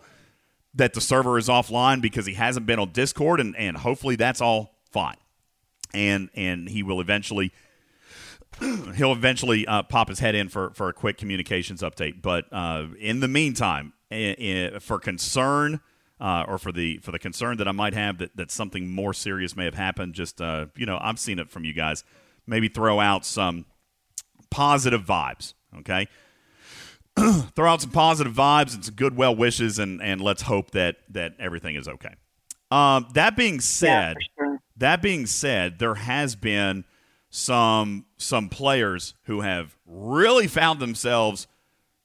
that 0.75 0.95
the 0.95 1.01
server 1.01 1.39
is 1.39 1.49
offline 1.49 2.01
because 2.01 2.27
he 2.27 2.35
hasn't 2.35 2.67
been 2.67 2.79
on 2.79 2.91
Discord, 2.93 3.41
and, 3.41 3.55
and 3.57 3.77
hopefully 3.77 4.17
that's 4.17 4.41
all 4.41 4.75
fine. 4.91 5.17
And 5.95 6.31
and 6.35 6.69
he 6.69 6.83
will 6.83 7.01
eventually 7.01 7.53
he'll 8.97 9.13
eventually 9.13 9.67
uh, 9.67 9.83
pop 9.83 10.09
his 10.09 10.19
head 10.19 10.35
in 10.35 10.49
for, 10.49 10.71
for 10.75 10.89
a 10.89 10.93
quick 10.93 11.17
communications 11.19 11.83
update. 11.83 12.21
But 12.23 12.47
uh, 12.53 12.87
in 12.99 13.21
the 13.21 13.29
meantime, 13.29 13.93
i- 14.11 14.37
i- 14.75 14.79
for 14.79 14.99
concern 14.99 15.81
uh, 16.21 16.45
or 16.47 16.59
for 16.59 16.71
the 16.73 16.99
for 16.99 17.11
the 17.13 17.19
concern 17.19 17.57
that 17.57 17.67
I 17.67 17.73
might 17.73 17.95
have 17.95 18.19
that, 18.19 18.37
that 18.37 18.51
something 18.51 18.91
more 18.91 19.13
serious 19.15 19.57
may 19.57 19.65
have 19.65 19.75
happened, 19.75 20.15
just 20.15 20.41
uh, 20.41 20.67
you 20.77 20.87
know, 20.87 20.99
I've 21.01 21.19
seen 21.19 21.39
it 21.39 21.51
from 21.51 21.65
you 21.65 21.73
guys. 21.73 22.05
Maybe 22.47 22.69
throw 22.69 23.01
out 23.01 23.25
some 23.25 23.65
positive 24.51 25.05
vibes. 25.05 25.55
Okay, 25.79 26.07
throw 27.55 27.71
out 27.73 27.81
some 27.81 27.91
positive 27.91 28.35
vibes 28.35 28.75
and 28.75 28.85
some 28.85 28.95
good 28.95 29.17
well 29.17 29.35
wishes, 29.35 29.79
and 29.79 30.01
and 30.03 30.21
let's 30.21 30.43
hope 30.43 30.71
that 30.73 30.97
that 31.11 31.35
everything 31.39 31.77
is 31.77 31.89
okay. 31.89 32.15
Um, 32.71 33.07
that 33.15 33.37
being 33.37 33.61
said, 33.61 34.17
that 34.77 35.03
being 35.03 35.27
said, 35.27 35.79
there 35.79 35.95
has 35.95 36.35
been 36.35 36.85
some 37.31 38.05
some 38.19 38.49
players 38.49 39.15
who 39.25 39.41
have 39.41 39.77
really 39.87 40.47
found 40.47 40.81
themselves 40.81 41.47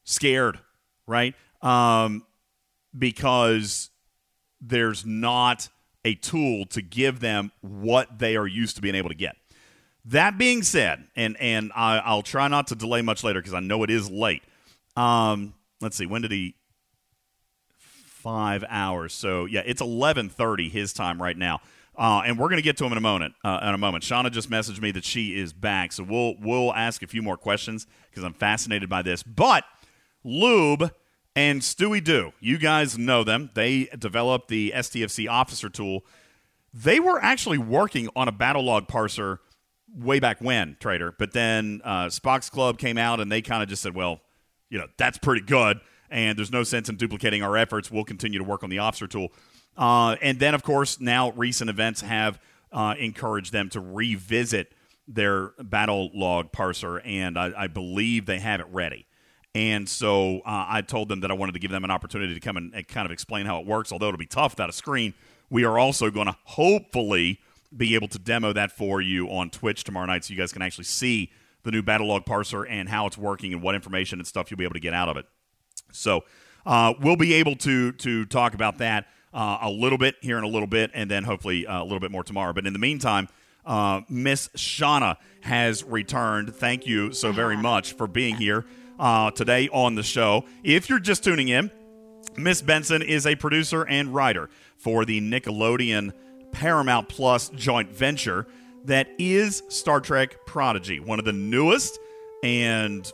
scared, 0.04 0.60
right? 1.06 1.36
Um, 1.62 2.26
because 2.98 3.90
there's 4.62 5.06
not 5.06 5.70
a 6.06 6.16
tool 6.16 6.66
to 6.68 6.82
give 6.82 7.20
them 7.20 7.52
what 7.62 8.20
they 8.20 8.36
are 8.38 8.48
used 8.48 8.78
to 8.78 8.82
being 8.82 8.96
able 8.96 9.10
to 9.10 9.16
get. 9.16 9.36
That 10.06 10.38
being 10.38 10.64
said, 10.64 11.06
and 11.16 11.36
and 11.42 11.72
I, 11.76 11.98
I'll 11.98 12.22
try 12.22 12.48
not 12.48 12.68
to 12.68 12.76
delay 12.76 13.02
much 13.02 13.24
later 13.24 13.42
because 13.42 13.54
I 13.54 13.60
know 13.60 13.84
it 13.84 13.90
is 13.90 14.10
late. 14.10 14.44
Um, 14.96 15.54
let's 15.82 15.98
see, 15.98 16.06
when 16.06 16.22
did 16.22 16.32
he? 16.32 16.56
Five 17.78 18.64
hours. 18.68 19.14
So 19.14 19.46
yeah, 19.46 19.64
it's 19.66 19.82
eleven 19.82 20.30
thirty 20.30 20.70
his 20.70 20.94
time 20.94 21.22
right 21.22 21.38
now. 21.38 21.60
Uh, 21.98 22.22
and 22.26 22.38
we're 22.38 22.48
going 22.48 22.58
to 22.58 22.64
get 22.64 22.78
to 22.78 22.86
him 22.86 22.92
in 22.92 22.98
a 22.98 23.02
moment. 23.02 23.34
Uh, 23.44 23.60
in 23.64 23.74
a 23.74 23.78
moment, 23.78 24.04
Shawna 24.04 24.32
just 24.32 24.52
messaged 24.52 24.80
me 24.82 24.92
that 24.92 25.04
she 25.04 25.38
is 25.38 25.52
back, 25.52 25.92
so 25.92 26.04
we'll 26.04 26.36
we'll 26.40 26.74
ask 26.74 27.02
a 27.02 27.08
few 27.08 27.24
more 27.24 27.38
questions 27.38 27.88
because 28.10 28.24
I'm 28.24 28.34
fascinated 28.34 28.88
by 28.88 29.02
this. 29.02 29.24
But 29.24 29.64
Lube 30.24 30.92
and 31.36 31.62
Stewie 31.62 32.04
Do, 32.04 32.34
you 32.40 32.58
guys 32.58 32.98
know 32.98 33.24
them. 33.24 33.50
They 33.56 33.86
developed 33.98 34.48
the 34.48 34.74
STFC 34.76 35.30
officer 35.30 35.70
tool. 35.70 36.06
They 36.74 37.00
were 37.00 37.20
actually 37.24 37.58
working 37.58 38.10
on 38.16 38.28
a 38.28 38.32
battle 38.32 38.64
log 38.64 38.88
parser 38.88 39.40
way 39.96 40.20
back 40.20 40.40
when, 40.40 40.78
Trader. 40.80 41.14
But 41.18 41.34
then 41.34 41.82
uh, 41.84 42.06
Spock's 42.08 42.50
Club 42.50 42.78
came 42.78 42.98
out 42.98 43.20
and 43.20 43.32
they 43.32 43.42
kind 43.42 43.64
of 43.64 43.70
just 43.70 43.82
said, 43.82 43.96
well, 43.96 44.22
you 44.70 44.78
know, 44.78 44.88
that's 44.98 45.18
pretty 45.18 45.46
good. 45.46 45.80
And 46.10 46.38
there's 46.38 46.52
no 46.52 46.64
sense 46.64 46.90
in 46.90 46.96
duplicating 46.96 47.44
our 47.44 47.58
efforts. 47.58 47.92
We'll 47.92 48.04
continue 48.04 48.40
to 48.40 48.46
work 48.46 48.64
on 48.64 48.70
the 48.70 48.80
officer 48.80 49.08
tool. 49.08 49.30
Uh, 49.78 50.16
and 50.22 50.40
then, 50.40 50.56
of 50.56 50.64
course, 50.64 51.00
now 51.00 51.32
recent 51.32 51.70
events 51.70 52.02
have 52.02 52.40
uh, 52.72 52.96
encouraged 52.98 53.52
them 53.54 53.70
to 53.70 53.80
revisit 53.80 54.74
their 55.08 55.54
battle 55.60 56.10
log 56.14 56.52
parser, 56.52 57.02
and 57.06 57.38
I, 57.38 57.54
I 57.56 57.68
believe 57.68 58.26
they 58.26 58.40
have 58.40 58.60
it 58.60 58.68
ready. 58.72 59.06
And 59.56 59.88
so 59.88 60.40
uh, 60.40 60.66
I 60.68 60.82
told 60.82 61.10
them 61.10 61.22
that 61.22 61.32
I 61.32 61.34
wanted 61.34 61.54
to 61.54 61.60
give 61.60 61.72
them 61.72 61.84
an 61.84 61.92
opportunity 61.92 62.34
to 62.34 62.40
come 62.40 62.58
and, 62.58 62.74
and 62.76 62.88
kind 62.88 63.06
of 63.06 63.12
explain 63.12 63.46
how 63.46 63.60
it 63.60 63.66
works. 63.66 63.92
Although 63.92 64.10
it'll 64.10 64.18
be 64.18 64.26
tough 64.26 64.54
without 64.54 64.70
a 64.70 64.74
screen, 64.74 65.14
we 65.50 65.64
are 65.64 65.80
also 65.80 66.12
going 66.12 66.28
to 66.28 66.36
hopefully 66.44 67.40
be 67.76 67.96
able 67.96 68.08
to 68.10 68.20
demo 68.20 68.54
that 68.54 68.72
for 68.72 69.02
you 69.02 69.28
on 69.30 69.50
Twitch 69.50 69.84
tomorrow 69.84 70.06
night, 70.06 70.26
so 70.26 70.34
you 70.34 70.40
guys 70.40 70.52
can 70.52 70.62
actually 70.62 70.84
see 70.84 71.32
the 71.64 71.72
new 71.72 71.82
battle 71.82 72.08
log 72.08 72.26
parser 72.26 72.66
and 72.70 72.90
how 72.90 73.08
it's 73.08 73.18
working 73.18 73.54
and 73.54 73.62
what 73.62 73.76
information 73.76 74.20
and 74.20 74.28
stuff 74.28 74.50
you'll 74.50 74.58
be 74.58 74.64
able 74.64 74.74
to 74.74 74.80
get 74.80 74.94
out 74.94 75.10
of 75.10 75.18
it. 75.18 75.26
So 75.92 76.24
uh, 76.66 76.94
we'll 77.02 77.18
be 77.18 77.34
able 77.36 77.56
to 77.58 77.92
to 77.94 78.26
talk 78.26 78.54
about 78.54 78.78
that 78.80 79.08
uh, 79.38 79.60
a 79.62 79.70
little 79.70 80.00
bit 80.00 80.16
here 80.22 80.40
in 80.40 80.44
a 80.44 80.48
little 80.48 80.68
bit, 80.68 80.90
and 80.96 81.12
then 81.12 81.24
hopefully 81.24 81.68
uh, 81.68 81.82
a 81.82 81.84
little 81.84 82.00
bit 82.00 82.10
more 82.10 82.24
tomorrow. 82.24 82.54
But 82.54 82.66
in 82.66 82.74
the 82.74 82.80
meantime, 82.80 83.30
uh, 83.68 84.02
Miss 84.10 84.48
Shawna 84.58 85.18
has 85.42 85.84
returned. 85.84 86.56
Thank 86.56 86.88
you 86.88 87.14
so 87.14 87.32
very 87.32 87.56
much 87.56 87.94
for 87.94 88.08
being 88.08 88.36
here 88.36 88.66
uh, 88.98 89.30
today 89.30 89.70
on 89.72 89.94
the 89.94 90.02
show. 90.02 90.44
If 90.64 90.90
you're 90.90 91.00
just 91.00 91.24
tuning 91.24 91.50
in, 91.50 91.70
Miss 92.36 92.64
Benson 92.64 93.04
is 93.04 93.28
a 93.28 93.36
producer 93.36 93.84
and 93.84 94.14
writer 94.14 94.50
for 94.76 95.06
the 95.06 95.22
Nickelodeon 95.22 96.14
Paramount 96.52 97.08
Plus 97.08 97.50
joint 97.50 97.92
venture 97.92 98.48
that 98.86 99.08
is 99.20 99.62
Star 99.68 100.02
Trek 100.02 100.48
Prodigy, 100.48 101.00
one 101.00 101.20
of 101.20 101.26
the 101.26 101.34
newest 101.34 102.00
and 102.42 103.12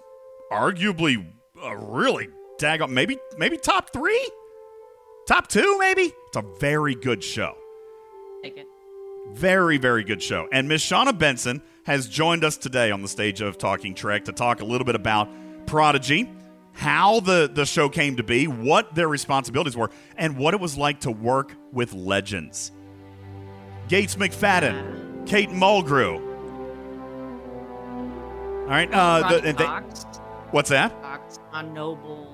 arguably 0.51 1.25
a 1.61 1.75
really 1.75 2.29
daggone 2.59 2.91
maybe 2.91 3.17
maybe 3.37 3.57
top 3.57 3.91
three, 3.91 4.29
top 5.27 5.47
two 5.47 5.77
maybe. 5.79 6.13
It's 6.27 6.37
a 6.37 6.43
very 6.59 6.95
good 6.95 7.23
show. 7.23 7.55
Take 8.43 8.57
it. 8.57 8.67
Very, 9.33 9.77
very 9.77 10.03
good 10.03 10.21
show. 10.21 10.47
And 10.51 10.67
Miss 10.67 10.85
Shawna 10.85 11.17
Benson 11.17 11.61
has 11.85 12.07
joined 12.07 12.43
us 12.43 12.57
today 12.57 12.91
on 12.91 13.01
the 13.01 13.07
stage 13.07 13.41
of 13.41 13.57
Talking 13.57 13.93
Trek 13.93 14.25
to 14.25 14.31
talk 14.31 14.61
a 14.61 14.65
little 14.65 14.85
bit 14.85 14.95
about 14.95 15.29
Prodigy, 15.65 16.29
how 16.73 17.19
the, 17.21 17.49
the 17.53 17.65
show 17.65 17.87
came 17.87 18.17
to 18.17 18.23
be, 18.23 18.47
what 18.47 18.95
their 18.95 19.07
responsibilities 19.07 19.77
were, 19.77 19.89
and 20.17 20.37
what 20.37 20.53
it 20.53 20.59
was 20.59 20.77
like 20.77 20.99
to 21.01 21.11
work 21.11 21.53
with 21.71 21.93
legends. 21.93 22.71
Gates 23.87 24.15
McFadden, 24.15 25.25
Kate 25.25 25.49
Mulgrew. 25.49 26.19
All 28.63 28.69
right. 28.69 28.89
Uh, 28.91 29.29
the, 29.29 29.43
and 29.43 29.57
they- 29.57 29.65
Cox, 29.65 30.05
what's 30.51 30.69
that? 30.69 30.91
Cox, 31.01 31.39
John 31.51 31.73
Noble. 31.73 32.29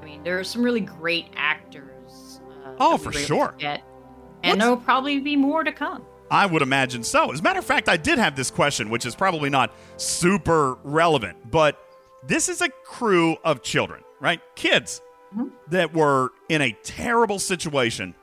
I 0.00 0.04
mean, 0.04 0.22
there 0.22 0.38
are 0.38 0.44
some 0.44 0.62
really 0.62 0.80
great 0.80 1.26
actors. 1.36 1.90
Oh, 2.78 2.96
for 2.96 3.12
sure. 3.12 3.54
Get, 3.58 3.82
and 4.42 4.60
there 4.60 4.68
will 4.68 4.76
probably 4.76 5.20
be 5.20 5.36
more 5.36 5.64
to 5.64 5.72
come. 5.72 6.04
I 6.30 6.46
would 6.46 6.62
imagine 6.62 7.02
so. 7.02 7.32
As 7.32 7.40
a 7.40 7.42
matter 7.42 7.58
of 7.58 7.64
fact, 7.64 7.88
I 7.88 7.96
did 7.96 8.18
have 8.18 8.34
this 8.34 8.50
question, 8.50 8.90
which 8.90 9.06
is 9.06 9.14
probably 9.14 9.50
not 9.50 9.72
super 9.96 10.74
relevant, 10.82 11.50
but 11.50 11.78
this 12.26 12.48
is 12.48 12.60
a 12.60 12.68
crew 12.84 13.36
of 13.44 13.62
children, 13.62 14.02
right? 14.20 14.40
Kids 14.54 15.00
mm-hmm. 15.34 15.48
that 15.68 15.94
were 15.94 16.32
in 16.48 16.62
a 16.62 16.72
terrible 16.82 17.38
situation 17.38 18.14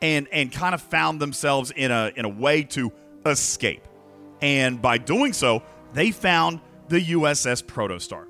and 0.00 0.28
and 0.32 0.52
kind 0.52 0.74
of 0.74 0.82
found 0.82 1.20
themselves 1.20 1.70
in 1.70 1.90
a 1.90 2.12
in 2.16 2.24
a 2.24 2.28
way 2.28 2.62
to 2.62 2.92
escape. 3.26 3.86
And 4.40 4.80
by 4.80 4.98
doing 4.98 5.32
so, 5.32 5.62
they 5.92 6.10
found 6.10 6.60
the 6.88 7.00
USS 7.00 7.64
Protostar. 7.64 8.26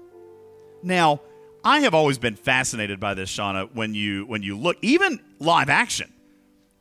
Now, 0.83 1.23
I 1.65 1.81
have 1.81 1.95
always 1.95 2.19
been 2.19 2.36
fascinated 2.36 3.01
by 3.01 3.15
this, 3.15 3.35
Shawna, 3.35 3.74
when 3.74 3.95
you 3.95 4.27
when 4.27 4.43
you 4.43 4.57
look 4.57 4.77
even 4.82 5.20
live 5.39 5.70
action 5.70 6.12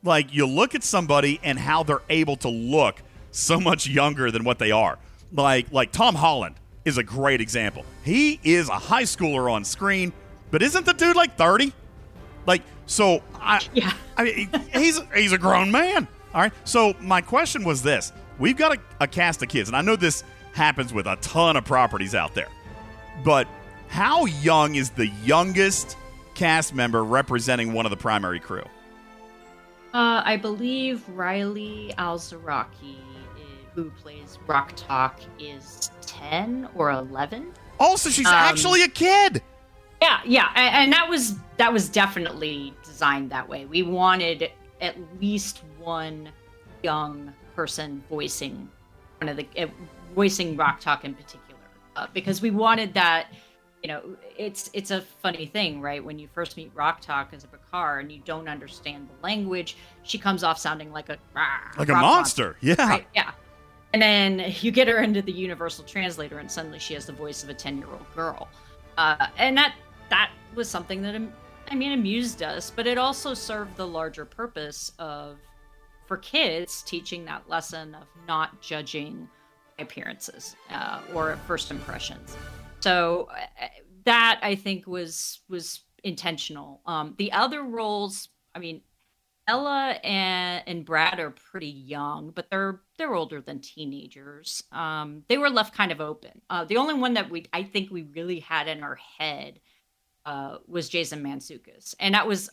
like 0.04 0.32
you 0.32 0.46
look 0.46 0.74
at 0.74 0.84
somebody 0.84 1.40
and 1.42 1.58
how 1.58 1.82
they're 1.82 2.02
able 2.10 2.36
to 2.36 2.48
look 2.48 3.02
so 3.30 3.58
much 3.58 3.88
younger 3.88 4.30
than 4.30 4.44
what 4.44 4.58
they 4.58 4.70
are. 4.70 4.98
Like 5.32 5.72
like 5.72 5.90
Tom 5.90 6.14
Holland 6.14 6.56
is 6.84 6.98
a 6.98 7.02
great 7.02 7.40
example. 7.40 7.84
He 8.04 8.38
is 8.44 8.68
a 8.68 8.78
high 8.78 9.02
schooler 9.02 9.50
on 9.50 9.64
screen, 9.64 10.12
but 10.50 10.62
isn't 10.62 10.84
the 10.86 10.92
dude 10.92 11.16
like 11.16 11.36
30? 11.36 11.72
Like 12.46 12.62
so 12.86 13.22
I 13.34 13.60
yeah. 13.72 13.92
I 14.16 14.24
mean, 14.24 14.50
he's 14.72 15.00
he's 15.14 15.32
a 15.32 15.38
grown 15.38 15.72
man. 15.72 16.06
All 16.34 16.42
right. 16.42 16.52
So 16.64 16.94
my 17.00 17.20
question 17.20 17.64
was 17.64 17.82
this. 17.82 18.12
We've 18.38 18.56
got 18.56 18.76
a, 18.76 18.80
a 19.00 19.08
cast 19.08 19.42
of 19.42 19.48
kids 19.48 19.68
and 19.68 19.76
I 19.76 19.80
know 19.80 19.96
this 19.96 20.22
happens 20.52 20.92
with 20.92 21.06
a 21.06 21.16
ton 21.16 21.56
of 21.56 21.64
properties 21.64 22.14
out 22.14 22.34
there. 22.34 22.48
But 23.24 23.48
how 23.88 24.24
young 24.26 24.74
is 24.74 24.90
the 24.90 25.08
youngest 25.24 25.96
cast 26.34 26.74
member 26.74 27.04
representing 27.04 27.72
one 27.72 27.86
of 27.86 27.90
the 27.90 27.96
primary 27.96 28.40
crew? 28.40 28.64
Uh, 29.92 30.22
I 30.24 30.36
believe 30.36 31.04
Rylee 31.14 31.94
Alazraqui, 31.94 32.96
who 33.74 33.90
plays 33.90 34.38
Rok-Tahk, 34.46 35.20
is 35.38 35.90
10 36.02 36.68
or 36.74 36.90
11. 36.90 37.52
Oh, 37.78 37.94
so 37.96 38.10
she's 38.10 38.26
Um, 38.26 38.34
actually 38.34 38.82
a 38.82 38.88
kid. 38.88 39.42
Yeah, 40.02 40.20
yeah, 40.24 40.48
a- 40.54 40.58
and, 40.58 40.92
that 40.92 41.08
was 41.08 41.36
that 41.56 41.72
was 41.72 41.88
definitely 41.88 42.74
designed 42.84 43.30
that 43.30 43.48
way. 43.48 43.64
We 43.64 43.82
wanted 43.82 44.50
at 44.80 44.96
least 45.20 45.62
one 45.78 46.28
young 46.82 47.32
person 47.54 48.02
voicing 48.10 48.68
one 49.20 49.28
of 49.28 49.36
the 49.36 49.46
uh, 49.56 49.66
voicing 50.14 50.56
Rok-Tahk 50.56 51.04
in 51.04 51.14
particular, 51.14 51.60
uh, 51.96 52.08
because 52.12 52.42
we 52.42 52.50
wanted 52.50 52.92
that. 52.94 53.28
You 53.84 53.88
know, 53.88 54.16
it's 54.38 54.70
it's 54.72 54.90
a 54.90 55.02
funny 55.02 55.44
thing, 55.44 55.82
right? 55.82 56.02
When 56.02 56.18
you 56.18 56.26
first 56.32 56.56
meet 56.56 56.70
Rok-Tahk 56.74 57.34
as 57.34 57.44
a 57.44 57.48
Brikar 57.48 58.00
and 58.00 58.10
you 58.10 58.22
don't 58.24 58.48
understand 58.48 59.10
the 59.10 59.22
language, 59.22 59.76
she 60.04 60.16
comes 60.16 60.42
off 60.42 60.56
sounding 60.58 60.90
like 60.90 61.10
a 61.10 61.18
Like 61.76 61.90
a 61.90 61.92
rock 61.92 62.00
monster. 62.00 62.56
Yeah. 62.62 62.76
right? 62.78 63.06
Yeah. 63.14 63.32
And 63.92 64.00
then 64.00 64.54
you 64.62 64.70
get 64.70 64.88
her 64.88 65.02
into 65.02 65.20
the 65.20 65.32
universal 65.32 65.84
translator, 65.84 66.38
and 66.38 66.50
suddenly 66.50 66.78
she 66.78 66.94
has 66.94 67.04
the 67.04 67.12
voice 67.12 67.44
of 67.44 67.50
a 67.50 67.54
ten-year-old 67.54 68.06
girl, 68.14 68.48
uh, 68.96 69.26
and 69.36 69.54
that 69.58 69.74
that 70.08 70.30
was 70.54 70.66
something 70.66 71.02
that 71.02 71.20
I 71.70 71.74
mean 71.74 71.92
amused 71.92 72.42
us, 72.42 72.70
but 72.74 72.86
it 72.86 72.96
also 72.96 73.34
served 73.34 73.76
the 73.76 73.86
larger 73.86 74.24
purpose 74.24 74.92
of 74.98 75.36
for 76.06 76.16
kids 76.16 76.80
teaching 76.80 77.26
that 77.26 77.46
lesson 77.50 77.94
of 77.94 78.06
not 78.26 78.62
judging 78.62 79.28
appearances 79.78 80.56
uh, 80.70 81.00
or 81.12 81.36
first 81.46 81.70
impressions. 81.70 82.36
So 82.80 83.28
uh, 83.32 83.66
that 84.04 84.40
I 84.42 84.54
think 84.54 84.86
was 84.86 85.40
was 85.48 85.80
intentional. 86.02 86.80
Um, 86.86 87.14
the 87.18 87.32
other 87.32 87.62
roles, 87.62 88.28
I 88.54 88.58
mean, 88.58 88.82
Ella 89.46 89.98
and, 90.02 90.62
and 90.66 90.84
Brett 90.84 91.20
are 91.20 91.30
pretty 91.30 91.68
young, 91.68 92.30
but 92.30 92.48
they're 92.50 92.80
they're 92.96 93.14
older 93.14 93.40
than 93.40 93.60
teenagers. 93.60 94.62
Um, 94.72 95.22
they 95.28 95.38
were 95.38 95.50
left 95.50 95.74
kind 95.74 95.92
of 95.92 96.00
open. 96.00 96.40
Uh, 96.48 96.64
the 96.64 96.76
only 96.76 96.94
one 96.94 97.14
that 97.14 97.30
we 97.30 97.46
I 97.52 97.62
think 97.62 97.90
we 97.90 98.02
really 98.02 98.40
had 98.40 98.68
in 98.68 98.82
our 98.82 98.98
head 99.18 99.60
uh, 100.24 100.58
was 100.66 100.88
Jason 100.88 101.22
Mantzoukas, 101.22 101.94
and 102.00 102.14
that 102.14 102.26
was 102.26 102.48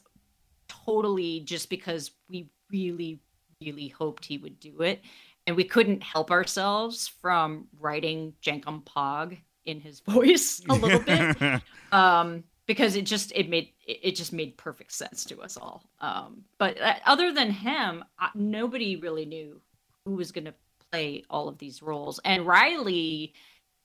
totally 0.68 1.41
just 1.41 1.69
because 1.69 2.11
we 2.30 2.49
really 2.72 3.22
really 3.61 3.88
hoped 3.88 4.26
he 4.26 4.38
would 4.38 4.60
do 4.60 4.81
it, 4.81 5.02
and 5.47 5.55
we 5.55 5.63
couldn't 5.63 6.03
help 6.03 6.31
ourselves 6.31 7.07
from 7.07 7.68
writing 7.80 8.34
Jankom 8.43 8.84
Pog 8.84 9.38
in 9.65 9.80
his 9.80 9.99
voice 10.07 10.61
a 10.69 10.73
little 10.73 10.99
bit 10.99 11.61
um 11.91 12.43
because 12.68 12.95
it 12.95 13.05
just 13.05 13.31
it 13.35 13.49
made 13.49 13.69
it 13.85 14.15
just 14.15 14.31
made 14.31 14.55
perfect 14.57 14.93
sense 14.93 15.26
to 15.26 15.41
us 15.41 15.57
all. 15.57 15.84
Um 15.99 16.45
but 16.57 16.80
uh, 16.80 16.95
other 17.05 17.34
than 17.34 17.51
him 17.51 18.03
nobody 18.35 18.95
really 18.95 19.26
knew 19.26 19.59
who 20.05 20.15
was 20.15 20.31
going 20.31 20.45
to 20.45 20.53
play 20.91 21.23
all 21.30 21.47
of 21.47 21.57
these 21.59 21.81
roles. 21.81 22.19
And 22.26 22.45
rylee 22.45 23.34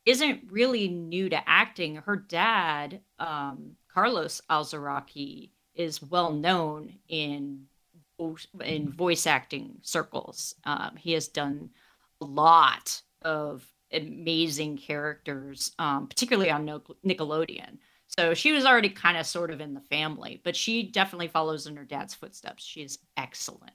isn't 0.07 0.41
really 0.51 0.89
new 0.89 1.29
to 1.29 1.49
acting. 1.49 1.97
Her 1.97 2.17
dad 2.17 3.01
um 3.19 3.77
carlos 3.93 4.41
alazraqui 4.51 5.51
is 5.75 6.03
well 6.03 6.33
known 6.33 6.95
in 7.09 7.67
in 8.65 8.91
voice 8.91 9.27
acting 9.27 9.77
circles 9.83 10.55
um 10.65 10.97
he 10.97 11.13
has 11.13 11.29
done 11.29 11.71
a 12.21 12.25
lot 12.25 13.03
of 13.23 13.67
amazing 13.93 14.77
characters 14.77 15.73
um 15.79 16.07
particularly 16.07 16.51
on 16.51 16.67
nickelodeon 17.05 17.79
so 18.09 18.35
she 18.35 18.53
was 18.53 18.65
already 18.65 18.89
kind 18.89 19.17
of 19.19 19.27
sort 19.27 19.51
of 19.51 19.61
in 19.61 19.75
the 19.75 19.81
family, 19.81 20.41
but 20.45 20.55
she 20.57 20.85
definitely 20.85 21.29
follows 21.29 21.67
in 21.67 21.77
her 21.77 21.85
dad's 21.85 22.15
footsteps. 22.15 22.65
She 22.65 22.81
is 22.83 22.99
excellent. 23.17 23.73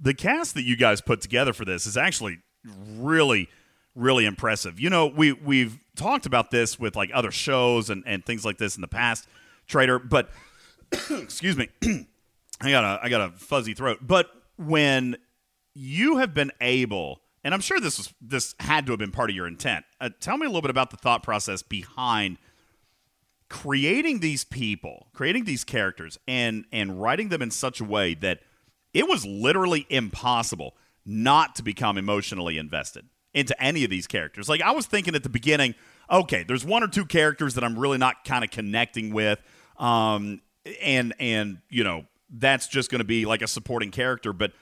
the 0.00 0.14
cast 0.14 0.54
that 0.54 0.64
you 0.64 0.76
guys 0.76 1.00
put 1.00 1.20
together 1.20 1.52
for 1.52 1.64
this 1.64 1.86
is 1.86 1.96
actually 1.96 2.38
really 2.96 3.48
really 3.94 4.26
impressive 4.26 4.78
you 4.78 4.90
know 4.90 5.06
we 5.06 5.32
we've 5.32 5.78
talked 5.96 6.26
about 6.26 6.50
this 6.50 6.78
with 6.78 6.94
like 6.96 7.10
other 7.14 7.30
shows 7.30 7.88
and, 7.90 8.04
and 8.06 8.24
things 8.24 8.44
like 8.44 8.58
this 8.58 8.76
in 8.76 8.80
the 8.80 8.88
past 8.88 9.26
trader 9.66 9.98
but 9.98 10.30
excuse 11.10 11.56
me 11.56 11.68
i 12.60 12.70
got 12.70 12.84
a 12.84 13.04
i 13.04 13.08
got 13.08 13.20
a 13.20 13.30
fuzzy 13.36 13.74
throat 13.74 13.98
but 14.02 14.30
when 14.56 15.16
you 15.74 16.16
have 16.18 16.34
been 16.34 16.52
able 16.60 17.20
and 17.44 17.54
i'm 17.54 17.60
sure 17.60 17.80
this 17.80 17.98
was 17.98 18.12
this 18.20 18.54
had 18.60 18.86
to 18.86 18.92
have 18.92 18.98
been 18.98 19.12
part 19.12 19.30
of 19.30 19.36
your 19.36 19.46
intent 19.46 19.84
uh, 20.00 20.10
tell 20.20 20.36
me 20.36 20.46
a 20.46 20.48
little 20.48 20.62
bit 20.62 20.70
about 20.70 20.90
the 20.90 20.96
thought 20.96 21.22
process 21.22 21.62
behind 21.62 22.38
creating 23.48 24.20
these 24.20 24.44
people, 24.44 25.08
creating 25.12 25.44
these 25.44 25.64
characters, 25.64 26.18
and 26.26 26.64
and 26.72 27.00
writing 27.00 27.28
them 27.28 27.42
in 27.42 27.50
such 27.50 27.80
a 27.80 27.84
way 27.84 28.14
that 28.14 28.40
it 28.94 29.08
was 29.08 29.24
literally 29.24 29.86
impossible 29.88 30.76
not 31.04 31.56
to 31.56 31.62
become 31.62 31.96
emotionally 31.96 32.58
invested 32.58 33.06
into 33.34 33.60
any 33.62 33.84
of 33.84 33.90
these 33.90 34.06
characters. 34.06 34.48
Like 34.48 34.60
I 34.60 34.72
was 34.72 34.86
thinking 34.86 35.14
at 35.14 35.22
the 35.22 35.28
beginning, 35.28 35.74
okay, 36.10 36.42
there's 36.42 36.64
one 36.64 36.82
or 36.82 36.88
two 36.88 37.06
characters 37.06 37.54
that 37.54 37.64
I'm 37.64 37.78
really 37.78 37.98
not 37.98 38.24
kind 38.24 38.44
of 38.44 38.50
connecting 38.50 39.12
with, 39.12 39.40
um, 39.78 40.40
and 40.82 41.14
and 41.18 41.58
you 41.70 41.84
know 41.84 42.04
that's 42.30 42.68
just 42.68 42.90
going 42.90 43.00
to 43.00 43.04
be 43.04 43.24
like 43.24 43.42
a 43.42 43.46
supporting 43.46 43.90
character. 43.90 44.32
But 44.32 44.52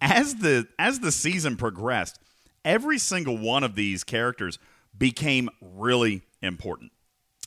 as 0.00 0.36
the 0.36 0.66
as 0.78 1.00
the 1.00 1.12
season 1.12 1.56
progressed, 1.56 2.18
every 2.64 2.98
single 2.98 3.38
one 3.38 3.64
of 3.64 3.74
these 3.74 4.04
characters 4.04 4.58
became 4.96 5.48
really 5.60 6.22
important 6.42 6.92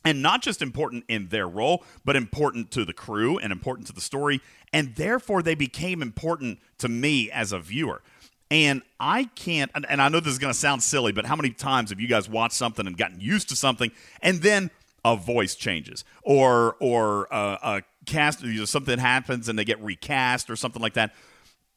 and 0.06 0.22
not 0.22 0.41
just 0.41 0.61
important 0.61 1.03
in 1.10 1.27
their 1.30 1.47
role, 1.47 1.84
but 2.06 2.15
important 2.15 2.72
to 2.72 2.85
the 2.85 2.93
crew 2.93 3.38
and 3.39 3.52
important 3.52 3.88
to 3.88 3.93
the 3.93 4.02
story. 4.02 4.39
And 4.72 4.95
therefore, 4.95 5.41
they 5.41 5.56
became 5.56 6.02
important 6.02 6.60
to 6.77 6.88
me 6.88 7.31
as 7.31 7.52
a 7.52 7.60
viewer. 7.60 8.02
And 8.52 8.84
I 8.99 9.23
can't, 9.35 9.72
and 9.73 9.85
and 9.89 10.02
I 10.02 10.07
know 10.10 10.19
this 10.19 10.34
is 10.34 10.39
going 10.39 10.53
to 10.53 10.60
sound 10.60 10.84
silly, 10.84 11.11
but 11.11 11.26
how 11.26 11.35
many 11.35 11.49
times 11.49 11.89
have 11.89 11.99
you 11.99 12.07
guys 12.07 12.30
watched 12.30 12.53
something 12.53 12.85
and 12.85 12.95
gotten 12.95 13.19
used 13.19 13.49
to 13.49 13.56
something, 13.56 13.91
and 14.22 14.41
then 14.41 14.69
a 15.03 15.15
voice 15.15 15.56
changes, 15.56 16.06
or 16.22 16.76
or 16.80 17.34
uh, 17.34 17.57
a 17.64 17.81
cast, 18.06 18.41
you 18.44 18.60
know, 18.60 18.65
something 18.65 18.99
happens 18.99 19.49
and 19.49 19.57
they 19.57 19.65
get 19.65 19.82
recast 19.82 20.49
or 20.49 20.56
something 20.56 20.82
like 20.82 20.94
that? 20.94 21.14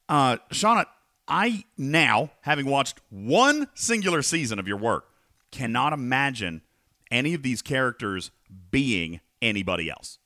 Uh, 0.09 0.39
Shawna, 0.51 0.87
I 1.27 1.65
now, 1.77 2.31
having 2.43 2.67
watched 2.67 3.01
one 3.11 3.69
singular 3.75 4.23
season 4.23 4.59
of 4.59 4.67
your 4.67 4.79
work, 4.79 5.07
cannot 5.51 5.93
imagine 5.93 6.63
any 7.11 7.35
of 7.35 7.43
these 7.43 7.63
characters 7.63 8.31
being 8.71 9.21
anybody 9.43 9.91
else. 9.91 10.19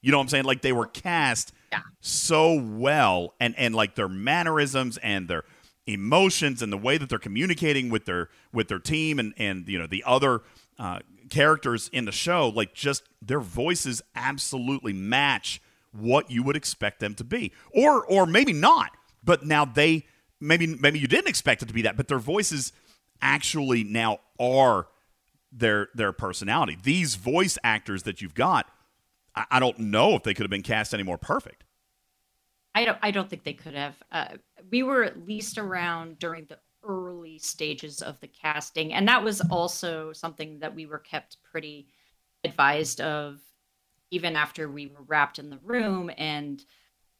You 0.00 0.12
know 0.12 0.18
what 0.18 0.24
I'm 0.24 0.28
saying? 0.28 0.44
Like 0.44 0.62
they 0.62 0.72
were 0.72 0.86
cast 0.86 1.52
so 2.00 2.54
well 2.54 3.34
and 3.40 3.54
and 3.58 3.74
like 3.74 3.94
their 3.94 4.08
mannerisms 4.08 4.96
and 4.98 5.28
their 5.28 5.44
emotions 5.86 6.62
and 6.62 6.72
the 6.72 6.78
way 6.78 6.98
that 6.98 7.08
they're 7.08 7.18
communicating 7.18 7.90
with 7.90 8.04
their 8.04 8.28
with 8.52 8.68
their 8.68 8.78
team 8.78 9.18
and 9.18 9.34
and 9.36 9.68
you 9.68 9.78
know 9.78 9.86
the 9.86 10.04
other 10.06 10.42
uh, 10.78 11.00
characters 11.28 11.88
in 11.92 12.04
the 12.04 12.12
show 12.12 12.48
like 12.48 12.74
just 12.74 13.02
their 13.22 13.40
voices 13.40 14.02
absolutely 14.14 14.92
match 14.92 15.60
what 15.92 16.30
you 16.30 16.42
would 16.42 16.56
expect 16.56 17.00
them 17.00 17.14
to 17.14 17.24
be 17.24 17.52
or 17.72 18.04
or 18.06 18.26
maybe 18.26 18.52
not 18.52 18.92
but 19.24 19.44
now 19.44 19.64
they 19.64 20.04
maybe 20.40 20.66
maybe 20.66 20.98
you 20.98 21.08
didn't 21.08 21.28
expect 21.28 21.62
it 21.62 21.66
to 21.66 21.74
be 21.74 21.82
that 21.82 21.96
but 21.96 22.08
their 22.08 22.18
voices 22.18 22.72
actually 23.20 23.84
now 23.84 24.18
are 24.38 24.86
their 25.52 25.88
their 25.94 26.12
personality. 26.12 26.76
These 26.82 27.14
voice 27.14 27.58
actors 27.64 28.04
that 28.04 28.20
you've 28.20 28.34
got, 28.34 28.68
I, 29.34 29.44
I 29.52 29.60
don't 29.60 29.78
know 29.78 30.14
if 30.14 30.22
they 30.22 30.34
could 30.34 30.44
have 30.44 30.50
been 30.50 30.62
cast 30.62 30.94
any 30.94 31.02
more 31.02 31.18
perfect. 31.18 31.64
I 32.74 32.84
don't. 32.84 32.98
I 33.02 33.10
don't 33.10 33.28
think 33.28 33.44
they 33.44 33.54
could 33.54 33.74
have. 33.74 33.94
Uh, 34.12 34.28
we 34.70 34.82
were 34.82 35.02
at 35.02 35.26
least 35.26 35.58
around 35.58 36.18
during 36.18 36.46
the 36.46 36.58
early 36.88 37.38
stages 37.38 38.02
of 38.02 38.18
the 38.20 38.26
casting, 38.26 38.92
and 38.92 39.06
that 39.06 39.22
was 39.22 39.40
also 39.50 40.12
something 40.12 40.58
that 40.60 40.74
we 40.74 40.86
were 40.86 40.98
kept 40.98 41.36
pretty 41.44 41.86
advised 42.44 43.00
of, 43.00 43.38
even 44.10 44.34
after 44.34 44.68
we 44.68 44.86
were 44.86 45.02
wrapped 45.06 45.38
in 45.38 45.50
the 45.50 45.60
room 45.62 46.10
and 46.16 46.64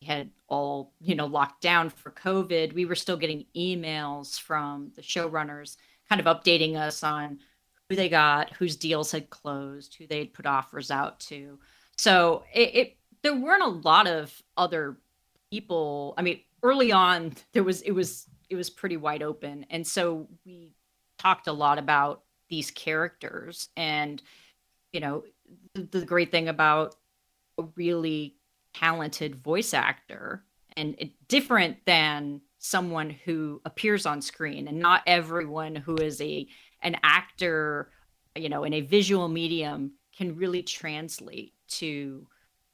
we 0.01 0.07
had 0.07 0.31
all 0.49 0.93
you 1.01 1.15
know 1.15 1.27
locked 1.27 1.61
down 1.61 1.90
for 1.90 2.11
COVID. 2.11 2.73
We 2.73 2.86
were 2.86 2.95
still 2.95 3.16
getting 3.16 3.47
emails 3.57 4.40
from 4.40 4.93
the 4.97 5.03
showrunners, 5.03 5.77
kind 6.09 6.20
of 6.20 6.27
updating 6.27 6.77
us 6.77 7.03
on 7.03 7.39
who 7.89 7.97
they 7.97 8.09
got, 8.09 8.55
whose 8.57 8.77
deals 8.77 9.12
had 9.12 9.31
closed, 9.31 9.95
who 9.95 10.07
they'd 10.07 10.35
put 10.35 10.47
offers 10.47 10.90
out 10.90 11.20
to. 11.20 11.59
So 11.97 12.45
it, 12.55 12.74
it 12.74 12.97
there 13.23 13.35
weren't 13.35 13.62
a 13.62 13.89
lot 13.89 14.07
of 14.07 14.43
other 14.57 14.97
people. 15.51 16.15
I 16.16 16.23
mean, 16.23 16.40
early 16.62 16.93
on 16.93 17.35
there 17.53 17.65
was 17.65 17.82
it 17.82 17.93
was 17.93 18.28
it 18.51 18.57
was 18.57 18.70
pretty 18.70 18.97
wide 18.97 19.23
open, 19.23 19.66
and 19.70 19.87
so 19.87 20.29
we 20.45 20.73
talked 21.19 21.47
a 21.47 21.53
lot 21.53 21.79
about 21.79 22.23
these 22.49 22.70
characters 22.70 23.69
and 23.77 24.23
you 24.93 25.01
know 25.01 25.25
the, 25.75 25.83
the 25.83 26.05
great 26.05 26.31
thing 26.31 26.49
about 26.49 26.95
a 27.59 27.65
really 27.77 28.37
talented 28.75 29.43
voice 29.43 29.75
actor 29.75 30.45
and 30.77 30.95
it, 30.99 31.11
different 31.29 31.77
than 31.85 32.41
someone 32.59 33.11
who 33.11 33.61
appears 33.65 34.07
on 34.07 34.23
screen 34.23 34.69
and 34.69 34.79
not 34.79 35.03
everyone 35.07 35.75
who 35.75 35.97
is 35.97 36.20
a 36.20 36.47
an 36.83 36.97
actor 37.03 37.91
you 38.35 38.49
know 38.49 38.65
in 38.65 38.73
a 38.73 38.81
visual 38.81 39.29
medium 39.29 39.93
can 40.16 40.37
really 40.37 40.62
translate 40.62 41.53
to 41.69 42.27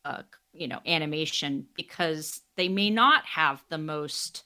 uh, 0.05 0.23
you 0.53 0.69
know 0.69 0.81
animation 0.87 1.67
because 1.75 2.43
they 2.57 2.69
may 2.69 2.91
not 2.91 3.25
have 3.27 3.65
the 3.71 3.79
most 3.79 4.45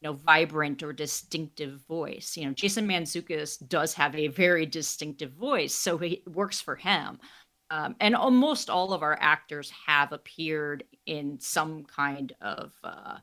you 0.00 0.08
know 0.08 0.12
vibrant 0.14 0.82
or 0.82 0.92
distinctive 0.92 1.80
voice. 1.88 2.36
You 2.36 2.46
know 2.46 2.52
jason 2.52 2.86
mantzoukas 2.86 3.66
does 3.68 3.94
have 3.94 4.14
a 4.14 4.28
very 4.28 4.66
distinctive 4.66 5.32
voice 5.32 5.74
so 5.74 5.98
it 5.98 6.26
works 6.28 6.60
for 6.60 6.76
him. 6.76 7.18
Um, 7.70 7.96
and 8.00 8.16
almost 8.16 8.70
all 8.70 8.94
of 8.94 9.02
our 9.02 9.18
actors 9.20 9.70
have 9.86 10.12
appeared 10.12 10.84
in 11.04 11.38
some 11.38 11.84
kind 11.84 12.32
of 12.40 12.72
uh, 12.82 13.18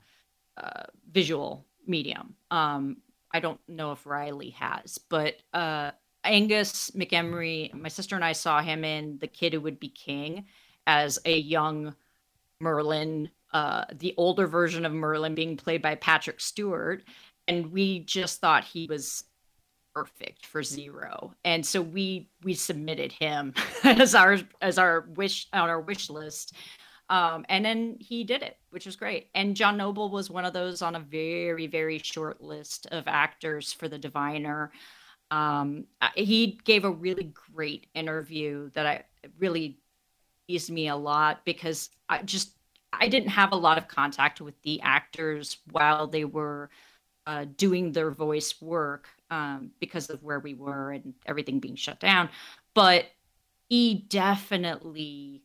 uh, 0.58 0.84
visual 1.12 1.66
medium. 1.88 2.36
Um, 2.52 2.98
I 3.34 3.40
don't 3.40 3.60
know 3.68 3.92
if 3.92 4.04
Rylee 4.04 4.54
has, 4.54 4.98
but 4.98 5.38
uh, 5.54 5.92
Angus 6.24 6.92
Imrie, 6.92 7.74
my 7.74 7.90
sister 7.90 8.16
and 8.16 8.24
I 8.24 8.34
saw 8.34 8.62
him 8.62 8.84
in 8.84 9.18
The 9.20 9.28
Kid 9.28 9.54
Who 9.54 9.62
Would 9.62 9.80
Be 9.80 9.90
King 9.90 10.46
as 10.88 11.20
a 11.26 11.38
young 11.38 11.96
Merlin, 12.60 13.30
uh, 13.56 13.86
the 13.94 14.14
older 14.18 14.48
version 14.48 14.86
of 14.86 14.92
Merlin 14.92 15.34
being 15.34 15.56
played 15.56 15.82
by 15.82 15.96
Patrick 15.96 16.42
Stewart. 16.42 17.04
And 17.48 17.72
we 17.72 18.00
just 18.00 18.42
thought 18.42 18.66
he 18.66 18.86
was 18.86 19.24
perfect 19.96 20.46
for 20.46 20.62
Zero. 20.62 21.34
And 21.46 21.66
so 21.66 21.82
we 21.82 22.28
we 22.44 22.54
submitted 22.54 23.14
him 23.14 23.54
as 23.86 24.14
our 24.14 24.40
as 24.62 24.78
our 24.78 25.08
wish 25.16 25.48
on 25.54 25.70
our 25.70 25.80
wish 25.80 26.10
list. 26.10 26.54
Um, 27.10 27.46
and 27.48 27.64
then 27.64 27.96
he 28.02 28.26
did 28.26 28.42
it, 28.42 28.58
which 28.72 28.86
was 28.86 28.98
great. 28.98 29.30
And 29.36 29.56
John 29.56 29.78
Noble 29.78 30.10
was 30.10 30.30
one 30.30 30.44
of 30.44 30.52
those 30.52 30.82
on 30.82 30.98
a 30.98 31.00
very, 31.00 31.68
very 31.68 32.00
short 32.00 32.42
list 32.42 32.88
of 32.88 33.06
actors 33.08 33.72
for 33.72 33.88
The 33.88 34.00
Diviner. 34.00 34.72
Um, 35.32 35.86
he 36.16 36.60
gave 36.66 36.84
a 36.84 36.92
really 36.92 37.32
great 37.54 37.88
interview 37.94 38.70
that 38.72 38.86
I 38.86 39.04
really 39.38 39.78
eased 40.48 40.72
me 40.72 40.90
a 40.90 40.96
lot 40.96 41.46
because 41.46 41.90
I 42.10 42.24
just 42.24 42.56
I 43.00 43.08
didn't 43.08 43.30
have 43.30 43.52
a 43.52 43.58
lot 43.58 43.78
of 43.78 43.88
contact 43.88 44.42
with 44.42 44.60
the 44.64 44.82
actors 44.82 45.58
while 45.72 46.08
they 46.08 46.26
were 46.26 46.70
uh, 47.28 47.46
doing 47.58 47.92
their 47.92 48.12
voice 48.12 48.62
work 48.62 49.08
um, 49.30 49.72
because 49.80 50.10
of 50.10 50.24
where 50.24 50.40
we 50.40 50.54
were 50.54 50.92
and 50.92 51.14
everything 51.26 51.60
being 51.60 51.76
shut 51.76 52.00
down. 52.00 52.30
But 52.74 53.06
he 53.70 54.06
definitely 54.10 55.44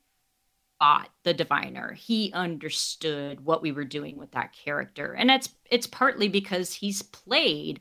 got 0.81 1.11
the 1.25 1.35
diviner. 1.35 1.93
He 1.93 2.33
understood 2.33 3.45
what 3.45 3.63
we 3.63 3.73
were 3.73 3.85
doing 3.85 4.17
with 4.17 4.33
that 4.33 4.53
character, 4.53 5.15
and 5.15 5.31
it's 5.31 5.49
it's 5.71 5.87
partly 5.87 6.29
because 6.29 6.75
he's 6.75 7.03
played 7.03 7.81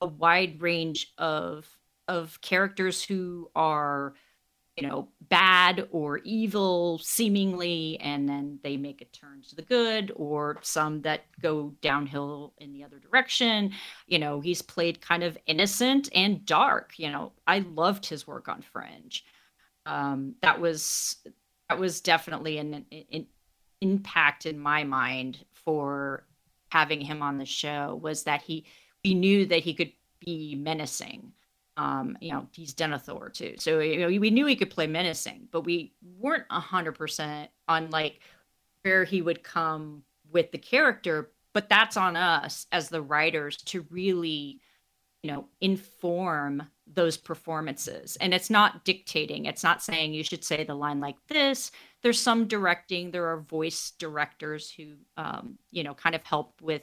a 0.00 0.06
wide 0.06 0.60
range 0.60 1.12
of 1.18 1.66
of 2.08 2.40
characters 2.40 3.02
who 3.02 3.50
are 3.54 4.14
you 4.76 4.86
know 4.86 5.08
bad 5.28 5.88
or 5.90 6.18
evil 6.18 6.98
seemingly 6.98 7.98
and 8.00 8.28
then 8.28 8.58
they 8.62 8.76
make 8.76 9.00
a 9.00 9.04
turn 9.06 9.42
to 9.48 9.54
the 9.54 9.62
good 9.62 10.12
or 10.16 10.58
some 10.62 11.00
that 11.02 11.22
go 11.40 11.72
downhill 11.80 12.52
in 12.58 12.72
the 12.72 12.84
other 12.84 12.98
direction. 12.98 13.72
You 14.06 14.18
know 14.18 14.40
he's 14.40 14.62
played 14.62 15.00
kind 15.00 15.22
of 15.22 15.38
innocent 15.46 16.08
and 16.14 16.44
dark 16.44 16.92
you 16.96 17.10
know. 17.10 17.32
I 17.46 17.60
loved 17.60 18.06
his 18.06 18.26
work 18.26 18.48
on 18.48 18.62
fringe. 18.62 19.24
Um 19.86 20.34
that 20.42 20.60
was 20.60 21.16
that 21.68 21.78
was 21.78 22.00
definitely 22.00 22.58
an, 22.58 22.84
an, 23.12 23.26
impact 23.80 24.46
in 24.46 24.58
my 24.58 24.82
mind 24.82 25.44
for 25.52 26.24
having 26.70 27.00
him 27.00 27.22
on 27.22 27.38
the 27.38 27.44
show 27.44 27.98
was 28.02 28.24
that 28.24 28.40
he 28.42 28.64
we 29.04 29.14
knew 29.14 29.44
that 29.46 29.60
he 29.60 29.74
could 29.74 29.92
be 30.20 30.54
menacing 30.54 31.32
um, 31.76 32.16
you 32.20 32.32
know, 32.32 32.46
he's 32.52 32.74
Denethor 32.74 33.32
too. 33.32 33.54
So 33.58 33.80
you 33.80 33.98
know, 33.98 34.06
we 34.06 34.30
knew 34.30 34.46
he 34.46 34.56
could 34.56 34.70
play 34.70 34.86
menacing, 34.86 35.48
but 35.50 35.62
we 35.62 35.92
weren't 36.18 36.44
a 36.50 36.60
hundred 36.60 36.92
percent 36.92 37.50
on 37.68 37.90
like 37.90 38.20
where 38.82 39.04
he 39.04 39.22
would 39.22 39.42
come 39.42 40.02
with 40.30 40.52
the 40.52 40.58
character. 40.58 41.30
But 41.52 41.68
that's 41.68 41.96
on 41.96 42.16
us 42.16 42.66
as 42.72 42.88
the 42.88 43.02
writers 43.02 43.56
to 43.66 43.86
really, 43.90 44.60
you 45.22 45.30
know, 45.30 45.46
inform 45.60 46.64
those 46.86 47.16
performances. 47.16 48.16
And 48.16 48.34
it's 48.34 48.50
not 48.50 48.84
dictating. 48.84 49.46
It's 49.46 49.62
not 49.62 49.82
saying 49.82 50.12
you 50.12 50.24
should 50.24 50.44
say 50.44 50.64
the 50.64 50.74
line 50.74 51.00
like 51.00 51.16
this. 51.28 51.70
There's 52.02 52.20
some 52.20 52.46
directing. 52.46 53.10
There 53.10 53.28
are 53.28 53.40
voice 53.40 53.92
directors 53.98 54.70
who, 54.70 54.94
um, 55.16 55.58
you 55.70 55.82
know, 55.82 55.94
kind 55.94 56.14
of 56.14 56.24
help 56.24 56.60
with 56.60 56.82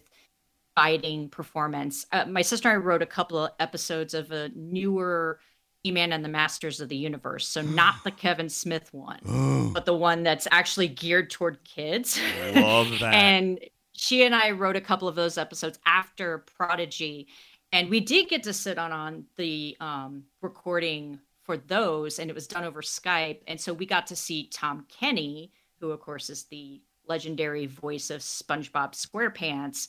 guiding 0.75 1.29
performance. 1.29 2.05
Uh, 2.11 2.25
my 2.25 2.41
sister 2.41 2.69
and 2.69 2.77
I 2.77 2.79
wrote 2.83 3.01
a 3.01 3.07
couple 3.07 3.37
of 3.37 3.51
episodes 3.59 4.13
of 4.13 4.31
a 4.31 4.49
newer 4.55 5.39
He-Man 5.83 6.13
and 6.13 6.23
the 6.23 6.29
Masters 6.29 6.79
of 6.79 6.89
the 6.89 6.95
Universe. 6.95 7.47
So 7.47 7.61
not 7.61 7.95
the 8.03 8.11
Kevin 8.11 8.49
Smith 8.49 8.93
one, 8.93 9.71
but 9.73 9.85
the 9.85 9.95
one 9.95 10.23
that's 10.23 10.47
actually 10.51 10.87
geared 10.87 11.29
toward 11.29 11.63
kids. 11.63 12.19
Love 12.55 12.89
that. 12.99 13.13
and 13.13 13.59
she 13.93 14.23
and 14.23 14.33
I 14.33 14.51
wrote 14.51 14.75
a 14.75 14.81
couple 14.81 15.07
of 15.07 15.15
those 15.15 15.37
episodes 15.37 15.79
after 15.85 16.39
Prodigy, 16.39 17.27
and 17.71 17.89
we 17.89 17.99
did 17.99 18.29
get 18.29 18.43
to 18.43 18.53
sit 18.53 18.77
on 18.77 18.91
on 18.91 19.25
the 19.37 19.77
um, 19.79 20.23
recording 20.41 21.19
for 21.43 21.57
those, 21.57 22.19
and 22.19 22.29
it 22.29 22.33
was 22.33 22.47
done 22.47 22.63
over 22.63 22.81
Skype. 22.81 23.39
And 23.47 23.59
so 23.59 23.73
we 23.73 23.85
got 23.85 24.07
to 24.07 24.15
see 24.15 24.47
Tom 24.47 24.85
Kenny, 24.89 25.51
who 25.79 25.91
of 25.91 25.99
course 25.99 26.29
is 26.29 26.43
the 26.45 26.81
legendary 27.07 27.65
voice 27.65 28.09
of 28.09 28.21
SpongeBob 28.21 28.93
SquarePants, 28.93 29.87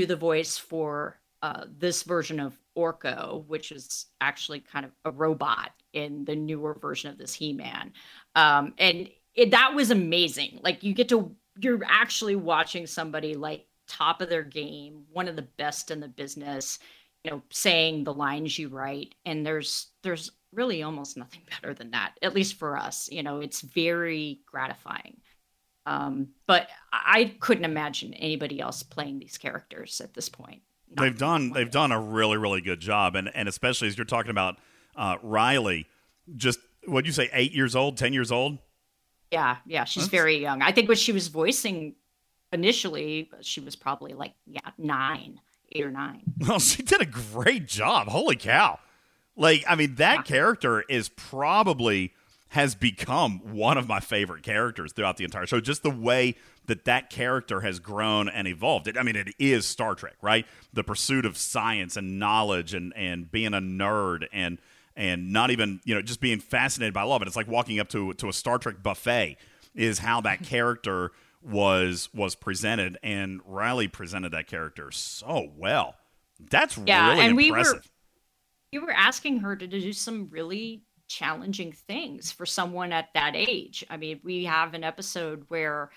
do 0.00 0.06
the 0.06 0.16
voice 0.16 0.58
for 0.58 1.18
uh, 1.42 1.64
this 1.78 2.02
version 2.02 2.40
of 2.40 2.58
Orko, 2.76 3.46
which 3.46 3.72
is 3.72 4.06
actually 4.20 4.60
kind 4.60 4.84
of 4.84 4.92
a 5.04 5.10
robot 5.10 5.70
in 5.92 6.24
the 6.24 6.36
newer 6.36 6.74
version 6.74 7.10
of 7.10 7.18
this 7.18 7.32
He-Man, 7.32 7.92
um, 8.34 8.74
and 8.78 9.08
it, 9.34 9.50
that 9.52 9.74
was 9.74 9.90
amazing. 9.90 10.60
Like 10.62 10.82
you 10.82 10.92
get 10.92 11.08
to 11.10 11.34
you're 11.58 11.80
actually 11.86 12.36
watching 12.36 12.86
somebody 12.86 13.34
like 13.34 13.66
top 13.88 14.20
of 14.20 14.28
their 14.28 14.42
game, 14.42 15.04
one 15.12 15.28
of 15.28 15.36
the 15.36 15.48
best 15.56 15.90
in 15.90 16.00
the 16.00 16.08
business, 16.08 16.78
you 17.24 17.30
know, 17.30 17.42
saying 17.50 18.04
the 18.04 18.12
lines 18.12 18.58
you 18.58 18.68
write, 18.68 19.14
and 19.24 19.44
there's 19.46 19.88
there's 20.02 20.32
really 20.52 20.82
almost 20.82 21.16
nothing 21.16 21.42
better 21.50 21.74
than 21.74 21.90
that, 21.92 22.14
at 22.22 22.34
least 22.34 22.58
for 22.58 22.76
us. 22.76 23.08
You 23.10 23.22
know, 23.22 23.40
it's 23.40 23.60
very 23.60 24.40
gratifying. 24.46 25.18
Um, 25.86 26.28
but 26.46 26.68
I 26.92 27.36
couldn't 27.40 27.64
imagine 27.64 28.12
anybody 28.14 28.60
else 28.60 28.82
playing 28.82 29.20
these 29.20 29.38
characters 29.38 30.00
at 30.00 30.12
this 30.14 30.28
point. 30.28 30.62
they've 30.98 31.16
done 31.16 31.50
they've 31.52 31.70
done 31.70 31.92
a 31.92 32.00
really 32.00 32.36
really 32.36 32.60
good 32.60 32.80
job, 32.80 33.14
and 33.14 33.30
and 33.34 33.48
especially 33.48 33.88
as 33.88 33.96
you're 33.96 34.04
talking 34.04 34.30
about 34.30 34.58
uh, 34.96 35.16
Rylee, 35.18 35.86
just 36.36 36.58
what 36.86 37.06
you 37.06 37.12
say, 37.12 37.30
eight 37.32 37.52
years 37.52 37.74
old, 37.76 37.96
ten 37.96 38.12
years 38.12 38.30
old. 38.32 38.58
Yeah, 39.30 39.56
yeah, 39.66 39.84
she's 39.84 40.04
That's- 40.04 40.10
very 40.22 40.38
young. 40.38 40.60
I 40.62 40.72
think 40.72 40.88
when 40.88 40.96
she 40.96 41.12
was 41.12 41.28
voicing 41.28 41.94
initially, 42.52 43.30
she 43.40 43.60
was 43.60 43.76
probably 43.76 44.14
like 44.14 44.32
yeah 44.46 44.60
nine, 44.78 45.40
eight 45.72 45.84
or 45.84 45.90
nine. 45.90 46.22
Well, 46.48 46.58
she 46.60 46.82
did 46.82 47.00
a 47.00 47.06
great 47.06 47.66
job. 47.66 48.08
Holy 48.08 48.36
cow! 48.36 48.78
Like, 49.36 49.64
I 49.68 49.74
mean, 49.74 49.96
that 49.96 50.24
character 50.24 50.82
is 50.88 51.08
probably 51.10 52.12
has 52.50 52.74
become 52.74 53.40
one 53.54 53.76
of 53.76 53.88
my 53.88 54.00
favorite 54.00 54.42
characters 54.42 54.92
throughout 54.92 55.16
the 55.16 55.24
entire 55.24 55.46
show. 55.46 55.60
Just 55.60 55.82
the 55.82 55.90
way 55.90 56.36
that 56.66 56.84
that 56.84 57.10
character 57.10 57.60
has 57.60 57.78
grown 57.78 58.28
and 58.28 58.46
evolved. 58.46 58.88
It, 58.88 58.96
I 58.96 59.02
mean, 59.02 59.16
it 59.16 59.34
is 59.38 59.66
Star 59.66 59.94
Trek, 59.94 60.14
right? 60.22 60.46
The 60.72 60.84
pursuit 60.84 61.26
of 61.26 61.36
science 61.36 61.96
and 61.96 62.18
knowledge 62.18 62.74
and 62.74 62.92
and 62.96 63.30
being 63.30 63.54
a 63.54 63.60
nerd 63.60 64.26
and 64.32 64.58
and 64.96 65.32
not 65.32 65.50
even 65.50 65.80
you 65.84 65.94
know 65.94 66.02
just 66.02 66.20
being 66.20 66.40
fascinated 66.40 66.94
by 66.94 67.02
love. 67.02 67.20
And 67.22 67.26
it's 67.26 67.36
like 67.36 67.48
walking 67.48 67.80
up 67.80 67.88
to 67.90 68.12
to 68.14 68.28
a 68.28 68.32
Star 68.32 68.58
Trek 68.58 68.82
buffet 68.82 69.36
is 69.74 69.98
how 69.98 70.20
that 70.22 70.42
character 70.42 71.12
was 71.42 72.08
was 72.14 72.34
presented, 72.34 72.98
and 73.02 73.44
Rylee 73.44 73.90
presented 73.92 74.32
that 74.32 74.46
character 74.46 74.90
so 74.90 75.50
well. 75.56 75.96
That's 76.50 76.78
Yeah, 76.78 77.10
really 77.10 77.24
and 77.24 77.36
we 77.36 77.50
were 77.50 77.82
we 78.72 78.78
were 78.78 78.92
asking 78.92 79.40
her 79.40 79.56
to 79.56 79.66
do 79.66 79.92
some 79.92 80.28
really 80.30 80.82
challenging 81.08 81.72
things 81.72 82.32
for 82.32 82.46
someone 82.46 82.92
at 82.92 83.08
that 83.14 83.34
age. 83.34 83.84
I 83.90 83.96
mean, 83.96 84.20
we 84.22 84.44
have 84.44 84.74
an 84.74 84.84
episode 84.84 85.44
where 85.48 85.90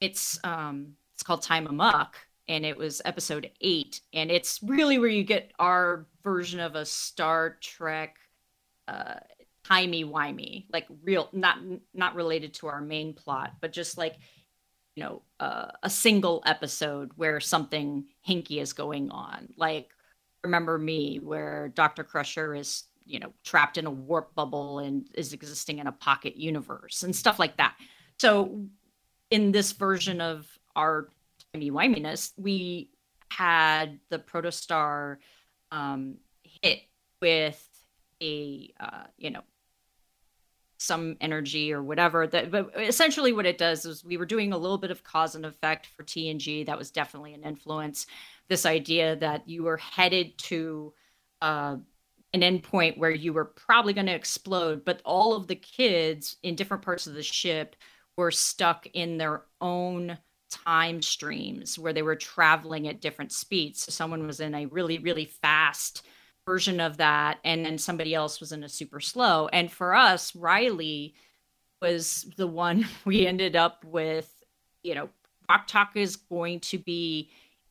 it's 0.00 0.38
um 0.44 0.94
it's 1.14 1.22
called 1.22 1.42
Time 1.42 1.66
Amok 1.66 2.16
and 2.48 2.66
it 2.66 2.76
was 2.76 3.00
episode 3.04 3.50
8 3.60 4.00
and 4.12 4.30
it's 4.30 4.60
really 4.62 4.98
where 4.98 5.08
you 5.08 5.24
get 5.24 5.52
our 5.58 6.06
version 6.22 6.60
of 6.60 6.74
a 6.74 6.84
Star 6.84 7.56
Trek 7.60 8.16
uh 8.88 9.14
timey 9.64 10.04
wimey, 10.04 10.66
like 10.72 10.86
real 11.02 11.28
not 11.32 11.58
not 11.94 12.14
related 12.14 12.54
to 12.54 12.66
our 12.66 12.80
main 12.80 13.14
plot, 13.14 13.54
but 13.60 13.72
just 13.72 13.96
like 13.96 14.16
you 14.94 15.02
know 15.02 15.22
uh, 15.40 15.70
a 15.82 15.90
single 15.90 16.42
episode 16.46 17.10
where 17.16 17.40
something 17.40 18.04
hinky 18.26 18.60
is 18.60 18.72
going 18.72 19.10
on 19.10 19.48
like 19.56 19.90
remember 20.42 20.78
me 20.78 21.18
where 21.22 21.72
dr 21.74 22.04
crusher 22.04 22.54
is 22.54 22.84
you 23.04 23.18
know 23.18 23.32
trapped 23.44 23.78
in 23.78 23.86
a 23.86 23.90
warp 23.90 24.34
bubble 24.34 24.78
and 24.78 25.08
is 25.14 25.32
existing 25.32 25.78
in 25.78 25.86
a 25.86 25.92
pocket 25.92 26.36
universe 26.36 27.02
and 27.02 27.14
stuff 27.14 27.38
like 27.38 27.56
that. 27.56 27.74
So 28.18 28.66
in 29.30 29.52
this 29.52 29.72
version 29.72 30.20
of 30.20 30.46
our 30.76 31.08
timey 31.52 31.70
wiminess 31.70 32.32
we 32.36 32.90
had 33.30 33.98
the 34.10 34.18
protostar 34.18 35.16
um, 35.72 36.16
hit 36.42 36.82
with 37.20 37.68
a 38.22 38.72
uh, 38.78 39.04
you 39.16 39.30
know 39.30 39.42
some 40.78 41.16
energy 41.20 41.72
or 41.72 41.82
whatever 41.82 42.26
that 42.26 42.50
but 42.50 42.70
essentially 42.76 43.32
what 43.32 43.46
it 43.46 43.56
does 43.56 43.86
is 43.86 44.04
we 44.04 44.16
were 44.16 44.26
doing 44.26 44.52
a 44.52 44.58
little 44.58 44.76
bit 44.76 44.90
of 44.90 45.02
cause 45.02 45.34
and 45.34 45.46
effect 45.46 45.86
for 45.86 46.02
TNG 46.04 46.66
that 46.66 46.76
was 46.76 46.90
definitely 46.90 47.32
an 47.32 47.42
influence. 47.42 48.06
This 48.48 48.66
idea 48.66 49.16
that 49.16 49.48
you 49.48 49.62
were 49.62 49.78
headed 49.78 50.36
to 50.38 50.92
uh, 51.40 51.76
an 52.34 52.42
endpoint 52.42 52.98
where 52.98 53.10
you 53.10 53.32
were 53.32 53.46
probably 53.46 53.94
going 53.94 54.06
to 54.06 54.14
explode 54.14 54.84
but 54.84 55.00
all 55.04 55.34
of 55.34 55.46
the 55.46 55.54
kids 55.54 56.36
in 56.42 56.54
different 56.54 56.82
parts 56.82 57.06
of 57.06 57.14
the 57.14 57.22
ship 57.22 57.76
were 58.16 58.30
stuck 58.30 58.86
in 58.92 59.16
their 59.16 59.42
own 59.60 60.18
time 60.50 61.02
streams 61.02 61.78
where 61.78 61.92
they 61.92 62.02
were 62.02 62.16
traveling 62.16 62.86
at 62.86 63.00
different 63.00 63.32
speeds. 63.32 63.82
So 63.82 63.90
someone 63.90 64.26
was 64.26 64.40
in 64.40 64.54
a 64.54 64.66
really, 64.66 64.98
really 64.98 65.24
fast 65.24 66.06
version 66.46 66.80
of 66.80 66.98
that, 66.98 67.38
and 67.44 67.64
then 67.64 67.78
somebody 67.78 68.14
else 68.14 68.38
was 68.40 68.52
in 68.52 68.62
a 68.64 68.68
super 68.68 69.00
slow. 69.00 69.48
And 69.48 69.70
for 69.70 69.94
us, 69.94 70.32
Rylee 70.32 71.14
was 71.82 72.26
the 72.36 72.46
one 72.46 72.86
we 73.04 73.26
ended 73.26 73.56
up 73.56 73.84
with, 73.84 74.30
you 74.82 74.94
know, 74.94 75.08
Rok-Tahk 75.48 75.96
is 75.96 76.16
going 76.16 76.60
to 76.60 76.78
be 76.78 77.30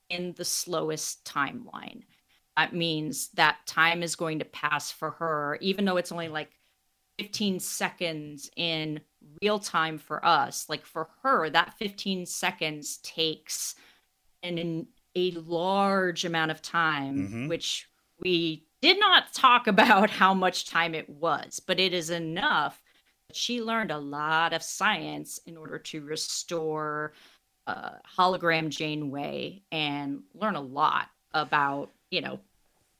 in 0.09 0.33
the 0.33 0.45
slowest 0.45 1.25
timeline. 1.25 2.03
That 2.57 2.73
means 2.73 3.29
that 3.29 3.57
time 3.65 4.03
is 4.03 4.15
going 4.15 4.39
to 4.39 4.45
pass 4.45 4.91
for 4.91 5.11
her, 5.11 5.57
even 5.61 5.85
though 5.85 5.97
it's 5.97 6.11
only 6.11 6.27
like 6.27 6.49
15 7.19 7.59
seconds 7.59 8.49
in 8.55 9.01
real 9.41 9.59
time 9.59 9.97
for 9.97 10.23
us. 10.25 10.67
Like 10.69 10.85
for 10.85 11.09
her, 11.23 11.49
that 11.49 11.73
15 11.79 12.25
seconds 12.25 12.97
takes 12.97 13.75
an, 14.43 14.57
an 14.57 14.87
a 15.15 15.31
large 15.31 16.25
amount 16.25 16.51
of 16.51 16.61
time, 16.61 17.27
Mhm. 17.29 17.49
which 17.49 17.87
we 18.19 18.65
did 18.81 18.99
not 18.99 19.31
talk 19.33 19.67
about 19.67 20.09
how 20.09 20.33
much 20.33 20.65
time 20.65 20.95
it 20.95 21.09
was, 21.09 21.59
but 21.59 21.79
it 21.79 21.93
is 21.93 22.09
enough. 22.09 22.81
She 23.31 23.61
learned 23.61 23.91
a 23.91 23.97
lot 23.97 24.53
of 24.53 24.61
science 24.61 25.39
in 25.45 25.57
order 25.57 25.79
to 25.79 26.01
restore 26.01 27.13
uh, 27.65 27.91
hologram 28.17 28.69
Janeway 28.69 29.63
and 29.71 30.23
learn 30.33 30.55
a 30.55 30.61
lot 30.61 31.09
about, 31.33 31.91
you 32.13 32.21
know, 32.21 32.39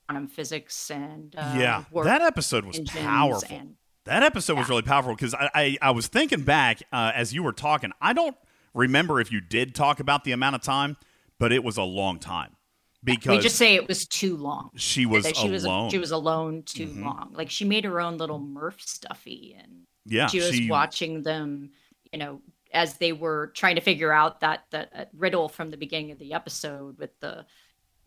quantum 0.07 0.27
physics 0.27 0.89
and 0.91 1.35
uh, 1.37 1.55
yeah, 1.57 1.83
that 2.03 2.21
episode 2.21 2.65
was 2.65 2.79
powerful. 2.79 3.55
and- 3.55 3.75
that 4.05 4.21
episode 4.21 4.57
was 4.57 4.67
really 4.67 4.81
powerful 4.81 5.13
because 5.15 5.33
I, 5.33 5.49
I 5.55 5.77
I 5.81 5.91
was 5.91 6.07
thinking 6.07 6.41
back 6.41 6.83
uh, 6.91 7.13
as 7.15 7.33
you 7.33 7.41
were 7.41 7.53
talking. 7.53 7.91
I 8.01 8.11
don't 8.11 8.35
remember 8.73 9.21
if 9.21 9.31
you 9.31 9.39
did 9.39 9.73
talk 9.73 10.01
about 10.01 10.25
the 10.25 10.33
amount 10.33 10.55
of 10.55 10.61
time, 10.61 10.97
but 11.39 11.53
it 11.53 11.63
was 11.63 11.77
a 11.77 11.83
long 11.83 12.19
time 12.19 12.57
because 13.01 13.37
we 13.37 13.41
just 13.41 13.55
say 13.55 13.75
it 13.75 13.87
was 13.87 14.05
too 14.05 14.35
long. 14.35 14.71
she 14.75 15.05
was 15.05 15.23
that 15.23 15.37
she 15.37 15.49
was 15.49 15.63
alone. 15.63 15.89
she 15.89 15.97
was 15.99 16.11
alone 16.11 16.63
too 16.63 16.87
Mhm. 16.87 17.05
long. 17.05 17.31
Like 17.33 17.49
she 17.49 17.63
made 17.63 17.85
her 17.85 18.01
own 18.01 18.17
little 18.17 18.39
Murph 18.39 18.81
stuffy, 18.81 19.55
and 19.57 19.83
Yeah, 20.05 20.27
she 20.27 20.39
was 20.39 20.53
she- 20.53 20.69
watching 20.69 21.23
them. 21.23 21.69
You 22.11 22.19
know, 22.19 22.41
as 22.73 22.95
they 22.97 23.13
were 23.13 23.51
trying 23.55 23.75
to 23.75 23.81
figure 23.81 24.11
out 24.11 24.41
that 24.41 24.65
that 24.71 24.89
uh, 24.93 25.05
riddle 25.13 25.47
from 25.47 25.69
the 25.69 25.77
beginning 25.77 26.11
of 26.11 26.19
the 26.19 26.33
episode 26.33 26.97
with 26.99 27.17
the 27.21 27.45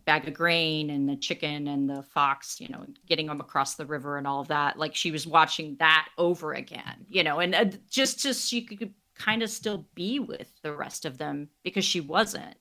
bag 0.06 0.26
of 0.26 0.34
grain 0.34 0.90
and 0.90 1.08
the 1.08 1.16
chicken 1.16 1.68
and 1.68 1.90
the 1.90 2.02
fox. 2.02 2.60
You 2.60 2.68
know, 2.68 2.86
getting 3.06 3.26
them 3.26 3.40
across 3.40 3.74
the 3.74 3.86
river 3.86 4.16
and 4.16 4.26
all 4.26 4.44
that. 4.44 4.78
Like 4.78 4.94
she 4.94 5.10
was 5.10 5.26
watching 5.26 5.76
that 5.78 6.08
over 6.16 6.54
again. 6.54 7.04
You 7.08 7.22
know, 7.22 7.40
and 7.40 7.54
uh, 7.54 7.66
just 7.90 8.20
just 8.20 8.48
she 8.48 8.62
could 8.62 8.94
kind 9.14 9.42
of 9.42 9.50
still 9.50 9.86
be 9.94 10.18
with 10.18 10.50
the 10.62 10.74
rest 10.74 11.04
of 11.04 11.18
them 11.18 11.48
because 11.62 11.84
she 11.84 12.00
wasn't 12.00 12.56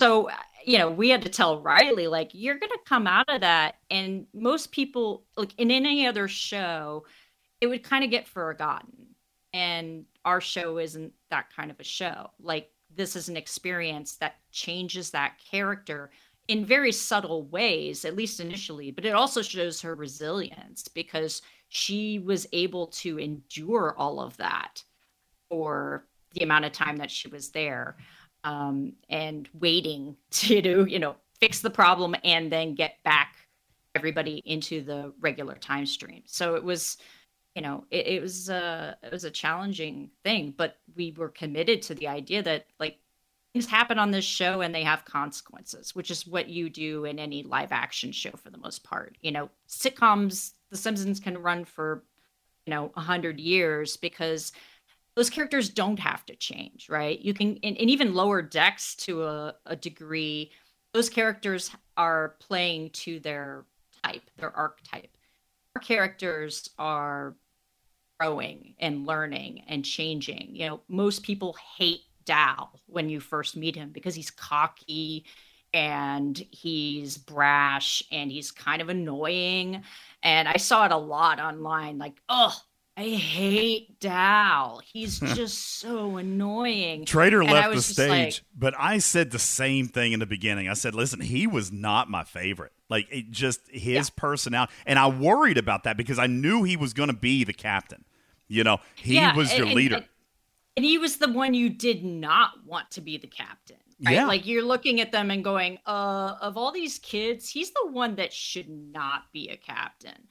so 0.00 0.28
uh, 0.28 0.34
you 0.64 0.78
know 0.78 0.90
we 0.90 1.08
had 1.08 1.22
to 1.22 1.28
tell 1.28 1.62
rylee 1.62 2.10
like 2.10 2.30
you're 2.32 2.58
gonna 2.58 2.72
come 2.84 3.06
out 3.06 3.28
of 3.28 3.40
that 3.40 3.76
and 3.90 4.26
most 4.34 4.72
people 4.72 5.24
like 5.36 5.54
in 5.58 5.70
any 5.70 6.06
other 6.06 6.28
show 6.28 7.04
it 7.60 7.66
would 7.66 7.82
kind 7.82 8.04
of 8.04 8.10
get 8.10 8.26
forgotten 8.26 9.06
and 9.52 10.04
our 10.24 10.40
show 10.40 10.78
isn't 10.78 11.12
that 11.30 11.46
kind 11.54 11.70
of 11.70 11.78
a 11.78 11.84
show 11.84 12.30
like 12.40 12.70
this 12.96 13.16
is 13.16 13.28
an 13.28 13.36
experience 13.36 14.16
that 14.16 14.36
changes 14.52 15.10
that 15.10 15.38
character 15.50 16.10
in 16.48 16.64
very 16.64 16.92
subtle 16.92 17.44
ways 17.44 18.04
at 18.04 18.16
least 18.16 18.40
initially 18.40 18.90
but 18.90 19.04
it 19.04 19.14
also 19.14 19.42
shows 19.42 19.80
her 19.80 19.94
resilience 19.94 20.88
because 20.88 21.42
she 21.68 22.18
was 22.20 22.46
able 22.52 22.86
to 22.86 23.18
endure 23.18 23.94
all 23.98 24.20
of 24.20 24.36
that 24.36 24.82
for 25.48 26.06
the 26.34 26.44
amount 26.44 26.64
of 26.64 26.72
time 26.72 26.96
that 26.96 27.10
she 27.10 27.28
was 27.28 27.50
there 27.50 27.96
um, 28.44 28.92
and 29.08 29.48
waiting 29.54 30.16
to 30.30 30.62
do, 30.62 30.86
you 30.88 30.98
know, 30.98 31.16
fix 31.40 31.60
the 31.60 31.70
problem 31.70 32.14
and 32.22 32.52
then 32.52 32.74
get 32.74 33.02
back 33.04 33.36
everybody 33.94 34.42
into 34.44 34.82
the 34.82 35.12
regular 35.20 35.54
time 35.54 35.86
stream. 35.86 36.22
So 36.26 36.54
it 36.54 36.64
was, 36.64 36.96
you 37.54 37.62
know, 37.62 37.84
it, 37.90 38.06
it 38.06 38.22
was 38.22 38.48
a 38.48 38.96
it 39.02 39.12
was 39.12 39.24
a 39.24 39.30
challenging 39.30 40.10
thing, 40.24 40.54
but 40.56 40.76
we 40.94 41.12
were 41.16 41.28
committed 41.28 41.82
to 41.82 41.94
the 41.94 42.08
idea 42.08 42.42
that 42.42 42.66
like 42.78 42.98
things 43.54 43.66
happen 43.66 44.00
on 44.00 44.10
this 44.10 44.24
show 44.24 44.60
and 44.60 44.74
they 44.74 44.82
have 44.82 45.04
consequences, 45.04 45.94
which 45.94 46.10
is 46.10 46.26
what 46.26 46.48
you 46.48 46.68
do 46.68 47.04
in 47.04 47.20
any 47.20 47.44
live 47.44 47.70
action 47.70 48.10
show 48.10 48.32
for 48.32 48.50
the 48.50 48.58
most 48.58 48.82
part. 48.82 49.16
You 49.22 49.30
know, 49.30 49.48
sitcoms, 49.68 50.52
The 50.70 50.76
Simpsons 50.76 51.20
can 51.20 51.38
run 51.38 51.64
for 51.64 52.04
you 52.66 52.72
know 52.72 52.90
a 52.96 53.00
hundred 53.00 53.38
years 53.38 53.96
because 53.96 54.52
those 55.14 55.30
characters 55.30 55.68
don't 55.68 56.00
have 56.00 56.26
to 56.26 56.34
change, 56.34 56.88
right? 56.88 57.20
You 57.20 57.32
can, 57.32 57.60
and, 57.62 57.78
and 57.78 57.88
even 57.88 58.14
lower 58.14 58.42
decks 58.42 58.96
to 58.96 59.22
a, 59.22 59.54
a 59.64 59.76
degree, 59.76 60.50
those 60.92 61.08
characters 61.08 61.70
are 61.96 62.34
playing 62.40 62.90
to 62.90 63.20
their 63.20 63.64
type, 64.02 64.28
their 64.36 64.50
archetype. 64.56 65.16
Our 65.76 65.82
characters 65.82 66.68
are 66.80 67.36
growing 68.18 68.74
and 68.80 69.06
learning 69.06 69.62
and 69.68 69.84
changing. 69.84 70.56
You 70.56 70.68
know, 70.68 70.80
most 70.88 71.22
people 71.22 71.56
hate 71.76 72.00
Dal 72.24 72.80
when 72.86 73.08
you 73.08 73.20
first 73.20 73.56
meet 73.56 73.76
him 73.76 73.90
because 73.90 74.14
he's 74.14 74.30
cocky 74.30 75.24
and 75.72 76.36
he's 76.50 77.16
brash 77.18 78.02
and 78.12 78.30
he's 78.30 78.50
kind 78.50 78.80
of 78.80 78.88
annoying. 78.88 79.82
And 80.22 80.48
I 80.48 80.56
saw 80.56 80.86
it 80.86 80.92
a 80.92 80.96
lot 80.96 81.40
online 81.40 81.98
like, 81.98 82.14
oh, 82.28 82.54
I 82.96 83.08
hate 83.08 83.98
Dal. 83.98 84.80
He's 84.84 85.18
just 85.34 85.80
so 85.80 86.16
annoying. 86.16 87.04
Trader 87.06 87.40
And 87.42 87.50
left 87.50 87.70
the 87.70 87.74
just 87.74 87.98
like, 87.98 88.32
stage, 88.32 88.44
but 88.56 88.72
I 88.78 88.98
said 88.98 89.32
the 89.32 89.38
same 89.40 89.88
thing 89.88 90.12
in 90.12 90.20
the 90.20 90.26
beginning. 90.26 90.68
I 90.68 90.74
said, 90.74 90.94
"Listen, 90.94 91.20
he 91.20 91.48
was 91.48 91.72
not 91.72 92.08
my 92.08 92.22
favorite. 92.22 92.70
Like 92.88 93.08
it 93.10 93.32
just 93.32 93.62
his 93.68 94.10
personality, 94.10 94.72
and 94.86 94.96
I 95.00 95.08
worried 95.08 95.58
about 95.58 95.82
that 95.84 95.96
because 95.96 96.20
I 96.20 96.28
knew 96.28 96.62
he 96.62 96.76
was 96.76 96.92
going 96.92 97.08
to 97.08 97.16
be 97.16 97.42
the 97.42 97.52
captain. 97.52 98.04
You 98.46 98.62
know, 98.62 98.78
he 98.94 99.14
Yeah, 99.16 99.34
was 99.34 99.52
your 99.56 99.66
and- 99.66 99.74
leader. 99.74 99.96
And, 99.96 100.04
and 100.76 100.84
he 100.84 100.98
was 100.98 101.16
the 101.16 101.32
one 101.32 101.54
you 101.54 101.70
did 101.70 102.04
not 102.04 102.64
want 102.66 102.90
to 102.92 103.00
be 103.00 103.16
the 103.16 103.26
captain. 103.26 103.76
Right? 104.04 104.14
Yeah. 104.14 104.26
Like 104.26 104.46
you're 104.46 104.64
looking 104.64 105.00
at 105.00 105.12
them 105.12 105.30
and 105.30 105.44
going, 105.44 105.78
uh, 105.86 106.34
of 106.40 106.56
all 106.56 106.72
these 106.72 106.98
kids, 106.98 107.48
he's 107.48 107.70
the 107.70 107.88
one 107.90 108.16
that 108.16 108.32
should 108.32 108.68
not 108.68 109.32
be 109.32 109.48
a 109.48 109.56
captain. 109.56 110.26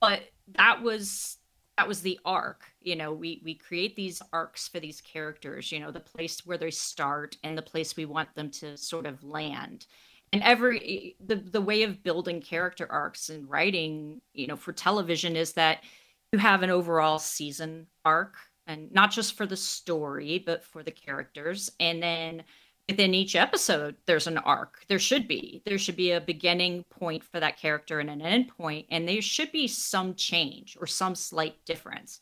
But 0.00 0.22
that 0.56 0.82
was 0.82 1.38
that 1.76 1.88
was 1.88 2.00
the 2.00 2.18
arc. 2.24 2.64
You 2.80 2.96
know, 2.96 3.12
we 3.12 3.42
we 3.44 3.54
create 3.54 3.96
these 3.96 4.22
arcs 4.32 4.66
for 4.66 4.80
these 4.80 5.00
characters, 5.00 5.70
you 5.70 5.78
know, 5.78 5.90
the 5.90 6.00
place 6.00 6.44
where 6.46 6.58
they 6.58 6.70
start 6.70 7.36
and 7.44 7.56
the 7.56 7.62
place 7.62 7.96
we 7.96 8.06
want 8.06 8.34
them 8.34 8.50
to 8.50 8.76
sort 8.76 9.06
of 9.06 9.22
land. 9.22 9.86
And 10.32 10.42
every 10.42 11.16
the 11.24 11.36
the 11.36 11.60
way 11.60 11.82
of 11.82 12.02
building 12.02 12.40
character 12.40 12.90
arcs 12.90 13.28
and 13.28 13.48
writing, 13.48 14.22
you 14.32 14.46
know, 14.46 14.56
for 14.56 14.72
television 14.72 15.36
is 15.36 15.52
that 15.52 15.84
you 16.32 16.38
have 16.38 16.62
an 16.62 16.70
overall 16.70 17.18
season 17.18 17.86
arc 18.06 18.36
and 18.66 18.92
not 18.92 19.10
just 19.10 19.36
for 19.36 19.46
the 19.46 19.56
story 19.56 20.42
but 20.44 20.64
for 20.64 20.82
the 20.82 20.90
characters. 20.90 21.70
And 21.80 22.02
then 22.02 22.44
within 22.88 23.14
each 23.14 23.36
episode 23.36 23.96
there's 24.06 24.26
an 24.26 24.38
arc. 24.38 24.84
There 24.88 24.98
should 24.98 25.28
be. 25.28 25.62
There 25.64 25.78
should 25.78 25.96
be 25.96 26.12
a 26.12 26.20
beginning 26.20 26.84
point 26.90 27.24
for 27.24 27.40
that 27.40 27.58
character 27.58 28.00
and 28.00 28.10
an 28.10 28.22
end 28.22 28.48
point 28.48 28.86
and 28.90 29.08
there 29.08 29.22
should 29.22 29.52
be 29.52 29.68
some 29.68 30.14
change 30.14 30.76
or 30.80 30.86
some 30.86 31.14
slight 31.14 31.64
difference 31.64 32.20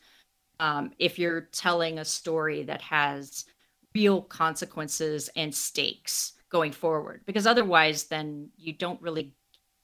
um, 0.59 0.93
if 0.99 1.19
you're 1.19 1.49
telling 1.53 1.99
a 1.99 2.05
story 2.05 2.63
that 2.65 2.83
has 2.83 3.47
real 3.95 4.23
consequences 4.23 5.31
and 5.35 5.55
stakes 5.55 6.35
going 6.49 6.73
forward 6.73 7.23
because 7.27 7.47
otherwise 7.47 8.05
then 8.05 8.49
you 8.57 8.73
don't 8.73 9.01
really 9.01 9.33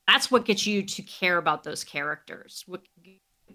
that's 0.07 0.31
what 0.31 0.45
gets 0.45 0.67
you 0.67 0.83
to 0.83 1.03
care 1.03 1.39
about 1.39 1.65
those 1.65 1.83
characters. 1.83 2.63
What 2.67 2.83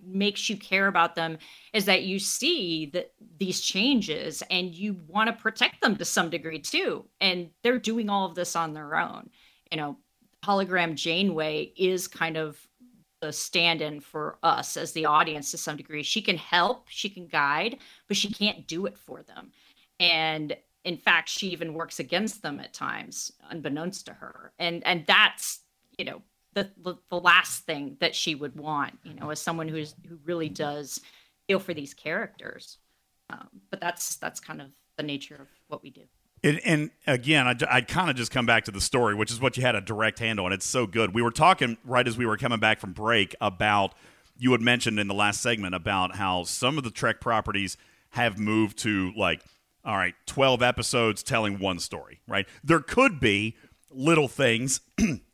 makes 0.06 0.50
you 0.50 0.58
care 0.58 0.88
about 0.88 1.16
them 1.16 1.38
is 1.74 1.86
that 1.86 2.04
you 2.04 2.20
see 2.20 2.88
that 2.88 3.14
these 3.38 3.62
changes 3.62 4.44
and 4.50 4.74
you 4.74 4.98
want 5.08 5.28
to 5.28 5.34
protect 5.34 5.82
them 5.82 5.96
to 5.98 6.06
some 6.06 6.30
degree 6.30 6.60
too. 6.60 7.06
And 7.20 7.50
they're 7.64 7.80
doing 7.80 8.10
all 8.10 8.26
of 8.26 8.36
this 8.36 8.56
on 8.56 8.74
their 8.74 8.98
own. 8.98 9.30
You 9.72 9.78
know 9.78 9.98
hologram 10.44 10.96
janeway 10.96 11.72
is 11.78 12.08
kind 12.08 12.38
of 12.38 12.68
the 13.22 13.32
stand-in 13.32 14.00
for 14.00 14.40
us 14.42 14.76
as 14.76 14.92
the 14.94 15.06
audience 15.06 15.52
to 15.52 15.58
some 15.58 15.78
degree. 15.78 16.02
She 16.02 16.22
can 16.22 16.38
help 16.38 16.86
she 16.90 17.10
can 17.10 17.28
guide 17.28 17.78
but 18.08 18.18
she 18.18 18.32
can't 18.34 18.68
do 18.68 18.86
it 18.86 18.98
for 18.98 19.22
them. 19.24 19.52
And 20.00 20.56
in 20.84 20.98
fact 20.98 21.30
she 21.30 21.50
even 21.50 21.74
works 21.74 22.00
against 22.00 22.42
them 22.42 22.60
at 22.60 22.74
times 22.74 23.32
unbeknownst 23.50 24.08
to 24.08 24.14
her. 24.14 24.54
And 24.58 24.86
and 24.86 25.06
that's 25.06 25.60
you 25.98 26.06
know 26.06 26.22
the, 26.54 26.70
the 26.84 26.96
the 27.10 27.20
last 27.20 27.66
thing 27.66 27.98
that 28.00 28.16
she 28.16 28.36
would 28.36 28.56
want 28.56 28.98
you 29.04 29.14
know 29.14 29.30
as 29.30 29.40
someone 29.40 29.68
who's 29.68 29.96
who 30.08 30.18
really 30.26 30.50
does 30.50 31.00
feel 31.48 31.60
for 31.60 31.74
these 31.74 31.94
characters 31.94 32.78
um, 33.30 33.48
but 33.70 33.80
that's 33.80 34.18
that's 34.18 34.40
kind 34.40 34.62
of 34.62 34.68
the 34.98 35.04
nature 35.04 35.36
of 35.36 35.48
what 35.68 35.82
we 35.82 35.90
do 35.90 36.02
And, 36.44 36.60
and 36.66 36.92
again, 37.08 37.48
I, 37.48 37.56
I'd 37.70 37.88
kind 37.88 38.10
of 38.10 38.16
just 38.16 38.32
come 38.32 38.46
back 38.48 38.66
to 38.66 38.72
the 38.72 38.82
story, 38.82 39.14
which 39.16 39.32
is 39.32 39.40
what 39.40 39.58
you 39.58 39.64
had 39.64 39.76
a 39.76 39.82
direct 39.82 40.20
handle 40.20 40.46
on. 40.46 40.52
It's 40.54 40.66
so 40.66 40.88
good. 40.88 41.14
We 41.14 41.22
were 41.22 41.32
talking 41.32 41.78
right 41.86 42.08
as 42.08 42.18
we 42.18 42.26
were 42.26 42.36
coming 42.38 42.60
back 42.60 42.80
from 42.80 42.94
break 42.94 43.36
about 43.40 43.94
you 44.38 44.52
had 44.52 44.62
mentioned 44.62 45.00
in 45.00 45.08
the 45.08 45.14
last 45.14 45.42
segment 45.42 45.76
about 45.76 46.16
how 46.16 46.44
some 46.44 46.78
of 46.80 46.84
the 46.84 46.90
Trek 46.92 47.22
properties 47.22 47.78
have 48.12 48.40
moved 48.40 48.80
to 48.80 49.14
like 49.16 49.42
all 49.84 49.98
right, 49.98 50.14
12 50.28 50.62
episodes 50.62 51.24
telling 51.24 51.58
one 51.60 51.80
story, 51.80 52.22
right? 52.28 52.48
There 52.64 52.82
could 52.82 53.20
be 53.20 53.56
little 53.90 54.28
things 54.28 54.82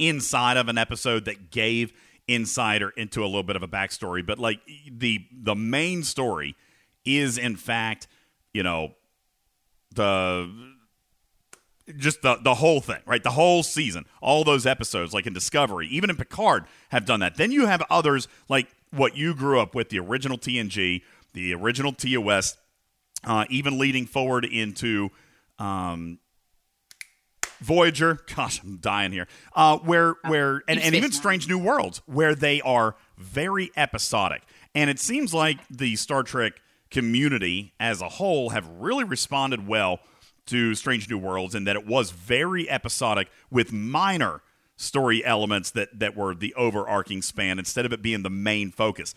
inside 0.00 0.56
of 0.56 0.68
an 0.68 0.78
episode 0.78 1.26
that 1.26 1.50
gave 1.50 1.92
insider 2.26 2.90
into 2.90 3.22
a 3.22 3.26
little 3.26 3.42
bit 3.42 3.56
of 3.56 3.62
a 3.62 3.68
backstory, 3.68 4.24
but 4.24 4.38
like 4.38 4.60
the 4.90 5.26
the 5.32 5.54
main 5.54 6.02
story 6.02 6.56
is 7.04 7.38
in 7.38 7.56
fact, 7.56 8.08
you 8.52 8.62
know, 8.62 8.94
the 9.94 10.50
just 11.96 12.22
the 12.22 12.36
the 12.36 12.54
whole 12.54 12.80
thing, 12.80 13.00
right? 13.06 13.22
The 13.22 13.30
whole 13.30 13.62
season, 13.62 14.06
all 14.22 14.44
those 14.44 14.66
episodes, 14.66 15.12
like 15.12 15.26
in 15.26 15.32
Discovery, 15.32 15.88
even 15.88 16.10
in 16.10 16.16
Picard, 16.16 16.64
have 16.90 17.04
done 17.04 17.20
that. 17.20 17.36
Then 17.36 17.52
you 17.52 17.66
have 17.66 17.82
others 17.90 18.28
like 18.48 18.68
what 18.90 19.16
you 19.16 19.34
grew 19.34 19.60
up 19.60 19.74
with, 19.74 19.88
the 19.88 19.98
original 19.98 20.38
TNG, 20.38 21.02
the 21.32 21.54
original 21.54 21.92
TOS, 21.92 22.56
uh, 23.24 23.44
even 23.50 23.78
leading 23.78 24.06
forward 24.06 24.44
into 24.44 25.10
um, 25.58 26.18
Voyager. 27.60 28.18
Gosh, 28.34 28.62
I'm 28.62 28.76
dying 28.76 29.12
here. 29.12 29.28
Uh, 29.54 29.78
where 29.78 30.14
where 30.26 30.62
and, 30.68 30.80
and 30.80 30.94
even 30.94 31.12
Strange 31.12 31.48
New 31.48 31.58
Worlds, 31.58 32.02
where 32.06 32.34
they 32.34 32.60
are 32.62 32.96
very 33.18 33.70
episodic, 33.76 34.42
and 34.74 34.90
it 34.90 34.98
seems 34.98 35.34
like 35.34 35.58
the 35.68 35.96
Star 35.96 36.22
Trek 36.22 36.54
community 36.90 37.72
as 37.78 38.00
a 38.00 38.08
whole 38.08 38.50
have 38.50 38.66
really 38.68 39.04
responded 39.04 39.66
well 39.66 40.00
to 40.46 40.74
Strange 40.74 41.08
New 41.08 41.18
Worlds, 41.18 41.54
and 41.54 41.66
that 41.66 41.76
it 41.76 41.86
was 41.86 42.10
very 42.10 42.68
episodic 42.68 43.28
with 43.50 43.72
minor 43.72 44.42
story 44.76 45.24
elements 45.24 45.70
that 45.72 45.98
that 45.98 46.16
were 46.16 46.34
the 46.34 46.54
overarching 46.54 47.22
span 47.22 47.58
instead 47.58 47.84
of 47.84 47.92
it 47.92 48.02
being 48.02 48.22
the 48.22 48.30
main 48.30 48.70
focus. 48.70 49.14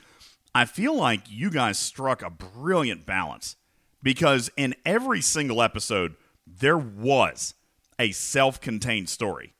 I 0.53 0.65
feel 0.65 0.95
like 0.95 1.21
you 1.29 1.49
guys 1.49 1.79
struck 1.79 2.21
a 2.21 2.29
brilliant 2.29 3.05
balance 3.05 3.55
because 4.03 4.51
in 4.55 4.75
every 4.85 5.21
single 5.21 5.63
episode 5.63 6.15
there 6.45 6.77
was 6.77 7.55
a 8.03 8.11
self-contained 8.11 9.09
story 9.09 9.53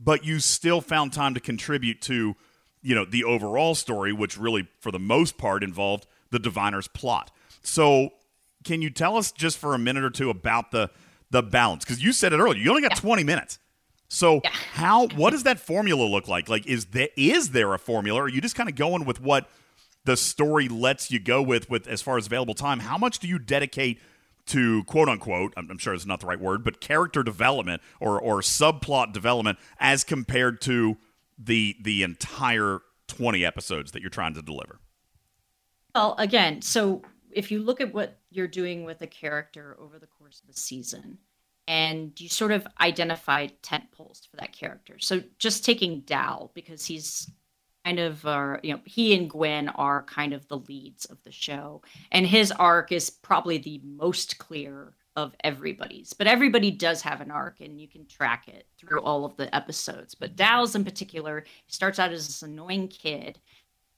but 0.00 0.24
you 0.24 0.38
still 0.38 0.80
found 0.80 1.12
time 1.12 1.34
to 1.34 1.40
contribute 1.40 2.00
to 2.02 2.36
you 2.82 2.94
know 2.94 3.04
the 3.04 3.24
overall 3.24 3.74
story 3.74 4.12
which 4.12 4.38
really 4.38 4.68
for 4.80 4.90
the 4.90 4.98
most 4.98 5.36
part 5.36 5.62
involved 5.62 6.06
the 6.30 6.38
diviner's 6.38 6.88
plot. 6.88 7.30
So 7.62 8.10
can 8.64 8.82
you 8.82 8.90
tell 8.90 9.16
us 9.16 9.32
just 9.32 9.58
for 9.58 9.74
a 9.74 9.78
minute 9.78 10.04
or 10.04 10.10
two 10.10 10.30
about 10.30 10.70
the 10.70 10.90
the 11.30 11.42
balance? 11.42 11.84
Because 11.84 12.02
you 12.02 12.12
said 12.12 12.32
it 12.32 12.38
earlier 12.38 12.62
you 12.62 12.70
only 12.70 12.82
got 12.82 12.96
20 12.96 13.24
minutes. 13.24 13.58
So 14.08 14.40
how 14.72 15.08
what 15.08 15.30
does 15.30 15.42
that 15.42 15.58
formula 15.58 16.04
look 16.04 16.28
like? 16.28 16.48
Like 16.48 16.66
is 16.66 16.86
there 16.86 17.08
is 17.16 17.50
there 17.50 17.74
a 17.74 17.78
formula? 17.78 18.20
Or 18.20 18.24
are 18.24 18.28
you 18.28 18.40
just 18.40 18.54
kind 18.54 18.68
of 18.68 18.74
going 18.74 19.04
with 19.04 19.20
what 19.20 19.48
the 20.04 20.16
story 20.16 20.68
lets 20.68 21.10
you 21.10 21.18
go 21.18 21.42
with 21.42 21.68
with 21.68 21.86
as 21.88 22.00
far 22.00 22.16
as 22.16 22.26
available 22.26 22.54
time? 22.54 22.80
How 22.80 22.96
much 22.96 23.18
do 23.18 23.28
you 23.28 23.38
dedicate 23.38 24.00
to 24.48 24.84
quote 24.84 25.08
unquote 25.08 25.54
I'm, 25.56 25.70
I'm 25.70 25.78
sure 25.78 25.94
it's 25.94 26.06
not 26.06 26.20
the 26.20 26.26
right 26.26 26.40
word 26.40 26.64
but 26.64 26.80
character 26.80 27.22
development 27.22 27.82
or 28.00 28.20
or 28.20 28.40
subplot 28.40 29.12
development 29.12 29.58
as 29.78 30.04
compared 30.04 30.60
to 30.62 30.96
the 31.38 31.76
the 31.80 32.02
entire 32.02 32.80
20 33.08 33.44
episodes 33.44 33.92
that 33.92 34.00
you're 34.00 34.10
trying 34.10 34.34
to 34.34 34.42
deliver 34.42 34.80
Well, 35.94 36.14
again, 36.18 36.62
so 36.62 37.02
if 37.32 37.50
you 37.50 37.62
look 37.62 37.80
at 37.80 37.92
what 37.92 38.18
you're 38.30 38.48
doing 38.48 38.84
with 38.84 39.02
a 39.02 39.06
character 39.06 39.76
over 39.80 39.98
the 39.98 40.06
course 40.06 40.40
of 40.40 40.46
the 40.46 40.58
season, 40.58 41.18
and 41.66 42.18
you 42.18 42.28
sort 42.28 42.52
of 42.52 42.66
identify 42.80 43.46
tent 43.62 43.84
poles 43.92 44.26
for 44.30 44.36
that 44.38 44.52
character. 44.52 44.98
So 44.98 45.22
just 45.38 45.64
taking 45.64 46.00
Dal 46.00 46.50
because 46.54 46.86
he's 46.86 47.30
kind 47.88 48.00
of, 48.00 48.26
uh, 48.26 48.58
you 48.62 48.74
know, 48.74 48.80
he 48.84 49.14
and 49.14 49.30
Gwen 49.30 49.70
are 49.70 50.02
kind 50.02 50.34
of 50.34 50.46
the 50.48 50.58
leads 50.58 51.06
of 51.06 51.22
the 51.24 51.32
show, 51.32 51.80
and 52.12 52.26
his 52.26 52.52
arc 52.52 52.92
is 52.92 53.08
probably 53.08 53.56
the 53.56 53.80
most 53.82 54.36
clear 54.36 54.92
of 55.16 55.34
everybody's. 55.42 56.12
But 56.12 56.26
everybody 56.26 56.70
does 56.70 57.00
have 57.00 57.22
an 57.22 57.30
arc, 57.30 57.60
and 57.60 57.80
you 57.80 57.88
can 57.88 58.06
track 58.06 58.46
it 58.46 58.66
through 58.78 59.00
all 59.00 59.24
of 59.24 59.36
the 59.36 59.54
episodes. 59.56 60.14
But 60.14 60.36
Dal's 60.36 60.74
in 60.74 60.84
particular, 60.84 61.44
starts 61.66 61.98
out 61.98 62.12
as 62.12 62.26
this 62.26 62.42
annoying 62.42 62.88
kid, 62.88 63.38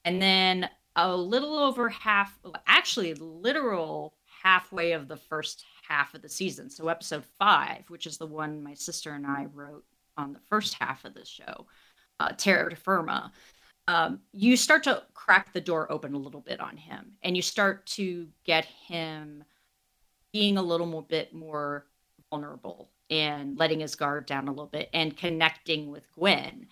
and 0.04 0.22
then 0.22 0.70
a 0.94 1.16
little 1.16 1.58
over 1.58 1.88
half, 1.88 2.38
actually, 2.68 3.14
literal 3.14 4.14
halfway 4.44 4.92
of 4.92 5.08
the 5.08 5.16
first 5.16 5.64
half 5.88 6.14
of 6.14 6.22
the 6.22 6.28
season. 6.28 6.70
So, 6.70 6.86
episode 6.86 7.24
five, 7.40 7.82
which 7.88 8.06
is 8.06 8.18
the 8.18 8.26
one 8.26 8.62
my 8.62 8.74
sister 8.74 9.14
and 9.14 9.26
I 9.26 9.46
wrote 9.52 9.84
on 10.16 10.32
the 10.32 10.40
first 10.48 10.74
half 10.74 11.04
of 11.04 11.14
the 11.14 11.24
show, 11.24 11.66
uh, 12.20 12.32
Terra 12.36 12.76
Firma, 12.76 13.32
um, 13.90 14.20
you 14.32 14.56
start 14.56 14.84
to 14.84 15.02
crack 15.14 15.52
the 15.52 15.60
door 15.60 15.90
open 15.90 16.14
a 16.14 16.18
little 16.18 16.40
bit 16.40 16.60
on 16.60 16.76
him 16.76 17.12
and 17.24 17.34
you 17.34 17.42
start 17.42 17.84
to 17.86 18.28
get 18.44 18.64
him 18.64 19.42
being 20.32 20.58
a 20.58 20.62
little 20.62 20.86
more 20.86 21.02
bit 21.02 21.34
more 21.34 21.86
vulnerable 22.30 22.92
and 23.10 23.58
letting 23.58 23.80
his 23.80 23.96
guard 23.96 24.26
down 24.26 24.46
a 24.46 24.52
little 24.52 24.68
bit 24.68 24.90
and 24.94 25.16
connecting 25.16 25.90
with 25.90 26.04
Gwen. 26.12 26.68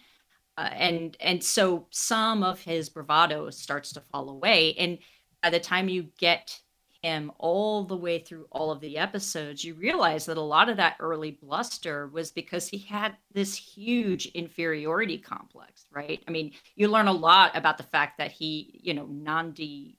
Uh, 0.56 0.70
and 0.72 1.16
and 1.18 1.42
so 1.42 1.88
some 1.90 2.44
of 2.44 2.60
his 2.60 2.88
bravado 2.88 3.50
starts 3.50 3.92
to 3.92 4.00
fall 4.00 4.30
away 4.30 4.74
and 4.78 4.98
by 5.42 5.50
the 5.50 5.58
time 5.58 5.88
you 5.88 6.06
get 6.18 6.60
him 7.02 7.30
all 7.38 7.84
the 7.84 7.96
way 7.96 8.18
through 8.18 8.46
all 8.50 8.70
of 8.70 8.80
the 8.80 8.98
episodes 8.98 9.64
you 9.64 9.74
realize 9.74 10.26
that 10.26 10.36
a 10.36 10.40
lot 10.40 10.68
of 10.68 10.76
that 10.76 10.96
early 10.98 11.30
bluster 11.30 12.08
was 12.08 12.32
because 12.32 12.68
he 12.68 12.78
had 12.78 13.16
this 13.32 13.54
huge 13.54 14.26
inferiority 14.34 15.16
complex 15.16 15.86
right 15.92 16.22
i 16.26 16.30
mean 16.30 16.52
you 16.74 16.88
learn 16.88 17.06
a 17.06 17.12
lot 17.12 17.56
about 17.56 17.78
the 17.78 17.84
fact 17.84 18.18
that 18.18 18.32
he 18.32 18.80
you 18.82 18.94
know 18.94 19.06
nandi 19.06 19.96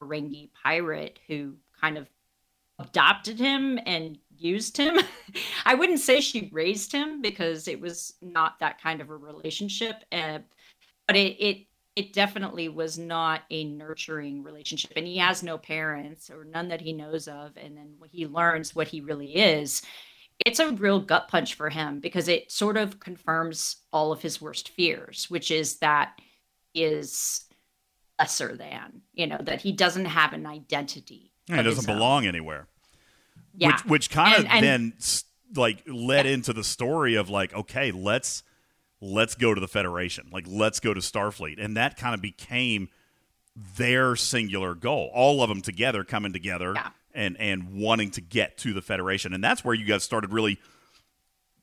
Ferengi 0.00 0.50
pirate 0.62 1.18
who 1.28 1.54
kind 1.80 1.96
of 1.96 2.08
adopted 2.78 3.38
him 3.38 3.78
and 3.86 4.18
used 4.36 4.76
him. 4.76 4.98
I 5.64 5.74
wouldn't 5.74 6.00
say 6.00 6.20
she 6.20 6.50
raised 6.52 6.92
him 6.92 7.22
because 7.22 7.68
it 7.68 7.80
was 7.80 8.14
not 8.20 8.58
that 8.60 8.80
kind 8.80 9.00
of 9.00 9.10
a 9.10 9.16
relationship, 9.16 9.96
uh, 10.12 10.40
but 11.06 11.16
it 11.16 11.36
it 11.38 11.66
it 11.96 12.12
definitely 12.12 12.68
was 12.68 12.98
not 12.98 13.42
a 13.50 13.64
nurturing 13.64 14.42
relationship. 14.42 14.92
And 14.96 15.06
he 15.06 15.18
has 15.18 15.42
no 15.42 15.58
parents 15.58 16.28
or 16.28 16.44
none 16.44 16.68
that 16.68 16.80
he 16.80 16.92
knows 16.92 17.28
of. 17.28 17.56
And 17.56 17.76
then 17.76 17.94
when 17.98 18.10
he 18.10 18.26
learns 18.26 18.74
what 18.74 18.88
he 18.88 19.00
really 19.00 19.36
is, 19.36 19.82
it's 20.44 20.58
a 20.58 20.72
real 20.72 20.98
gut 20.98 21.28
punch 21.28 21.54
for 21.54 21.70
him 21.70 22.00
because 22.00 22.26
it 22.26 22.50
sort 22.50 22.76
of 22.76 22.98
confirms 22.98 23.76
all 23.92 24.10
of 24.10 24.20
his 24.22 24.40
worst 24.40 24.70
fears, 24.70 25.30
which 25.30 25.52
is 25.52 25.76
that 25.78 26.18
he 26.72 26.82
is 26.82 27.44
lesser 28.18 28.56
than, 28.56 29.02
you 29.12 29.28
know, 29.28 29.38
that 29.42 29.60
he 29.60 29.70
doesn't 29.70 30.06
have 30.06 30.32
an 30.32 30.46
identity. 30.46 31.32
Yeah, 31.46 31.62
his 31.62 31.76
doesn't 31.76 31.94
belong 31.94 32.26
anywhere 32.26 32.66
Yeah. 33.56 33.68
which 33.72 33.84
which 33.84 34.10
kind 34.10 34.44
of 34.44 34.50
then 34.60 34.94
like 35.54 35.82
led 35.86 36.26
into 36.26 36.52
the 36.52 36.64
story 36.64 37.14
of 37.14 37.28
like 37.30 37.54
okay 37.54 37.92
let's 37.92 38.42
let's 39.04 39.34
go 39.34 39.52
to 39.52 39.60
the 39.60 39.68
federation. 39.68 40.28
Like 40.32 40.46
let's 40.48 40.80
go 40.80 40.94
to 40.94 41.00
starfleet. 41.00 41.62
And 41.62 41.76
that 41.76 41.96
kind 41.96 42.14
of 42.14 42.22
became 42.22 42.88
their 43.76 44.16
singular 44.16 44.74
goal. 44.74 45.10
All 45.12 45.42
of 45.42 45.48
them 45.48 45.60
together 45.60 46.04
coming 46.04 46.32
together 46.32 46.74
and 47.14 47.36
and 47.38 47.74
wanting 47.74 48.10
to 48.12 48.20
get 48.20 48.56
to 48.58 48.72
the 48.72 48.82
federation. 48.82 49.34
And 49.34 49.44
that's 49.44 49.64
where 49.64 49.74
you 49.74 49.84
guys 49.84 50.02
started 50.02 50.32
really 50.32 50.58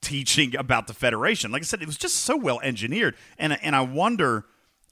teaching 0.02 0.56
about 0.56 0.88
the 0.88 0.94
federation. 0.94 1.52
Like 1.52 1.62
i 1.62 1.66
said 1.66 1.82
it 1.82 1.88
was 1.88 1.98
just 1.98 2.18
so 2.18 2.38
well 2.38 2.60
engineered. 2.62 3.16
And 3.38 3.58
and 3.62 3.76
i 3.76 3.82
wonder 3.82 4.46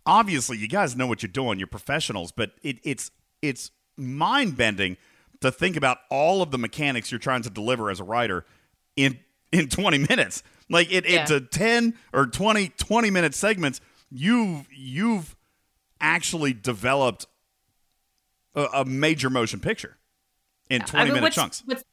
obviously 0.05 0.57
you 0.57 0.67
guys 0.67 0.95
know 0.95 1.07
what 1.07 1.21
you're 1.21 1.31
doing. 1.31 1.59
You're 1.59 1.67
professionals. 1.67 2.31
But 2.31 2.51
it, 2.63 2.79
it's 2.83 3.11
it's 3.41 3.71
mind 3.95 4.57
bending 4.57 4.97
to 5.41 5.51
think 5.51 5.77
about 5.77 5.99
all 6.09 6.41
of 6.41 6.51
the 6.51 6.57
mechanics 6.57 7.11
you're 7.11 7.19
trying 7.19 7.43
to 7.43 7.49
deliver 7.49 7.91
as 7.91 7.99
a 7.99 8.03
writer 8.03 8.45
in 8.95 9.19
in 9.51 9.69
20 9.69 9.99
minutes 10.09 10.43
like 10.69 10.91
it, 10.91 11.09
Yeah. 11.09 11.21
into 11.21 11.41
10 11.41 11.95
or 12.13 12.25
20 12.27 12.69
20 12.69 13.09
minute 13.11 13.33
segments 13.35 13.81
you've 14.11 14.67
you've 14.75 15.35
actually 16.01 16.53
developed 16.53 17.25
a, 18.55 18.63
a 18.73 18.85
major 18.85 19.29
motion 19.29 19.59
picture 19.59 19.97
in 20.69 20.81
20 20.81 20.97
I 21.01 21.03
mean, 21.05 21.13
minute 21.15 21.23
what's- 21.23 21.35
chunks 21.35 21.63
what's 21.65 21.83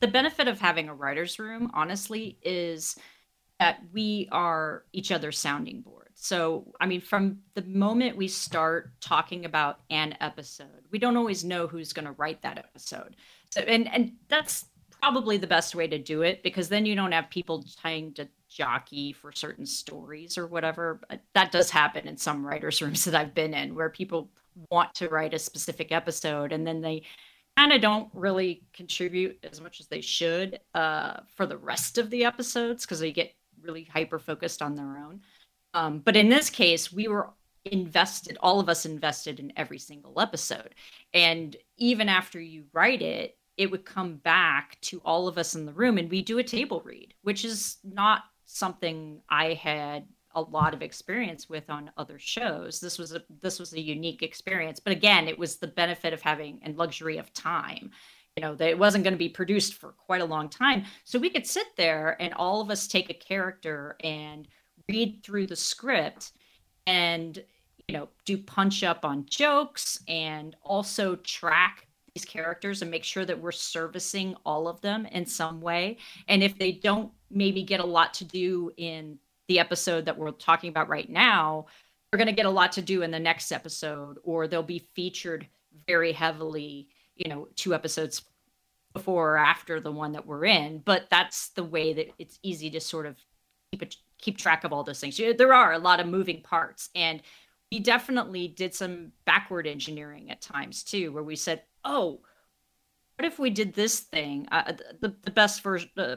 the 0.00 0.06
benefit 0.08 0.46
of 0.46 0.60
having 0.60 0.88
a 0.88 0.94
writer's 0.94 1.38
room, 1.40 1.70
honestly, 1.74 2.38
is 2.42 2.96
that 3.58 3.80
we 3.92 4.28
are 4.30 4.84
each 4.92 5.10
other's 5.10 5.38
sounding 5.38 5.80
board. 5.80 6.10
So, 6.14 6.72
I 6.80 6.86
mean, 6.86 7.00
from 7.00 7.40
the 7.54 7.62
moment 7.62 8.16
we 8.16 8.28
start 8.28 8.92
talking 9.00 9.44
about 9.44 9.80
an 9.90 10.16
episode, 10.20 10.84
we 10.92 10.98
don't 11.00 11.16
always 11.16 11.44
know 11.44 11.66
who's 11.66 11.92
going 11.92 12.04
to 12.06 12.12
write 12.12 12.42
that 12.42 12.58
episode. 12.58 13.16
So, 13.50 13.60
and 13.62 13.92
and 13.92 14.12
that's 14.28 14.66
probably 15.06 15.36
the 15.36 15.46
best 15.46 15.76
way 15.76 15.86
to 15.86 15.98
do 15.98 16.22
it 16.22 16.42
because 16.42 16.68
then 16.68 16.84
you 16.84 16.96
don't 16.96 17.12
have 17.12 17.30
people 17.30 17.64
trying 17.80 18.12
to 18.12 18.26
jockey 18.48 19.12
for 19.12 19.30
certain 19.30 19.64
stories 19.64 20.36
or 20.36 20.48
whatever. 20.48 21.00
But 21.08 21.20
That 21.32 21.52
does 21.52 21.70
happen 21.70 22.08
in 22.08 22.16
some 22.16 22.44
writers' 22.44 22.82
rooms 22.82 23.04
that 23.04 23.14
I've 23.14 23.32
been 23.32 23.54
in 23.54 23.76
where 23.76 23.88
people 23.88 24.30
want 24.68 24.92
to 24.96 25.08
write 25.08 25.32
a 25.32 25.38
specific 25.38 25.92
episode 25.92 26.52
and 26.52 26.66
then 26.66 26.80
they 26.80 27.02
kind 27.56 27.72
of 27.72 27.80
don't 27.80 28.08
really 28.14 28.64
contribute 28.72 29.38
as 29.48 29.60
much 29.60 29.78
as 29.78 29.86
they 29.86 30.00
should 30.00 30.58
uh, 30.74 31.20
for 31.36 31.46
the 31.46 31.56
rest 31.56 31.98
of 31.98 32.10
the 32.10 32.24
episodes 32.24 32.84
because 32.84 32.98
they 32.98 33.12
get 33.12 33.32
really 33.62 33.84
hyper 33.84 34.18
focused 34.18 34.60
on 34.60 34.74
their 34.74 34.98
own. 34.98 35.20
Um, 35.72 36.00
but 36.00 36.16
in 36.16 36.28
this 36.28 36.50
case, 36.50 36.92
we 36.92 37.06
were 37.06 37.30
invested, 37.64 38.38
all 38.40 38.58
of 38.58 38.68
us 38.68 38.84
invested 38.84 39.38
in 39.38 39.52
every 39.56 39.78
single 39.78 40.20
episode. 40.20 40.74
And 41.14 41.54
even 41.76 42.08
after 42.08 42.40
you 42.40 42.64
write 42.72 43.02
it, 43.02 43.38
it 43.56 43.70
would 43.70 43.84
come 43.84 44.16
back 44.16 44.78
to 44.82 45.00
all 45.04 45.28
of 45.28 45.38
us 45.38 45.54
in 45.54 45.66
the 45.66 45.72
room 45.72 45.98
and 45.98 46.10
we 46.10 46.22
do 46.22 46.38
a 46.38 46.44
table 46.44 46.82
read, 46.84 47.14
which 47.22 47.44
is 47.44 47.78
not 47.84 48.22
something 48.44 49.20
I 49.28 49.54
had 49.54 50.06
a 50.34 50.40
lot 50.40 50.74
of 50.74 50.82
experience 50.82 51.48
with 51.48 51.68
on 51.70 51.90
other 51.96 52.18
shows. 52.18 52.78
This 52.78 52.98
was 52.98 53.14
a 53.14 53.22
this 53.40 53.58
was 53.58 53.72
a 53.72 53.80
unique 53.80 54.22
experience. 54.22 54.78
But 54.78 54.92
again, 54.92 55.28
it 55.28 55.38
was 55.38 55.56
the 55.56 55.66
benefit 55.66 56.12
of 56.12 56.20
having 56.20 56.60
and 56.62 56.76
luxury 56.76 57.16
of 57.16 57.32
time. 57.32 57.90
You 58.36 58.42
know, 58.42 58.54
that 58.54 58.68
it 58.68 58.78
wasn't 58.78 59.02
going 59.02 59.14
to 59.14 59.18
be 59.18 59.30
produced 59.30 59.74
for 59.74 59.92
quite 59.92 60.20
a 60.20 60.26
long 60.26 60.50
time. 60.50 60.84
So 61.04 61.18
we 61.18 61.30
could 61.30 61.46
sit 61.46 61.68
there 61.78 62.20
and 62.20 62.34
all 62.34 62.60
of 62.60 62.70
us 62.70 62.86
take 62.86 63.08
a 63.08 63.14
character 63.14 63.96
and 64.04 64.46
read 64.90 65.22
through 65.22 65.46
the 65.46 65.56
script 65.56 66.32
and 66.86 67.42
you 67.88 67.96
know 67.96 68.08
do 68.26 68.36
punch 68.36 68.84
up 68.84 69.06
on 69.06 69.24
jokes 69.26 70.02
and 70.06 70.54
also 70.62 71.16
track 71.16 71.85
these 72.16 72.24
characters 72.24 72.80
and 72.80 72.90
make 72.90 73.04
sure 73.04 73.24
that 73.24 73.38
we're 73.38 73.52
servicing 73.52 74.34
all 74.44 74.68
of 74.68 74.80
them 74.80 75.04
in 75.06 75.26
some 75.26 75.60
way 75.60 75.98
and 76.28 76.42
if 76.42 76.56
they 76.58 76.72
don't 76.72 77.12
maybe 77.30 77.62
get 77.62 77.80
a 77.80 77.86
lot 77.86 78.14
to 78.14 78.24
do 78.24 78.72
in 78.78 79.18
the 79.48 79.58
episode 79.58 80.06
that 80.06 80.16
we're 80.16 80.30
talking 80.30 80.70
about 80.70 80.88
right 80.88 81.10
now 81.10 81.66
they're 82.10 82.18
going 82.18 82.26
to 82.26 82.32
get 82.32 82.46
a 82.46 82.50
lot 82.50 82.72
to 82.72 82.80
do 82.80 83.02
in 83.02 83.10
the 83.10 83.18
next 83.18 83.52
episode 83.52 84.16
or 84.24 84.48
they'll 84.48 84.62
be 84.62 84.88
featured 84.94 85.46
very 85.86 86.12
heavily 86.12 86.88
you 87.16 87.28
know 87.28 87.46
two 87.54 87.74
episodes 87.74 88.22
before 88.94 89.34
or 89.34 89.36
after 89.36 89.78
the 89.78 89.92
one 89.92 90.12
that 90.12 90.26
we're 90.26 90.46
in 90.46 90.78
but 90.78 91.06
that's 91.10 91.48
the 91.50 91.64
way 91.64 91.92
that 91.92 92.08
it's 92.18 92.38
easy 92.42 92.70
to 92.70 92.80
sort 92.80 93.04
of 93.04 93.16
keep 93.70 93.82
it 93.82 93.96
keep 94.18 94.38
track 94.38 94.64
of 94.64 94.72
all 94.72 94.84
those 94.84 95.00
things. 95.00 95.16
There 95.16 95.54
are 95.54 95.72
a 95.72 95.78
lot 95.78 96.00
of 96.00 96.06
moving 96.06 96.42
parts, 96.42 96.90
and 96.94 97.22
we 97.70 97.80
definitely 97.80 98.48
did 98.48 98.74
some 98.74 99.12
backward 99.24 99.66
engineering 99.66 100.30
at 100.30 100.40
times 100.40 100.82
too, 100.82 101.12
where 101.12 101.22
we 101.22 101.36
said, 101.36 101.62
"Oh, 101.86 102.20
what 103.16 103.26
if 103.26 103.38
we 103.38 103.50
did 103.50 103.74
this 103.74 104.00
thing?" 104.00 104.48
Uh, 104.50 104.72
the 105.00 105.14
the 105.22 105.30
best 105.30 105.62
version 105.62 105.90
uh, 105.96 106.16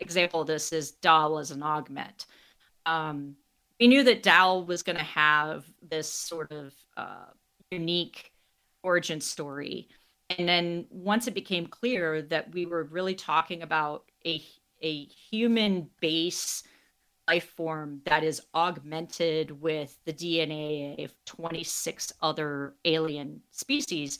example 0.00 0.40
of 0.40 0.46
this 0.46 0.72
is 0.72 0.92
Dal 0.92 1.38
as 1.38 1.50
an 1.50 1.62
augment. 1.62 2.26
Um, 2.86 3.36
we 3.78 3.86
knew 3.86 4.02
that 4.04 4.22
Dal 4.22 4.64
was 4.64 4.82
going 4.82 4.98
to 4.98 5.04
have 5.04 5.64
this 5.82 6.12
sort 6.12 6.50
of 6.50 6.74
uh, 6.96 7.26
unique 7.70 8.32
origin 8.82 9.20
story, 9.20 9.88
and 10.30 10.48
then 10.48 10.86
once 10.90 11.28
it 11.28 11.34
became 11.34 11.66
clear 11.66 12.22
that 12.22 12.52
we 12.52 12.66
were 12.66 12.84
really 12.84 13.14
talking 13.14 13.62
about 13.62 14.04
a 14.26 14.42
a 14.82 15.04
human 15.04 15.90
base 16.00 16.62
life 17.28 17.50
form 17.56 18.00
that 18.06 18.24
is 18.24 18.40
augmented 18.54 19.50
with 19.60 19.98
the 20.06 20.12
DNA 20.12 21.04
of 21.04 21.12
26 21.26 22.12
other 22.22 22.74
alien 22.86 23.42
species. 23.50 24.18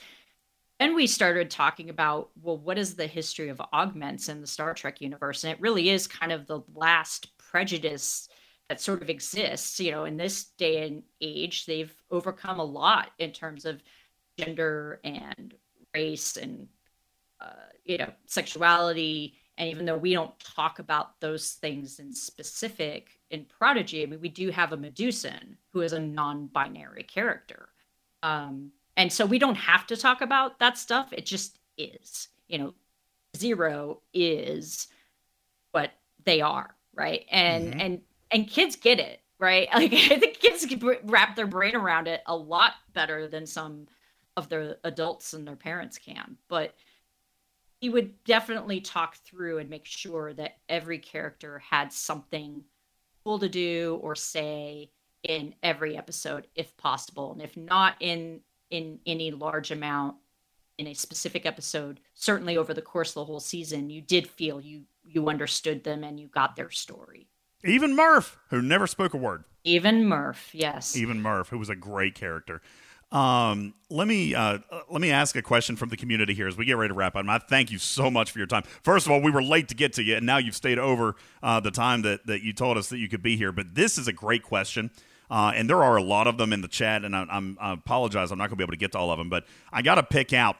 Then 0.78 0.94
we 0.94 1.07
started 1.07 1.50
talking 1.50 1.90
about, 1.90 2.31
well, 2.40 2.57
what 2.57 2.78
is 2.78 2.94
the 2.94 3.07
history 3.07 3.48
of 3.48 3.60
augments 3.73 4.28
in 4.28 4.40
the 4.40 4.47
Star 4.47 4.74
Trek 4.74 5.00
universe? 5.00 5.42
And 5.42 5.52
it 5.52 5.60
really 5.60 5.90
is 5.90 6.07
kind 6.07 6.31
of 6.31 6.47
the 6.47 6.60
last 6.74 7.36
prejudice 7.39 8.28
that 8.68 8.81
sort 8.81 9.02
of 9.02 9.10
exists. 9.10 9.81
You 9.81 9.90
know, 9.90 10.05
in 10.05 10.16
this 10.16 10.44
day 10.57 10.86
and 10.86 11.02
age, 11.20 11.66
they've 11.66 11.94
overcome 12.10 12.60
a 12.60 12.65
lot 12.65 13.10
in 13.18 13.32
terms 13.32 13.65
of 13.65 13.82
gender 14.39 15.00
and 15.02 15.55
race 15.94 16.36
and, 16.36 16.68
uh, 17.40 17.73
you 17.84 17.98
know, 17.98 18.12
sexuality 18.26 19.34
and 19.58 19.68
even 19.68 19.84
though 19.84 19.97
we 19.97 20.12
don't 20.12 20.39
talk 20.39 20.78
about 20.78 21.20
those 21.20 21.55
things 21.55 21.98
in 21.98 22.15
specific 22.15 23.18
in 23.31 23.44
Prodigy, 23.44 24.05
I 24.05 24.07
mean, 24.07 24.20
we 24.20 24.28
do 24.28 24.50
have 24.50 24.73
a 24.73 24.76
Medusan 24.76 25.57
who 25.73 25.81
is 25.81 25.92
a 25.92 25.98
non 25.98 26.47
binary 26.47 27.02
character. 27.02 27.68
Um, 28.23 28.70
and 28.99 29.12
so 29.12 29.25
we 29.25 29.39
don't 29.39 29.55
have 29.55 29.86
to 29.86 29.97
talk 29.97 30.20
about 30.20 30.59
that 30.59 30.77
stuff. 30.77 31.12
It 31.12 31.25
just 31.25 31.60
is. 31.78 32.28
You 32.49 32.59
know, 32.59 32.75
zero 33.36 34.02
is 34.12 34.89
what 35.70 35.93
they 36.25 36.41
are, 36.41 36.75
right? 36.94 37.25
And 37.31 37.68
mm-hmm. 37.68 37.81
and 37.81 38.01
and 38.33 38.49
kids 38.49 38.75
get 38.75 38.99
it, 38.99 39.20
right? 39.39 39.68
Like 39.75 39.93
I 39.93 40.18
think 40.18 40.41
kids 40.41 40.67
wrap 41.05 41.36
their 41.36 41.47
brain 41.47 41.77
around 41.77 42.09
it 42.09 42.23
a 42.27 42.36
lot 42.36 42.73
better 42.93 43.28
than 43.28 43.47
some 43.47 43.86
of 44.36 44.49
the 44.49 44.77
adults 44.83 45.33
and 45.33 45.47
their 45.47 45.57
parents 45.57 45.97
can. 45.97 46.36
But 46.49 46.75
he 47.81 47.91
would 47.91 48.25
definitely 48.25 48.81
talk 48.81 49.17
through 49.18 49.59
and 49.59 49.70
make 49.70 49.86
sure 49.86 50.33
that 50.33 50.57
every 50.68 50.99
character 50.99 51.60
had 51.60 51.93
something 51.93 52.65
cool 53.23 53.39
to 53.39 53.49
do 53.49 54.01
or 54.02 54.17
say 54.17 54.91
in 55.23 55.55
every 55.62 55.97
episode 55.97 56.49
if 56.57 56.77
possible 56.77 57.33
and 57.33 57.43
if 57.43 57.57
not 57.57 57.94
in 58.01 58.41
in 58.71 58.99
any 59.07 59.31
large 59.31 59.71
amount 59.71 60.17
in 60.79 60.87
a 60.87 60.95
specific 60.95 61.45
episode 61.47 62.01
certainly 62.15 62.57
over 62.57 62.73
the 62.73 62.83
course 62.83 63.11
of 63.11 63.15
the 63.15 63.25
whole 63.25 63.41
season 63.41 63.91
you 63.91 64.01
did 64.01 64.27
feel 64.27 64.61
you 64.61 64.83
you 65.05 65.29
understood 65.29 65.85
them 65.85 66.05
and 66.05 66.21
you 66.21 66.29
got 66.29 66.57
their 66.57 66.71
story 66.71 67.29
even 67.65 67.97
murph 67.97 68.39
who 68.51 68.63
never 68.63 68.87
spoke 68.87 69.15
a 69.15 69.17
word 69.17 69.45
even 69.65 70.07
murph 70.07 70.55
yes 70.55 70.97
even 70.97 71.21
murph 71.21 71.49
who 71.49 71.59
was 71.59 71.69
a 71.69 71.77
great 71.77 72.15
character 72.15 72.61
um, 73.11 73.73
let 73.89 74.07
me 74.07 74.35
uh, 74.35 74.59
let 74.91 75.01
me 75.01 75.11
ask 75.11 75.35
a 75.35 75.41
question 75.41 75.77
from 75.77 75.89
the 75.89 75.97
community 75.97 76.35
here 76.35 76.47
as 76.47 76.59
we 76.59 76.67
get 76.67 76.77
ready 76.77 76.91
to 76.91 76.95
wrap 76.95 77.17
up. 77.17 77.25
I 77.27 77.39
thank 77.39 77.71
you 77.71 77.79
so 77.79 78.11
much 78.11 78.31
for 78.31 78.39
your 78.39 78.47
time. 78.47 78.65
First 78.83 79.07
of 79.07 79.13
all, 79.13 79.23
we 79.23 79.31
were 79.31 79.43
late 79.43 79.69
to 79.69 79.75
get 79.75 79.95
to 79.95 80.03
you, 80.03 80.17
and 80.17 80.27
now 80.27 80.37
you've 80.37 80.57
stayed 80.57 80.79
over 80.79 81.17
uh, 81.43 81.59
the 81.61 81.71
time 81.71 82.03
that, 82.03 82.27
that 82.27 82.43
you 82.43 82.53
told 82.53 82.77
us 82.77 82.91
that 82.91 82.99
you 82.99 83.09
could 83.09 83.23
be 83.23 83.37
here. 83.37 83.51
But 83.51 83.75
this 83.75 83.97
is 83.97 84.09
a 84.09 84.13
great 84.13 84.43
question. 84.43 84.91
Uh, 85.31 85.52
and 85.55 85.68
there 85.68 85.82
are 85.82 85.97
a 85.97 86.02
lot 86.02 86.26
of 86.26 86.39
them 86.39 86.52
in 86.52 86.62
the 86.62 86.68
chat, 86.68 87.05
and 87.05 87.15
I, 87.15 87.26
I'm, 87.31 87.58
I 87.60 87.73
apologize, 87.73 88.31
I'm 88.31 88.39
not 88.39 88.44
going 88.44 88.57
to 88.57 88.57
be 88.57 88.65
able 88.65 88.73
to 88.73 88.78
get 88.78 88.92
to 88.92 88.98
all 88.98 89.10
of 89.10 89.18
them, 89.18 89.28
but 89.28 89.44
I 89.73 89.82
got 89.82 89.97
to 89.97 90.02
pick 90.02 90.32
out 90.32 90.57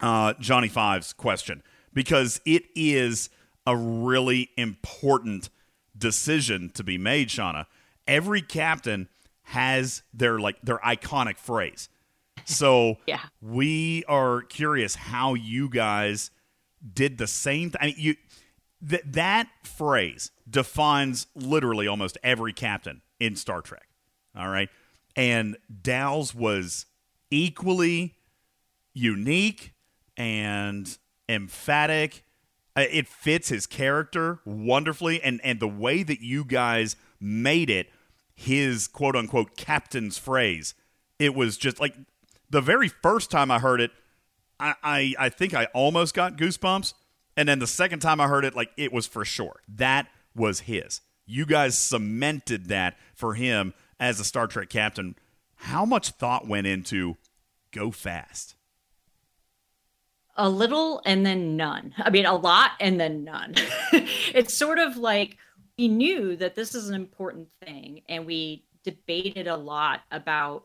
uh, 0.00 0.34
Johnny 0.38 0.68
Five's 0.68 1.12
question 1.12 1.62
because 1.94 2.40
it 2.44 2.64
is 2.74 3.30
a 3.66 3.76
really 3.76 4.50
important 4.56 5.48
decision 5.96 6.70
to 6.74 6.84
be 6.84 6.98
made, 6.98 7.28
Shawna. 7.28 7.66
Every 8.06 8.42
captain 8.42 9.08
has 9.42 10.02
their 10.12 10.38
like 10.38 10.60
their 10.62 10.78
iconic 10.78 11.38
phrase. 11.38 11.88
So 12.44 12.98
yeah. 13.06 13.20
we 13.40 14.04
are 14.08 14.42
curious 14.42 14.94
how 14.94 15.34
you 15.34 15.68
guys 15.68 16.30
did 16.92 17.18
the 17.18 17.26
same 17.26 17.70
thing. 17.70 17.80
I 17.80 17.86
mean, 17.86 17.94
you 17.98 18.14
that 18.86 19.12
that 19.12 19.48
phrase 19.62 20.30
defines 20.48 21.26
literally 21.34 21.86
almost 21.86 22.18
every 22.22 22.52
captain 22.52 23.02
in 23.18 23.36
Star 23.36 23.60
Trek. 23.60 23.88
All 24.36 24.48
right. 24.48 24.68
And 25.16 25.56
Dal's 25.82 26.34
was 26.34 26.86
equally 27.30 28.14
unique 28.94 29.72
and 30.16 30.96
emphatic. 31.28 32.22
Uh, 32.76 32.84
it 32.90 33.08
fits 33.08 33.48
his 33.48 33.66
character 33.66 34.40
wonderfully 34.44 35.22
and 35.22 35.40
and 35.42 35.60
the 35.60 35.68
way 35.68 36.02
that 36.02 36.20
you 36.20 36.44
guys 36.44 36.96
made 37.18 37.70
it 37.70 37.90
his 38.34 38.86
quote 38.86 39.16
unquote 39.16 39.56
captain's 39.56 40.18
phrase. 40.18 40.74
It 41.18 41.34
was 41.34 41.56
just 41.56 41.80
like 41.80 41.94
the 42.50 42.60
very 42.60 42.88
first 42.88 43.30
time 43.30 43.50
I 43.50 43.58
heard 43.58 43.80
it, 43.80 43.90
I, 44.60 44.74
I, 44.82 45.14
I 45.18 45.28
think 45.30 45.54
I 45.54 45.66
almost 45.74 46.14
got 46.14 46.36
goosebumps. 46.36 46.92
And 47.36 47.48
then 47.48 47.58
the 47.58 47.66
second 47.66 48.00
time 48.00 48.20
I 48.20 48.28
heard 48.28 48.44
it, 48.44 48.54
like 48.54 48.70
it 48.76 48.92
was 48.92 49.06
for 49.06 49.24
sure. 49.24 49.60
That 49.68 50.08
was 50.34 50.60
his. 50.60 51.00
You 51.26 51.44
guys 51.44 51.76
cemented 51.76 52.66
that 52.66 52.96
for 53.14 53.34
him 53.34 53.74
as 53.98 54.20
a 54.20 54.24
Star 54.24 54.46
Trek 54.46 54.68
captain. 54.68 55.16
How 55.56 55.84
much 55.84 56.10
thought 56.10 56.46
went 56.46 56.66
into 56.66 57.16
go 57.72 57.90
fast? 57.90 58.54
A 60.36 60.48
little 60.48 61.02
and 61.04 61.24
then 61.24 61.56
none. 61.56 61.94
I 61.98 62.10
mean, 62.10 62.26
a 62.26 62.36
lot 62.36 62.72
and 62.80 63.00
then 63.00 63.24
none. 63.24 63.54
it's 63.92 64.54
sort 64.54 64.78
of 64.78 64.96
like 64.96 65.38
we 65.78 65.88
knew 65.88 66.36
that 66.36 66.54
this 66.54 66.74
is 66.74 66.88
an 66.88 66.94
important 66.94 67.48
thing 67.64 68.02
and 68.08 68.26
we 68.26 68.64
debated 68.82 69.46
a 69.46 69.56
lot 69.56 70.02
about 70.10 70.64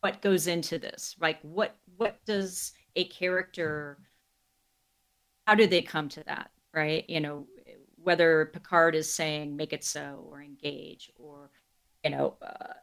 what 0.00 0.22
goes 0.22 0.46
into 0.46 0.78
this 0.78 1.16
like 1.18 1.38
what 1.42 1.74
what 1.96 2.24
does 2.24 2.72
a 2.94 3.04
character 3.04 3.98
how 5.46 5.54
do 5.54 5.66
they 5.66 5.82
come 5.82 6.08
to 6.08 6.22
that 6.24 6.50
right 6.72 7.08
you 7.08 7.20
know 7.20 7.46
whether 7.96 8.50
picard 8.52 8.94
is 8.94 9.12
saying 9.12 9.56
make 9.56 9.72
it 9.72 9.84
so 9.84 10.26
or 10.30 10.42
engage 10.42 11.10
or 11.16 11.50
you 12.04 12.10
know 12.10 12.36
uh, 12.42 12.74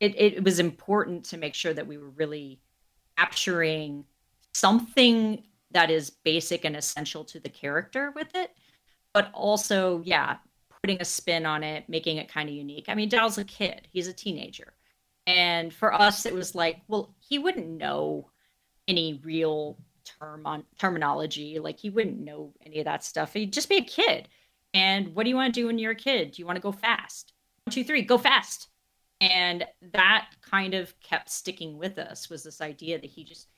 it, 0.00 0.14
it 0.20 0.44
was 0.44 0.58
important 0.58 1.24
to 1.24 1.36
make 1.36 1.54
sure 1.54 1.74
that 1.74 1.86
we 1.86 1.98
were 1.98 2.10
really 2.10 2.60
capturing 3.16 4.04
something 4.52 5.42
that 5.70 5.90
is 5.90 6.10
basic 6.10 6.64
and 6.64 6.76
essential 6.76 7.24
to 7.24 7.40
the 7.40 7.48
character 7.48 8.12
with 8.14 8.34
it 8.34 8.50
but 9.14 9.30
also, 9.32 10.02
yeah, 10.04 10.36
putting 10.82 11.00
a 11.00 11.04
spin 11.04 11.46
on 11.46 11.62
it, 11.62 11.88
making 11.88 12.18
it 12.18 12.28
kind 12.28 12.48
of 12.48 12.54
unique. 12.54 12.86
I 12.88 12.94
mean, 12.94 13.08
Dal's 13.08 13.38
a 13.38 13.44
kid, 13.44 13.88
he's 13.90 14.08
a 14.08 14.12
teenager. 14.12 14.74
And 15.26 15.72
for 15.72 15.94
us, 15.94 16.26
it 16.26 16.34
was 16.34 16.54
like, 16.54 16.82
well, 16.88 17.14
he 17.20 17.38
wouldn't 17.38 17.78
know 17.78 18.28
any 18.86 19.20
real 19.24 19.78
term 20.04 20.46
on 20.46 20.64
terminology. 20.78 21.58
Like 21.58 21.78
he 21.78 21.90
wouldn't 21.90 22.18
know 22.18 22.52
any 22.64 22.78
of 22.78 22.84
that 22.84 23.04
stuff. 23.04 23.32
He'd 23.32 23.52
just 23.52 23.68
be 23.68 23.78
a 23.78 23.84
kid. 23.84 24.28
And 24.72 25.14
what 25.14 25.24
do 25.24 25.30
you 25.30 25.36
want 25.36 25.54
to 25.54 25.60
do 25.60 25.66
when 25.66 25.78
you're 25.78 25.92
a 25.92 25.96
kid? 25.96 26.32
Do 26.32 26.42
you 26.42 26.46
want 26.46 26.56
to 26.56 26.62
go 26.62 26.72
fast? 26.72 27.32
One, 27.64 27.72
two, 27.72 27.84
three, 27.84 28.02
go 28.02 28.18
fast. 28.18 28.68
And 29.20 29.64
that 29.92 30.28
kind 30.42 30.74
of 30.74 30.98
kept 31.00 31.30
sticking 31.30 31.78
with 31.78 31.98
us 31.98 32.28
was 32.28 32.42
this 32.42 32.60
idea 32.60 33.00
that 33.00 33.10
he 33.10 33.24
just 33.24 33.48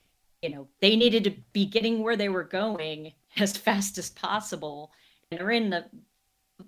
you 0.42 0.50
know, 0.50 0.68
they 0.80 0.96
needed 0.96 1.24
to 1.24 1.32
be 1.52 1.66
getting 1.66 2.02
where 2.02 2.16
they 2.16 2.28
were 2.28 2.44
going 2.44 3.12
as 3.36 3.56
fast 3.56 3.98
as 3.98 4.10
possible. 4.10 4.92
And 5.30 5.40
they're 5.40 5.50
in 5.50 5.70
the, 5.70 5.86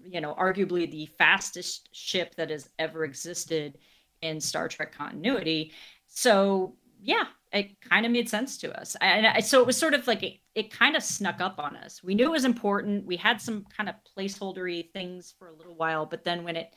you 0.05 0.21
know, 0.21 0.35
arguably 0.35 0.91
the 0.91 1.07
fastest 1.07 1.89
ship 1.93 2.35
that 2.37 2.51
has 2.51 2.69
ever 2.79 3.05
existed 3.05 3.79
in 4.21 4.41
Star 4.41 4.69
Trek 4.69 4.93
continuity. 4.93 5.73
So, 6.07 6.75
yeah, 7.01 7.25
it 7.53 7.81
kind 7.81 8.05
of 8.05 8.13
made 8.13 8.29
sense 8.29 8.59
to 8.59 8.79
us. 8.79 8.97
And 9.01 9.27
I, 9.27 9.41
so 9.41 9.61
it 9.61 9.67
was 9.67 9.77
sort 9.77 9.95
of 9.95 10.07
like 10.07 10.23
it, 10.23 10.39
it 10.55 10.71
kind 10.71 10.97
of 10.97 11.03
snuck 11.03 11.41
up 11.41 11.59
on 11.59 11.77
us. 11.77 12.03
We 12.03 12.15
knew 12.15 12.27
it 12.27 12.33
was 12.33 12.45
important. 12.45 13.07
We 13.07 13.17
had 13.17 13.41
some 13.41 13.65
kind 13.75 13.89
of 13.89 13.95
placeholdery 14.17 14.91
things 14.93 15.35
for 15.39 15.49
a 15.49 15.55
little 15.55 15.75
while, 15.75 16.07
but 16.07 16.25
then 16.25 16.45
when 16.45 16.57
it 16.57 16.75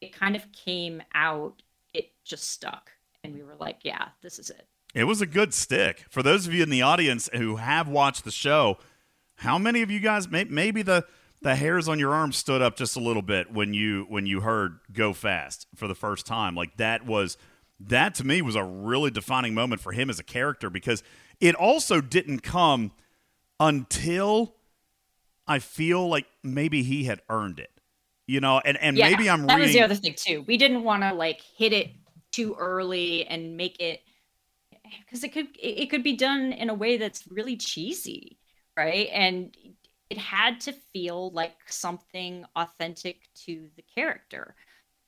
it 0.00 0.14
kind 0.14 0.34
of 0.34 0.50
came 0.52 1.02
out, 1.14 1.62
it 1.92 2.12
just 2.24 2.50
stuck. 2.50 2.90
And 3.22 3.34
we 3.34 3.42
were 3.42 3.56
like, 3.56 3.80
yeah, 3.82 4.08
this 4.22 4.38
is 4.38 4.48
it. 4.48 4.66
It 4.94 5.04
was 5.04 5.20
a 5.20 5.26
good 5.26 5.52
stick. 5.52 6.06
For 6.08 6.22
those 6.22 6.46
of 6.46 6.54
you 6.54 6.62
in 6.62 6.70
the 6.70 6.82
audience 6.82 7.28
who 7.34 7.56
have 7.56 7.86
watched 7.86 8.24
the 8.24 8.30
show, 8.30 8.78
how 9.36 9.58
many 9.58 9.82
of 9.82 9.90
you 9.90 10.00
guys 10.00 10.28
may, 10.28 10.44
maybe 10.44 10.82
the 10.82 11.06
the 11.42 11.54
hairs 11.54 11.88
on 11.88 11.98
your 11.98 12.12
arm 12.12 12.32
stood 12.32 12.60
up 12.60 12.76
just 12.76 12.96
a 12.96 13.00
little 13.00 13.22
bit 13.22 13.50
when 13.52 13.72
you 13.72 14.04
when 14.08 14.26
you 14.26 14.40
heard 14.40 14.80
"Go 14.92 15.12
Fast" 15.12 15.66
for 15.74 15.88
the 15.88 15.94
first 15.94 16.26
time? 16.26 16.54
Like 16.54 16.76
that 16.76 17.06
was 17.06 17.36
that 17.80 18.14
to 18.16 18.24
me 18.24 18.42
was 18.42 18.56
a 18.56 18.64
really 18.64 19.10
defining 19.10 19.54
moment 19.54 19.80
for 19.80 19.92
him 19.92 20.10
as 20.10 20.18
a 20.18 20.22
character 20.22 20.68
because 20.68 21.02
it 21.40 21.54
also 21.54 22.00
didn't 22.00 22.40
come 22.40 22.92
until 23.58 24.54
I 25.46 25.58
feel 25.58 26.08
like 26.08 26.26
maybe 26.42 26.82
he 26.82 27.04
had 27.04 27.20
earned 27.28 27.58
it. 27.58 27.70
You 28.26 28.40
know, 28.40 28.60
and 28.64 28.76
and 28.78 28.96
Yeah, 28.96 29.08
maybe 29.10 29.28
I'm 29.28 29.46
that 29.46 29.56
reading 29.56 29.68
was 29.68 29.72
the 29.72 29.82
other 29.82 29.94
thing 29.96 30.14
too. 30.16 30.44
We 30.46 30.56
didn't 30.56 30.84
want 30.84 31.02
to 31.02 31.12
like 31.12 31.40
hit 31.40 31.72
it 31.72 31.90
too 32.30 32.54
early 32.56 33.26
and 33.26 33.56
make 33.56 33.80
it 33.80 34.02
because 35.00 35.24
it 35.24 35.32
could 35.32 35.48
it 35.58 35.82
it 35.82 35.90
could 35.90 36.04
be 36.04 36.16
done 36.16 36.52
in 36.52 36.70
a 36.70 36.74
way 36.74 36.96
that's 36.96 37.26
really 37.28 37.56
cheesy, 37.56 38.38
right? 38.76 39.08
And 39.12 39.56
it 40.10 40.18
had 40.18 40.60
to 40.60 40.72
feel 40.72 41.30
like 41.30 41.56
something 41.66 42.44
authentic 42.54 43.28
to 43.46 43.68
the 43.76 43.82
character. 43.82 44.54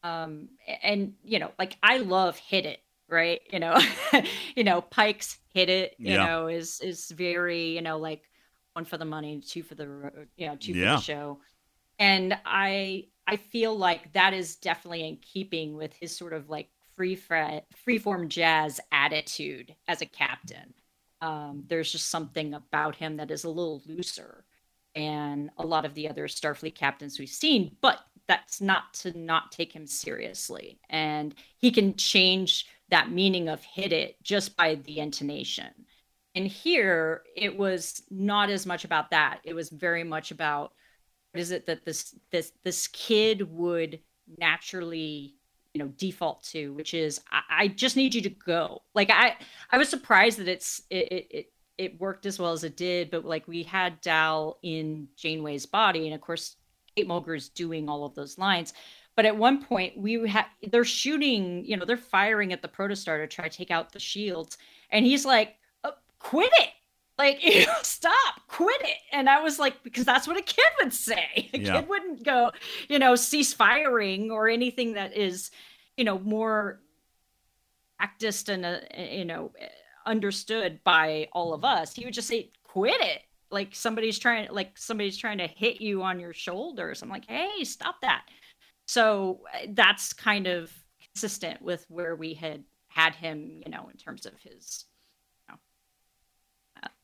Um, 0.03 0.49
and 0.83 1.15
you 1.23 1.39
know, 1.39 1.53
like 1.59 1.77
I 1.83 1.99
love 1.99 2.37
hit 2.39 2.67
it, 2.67 2.81
right? 3.09 3.41
You 3.53 3.61
know, 3.61 3.79
you 4.57 4.65
know, 4.65 4.81
Pike's 4.81 5.39
hit 5.55 5.69
it, 5.69 5.97
you 6.03 6.13
Yeah. 6.15 6.19
know, 6.19 6.49
is 6.49 6.81
is 6.81 7.11
very, 7.11 7.71
you 7.75 7.83
know, 7.83 7.99
like 7.99 8.23
one 8.75 8.85
for 8.85 8.97
the 8.99 9.05
money, 9.05 9.41
two 9.47 9.63
for 9.63 9.75
the, 9.75 10.27
you 10.37 10.47
know, 10.47 10.57
two 10.57 10.75
Yeah. 10.75 10.85
for 10.85 10.89
the 10.97 10.97
show. 10.97 11.41
And 11.99 12.37
I 12.45 13.07
I 13.27 13.37
feel 13.37 13.77
like 13.77 14.13
that 14.15 14.35
is 14.35 14.57
definitely 14.57 15.07
in 15.07 15.17
keeping 15.19 15.77
with 15.77 15.95
his 15.95 16.17
sort 16.17 16.33
of 16.33 16.49
like 16.49 16.69
free 16.97 17.15
fre- 17.17 17.61
freeform 17.87 18.29
jazz 18.29 18.81
attitude 18.91 19.75
as 19.89 20.03
a 20.03 20.07
captain. 20.07 20.75
Um, 21.21 21.65
there's 21.69 21.93
just 21.93 22.11
something 22.11 22.55
about 22.55 22.97
him 22.97 23.17
that 23.19 23.31
is 23.31 23.45
a 23.45 23.49
little 23.49 23.83
looser 23.87 24.45
and 24.95 25.51
a 25.59 25.67
lot 25.67 25.85
of 25.85 25.95
the 25.95 26.09
other 26.09 26.27
Starfleet 26.27 26.75
captains 26.75 27.19
we've 27.19 27.29
seen, 27.29 27.77
but 27.81 28.01
that's 28.29 28.61
not 28.61 28.95
to 28.95 29.17
not 29.19 29.53
take 29.53 29.73
him 29.73 29.87
seriously. 29.87 30.79
And 30.89 31.35
he 31.59 31.71
can 31.71 31.97
change 31.97 32.67
that 32.91 33.11
meaning 33.11 33.49
of 33.49 33.63
hit 33.63 33.93
it 33.93 34.23
just 34.23 34.57
by 34.57 34.77
the 34.77 34.99
intonation. 34.99 35.71
And 36.35 36.47
here 36.47 37.23
it 37.37 37.57
was 37.57 38.03
not 38.11 38.49
as 38.51 38.65
much 38.67 38.85
about 38.85 39.11
that. 39.11 39.41
It 39.45 39.55
was 39.55 39.69
very 39.69 40.05
much 40.05 40.31
about 40.31 40.73
what 41.33 41.41
is 41.41 41.51
it 41.51 41.67
that 41.67 41.85
this 41.85 42.15
this 42.31 42.53
this 42.63 42.89
kid 42.89 43.51
would 43.51 44.01
naturally 44.39 45.35
you 45.75 45.83
know 45.83 45.89
default 45.97 46.43
to 46.45 46.73
which 46.75 46.95
is 46.95 47.21
I, 47.31 47.43
I 47.51 47.69
just 47.69 47.97
need 47.97 48.15
you 48.15 48.23
to 48.23 48.31
go 48.31 48.83
like 48.95 49.11
i 49.11 49.37
i 49.71 49.79
was 49.79 49.89
surprised 49.89 50.39
that 50.39 50.49
it's 50.49 50.83
it, 50.91 51.13
it 51.13 51.27
it 51.31 51.53
it 51.79 52.01
worked 52.01 52.27
as 52.27 52.39
well 52.39 52.53
as 52.53 52.65
it 52.65 52.77
did 52.77 53.11
but 53.11 53.25
like 53.25 53.49
we 53.49 53.63
had 53.63 54.01
dal 54.01 54.59
in 54.63 55.09
janeway's 55.17 55.67
body 55.67 56.07
and 56.07 56.15
of 56.15 56.21
course 56.21 56.57
kate 56.97 57.07
Mulgrew's 57.09 57.49
doing 57.49 57.89
all 57.89 58.05
of 58.05 58.15
those 58.15 58.39
lines. 58.39 58.73
But 59.17 59.27
at 59.27 59.37
one 59.37 59.63
point 59.65 59.97
we 59.99 60.27
had 60.29 60.47
they're 60.71 60.85
shooting 60.85 61.65
you 61.65 61.77
know 61.77 61.85
they're 61.85 61.97
firing 61.97 62.53
at 62.53 62.63
the 62.63 62.69
protostar 62.69 63.19
to 63.21 63.27
try 63.27 63.49
to 63.49 63.57
take 63.57 63.71
out 63.71 63.93
the 63.93 63.99
shields. 64.01 64.57
And 64.91 65.05
he's 65.05 65.25
like 65.25 65.57
"Uh, 65.85 65.91
quit 66.19 66.51
it. 66.61 66.71
Like 67.19 67.45
you 67.45 67.67
know, 67.67 67.75
stop. 67.83 68.41
Quit 68.49 68.81
it. 68.83 68.97
And 69.13 69.29
i 69.29 69.41
was 69.43 69.59
like 69.59 69.83
because 69.83 70.05
that's 70.05 70.27
what 70.27 70.39
a 70.39 70.43
kid 70.43 70.65
would 70.83 70.95
say. 70.95 71.51
A 71.55 71.59
Yeah. 71.59 71.81
kid 71.81 71.89
wouldn't 71.89 72.25
go 72.25 72.51
you 72.89 72.99
know 72.99 73.15
cease 73.17 73.53
firing 73.53 74.31
or 74.31 74.49
anything 74.49 74.95
that 74.95 75.17
is 75.17 75.51
you 75.97 76.05
know 76.05 76.19
more 76.19 76.81
practiced 77.99 78.49
and 78.49 78.65
uh, 78.65 78.79
you 78.97 79.25
know 79.25 79.53
understood 80.07 80.81
by 80.85 81.29
all 81.33 81.53
of 81.55 81.65
us. 81.65 81.95
He 81.95 82.05
would 82.05 82.15
just 82.15 82.29
say 82.29 82.51
quit 82.65 83.01
it 83.01 83.23
like 83.53 83.75
somebody's 83.75 84.19
trying 84.19 84.49
like 84.51 84.77
somebody's 84.77 85.17
trying 85.17 85.39
to 85.39 85.47
hit 85.47 85.81
you 85.81 86.03
on 86.03 86.19
your 86.19 86.33
shoulders 86.33 87.03
i'm 87.03 87.09
like 87.09 87.27
hey 87.29 87.63
stop 87.65 88.01
that 88.01 88.25
so 88.87 89.41
uh, 89.55 89.67
that's 89.71 90.13
kind 90.13 90.47
of 90.47 90.73
consistent 91.01 91.61
with 91.63 91.85
where 91.89 92.17
we 92.17 92.35
had 92.35 92.65
had 92.89 93.15
him 93.15 93.63
you 93.65 93.71
know 93.71 93.89
in 93.91 93.97
terms 93.97 94.27
of 94.27 94.33
his 94.41 94.87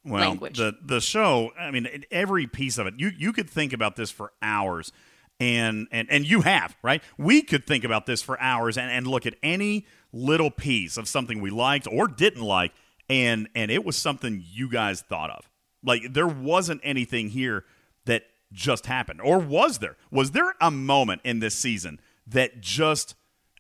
well, 0.05 0.21
language. 0.31 0.59
the 0.59 0.77
the 0.83 1.01
show. 1.01 1.53
I 1.59 1.71
mean, 1.71 2.05
every 2.11 2.47
piece 2.47 2.79
of 2.79 2.87
it. 2.87 2.95
You 2.97 3.11
you 3.17 3.33
could 3.33 3.49
think 3.49 3.73
about 3.73 3.97
this 3.97 4.11
for 4.11 4.33
hours, 4.41 4.93
and 5.39 5.87
and 5.91 6.09
and 6.11 6.29
you 6.29 6.43
have 6.43 6.77
right. 6.83 7.03
We 7.17 7.43
could 7.43 7.67
think 7.67 7.85
about 7.85 8.07
this 8.07 8.23
for 8.23 8.41
hours 8.41 8.79
and 8.79 8.91
and 8.91 9.07
look 9.07 9.27
at 9.27 9.35
any 9.43 9.87
little 10.13 10.51
piece 10.51 10.97
of 10.97 11.09
something 11.09 11.41
we 11.41 11.51
liked 11.51 11.87
or 11.91 12.09
didn't 12.09 12.43
like, 12.43 12.73
and 13.09 13.49
and 13.55 13.71
it 13.71 13.85
was 13.85 13.97
something 13.97 14.43
you 14.51 14.71
guys 14.71 15.03
thought 15.03 15.31
of. 15.31 15.48
Like 15.83 16.13
there 16.13 16.27
wasn't 16.27 16.81
anything 16.85 17.29
here 17.29 17.65
that 18.05 18.25
just 18.53 18.87
happened, 18.87 19.21
or 19.21 19.39
was 19.39 19.79
there? 19.79 19.97
Was 20.11 20.33
there 20.33 20.55
a 20.61 20.71
moment 20.71 21.21
in 21.25 21.41
this 21.41 21.55
season 21.55 22.01
that 22.27 22.61
just 22.61 23.15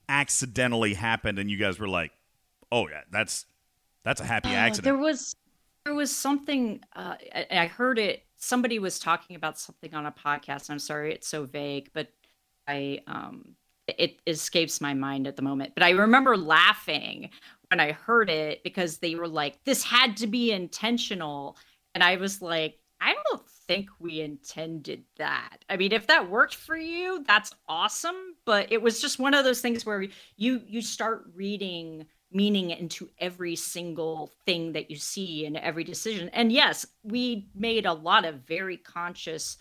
accidentally 0.08 0.94
happened, 0.94 1.38
and 1.38 1.50
you 1.50 1.56
guys 1.56 1.78
were 1.78 1.88
like, 1.88 2.12
"Oh 2.72 2.88
yeah, 2.88 3.02
that's 3.10 3.46
that's 4.04 4.20
a 4.20 4.24
happy 4.24 4.48
Uh, 4.50 4.52
accident." 4.52 4.84
There 4.84 4.96
was 4.96 5.36
there 5.84 5.94
was 5.94 6.14
something 6.14 6.80
uh, 6.96 7.14
I, 7.34 7.46
I 7.50 7.66
heard 7.66 7.98
it. 7.98 8.24
Somebody 8.36 8.78
was 8.78 8.98
talking 8.98 9.36
about 9.36 9.58
something 9.58 9.94
on 9.94 10.06
a 10.06 10.12
podcast. 10.12 10.70
I'm 10.70 10.78
sorry, 10.78 11.12
it's 11.12 11.28
so 11.28 11.44
vague, 11.44 11.90
but 11.92 12.08
I 12.66 13.00
um 13.06 13.54
it 13.86 14.20
escapes 14.26 14.80
my 14.80 14.92
mind 14.92 15.26
at 15.26 15.36
the 15.36 15.42
moment. 15.42 15.72
But 15.74 15.82
I 15.82 15.90
remember 15.90 16.36
laughing 16.36 17.30
when 17.70 17.80
I 17.80 17.92
heard 17.92 18.28
it 18.28 18.62
because 18.62 18.98
they 18.98 19.14
were 19.14 19.28
like, 19.28 19.62
"This 19.64 19.82
had 19.82 20.16
to 20.18 20.26
be 20.26 20.52
intentional," 20.52 21.56
and 21.98 22.04
I 22.04 22.16
was 22.16 22.40
like. 22.40 22.78
I 23.00 23.14
don't 23.30 23.48
think 23.68 23.90
we 24.00 24.20
intended 24.20 25.04
that. 25.18 25.58
I 25.70 25.76
mean, 25.76 25.92
if 25.92 26.08
that 26.08 26.28
worked 26.28 26.56
for 26.56 26.76
you, 26.76 27.24
that's 27.28 27.54
awesome. 27.68 28.34
But 28.44 28.72
it 28.72 28.82
was 28.82 29.00
just 29.00 29.20
one 29.20 29.34
of 29.34 29.44
those 29.44 29.60
things 29.60 29.86
where 29.86 30.04
you 30.36 30.62
you 30.66 30.82
start 30.82 31.30
reading 31.32 32.06
meaning 32.30 32.70
into 32.70 33.08
every 33.18 33.56
single 33.56 34.32
thing 34.44 34.72
that 34.72 34.90
you 34.90 34.96
see 34.96 35.46
and 35.46 35.56
every 35.56 35.84
decision. 35.84 36.28
And 36.30 36.52
yes, 36.52 36.86
we 37.02 37.48
made 37.54 37.86
a 37.86 37.92
lot 37.92 38.24
of 38.24 38.46
very 38.46 38.76
conscious, 38.76 39.56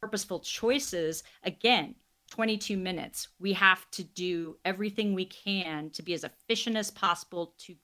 purposeful 0.00 0.40
choices. 0.40 1.22
Again, 1.42 1.94
22 2.30 2.76
minutes. 2.76 3.28
We 3.38 3.52
have 3.54 3.88
to 3.92 4.04
do 4.04 4.56
everything 4.64 5.14
we 5.14 5.24
can 5.26 5.90
to 5.90 6.02
be 6.02 6.14
as 6.14 6.24
efficient 6.24 6.76
as 6.76 6.90
possible 6.90 7.54
to 7.58 7.74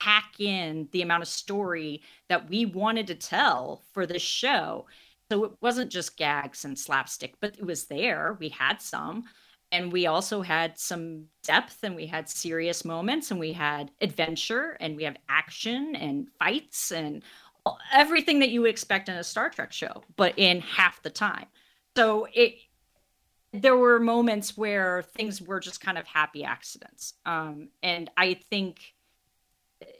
pack 0.00 0.40
in 0.40 0.88
the 0.92 1.02
amount 1.02 1.22
of 1.22 1.28
story 1.28 2.02
that 2.28 2.48
we 2.48 2.66
wanted 2.66 3.06
to 3.08 3.14
tell 3.14 3.82
for 3.92 4.06
this 4.06 4.22
show. 4.22 4.86
So 5.30 5.44
it 5.44 5.52
wasn't 5.60 5.92
just 5.92 6.16
gags 6.16 6.64
and 6.64 6.78
slapstick, 6.78 7.34
but 7.40 7.56
it 7.58 7.66
was 7.66 7.84
there. 7.84 8.36
We 8.40 8.48
had 8.48 8.80
some. 8.80 9.24
And 9.70 9.92
we 9.92 10.06
also 10.06 10.40
had 10.40 10.78
some 10.78 11.26
depth 11.42 11.80
and 11.82 11.94
we 11.94 12.06
had 12.06 12.28
serious 12.28 12.84
moments 12.84 13.30
and 13.30 13.38
we 13.38 13.52
had 13.52 13.90
adventure 14.00 14.78
and 14.80 14.96
we 14.96 15.04
have 15.04 15.16
action 15.28 15.94
and 15.94 16.28
fights 16.38 16.90
and 16.90 17.22
everything 17.92 18.38
that 18.38 18.48
you 18.48 18.62
would 18.62 18.70
expect 18.70 19.10
in 19.10 19.16
a 19.16 19.24
Star 19.24 19.50
Trek 19.50 19.72
show, 19.72 20.02
but 20.16 20.32
in 20.38 20.60
half 20.60 21.02
the 21.02 21.10
time. 21.10 21.46
So 21.96 22.26
it 22.32 22.54
there 23.52 23.76
were 23.76 23.98
moments 23.98 24.56
where 24.56 25.02
things 25.02 25.40
were 25.40 25.58
just 25.58 25.80
kind 25.80 25.96
of 25.96 26.06
happy 26.06 26.44
accidents. 26.44 27.14
Um, 27.24 27.70
and 27.82 28.10
I 28.16 28.34
think 28.34 28.94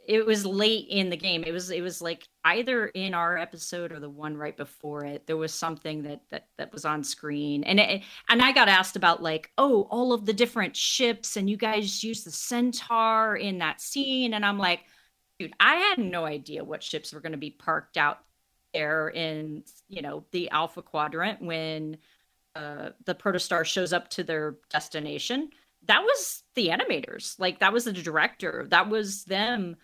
it 0.09 0.25
was 0.25 0.43
late 0.43 0.87
in 0.89 1.11
the 1.11 1.15
game. 1.15 1.43
It 1.43 1.51
was 1.51 1.69
it 1.69 1.83
was 1.83 2.01
like 2.01 2.27
either 2.43 2.87
in 2.87 3.13
our 3.13 3.37
episode 3.37 3.91
or 3.91 3.99
the 3.99 4.09
one 4.09 4.35
right 4.35 4.57
before 4.57 5.05
it. 5.05 5.27
There 5.27 5.37
was 5.37 5.53
something 5.53 6.01
that 6.01 6.21
that 6.31 6.47
that 6.57 6.73
was 6.73 6.83
on 6.83 7.03
screen, 7.03 7.63
and 7.63 7.79
it, 7.79 8.01
and 8.27 8.41
I 8.41 8.51
got 8.51 8.67
asked 8.67 8.95
about 8.95 9.21
like, 9.21 9.51
oh, 9.59 9.83
all 9.91 10.11
of 10.11 10.25
the 10.25 10.33
different 10.33 10.75
ships, 10.75 11.37
and 11.37 11.47
you 11.47 11.57
guys 11.57 12.03
used 12.03 12.25
the 12.25 12.31
Centaur 12.31 13.35
in 13.35 13.59
that 13.59 13.81
scene, 13.81 14.33
and 14.33 14.43
I'm 14.43 14.57
like, 14.57 14.79
dude, 15.37 15.53
I 15.59 15.75
had 15.75 15.99
no 15.99 16.25
idea 16.25 16.63
what 16.63 16.81
ships 16.81 17.13
were 17.13 17.21
going 17.21 17.33
to 17.33 17.37
be 17.37 17.51
parked 17.51 17.95
out 17.95 18.17
there 18.73 19.09
in 19.09 19.63
you 19.89 20.01
know 20.01 20.25
the 20.31 20.49
Alpha 20.49 20.81
Quadrant 20.81 21.39
when 21.39 21.97
uh, 22.55 22.89
the 23.05 23.13
protostar 23.13 23.63
shows 23.63 23.93
up 23.93 24.09
to 24.09 24.23
their 24.23 24.55
destination 24.71 25.51
that 25.85 26.01
was 26.01 26.43
the 26.55 26.69
animators 26.69 27.39
like 27.39 27.59
that 27.59 27.71
was 27.71 27.85
the 27.85 27.93
director 27.93 28.65
that 28.69 28.89
was 28.89 29.23
them 29.25 29.77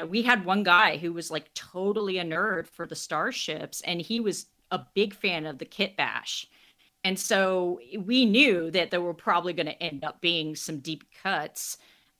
know, 0.00 0.06
we 0.06 0.22
had 0.22 0.44
one 0.44 0.62
guy 0.62 0.96
who 0.96 1.12
was 1.12 1.30
like 1.30 1.52
totally 1.54 2.18
a 2.18 2.24
nerd 2.24 2.66
for 2.66 2.86
the 2.86 2.96
starships, 2.96 3.80
and 3.82 4.00
he 4.00 4.20
was 4.20 4.46
a 4.70 4.86
big 4.94 5.14
fan 5.14 5.46
of 5.46 5.58
the 5.58 5.64
Kit 5.64 5.96
Bash. 5.96 6.46
And 7.04 7.18
so 7.18 7.80
we 7.98 8.24
knew 8.24 8.70
that 8.70 8.90
there 8.90 9.00
were 9.00 9.14
probably 9.14 9.52
going 9.52 9.66
to 9.66 9.82
end 9.82 10.04
up 10.04 10.20
being 10.20 10.54
some 10.54 10.78
deep 10.78 11.04
cuts. 11.22 11.78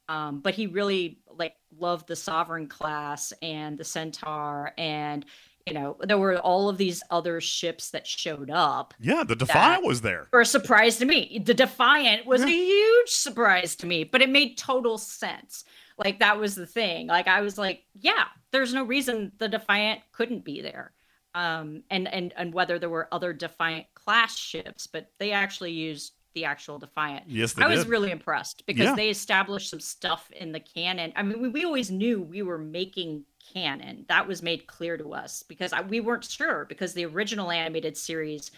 Um, 0.09 0.41
but 0.41 0.55
he 0.55 0.67
really 0.67 1.18
like 1.31 1.55
loved 1.78 2.09
the 2.09 2.17
Sovereign 2.17 2.67
class 2.67 3.33
and 3.41 3.78
the 3.78 3.84
Centaur, 3.84 4.73
and 4.76 5.25
you 5.66 5.74
know 5.74 5.97
there 6.00 6.18
were 6.18 6.39
all 6.39 6.68
of 6.68 6.78
these 6.78 7.02
other 7.10 7.41
ships 7.41 7.91
that 7.91 8.07
showed 8.07 8.50
up. 8.50 8.94
Yeah, 9.00 9.24
the 9.24 9.36
Defiant 9.36 9.84
was 9.84 10.00
there. 10.00 10.28
Were 10.32 10.41
a 10.41 10.47
surprise 10.47 10.99
to 10.99 11.05
me. 11.05 11.42
The 11.44 11.55
Defiant 11.55 12.26
was 12.26 12.42
a 12.42 12.49
huge 12.49 13.08
surprise 13.10 13.76
to 13.76 13.86
me, 13.86 14.05
but 14.05 14.23
it 14.23 14.31
made 14.31 14.57
total 14.58 14.99
sense. 14.99 15.65
Like 15.99 16.18
that 16.20 16.39
was 16.39 16.55
the 16.55 16.66
thing. 16.66 17.07
Like 17.07 17.28
I 17.28 17.42
was 17.42 17.58
like, 17.58 17.84
yeah, 17.94 18.24
there's 18.50 18.74
no 18.74 18.82
reason 18.84 19.32
the 19.39 19.49
Defiant 19.49 20.00
couldn't 20.12 20.44
be 20.44 20.60
there. 20.62 20.92
Um, 21.34 21.82
and 21.91 22.08
and 22.12 22.32
and 22.36 22.52
whether 22.52 22.78
there 22.78 22.91
were 22.91 23.08
other 23.12 23.32
Defiant 23.32 23.86
class 23.94 24.36
ships, 24.36 24.86
but 24.86 25.10
they 25.18 25.32
actually 25.32 25.73
used 25.73 26.12
the 26.34 26.44
actual 26.47 26.78
Defiant. 26.78 27.24
Yes, 27.28 27.52
they 27.52 27.62
I 27.62 27.68
was 27.68 27.84
did. 27.84 27.91
really 27.91 28.10
impressed 28.10 28.65
because 28.66 28.86
Yeah. 28.86 28.94
they 28.94 29.10
established 29.10 29.68
some 29.70 29.81
stuff 29.81 30.31
in 30.32 30.50
the 30.52 30.60
canon. 30.60 31.12
I 31.15 31.23
mean, 31.23 31.42
we, 31.42 31.49
we 31.50 31.65
always 31.65 31.91
knew 31.91 32.23
we 32.23 32.41
were 32.42 32.57
making 32.58 33.24
canon. 33.53 34.05
That 34.09 34.27
was 34.27 34.43
made 34.43 34.67
clear 34.67 34.97
to 34.97 35.15
us 35.15 35.43
because 35.43 35.73
I, 35.73 35.83
we 35.83 36.01
weren't 36.01 36.25
sure 36.25 36.65
because 36.69 36.95
the 36.95 37.07
original 37.07 37.51
animated 37.51 37.97
series 37.97 38.51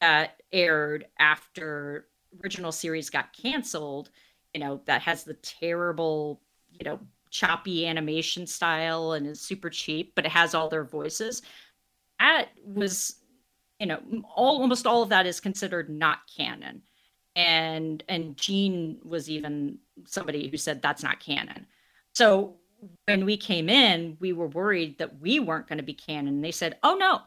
that 0.00 0.42
aired 0.52 1.06
after 1.18 2.08
original 2.42 2.72
series 2.72 3.10
got 3.10 3.32
canceled, 3.32 4.10
you 4.54 4.60
know, 4.60 4.80
that 4.86 5.02
has 5.02 5.24
the 5.24 5.34
terrible, 5.34 6.40
you 6.70 6.84
know, 6.84 7.00
choppy 7.30 7.86
animation 7.86 8.46
style 8.46 9.12
and 9.12 9.26
is 9.26 9.40
super 9.40 9.70
cheap, 9.70 10.14
but 10.14 10.24
it 10.24 10.32
has 10.32 10.54
all 10.54 10.68
their 10.68 10.84
voices. 10.84 11.42
That 12.18 12.48
was, 12.64 13.16
you 13.78 13.86
know, 13.86 14.00
all 14.34 14.60
almost 14.60 14.86
all 14.86 15.02
of 15.02 15.10
that 15.10 15.26
is 15.26 15.40
considered 15.40 15.88
not 15.90 16.20
canon. 16.34 16.82
And 17.36 18.02
and 18.08 18.36
Gene 18.36 18.98
was 19.04 19.30
even 19.30 19.78
somebody 20.06 20.48
who 20.48 20.56
said 20.56 20.82
that's 20.82 21.02
not 21.02 21.20
canon. 21.20 21.66
So 22.14 22.56
when 23.06 23.24
we 23.24 23.36
came 23.36 23.68
in, 23.68 24.16
we 24.20 24.32
were 24.32 24.48
worried 24.48 24.98
that 24.98 25.20
we 25.20 25.40
weren't 25.40 25.68
going 25.68 25.78
to 25.78 25.84
be 25.84 25.94
canon. 25.94 26.40
They 26.40 26.52
said, 26.52 26.78
"Oh 26.82 26.94
no, 26.94 27.22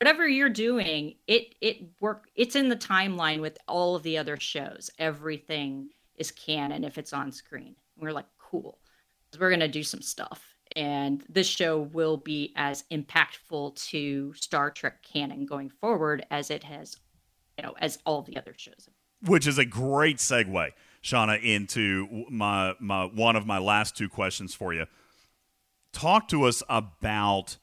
whatever 0.00 0.26
you're 0.28 0.48
doing, 0.48 1.14
it 1.26 1.54
it 1.60 1.78
work. 2.00 2.28
It's 2.34 2.56
in 2.56 2.68
the 2.68 2.76
timeline 2.76 3.40
with 3.40 3.58
all 3.68 3.94
of 3.94 4.02
the 4.02 4.18
other 4.18 4.36
shows. 4.38 4.90
Everything 4.98 5.90
is 6.16 6.30
canon 6.30 6.84
if 6.84 6.98
it's 6.98 7.12
on 7.12 7.32
screen." 7.32 7.76
And 7.96 8.02
we're 8.02 8.12
like, 8.12 8.26
"Cool, 8.38 8.78
we're 9.38 9.50
going 9.50 9.60
to 9.60 9.68
do 9.68 9.82
some 9.82 10.02
stuff." 10.02 10.54
And 10.76 11.24
this 11.28 11.46
show 11.46 11.80
will 11.80 12.18
be 12.18 12.52
as 12.56 12.84
impactful 12.90 13.76
to 13.88 14.34
Star 14.34 14.70
Trek 14.70 15.02
canon 15.02 15.46
going 15.46 15.70
forward 15.70 16.26
as 16.30 16.50
it 16.50 16.62
has, 16.64 16.96
you 17.56 17.64
know, 17.64 17.74
as 17.80 17.98
all 18.04 18.22
the 18.22 18.36
other 18.36 18.54
shows. 18.56 18.88
which 19.22 19.46
is 19.46 19.58
a 19.58 19.64
great 19.64 20.18
segue, 20.18 20.72
Shawna, 21.02 21.42
into 21.42 22.26
my 22.30 22.74
my 22.80 23.04
one 23.04 23.36
of 23.36 23.46
my 23.46 23.58
last 23.58 23.96
two 23.96 24.08
questions 24.08 24.54
for 24.54 24.74
you. 24.74 24.86
Talk 25.92 26.28
to 26.28 26.44
us 26.44 26.62
about 26.68 27.56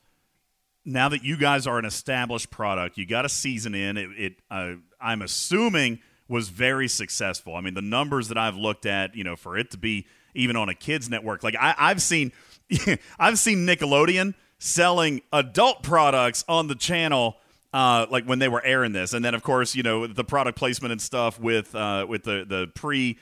now 0.83 1.09
that 1.09 1.23
you 1.23 1.37
guys 1.37 1.67
are 1.67 1.79
an 1.79 1.85
established 1.85 2.49
product. 2.51 2.97
You 2.97 3.05
got 3.05 3.25
a 3.25 3.29
season 3.29 3.75
in. 3.75 3.97
It, 3.97 4.09
it 4.17 4.33
uh, 4.49 4.73
I'm 4.99 5.21
assuming 5.21 5.99
was 6.27 6.49
very 6.49 6.87
successful. 6.87 7.55
I 7.55 7.61
mean, 7.61 7.73
the 7.73 7.81
numbers 7.81 8.29
that 8.29 8.37
I've 8.37 8.55
looked 8.55 8.85
at, 8.85 9.15
you 9.15 9.23
know, 9.23 9.35
for 9.35 9.57
it 9.57 9.71
to 9.71 9.77
be 9.77 10.07
even 10.33 10.55
on 10.55 10.69
a 10.69 10.73
kids 10.73 11.09
network, 11.09 11.43
like 11.43 11.55
I, 11.59 11.75
I've 11.77 12.01
seen, 12.01 12.31
I've 13.19 13.37
seen 13.37 13.65
Nickelodeon 13.65 14.33
selling 14.57 15.21
adult 15.31 15.83
products 15.83 16.43
on 16.47 16.67
the 16.67 16.75
channel 16.75 17.37
uh, 17.75 18.05
like 18.09 18.23
when 18.23 18.39
they 18.39 18.47
were 18.47 18.63
airing 18.63 18.93
this, 18.93 19.13
and 19.13 19.25
then 19.25 19.35
of 19.35 19.43
course 19.43 19.75
you 19.75 19.83
know 19.83 20.07
the 20.07 20.23
product 20.23 20.57
placement 20.57 20.93
and 20.93 21.01
stuff 21.01 21.37
with 21.37 21.75
uh, 21.75 22.05
with 22.07 22.23
the 22.23 22.45
the 22.47 22.71
pre 22.73 23.19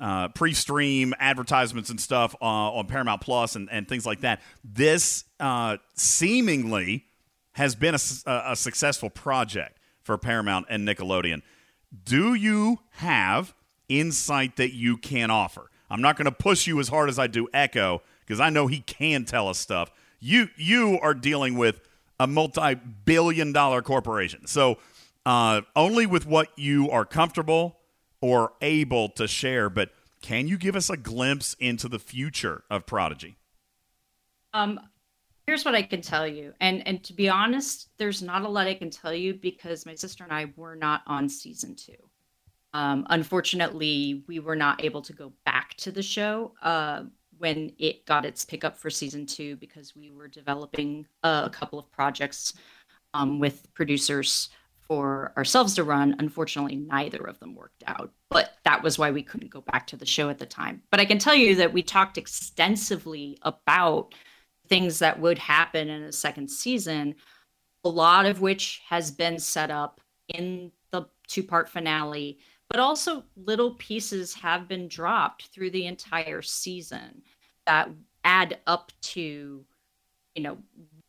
uh, 0.00 0.28
pre 0.28 0.52
stream 0.52 1.12
advertisements 1.18 1.90
and 1.90 2.00
stuff 2.00 2.36
uh, 2.40 2.44
on 2.44 2.86
Paramount 2.86 3.20
Plus 3.20 3.56
and, 3.56 3.68
and 3.68 3.88
things 3.88 4.06
like 4.06 4.20
that. 4.20 4.40
This 4.62 5.24
uh, 5.40 5.78
seemingly 5.96 7.06
has 7.52 7.74
been 7.74 7.96
a, 7.96 8.42
a, 8.52 8.54
successful 8.54 9.10
project 9.10 9.78
for 10.02 10.16
Paramount 10.16 10.66
and 10.68 10.86
Nickelodeon. 10.86 11.42
Do 12.04 12.34
you 12.34 12.80
have 12.90 13.54
insight 13.88 14.56
that 14.56 14.72
you 14.72 14.98
can 14.98 15.32
offer? 15.32 15.70
I'm 15.90 16.02
not 16.02 16.16
going 16.16 16.26
to 16.26 16.32
push 16.32 16.68
you 16.68 16.78
as 16.78 16.88
hard 16.88 17.08
as 17.08 17.18
I 17.18 17.26
do 17.26 17.48
Echo 17.52 18.02
because 18.20 18.38
I 18.38 18.50
know 18.50 18.68
he 18.68 18.80
can 18.80 19.24
tell 19.24 19.48
us 19.48 19.58
stuff. 19.58 19.90
You 20.20 20.48
you 20.56 21.00
are 21.02 21.14
dealing 21.14 21.56
with 21.56 21.80
a 22.18 22.26
multi-billion 22.26 23.52
dollar 23.52 23.82
corporation. 23.82 24.46
So 24.46 24.78
uh, 25.24 25.62
only 25.74 26.06
with 26.06 26.26
what 26.26 26.48
you 26.56 26.90
are 26.90 27.04
comfortable 27.04 27.78
or 28.20 28.52
able 28.60 29.08
to 29.10 29.26
share, 29.26 29.68
but 29.68 29.90
can 30.22 30.48
you 30.48 30.56
give 30.56 30.76
us 30.76 30.90
a 30.90 30.96
glimpse 30.96 31.54
into 31.60 31.88
the 31.88 31.98
future 31.98 32.64
of 32.70 32.86
Prodigy? 32.86 33.36
Um, 34.54 34.80
here's 35.46 35.64
what 35.64 35.74
I 35.74 35.82
can 35.82 36.00
tell 36.00 36.26
you, 36.26 36.54
and 36.60 36.86
and 36.86 37.04
to 37.04 37.12
be 37.12 37.28
honest, 37.28 37.90
there's 37.98 38.22
not 38.22 38.42
a 38.42 38.48
lot 38.48 38.66
I 38.66 38.74
can 38.74 38.90
tell 38.90 39.12
you 39.12 39.34
because 39.34 39.84
my 39.84 39.94
sister 39.94 40.24
and 40.24 40.32
I 40.32 40.52
were 40.56 40.74
not 40.74 41.02
on 41.06 41.28
season 41.28 41.76
two. 41.76 41.92
Um, 42.72 43.06
unfortunately, 43.10 44.24
we 44.26 44.38
were 44.38 44.56
not 44.56 44.84
able 44.84 45.02
to 45.02 45.12
go 45.12 45.32
back 45.44 45.74
to 45.78 45.90
the 45.90 46.02
show 46.02 46.52
uh, 46.62 47.04
when 47.38 47.72
it 47.78 48.06
got 48.06 48.24
its 48.24 48.44
pickup 48.44 48.76
for 48.76 48.90
season 48.90 49.26
two 49.26 49.56
because 49.56 49.94
we 49.94 50.10
were 50.10 50.28
developing 50.28 51.06
a 51.22 51.50
couple 51.52 51.78
of 51.78 51.90
projects 51.90 52.54
um, 53.14 53.38
with 53.38 53.72
producers 53.74 54.50
for 54.88 55.32
ourselves 55.36 55.74
to 55.74 55.84
run. 55.84 56.16
Unfortunately, 56.18 56.76
neither 56.76 57.24
of 57.26 57.38
them 57.40 57.54
worked 57.54 57.82
out, 57.86 58.12
but 58.30 58.54
that 58.64 58.82
was 58.82 58.98
why 58.98 59.10
we 59.10 59.22
couldn't 59.22 59.50
go 59.50 59.60
back 59.60 59.86
to 59.88 59.96
the 59.96 60.06
show 60.06 60.28
at 60.28 60.38
the 60.38 60.46
time. 60.46 60.82
But 60.90 61.00
I 61.00 61.04
can 61.04 61.18
tell 61.18 61.34
you 61.34 61.56
that 61.56 61.72
we 61.72 61.82
talked 61.82 62.18
extensively 62.18 63.38
about 63.42 64.14
things 64.68 64.98
that 64.98 65.18
would 65.20 65.38
happen 65.38 65.88
in 65.88 66.02
a 66.02 66.12
second 66.12 66.50
season, 66.50 67.14
a 67.84 67.88
lot 67.88 68.26
of 68.26 68.40
which 68.40 68.82
has 68.88 69.10
been 69.10 69.38
set 69.38 69.70
up 69.70 70.00
in 70.28 70.72
the 70.90 71.06
two 71.26 71.42
part 71.42 71.68
finale, 71.68 72.38
but 72.68 72.80
also 72.80 73.24
little 73.36 73.74
pieces 73.74 74.34
have 74.34 74.68
been 74.68 74.88
dropped 74.88 75.46
through 75.48 75.70
the 75.70 75.86
entire 75.86 76.42
season 76.42 77.22
that 77.66 77.88
add 78.24 78.58
up 78.66 78.92
to, 79.00 79.64
you 80.34 80.42
know, 80.42 80.58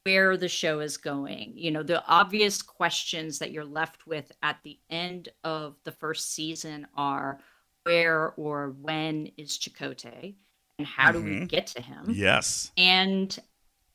where 0.03 0.37
the 0.37 0.47
show 0.47 0.79
is 0.79 0.97
going. 0.97 1.53
You 1.55 1.71
know, 1.71 1.83
the 1.83 2.05
obvious 2.07 2.61
questions 2.61 3.39
that 3.39 3.51
you're 3.51 3.65
left 3.65 4.07
with 4.07 4.31
at 4.41 4.57
the 4.63 4.79
end 4.89 5.29
of 5.43 5.75
the 5.83 5.91
first 5.91 6.33
season 6.33 6.87
are 6.95 7.39
where 7.83 8.33
or 8.37 8.75
when 8.81 9.31
is 9.37 9.57
Chakotay? 9.57 10.35
And 10.79 10.87
how 10.87 11.11
do 11.11 11.19
we 11.19 11.31
Mhm. 11.31 11.47
get 11.47 11.67
to 11.67 11.81
him? 11.81 12.11
Yes. 12.13 12.71
and 12.77 13.39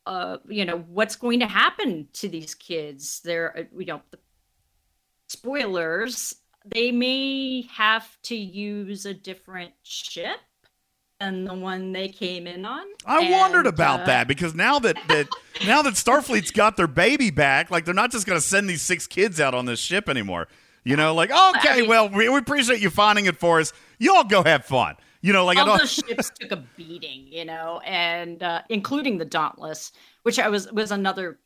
uh 0.07 0.39
you 0.49 0.65
know 0.65 0.79
what's 0.89 1.15
going 1.15 1.39
to 1.39 1.47
happen 1.47 2.09
to 2.13 2.29
these 2.29 2.57
kids 2.57 3.21
they're 3.21 3.57
uh, 3.57 3.63
you 3.79 3.85
know 3.87 4.03
the 4.11 4.19
spoilers 5.29 6.35
they 6.65 6.93
may 6.93 7.63
have 7.63 8.17
to 8.23 8.37
use 8.37 9.07
a 9.07 9.15
different 9.15 9.73
ship 9.83 10.39
than 11.21 11.45
the 11.45 11.55
one 11.55 11.93
they 11.93 12.09
came 12.09 12.47
in 12.49 12.65
on 12.65 12.85
I 13.07 13.31
wondered 13.31 13.67
about 13.67 14.01
uh, 14.01 14.07
that 14.07 14.27
because 14.29 14.55
now 14.55 14.79
that, 14.81 14.97
that 15.09 15.29
now 15.67 15.83
that 15.83 15.95
Starfleet's 15.95 16.51
got 16.51 16.77
their 16.77 16.89
baby 16.89 17.31
back, 17.31 17.71
like 17.71 17.85
they're 17.85 17.95
not 17.95 18.11
just 18.11 18.27
going 18.27 18.39
to 18.39 18.45
send 18.45 18.69
these 18.69 18.83
six 18.83 19.07
kids 19.07 19.41
out 19.41 19.55
on 19.55 19.67
this 19.67 19.79
ship 19.79 20.09
anymore. 20.09 20.49
You 20.85 20.97
know, 20.97 21.15
like 21.15 21.31
okay, 21.31 21.83
well, 21.83 22.09
we, 22.09 22.29
we 22.29 22.39
appreciate 22.39 22.81
you 22.81 22.91
finding 22.91 23.27
it 23.27 23.37
for 23.37 23.61
us. 23.61 23.73
You 23.99 24.17
all 24.17 24.25
go 24.25 24.43
have 24.43 24.65
fun. 24.65 24.97
You 25.21 25.33
know, 25.33 25.45
like 25.45 25.59
I 25.59 25.61
all 25.61 25.67
don't. 25.67 25.79
those 25.79 25.93
ships 25.93 26.33
took 26.41 26.51
a 26.51 26.65
beating, 26.77 27.29
you 27.29 27.45
know, 27.45 27.81
and 27.85 28.43
uh, 28.43 28.63
including 28.69 29.19
the 29.19 29.25
Dauntless, 29.25 29.93
which 30.25 30.41
I 30.41 30.49
was 30.49 30.71
was 30.73 30.91
another 30.91 31.39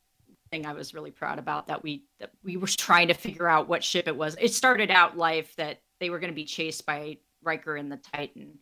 thing 0.49 0.65
I 0.65 0.73
was 0.73 0.93
really 0.93 1.11
proud 1.11 1.39
about 1.39 1.67
that 1.67 1.83
we 1.83 2.03
that 2.19 2.31
we 2.43 2.57
were 2.57 2.67
trying 2.77 3.07
to 3.09 3.13
figure 3.13 3.47
out 3.47 3.67
what 3.67 3.83
ship 3.83 4.07
it 4.07 4.15
was. 4.15 4.35
It 4.39 4.53
started 4.53 4.91
out 4.91 5.17
life 5.17 5.55
that 5.55 5.81
they 5.99 6.09
were 6.09 6.19
going 6.19 6.31
to 6.31 6.35
be 6.35 6.45
chased 6.45 6.85
by 6.85 7.17
Riker 7.43 7.75
and 7.75 7.91
the 7.91 7.97
Titan. 7.97 8.59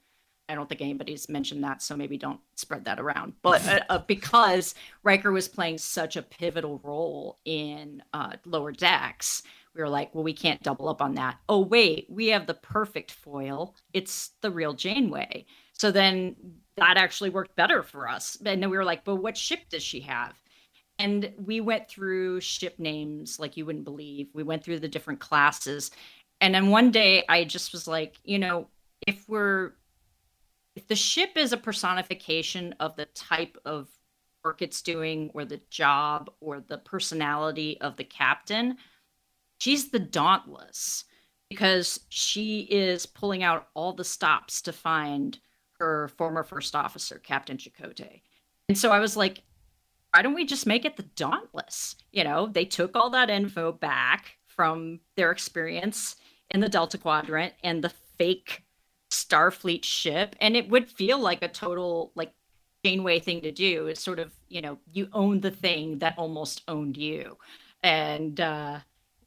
I 0.47 0.53
don't 0.53 0.69
think 0.69 0.81
anybody's 0.81 1.27
mentioned 1.27 1.63
that, 1.63 1.81
so 1.81 1.97
maybe 1.97 2.17
don't 2.17 2.39
spread 2.55 2.85
that 2.85 2.99
around. 2.99 3.33
But 3.41 3.67
uh, 3.67 3.79
uh, 3.89 3.97
because 3.99 4.75
Riker 5.01 5.31
was 5.31 5.47
playing 5.47 5.79
such 5.79 6.17
a 6.17 6.21
pivotal 6.21 6.79
role 6.83 7.39
in 7.45 8.03
uh, 8.13 8.33
Lower 8.45 8.71
Decks, 8.71 9.41
we 9.73 9.81
were 9.81 9.89
like, 9.89 10.13
well, 10.13 10.23
we 10.23 10.33
can't 10.33 10.61
double 10.61 10.87
up 10.87 11.01
on 11.01 11.15
that. 11.15 11.37
Oh, 11.49 11.59
wait, 11.59 12.05
we 12.09 12.27
have 12.27 12.45
the 12.45 12.53
perfect 12.53 13.11
foil. 13.11 13.75
It's 13.93 14.31
the 14.41 14.51
real 14.51 14.73
Janeway. 14.73 15.45
So 15.73 15.91
then 15.91 16.35
that 16.77 16.97
actually 16.97 17.29
worked 17.29 17.55
better 17.55 17.83
for 17.83 18.07
us. 18.07 18.37
And 18.45 18.61
then 18.61 18.69
we 18.69 18.77
were 18.77 18.85
like, 18.85 19.03
but 19.03 19.17
what 19.17 19.37
ship 19.37 19.61
does 19.69 19.83
she 19.83 19.99
have? 20.01 20.33
And 20.97 21.33
we 21.37 21.59
went 21.61 21.89
through 21.89 22.39
ship 22.41 22.79
names 22.79 23.39
like 23.39 23.57
you 23.57 23.65
wouldn't 23.65 23.83
believe. 23.83 24.29
We 24.33 24.43
went 24.43 24.63
through 24.63 24.79
the 24.79 24.87
different 24.87 25.19
classes. 25.19 25.91
And 26.41 26.55
then 26.55 26.69
one 26.69 26.91
day 26.91 27.25
I 27.27 27.43
just 27.43 27.73
was 27.73 27.87
like, 27.87 28.17
you 28.23 28.39
know, 28.39 28.67
if 29.07 29.27
we're 29.27 29.73
if 30.75 30.87
the 30.87 30.95
ship 30.95 31.31
is 31.35 31.53
a 31.53 31.57
personification 31.57 32.75
of 32.79 32.95
the 32.95 33.05
type 33.05 33.57
of 33.65 33.87
work 34.43 34.61
it's 34.61 34.81
doing 34.81 35.31
or 35.33 35.45
the 35.45 35.61
job 35.69 36.29
or 36.41 36.59
the 36.59 36.77
personality 36.79 37.79
of 37.81 37.95
the 37.95 38.03
captain, 38.03 38.77
she's 39.57 39.89
the 39.89 39.99
dauntless 39.99 41.05
because 41.49 42.01
she 42.09 42.61
is 42.61 43.05
pulling 43.05 43.43
out 43.43 43.69
all 43.73 43.93
the 43.93 44.03
stops 44.03 44.61
to 44.63 44.73
find 44.73 45.39
her 45.79 46.09
former 46.17 46.43
first 46.43 46.75
officer, 46.75 47.19
Captain 47.19 47.57
Chakotay. 47.57 48.21
And 48.67 48.77
so 48.77 48.91
I 48.91 48.99
was 48.99 49.15
like, 49.15 49.43
why 50.15 50.21
don't 50.21 50.33
we 50.33 50.45
just 50.45 50.65
make 50.65 50.85
it 50.85 50.95
the 50.95 51.03
Dauntless? 51.03 51.97
You 52.13 52.23
know, 52.23 52.47
they 52.47 52.63
took 52.63 52.95
all 52.95 53.09
that 53.09 53.29
info 53.29 53.73
back 53.73 54.37
from 54.47 55.01
their 55.17 55.29
experience 55.29 56.15
in 56.49 56.61
the 56.61 56.69
Delta 56.69 56.97
Quadrant 56.97 57.53
and 57.65 57.83
the 57.83 57.91
fake 58.17 58.63
Starfleet 59.11 59.83
ship, 59.83 60.37
and 60.39 60.55
it 60.55 60.69
would 60.69 60.87
feel 60.87 61.19
like 61.19 61.43
a 61.43 61.49
total 61.49 62.13
like 62.15 62.31
Janeway 62.85 63.19
thing 63.19 63.41
to 63.41 63.51
do. 63.51 63.87
Is 63.87 63.99
sort 63.99 64.19
of 64.19 64.31
you 64.47 64.61
know 64.61 64.77
you 64.93 65.09
own 65.11 65.41
the 65.41 65.51
thing 65.51 65.99
that 65.99 66.15
almost 66.17 66.61
owned 66.69 66.95
you, 66.95 67.37
and 67.83 68.39
uh, 68.39 68.79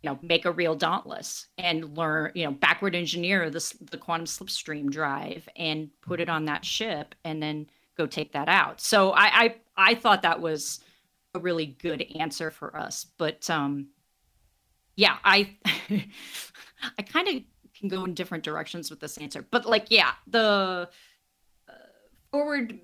you 0.02 0.08
know 0.08 0.18
make 0.22 0.46
a 0.46 0.52
real 0.52 0.74
Dauntless 0.74 1.48
and 1.58 1.98
learn 1.98 2.32
you 2.34 2.44
know 2.44 2.52
backward 2.52 2.94
engineer 2.94 3.50
the 3.50 3.74
the 3.90 3.98
quantum 3.98 4.24
slipstream 4.26 4.88
drive 4.88 5.50
and 5.54 5.90
put 6.00 6.18
it 6.18 6.30
on 6.30 6.46
that 6.46 6.64
ship, 6.64 7.14
and 7.24 7.42
then 7.42 7.66
go 7.98 8.06
take 8.06 8.32
that 8.32 8.48
out. 8.48 8.80
So 8.80 9.10
I 9.10 9.26
I, 9.26 9.54
I 9.78 9.94
thought 9.94 10.22
that 10.22 10.40
was 10.40 10.80
a 11.34 11.38
really 11.38 11.66
good 11.66 12.04
answer 12.18 12.50
for 12.50 12.76
us, 12.76 13.06
but 13.16 13.48
um, 13.48 13.88
yeah, 14.96 15.16
I 15.24 15.56
I 16.98 17.02
kind 17.02 17.28
of 17.28 17.42
can 17.78 17.88
go 17.88 18.04
in 18.04 18.12
different 18.12 18.44
directions 18.44 18.90
with 18.90 19.00
this 19.00 19.16
answer, 19.18 19.46
but 19.50 19.64
like 19.64 19.86
yeah, 19.90 20.12
the 20.26 20.88
uh, 21.68 21.72
forward 22.32 22.78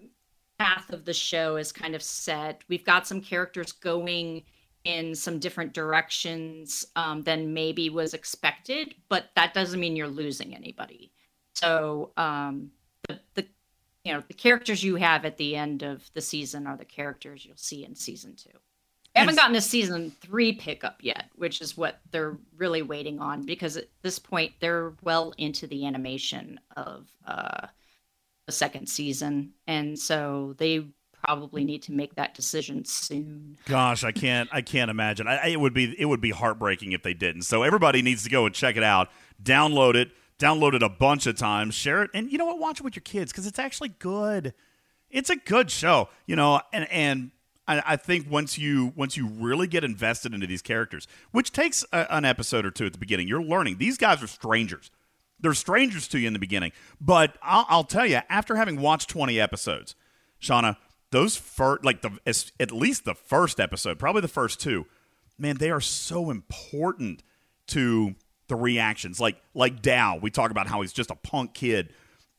path 0.58 0.92
of 0.92 1.04
the 1.04 1.12
show 1.12 1.56
is 1.56 1.72
kind 1.72 1.96
of 1.96 2.02
set. 2.02 2.62
We've 2.68 2.84
got 2.84 3.06
some 3.06 3.20
characters 3.20 3.72
going 3.72 4.44
in 4.84 5.14
some 5.14 5.38
different 5.38 5.72
directions 5.72 6.86
um, 6.94 7.22
than 7.22 7.54
maybe 7.54 7.90
was 7.90 8.14
expected, 8.14 8.94
but 9.08 9.30
that 9.34 9.52
doesn't 9.52 9.80
mean 9.80 9.96
you're 9.96 10.06
losing 10.06 10.54
anybody. 10.54 11.10
So 11.54 12.12
um, 12.16 12.70
the 13.08 13.20
the 13.34 13.46
you 14.04 14.12
know 14.12 14.22
the 14.28 14.34
characters 14.34 14.84
you 14.84 14.96
have 14.96 15.24
at 15.24 15.38
the 15.38 15.56
end 15.56 15.82
of 15.82 16.08
the 16.14 16.20
season 16.20 16.66
are 16.66 16.76
the 16.76 16.84
characters 16.84 17.44
you'll 17.44 17.56
see 17.56 17.84
in 17.84 17.94
season 17.94 18.36
two. 18.36 18.50
I 19.16 19.20
haven't 19.20 19.36
gotten 19.36 19.54
a 19.54 19.60
season 19.60 20.10
three 20.20 20.52
pickup 20.52 20.96
yet, 21.00 21.26
which 21.36 21.60
is 21.60 21.76
what 21.76 22.00
they're 22.10 22.36
really 22.56 22.82
waiting 22.82 23.20
on 23.20 23.46
because 23.46 23.76
at 23.76 23.88
this 24.02 24.18
point 24.18 24.52
they're 24.58 24.92
well 25.02 25.32
into 25.38 25.68
the 25.68 25.86
animation 25.86 26.58
of 26.76 27.08
uh, 27.24 27.68
the 28.46 28.52
second 28.52 28.88
season, 28.88 29.52
and 29.66 29.98
so 29.98 30.54
they 30.58 30.86
probably 31.24 31.64
need 31.64 31.82
to 31.82 31.92
make 31.92 32.16
that 32.16 32.34
decision 32.34 32.84
soon. 32.84 33.56
Gosh, 33.66 34.04
I 34.04 34.12
can't. 34.12 34.48
I 34.52 34.60
can't 34.60 34.90
imagine. 34.90 35.26
I, 35.28 35.48
it 35.48 35.60
would 35.60 35.74
be. 35.74 35.94
It 35.98 36.04
would 36.04 36.20
be 36.20 36.30
heartbreaking 36.30 36.92
if 36.92 37.02
they 37.02 37.14
didn't. 37.14 37.42
So 37.42 37.62
everybody 37.62 38.02
needs 38.02 38.24
to 38.24 38.30
go 38.30 38.46
and 38.46 38.54
check 38.54 38.76
it 38.76 38.82
out. 38.82 39.08
Download 39.42 39.94
it. 39.94 40.10
Download 40.44 40.74
it 40.74 40.82
a 40.82 40.90
bunch 40.90 41.26
of 41.26 41.38
times. 41.38 41.74
Share 41.74 42.02
it, 42.02 42.10
and 42.12 42.30
you 42.30 42.36
know 42.36 42.44
what? 42.44 42.58
Watch 42.58 42.80
it 42.80 42.84
with 42.84 42.94
your 42.94 43.02
kids 43.02 43.32
because 43.32 43.46
it's 43.46 43.58
actually 43.58 43.88
good. 43.98 44.52
It's 45.10 45.30
a 45.30 45.36
good 45.36 45.70
show. 45.70 46.10
You 46.26 46.36
know, 46.36 46.60
and 46.70 46.86
and 46.90 47.30
I, 47.66 47.82
I 47.86 47.96
think 47.96 48.30
once 48.30 48.58
you 48.58 48.92
once 48.94 49.16
you 49.16 49.26
really 49.26 49.66
get 49.66 49.84
invested 49.84 50.34
into 50.34 50.46
these 50.46 50.60
characters, 50.60 51.08
which 51.30 51.50
takes 51.50 51.82
a, 51.94 52.14
an 52.14 52.26
episode 52.26 52.66
or 52.66 52.70
two 52.70 52.84
at 52.84 52.92
the 52.92 52.98
beginning, 52.98 53.26
you're 53.26 53.42
learning 53.42 53.78
these 53.78 53.96
guys 53.96 54.22
are 54.22 54.26
strangers. 54.26 54.90
They're 55.40 55.54
strangers 55.54 56.08
to 56.08 56.18
you 56.18 56.26
in 56.26 56.34
the 56.34 56.38
beginning, 56.38 56.72
but 57.00 57.38
I'll, 57.42 57.64
I'll 57.70 57.84
tell 57.84 58.06
you, 58.06 58.20
after 58.28 58.56
having 58.56 58.80
watched 58.80 59.08
20 59.08 59.40
episodes, 59.40 59.94
Shawna, 60.40 60.76
those 61.10 61.36
first, 61.36 61.86
like 61.86 62.02
the 62.02 62.18
at 62.60 62.70
least 62.70 63.06
the 63.06 63.14
first 63.14 63.58
episode, 63.58 63.98
probably 63.98 64.20
the 64.20 64.28
first 64.28 64.60
two, 64.60 64.84
man, 65.38 65.56
they 65.56 65.70
are 65.70 65.80
so 65.80 66.30
important 66.30 67.22
to 67.68 68.14
the 68.48 68.56
reactions. 68.56 69.20
Like 69.20 69.40
like 69.54 69.82
Dal, 69.82 70.20
we 70.20 70.30
talk 70.30 70.50
about 70.50 70.66
how 70.66 70.80
he's 70.80 70.92
just 70.92 71.10
a 71.10 71.16
punk 71.16 71.54
kid, 71.54 71.92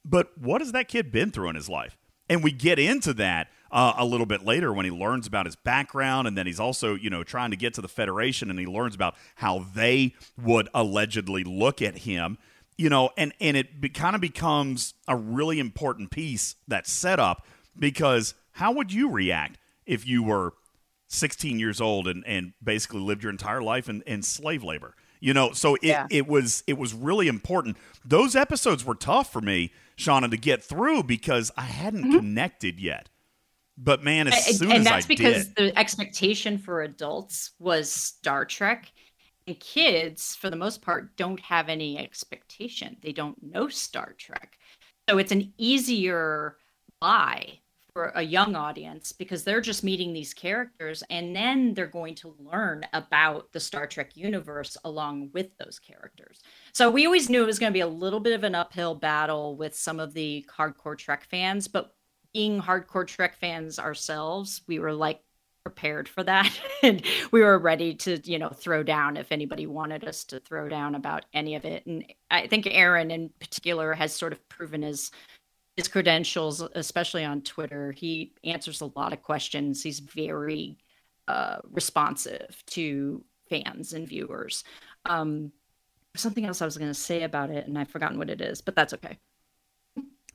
but 0.03 0.37
what 0.37 0.61
has 0.61 0.71
that 0.73 0.87
kid 0.87 1.11
been 1.11 1.31
through 1.31 1.49
in 1.49 1.55
his 1.55 1.69
life? 1.69 1.97
And 2.27 2.43
we 2.43 2.51
get 2.51 2.79
into 2.79 3.13
that 3.15 3.49
uh, 3.71 3.93
a 3.97 4.05
little 4.05 4.25
bit 4.25 4.43
later 4.43 4.73
when 4.73 4.85
he 4.85 4.91
learns 4.91 5.27
about 5.27 5.45
his 5.45 5.55
background, 5.55 6.27
and 6.27 6.37
then 6.37 6.45
he's 6.45 6.59
also 6.59 6.95
you 6.95 7.09
know 7.09 7.23
trying 7.23 7.51
to 7.51 7.57
get 7.57 7.73
to 7.75 7.81
the 7.81 7.87
Federation, 7.87 8.49
and 8.49 8.59
he 8.59 8.65
learns 8.65 8.95
about 8.95 9.15
how 9.35 9.65
they 9.75 10.15
would 10.41 10.69
allegedly 10.73 11.43
look 11.43 11.81
at 11.81 11.99
him. 11.99 12.37
You 12.77 12.89
know, 12.89 13.11
and 13.17 13.33
and 13.39 13.55
it 13.55 13.79
be, 13.79 13.89
kind 13.89 14.15
of 14.15 14.21
becomes 14.21 14.93
a 15.07 15.15
really 15.15 15.59
important 15.59 16.11
piece 16.11 16.55
that 16.67 16.87
setup 16.87 17.45
because 17.77 18.33
how 18.53 18.71
would 18.71 18.91
you 18.91 19.11
react 19.11 19.57
if 19.85 20.07
you 20.07 20.23
were 20.23 20.53
16 21.07 21.59
years 21.59 21.79
old 21.79 22.07
and, 22.07 22.25
and 22.25 22.53
basically 22.63 23.01
lived 23.01 23.23
your 23.23 23.31
entire 23.31 23.61
life 23.61 23.89
in, 23.89 24.01
in 24.03 24.21
slave 24.21 24.63
labor? 24.63 24.95
You 25.19 25.33
know, 25.33 25.51
so 25.53 25.75
it, 25.75 25.83
Yeah. 25.83 26.07
it 26.09 26.27
was 26.27 26.63
it 26.67 26.77
was 26.77 26.93
really 26.93 27.27
important. 27.27 27.77
Those 28.03 28.35
episodes 28.35 28.85
were 28.85 28.95
tough 28.95 29.31
for 29.31 29.41
me, 29.41 29.71
Shawna, 29.97 30.29
to 30.29 30.37
get 30.37 30.63
through 30.63 31.03
because 31.03 31.51
I 31.57 31.63
hadn't 31.63 32.11
connected 32.11 32.79
yet. 32.79 33.09
But 33.77 34.03
man, 34.03 34.27
as 34.27 34.33
Mm-hmm. 34.35 34.47
And- 34.49 34.57
soon 34.57 34.71
and 34.71 34.79
as 34.79 34.85
that's 34.85 35.05
I 35.05 35.07
because 35.07 35.47
did, 35.47 35.55
the 35.55 35.77
expectation 35.79 36.57
for 36.57 36.81
adults 36.83 37.51
was 37.59 37.91
Star 37.91 38.45
Trek, 38.45 38.91
and 39.47 39.59
kids, 39.59 40.35
for 40.35 40.49
the 40.49 40.55
most 40.55 40.81
part, 40.81 41.15
don't 41.17 41.39
have 41.41 41.67
any 41.69 41.97
expectation. 41.97 42.97
They 43.01 43.11
don't 43.11 43.41
know 43.43 43.67
Star 43.67 44.13
Trek, 44.17 44.57
so 45.09 45.17
it's 45.17 45.31
an 45.31 45.53
easier 45.57 46.57
buy 47.01 47.59
for 47.95 48.11
a 48.15 48.21
young 48.21 48.57
audience 48.57 49.13
because 49.13 49.45
they're 49.45 49.61
just 49.61 49.81
meeting 49.81 50.11
these 50.11 50.33
characters, 50.33 51.01
and 51.09 51.33
then 51.33 51.73
they're 51.73 51.87
going 51.87 52.13
to 52.13 52.35
learn 52.39 52.85
about 52.91 53.49
the 53.53 53.59
Star 53.59 53.87
Trek 53.87 54.17
universe 54.17 54.75
along 54.83 55.29
with 55.33 55.57
those 55.57 55.79
characters. 55.79 56.41
So 56.73 56.91
we 56.91 57.05
always 57.05 57.29
knew 57.29 57.41
it 57.41 57.45
was 57.45 57.57
going 57.57 57.71
to 57.71 57.77
be 57.77 57.79
a 57.79 57.87
little 57.87 58.19
bit 58.19 58.33
of 58.33 58.43
an 58.43 58.53
uphill 58.53 58.95
battle 58.95 59.55
with 59.55 59.73
some 59.73 60.01
of 60.01 60.13
the 60.13 60.45
hardcore 60.53 60.97
Trek 60.97 61.23
fans, 61.31 61.69
but 61.69 61.95
being 62.33 62.61
hardcore 62.61 63.07
Trek 63.07 63.37
fans 63.37 63.79
ourselves, 63.79 64.61
we 64.67 64.77
were 64.77 64.91
like 64.91 65.21
prepared 65.63 66.09
for 66.09 66.21
that 66.21 66.51
and 66.83 67.01
we 67.31 67.41
were 67.41 67.57
ready 67.57 67.95
to, 67.95 68.19
you 68.29 68.37
know, 68.37 68.49
throw 68.49 68.83
down 68.83 69.15
if 69.15 69.31
anybody 69.31 69.67
wanted 69.67 70.03
us 70.03 70.25
to 70.25 70.41
throw 70.41 70.67
down 70.67 70.95
about 70.95 71.25
any 71.33 71.55
of 71.55 71.63
it. 71.63 71.85
And 71.85 72.03
I 72.29 72.47
think 72.47 72.67
Aaron 72.69 73.09
in 73.09 73.29
particular 73.39 73.93
has 73.93 74.13
sort 74.13 74.33
of 74.33 74.49
proven 74.49 74.81
his 74.81 75.11
his 75.75 75.87
credentials, 75.87 76.61
especially 76.73 77.25
on 77.25 77.41
Twitter. 77.41 77.91
He 77.91 78.33
answers 78.43 78.81
a 78.81 78.91
lot 78.95 79.13
of 79.13 79.21
questions. 79.21 79.83
He's 79.83 79.99
very 79.99 80.77
uh, 81.27 81.57
responsive 81.71 82.63
to 82.67 83.23
fans 83.49 83.93
and 83.93 84.07
viewers. 84.07 84.63
Um, 85.05 85.51
something 86.15 86.45
else 86.45 86.61
I 86.61 86.65
was 86.65 86.77
going 86.77 86.89
to 86.89 86.93
say 86.93 87.23
about 87.23 87.49
it, 87.49 87.67
and 87.67 87.77
I've 87.77 87.89
forgotten 87.89 88.17
what 88.17 88.29
it 88.29 88.41
is, 88.41 88.61
but 88.61 88.75
that's 88.75 88.93
okay. 88.93 89.17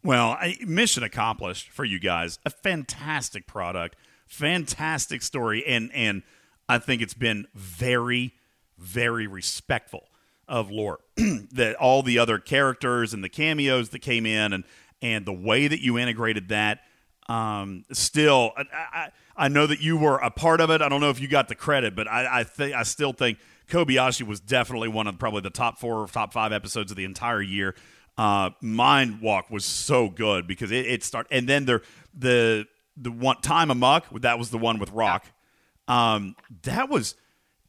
well, 0.04 0.30
I, 0.30 0.56
mission 0.66 1.02
accomplished 1.02 1.70
for 1.70 1.84
you 1.84 1.98
guys. 1.98 2.38
A 2.44 2.50
fantastic 2.50 3.46
product, 3.46 3.96
fantastic 4.26 5.22
story, 5.22 5.64
and 5.66 5.90
and 5.94 6.22
I 6.68 6.78
think 6.78 7.02
it's 7.02 7.14
been 7.14 7.46
very, 7.54 8.34
very 8.78 9.26
respectful 9.26 10.08
of 10.46 10.70
lore. 10.70 11.00
that 11.16 11.76
all 11.76 12.02
the 12.02 12.18
other 12.18 12.38
characters 12.38 13.14
and 13.14 13.24
the 13.24 13.28
cameos 13.28 13.88
that 13.88 14.00
came 14.00 14.26
in, 14.26 14.52
and 14.52 14.64
and 15.02 15.24
the 15.24 15.32
way 15.32 15.68
that 15.68 15.80
you 15.80 15.98
integrated 15.98 16.48
that. 16.48 16.80
Um, 17.28 17.84
still, 17.92 18.52
I, 18.56 18.64
I, 18.72 19.08
I 19.36 19.48
know 19.48 19.66
that 19.66 19.80
you 19.80 19.96
were 19.96 20.18
a 20.18 20.30
part 20.30 20.60
of 20.60 20.70
it. 20.70 20.82
I 20.82 20.88
don't 20.88 21.00
know 21.00 21.10
if 21.10 21.20
you 21.20 21.28
got 21.28 21.48
the 21.48 21.54
credit, 21.54 21.94
but 21.94 22.08
I, 22.08 22.40
I 22.40 22.44
think 22.44 22.74
I 22.74 22.82
still 22.82 23.12
think 23.12 23.38
Kobayashi 23.68 24.26
was 24.26 24.40
definitely 24.40 24.88
one 24.88 25.06
of 25.06 25.18
probably 25.18 25.40
the 25.40 25.50
top 25.50 25.78
four 25.78 26.00
or 26.00 26.08
top 26.08 26.32
five 26.32 26.52
episodes 26.52 26.90
of 26.90 26.96
the 26.96 27.04
entire 27.04 27.40
year. 27.40 27.74
Uh, 28.18 28.50
Mindwalk 28.62 29.50
was 29.50 29.64
so 29.64 30.08
good 30.08 30.46
because 30.46 30.70
it, 30.70 30.86
it 30.86 31.04
started, 31.04 31.32
and 31.32 31.48
then 31.48 31.64
there 31.64 31.82
the 32.12 32.66
the 32.96 33.10
one 33.10 33.40
time 33.40 33.70
amok 33.70 34.20
that 34.20 34.38
was 34.38 34.50
the 34.50 34.58
one 34.58 34.78
with 34.78 34.90
Rok. 34.90 35.24
Um, 35.88 36.34
that 36.64 36.90
was 36.90 37.14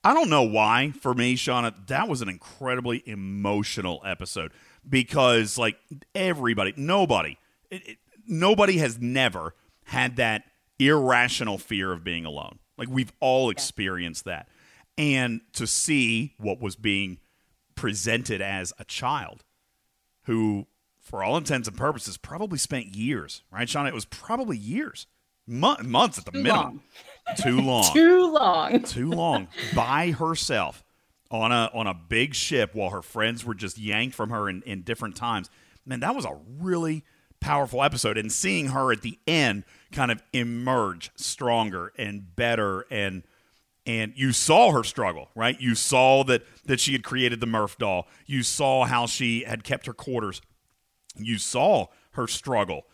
I 0.03 0.13
don't 0.13 0.29
know 0.29 0.43
why 0.43 0.91
for 0.99 1.13
me, 1.13 1.35
Shawna, 1.35 1.87
that 1.87 2.09
was 2.09 2.21
an 2.21 2.29
incredibly 2.29 3.03
emotional 3.05 4.01
episode 4.05 4.51
because 4.87 5.57
like 5.57 5.77
everybody, 6.15 6.73
nobody, 6.75 7.37
it, 7.69 7.87
it, 7.87 7.97
nobody 8.27 8.77
has 8.77 8.99
never 8.99 9.55
had 9.85 10.15
that 10.17 10.43
irrational 10.79 11.57
fear 11.57 11.91
of 11.91 12.03
being 12.03 12.25
alone. 12.25 12.59
Like 12.77 12.89
we've 12.89 13.11
all 13.19 13.49
experienced 13.49 14.25
that, 14.25 14.47
and 14.97 15.41
to 15.53 15.67
see 15.67 16.33
what 16.37 16.59
was 16.59 16.75
being 16.75 17.19
presented 17.75 18.41
as 18.41 18.73
a 18.79 18.83
child 18.85 19.43
who, 20.25 20.67
for 20.99 21.23
all 21.23 21.37
intents 21.37 21.67
and 21.67 21.77
purposes, 21.77 22.17
probably 22.17 22.57
spent 22.57 22.95
years, 22.95 23.43
right, 23.51 23.67
Sean? 23.69 23.87
It 23.87 23.93
was 23.93 24.05
probably 24.05 24.57
years, 24.57 25.07
Mon- 25.47 25.89
months 25.89 26.17
at 26.17 26.25
the 26.25 26.31
Too 26.31 26.43
minimum. 26.43 26.81
Too 27.41 27.61
long. 27.61 27.93
Too 27.93 28.31
long. 28.31 28.83
Too 28.83 29.09
long. 29.11 29.47
By 29.75 30.11
herself 30.11 30.83
on 31.31 31.51
a 31.51 31.71
on 31.73 31.87
a 31.87 31.93
big 31.93 32.35
ship 32.35 32.75
while 32.75 32.89
her 32.89 33.01
friends 33.01 33.45
were 33.45 33.55
just 33.55 33.77
yanked 33.77 34.15
from 34.15 34.29
her 34.29 34.49
in, 34.49 34.61
in 34.63 34.81
different 34.81 35.15
times. 35.15 35.49
Man, 35.85 36.01
that 36.01 36.15
was 36.15 36.25
a 36.25 36.37
really 36.59 37.03
powerful 37.39 37.83
episode. 37.83 38.17
And 38.17 38.31
seeing 38.31 38.67
her 38.67 38.91
at 38.91 39.01
the 39.01 39.17
end 39.25 39.63
kind 39.91 40.11
of 40.11 40.21
emerge 40.33 41.11
stronger 41.15 41.91
and 41.97 42.35
better 42.35 42.85
and 42.91 43.23
and 43.87 44.13
you 44.15 44.31
saw 44.31 44.71
her 44.71 44.83
struggle, 44.83 45.29
right? 45.33 45.59
You 45.59 45.73
saw 45.73 46.23
that 46.25 46.43
that 46.65 46.79
she 46.79 46.91
had 46.93 47.03
created 47.03 47.39
the 47.39 47.47
Murph 47.47 47.77
doll. 47.77 48.07
You 48.25 48.43
saw 48.43 48.85
how 48.85 49.07
she 49.07 49.43
had 49.43 49.63
kept 49.63 49.87
her 49.87 49.93
quarters. 49.93 50.41
You 51.17 51.37
saw 51.37 51.87
her 52.11 52.27
struggle 52.27 52.85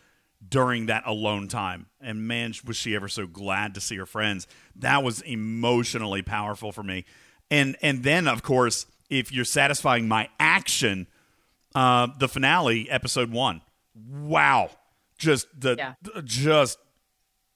during 0.46 0.86
that 0.86 1.02
alone 1.06 1.48
time. 1.48 1.86
And 2.00 2.26
man, 2.26 2.54
was 2.66 2.76
she 2.76 2.94
ever 2.94 3.08
so 3.08 3.26
glad 3.26 3.74
to 3.74 3.80
see 3.80 3.96
her 3.96 4.06
friends. 4.06 4.46
That 4.76 5.02
was 5.02 5.20
emotionally 5.22 6.22
powerful 6.22 6.72
for 6.72 6.82
me. 6.82 7.04
And 7.50 7.76
and 7.82 8.02
then 8.02 8.28
of 8.28 8.42
course, 8.42 8.86
if 9.10 9.32
you're 9.32 9.44
satisfying 9.44 10.06
my 10.08 10.28
action, 10.38 11.06
uh, 11.74 12.08
the 12.18 12.28
finale, 12.28 12.88
episode 12.90 13.30
one. 13.30 13.62
Wow. 13.94 14.70
Just 15.18 15.46
the 15.58 15.76
Yeah. 15.76 15.94
just 16.24 16.78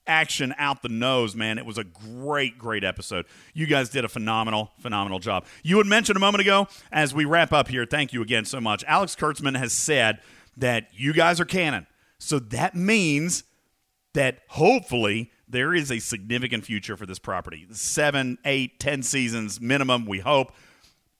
action 0.07 0.53
out 0.59 0.83
the 0.83 0.89
nose, 0.89 1.37
man. 1.37 1.59
It 1.59 1.67
was 1.67 1.79
a 1.79 1.85
great, 1.85 2.59
great 2.59 2.83
episode. 2.83 3.25
You 3.55 3.67
guys 3.67 3.89
did 3.89 4.05
a 4.05 4.09
phenomenal, 4.09 4.73
phenomenal 4.81 5.21
job. 5.21 5.47
You 5.62 5.79
had 5.79 5.87
mentioned 5.87 6.17
a 6.17 6.21
moment 6.21 6.41
ago, 6.41 6.67
as 6.91 7.15
we 7.15 7.25
wrap 7.25 7.53
up 7.53 7.69
here, 7.69 7.87
thank 7.87 8.12
you 8.12 8.21
again 8.23 8.45
so 8.45 8.61
much. 8.61 8.83
Alex 8.89 9.15
Kurtzman 9.15 9.57
has 9.57 9.73
said 9.73 10.19
that 10.57 10.89
you 10.93 11.12
guys 11.12 11.39
are 11.41 11.45
canon. 11.45 11.87
So 12.19 12.39
that 12.41 12.75
means 12.75 13.45
that 14.15 14.41
hopefully 14.49 15.31
there 15.53 15.75
is 15.75 15.93
a 15.93 15.99
significant 15.99 16.65
future 16.65 16.97
for 16.97 17.07
this 17.07 17.19
property. 17.19 17.67
Seven, 17.71 18.39
eight, 18.45 18.81
ten 18.81 19.03
seasons 19.03 19.61
minimum, 19.61 20.07
we 20.07 20.19
hope. 20.19 20.53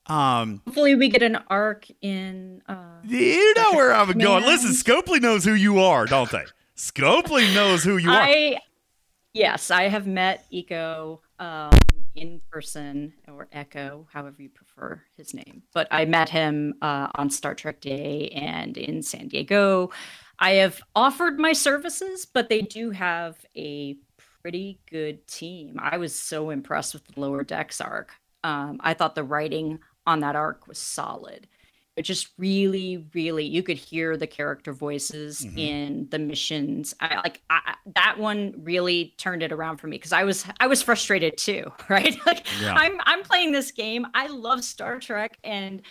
Um, 0.07 0.61
Hopefully, 0.65 0.95
we 0.95 1.07
get 1.07 1.23
an 1.23 1.39
arc 1.47 1.87
in. 2.01 2.61
Uh, 2.67 2.99
you 3.05 3.53
know 3.55 3.73
where 3.73 3.93
I'm 3.93 4.11
going. 4.17 4.43
Listen, 4.43 4.71
Scopely 4.71 5.21
knows 5.21 5.45
who 5.45 5.53
you 5.53 5.79
are, 5.79 6.05
don't 6.05 6.29
they? 6.29 6.43
Scopely 6.75 7.53
knows 7.53 7.83
who 7.83 7.97
you 7.97 8.09
are. 8.09 8.21
I 8.21 8.57
yes, 9.33 9.71
I 9.71 9.83
have 9.83 10.07
met 10.07 10.45
Eco 10.49 11.21
um, 11.39 11.71
in 12.15 12.41
person 12.51 13.13
or 13.27 13.47
Echo, 13.51 14.07
however 14.11 14.41
you 14.41 14.49
prefer 14.49 15.01
his 15.15 15.33
name. 15.33 15.63
But 15.73 15.87
I 15.91 16.05
met 16.05 16.29
him 16.29 16.73
uh, 16.81 17.07
on 17.15 17.29
Star 17.29 17.55
Trek 17.55 17.79
Day 17.79 18.29
and 18.29 18.77
in 18.77 19.01
San 19.01 19.29
Diego. 19.29 19.91
I 20.39 20.53
have 20.53 20.81
offered 20.95 21.39
my 21.39 21.53
services, 21.53 22.25
but 22.25 22.49
they 22.49 22.61
do 22.61 22.91
have 22.91 23.37
a 23.55 23.95
pretty 24.43 24.79
good 24.91 25.25
team. 25.27 25.79
I 25.81 25.97
was 25.97 26.13
so 26.19 26.49
impressed 26.49 26.93
with 26.93 27.05
the 27.05 27.19
Lower 27.19 27.43
Decks 27.43 27.81
arc. 27.81 28.13
Um, 28.43 28.77
I 28.81 28.93
thought 28.93 29.15
the 29.15 29.23
writing 29.23 29.79
on 30.05 30.19
that 30.19 30.35
arc 30.35 30.67
was 30.67 30.77
solid. 30.77 31.47
It 31.95 32.01
just 32.03 32.29
really, 32.39 33.07
really, 33.13 33.45
you 33.45 33.63
could 33.63 33.77
hear 33.77 34.17
the 34.17 34.27
character 34.27 34.73
voices 34.73 35.41
Mhm. 35.41 35.57
in 35.57 36.07
the 36.09 36.19
missions. 36.19 36.93
I 36.99 37.15
like 37.17 37.41
I, 37.49 37.75
that 37.95 38.17
one 38.17 38.55
really 38.63 39.13
turned 39.17 39.43
it 39.43 39.51
around 39.51 39.77
for 39.77 39.87
me 39.87 39.97
because 39.97 40.11
I 40.11 40.23
was 40.23 40.45
I 40.59 40.67
was 40.67 40.81
frustrated 40.81 41.37
too, 41.37 41.71
right? 41.89 42.15
Like 42.25 42.47
Yeah. 42.59 42.73
I'm 42.75 42.99
I'm 43.05 43.23
playing 43.23 43.51
this 43.51 43.71
game. 43.71 44.07
I 44.15 44.27
love 44.27 44.63
Star 44.63 44.99
Trek, 44.99 45.37
and 45.43 45.83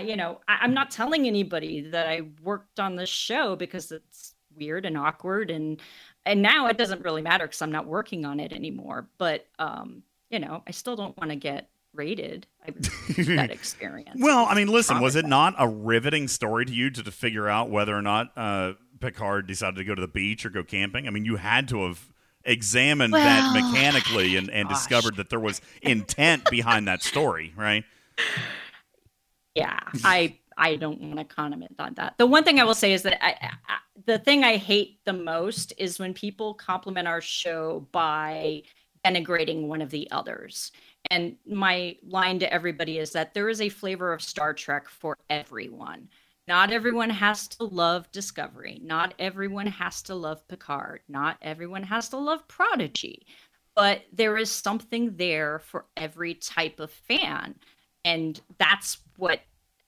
you 0.00 0.16
know 0.16 0.40
I, 0.48 0.58
I'm 0.62 0.72
not 0.74 0.90
telling 0.92 1.26
anybody 1.26 1.82
that 1.90 2.06
I 2.08 2.22
worked 2.42 2.80
on 2.80 2.96
this 2.96 3.10
show 3.10 3.56
because 3.56 3.90
it's 3.92 4.34
weird 4.56 4.86
and 4.86 4.96
awkward, 4.96 5.50
and 5.50 5.80
and 6.26 6.42
now 6.42 6.66
it 6.66 6.76
doesn't 6.76 7.04
really 7.04 7.22
matter 7.22 7.46
because 7.46 7.62
I'm 7.62 7.72
not 7.72 7.86
working 7.86 8.24
on 8.24 8.40
it 8.40 8.52
anymore. 8.52 9.08
But 9.18 9.46
um, 9.58 10.02
you 10.30 10.38
know, 10.38 10.62
I 10.66 10.70
still 10.70 10.96
don't 10.96 11.16
want 11.16 11.30
to 11.30 11.36
get 11.36 11.68
rated. 11.92 12.46
I, 12.66 12.70
that 13.36 13.50
experience. 13.50 14.20
Well, 14.20 14.46
I 14.48 14.54
mean, 14.54 14.68
listen, 14.68 15.00
was 15.00 15.16
it 15.16 15.26
not 15.26 15.54
a 15.58 15.68
riveting 15.68 16.28
story 16.28 16.66
to 16.66 16.72
you 16.72 16.90
to, 16.90 17.02
to 17.02 17.10
figure 17.10 17.48
out 17.48 17.70
whether 17.70 17.96
or 17.96 18.02
not 18.02 18.32
uh, 18.36 18.74
Picard 19.00 19.46
decided 19.46 19.76
to 19.76 19.84
go 19.84 19.94
to 19.94 20.00
the 20.00 20.08
beach 20.08 20.46
or 20.46 20.50
go 20.50 20.62
camping? 20.62 21.06
I 21.06 21.10
mean, 21.10 21.24
you 21.24 21.36
had 21.36 21.68
to 21.68 21.86
have 21.86 22.12
examined 22.44 23.12
that 23.12 23.52
mechanically 23.52 24.36
and, 24.36 24.50
and 24.50 24.68
discovered 24.68 25.16
that 25.16 25.28
there 25.28 25.40
was 25.40 25.60
intent 25.82 26.48
behind 26.50 26.88
that 26.88 27.02
story, 27.02 27.52
right? 27.56 27.84
yeah 29.54 29.78
i 30.04 30.36
i 30.60 30.76
don't 30.76 31.00
want 31.00 31.18
to 31.18 31.24
comment 31.24 31.74
on 31.78 31.94
that. 31.94 32.14
The 32.18 32.26
one 32.26 32.44
thing 32.44 32.60
i 32.60 32.64
will 32.64 32.74
say 32.74 32.92
is 32.92 33.02
that 33.02 33.24
I, 33.24 33.50
I, 33.68 33.78
the 34.06 34.18
thing 34.18 34.44
i 34.44 34.56
hate 34.56 35.00
the 35.04 35.12
most 35.12 35.72
is 35.78 35.98
when 35.98 36.14
people 36.14 36.54
compliment 36.54 37.08
our 37.08 37.20
show 37.20 37.88
by 37.90 38.62
denigrating 39.04 39.66
one 39.66 39.82
of 39.82 39.90
the 39.90 40.08
others. 40.10 40.72
And 41.10 41.36
my 41.46 41.96
line 42.06 42.38
to 42.40 42.52
everybody 42.52 42.98
is 42.98 43.12
that 43.12 43.34
there 43.34 43.48
is 43.48 43.60
a 43.60 43.68
flavor 43.68 44.12
of 44.12 44.22
star 44.22 44.52
trek 44.52 44.88
for 44.88 45.16
everyone. 45.30 46.08
Not 46.48 46.72
everyone 46.72 47.10
has 47.10 47.48
to 47.48 47.64
love 47.64 48.10
discovery. 48.12 48.80
Not 48.82 49.14
everyone 49.18 49.66
has 49.66 50.02
to 50.02 50.14
love 50.14 50.46
picard. 50.48 51.00
Not 51.08 51.36
everyone 51.42 51.84
has 51.84 52.08
to 52.10 52.16
love 52.16 52.46
prodigy. 52.48 53.26
But 53.76 54.02
there 54.12 54.36
is 54.36 54.50
something 54.50 55.16
there 55.16 55.60
for 55.60 55.86
every 55.96 56.34
type 56.34 56.80
of 56.80 56.90
fan. 56.90 57.54
And 58.04 58.40
that's 58.58 58.98
what 59.16 59.40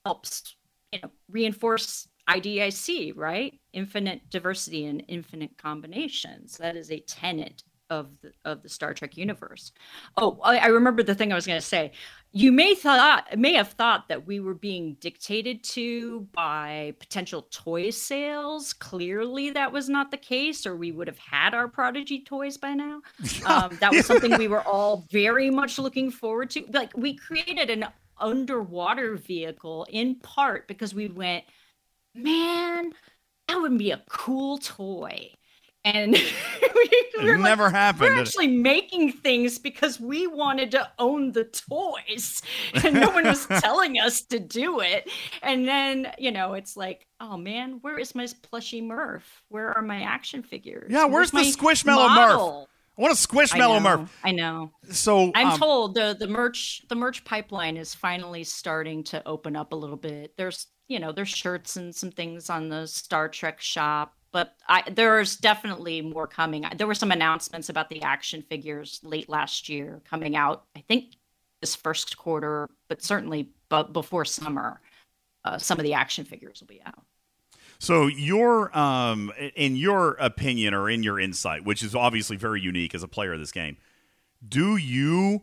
helps 0.05 0.55
you 0.93 0.99
know 1.01 1.11
reinforce 1.29 2.07
IDIC, 2.29 3.13
right? 3.15 3.59
Infinite 3.73 4.29
diversity 4.29 4.85
and 4.85 5.03
infinite 5.07 5.57
combinations. 5.57 6.57
That 6.57 6.75
is 6.75 6.91
a 6.91 6.99
tenet 6.99 7.63
of 7.89 8.09
the 8.21 8.31
of 8.45 8.63
the 8.63 8.69
Star 8.69 8.93
Trek 8.93 9.17
universe. 9.17 9.71
Oh, 10.17 10.39
I, 10.43 10.57
I 10.57 10.67
remember 10.67 11.03
the 11.03 11.15
thing 11.15 11.31
I 11.31 11.35
was 11.35 11.45
going 11.45 11.59
to 11.59 11.65
say. 11.65 11.91
You 12.31 12.51
may 12.51 12.73
thought 12.73 13.37
may 13.37 13.53
have 13.53 13.69
thought 13.69 14.07
that 14.07 14.25
we 14.25 14.39
were 14.39 14.55
being 14.55 14.95
dictated 14.99 15.63
to 15.65 16.21
by 16.33 16.95
potential 16.99 17.47
toy 17.51 17.91
sales. 17.91 18.73
Clearly, 18.73 19.51
that 19.51 19.71
was 19.71 19.89
not 19.89 20.09
the 20.09 20.17
case, 20.17 20.65
or 20.65 20.75
we 20.75 20.91
would 20.91 21.07
have 21.07 21.19
had 21.19 21.53
our 21.53 21.67
Prodigy 21.67 22.23
toys 22.23 22.57
by 22.57 22.73
now. 22.73 23.01
Um, 23.45 23.77
that 23.81 23.91
was 23.91 24.05
something 24.05 24.37
we 24.37 24.47
were 24.47 24.61
all 24.61 25.05
very 25.11 25.49
much 25.49 25.77
looking 25.77 26.09
forward 26.09 26.49
to. 26.51 26.63
Like 26.71 26.95
we 26.95 27.15
created 27.15 27.69
an 27.69 27.85
underwater 28.17 29.15
vehicle 29.15 29.85
in 29.89 30.15
part 30.15 30.67
because 30.67 30.93
we 30.93 31.07
went, 31.07 31.43
man, 32.15 32.91
that 33.47 33.61
would 33.61 33.77
be 33.77 33.91
a 33.91 34.03
cool 34.09 34.57
toy. 34.57 35.31
And 35.85 36.13
we 36.75 36.89
It 37.15 37.39
never 37.39 37.69
happened, 37.69 38.15
We're 38.15 38.21
actually 38.21 38.47
making 38.47 39.11
things 39.11 39.59
because 39.59 39.99
we 39.99 40.27
wanted 40.27 40.71
to 40.71 40.89
own 40.97 41.33
the 41.33 41.43
toys, 41.43 42.41
and 42.83 42.95
no 42.95 43.09
one 43.09 43.25
was 43.25 43.45
telling 43.59 43.99
us 43.99 44.21
to 44.27 44.39
do 44.39 44.79
it. 44.79 45.09
And 45.41 45.67
then, 45.67 46.13
you 46.17 46.31
know, 46.31 46.53
it's 46.53 46.77
like, 46.77 47.05
oh 47.19 47.35
man, 47.35 47.79
where 47.81 47.99
is 47.99 48.15
my 48.15 48.27
plushy 48.43 48.81
Murph? 48.81 49.43
Where 49.49 49.73
are 49.75 49.81
my 49.81 50.03
action 50.03 50.41
figures? 50.41 50.89
Yeah, 50.89 51.05
where's 51.05 51.31
the 51.31 51.37
my 51.39 51.43
Squishmallow 51.43 52.15
Murph? 52.15 52.67
I 52.97 53.01
want 53.01 53.13
a 53.13 53.17
I 53.17 53.17
Squishmallow 53.17 53.81
know, 53.81 53.97
Murph. 53.97 54.19
I 54.23 54.31
know. 54.31 54.71
So 54.89 55.31
I'm 55.33 55.49
um, 55.49 55.59
told 55.59 55.95
the 55.95 56.15
the 56.17 56.27
merch 56.27 56.83
the 56.89 56.95
merch 56.95 57.25
pipeline 57.25 57.77
is 57.77 57.95
finally 57.95 58.43
starting 58.43 59.03
to 59.05 59.25
open 59.27 59.55
up 59.55 59.73
a 59.73 59.75
little 59.75 59.97
bit. 59.97 60.37
There's 60.37 60.67
you 60.87 60.99
know 60.99 61.11
there's 61.11 61.29
shirts 61.29 61.75
and 61.75 61.93
some 61.93 62.11
things 62.11 62.49
on 62.49 62.69
the 62.69 62.85
Star 62.87 63.29
Trek 63.29 63.61
shop, 63.61 64.15
but 64.31 64.55
I 64.67 64.83
there's 64.91 65.37
definitely 65.37 66.01
more 66.01 66.27
coming. 66.27 66.65
There 66.75 66.87
were 66.87 66.93
some 66.93 67.11
announcements 67.11 67.69
about 67.69 67.89
the 67.89 68.03
action 68.03 68.43
figures 68.43 68.99
late 69.03 69.27
last 69.27 69.69
year 69.69 70.01
coming 70.07 70.35
out. 70.35 70.65
I 70.75 70.83
think 70.87 71.15
this 71.61 71.75
first 71.75 72.17
quarter, 72.17 72.69
but 72.89 73.01
certainly 73.01 73.49
but 73.69 73.91
before 73.91 74.25
summer, 74.25 74.81
uh, 75.45 75.57
some 75.57 75.79
of 75.79 75.83
the 75.83 75.95
action 75.95 76.25
figures 76.25 76.61
will 76.61 76.67
be 76.67 76.81
out. 76.85 77.03
So 77.83 78.07
your 78.07 78.75
um 78.77 79.33
in 79.57 79.75
your 79.75 80.11
opinion 80.13 80.73
or 80.73 80.89
in 80.89 81.03
your 81.03 81.19
insight, 81.19 81.65
which 81.65 81.83
is 81.83 81.93
obviously 81.93 82.37
very 82.37 82.61
unique 82.61 82.95
as 82.95 83.03
a 83.03 83.09
player 83.09 83.33
of 83.33 83.39
this 83.41 83.51
game, 83.51 83.75
do 84.47 84.77
you 84.77 85.41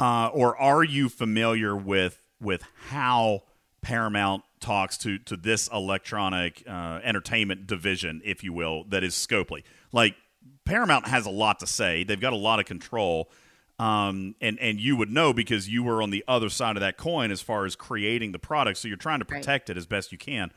uh, 0.00 0.30
or 0.32 0.56
are 0.56 0.82
you 0.82 1.10
familiar 1.10 1.76
with 1.76 2.22
with 2.40 2.62
how 2.88 3.42
Paramount 3.82 4.44
talks 4.60 4.96
to 4.98 5.18
to 5.18 5.36
this 5.36 5.68
electronic 5.68 6.62
uh, 6.66 7.00
entertainment 7.04 7.66
division, 7.66 8.22
if 8.24 8.42
you 8.42 8.54
will, 8.54 8.84
that 8.84 9.04
is 9.04 9.14
Scopely? 9.14 9.62
Like 9.92 10.16
Paramount 10.64 11.06
has 11.06 11.26
a 11.26 11.30
lot 11.30 11.60
to 11.60 11.66
say. 11.66 12.02
They've 12.02 12.18
got 12.18 12.32
a 12.32 12.36
lot 12.36 12.60
of 12.60 12.64
control. 12.64 13.30
Um, 13.78 14.36
and 14.40 14.58
and 14.58 14.80
you 14.80 14.96
would 14.96 15.10
know 15.10 15.34
because 15.34 15.68
you 15.68 15.82
were 15.82 16.00
on 16.02 16.08
the 16.08 16.24
other 16.26 16.48
side 16.48 16.76
of 16.76 16.80
that 16.80 16.96
coin 16.96 17.30
as 17.30 17.42
far 17.42 17.66
as 17.66 17.76
creating 17.76 18.32
the 18.32 18.38
product, 18.38 18.78
so 18.78 18.88
you're 18.88 18.96
trying 18.96 19.20
to 19.20 19.26
Right. 19.30 19.42
protect 19.42 19.68
it 19.68 19.76
as 19.76 19.84
best 19.84 20.12
you 20.12 20.18
can. 20.18 20.50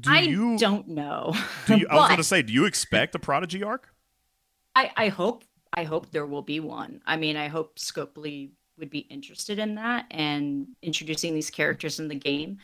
Do 0.00 0.10
I 0.10 0.20
you 0.20 0.58
don't 0.58 0.88
know. 0.88 1.34
do 1.66 1.76
you, 1.76 1.86
I 1.88 1.94
was 1.94 2.08
going 2.08 2.16
to 2.18 2.24
say, 2.24 2.42
do 2.42 2.52
you 2.52 2.64
expect 2.64 3.14
a 3.14 3.18
Prodigy 3.18 3.62
arc? 3.62 3.88
I, 4.74 4.90
I 4.96 5.08
hope 5.08 5.44
I 5.72 5.84
hope 5.84 6.10
there 6.10 6.26
will 6.26 6.42
be 6.42 6.60
one. 6.60 7.00
I 7.06 7.16
mean, 7.16 7.36
I 7.36 7.48
hope 7.48 7.78
Scopely 7.78 8.50
would 8.78 8.90
be 8.90 9.00
interested 9.00 9.58
in 9.58 9.74
that 9.76 10.06
and 10.10 10.66
introducing 10.82 11.34
these 11.34 11.50
characters 11.50 12.00
in 12.00 12.08
the 12.08 12.14
game. 12.14 12.58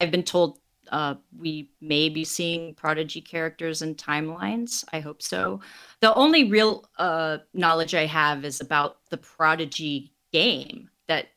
I've 0.00 0.10
been 0.10 0.22
told 0.22 0.58
uh, 0.90 1.14
we 1.36 1.70
may 1.80 2.08
be 2.08 2.24
seeing 2.24 2.74
Prodigy 2.74 3.20
characters 3.20 3.82
and 3.82 3.96
timelines. 3.96 4.84
I 4.92 5.00
hope 5.00 5.22
so. 5.22 5.60
The 6.00 6.14
only 6.14 6.50
real 6.50 6.84
uh, 6.98 7.38
knowledge 7.54 7.94
I 7.94 8.06
have 8.06 8.44
is 8.44 8.60
about 8.60 8.98
the 9.10 9.18
Prodigy 9.18 10.12
game 10.32 10.90
that 11.08 11.28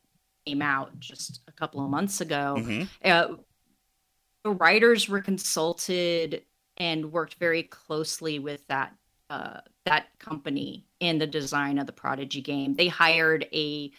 came 0.46 0.62
out 0.62 1.00
just 1.00 1.42
a 1.48 1.52
couple 1.52 1.84
of 1.84 1.90
months 1.92 2.22
ago. 2.22 2.56
Mhm. 2.58 2.88
Uh, 3.04 3.28
the 4.46 4.52
writers 4.52 5.10
were 5.10 5.22
consulted 5.22 6.44
and 6.78 7.12
worked 7.12 7.34
very 7.36 7.64
closely 7.64 8.38
with 8.38 8.66
that 8.68 8.94
uh, 9.32 9.60
that 9.86 10.06
company 10.20 10.86
in 11.00 11.18
the 11.18 11.26
design 11.26 11.80
of 11.80 11.88
the 11.88 11.92
Prodigy 11.92 12.42
game. 12.42 12.76
They 12.76 12.88
hired 12.88 13.48
a 13.52 13.92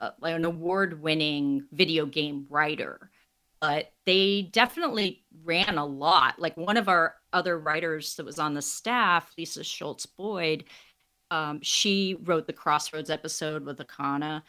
uh, 0.00 0.10
an 0.22 0.44
award-winning 0.44 1.66
video 1.70 2.04
game 2.04 2.46
writer, 2.50 3.10
but 3.60 3.92
they 4.06 4.50
definitely 4.52 5.24
ran 5.44 5.78
a 5.78 5.86
lot. 5.86 6.40
Like 6.40 6.56
one 6.56 6.76
of 6.76 6.88
our 6.88 7.14
other 7.32 7.56
writers 7.56 8.16
that 8.16 8.26
was 8.26 8.40
on 8.40 8.54
the 8.54 8.62
staff, 8.62 9.32
Lisa 9.38 9.62
Schultz 9.62 10.04
Boyd, 10.04 10.64
um, 11.30 11.60
she 11.62 12.16
wrote 12.24 12.48
the 12.48 12.52
Crossroads 12.52 13.08
episode 13.08 13.64
with 13.64 13.78
Akana. 13.78 14.42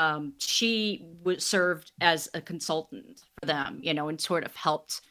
Um, 0.00 0.32
she 0.38 1.06
served 1.36 1.92
as 2.00 2.26
a 2.32 2.40
consultant 2.40 3.20
for 3.38 3.46
them, 3.46 3.80
you 3.82 3.92
know, 3.92 4.08
and 4.08 4.18
sort 4.18 4.44
of 4.44 4.56
helped 4.56 5.02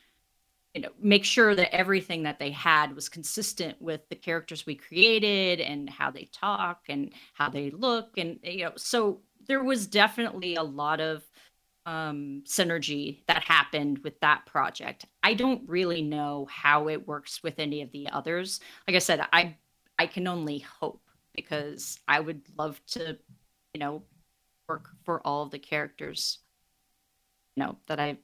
you 0.74 0.82
know 0.82 0.90
make 1.00 1.26
sure 1.26 1.56
that 1.56 1.74
everything 1.74 2.24
that 2.24 2.40
they 2.40 2.51
had 2.51 2.95
was 2.95 3.09
consistent 3.09 3.80
with 3.82 4.01
the 4.09 4.16
characters 4.16 4.66
we 4.66 4.76
created 4.76 5.59
and 5.59 5.90
how 5.90 6.11
they 6.11 6.30
talk 6.32 6.82
and 6.90 7.11
how 7.34 7.50
they 7.50 7.72
look 7.72 8.18
and 8.18 8.40
you 8.43 8.66
know 8.66 8.72
so 8.77 9.19
there 9.48 9.64
was 9.64 9.88
definitely 9.88 10.56
a 10.56 10.64
lot 10.64 11.00
of 11.00 11.24
um 11.88 12.43
synergy 12.45 13.26
that 13.27 13.42
happened 13.43 14.00
with 14.03 14.19
that 14.19 14.45
project. 14.45 15.06
I 15.24 15.34
don't 15.34 15.68
really 15.68 16.03
know 16.03 16.48
how 16.51 16.88
it 16.88 17.08
works 17.08 17.42
with 17.42 17.58
any 17.58 17.82
of 17.82 17.92
the 17.92 18.08
others. 18.09 18.59
Like 18.88 18.95
i 18.95 19.00
said 19.00 19.26
i 19.34 19.56
i 19.98 20.06
can 20.06 20.27
only 20.27 20.59
hope 20.59 21.01
because 21.34 22.00
i 22.08 22.19
would 22.19 22.42
love 22.58 22.80
to 22.93 23.18
you 23.74 23.80
know 23.80 24.03
work 24.69 24.89
for 25.03 25.19
all 25.25 25.43
of 25.43 25.51
the 25.51 25.59
characters 25.59 26.39
you 27.56 27.64
know 27.64 27.75
that 27.88 27.99
i 27.99 28.17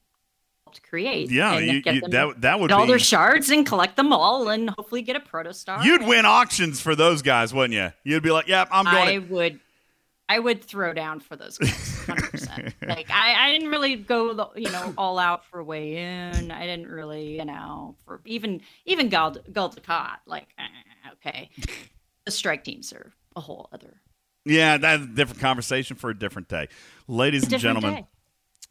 helped 0.66 0.82
create 0.84 1.30
Yeah, 1.32 1.54
and 1.58 1.66
you- 1.68 1.82
get 1.82 1.96
you- 1.96 2.02
them- 2.02 2.12
that- 2.12 2.42
that 2.42 2.60
would 2.60 2.70
get 2.70 2.76
all 2.80 2.86
their 2.86 3.00
shards 3.00 3.50
and 3.50 3.66
collect 3.66 3.96
them 3.98 4.14
all 4.14 4.48
and 4.50 4.70
hopefully 4.70 5.02
get 5.02 5.16
a 5.16 5.20
protostar 5.20 5.84
You'd 5.84 6.04
win 6.06 6.26
auctions 6.26 6.80
for 6.82 6.96
those 6.96 7.22
guys, 7.22 7.54
wouldn't 7.54 7.74
you? 7.74 7.92
You'd 8.04 8.24
be 8.24 8.32
like, 8.32 8.48
"Yep, 8.48 8.70
I'm 8.72 8.86
going." 8.86 8.98
I 8.98 9.06
going." 9.18 9.30
would, 9.30 9.60
I 10.28 10.40
would 10.40 10.64
throw 10.64 10.92
down 10.94 11.20
for 11.20 11.36
those 11.36 11.58
guys, 11.60 12.04
hundred 12.06 12.32
percent. 12.32 12.74
Like 12.82 13.10
I, 13.12 13.48
I 13.48 13.52
didn't 13.52 13.70
really 13.70 13.96
go, 13.96 14.34
the, 14.34 14.48
you 14.56 14.72
know, 14.72 14.94
all 14.98 15.20
out 15.20 15.46
for 15.46 15.64
way 15.64 15.98
in. 15.98 16.52
I 16.52 16.66
didn't 16.66 16.88
really, 16.88 17.38
you 17.38 17.46
know, 17.46 17.96
for 18.06 18.22
even 18.26 18.62
even 18.86 19.10
Gal 19.10 19.36
Gul 19.52 19.70
Dukat, 19.70 20.18
Like, 20.26 20.48
eh, 20.58 21.10
okay, 21.14 21.50
the 22.26 22.32
strike 22.32 22.64
teams 22.64 22.92
are 22.92 23.14
a 23.36 23.42
whole 23.42 23.70
other. 23.72 24.02
Yeah, 24.46 24.78
that's 24.78 25.04
a 25.04 25.08
different 25.08 25.42
conversation 25.42 25.98
for 25.98 26.10
a 26.12 26.18
different 26.18 26.48
day, 26.48 26.68
ladies 27.08 27.52
and 27.52 27.60
gentlemen. 27.60 27.94
day. 27.94 28.08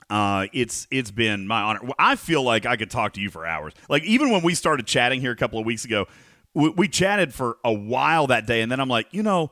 Uh, 0.08 0.46
it's 0.52 0.86
it's 0.90 1.10
been 1.10 1.46
my 1.48 1.62
honor. 1.62 1.80
I 1.98 2.16
feel 2.16 2.42
like 2.42 2.66
I 2.66 2.76
could 2.76 2.90
talk 2.90 3.14
to 3.14 3.20
you 3.20 3.30
for 3.30 3.46
hours. 3.46 3.72
Like 3.88 4.04
even 4.04 4.30
when 4.30 4.42
we 4.42 4.54
started 4.54 4.86
chatting 4.86 5.20
here 5.20 5.32
a 5.32 5.36
couple 5.36 5.58
of 5.58 5.66
weeks 5.66 5.84
ago, 5.84 6.06
we, 6.52 6.68
we 6.68 6.88
chatted 6.88 7.34
for 7.34 7.58
a 7.64 7.72
while 7.72 8.28
that 8.28 8.46
day, 8.46 8.60
and 8.60 8.70
then 8.70 8.80
I'm 8.80 8.88
like, 8.88 9.08
you 9.12 9.22
know, 9.22 9.50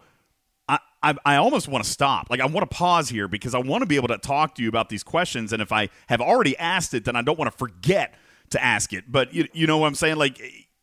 I 0.68 0.78
I, 1.02 1.14
I 1.24 1.36
almost 1.36 1.68
want 1.68 1.84
to 1.84 1.90
stop. 1.90 2.28
Like 2.30 2.40
I 2.40 2.46
want 2.46 2.70
to 2.70 2.74
pause 2.76 3.08
here 3.08 3.26
because 3.26 3.54
I 3.54 3.58
want 3.58 3.82
to 3.82 3.86
be 3.86 3.96
able 3.96 4.08
to 4.08 4.18
talk 4.18 4.54
to 4.56 4.62
you 4.62 4.68
about 4.68 4.88
these 4.90 5.02
questions, 5.02 5.52
and 5.52 5.60
if 5.60 5.72
I 5.72 5.88
have 6.08 6.20
already 6.20 6.56
asked 6.58 6.94
it, 6.94 7.04
then 7.04 7.16
I 7.16 7.22
don't 7.22 7.38
want 7.38 7.50
to 7.50 7.56
forget 7.56 8.14
to 8.50 8.62
ask 8.62 8.92
it. 8.92 9.10
But 9.10 9.34
you 9.34 9.48
you 9.52 9.66
know 9.66 9.78
what 9.78 9.88
I'm 9.88 9.94
saying? 9.94 10.16
Like 10.16 10.40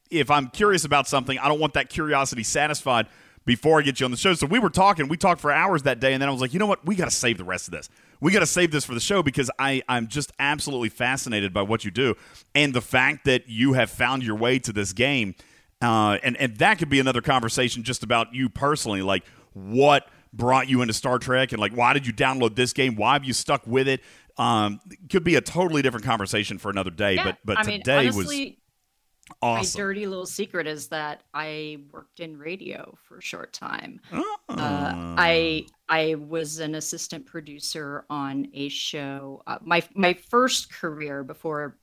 if 0.09 0.31
I'm 0.31 0.47
curious 0.47 0.83
about 0.83 1.07
something, 1.07 1.37
I 1.37 1.47
don't 1.47 1.59
want 1.59 1.73
that 1.75 1.89
curiosity 1.89 2.43
satisfied 2.43 3.07
before 3.45 3.79
I 3.79 3.83
get 3.83 3.99
you 3.99 4.05
on 4.05 4.11
the 4.11 4.17
show. 4.17 4.33
So 4.33 4.47
we 4.47 4.59
were 4.59 4.69
talking, 4.69 5.07
we 5.07 5.17
talked 5.17 5.41
for 5.41 5.51
hours 5.51 5.83
that 5.83 5.99
day, 5.99 6.13
and 6.13 6.21
then 6.21 6.29
I 6.29 6.31
was 6.31 6.41
like, 6.41 6.53
you 6.53 6.59
know 6.59 6.67
what? 6.67 6.85
We 6.85 6.95
got 6.95 7.05
to 7.05 7.11
save 7.11 7.37
the 7.37 7.43
rest 7.43 7.67
of 7.67 7.71
this. 7.71 7.89
We 8.21 8.31
got 8.31 8.39
to 8.39 8.45
save 8.45 8.71
this 8.71 8.85
for 8.85 8.93
the 8.93 8.99
show 8.99 9.23
because 9.23 9.49
I, 9.57 9.81
I'm 9.87 10.07
just 10.07 10.31
absolutely 10.39 10.89
fascinated 10.89 11.53
by 11.53 11.61
what 11.61 11.85
you 11.85 11.91
do 11.91 12.15
and 12.53 12.73
the 12.73 12.81
fact 12.81 13.25
that 13.25 13.47
you 13.47 13.73
have 13.73 13.89
found 13.89 14.23
your 14.23 14.35
way 14.35 14.59
to 14.59 14.73
this 14.73 14.93
game. 14.93 15.35
Uh, 15.81 16.17
and, 16.23 16.35
and 16.37 16.57
that 16.57 16.77
could 16.77 16.89
be 16.89 16.99
another 16.99 17.21
conversation 17.21 17.83
just 17.83 18.03
about 18.03 18.33
you 18.33 18.49
personally. 18.49 19.01
Like, 19.01 19.23
what 19.53 20.07
brought 20.33 20.69
you 20.69 20.81
into 20.81 20.93
Star 20.93 21.17
Trek 21.17 21.51
and 21.51 21.59
like 21.59 21.73
why 21.73 21.93
did 21.93 22.05
you 22.05 22.13
download 22.13 22.55
this 22.55 22.73
game? 22.73 22.95
Why 22.95 23.13
have 23.13 23.23
you 23.23 23.33
stuck 23.33 23.65
with 23.65 23.87
it? 23.87 24.01
Um, 24.37 24.79
could 25.09 25.23
be 25.23 25.35
a 25.35 25.41
totally 25.41 25.81
different 25.81 26.05
conversation 26.05 26.57
for 26.57 26.69
another 26.69 26.91
day. 26.91 27.15
Yeah, 27.15 27.23
but 27.25 27.37
but 27.43 27.57
I 27.57 27.63
mean, 27.63 27.79
today 27.79 28.07
honestly, 28.07 28.45
was 28.45 28.55
My 29.41 29.63
dirty 29.77 30.05
little 30.05 30.25
secret 30.25 30.67
is 30.67 30.87
that 30.89 31.23
I 31.33 31.79
worked 31.91 32.19
in 32.19 32.37
radio 32.37 32.97
for 33.07 33.17
a 33.19 33.21
short 33.21 33.53
time. 33.53 34.01
Uh, 34.11 34.21
Ah. 34.49 35.15
I 35.17 35.65
I 35.87 36.15
was 36.15 36.59
an 36.59 36.75
assistant 36.75 37.25
producer 37.25 38.05
on 38.09 38.47
a 38.53 38.67
show. 38.69 39.41
Uh, 39.47 39.59
my 39.61 39.81
my 39.95 40.13
first 40.13 40.71
career 40.73 41.23
before 41.23 41.77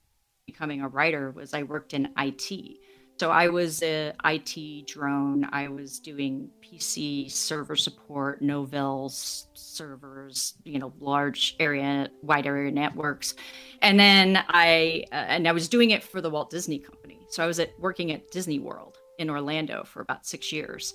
becoming 0.46 0.82
a 0.82 0.88
writer 0.88 1.30
was 1.30 1.54
I 1.54 1.62
worked 1.62 1.94
in 1.94 2.08
IT. 2.18 2.78
So 3.18 3.30
I 3.30 3.48
was 3.48 3.82
a 3.82 4.12
IT 4.26 4.86
drone. 4.86 5.48
I 5.50 5.68
was 5.68 6.00
doing 6.00 6.50
PC 6.62 7.30
server 7.30 7.74
support, 7.74 8.42
Novell 8.42 9.10
servers, 9.54 10.52
you 10.64 10.78
know, 10.78 10.92
large 11.00 11.56
area, 11.58 12.10
wide 12.20 12.46
area 12.46 12.70
networks, 12.70 13.34
and 13.80 13.98
then 13.98 14.36
I 14.48 15.04
uh, 15.12 15.14
and 15.14 15.48
I 15.48 15.52
was 15.52 15.68
doing 15.68 15.90
it 15.92 16.02
for 16.02 16.20
the 16.20 16.28
Walt 16.28 16.50
Disney 16.50 16.78
Company. 16.78 17.05
So 17.28 17.42
I 17.42 17.46
was 17.46 17.58
at 17.58 17.78
working 17.78 18.12
at 18.12 18.30
Disney 18.30 18.58
World 18.58 18.98
in 19.18 19.30
Orlando 19.30 19.84
for 19.84 20.02
about 20.02 20.26
six 20.26 20.52
years, 20.52 20.94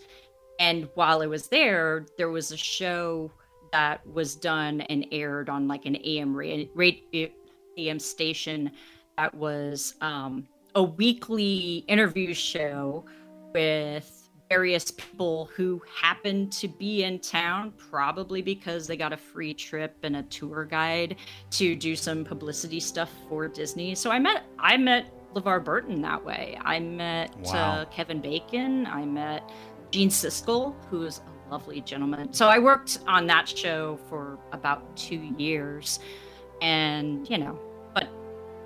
and 0.60 0.88
while 0.96 1.22
I 1.22 1.28
was 1.28 1.48
there, 1.48 2.06
there 2.18 2.30
was 2.30 2.52
a 2.52 2.58
show 2.58 3.32
that 3.72 4.06
was 4.06 4.36
done 4.36 4.82
and 4.82 5.06
aired 5.12 5.50
on 5.50 5.68
like 5.68 5.86
an 5.86 5.98
AM 6.04 6.36
ra- 6.36 6.66
radio 6.76 7.30
AM 7.78 8.00
station 8.00 8.72
that 9.18 9.34
was 9.34 9.96
um, 10.02 10.48
a 10.76 10.84
weekly 10.84 11.86
interview 11.88 12.34
show 12.34 13.06
with 13.54 14.30
various 14.50 14.92
people 14.92 15.50
who 15.56 15.82
happened 16.02 16.52
to 16.52 16.68
be 16.68 17.04
in 17.04 17.20
town, 17.20 17.74
probably 17.90 18.42
because 18.42 18.86
they 18.86 18.98
got 18.98 19.14
a 19.14 19.18
free 19.18 19.54
trip 19.54 19.96
and 20.04 20.18
a 20.18 20.24
tour 20.24 20.66
guide 20.66 21.16
to 21.50 21.76
do 21.76 21.96
some 21.96 22.26
publicity 22.26 22.80
stuff 22.80 23.10
for 23.30 23.48
Disney. 23.48 23.96
So 23.96 24.12
I 24.12 24.20
met 24.20 24.44
I 24.60 24.76
met 24.76 25.06
LeVar 25.34 25.64
Burton 25.64 26.02
that 26.02 26.24
way. 26.24 26.58
I 26.62 26.80
met 26.80 27.36
Wow. 27.40 27.54
uh, 27.82 27.86
Kevin 27.86 28.20
Bacon. 28.22 28.86
I 28.88 29.06
met 29.06 29.50
Gene 29.92 30.10
Siskel, 30.10 30.74
who 30.90 31.04
is 31.04 31.20
a 31.48 31.52
lovely 31.52 31.82
gentleman. 31.82 32.34
So 32.34 32.48
I 32.48 32.60
worked 32.60 33.00
on 33.08 33.28
that 33.28 33.48
show 33.48 33.98
for 34.10 34.38
about 34.52 34.96
two 34.98 35.34
years, 35.38 36.00
and 36.62 37.30
you 37.30 37.38
know, 37.38 37.58
but 37.94 38.08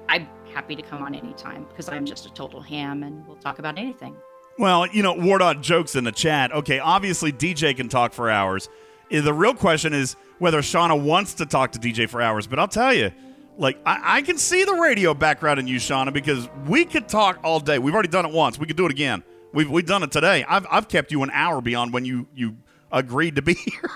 I'm 0.10 0.28
happy 0.54 0.76
to 0.76 0.82
come 0.82 1.02
on 1.04 1.16
anytime 1.16 1.66
because 1.66 1.90
I'm 1.90 2.06
just 2.06 2.26
a 2.26 2.34
total 2.34 2.62
ham, 2.62 3.04
and 3.04 3.26
we'll 3.28 3.38
talk 3.38 3.60
about 3.60 3.78
anything. 3.78 4.16
Well, 4.58 4.88
you 4.88 5.04
know, 5.04 5.14
Wardot 5.16 5.62
jokes 5.62 5.96
in 5.96 6.04
the 6.06 6.12
chat. 6.14 6.52
Okay, 6.54 6.80
obviously 6.80 7.32
DJ 7.34 7.76
can 7.76 7.90
talk 7.90 8.14
for 8.14 8.30
hours. 8.30 8.70
Uh, 9.14 9.22
The 9.22 9.34
real 9.34 9.54
question 9.54 9.94
is 9.94 10.16
whether 10.40 10.62
Shawna 10.62 11.00
wants 11.02 11.34
to 11.36 11.46
talk 11.46 11.72
to 11.74 11.80
DJ 11.80 12.08
for 12.10 12.22
hours. 12.22 12.48
But 12.48 12.60
I'll 12.60 12.68
tell 12.68 12.94
you, 12.94 13.12
like, 13.58 13.80
I, 13.86 14.18
I 14.18 14.22
can 14.22 14.38
see 14.38 14.64
the 14.64 14.74
radio 14.74 15.14
background 15.14 15.60
in 15.60 15.68
you, 15.68 15.78
Shawna, 15.78 16.14
because 16.14 16.50
we 16.68 16.86
could 16.86 17.08
talk 17.08 17.40
all 17.44 17.60
day. 17.60 17.80
We've 17.80 17.94
already 17.94 18.10
done 18.10 18.26
it 18.26 18.32
once. 18.32 18.60
We 18.60 18.68
could 18.68 18.78
do 18.78 18.86
it 18.86 18.92
again. 18.92 19.24
We've, 19.54 19.70
we've 19.70 19.86
done 19.86 20.04
it 20.04 20.12
today. 20.12 20.44
I've, 20.48 20.66
I've 20.70 20.88
kept 20.88 21.12
you 21.12 21.24
an 21.24 21.32
hour 21.32 21.62
beyond 21.62 21.94
when 21.94 22.06
you, 22.06 22.28
you 22.36 22.58
agreed 22.92 23.36
to 23.36 23.42
be 23.42 23.54
here. 23.66 23.90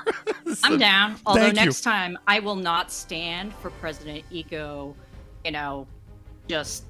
I'm 0.64 0.78
down. 0.78 1.18
Although 1.26 1.42
thank 1.42 1.60
you. 1.60 1.66
next 1.66 1.82
time 1.82 2.18
I 2.28 2.40
will 2.40 2.56
not 2.56 2.92
stand 2.92 3.54
for 3.56 3.70
President 3.72 4.24
Eco, 4.32 4.96
you 5.44 5.52
know, 5.52 5.88
just 6.48 6.84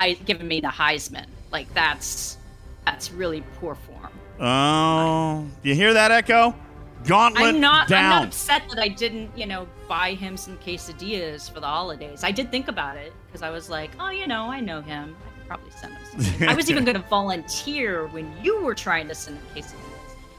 I 0.00 0.14
giving 0.14 0.48
me 0.48 0.60
the 0.60 0.68
Heisman. 0.68 1.26
Like 1.52 1.72
that's 1.74 2.36
that's 2.84 3.10
really 3.12 3.42
poor 3.58 3.74
form. 3.74 4.12
Oh, 4.38 5.46
do 5.62 5.68
you 5.68 5.74
hear 5.74 5.94
that, 5.94 6.10
Echo? 6.10 6.54
Gauntlet 7.06 7.54
I'm 7.54 7.60
not 7.60 7.88
down. 7.88 8.04
I'm 8.04 8.10
not 8.10 8.28
upset 8.28 8.62
that 8.68 8.78
I 8.78 8.88
didn't, 8.88 9.36
you 9.36 9.46
know, 9.46 9.66
buy 9.88 10.14
him 10.14 10.36
some 10.36 10.58
quesadillas 10.58 11.50
for 11.50 11.60
the 11.60 11.66
holidays. 11.66 12.24
I 12.24 12.32
did 12.32 12.50
think 12.50 12.68
about 12.68 12.96
it 12.96 13.12
because 13.26 13.42
I 13.42 13.50
was 13.50 13.70
like, 13.70 13.90
oh, 14.00 14.10
you 14.10 14.26
know, 14.26 14.50
I 14.50 14.60
know 14.60 14.80
him. 14.80 15.16
I 15.24 15.38
could 15.38 15.48
probably 15.48 15.70
send 15.70 15.94
him 15.94 16.22
some. 16.22 16.48
I 16.48 16.54
was 16.54 16.70
even 16.70 16.84
going 16.84 16.96
to 17.00 17.08
volunteer 17.08 18.06
when 18.08 18.32
you 18.42 18.60
were 18.62 18.74
trying 18.74 19.08
to 19.08 19.14
send 19.14 19.38
him 19.38 19.44
quesadillas. 19.54 19.96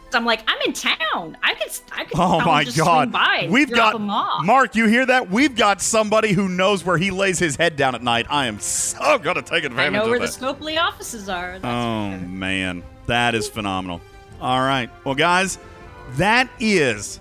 So 0.09 0.17
I'm 0.17 0.25
like, 0.25 0.41
I'm 0.47 0.57
in 0.65 0.71
town. 0.71 1.37
I 1.43 1.53
could, 1.55 1.69
I 1.91 2.05
could. 2.05 2.17
Oh 2.17 2.39
my 2.39 2.63
God! 2.63 3.49
We've 3.49 3.69
got. 3.69 3.99
Mark. 3.99 4.73
You 4.73 4.87
hear 4.87 5.05
that? 5.05 5.29
We've 5.29 5.53
got 5.53 5.81
somebody 5.81 6.31
who 6.31 6.47
knows 6.47 6.85
where 6.85 6.97
he 6.97 7.11
lays 7.11 7.39
his 7.39 7.57
head 7.57 7.75
down 7.75 7.93
at 7.93 8.01
night. 8.01 8.25
I 8.29 8.45
am 8.45 8.57
so 8.59 9.19
gonna 9.19 9.41
take 9.41 9.65
advantage 9.65 9.89
of. 9.89 9.95
I 9.95 9.97
know 9.97 10.03
of 10.03 10.09
where 10.09 10.19
that. 10.19 10.31
the 10.31 10.45
Scopely 10.45 10.79
offices 10.81 11.27
are. 11.27 11.59
That's 11.59 11.65
Oh 11.65 12.25
man, 12.25 12.83
that 13.07 13.35
is 13.35 13.49
phenomenal. 13.49 13.99
All 14.39 14.61
right, 14.61 14.89
well, 15.03 15.15
guys, 15.15 15.59
that 16.11 16.49
is 16.59 17.17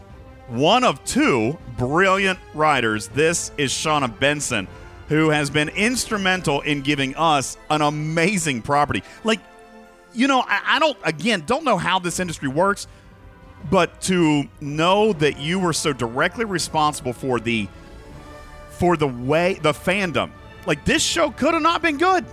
one 0.48 0.84
of 0.84 1.02
two 1.04 1.58
brilliant 1.76 2.38
writers. 2.54 3.08
This 3.08 3.50
is 3.58 3.72
Shawna 3.72 4.16
Benson, 4.18 4.68
who 5.08 5.30
has 5.30 5.50
been 5.50 5.68
instrumental 5.70 6.60
in 6.62 6.82
giving 6.82 7.14
us 7.16 7.56
an 7.70 7.82
amazing 7.82 8.62
property. 8.62 9.02
Like, 9.24 9.40
you 10.14 10.28
know, 10.28 10.40
I, 10.46 10.62
I 10.66 10.78
don't 10.78 10.96
again 11.04 11.42
don't 11.46 11.64
know 11.64 11.76
how 11.78 11.98
this 11.98 12.20
industry 12.20 12.48
works, 12.48 12.86
but 13.70 14.00
to 14.02 14.44
know 14.60 15.12
that 15.14 15.38
you 15.38 15.58
were 15.58 15.72
so 15.72 15.92
directly 15.92 16.44
responsible 16.44 17.12
for 17.12 17.40
the 17.40 17.68
for 18.70 18.96
the 18.96 19.08
way 19.08 19.54
the 19.62 19.72
fandom 19.72 20.30
Like 20.66 20.84
this 20.84 21.02
show 21.02 21.30
could 21.30 21.54
have 21.54 21.62
not 21.62 21.80
been 21.82 21.96
good, 21.98 22.24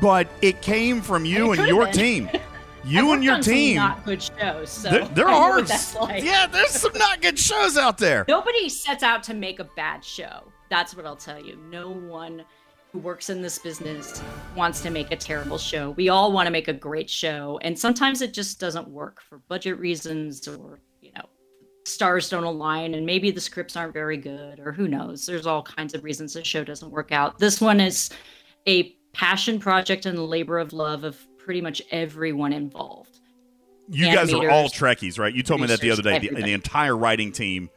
but 0.00 0.28
it 0.42 0.60
came 0.62 1.00
from 1.00 1.24
you 1.24 1.52
It 1.52 1.58
and 1.58 1.68
your 1.68 1.84
been. 1.86 1.94
team. 1.94 2.30
You 2.84 3.12
and 3.12 3.22
your 3.22 3.40
team. 3.40 3.76
not 3.76 4.04
good 4.04 4.22
shows. 4.22 4.70
So 4.70 4.90
There, 4.90 5.04
there 5.08 5.28
are, 5.28 5.62
like. 6.00 6.24
yeah, 6.24 6.46
there's 6.46 6.70
some 6.70 6.92
not 6.94 7.20
good 7.22 7.38
shows 7.38 7.76
out 7.76 7.98
there. 7.98 8.24
Nobody 8.28 8.68
sets 8.68 9.02
out 9.02 9.22
to 9.24 9.34
make 9.34 9.60
a 9.60 9.64
bad 9.64 10.04
show. 10.04 10.42
That's 10.68 10.96
what 10.96 11.06
I'll 11.06 11.16
tell 11.16 11.40
you. 11.44 11.56
No 11.70 11.90
one 11.90 12.44
who 12.92 12.98
works 12.98 13.30
in 13.30 13.40
this 13.40 13.58
business 13.58 14.22
wants 14.56 14.80
to 14.82 14.90
make 14.90 15.12
a 15.12 15.16
terrible 15.16 15.58
show. 15.58 15.90
We 15.90 16.08
all 16.08 16.32
want 16.32 16.46
to 16.46 16.50
make 16.50 16.68
a 16.68 16.72
great 16.72 17.08
show, 17.08 17.58
and 17.62 17.78
sometimes 17.78 18.20
it 18.20 18.34
just 18.34 18.58
doesn't 18.60 18.88
work 18.88 19.22
for 19.22 19.38
budget 19.48 19.78
reasons 19.78 20.46
or, 20.46 20.80
you 21.00 21.12
know, 21.12 21.24
stars 21.84 22.28
don't 22.28 22.44
align 22.44 22.94
and 22.94 23.04
maybe 23.04 23.30
the 23.30 23.40
scripts 23.40 23.76
aren't 23.76 23.92
very 23.92 24.16
good 24.16 24.60
or 24.60 24.72
who 24.72 24.86
knows. 24.88 25.26
There's 25.26 25.46
all 25.46 25.62
kinds 25.62 25.94
of 25.94 26.04
reasons 26.04 26.34
the 26.34 26.44
show 26.44 26.62
doesn't 26.64 26.90
work 26.90 27.12
out. 27.12 27.38
This 27.38 27.60
one 27.60 27.80
is 27.80 28.10
a 28.68 28.94
passion 29.12 29.58
project 29.58 30.06
and 30.06 30.16
a 30.16 30.22
labor 30.22 30.58
of 30.58 30.72
love 30.72 31.02
of 31.04 31.18
pretty 31.44 31.60
much 31.60 31.82
everyone 31.90 32.52
involved. 32.52 33.20
You 33.88 34.06
guys 34.06 34.32
are 34.32 34.50
all 34.50 34.68
Trekkies, 34.68 35.18
right? 35.18 35.34
You 35.34 35.42
told 35.42 35.60
me 35.60 35.66
that 35.66 35.80
the 35.80 35.90
other 35.90 36.02
day. 36.02 36.18
The, 36.18 36.28
the 36.30 36.52
entire 36.52 36.96
writing 36.96 37.32
team 37.32 37.68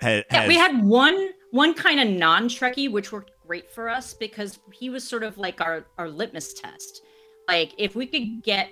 had. 0.00 0.24
Yeah, 0.30 0.42
has, 0.42 0.48
we 0.48 0.56
had 0.56 0.84
one 0.84 1.30
one 1.50 1.74
kind 1.74 2.00
of 2.00 2.08
non-Trekkie, 2.08 2.90
which 2.90 3.12
worked 3.12 3.32
great 3.46 3.70
for 3.70 3.88
us 3.88 4.14
because 4.14 4.58
he 4.72 4.90
was 4.90 5.02
sort 5.06 5.22
of 5.22 5.38
like 5.38 5.60
our 5.60 5.86
our 5.98 6.08
litmus 6.08 6.54
test. 6.54 7.02
Like 7.48 7.72
if 7.78 7.96
we 7.96 8.06
could 8.06 8.42
get 8.42 8.70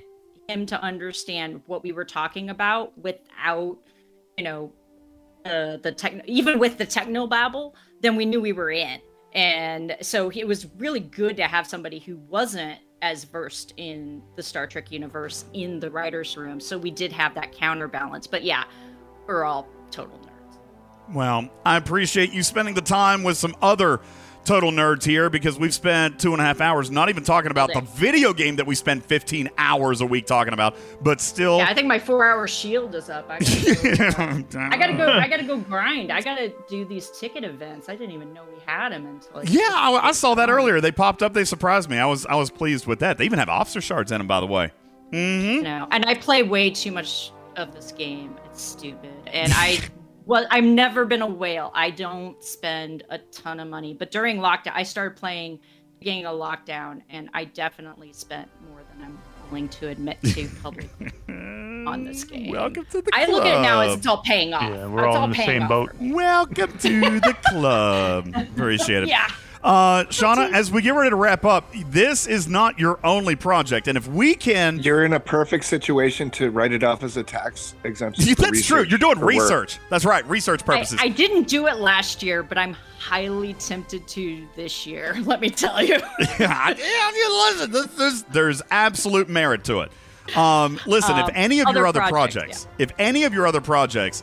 him 0.48 0.66
to 0.66 0.81
understand 0.81 1.62
what 1.66 1.82
we 1.82 1.92
were 1.92 2.05
talking 2.05 2.50
about 2.50 2.97
without, 2.98 3.78
you 4.36 4.44
know, 4.44 4.72
uh, 5.44 5.76
the 5.78 5.92
tech, 5.92 6.22
even 6.26 6.58
with 6.58 6.78
the 6.78 6.86
techno 6.86 7.26
babble, 7.26 7.74
then 8.00 8.16
we 8.16 8.24
knew 8.24 8.40
we 8.40 8.52
were 8.52 8.70
in. 8.70 9.00
And 9.34 9.97
so 10.02 10.31
it 10.31 10.47
was 10.47 10.66
really 10.76 11.00
good 11.00 11.36
to 11.39 11.44
have 11.44 11.66
somebody 11.66 11.98
who 11.98 12.16
wasn't 12.28 12.78
as 13.02 13.24
versed 13.24 13.74
in 13.76 14.22
the 14.36 14.42
Star 14.42 14.66
Trek 14.66 14.90
universe 14.90 15.44
in 15.52 15.81
the 15.81 15.90
writers' 15.90 16.36
room. 16.36 16.60
So 16.60 16.78
we 16.78 16.90
did 16.90 17.12
have 17.12 17.34
that 17.34 17.52
counterbalance. 17.52 18.26
But 18.26 18.44
yeah, 18.44 18.64
we're 19.26 19.44
all 19.44 19.68
total 19.90 20.18
nerds. 20.18 21.14
Well, 21.14 21.50
I 21.66 21.76
appreciate 21.76 22.32
you 22.32 22.44
spending 22.44 22.74
the 22.74 22.81
time 22.81 23.24
with 23.24 23.36
some 23.36 23.56
other 23.60 24.00
total 24.44 24.70
nerds 24.70 25.04
here 25.04 25.30
because 25.30 25.58
we've 25.58 25.74
spent 25.74 26.18
two 26.18 26.32
and 26.32 26.40
a 26.40 26.44
half 26.44 26.60
hours 26.60 26.90
not 26.90 27.08
even 27.08 27.24
talking 27.24 27.50
about 27.50 27.72
the 27.72 27.80
video 27.80 28.32
game 28.32 28.56
that 28.56 28.66
we 28.66 28.74
spend 28.74 29.04
15 29.04 29.50
hours 29.58 30.00
a 30.00 30.06
week 30.06 30.26
talking 30.26 30.52
about, 30.52 30.76
but 31.00 31.20
still. 31.20 31.58
Yeah, 31.58 31.68
I 31.68 31.74
think 31.74 31.86
my 31.86 31.98
four-hour 31.98 32.48
shield 32.48 32.94
is 32.94 33.08
up. 33.08 33.26
I 33.28 33.38
gotta, 33.38 34.44
go, 34.48 34.58
I 34.58 34.76
gotta 34.76 34.92
go. 34.94 35.08
I 35.08 35.28
gotta 35.28 35.44
go 35.44 35.58
grind. 35.58 36.12
I 36.12 36.20
gotta 36.20 36.52
do 36.68 36.84
these 36.84 37.10
ticket 37.10 37.44
events. 37.44 37.88
I 37.88 37.96
didn't 37.96 38.14
even 38.14 38.32
know 38.32 38.42
we 38.44 38.60
had 38.66 38.90
them 38.90 39.06
until. 39.06 39.38
I 39.38 39.42
Yeah, 39.42 39.60
I, 39.72 40.08
I 40.08 40.12
saw 40.12 40.34
that 40.34 40.50
earlier. 40.50 40.80
They 40.80 40.92
popped 40.92 41.22
up. 41.22 41.32
They 41.32 41.44
surprised 41.44 41.88
me. 41.88 41.98
I 41.98 42.06
was 42.06 42.26
I 42.26 42.34
was 42.34 42.50
pleased 42.50 42.86
with 42.86 43.00
that. 43.00 43.18
They 43.18 43.24
even 43.24 43.38
have 43.38 43.48
officer 43.48 43.80
shards 43.80 44.12
in 44.12 44.18
them, 44.18 44.26
by 44.26 44.40
the 44.40 44.46
way. 44.46 44.72
Mm-hmm. 45.12 45.62
No, 45.62 45.88
and 45.90 46.04
I 46.06 46.14
play 46.14 46.42
way 46.42 46.70
too 46.70 46.90
much 46.90 47.32
of 47.56 47.74
this 47.74 47.92
game. 47.92 48.36
It's 48.46 48.62
stupid, 48.62 49.14
and 49.26 49.52
I. 49.54 49.78
Well, 50.25 50.47
I've 50.51 50.65
never 50.65 51.05
been 51.05 51.23
a 51.23 51.26
whale. 51.26 51.73
I 51.75 51.91
don't 51.91 52.42
spend 52.42 53.02
a 53.10 53.18
ton 53.18 53.59
of 53.60 53.68
money, 53.68 53.94
but 53.94 54.10
during 54.10 54.39
lockdown, 54.39 54.73
I 54.75 54.84
started 54.84 55.17
playing 55.17 55.59
beginning 55.99 56.26
of 56.26 56.39
lockdown, 56.39 57.02
and 57.10 57.28
I 57.34 57.44
definitely 57.44 58.12
spent 58.12 58.49
more 58.68 58.81
than 58.92 59.05
I'm 59.05 59.18
willing 59.51 59.68
to 59.68 59.89
admit 59.89 60.18
to 60.23 60.49
publicly 60.62 61.10
on 61.28 62.05
this 62.05 62.25
game. 62.25 62.51
Welcome 62.52 62.86
to 62.86 63.02
the 63.02 63.10
club. 63.10 63.28
I 63.28 63.31
look 63.31 63.44
at 63.44 63.59
it 63.59 63.62
now 63.62 63.81
as 63.81 63.99
it's 63.99 64.07
all 64.07 64.23
paying 64.23 64.55
off. 64.55 64.62
Yeah, 64.62 64.86
we're 64.86 65.07
It's 65.07 65.17
all 65.17 65.25
in 65.25 65.31
the 65.31 65.36
same 65.36 65.68
boat. 65.68 65.92
Welcome 66.01 66.78
to 66.78 67.20
the 67.20 67.36
club. 67.47 68.33
Appreciate 68.34 69.05
it. 69.05 69.09
Yeah. 69.09 69.28
Uh, 69.62 70.05
Shawna, 70.07 70.52
as 70.52 70.73
we 70.73 70.82
get 70.82 70.94
ready 70.94 71.10
to 71.10 71.16
wrap 71.16 71.44
up, 71.44 71.73
this 71.86 72.26
is 72.26 72.49
not 72.49 72.81
your 72.81 72.99
only 73.05 73.36
project, 73.36 73.86
and 73.86 73.97
if 73.97 74.08
we 74.08 74.34
can, 74.34 74.81
You're 74.81 75.05
in 75.05 75.12
a 75.12 75.20
perfect 75.20 75.65
situation 75.65 76.31
to 76.32 76.50
write 76.50 76.73
it 76.73 76.82
off 76.82 77.05
as 77.05 77.16
a 77.16 77.23
tax 77.23 77.76
exemption. 77.84 78.24
for 78.34 78.42
that's 78.42 78.66
true. 78.66 78.82
You're 78.82 78.99
doing 78.99 79.18
for 79.18 79.26
work. 79.26 79.34
research. 79.34 79.78
That's 79.89 80.05
right, 80.05 80.28
research 80.28 80.65
purposes. 80.65 80.99
I 81.00 81.08
didn't 81.08 81.47
do 81.47 81.68
it 81.68 81.76
last 81.76 82.24
year, 82.24 82.42
but 82.42 82.58
I'm 82.58 82.74
highly 82.99 83.55
tempted 83.55 84.08
to 84.08 84.49
this 84.57 84.84
year. 84.84 85.16
Let 85.24 85.41
me 85.41 85.49
tell 85.50 85.81
you. 85.81 85.99
yeah, 86.41 86.74
you 87.15 87.44
listen. 87.47 87.70
There's, 87.70 87.86
there's 87.86 88.23
there's 88.24 88.62
absolute 88.73 89.28
merit 89.28 89.62
to 89.65 89.81
it. 89.81 89.92
Um, 90.36 90.81
listen, 90.86 91.16
if 91.18 91.24
Um, 91.26 91.31
any 91.34 91.60
of 91.60 91.68
your 91.68 91.86
other 91.86 92.00
other 92.00 92.08
projects, 92.08 92.65
projects, 92.65 92.68
if 92.78 92.92
any 92.99 93.24
of 93.24 93.34
your 93.34 93.47
other 93.47 93.60
projects 93.60 94.23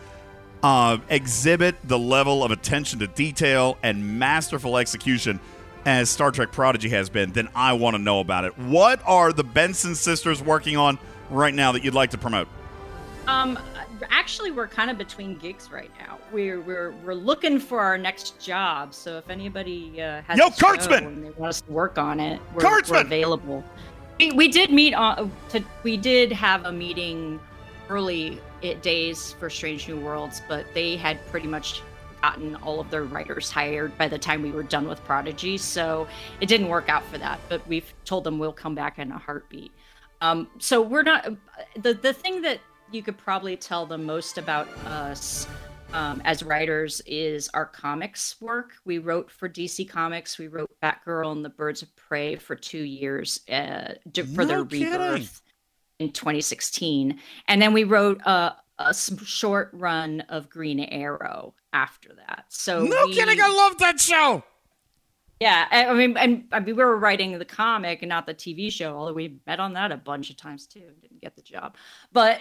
uh, 0.63 0.97
exhibit 1.09 1.75
the 1.83 1.99
level 1.99 2.43
of 2.43 2.51
attention 2.51 2.99
to 2.99 3.07
detail 3.07 3.77
and 3.83 4.19
masterful 4.19 4.77
execution 4.77 5.39
as 5.85 6.09
Star 6.09 6.31
Trek 6.31 6.51
Prodigy 6.51 6.89
has 6.89 7.09
been, 7.09 7.31
then 7.31 7.49
I 7.55 7.73
want 7.73 7.95
to 7.95 8.01
know 8.01 8.19
about 8.19 8.45
it. 8.45 8.57
What 8.57 9.01
are 9.05 9.31
the 9.31 9.43
Benson 9.43 9.95
sisters 9.95 10.41
working 10.41 10.77
on 10.77 10.99
right 11.29 11.53
now 11.53 11.71
that 11.71 11.83
you'd 11.83 11.93
like 11.93 12.11
to 12.11 12.17
promote? 12.17 12.47
Um, 13.27 13.59
actually, 14.09 14.51
we're 14.51 14.67
kind 14.67 14.89
of 14.89 14.97
between 14.97 15.35
gigs 15.35 15.71
right 15.71 15.91
now. 15.99 16.17
We're 16.31 16.61
we're 16.61 16.91
we're 17.03 17.13
looking 17.13 17.59
for 17.59 17.79
our 17.79 17.97
next 17.97 18.39
job. 18.39 18.93
So 18.93 19.17
if 19.17 19.29
anybody 19.29 20.01
uh, 20.01 20.21
has 20.23 20.37
Yo, 20.37 20.47
a 20.47 20.51
Kurtzman! 20.51 21.05
and 21.05 21.25
they 21.25 21.29
want 21.31 21.49
us 21.49 21.61
to 21.61 21.71
work 21.71 21.97
on 21.97 22.19
it, 22.19 22.41
we're, 22.53 22.81
we're 22.89 23.01
available. 23.01 23.63
We, 24.19 24.31
we 24.31 24.47
did 24.47 24.71
meet 24.71 24.93
on. 24.93 25.31
To, 25.49 25.63
we 25.83 25.95
did 25.95 26.31
have 26.31 26.65
a 26.65 26.71
meeting 26.71 27.39
early 27.87 28.41
it, 28.61 28.81
days 28.81 29.33
for 29.33 29.49
Strange 29.49 29.87
New 29.87 29.99
Worlds, 29.99 30.41
but 30.47 30.65
they 30.73 30.97
had 30.97 31.25
pretty 31.27 31.47
much 31.47 31.81
gotten 32.21 32.55
all 32.57 32.79
of 32.79 32.89
their 32.89 33.03
writers 33.03 33.49
hired 33.49 33.97
by 33.97 34.07
the 34.07 34.17
time 34.17 34.41
we 34.41 34.51
were 34.51 34.63
done 34.63 34.87
with 34.87 35.03
Prodigy. 35.05 35.57
So 35.57 36.07
it 36.41 36.47
didn't 36.47 36.67
work 36.67 36.89
out 36.89 37.03
for 37.05 37.17
that. 37.17 37.39
But 37.49 37.65
we've 37.67 37.93
told 38.05 38.23
them 38.23 38.39
we'll 38.39 38.53
come 38.53 38.75
back 38.75 38.99
in 38.99 39.11
a 39.11 39.17
heartbeat. 39.17 39.71
Um, 40.21 40.49
so 40.57 40.81
we're 40.81 41.03
not 41.03 41.29
the 41.77 41.93
the 41.93 42.11
thing 42.13 42.41
that 42.41 42.59
you 42.91 43.01
could 43.01 43.17
probably 43.17 43.55
tell 43.55 43.85
the 43.85 43.97
most 43.97 44.37
about 44.37 44.67
us 44.85 45.47
um, 45.93 46.21
as 46.25 46.43
writers 46.43 47.01
is 47.05 47.49
our 47.53 47.65
comics 47.65 48.39
work. 48.41 48.73
We 48.83 48.97
wrote 48.97 49.31
for 49.31 49.47
DC 49.47 49.87
Comics. 49.89 50.37
We 50.37 50.47
wrote 50.47 50.69
Batgirl 50.83 51.31
and 51.31 51.45
the 51.45 51.49
Birds 51.49 51.81
of 51.81 51.95
Prey 51.95 52.35
for 52.35 52.55
two 52.55 52.83
years 52.83 53.39
uh, 53.49 53.93
for 54.35 54.45
their 54.45 54.65
kidding. 54.65 54.91
rebirth 54.91 55.41
in 55.99 56.11
2016, 56.11 57.19
and 57.47 57.61
then 57.61 57.73
we 57.73 57.83
wrote 57.83 58.21
a, 58.25 58.55
a 58.79 58.93
short 58.93 59.69
run 59.73 60.21
of 60.29 60.49
Green 60.49 60.79
Arrow 60.79 61.53
after 61.73 62.09
that. 62.15 62.45
So 62.49 62.83
no 62.83 63.05
we- 63.05 63.13
kidding, 63.13 63.39
I 63.41 63.47
love 63.49 63.77
that 63.79 63.99
show. 63.99 64.43
yeah, 65.39 65.67
I 65.71 65.93
mean, 65.93 66.17
and 66.17 66.45
I 66.51 66.59
mean, 66.59 66.75
we 66.77 66.83
were 66.83 66.97
writing 66.97 67.37
the 67.37 67.45
comic 67.45 68.01
and 68.01 68.09
not 68.09 68.25
the 68.25 68.33
TV 68.33 68.71
show, 68.71 68.95
although 68.97 69.13
we 69.13 69.39
met 69.45 69.59
on 69.59 69.73
that 69.73 69.91
a 69.91 69.97
bunch 69.97 70.29
of 70.29 70.37
times 70.37 70.65
too. 70.67 70.83
Didn't 71.01 71.21
get 71.21 71.35
the 71.35 71.41
job, 71.41 71.75
but 72.11 72.39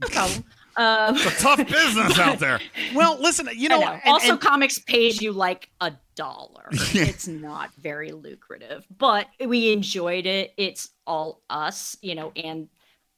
no 0.00 0.08
problem. 0.08 0.44
Um, 0.76 1.16
It's 1.16 1.40
a 1.40 1.42
tough 1.42 1.58
business 1.68 2.18
out 2.18 2.38
there. 2.38 2.60
Well, 2.94 3.18
listen, 3.20 3.48
you 3.54 3.68
know, 3.68 3.80
know. 3.80 3.86
and- 3.92 4.02
also 4.06 4.32
and- 4.32 4.40
comics 4.40 4.78
pays 4.78 5.20
you 5.20 5.32
like 5.32 5.68
a 5.80 5.92
dollar. 6.14 6.68
it's 6.72 7.26
not 7.28 7.72
very 7.74 8.12
lucrative, 8.12 8.86
but 8.98 9.26
we 9.44 9.72
enjoyed 9.72 10.26
it. 10.26 10.54
It's 10.56 10.90
all 11.06 11.42
us, 11.50 11.96
you 12.02 12.14
know, 12.14 12.32
and 12.36 12.68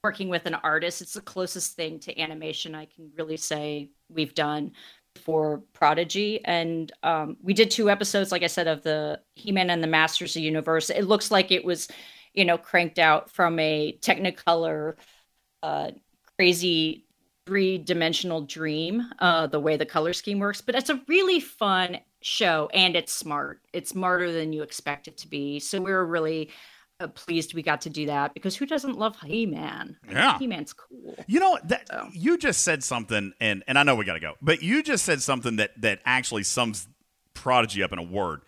working 0.04 0.28
with 0.28 0.46
an 0.46 0.54
artist. 0.54 1.00
It's 1.00 1.14
the 1.14 1.20
closest 1.20 1.76
thing 1.76 2.00
to 2.00 2.20
animation 2.20 2.74
I 2.74 2.86
can 2.86 3.12
really 3.16 3.36
say 3.36 3.90
we've 4.08 4.34
done 4.34 4.72
for 5.24 5.62
Prodigy. 5.74 6.44
And 6.44 6.90
um, 7.04 7.36
we 7.40 7.54
did 7.54 7.70
two 7.70 7.88
episodes, 7.88 8.32
like 8.32 8.42
I 8.42 8.48
said, 8.48 8.66
of 8.66 8.82
the 8.82 9.20
He-Man 9.34 9.70
and 9.70 9.80
the 9.80 9.86
Masters 9.86 10.32
of 10.32 10.40
the 10.40 10.46
Universe. 10.46 10.90
It 10.90 11.02
looks 11.02 11.30
like 11.30 11.52
it 11.52 11.64
was, 11.64 11.86
you 12.34 12.44
know, 12.44 12.58
cranked 12.58 12.98
out 12.98 13.30
from 13.30 13.60
a 13.60 13.96
Technicolor, 14.00 14.94
uh, 15.62 15.92
crazy 16.36 17.04
three-dimensional 17.46 18.42
dream. 18.42 19.04
Uh, 19.20 19.46
the 19.46 19.60
way 19.60 19.76
the 19.76 19.86
color 19.86 20.12
scheme 20.12 20.40
works, 20.40 20.60
but 20.60 20.74
it's 20.74 20.90
a 20.90 21.00
really 21.06 21.38
fun 21.38 21.98
show 22.22 22.68
and 22.74 22.96
it's 22.96 23.12
smart. 23.12 23.60
It's 23.72 23.90
smarter 23.90 24.32
than 24.32 24.52
you 24.52 24.62
expect 24.62 25.06
it 25.06 25.18
to 25.18 25.28
be. 25.28 25.60
So 25.60 25.80
we're 25.80 26.04
really 26.04 26.50
pleased 27.08 27.54
we 27.54 27.62
got 27.62 27.80
to 27.82 27.90
do 27.90 28.06
that 28.06 28.34
because 28.34 28.56
who 28.56 28.66
doesn't 28.66 28.98
love 28.98 29.16
He-Man? 29.20 29.96
Yeah. 30.10 30.38
He-Man's 30.38 30.72
cool. 30.72 31.16
You 31.26 31.40
know 31.40 31.58
that 31.64 31.88
you 32.12 32.38
just 32.38 32.62
said 32.62 32.82
something, 32.84 33.32
and 33.40 33.62
and 33.66 33.78
I 33.78 33.82
know 33.82 33.94
we 33.94 34.04
got 34.04 34.14
to 34.14 34.20
go, 34.20 34.34
but 34.40 34.62
you 34.62 34.82
just 34.82 35.04
said 35.04 35.22
something 35.22 35.56
that 35.56 35.80
that 35.80 36.00
actually 36.04 36.42
sums 36.44 36.88
Prodigy 37.34 37.82
up 37.82 37.92
in 37.92 37.98
a 37.98 38.02
word. 38.02 38.42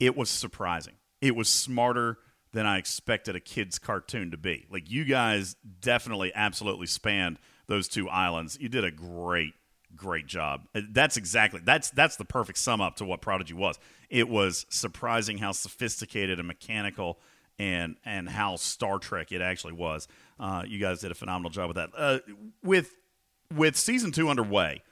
It 0.00 0.16
was 0.16 0.30
surprising. 0.30 0.94
It 1.20 1.34
was 1.34 1.48
smarter 1.48 2.18
than 2.52 2.66
I 2.66 2.78
expected 2.78 3.36
a 3.36 3.40
kid's 3.40 3.78
cartoon 3.78 4.30
to 4.30 4.36
be. 4.36 4.66
Like 4.70 4.90
you 4.90 5.04
guys 5.04 5.56
definitely, 5.80 6.32
absolutely 6.34 6.86
spanned 6.86 7.38
those 7.66 7.88
two 7.88 8.08
islands. 8.08 8.56
You 8.60 8.68
did 8.68 8.84
a 8.84 8.90
great, 8.90 9.52
great 9.94 10.26
job. 10.26 10.66
Uh, 10.74 10.80
That's 10.90 11.16
exactly 11.16 11.60
that's 11.62 11.90
that's 11.90 12.16
the 12.16 12.24
perfect 12.24 12.58
sum 12.58 12.80
up 12.80 12.96
to 12.96 13.04
what 13.04 13.20
Prodigy 13.20 13.54
was. 13.54 13.78
It 14.08 14.28
was 14.28 14.64
surprising 14.70 15.38
how 15.38 15.52
sophisticated 15.52 16.38
and 16.38 16.48
mechanical 16.48 17.18
and 17.58 17.96
and 18.04 18.28
how 18.28 18.56
Star 18.56 18.98
Trek 18.98 19.32
it 19.32 19.40
actually 19.40 19.74
was. 19.74 20.08
Uh, 20.38 20.62
you 20.66 20.78
guys 20.78 21.00
did 21.00 21.10
a 21.10 21.14
phenomenal 21.14 21.50
job 21.50 21.68
with 21.68 21.76
that. 21.76 21.90
Uh, 21.96 22.18
with 22.62 22.94
with 23.54 23.76
season 23.76 24.12
two 24.12 24.28
underway, 24.28 24.82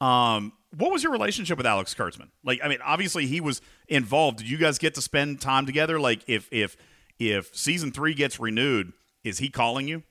um, 0.00 0.52
what 0.76 0.92
was 0.92 1.02
your 1.02 1.12
relationship 1.12 1.56
with 1.58 1.66
Alex 1.66 1.94
Kurtzman? 1.94 2.28
Like, 2.44 2.60
I 2.62 2.68
mean, 2.68 2.78
obviously 2.84 3.26
he 3.26 3.40
was 3.40 3.60
involved. 3.88 4.38
Did 4.38 4.50
you 4.50 4.58
guys 4.58 4.78
get 4.78 4.94
to 4.94 5.02
spend 5.02 5.40
time 5.40 5.66
together? 5.66 5.98
Like, 5.98 6.22
if 6.26 6.48
if 6.50 6.76
if 7.18 7.54
season 7.56 7.92
three 7.92 8.14
gets 8.14 8.38
renewed, 8.38 8.92
is 9.24 9.38
he 9.38 9.48
calling 9.48 9.88
you? 9.88 10.02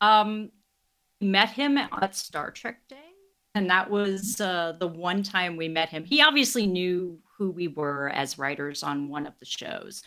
Um, 0.00 0.50
met 1.20 1.50
him 1.50 1.76
at 1.78 2.14
Star 2.14 2.50
Trek 2.50 2.86
Day, 2.88 2.96
and 3.54 3.70
that 3.70 3.90
was 3.90 4.40
uh, 4.40 4.74
the 4.78 4.86
one 4.86 5.22
time 5.22 5.56
we 5.56 5.68
met 5.68 5.88
him. 5.88 6.04
He 6.04 6.22
obviously 6.22 6.66
knew 6.66 7.18
who 7.36 7.50
we 7.50 7.68
were 7.68 8.10
as 8.10 8.38
writers 8.38 8.82
on 8.82 9.08
one 9.08 9.26
of 9.26 9.38
the 9.38 9.46
shows, 9.46 10.02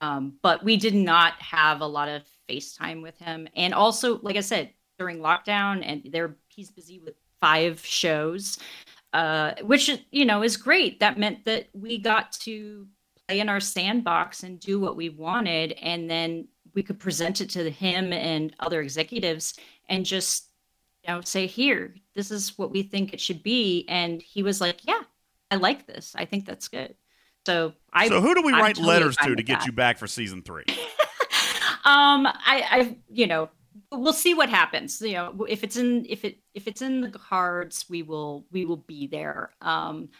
um, 0.00 0.34
but 0.42 0.64
we 0.64 0.76
did 0.76 0.94
not 0.94 1.34
have 1.42 1.80
a 1.80 1.86
lot 1.86 2.08
of 2.08 2.22
FaceTime 2.48 3.02
with 3.02 3.18
him. 3.18 3.48
And 3.56 3.74
also, 3.74 4.20
like 4.20 4.36
I 4.36 4.40
said, 4.40 4.70
during 4.98 5.18
lockdown, 5.18 5.82
and 5.84 6.08
there 6.12 6.36
he's 6.48 6.70
busy 6.70 6.98
with 6.98 7.14
five 7.40 7.84
shows, 7.84 8.58
uh, 9.12 9.52
which 9.62 9.90
you 10.10 10.24
know 10.24 10.42
is 10.42 10.56
great. 10.56 11.00
That 11.00 11.18
meant 11.18 11.44
that 11.44 11.68
we 11.72 11.98
got 11.98 12.32
to 12.32 12.86
play 13.26 13.40
in 13.40 13.48
our 13.48 13.60
sandbox 13.60 14.42
and 14.42 14.58
do 14.58 14.80
what 14.80 14.96
we 14.96 15.08
wanted, 15.08 15.72
and 15.72 16.10
then 16.10 16.48
we 16.74 16.82
could 16.82 16.98
present 16.98 17.40
it 17.40 17.50
to 17.50 17.70
him 17.70 18.12
and 18.12 18.54
other 18.60 18.80
executives 18.80 19.54
and 19.88 20.04
just 20.04 20.48
you 21.02 21.12
know 21.12 21.20
say 21.20 21.46
here 21.46 21.94
this 22.14 22.30
is 22.30 22.56
what 22.58 22.70
we 22.70 22.82
think 22.82 23.12
it 23.12 23.20
should 23.20 23.42
be 23.42 23.84
and 23.88 24.22
he 24.22 24.42
was 24.42 24.60
like 24.60 24.86
yeah 24.86 25.00
i 25.50 25.56
like 25.56 25.86
this 25.86 26.14
i 26.16 26.24
think 26.24 26.44
that's 26.44 26.68
good 26.68 26.94
so 27.48 27.72
i 27.94 28.08
so 28.08 28.20
who 28.20 28.34
do 28.34 28.42
we 28.42 28.52
I'm 28.52 28.60
write 28.60 28.76
totally 28.76 28.94
letters 28.94 29.16
to 29.16 29.34
to 29.34 29.42
get 29.42 29.60
that. 29.60 29.66
you 29.66 29.72
back 29.72 29.96
for 29.96 30.06
season 30.06 30.42
three? 30.42 30.64
um 31.84 32.26
i 32.26 32.62
i 32.70 32.96
you 33.10 33.26
know 33.26 33.48
we'll 33.90 34.12
see 34.12 34.34
what 34.34 34.50
happens 34.50 35.00
you 35.00 35.14
know 35.14 35.46
if 35.48 35.64
it's 35.64 35.76
in 35.76 36.04
if 36.08 36.24
it 36.24 36.38
if 36.52 36.66
it's 36.66 36.82
in 36.82 37.00
the 37.00 37.10
cards 37.10 37.86
we 37.88 38.02
will 38.02 38.44
we 38.52 38.66
will 38.66 38.76
be 38.76 39.06
there 39.06 39.50
um 39.62 40.10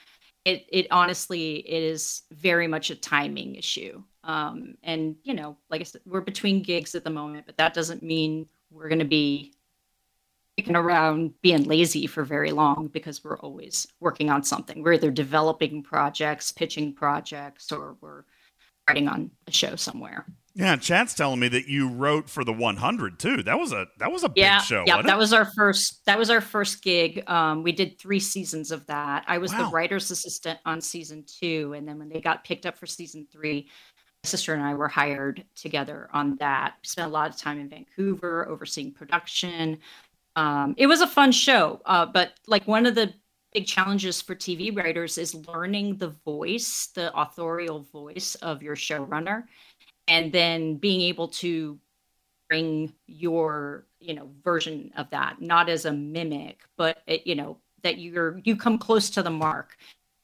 it 0.47 0.65
it 0.71 0.87
honestly 0.91 1.57
it 1.57 1.83
is 1.83 2.23
very 2.33 2.67
much 2.67 2.89
a 2.91 2.95
timing 2.95 3.57
issue 3.57 4.03
um 4.25 4.75
and 4.83 5.17
you 5.23 5.35
know 5.35 5.55
like 5.69 5.83
i 5.83 5.85
said 5.85 6.01
we're 6.07 6.23
between 6.23 6.63
gigs 6.63 6.95
at 6.95 7.05
the 7.05 7.11
moment 7.11 7.45
but 7.45 7.59
that 7.59 7.75
doesn't 7.75 8.03
mean 8.03 8.47
we're 8.71 8.89
going 8.89 8.99
to 8.99 9.05
be 9.05 9.53
around 10.69 11.33
being 11.43 11.65
lazy 11.65 12.07
for 12.07 12.25
very 12.25 12.51
long 12.51 12.89
because 12.93 13.23
we're 13.23 13.39
always 13.39 13.87
working 14.01 14.31
on 14.31 14.43
something 14.43 14.83
we're 14.83 14.95
either 14.95 15.11
developing 15.11 15.83
projects 15.83 16.53
pitching 16.53 16.93
projects 16.93 17.71
or 17.73 17.97
we're 18.01 18.25
writing 18.89 19.09
on 19.09 19.31
a 19.47 19.53
show 19.53 19.77
somewhere 19.77 20.25
Yeah, 20.55 20.75
chat's 20.77 21.15
telling 21.15 21.39
me 21.39 21.49
that 21.49 21.69
you 21.69 21.89
wrote 21.89 22.29
for 22.29 22.43
the 22.43 22.53
100 22.53 23.21
too. 23.21 23.45
That 23.45 23.61
was 23.61 23.73
a 23.73 23.87
that 23.99 24.11
was 24.11 24.25
a 24.25 24.33
yeah, 24.35 24.59
big 24.59 24.67
show. 24.67 24.85
Yeah, 24.89 25.03
that 25.03 25.15
it? 25.15 25.17
was 25.17 25.33
our 25.33 25.45
first. 25.45 26.05
That 26.07 26.19
was 26.19 26.31
our 26.31 26.41
first 26.41 26.83
gig. 26.83 27.23
Um, 27.31 27.63
we 27.63 27.71
did 27.71 27.97
three 27.97 28.19
seasons 28.19 28.73
of 28.73 28.85
that. 28.87 29.25
I 29.29 29.39
was 29.39 29.53
the 29.53 29.71
writer's 29.73 30.11
assistant 30.11 30.59
on 30.67 30.81
season 30.81 31.25
two, 31.25 31.75
and 31.77 31.87
then 31.87 32.01
when 32.01 32.09
they 32.09 32.21
got 32.21 32.43
picked 32.43 32.67
up 32.67 32.77
for 32.77 32.87
season 32.87 33.29
three, 33.31 33.69
my 34.25 34.29
sister 34.29 34.53
and 34.53 34.63
I 34.65 34.75
were 34.75 34.89
hired 34.89 35.45
together 35.55 36.09
on 36.13 36.35
that. 36.41 36.75
Spent 36.83 37.07
a 37.07 37.13
lot 37.13 37.31
of 37.31 37.37
time 37.37 37.61
in 37.61 37.69
Vancouver 37.69 38.49
overseeing 38.49 38.93
production. 38.93 39.79
Um, 40.39 40.77
it 40.79 40.87
was 40.87 41.01
a 41.01 41.07
fun 41.09 41.33
show, 41.33 41.81
uh, 41.85 42.07
but 42.07 42.35
like 42.47 42.65
one 42.69 42.87
of 42.87 42.95
the 42.95 43.13
big 43.53 43.67
challenges 43.67 44.23
for 44.23 44.37
TV 44.37 44.75
writers 44.75 45.19
is 45.19 45.35
learning 45.35 45.97
the 45.97 46.15
voice, 46.25 46.91
the 46.95 47.13
authorial 47.19 47.81
voice 47.93 48.37
of 48.37 48.63
your 48.63 48.77
showrunner, 48.77 49.47
and 50.07 50.31
then 50.31 50.77
being 50.77 51.01
able 51.01 51.27
to 51.27 51.77
bring 52.49 52.93
your 53.09 53.89
you 53.99 54.15
know 54.15 54.31
version 54.45 54.93
of 54.97 55.11
that 55.11 55.43
not 55.43 55.69
as 55.69 55.85
a 55.85 55.93
mimic 55.93 56.61
but 56.79 57.03
it, 57.07 57.27
you 57.27 57.35
know 57.35 57.59
that 57.83 57.99
you're 57.99 58.41
you 58.43 58.57
come 58.57 58.79
close 58.79 59.11
to 59.11 59.23
the 59.23 59.31
mark 59.31 59.77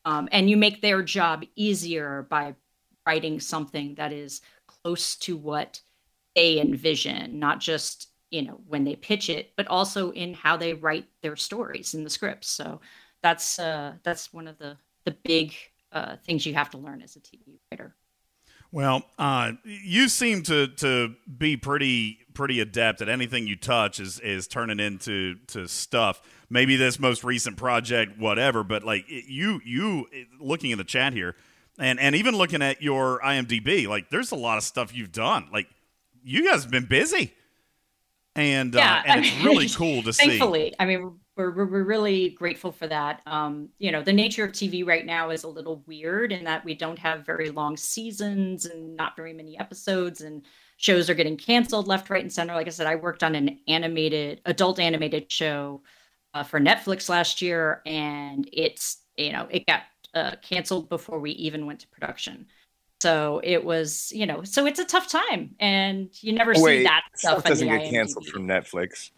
um, 0.06 0.26
and 0.32 0.48
you 0.48 0.56
make 0.56 0.80
their 0.80 1.02
job 1.02 1.44
easier 1.54 2.26
by 2.30 2.54
writing 3.06 3.38
something 3.38 3.94
that 3.96 4.10
is 4.10 4.40
close 4.66 5.16
to 5.16 5.36
what 5.36 5.82
they 6.34 6.58
envision 6.58 7.38
not 7.38 7.60
just 7.60 8.13
you 8.34 8.42
know 8.42 8.60
when 8.66 8.82
they 8.82 8.96
pitch 8.96 9.30
it 9.30 9.52
but 9.56 9.66
also 9.68 10.10
in 10.10 10.34
how 10.34 10.56
they 10.56 10.74
write 10.74 11.06
their 11.22 11.36
stories 11.36 11.94
in 11.94 12.02
the 12.02 12.10
scripts 12.10 12.48
so 12.48 12.80
that's 13.22 13.58
uh 13.60 13.92
that's 14.02 14.32
one 14.32 14.48
of 14.48 14.58
the 14.58 14.76
the 15.04 15.16
big 15.22 15.54
uh, 15.92 16.16
things 16.24 16.44
you 16.44 16.52
have 16.54 16.68
to 16.70 16.78
learn 16.78 17.00
as 17.00 17.14
a 17.14 17.20
tv 17.20 17.60
writer 17.70 17.94
Well, 18.72 19.04
uh, 19.16 19.52
you 19.64 20.08
seem 20.08 20.42
to 20.44 20.66
to 20.66 21.14
be 21.38 21.56
pretty 21.56 22.18
pretty 22.34 22.58
adept 22.58 23.00
at 23.02 23.08
anything 23.08 23.46
you 23.46 23.54
touch 23.54 24.00
is 24.00 24.18
is 24.18 24.48
turning 24.48 24.80
into 24.80 25.36
to 25.48 25.68
stuff. 25.68 26.20
Maybe 26.50 26.74
this 26.76 26.98
most 26.98 27.22
recent 27.22 27.56
project, 27.56 28.18
whatever. 28.18 28.64
But 28.64 28.82
like 28.82 29.04
you 29.08 29.60
you 29.64 30.06
looking 30.40 30.72
in 30.72 30.78
the 30.78 30.84
chat 30.84 31.12
here, 31.12 31.36
and 31.78 32.00
and 32.00 32.16
even 32.16 32.34
looking 32.36 32.62
at 32.62 32.82
your 32.82 33.20
IMDb, 33.20 33.86
like 33.86 34.10
there's 34.10 34.32
a 34.32 34.36
lot 34.36 34.58
of 34.58 34.64
stuff 34.64 34.92
you've 34.92 35.12
done. 35.12 35.48
Like 35.52 35.68
you 36.24 36.44
guys 36.50 36.62
have 36.64 36.72
been 36.72 36.86
busy, 36.86 37.32
and 38.36 38.74
uh, 38.74 39.02
I 39.06 39.18
it's 39.18 39.36
mean, 39.36 39.44
really 39.44 39.68
cool 39.74 40.02
to 40.02 40.12
see. 40.12 40.26
Thankfully, 40.26 40.74
I 40.78 40.86
mean, 40.86 41.18
we're, 41.36 41.50
we're 41.52 41.66
we're 41.66 41.84
really 41.84 42.30
grateful 42.30 42.72
for 42.72 42.86
that. 42.88 43.22
Um, 43.26 43.68
you 43.78 43.92
know, 43.92 44.02
the 44.02 44.12
nature 44.12 44.44
of 44.44 44.52
TV 44.52 44.86
right 44.86 45.06
now 45.06 45.30
is 45.30 45.44
a 45.44 45.48
little 45.48 45.82
weird 45.86 46.32
in 46.32 46.44
that 46.44 46.64
we 46.64 46.74
don't 46.74 46.98
have 46.98 47.26
very 47.26 47.50
long 47.50 47.76
seasons 47.76 48.66
and 48.66 48.96
not 48.96 49.16
very 49.16 49.32
many 49.32 49.58
episodes, 49.58 50.20
and 50.20 50.42
shows 50.76 51.08
are 51.08 51.14
getting 51.14 51.36
canceled 51.36 51.86
left, 51.86 52.10
right, 52.10 52.22
and 52.22 52.32
center. 52.32 52.54
Like 52.54 52.66
I 52.66 52.70
said, 52.70 52.86
I 52.86 52.96
worked 52.96 53.22
on 53.22 53.34
an 53.34 53.58
animated, 53.68 54.40
adult 54.46 54.78
animated 54.78 55.30
show 55.30 55.82
uh, 56.34 56.42
for 56.42 56.60
Netflix 56.60 57.08
last 57.08 57.40
year, 57.40 57.82
and 57.86 58.48
it's 58.52 59.02
you 59.16 59.32
know 59.32 59.46
it 59.50 59.66
got 59.66 59.82
uh, 60.14 60.32
canceled 60.42 60.88
before 60.88 61.18
we 61.20 61.32
even 61.32 61.66
went 61.66 61.80
to 61.80 61.88
production. 61.88 62.46
So 63.04 63.38
it 63.44 63.62
was, 63.62 64.10
you 64.14 64.24
know, 64.24 64.44
so 64.44 64.64
it's 64.64 64.78
a 64.78 64.84
tough 64.86 65.08
time, 65.08 65.54
and 65.60 66.08
you 66.22 66.32
never 66.32 66.54
see 66.54 66.84
that 66.84 67.02
stuff. 67.14 67.32
stuff 67.32 67.44
doesn't 67.44 67.68
get 67.68 67.90
canceled 67.90 68.26
from 68.28 68.48
Netflix. 68.48 69.10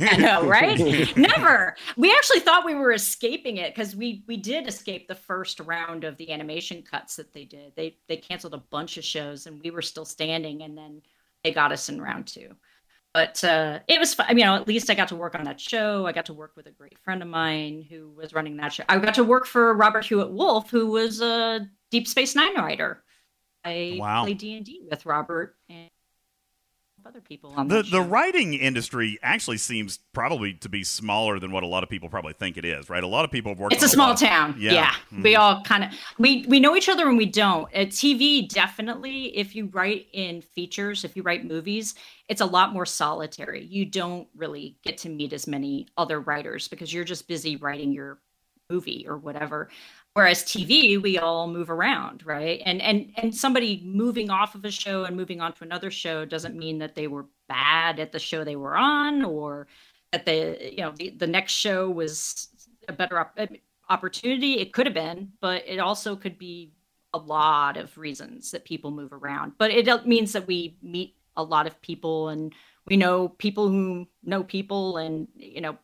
I 0.00 0.16
know, 0.16 0.46
right? 0.46 1.14
Never. 1.18 1.76
We 1.98 2.10
actually 2.10 2.40
thought 2.40 2.64
we 2.64 2.74
were 2.74 2.92
escaping 2.92 3.58
it 3.58 3.74
because 3.74 3.94
we 3.94 4.24
we 4.26 4.38
did 4.38 4.66
escape 4.66 5.08
the 5.08 5.14
first 5.14 5.60
round 5.60 6.04
of 6.04 6.16
the 6.16 6.32
animation 6.32 6.80
cuts 6.80 7.16
that 7.16 7.34
they 7.34 7.44
did. 7.44 7.74
They 7.76 7.98
they 8.08 8.16
canceled 8.16 8.54
a 8.54 8.64
bunch 8.70 8.96
of 8.96 9.04
shows 9.04 9.46
and 9.46 9.60
we 9.62 9.70
were 9.70 9.82
still 9.82 10.06
standing, 10.06 10.62
and 10.62 10.74
then 10.74 11.02
they 11.42 11.52
got 11.52 11.70
us 11.70 11.90
in 11.90 12.00
round 12.00 12.26
two. 12.26 12.48
But 13.12 13.44
uh, 13.44 13.80
it 13.88 14.00
was 14.00 14.14
fun. 14.14 14.24
I 14.26 14.32
mean, 14.32 14.38
you 14.38 14.44
know, 14.46 14.56
at 14.56 14.66
least 14.66 14.88
I 14.88 14.94
got 14.94 15.08
to 15.08 15.16
work 15.16 15.34
on 15.34 15.44
that 15.44 15.60
show. 15.60 16.06
I 16.06 16.12
got 16.12 16.24
to 16.26 16.34
work 16.34 16.52
with 16.56 16.66
a 16.66 16.70
great 16.70 16.98
friend 17.00 17.20
of 17.20 17.28
mine 17.28 17.84
who 17.90 18.08
was 18.08 18.32
running 18.32 18.56
that 18.56 18.72
show. 18.72 18.84
I 18.88 18.96
got 18.96 19.16
to 19.16 19.24
work 19.24 19.44
for 19.44 19.74
Robert 19.74 20.06
Hewitt 20.06 20.30
Wolfe, 20.30 20.70
who 20.70 20.86
was 20.86 21.20
a 21.20 21.68
Deep 21.90 22.08
Space 22.08 22.34
Nine 22.34 22.54
writer. 22.54 23.03
I 23.64 23.96
Wow. 23.98 24.24
played 24.24 24.38
D 24.38 24.56
and 24.56 24.64
D 24.66 24.82
with 24.90 25.06
Robert 25.06 25.56
and 25.68 25.88
other 27.06 27.20
people 27.20 27.52
on 27.54 27.68
the 27.68 27.76
that 27.76 27.86
show. 27.86 27.96
the 27.98 28.02
writing 28.02 28.54
industry 28.54 29.18
actually 29.22 29.58
seems 29.58 29.98
probably 30.14 30.54
to 30.54 30.70
be 30.70 30.82
smaller 30.82 31.38
than 31.38 31.52
what 31.52 31.62
a 31.62 31.66
lot 31.66 31.82
of 31.82 31.90
people 31.90 32.08
probably 32.08 32.32
think 32.32 32.56
it 32.56 32.64
is, 32.64 32.88
right? 32.88 33.04
A 33.04 33.06
lot 33.06 33.26
of 33.26 33.30
people 33.30 33.52
have 33.52 33.58
worked. 33.58 33.74
It's 33.74 33.82
a 33.82 33.88
small 33.90 34.12
of- 34.12 34.18
town. 34.18 34.56
Yeah, 34.58 34.72
Yeah, 34.72 34.94
Mhm. 35.12 35.22
we 35.22 35.36
all 35.36 35.62
kind 35.64 35.84
of 35.84 35.90
we 36.18 36.46
we 36.48 36.60
know 36.60 36.74
each 36.76 36.88
other 36.88 37.06
and 37.06 37.18
we 37.18 37.26
don't. 37.26 37.70
At 37.74 37.88
TV, 37.90 38.48
definitely. 38.48 39.36
If 39.36 39.54
you 39.54 39.66
write 39.66 40.06
in 40.12 40.40
features, 40.40 41.04
if 41.04 41.14
you 41.14 41.22
write 41.22 41.44
movies, 41.44 41.94
it's 42.28 42.40
a 42.40 42.46
lot 42.46 42.72
more 42.72 42.86
solitary. 42.86 43.64
You 43.66 43.84
don't 43.84 44.26
really 44.34 44.76
get 44.82 44.96
to 44.98 45.10
meet 45.10 45.34
as 45.34 45.46
many 45.46 45.86
other 45.98 46.20
writers 46.20 46.68
because 46.68 46.92
you're 46.94 47.04
just 47.04 47.28
busy 47.28 47.56
writing 47.56 47.92
your 47.92 48.18
movie 48.70 49.04
or 49.06 49.18
whatever. 49.18 49.68
Whereas 50.14 50.44
TV, 50.44 51.02
we 51.02 51.18
all 51.18 51.48
move 51.48 51.70
around, 51.70 52.24
right? 52.24 52.62
And 52.64 52.80
and 52.80 53.12
and 53.16 53.34
somebody 53.34 53.82
moving 53.84 54.30
off 54.30 54.54
of 54.54 54.64
a 54.64 54.70
show 54.70 55.04
and 55.04 55.16
moving 55.16 55.40
on 55.40 55.52
to 55.54 55.64
another 55.64 55.90
show 55.90 56.24
doesn't 56.24 56.56
mean 56.56 56.78
that 56.78 56.94
they 56.94 57.08
were 57.08 57.26
bad 57.48 57.98
at 57.98 58.12
the 58.12 58.20
show 58.20 58.44
they 58.44 58.54
were 58.54 58.76
on 58.76 59.24
or 59.24 59.66
that 60.12 60.24
the 60.24 60.70
you 60.70 60.82
know 60.82 60.92
the, 60.92 61.10
the 61.10 61.26
next 61.26 61.52
show 61.52 61.90
was 61.90 62.48
a 62.88 62.92
better 62.92 63.18
op- 63.18 63.34
uh, 63.36 63.46
opportunity. 63.90 64.60
It 64.60 64.72
could 64.72 64.86
have 64.86 64.94
been, 64.94 65.32
but 65.40 65.64
it 65.66 65.80
also 65.80 66.14
could 66.14 66.38
be 66.38 66.72
a 67.12 67.18
lot 67.18 67.76
of 67.76 67.98
reasons 67.98 68.52
that 68.52 68.64
people 68.64 68.92
move 68.92 69.12
around. 69.12 69.54
But 69.58 69.72
it 69.72 70.06
means 70.06 70.32
that 70.32 70.46
we 70.46 70.76
meet 70.80 71.16
a 71.36 71.42
lot 71.42 71.66
of 71.66 71.80
people 71.82 72.28
and 72.28 72.52
we 72.86 72.96
know 72.96 73.28
people 73.28 73.68
who 73.68 74.06
know 74.22 74.44
people 74.44 74.98
and 74.98 75.26
you 75.34 75.60
know 75.60 75.76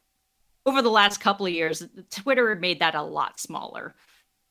over 0.66 0.82
the 0.82 0.90
last 0.90 1.20
couple 1.20 1.46
of 1.46 1.52
years 1.52 1.82
twitter 2.10 2.54
made 2.54 2.78
that 2.78 2.94
a 2.94 3.02
lot 3.02 3.40
smaller 3.40 3.94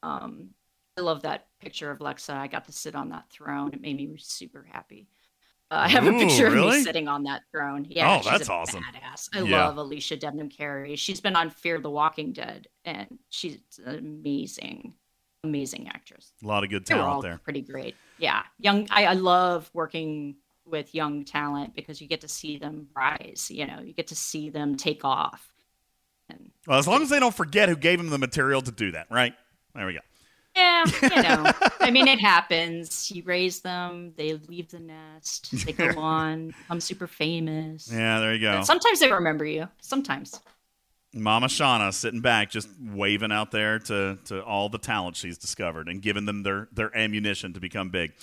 um 0.04 0.50
i 0.98 1.02
love 1.02 1.22
that 1.24 1.48
picture 1.62 1.92
of 1.92 2.00
lexa. 2.00 2.34
I 2.36 2.48
got 2.48 2.66
to 2.66 2.72
sit 2.72 2.96
on 2.96 3.10
that 3.10 3.30
throne. 3.30 3.72
It 3.74 3.82
made 3.82 3.98
me 3.98 4.16
super 4.18 4.66
happy. 4.72 5.08
Uh, 5.72 5.82
i 5.82 5.88
have 5.88 6.06
a 6.08 6.12
Ooh, 6.12 6.20
picture 6.20 6.48
of 6.48 6.54
me 6.56 6.72
sitting 6.72 7.08
on 7.08 7.24
that 7.24 7.44
throne. 7.52 7.86
Yeah 7.90 8.20
Oh, 8.20 8.24
that's 8.30 8.48
a 8.50 8.52
awesome. 8.52 8.84
badass. 8.84 9.30
I 9.34 9.40
Yeah. 9.42 9.68
love 9.68 9.78
alicia 9.78 10.18
debnam 10.18 10.50
carey. 10.50 10.96
She's 10.96 11.22
been 11.22 11.36
on 11.36 11.50
fear 11.50 11.80
the 11.80 11.90
walking 11.90 12.34
dead 12.34 12.68
and 12.86 13.20
she's 13.30 13.60
an 13.86 13.98
amazing 13.98 14.94
amazing 15.44 15.88
actress. 15.88 16.34
A 16.44 16.48
lot 16.48 16.64
of 16.64 16.70
good 16.70 16.86
talent 16.86 17.22
there. 17.22 17.38
pretty 17.44 17.62
great. 17.62 17.96
Yeah 18.18 18.44
young 18.60 18.88
I, 18.90 19.06
I 19.06 19.14
love 19.14 19.70
working 19.74 20.36
with 20.66 20.94
young 20.94 21.24
talent 21.26 21.76
because 21.76 22.02
you 22.02 22.08
get 22.08 22.22
to 22.22 22.28
see 22.28 22.58
them 22.58 22.88
rise 22.96 23.48
you 23.50 23.66
know 23.66 23.80
you 23.84 23.94
get 23.94 24.08
to 24.08 24.16
see 24.16 24.50
them 24.50 24.76
take 24.76 25.04
off. 25.06 25.48
Well, 26.68 26.78
as 26.78 26.88
long 26.88 27.02
as 27.02 27.10
they 27.10 27.20
don't 27.20 27.34
forget 27.34 27.70
who 27.70 27.76
gave 27.76 27.98
them 28.00 28.10
the 28.10 28.18
material 28.18 28.62
to 28.62 28.72
do 28.72 28.92
that, 28.92 29.08
right? 29.10 29.34
There 29.76 29.86
we 29.86 29.94
go. 29.94 30.00
Yeah, 30.56 30.86
you 31.04 31.22
know. 31.22 31.52
I 31.80 31.92
mean, 31.92 32.08
it 32.08 32.20
happens. 32.20 33.12
You 33.12 33.24
raise 33.24 33.62
them, 33.62 34.14
they 34.18 34.34
leave 34.34 34.70
the 34.70 34.80
nest, 34.80 35.66
they 35.66 35.72
go 35.72 35.90
on, 36.00 36.48
become 36.48 36.82
super 36.82 37.08
famous. 37.08 37.90
Yeah, 37.92 38.20
there 38.20 38.34
you 38.34 38.42
go. 38.42 38.58
And 38.58 38.66
sometimes 38.66 39.00
they 39.00 39.12
remember 39.12 39.46
you. 39.46 39.68
Sometimes. 39.80 40.40
Mama 41.14 41.48
Shawna 41.48 41.94
sitting 41.94 42.22
back, 42.22 42.52
just 42.52 42.70
waving 42.80 43.32
out 43.32 43.52
there 43.52 43.80
to, 43.80 44.20
to 44.26 44.44
all 44.44 44.70
the 44.70 44.78
talent 44.78 45.16
she's 45.16 45.38
discovered 45.38 45.88
and 45.88 46.02
giving 46.02 46.26
them 46.26 46.44
their, 46.44 46.68
their 46.72 46.96
ammunition 46.96 47.54
to 47.54 47.60
become 47.60 47.90
big. 47.90 48.14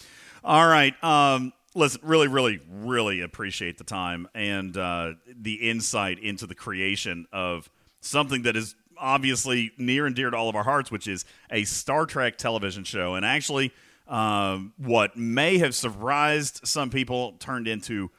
All 0.45 0.67
right. 0.67 0.95
Um, 1.03 1.53
listen, 1.75 2.01
really, 2.05 2.29
really, 2.29 2.61
really 2.71 3.23
appreciate 3.23 3.79
the 3.79 3.85
time 3.85 4.29
and 4.35 4.77
uh, 4.77 5.15
the 5.35 5.55
insight 5.55 6.21
into 6.21 6.47
the 6.47 6.55
creation 6.55 7.27
of 7.33 7.69
something 8.01 8.43
that 8.43 8.57
is 8.57 8.77
obviously 8.99 9.73
near 9.79 10.07
and 10.07 10.15
dear 10.15 10.31
to 10.31 10.37
all 10.37 10.49
of 10.49 10.57
our 10.57 10.65
hearts, 10.65 10.91
which 10.91 11.07
is 11.07 11.25
a 11.51 11.65
Star 11.65 12.07
Trek 12.07 12.37
television 12.39 12.85
show. 12.85 13.15
And 13.15 13.25
actually, 13.25 13.73
um, 14.09 14.73
what 14.77 15.17
may 15.17 15.59
have 15.59 15.75
surprised 15.75 16.61
some 16.65 16.91
people 16.91 17.33
turned 17.39 17.67
into 17.69 18.11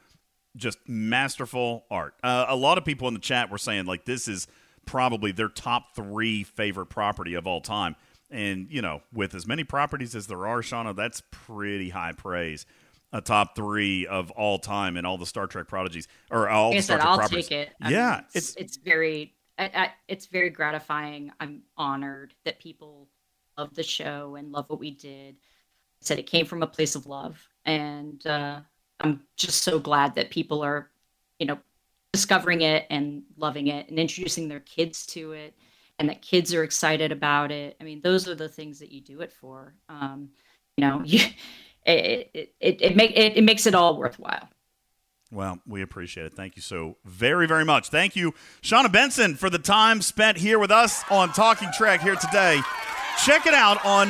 just 0.56 0.78
masterful 0.86 1.84
art. 1.90 2.14
Uh, 2.22 2.46
a 2.48 2.56
lot 2.56 2.78
of 2.78 2.84
people 2.84 3.06
in 3.08 3.14
the 3.14 3.20
chat 3.20 3.50
were 3.50 3.58
saying 3.58 3.86
like 3.86 4.04
this 4.04 4.26
is 4.28 4.46
probably 4.86 5.30
their 5.32 5.48
top 5.48 5.94
three 5.94 6.42
favorite 6.42 6.86
property 6.86 7.34
of 7.34 7.46
all 7.46 7.60
time. 7.60 7.94
And 8.30 8.66
you 8.70 8.82
know, 8.82 9.02
with 9.12 9.34
as 9.34 9.46
many 9.46 9.64
properties 9.64 10.14
as 10.14 10.26
there 10.26 10.46
are, 10.46 10.60
Shawna, 10.60 10.94
that's 10.96 11.22
pretty 11.30 11.90
high 11.90 12.12
praise. 12.12 12.66
A 13.10 13.22
top 13.22 13.56
three 13.56 14.06
of 14.06 14.30
all 14.32 14.58
time 14.58 14.96
in 14.98 15.06
all 15.06 15.16
the 15.16 15.24
Star 15.24 15.46
Trek 15.46 15.66
prodigies 15.66 16.06
or 16.30 16.48
all 16.48 16.70
Like 16.70 16.78
the 16.78 16.82
Star 16.82 16.98
said, 16.98 17.02
Trek 17.02 17.08
I'll 17.10 17.16
properties. 17.18 17.48
take 17.48 17.68
it. 17.68 17.70
I 17.80 17.90
yeah, 17.90 18.10
mean, 18.16 18.24
it's 18.34 18.48
it's 18.50 18.56
it's 18.56 18.76
very 18.76 19.32
I, 19.58 19.70
I, 19.74 19.92
it's 20.06 20.26
very 20.26 20.50
gratifying. 20.50 21.32
I'm 21.40 21.62
honored 21.76 22.34
that 22.44 22.60
people 22.60 23.08
love 23.56 23.74
the 23.74 23.82
show 23.82 24.36
and 24.36 24.52
love 24.52 24.70
what 24.70 24.78
we 24.78 24.92
did. 24.92 25.34
I 25.34 26.04
said 26.04 26.18
it 26.18 26.26
came 26.26 26.46
from 26.46 26.62
a 26.62 26.66
place 26.66 26.94
of 26.94 27.06
love, 27.06 27.44
and 27.64 28.24
uh, 28.26 28.60
I'm 29.00 29.22
just 29.36 29.62
so 29.62 29.78
glad 29.78 30.14
that 30.14 30.30
people 30.30 30.62
are, 30.62 30.90
you 31.40 31.46
know, 31.46 31.58
discovering 32.12 32.62
it 32.62 32.86
and 32.88 33.22
loving 33.36 33.66
it 33.66 33.88
and 33.88 33.98
introducing 33.98 34.48
their 34.48 34.60
kids 34.60 35.06
to 35.06 35.32
it, 35.32 35.54
and 35.98 36.08
that 36.08 36.22
kids 36.22 36.54
are 36.54 36.62
excited 36.62 37.10
about 37.10 37.50
it. 37.50 37.76
I 37.80 37.84
mean, 37.84 38.00
those 38.00 38.28
are 38.28 38.36
the 38.36 38.48
things 38.48 38.78
that 38.78 38.92
you 38.92 39.00
do 39.00 39.20
it 39.22 39.32
for. 39.32 39.74
Um, 39.88 40.30
you 40.76 40.86
know, 40.86 41.02
you, 41.04 41.20
it 41.84 42.30
it 42.32 42.54
it, 42.60 42.82
it 42.82 42.96
make 42.96 43.16
it, 43.16 43.36
it 43.36 43.44
makes 43.44 43.66
it 43.66 43.74
all 43.74 43.96
worthwhile. 43.96 44.48
Well, 45.30 45.58
we 45.66 45.82
appreciate 45.82 46.24
it. 46.26 46.34
Thank 46.34 46.56
you 46.56 46.62
so 46.62 46.96
very, 47.04 47.46
very 47.46 47.64
much. 47.64 47.90
Thank 47.90 48.16
you, 48.16 48.32
Shawna 48.62 48.90
Benson, 48.90 49.34
for 49.34 49.50
the 49.50 49.58
time 49.58 50.00
spent 50.00 50.38
here 50.38 50.58
with 50.58 50.70
us 50.70 51.04
on 51.10 51.32
Talking 51.34 51.68
Trek 51.76 52.00
here 52.00 52.16
today. 52.16 52.60
Check 53.26 53.46
it 53.46 53.52
out 53.52 53.84
on 53.84 54.08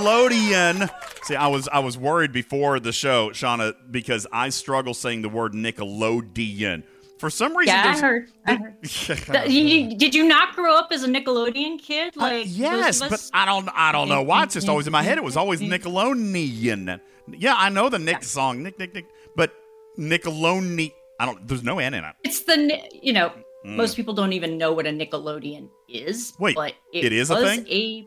Nickelodeon. 0.00 0.88
See, 1.24 1.34
I 1.36 1.48
was 1.48 1.68
I 1.68 1.80
was 1.80 1.98
worried 1.98 2.32
before 2.32 2.80
the 2.80 2.92
show, 2.92 3.30
Shawna, 3.30 3.74
because 3.90 4.26
I 4.32 4.48
struggle 4.50 4.94
saying 4.94 5.22
the 5.22 5.28
word 5.28 5.52
Nickelodeon. 5.52 6.84
For 7.18 7.30
some 7.30 7.56
reason, 7.56 7.74
Yeah, 7.74 7.92
I 7.94 7.98
heard. 7.98 8.30
I 8.46 8.54
heard. 8.56 9.48
You- 9.50 9.96
did 9.96 10.14
you 10.14 10.24
not 10.28 10.54
grow 10.54 10.76
up 10.76 10.88
as 10.92 11.02
a 11.02 11.08
Nickelodeon 11.08 11.80
kid? 11.82 12.14
Like 12.16 12.44
Uh, 12.46 12.48
yes, 12.48 13.00
but? 13.00 13.28
I 13.34 13.44
don't 13.46 13.68
I 13.74 13.90
don't 13.92 14.08
know 14.08 14.22
why. 14.22 14.44
It's 14.44 14.54
just 14.54 14.68
always 14.68 14.86
in 14.86 14.92
my 14.92 15.02
head. 15.02 15.18
It 15.18 15.24
was 15.24 15.36
always 15.36 15.60
Nickelodeon. 16.20 17.00
Yeah, 17.28 17.54
I 17.56 17.68
know 17.70 17.88
the 17.88 17.98
Nick 17.98 18.22
song, 18.22 18.62
Nick 18.62 18.78
Nick 18.78 18.94
Nick, 18.94 19.06
but 19.34 19.52
Nickelodeon. 19.98 20.92
I 21.20 21.26
don't. 21.26 21.46
There's 21.48 21.62
no 21.62 21.78
N 21.78 21.94
in 21.94 22.04
it. 22.04 22.14
It's 22.24 22.40
the 22.44 22.80
you 22.92 23.12
know 23.12 23.32
Mm. 23.64 23.74
most 23.74 23.96
people 23.96 24.14
don't 24.14 24.32
even 24.32 24.58
know 24.58 24.72
what 24.72 24.86
a 24.86 24.90
Nickelodeon 24.90 25.68
is. 25.88 26.34
Wait, 26.38 26.54
but 26.54 26.74
it, 26.92 27.06
it 27.06 27.12
is 27.12 27.30
a 27.30 27.36
thing? 27.36 27.66
A, 27.68 28.06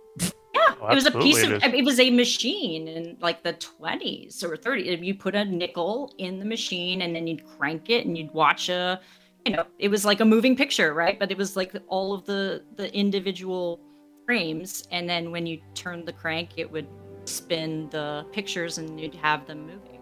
yeah, 0.55 0.75
Oh, 0.81 0.87
it 0.87 0.95
was 0.95 1.05
a 1.05 1.11
piece 1.11 1.43
of. 1.43 1.51
it 1.51 1.63
is. 1.65 1.73
It 1.73 1.83
was 1.83 1.99
a 1.99 2.09
machine 2.11 2.87
in 2.87 3.17
like 3.19 3.43
the 3.43 3.53
twenties 3.53 4.41
or 4.41 4.55
thirties. 4.55 4.99
You 5.01 5.15
put 5.15 5.35
a 5.35 5.43
nickel 5.43 6.13
in 6.17 6.39
the 6.39 6.45
machine 6.45 7.01
and 7.01 7.13
then 7.13 7.27
you'd 7.27 7.45
crank 7.57 7.89
it 7.89 8.05
and 8.05 8.17
you'd 8.17 8.31
watch 8.33 8.69
a. 8.69 9.01
You 9.45 9.51
know, 9.53 9.65
it 9.79 9.89
was 9.89 10.05
like 10.05 10.21
a 10.21 10.25
moving 10.25 10.55
picture, 10.55 10.93
right? 10.93 11.19
But 11.19 11.29
it 11.31 11.37
was 11.37 11.57
like 11.57 11.73
all 11.87 12.13
of 12.13 12.25
the 12.25 12.63
the 12.77 12.93
individual 12.95 13.81
frames, 14.25 14.87
and 14.91 15.09
then 15.09 15.31
when 15.31 15.45
you 15.45 15.59
turned 15.73 16.05
the 16.07 16.13
crank, 16.13 16.51
it 16.55 16.71
would 16.71 16.87
spin 17.25 17.89
the 17.89 18.25
pictures 18.31 18.77
and 18.77 18.97
you'd 18.99 19.15
have 19.15 19.45
them 19.45 19.61
moving. 19.63 19.99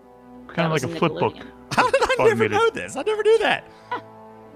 Kind 0.50 0.68
of 0.68 0.72
like 0.72 0.84
a 0.84 0.94
a 0.94 1.00
flip 1.00 1.14
book. 1.14 1.36
Nickelodeon. 1.70 1.76
How 1.76 1.90
did 1.92 2.02
I 2.04 2.08
never 2.08 2.22
Automated. 2.46 2.52
know 2.52 2.70
this? 2.70 2.96
I 2.96 3.02
never 3.04 3.24
knew 3.24 3.38
that. 3.40 3.70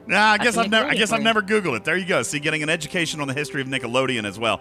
Nah, 0.07 0.31
I 0.31 0.37
guess 0.39 0.55
That's 0.55 0.65
I've 0.65 0.71
never. 0.71 0.89
I 0.89 0.95
guess 0.95 1.11
I've 1.11 1.21
never 1.21 1.43
Googled 1.43 1.77
it. 1.77 1.83
There 1.83 1.95
you 1.95 2.05
go. 2.05 2.23
See, 2.23 2.39
getting 2.39 2.63
an 2.63 2.69
education 2.69 3.21
on 3.21 3.27
the 3.27 3.35
history 3.35 3.61
of 3.61 3.67
Nickelodeon 3.67 4.25
as 4.25 4.39
well. 4.39 4.59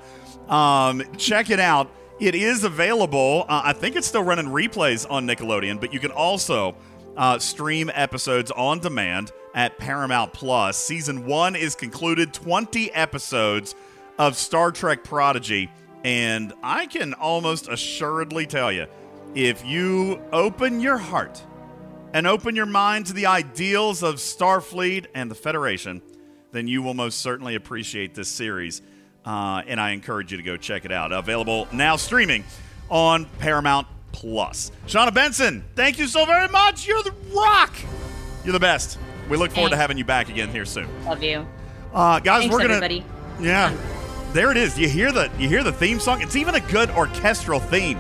Um, 0.51 1.03
check 1.17 1.49
it 1.49 1.59
out. 1.59 1.91
It 2.20 2.35
is 2.35 2.62
available. 2.62 3.47
Uh, 3.49 3.62
I 3.65 3.73
think 3.73 3.97
it's 3.97 4.07
still 4.07 4.23
running 4.23 4.45
replays 4.47 5.11
on 5.11 5.27
Nickelodeon, 5.27 5.81
but 5.81 5.95
you 5.95 5.99
can 5.99 6.11
also 6.11 6.77
uh, 7.17 7.39
stream 7.39 7.91
episodes 7.95 8.51
on 8.51 8.81
demand 8.81 9.33
at 9.55 9.79
Paramount 9.79 10.35
Plus. 10.35 10.77
Season 10.77 11.25
one 11.27 11.57
is 11.57 11.75
concluded. 11.75 12.35
Twenty 12.35 12.93
episodes 12.93 13.75
of 14.19 14.37
Star 14.37 14.70
Trek 14.70 15.05
Prodigy, 15.05 15.70
and 16.05 16.53
I 16.62 16.85
can 16.85 17.15
almost 17.15 17.67
assuredly 17.67 18.47
tell 18.47 18.70
you, 18.70 18.87
if 19.35 19.65
you 19.65 20.20
open 20.33 20.81
your 20.81 20.99
heart 20.99 21.43
and 22.13 22.27
open 22.27 22.57
your 22.57 22.67
mind 22.67 23.07
to 23.07 23.13
the 23.13 23.27
ideals 23.27 24.03
of 24.03 24.17
Starfleet 24.17 25.07
and 25.15 25.31
the 25.31 25.35
Federation, 25.35 26.03
then 26.53 26.67
you 26.67 26.83
will 26.83 26.95
most 26.95 27.21
certainly 27.21 27.55
appreciate 27.55 28.15
this 28.15 28.29
series. 28.29 28.83
Uh, 29.25 29.63
and 29.67 29.81
I 29.81 29.91
encourage 29.91 30.31
you 30.33 30.39
to 30.39 30.43
go 30.43 30.57
check 30.57 30.85
it 30.85 30.93
out. 30.93 31.13
Available 31.13 31.69
now 31.73 31.97
streaming 31.97 32.45
on 32.89 33.27
Paramount 33.39 33.87
Plus. 34.13 34.73
Shawna 34.87 35.15
Benson, 35.15 35.63
thank 35.77 35.99
you 35.99 36.07
so 36.07 36.25
very 36.25 36.49
much. 36.49 36.87
You're 36.89 37.03
the 37.03 37.15
rock. 37.35 37.73
You're 38.45 38.53
the 38.55 38.59
best. 38.61 38.99
We 39.29 39.37
look 39.37 39.53
forward 39.53 39.71
to 39.71 39.77
having 39.77 39.99
you 39.99 40.05
back 40.05 40.29
again 40.29 40.49
here 40.49 40.65
soon. 40.65 40.89
Love 41.05 41.23
you. 41.23 41.47
Uh, 41.93 42.19
guys, 42.19 42.41
Thanks, 42.41 42.53
we're 42.53 42.63
gonna 42.63 42.75
everybody. 42.75 43.05
yeah. 43.41 43.77
There 44.33 44.51
it 44.51 44.57
is. 44.57 44.79
You 44.79 44.89
hear 44.89 45.13
the 45.13 45.31
you 45.39 45.49
hear 45.49 45.63
the 45.63 45.73
theme 45.73 46.01
song. 46.01 46.23
It's 46.23 46.37
even 46.37 46.55
a 46.55 46.61
good 46.61 46.91
orchestral 46.91 47.61
theme. 47.61 47.99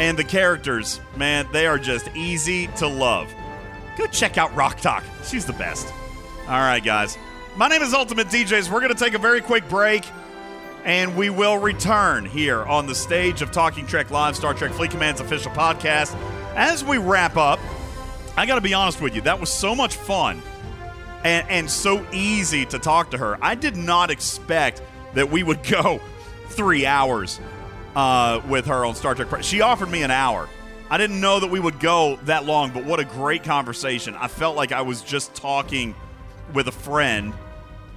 And 0.00 0.18
the 0.18 0.24
characters, 0.24 0.98
man, 1.14 1.46
they 1.52 1.66
are 1.66 1.78
just 1.78 2.08
easy 2.16 2.68
to 2.78 2.86
love. 2.86 3.30
Go 3.98 4.06
check 4.06 4.38
out 4.38 4.56
Rok-Tahk. 4.56 5.04
She's 5.24 5.44
the 5.44 5.52
best. 5.52 5.92
All 6.48 6.58
right, 6.58 6.82
guys. 6.82 7.18
My 7.54 7.68
name 7.68 7.82
is 7.82 7.92
Ultimate 7.92 8.28
DJs. 8.28 8.70
We're 8.70 8.80
going 8.80 8.94
to 8.94 8.98
take 8.98 9.12
a 9.12 9.18
very 9.18 9.42
quick 9.42 9.68
break, 9.68 10.06
and 10.86 11.18
we 11.18 11.28
will 11.28 11.58
return 11.58 12.24
here 12.24 12.64
on 12.64 12.86
the 12.86 12.94
stage 12.94 13.42
of 13.42 13.52
Talking 13.52 13.86
Trek 13.86 14.10
Live, 14.10 14.36
Star 14.36 14.54
Trek 14.54 14.72
Fleet 14.72 14.90
Command's 14.90 15.20
official 15.20 15.52
podcast. 15.52 16.16
As 16.56 16.82
we 16.82 16.96
wrap 16.96 17.36
up, 17.36 17.60
I 18.38 18.46
got 18.46 18.54
to 18.54 18.62
be 18.62 18.72
honest 18.72 19.02
with 19.02 19.14
you, 19.14 19.20
that 19.20 19.38
was 19.38 19.52
so 19.52 19.74
much 19.74 19.96
fun 19.96 20.40
and, 21.24 21.46
and 21.50 21.70
so 21.70 22.06
easy 22.10 22.64
to 22.64 22.78
talk 22.78 23.10
to 23.10 23.18
her. 23.18 23.36
I 23.42 23.54
did 23.54 23.76
not 23.76 24.10
expect 24.10 24.80
that 25.12 25.30
we 25.30 25.42
would 25.42 25.62
go 25.68 26.00
three 26.48 26.86
hours 26.86 27.38
uh, 27.96 28.40
with 28.48 28.66
her 28.66 28.84
on 28.84 28.94
Star 28.94 29.14
Trek. 29.14 29.42
She 29.42 29.60
offered 29.60 29.90
me 29.90 30.02
an 30.02 30.10
hour. 30.10 30.48
I 30.90 30.98
didn't 30.98 31.20
know 31.20 31.38
that 31.38 31.50
we 31.50 31.60
would 31.60 31.78
go 31.78 32.18
that 32.24 32.44
long, 32.46 32.72
but 32.72 32.84
what 32.84 32.98
a 32.98 33.04
great 33.04 33.44
conversation. 33.44 34.16
I 34.16 34.26
felt 34.28 34.56
like 34.56 34.72
I 34.72 34.82
was 34.82 35.02
just 35.02 35.34
talking 35.34 35.94
with 36.52 36.66
a 36.66 36.72
friend 36.72 37.32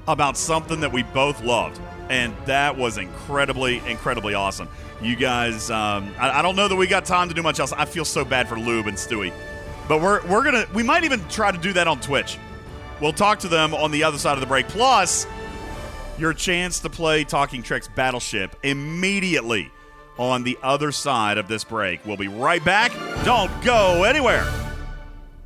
about 0.08 0.38
something 0.38 0.82
that 0.82 0.92
we 0.92 1.04
both 1.04 1.44
loved. 1.44 1.80
And 2.10 2.36
that 2.46 2.78
was 2.78 2.98
incredibly, 2.98 3.78
incredibly 3.88 4.34
awesome. 4.34 4.68
You 5.02 5.16
guys, 5.16 5.72
um, 5.72 6.14
I, 6.20 6.40
I 6.40 6.42
don't 6.42 6.56
know 6.56 6.68
that 6.68 6.76
we 6.76 6.86
got 6.86 7.06
time 7.06 7.30
to 7.30 7.34
do 7.34 7.42
much 7.42 7.60
else. 7.60 7.72
I 7.72 7.86
feel 7.86 8.06
so 8.06 8.24
bad 8.24 8.48
for 8.48 8.60
Lube 8.60 8.88
and 8.88 8.98
Stewie. 8.98 9.34
But 9.88 10.02
we're, 10.02 10.26
we're 10.28 10.44
going 10.44 10.66
to, 10.66 10.72
we 10.74 10.84
might 10.84 11.04
even 11.04 11.28
try 11.30 11.52
to 11.52 11.58
do 11.58 11.74
that 11.74 11.88
on 11.88 12.00
Twitch. 12.00 12.38
We'll 13.02 13.14
talk 13.14 13.40
to 13.40 13.48
them 13.48 13.74
on 13.74 13.92
the 13.92 14.04
other 14.04 14.18
side 14.18 14.34
of 14.34 14.40
the 14.40 14.46
break. 14.46 14.68
Plus, 14.68 15.26
your 16.18 16.34
chance 16.34 16.80
to 16.82 16.90
play 16.90 17.24
Talking 17.24 17.64
Trek's 17.64 17.88
Battleship 17.88 18.56
immediately 18.64 19.72
on 20.18 20.44
the 20.44 20.58
other 20.64 20.92
side 20.92 21.38
of 21.38 21.48
this 21.48 21.64
break. 21.64 22.06
We'll 22.06 22.18
be 22.18 22.28
right 22.28 22.64
back. 22.64 22.92
Don't 23.24 23.52
go 23.64 24.04
anywhere. 24.04 24.46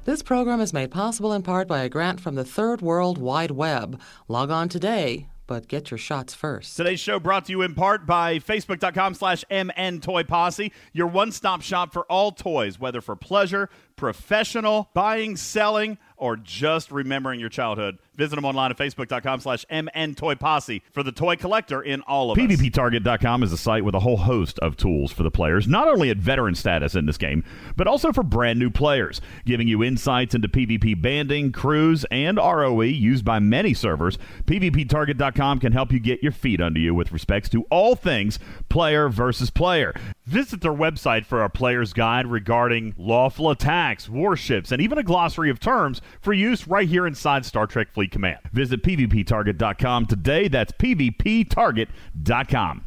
This 0.08 0.24
program 0.24 0.62
is 0.62 0.72
made 0.72 0.92
possible 0.92 1.34
in 1.34 1.44
part 1.44 1.68
by 1.68 1.84
a 1.84 1.90
grant 1.90 2.22
from 2.22 2.36
the 2.36 2.46
Third 2.46 2.82
World 2.82 3.18
Wide 3.18 3.52
Web. 3.52 4.00
Log 4.30 4.50
on 4.50 4.70
today, 4.70 5.28
but 5.48 5.68
get 5.68 5.92
your 5.92 5.98
shots 5.98 6.34
first. 6.34 6.78
Today's 6.78 7.02
show 7.02 7.20
brought 7.20 7.44
to 7.46 7.52
you 7.52 7.62
in 7.62 7.76
part 7.76 8.06
by 8.06 8.40
Facebook.com 8.40 9.16
slash 9.16 9.44
MN 9.52 10.00
Toy 10.00 10.24
Posse, 10.24 10.72
your 10.94 11.08
one 11.08 11.34
stop 11.34 11.62
shop 11.62 11.92
for 11.92 12.04
all 12.06 12.32
toys, 12.32 12.80
whether 12.80 13.02
for 13.02 13.18
pleasure, 13.18 13.70
professional, 13.98 14.90
buying, 14.94 15.36
selling, 15.36 15.98
or 16.16 16.38
just 16.38 16.90
remembering 16.90 17.42
your 17.42 17.50
childhood. 17.50 17.98
Visit 18.18 18.36
them 18.36 18.46
online 18.46 18.72
at 18.72 18.78
facebook.com 18.78 19.40
slash 19.40 19.64
mntoyposse 19.72 20.82
for 20.92 21.04
the 21.04 21.12
toy 21.12 21.36
collector 21.36 21.82
in 21.82 22.02
all 22.02 22.32
of 22.32 22.38
us. 22.38 22.44
PvPtarget.com 22.44 23.44
is 23.44 23.54
a 23.54 23.58
site 23.58 23.86
with 23.86 23.94
a 23.94 24.00
whole 24.00 24.18
host 24.18 24.58
of 24.60 24.76
tools 24.76 25.12
for 25.12 25.22
the 25.22 25.30
players, 25.30 25.68
not 25.68 25.88
only 25.88 26.10
at 26.10 26.18
veteran 26.18 26.56
status 26.56 26.96
in 26.96 27.06
this 27.06 27.18
game, 27.18 27.44
but 27.76 27.86
also 27.86 28.12
for 28.12 28.24
brand 28.24 28.58
new 28.58 28.72
players, 28.72 29.22
giving 29.46 29.68
you 29.68 29.84
insights 29.84 30.34
into 30.34 30.48
PvP 30.48 31.00
banding, 31.00 31.52
crews, 31.52 32.06
and 32.10 32.38
ROE 32.38 32.82
used 32.82 33.24
by 33.24 33.38
many 33.38 33.74
servers. 33.76 34.18
PvPtarget.com 34.46 35.60
can 35.60 35.72
help 35.72 35.92
you 35.92 36.00
get 36.00 36.24
your 36.24 36.32
feet 36.32 36.60
under 36.60 36.80
you 36.80 36.96
with 36.96 37.12
respects 37.12 37.50
to 37.50 37.66
all 37.70 37.96
things 37.96 38.40
player 38.68 39.10
versus 39.10 39.52
player. 39.52 39.94
Visit 40.26 40.62
their 40.62 40.74
website 40.74 41.26
for 41.26 41.44
a 41.44 41.50
player's 41.50 41.94
guide 41.94 42.26
regarding 42.26 42.96
lawful 42.98 43.50
attacks, 43.52 44.10
warships, 44.10 44.72
and 44.72 44.82
even 44.82 44.98
a 44.98 45.04
glossary 45.04 45.50
of 45.50 45.60
terms 45.60 46.02
for 46.20 46.34
use 46.34 46.68
right 46.68 46.90
here 46.90 47.06
inside 47.06 47.46
Star 47.46 47.68
Trek 47.68 47.92
Fleet 47.92 48.07
Command. 48.12 48.40
Visit 48.54 48.84
PvPtarget.com 48.84 50.06
today. 50.08 50.48
That's 50.48 50.72
PvPtarget.com. 50.74 52.84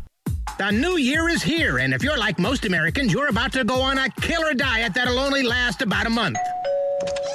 The 0.58 0.70
new 0.70 0.96
year 0.96 1.28
is 1.28 1.42
here, 1.42 1.78
and 1.78 1.94
if 1.94 2.02
you're 2.02 2.18
like 2.18 2.38
most 2.38 2.66
Americans, 2.66 3.12
you're 3.12 3.28
about 3.28 3.52
to 3.52 3.64
go 3.64 3.80
on 3.80 3.98
a 3.98 4.10
killer 4.20 4.52
diet 4.52 4.92
that'll 4.94 5.18
only 5.18 5.42
last 5.42 5.80
about 5.80 6.06
a 6.06 6.10
month. 6.10 6.36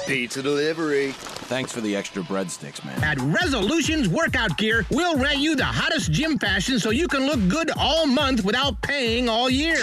Pizza 0.06 0.42
delivery. 0.42 1.12
Thanks 1.48 1.72
for 1.72 1.80
the 1.80 1.94
extra 1.94 2.22
breadsticks, 2.22 2.84
man. 2.84 3.02
At 3.02 3.20
Resolutions 3.20 4.08
Workout 4.08 4.56
Gear, 4.56 4.84
we'll 4.90 5.16
rent 5.16 5.38
you 5.38 5.56
the 5.56 5.64
hottest 5.64 6.12
gym 6.12 6.38
fashion 6.38 6.78
so 6.78 6.90
you 6.90 7.08
can 7.08 7.26
look 7.26 7.48
good 7.48 7.70
all 7.76 8.06
month 8.06 8.44
without 8.44 8.80
paying 8.82 9.28
all 9.28 9.50
year. 9.50 9.78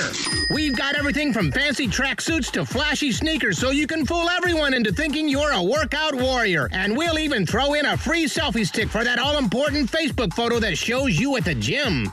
We've 0.53 0.75
got 0.75 0.95
everything 0.95 1.33
from 1.33 1.51
fancy 1.51 1.87
tracksuits 1.87 2.51
to 2.51 2.65
flashy 2.65 3.11
sneakers 3.11 3.57
so 3.57 3.71
you 3.71 3.87
can 3.87 4.05
fool 4.05 4.29
everyone 4.29 4.73
into 4.73 4.91
thinking 4.91 5.27
you're 5.27 5.51
a 5.51 5.63
workout 5.63 6.15
warrior. 6.15 6.69
And 6.71 6.97
we'll 6.97 7.19
even 7.19 7.45
throw 7.45 7.73
in 7.73 7.85
a 7.85 7.97
free 7.97 8.25
selfie 8.25 8.67
stick 8.67 8.89
for 8.89 9.03
that 9.03 9.19
all 9.19 9.37
important 9.37 9.89
Facebook 9.89 10.33
photo 10.33 10.59
that 10.59 10.77
shows 10.77 11.17
you 11.19 11.35
at 11.37 11.45
the 11.45 11.55
gym. 11.55 12.11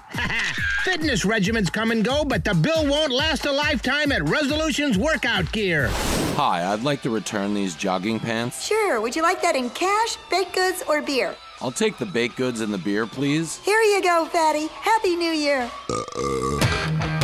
Fitness 0.82 1.24
regimens 1.26 1.72
come 1.72 1.90
and 1.90 2.04
go, 2.04 2.24
but 2.24 2.44
the 2.44 2.54
bill 2.54 2.86
won't 2.86 3.12
last 3.12 3.44
a 3.44 3.52
lifetime 3.52 4.12
at 4.12 4.26
Resolutions 4.26 4.96
Workout 4.96 5.50
Gear. 5.52 5.88
Hi, 6.36 6.72
I'd 6.72 6.82
like 6.82 7.02
to 7.02 7.10
return 7.10 7.52
these 7.60 7.74
jogging 7.74 8.18
pants. 8.18 8.66
Sure. 8.66 9.00
Would 9.00 9.14
you 9.14 9.22
like 9.22 9.42
that 9.42 9.54
in 9.54 9.70
cash, 9.70 10.16
baked 10.30 10.54
goods, 10.54 10.82
or 10.88 11.02
beer? 11.02 11.36
I'll 11.60 11.70
take 11.70 11.98
the 11.98 12.06
baked 12.06 12.36
goods 12.36 12.62
and 12.62 12.72
the 12.72 12.78
beer, 12.78 13.06
please. 13.06 13.58
Here 13.58 13.80
you 13.80 14.02
go, 14.02 14.24
fatty. 14.24 14.68
Happy 14.68 15.14
New 15.14 15.32
Year. 15.32 15.70
Welcome 15.88 17.19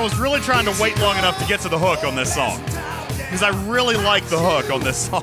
I 0.00 0.02
was 0.02 0.18
really 0.18 0.40
trying 0.40 0.64
to 0.64 0.74
wait 0.80 0.98
long 0.98 1.18
enough 1.18 1.38
to 1.40 1.46
get 1.46 1.60
to 1.60 1.68
the 1.68 1.78
hook 1.78 2.04
on 2.04 2.16
this 2.16 2.34
song. 2.34 2.58
Because 3.18 3.42
I 3.42 3.50
really 3.70 3.96
like 3.96 4.24
the 4.28 4.38
hook 4.38 4.70
on 4.70 4.80
this 4.80 4.96
song. 4.96 5.20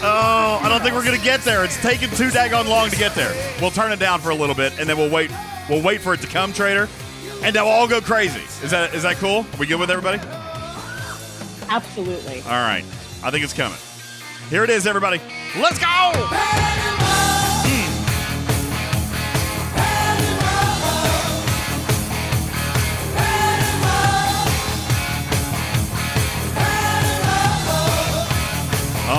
Oh, 0.00 0.60
I 0.62 0.66
don't 0.66 0.80
think 0.80 0.94
we're 0.94 1.04
gonna 1.04 1.18
get 1.18 1.42
there. 1.42 1.62
It's 1.62 1.76
taken 1.82 2.08
too 2.08 2.30
daggone 2.30 2.66
long 2.66 2.88
to 2.88 2.96
get 2.96 3.14
there. 3.14 3.30
We'll 3.60 3.70
turn 3.70 3.92
it 3.92 3.98
down 3.98 4.20
for 4.20 4.30
a 4.30 4.34
little 4.34 4.54
bit 4.54 4.78
and 4.78 4.88
then 4.88 4.96
we'll 4.96 5.10
wait 5.10 5.30
we'll 5.68 5.82
wait 5.82 6.00
for 6.00 6.14
it 6.14 6.22
to 6.22 6.26
come, 6.26 6.54
Trader. 6.54 6.88
And 7.42 7.54
then 7.54 7.64
we'll 7.64 7.72
all 7.74 7.86
go 7.86 8.00
crazy. 8.00 8.40
Is 8.64 8.70
that 8.70 8.94
is 8.94 9.02
that 9.02 9.16
cool? 9.16 9.40
Are 9.40 9.58
we 9.58 9.66
good 9.66 9.78
with 9.78 9.90
everybody? 9.90 10.20
Absolutely. 11.68 12.40
All 12.46 12.62
right. 12.62 12.84
I 13.22 13.30
think 13.30 13.44
it's 13.44 13.52
coming. 13.52 13.76
Here 14.48 14.64
it 14.64 14.70
is, 14.70 14.86
everybody. 14.86 15.20
Let's 15.54 15.78
go! 15.78 17.37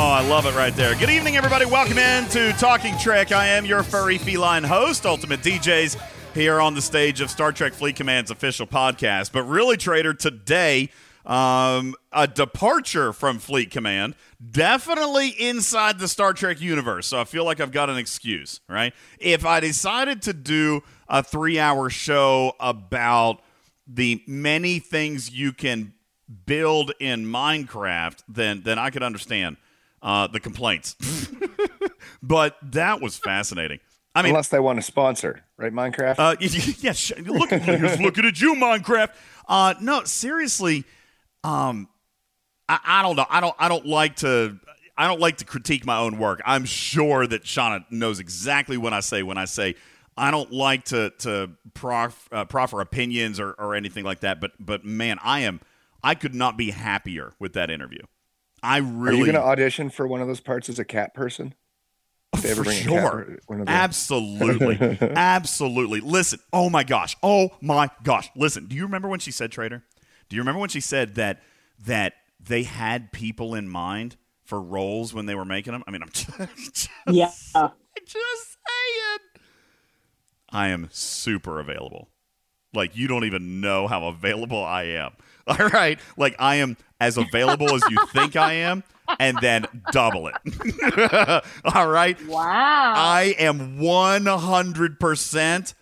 I 0.10 0.28
love 0.28 0.48
it 0.48 0.56
right 0.56 0.76
there. 0.76 0.96
Good 0.96 1.12
evening, 1.12 1.38
everybody. 1.38 1.66
Welcome 1.66 2.00
in 2.00 2.26
to 2.30 2.52
Talking 2.54 2.98
Trek. 2.98 3.32
I 3.32 3.46
am 3.46 3.64
your 3.64 3.84
furry 3.84 4.18
feline 4.18 4.64
host, 4.64 5.06
Ultimate 5.06 5.42
DJs, 5.42 6.02
here 6.34 6.60
on 6.60 6.74
the 6.74 6.82
stage 6.82 7.22
of 7.22 7.30
Star 7.30 7.52
Trek 7.52 7.74
Fleet 7.74 7.96
Command's 7.96 8.32
official 8.32 8.66
podcast. 8.66 9.32
But 9.32 9.44
really, 9.44 9.78
Trader, 9.78 10.16
today, 10.16 10.90
um, 11.28 11.94
a 12.12 12.26
departure 12.26 13.14
from 13.14 13.38
Fleet 13.38 13.70
Command, 13.70 14.16
definitely 14.52 15.30
inside 15.30 16.00
the 16.00 16.08
Star 16.08 16.34
Trek 16.34 16.60
universe. 16.60 17.06
So 17.06 17.22
I 17.22 17.24
feel 17.24 17.46
like 17.46 17.60
I've 17.60 17.72
got 17.72 17.92
an 17.92 17.98
excuse, 17.98 18.62
right? 18.68 18.96
If 19.20 19.46
I 19.46 19.60
decided 19.60 20.24
to 20.24 20.34
do 20.34 20.82
a 21.08 21.22
three 21.22 21.60
hour 21.60 21.92
show 21.92 22.56
about 22.60 23.44
the 23.86 24.24
many 24.26 24.80
things 24.80 25.30
you 25.30 25.54
can 25.54 25.94
build 26.48 26.94
in 27.00 27.26
Minecraft, 27.26 28.24
then 28.28 28.64
then 28.64 28.80
I 28.80 28.90
could 28.90 29.04
understand 29.04 29.58
uh, 30.02 30.28
the 30.28 30.40
complaints. 30.40 30.96
but 32.24 32.58
that 32.62 33.02
was 33.02 33.18
fascinating. 33.18 33.80
I 34.16 34.22
mean, 34.22 34.32
unless 34.32 34.50
they 34.50 34.60
want 34.60 34.78
to 34.78 34.82
sponsor, 34.82 35.44
right? 35.58 35.72
Minecraft. 35.72 36.16
uh, 36.18 36.36
yeah, 36.40 36.94
sh- 36.94 37.14
look, 37.20 37.52
here's 37.52 38.00
looking 38.00 38.26
at 38.26 38.42
you, 38.42 38.56
Minecraft. 38.56 39.10
Uh, 39.48 39.76
no, 39.82 40.04
seriously, 40.04 40.84
um, 41.44 41.88
I, 42.68 42.80
I 42.84 43.04
don't 43.04 43.16
know. 43.16 43.26
I 43.30 43.40
don't. 43.40 43.56
I 43.60 43.70
don't 43.70 43.86
like 43.86 44.18
to. 44.18 44.60
I 44.98 45.08
don't 45.08 45.20
like 45.22 45.38
to 45.38 45.46
critique 45.46 45.86
my 45.86 45.98
own 45.98 46.18
work. 46.18 46.42
I'm 46.46 46.66
sure 46.66 47.26
that 47.26 47.44
Shawna 47.44 47.86
knows 47.90 48.20
exactly 48.20 48.78
what 48.78 48.92
I 48.92 49.00
say 49.00 49.24
when 49.24 49.38
I 49.38 49.46
say 49.46 49.76
I 50.20 50.32
don't 50.32 50.52
like 50.52 50.84
to 50.86 51.12
to 51.20 51.52
prof, 51.74 52.28
uh, 52.32 52.46
proffer 52.46 52.82
opinions 52.82 53.40
or, 53.40 53.52
or 53.54 53.74
anything 53.74 54.04
like 54.04 54.20
that. 54.20 54.42
But 54.42 54.52
but 54.60 54.84
man, 54.84 55.18
I 55.24 55.42
am. 55.42 55.62
I 56.04 56.16
could 56.16 56.36
not 56.36 56.58
be 56.58 56.72
happier 56.72 57.34
with 57.40 57.54
that 57.54 57.70
interview. 57.70 58.02
I 58.64 58.80
Are 58.80 59.14
you 59.14 59.26
going 59.26 59.34
to 59.34 59.42
audition 59.42 59.90
for 59.90 60.08
one 60.08 60.22
of 60.22 60.28
those 60.28 60.40
parts 60.40 60.70
as 60.70 60.80
a 60.80 60.86
cat 60.86 61.14
person? 61.14 61.54
Oh, 62.34 62.38
if 62.38 62.44
they 62.44 62.54
for 62.54 62.64
bring 62.64 62.78
a 62.78 62.82
cat 62.82 62.90
sure. 62.90 63.02
or 63.22 63.38
one 63.48 63.60
of 63.62 63.66
the- 63.66 63.72
Absolutely. 63.72 64.98
Absolutely. 65.02 66.00
Listen. 66.02 66.40
Oh 66.54 66.70
my 66.70 66.84
gosh. 66.84 67.16
Oh 67.24 67.52
my 67.62 67.90
gosh. 68.04 68.30
Listen. 68.36 68.66
Do 68.68 68.76
you 68.76 68.84
remember 68.84 69.08
when 69.08 69.20
she 69.20 69.32
said 69.32 69.52
Trader? 69.52 69.84
Do 70.30 70.36
you 70.36 70.42
remember 70.42 70.60
when 70.60 70.70
she 70.70 70.82
said 70.82 71.16
that 71.16 71.42
that 71.86 72.14
they 72.40 72.64
had 72.64 73.12
people 73.12 73.56
in 73.56 73.68
mind 73.68 74.16
for 74.44 74.62
roles 74.62 75.14
when 75.14 75.26
they 75.26 75.36
were 75.36 75.46
making 75.46 75.74
them? 75.74 75.84
I 75.88 75.92
mean, 75.92 76.04
I'm 76.04 76.10
just, 76.14 76.90
Yeah. 77.08 77.32
just 78.06 78.58
saying. 78.68 79.20
I 80.52 80.68
am 80.70 80.90
super 80.92 81.60
available. 81.60 82.10
Like 82.74 82.96
you 82.96 83.08
don't 83.08 83.24
even 83.26 83.62
know 83.62 83.88
how 83.88 84.08
available 84.08 84.64
I 84.64 84.84
am. 84.84 85.12
All 85.48 85.68
right. 85.70 86.00
Like 86.18 86.36
I 86.38 86.58
am 86.58 86.78
as 87.00 87.18
available 87.18 87.74
as 87.74 87.82
you 87.90 87.98
think 88.08 88.36
I 88.36 88.54
am 88.54 88.84
and 89.20 89.38
then 89.42 89.66
double 89.92 90.28
it. 90.30 91.44
All 91.76 91.88
right. 91.90 92.18
Wow. 92.28 92.94
I 92.96 93.36
am 93.40 93.80
100% 93.80 95.74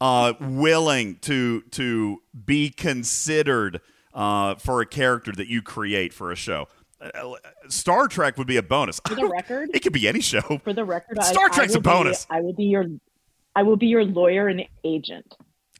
uh, 0.00 0.32
willing 0.40 1.16
to 1.20 1.62
to 1.70 2.22
be 2.44 2.70
considered 2.70 3.80
uh, 4.12 4.54
for 4.56 4.80
a 4.80 4.86
character 4.86 5.32
that 5.32 5.46
you 5.48 5.62
create 5.62 6.12
for 6.12 6.30
a 6.32 6.36
show. 6.36 6.68
Uh, 7.00 7.34
Star 7.68 8.08
Trek 8.08 8.36
would 8.38 8.46
be 8.46 8.56
a 8.56 8.62
bonus. 8.62 9.00
For 9.06 9.14
the 9.16 9.26
record, 9.26 9.70
It 9.74 9.80
could 9.80 9.92
be 9.92 10.08
any 10.08 10.20
show. 10.20 10.40
for 10.64 10.72
the 10.72 10.84
record, 10.84 11.22
Star 11.22 11.46
I, 11.46 11.48
Trek's 11.54 11.72
I 11.72 11.74
a 11.74 11.78
will 11.78 11.82
be- 11.82 11.90
bonus. 11.90 12.26
I 12.30 12.40
will 12.40 12.52
be 12.54 12.64
your, 12.64 12.86
I 13.54 13.62
will 13.62 13.76
be 13.76 13.86
your 13.86 14.04
lawyer 14.04 14.48
and 14.48 14.62
agent. 14.84 15.36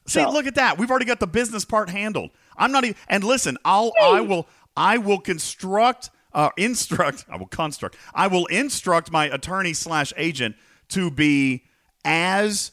See, 0.07 0.21
So- 0.23 0.31
look 0.31 0.47
at 0.47 0.55
that. 0.57 0.79
We've 0.79 0.91
already 0.91 1.07
got 1.07 1.21
the 1.21 1.27
business 1.27 1.65
part 1.65 1.89
handled. 1.91 2.31
I'm 2.57 2.73
not 2.73 2.85
even. 2.85 2.97
And 3.09 3.25
listen, 3.25 3.59
I'll 3.65 3.93
I 4.01 4.21
will 4.21 4.49
I 4.77 4.99
will 4.99 5.21
construct 5.21 6.11
uh, 6.33 6.51
instruct. 6.57 7.25
I 7.29 7.37
will 7.37 7.47
construct. 7.47 7.97
I 8.15 8.27
will 8.27 8.47
instruct 8.47 9.11
my 9.11 9.27
attorney 9.27 9.73
slash 9.73 10.13
agent 10.17 10.57
to 10.89 11.11
be 11.11 11.65
as 12.05 12.73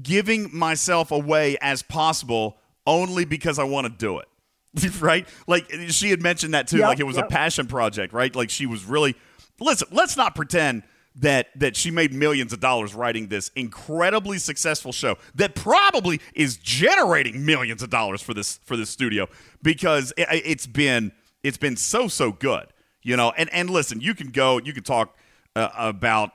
giving 0.00 0.56
myself 0.56 1.10
away 1.10 1.56
as 1.60 1.82
possible, 1.82 2.56
only 2.86 3.24
because 3.24 3.58
I 3.58 3.64
want 3.64 3.86
to 3.86 3.92
do 3.92 4.18
it. 4.18 4.28
right? 5.00 5.26
Like 5.46 5.70
she 5.88 6.10
had 6.10 6.22
mentioned 6.22 6.54
that 6.54 6.68
too. 6.68 6.78
Yep, 6.78 6.88
like 6.88 7.00
it 7.00 7.04
was 7.04 7.16
a 7.16 7.24
passion 7.24 7.66
project, 7.66 8.12
right? 8.12 8.34
Like 8.34 8.50
she 8.50 8.66
was 8.66 8.84
really. 8.84 9.14
Listen, 9.60 9.86
let's 9.92 10.16
not 10.16 10.34
pretend 10.34 10.82
that 11.16 11.48
that 11.58 11.76
she 11.76 11.90
made 11.90 12.12
millions 12.12 12.52
of 12.52 12.60
dollars 12.60 12.94
writing 12.94 13.28
this 13.28 13.50
incredibly 13.54 14.38
successful 14.38 14.92
show 14.92 15.16
that 15.34 15.54
probably 15.54 16.20
is 16.34 16.56
generating 16.56 17.44
millions 17.44 17.82
of 17.82 17.90
dollars 17.90 18.20
for 18.20 18.34
this 18.34 18.58
for 18.64 18.76
this 18.76 18.90
studio 18.90 19.28
because 19.62 20.12
it, 20.16 20.26
it's 20.30 20.66
been 20.66 21.12
it's 21.42 21.58
been 21.58 21.76
so 21.76 22.08
so 22.08 22.32
good, 22.32 22.66
you 23.02 23.16
know. 23.16 23.32
And 23.36 23.48
and 23.52 23.70
listen, 23.70 24.00
you 24.00 24.14
can 24.14 24.30
go, 24.30 24.58
you 24.58 24.72
can 24.72 24.82
talk 24.82 25.16
uh, 25.54 25.68
about 25.76 26.32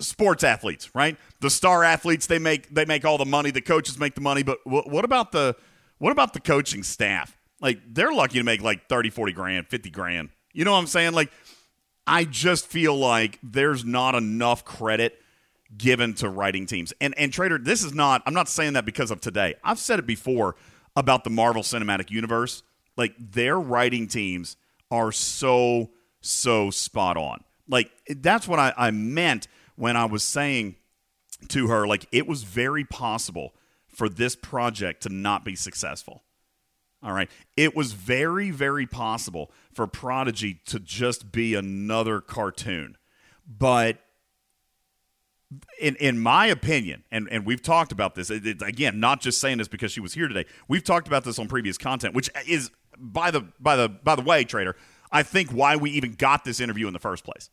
sports 0.00 0.44
athletes, 0.44 0.94
right? 0.94 1.16
The 1.40 1.50
star 1.50 1.82
athletes 1.82 2.26
they 2.26 2.38
make 2.38 2.74
they 2.74 2.84
make 2.84 3.04
all 3.04 3.16
the 3.16 3.24
money, 3.24 3.50
the 3.50 3.62
coaches 3.62 3.98
make 3.98 4.14
the 4.14 4.20
money, 4.20 4.42
but 4.42 4.58
wh- 4.64 4.86
what 4.86 5.04
about 5.04 5.32
the 5.32 5.56
what 5.98 6.12
about 6.12 6.34
the 6.34 6.40
coaching 6.40 6.82
staff? 6.82 7.38
Like 7.60 7.78
they're 7.88 8.12
lucky 8.12 8.38
to 8.38 8.44
make 8.44 8.60
like 8.60 8.88
30, 8.88 9.10
40 9.10 9.32
grand, 9.32 9.68
50 9.68 9.90
grand. 9.90 10.28
You 10.52 10.64
know 10.64 10.72
what 10.72 10.78
I'm 10.78 10.86
saying? 10.86 11.12
Like 11.14 11.30
I 12.06 12.24
just 12.24 12.66
feel 12.66 12.96
like 12.96 13.38
there's 13.42 13.84
not 13.84 14.14
enough 14.14 14.64
credit 14.64 15.20
given 15.76 16.14
to 16.14 16.28
writing 16.28 16.66
teams. 16.66 16.92
And 17.00 17.16
and 17.18 17.32
Trader, 17.32 17.58
this 17.58 17.82
is 17.82 17.94
not 17.94 18.22
I'm 18.26 18.34
not 18.34 18.48
saying 18.48 18.74
that 18.74 18.84
because 18.84 19.10
of 19.10 19.20
today. 19.20 19.54
I've 19.64 19.78
said 19.78 19.98
it 19.98 20.06
before 20.06 20.56
about 20.94 21.24
the 21.24 21.30
Marvel 21.30 21.62
Cinematic 21.62 22.10
Universe. 22.10 22.62
Like 22.96 23.14
their 23.18 23.58
writing 23.58 24.08
teams 24.08 24.56
are 24.90 25.12
so 25.12 25.90
so 26.20 26.70
spot 26.70 27.16
on. 27.16 27.44
Like 27.68 27.90
that's 28.08 28.46
what 28.46 28.58
I, 28.58 28.72
I 28.76 28.90
meant 28.90 29.48
when 29.74 29.96
I 29.96 30.04
was 30.06 30.22
saying 30.22 30.76
to 31.48 31.68
her, 31.68 31.86
like 31.86 32.06
it 32.12 32.26
was 32.26 32.42
very 32.44 32.84
possible 32.84 33.54
for 33.88 34.08
this 34.08 34.36
project 34.36 35.02
to 35.02 35.08
not 35.08 35.44
be 35.44 35.54
successful. 35.54 36.22
All 37.06 37.12
right. 37.12 37.30
It 37.56 37.76
was 37.76 37.92
very, 37.92 38.50
very 38.50 38.84
possible 38.84 39.52
for 39.72 39.86
Prodigy 39.86 40.60
to 40.66 40.80
just 40.80 41.30
be 41.30 41.54
another 41.54 42.20
cartoon. 42.20 42.96
But 43.46 43.98
in 45.80 45.94
in 45.96 46.18
my 46.18 46.46
opinion, 46.46 47.04
and, 47.12 47.28
and 47.30 47.46
we've 47.46 47.62
talked 47.62 47.92
about 47.92 48.16
this, 48.16 48.28
it, 48.28 48.44
it- 48.44 48.60
again, 48.62 48.98
not 48.98 49.20
just 49.20 49.40
saying 49.40 49.58
this 49.58 49.68
because 49.68 49.92
she 49.92 50.00
was 50.00 50.14
here 50.14 50.26
today. 50.26 50.46
We've 50.66 50.82
talked 50.82 51.06
about 51.06 51.22
this 51.22 51.38
on 51.38 51.46
previous 51.46 51.78
content, 51.78 52.12
which 52.12 52.28
is 52.46 52.72
by 52.98 53.30
the 53.30 53.42
by 53.60 53.76
the 53.76 53.88
by 53.88 54.16
the 54.16 54.22
way, 54.22 54.42
Trader, 54.42 54.74
I 55.12 55.22
think 55.22 55.50
why 55.50 55.76
we 55.76 55.92
even 55.92 56.14
got 56.14 56.44
this 56.44 56.58
interview 56.58 56.88
in 56.88 56.92
the 56.92 56.98
first 56.98 57.22
place. 57.24 57.48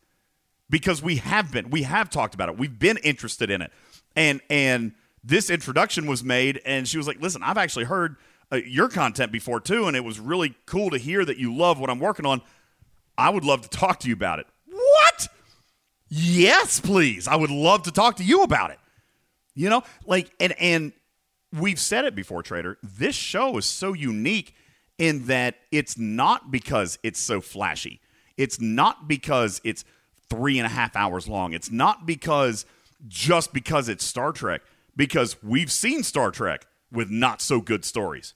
Because 0.68 1.00
we 1.00 1.16
have 1.16 1.52
been, 1.52 1.70
we 1.70 1.82
have 1.82 2.10
talked 2.10 2.34
about 2.34 2.48
it. 2.48 2.58
We've 2.58 2.76
been 2.76 2.96
interested 3.04 3.50
in 3.50 3.62
it. 3.62 3.70
And 4.16 4.40
and 4.50 4.94
this 5.22 5.48
introduction 5.48 6.06
was 6.06 6.24
made 6.24 6.60
and 6.66 6.88
she 6.88 6.96
was 6.98 7.06
like, 7.06 7.20
"Listen, 7.20 7.42
I've 7.44 7.58
actually 7.58 7.84
heard 7.84 8.16
uh, 8.52 8.56
your 8.56 8.88
content 8.88 9.32
before 9.32 9.60
too 9.60 9.86
and 9.86 9.96
it 9.96 10.04
was 10.04 10.20
really 10.20 10.54
cool 10.66 10.90
to 10.90 10.98
hear 10.98 11.24
that 11.24 11.38
you 11.38 11.54
love 11.54 11.78
what 11.78 11.90
I'm 11.90 12.00
working 12.00 12.26
on. 12.26 12.42
I 13.16 13.30
would 13.30 13.44
love 13.44 13.62
to 13.62 13.68
talk 13.68 14.00
to 14.00 14.08
you 14.08 14.14
about 14.14 14.38
it." 14.38 14.46
What? 14.66 15.28
Yes, 16.08 16.80
please. 16.80 17.26
I 17.26 17.36
would 17.36 17.50
love 17.50 17.84
to 17.84 17.92
talk 17.92 18.16
to 18.16 18.24
you 18.24 18.42
about 18.42 18.70
it. 18.70 18.78
You 19.54 19.70
know, 19.70 19.82
like 20.06 20.30
and 20.40 20.52
and 20.60 20.92
we've 21.52 21.80
said 21.80 22.04
it 22.04 22.14
before, 22.14 22.42
Trader. 22.42 22.78
This 22.82 23.14
show 23.14 23.56
is 23.56 23.66
so 23.66 23.92
unique 23.92 24.54
in 24.98 25.26
that 25.26 25.56
it's 25.70 25.98
not 25.98 26.50
because 26.50 26.98
it's 27.02 27.20
so 27.20 27.40
flashy. 27.40 28.00
It's 28.36 28.60
not 28.60 29.08
because 29.08 29.60
it's 29.64 29.84
three 30.28 30.58
and 30.58 30.66
a 30.66 30.70
half 30.70 30.96
hours 30.96 31.28
long. 31.28 31.52
It's 31.52 31.70
not 31.70 32.06
because 32.06 32.66
just 33.06 33.52
because 33.52 33.88
it's 33.88 34.04
Star 34.04 34.32
Trek, 34.32 34.62
because 34.96 35.42
we've 35.42 35.70
seen 35.70 36.02
Star 36.02 36.30
Trek 36.30 36.66
with 36.94 37.10
not 37.10 37.42
so 37.42 37.60
good 37.60 37.84
stories. 37.84 38.34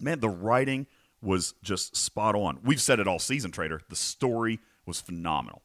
Man, 0.00 0.20
the 0.20 0.28
writing 0.28 0.86
was 1.22 1.54
just 1.62 1.96
spot 1.96 2.34
on. 2.34 2.58
We've 2.64 2.80
said 2.80 3.00
it 3.00 3.06
all 3.06 3.18
season, 3.18 3.50
Trader. 3.50 3.80
The 3.88 3.96
story 3.96 4.60
was 4.86 5.00
phenomenal. 5.00 5.62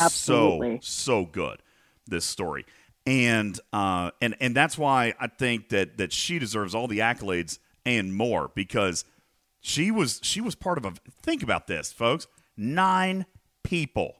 Absolutely. 0.00 0.78
So 0.82 1.22
so 1.22 1.24
good. 1.24 1.62
This 2.06 2.24
story. 2.24 2.64
And 3.06 3.58
uh 3.72 4.10
and 4.20 4.34
and 4.40 4.54
that's 4.54 4.76
why 4.76 5.14
I 5.20 5.28
think 5.28 5.70
that 5.70 5.98
that 5.98 6.12
she 6.12 6.38
deserves 6.38 6.74
all 6.74 6.88
the 6.88 6.98
accolades 6.98 7.58
and 7.86 8.14
more 8.14 8.50
because 8.54 9.04
she 9.60 9.90
was 9.90 10.20
she 10.22 10.40
was 10.40 10.54
part 10.54 10.78
of 10.78 10.84
a 10.84 10.92
think 11.22 11.42
about 11.42 11.66
this, 11.66 11.92
folks. 11.92 12.26
Nine 12.56 13.26
people 13.62 14.16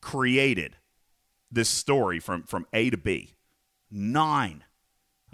created 0.00 0.76
this 1.50 1.68
story 1.68 2.20
from 2.20 2.42
from 2.44 2.66
A 2.72 2.90
to 2.90 2.96
B. 2.96 3.34
Nine. 3.90 4.64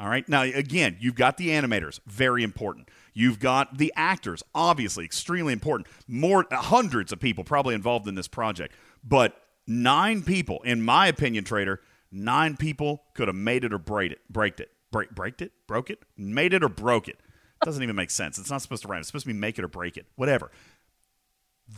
All 0.01 0.09
right. 0.09 0.27
Now, 0.31 0.43
again, 0.43 0.97
you've 0.99 1.15
got 1.15 1.37
the 1.37 1.49
animators, 1.49 2.01
very 2.07 2.43
important. 2.43 2.89
You've 3.13 3.39
got 3.39 3.77
the 3.77 3.93
actors, 3.95 4.43
obviously 4.55 5.05
extremely 5.05 5.53
important. 5.53 5.89
More 6.09 6.47
uh, 6.51 6.57
hundreds 6.57 7.13
of 7.13 7.21
people 7.21 7.45
probably 7.45 7.75
involved 7.75 8.09
in 8.09 8.15
this 8.15 8.27
project, 8.27 8.75
but 9.05 9.37
nine 9.67 10.23
people, 10.23 10.63
in 10.63 10.81
my 10.81 11.07
opinion, 11.07 11.45
Trader, 11.45 11.83
nine 12.11 12.57
people 12.57 13.03
could 13.15 13.29
have 13.29 13.35
made 13.35 13.63
it 13.63 13.75
or 13.75 13.79
break 13.79 14.13
it, 14.13 14.21
breaked 14.31 14.61
it, 14.61 14.71
break, 14.91 15.11
breaked 15.11 15.43
it, 15.43 15.53
broke 15.67 15.91
it, 15.91 15.99
made 16.17 16.55
it 16.55 16.65
or 16.65 16.71
broke 16.71 17.07
it. 17.07 17.19
Doesn't 17.63 17.83
even 17.83 17.95
make 17.95 18.11
sense. 18.11 18.39
It's 18.39 18.51
not 18.51 18.63
supposed 18.63 18.83
to 18.83 18.89
rhyme. 18.89 19.01
It's 19.01 19.09
supposed 19.09 19.27
to 19.27 19.35
be 19.35 19.39
make 19.39 19.59
it 19.59 19.65
or 19.65 19.69
break 19.69 19.99
it, 19.99 20.07
whatever. 20.17 20.51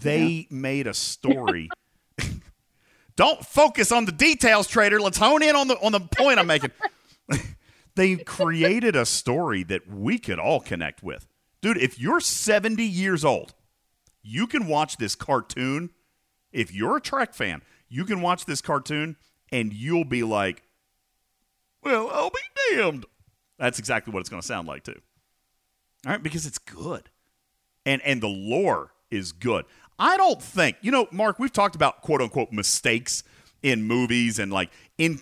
They 0.01 0.47
made 0.49 0.87
a 0.87 0.95
story. 0.95 1.71
Don't 3.17 3.45
focus 3.45 3.91
on 3.91 4.05
the 4.05 4.13
details, 4.13 4.69
Trader. 4.69 5.01
Let's 5.01 5.19
hone 5.19 5.43
in 5.43 5.57
on 5.57 5.67
the 5.67 5.77
on 5.81 5.91
the 5.91 6.01
point 6.01 6.39
I'm 6.39 6.47
making. 6.47 6.71
they 7.95 8.17
created 8.17 8.97
a 8.97 9.07
story 9.07 9.63
that 9.65 9.89
we 9.89 10.19
could 10.19 10.39
all 10.39 10.61
connect 10.61 11.03
with. 11.03 11.27
Dude, 11.61 11.79
if 11.79 11.99
you're 11.99 12.21
70 12.21 12.83
years 12.83 13.25
old, 13.25 13.55
you 14.23 14.47
can 14.47 14.67
watch 14.67 14.97
this 14.97 15.15
cartoon. 15.15 15.91
If 16.53 16.73
you're 16.73 16.97
a 16.97 17.01
Trek 17.01 17.35
fan, 17.35 17.63
you 17.89 18.05
can 18.05 18.21
watch 18.21 18.47
this 18.47 18.61
cartoon 18.61 19.17
and 19.51 19.73
you'll 19.73 20.05
be 20.05 20.23
like, 20.23 20.63
well, 21.83 22.11
I'll 22.13 22.31
be 22.31 22.77
damned. 22.77 23.05
That's 23.59 23.79
exactly 23.79 24.13
what 24.13 24.21
it's 24.21 24.29
going 24.29 24.41
to 24.41 24.47
sound 24.47 24.67
like, 24.67 24.85
too. 24.85 25.01
All 26.07 26.13
right, 26.13 26.23
because 26.23 26.47
it's 26.47 26.59
good. 26.59 27.11
And 27.85 28.01
and 28.03 28.21
the 28.23 28.29
lore 28.29 28.93
is 29.11 29.33
good. 29.33 29.65
I 29.99 30.17
don't 30.17 30.43
think, 30.43 30.77
you 30.81 30.91
know, 30.91 31.07
Mark, 31.13 31.39
we've 31.39 31.53
talked 31.53 31.75
about 31.75 32.01
quote 32.01 32.21
unquote 32.21 32.53
mistakes 32.53 33.23
in 33.63 33.83
movies 33.85 34.39
and 34.39 34.53
like 34.53 34.71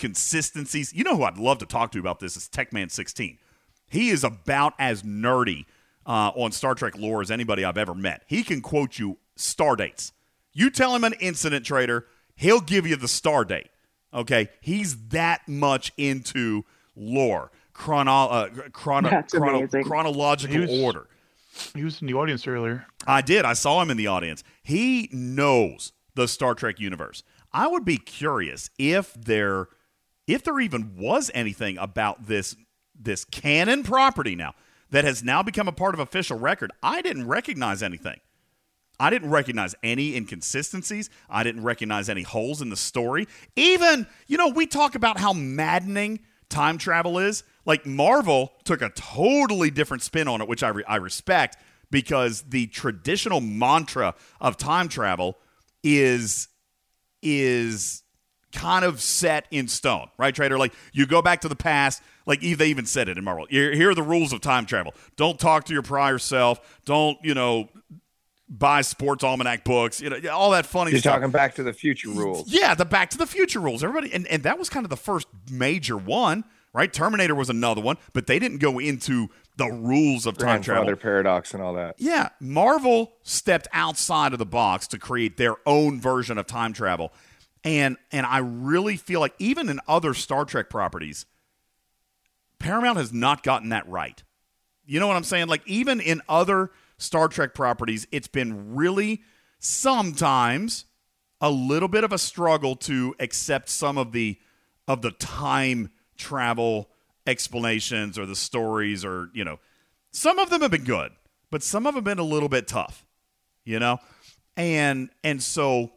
inconsistencies. 0.04 0.92
You 0.92 1.04
know 1.04 1.16
who 1.16 1.24
I'd 1.24 1.38
love 1.38 1.58
to 1.58 1.66
talk 1.66 1.92
to 1.92 1.98
about 1.98 2.20
this 2.20 2.36
is 2.36 2.48
Techman 2.48 2.90
16. 2.90 3.38
He 3.88 4.10
is 4.10 4.24
about 4.24 4.74
as 4.78 5.02
nerdy 5.02 5.66
uh, 6.06 6.30
on 6.34 6.52
Star 6.52 6.74
Trek 6.74 6.96
lore 6.96 7.20
as 7.20 7.30
anybody 7.30 7.64
I've 7.64 7.78
ever 7.78 7.94
met. 7.94 8.22
He 8.26 8.42
can 8.42 8.60
quote 8.60 8.98
you 8.98 9.18
star 9.36 9.76
dates. 9.76 10.12
You 10.52 10.70
tell 10.70 10.94
him 10.94 11.04
an 11.04 11.14
incident 11.20 11.64
trader, 11.64 12.06
he'll 12.34 12.60
give 12.60 12.86
you 12.86 12.96
the 12.96 13.08
star 13.08 13.44
date. 13.44 13.68
Okay, 14.12 14.48
he's 14.60 14.96
that 15.08 15.46
much 15.48 15.92
into 15.96 16.64
lore, 16.96 17.52
chrono, 17.72 18.10
uh, 18.26 18.48
chrono, 18.72 19.08
That's 19.10 19.32
chrono, 19.32 19.58
amazing. 19.58 19.84
chronological 19.84 20.54
He 20.54 20.60
was- 20.60 20.70
order. 20.82 21.06
He 21.74 21.84
was 21.84 22.00
in 22.00 22.06
the 22.06 22.14
audience 22.14 22.46
earlier. 22.46 22.86
I 23.06 23.20
did. 23.22 23.44
I 23.44 23.52
saw 23.52 23.82
him 23.82 23.90
in 23.90 23.96
the 23.96 24.06
audience. 24.06 24.42
He 24.62 25.10
knows 25.12 25.92
the 26.14 26.26
Star 26.26 26.54
Trek 26.54 26.80
universe. 26.80 27.22
I 27.52 27.66
would 27.66 27.84
be 27.84 27.96
curious 27.96 28.70
if 28.78 29.14
there 29.14 29.68
if 30.26 30.44
there 30.44 30.60
even 30.60 30.96
was 30.96 31.30
anything 31.34 31.78
about 31.78 32.26
this 32.26 32.54
this 32.98 33.24
canon 33.24 33.82
property 33.82 34.36
now 34.36 34.54
that 34.90 35.04
has 35.04 35.22
now 35.22 35.42
become 35.42 35.68
a 35.68 35.72
part 35.72 35.94
of 35.94 36.00
official 36.00 36.38
record. 36.38 36.72
I 36.82 37.02
didn't 37.02 37.26
recognize 37.26 37.82
anything. 37.82 38.20
I 38.98 39.08
didn't 39.08 39.30
recognize 39.30 39.74
any 39.82 40.14
inconsistencies. 40.14 41.08
I 41.28 41.42
didn't 41.42 41.62
recognize 41.62 42.10
any 42.10 42.22
holes 42.22 42.60
in 42.60 42.68
the 42.68 42.76
story. 42.76 43.26
Even, 43.56 44.06
you 44.26 44.36
know, 44.36 44.48
we 44.48 44.66
talk 44.66 44.94
about 44.94 45.18
how 45.18 45.32
maddening 45.32 46.20
time 46.50 46.76
travel 46.76 47.18
is. 47.18 47.42
Like 47.64 47.86
Marvel 47.86 48.52
took 48.64 48.82
a 48.82 48.90
totally 48.90 49.70
different 49.70 50.02
spin 50.02 50.28
on 50.28 50.42
it, 50.42 50.48
which 50.48 50.62
I, 50.62 50.68
re- 50.68 50.84
I 50.86 50.96
respect 50.96 51.56
because 51.90 52.42
the 52.42 52.66
traditional 52.66 53.40
mantra 53.40 54.14
of 54.38 54.58
time 54.58 54.88
travel 54.88 55.38
is 55.82 56.48
is 57.22 58.02
kind 58.52 58.84
of 58.84 59.00
set 59.00 59.46
in 59.50 59.68
stone, 59.68 60.08
right, 60.18 60.34
Trader? 60.34 60.58
Like 60.58 60.72
you 60.92 61.06
go 61.06 61.22
back 61.22 61.40
to 61.42 61.48
the 61.48 61.56
past, 61.56 62.02
like 62.26 62.40
they 62.40 62.66
even 62.66 62.86
said 62.86 63.08
it 63.08 63.16
in 63.18 63.24
Marvel. 63.24 63.46
Here 63.48 63.72
here 63.72 63.90
are 63.90 63.94
the 63.94 64.02
rules 64.02 64.32
of 64.32 64.40
time 64.40 64.66
travel. 64.66 64.94
Don't 65.16 65.38
talk 65.38 65.64
to 65.64 65.72
your 65.72 65.82
prior 65.82 66.18
self. 66.18 66.80
Don't, 66.84 67.18
you 67.22 67.34
know, 67.34 67.68
buy 68.48 68.80
sports 68.82 69.22
almanac 69.22 69.64
books, 69.64 70.00
you 70.00 70.10
know, 70.10 70.18
all 70.30 70.50
that 70.50 70.66
funny 70.66 70.90
You're 70.90 71.00
stuff. 71.00 71.14
talking 71.14 71.30
Back 71.30 71.54
to 71.54 71.62
the 71.62 71.72
Future 71.72 72.10
rules. 72.10 72.50
Yeah, 72.52 72.74
the 72.74 72.84
Back 72.84 73.10
to 73.10 73.18
the 73.18 73.26
Future 73.26 73.60
rules. 73.60 73.84
Everybody, 73.84 74.12
and, 74.12 74.26
and 74.26 74.42
that 74.42 74.58
was 74.58 74.68
kind 74.68 74.84
of 74.84 74.90
the 74.90 74.96
first 74.96 75.28
major 75.50 75.96
one, 75.96 76.44
right? 76.72 76.92
Terminator 76.92 77.34
was 77.34 77.48
another 77.48 77.80
one, 77.80 77.96
but 78.12 78.26
they 78.26 78.40
didn't 78.40 78.58
go 78.58 78.80
into 78.80 79.28
the 79.60 79.70
rules 79.70 80.26
of 80.26 80.38
time 80.38 80.62
travel. 80.62 80.96
Paradox 80.96 81.52
and 81.52 81.62
all 81.62 81.74
that. 81.74 81.96
Yeah, 81.98 82.30
Marvel 82.40 83.12
stepped 83.22 83.68
outside 83.72 84.32
of 84.32 84.38
the 84.38 84.46
box 84.46 84.86
to 84.88 84.98
create 84.98 85.36
their 85.36 85.56
own 85.66 86.00
version 86.00 86.38
of 86.38 86.46
time 86.46 86.72
travel. 86.72 87.12
And 87.62 87.98
and 88.10 88.24
I 88.24 88.38
really 88.38 88.96
feel 88.96 89.20
like 89.20 89.34
even 89.38 89.68
in 89.68 89.80
other 89.86 90.14
Star 90.14 90.46
Trek 90.46 90.70
properties, 90.70 91.26
Paramount 92.58 92.96
has 92.96 93.12
not 93.12 93.42
gotten 93.42 93.68
that 93.68 93.86
right. 93.86 94.22
You 94.86 94.98
know 94.98 95.06
what 95.06 95.16
I'm 95.16 95.24
saying? 95.24 95.48
Like 95.48 95.66
even 95.66 96.00
in 96.00 96.22
other 96.26 96.70
Star 96.96 97.28
Trek 97.28 97.54
properties, 97.54 98.06
it's 98.10 98.28
been 98.28 98.74
really 98.74 99.22
sometimes 99.58 100.86
a 101.40 101.50
little 101.50 101.88
bit 101.88 102.02
of 102.02 102.12
a 102.12 102.18
struggle 102.18 102.76
to 102.76 103.14
accept 103.20 103.68
some 103.68 103.98
of 103.98 104.12
the 104.12 104.38
of 104.88 105.02
the 105.02 105.10
time 105.10 105.90
travel 106.16 106.88
explanations 107.30 108.18
or 108.18 108.26
the 108.26 108.36
stories 108.36 109.04
or, 109.04 109.30
you 109.32 109.44
know, 109.44 109.58
some 110.12 110.38
of 110.38 110.50
them 110.50 110.60
have 110.62 110.70
been 110.70 110.84
good, 110.84 111.12
but 111.50 111.62
some 111.62 111.86
of 111.86 111.94
them 111.94 112.04
have 112.04 112.16
been 112.16 112.18
a 112.18 112.28
little 112.28 112.48
bit 112.48 112.68
tough, 112.68 113.06
you 113.64 113.78
know? 113.78 113.98
And 114.56 115.10
and 115.24 115.42
so 115.42 115.92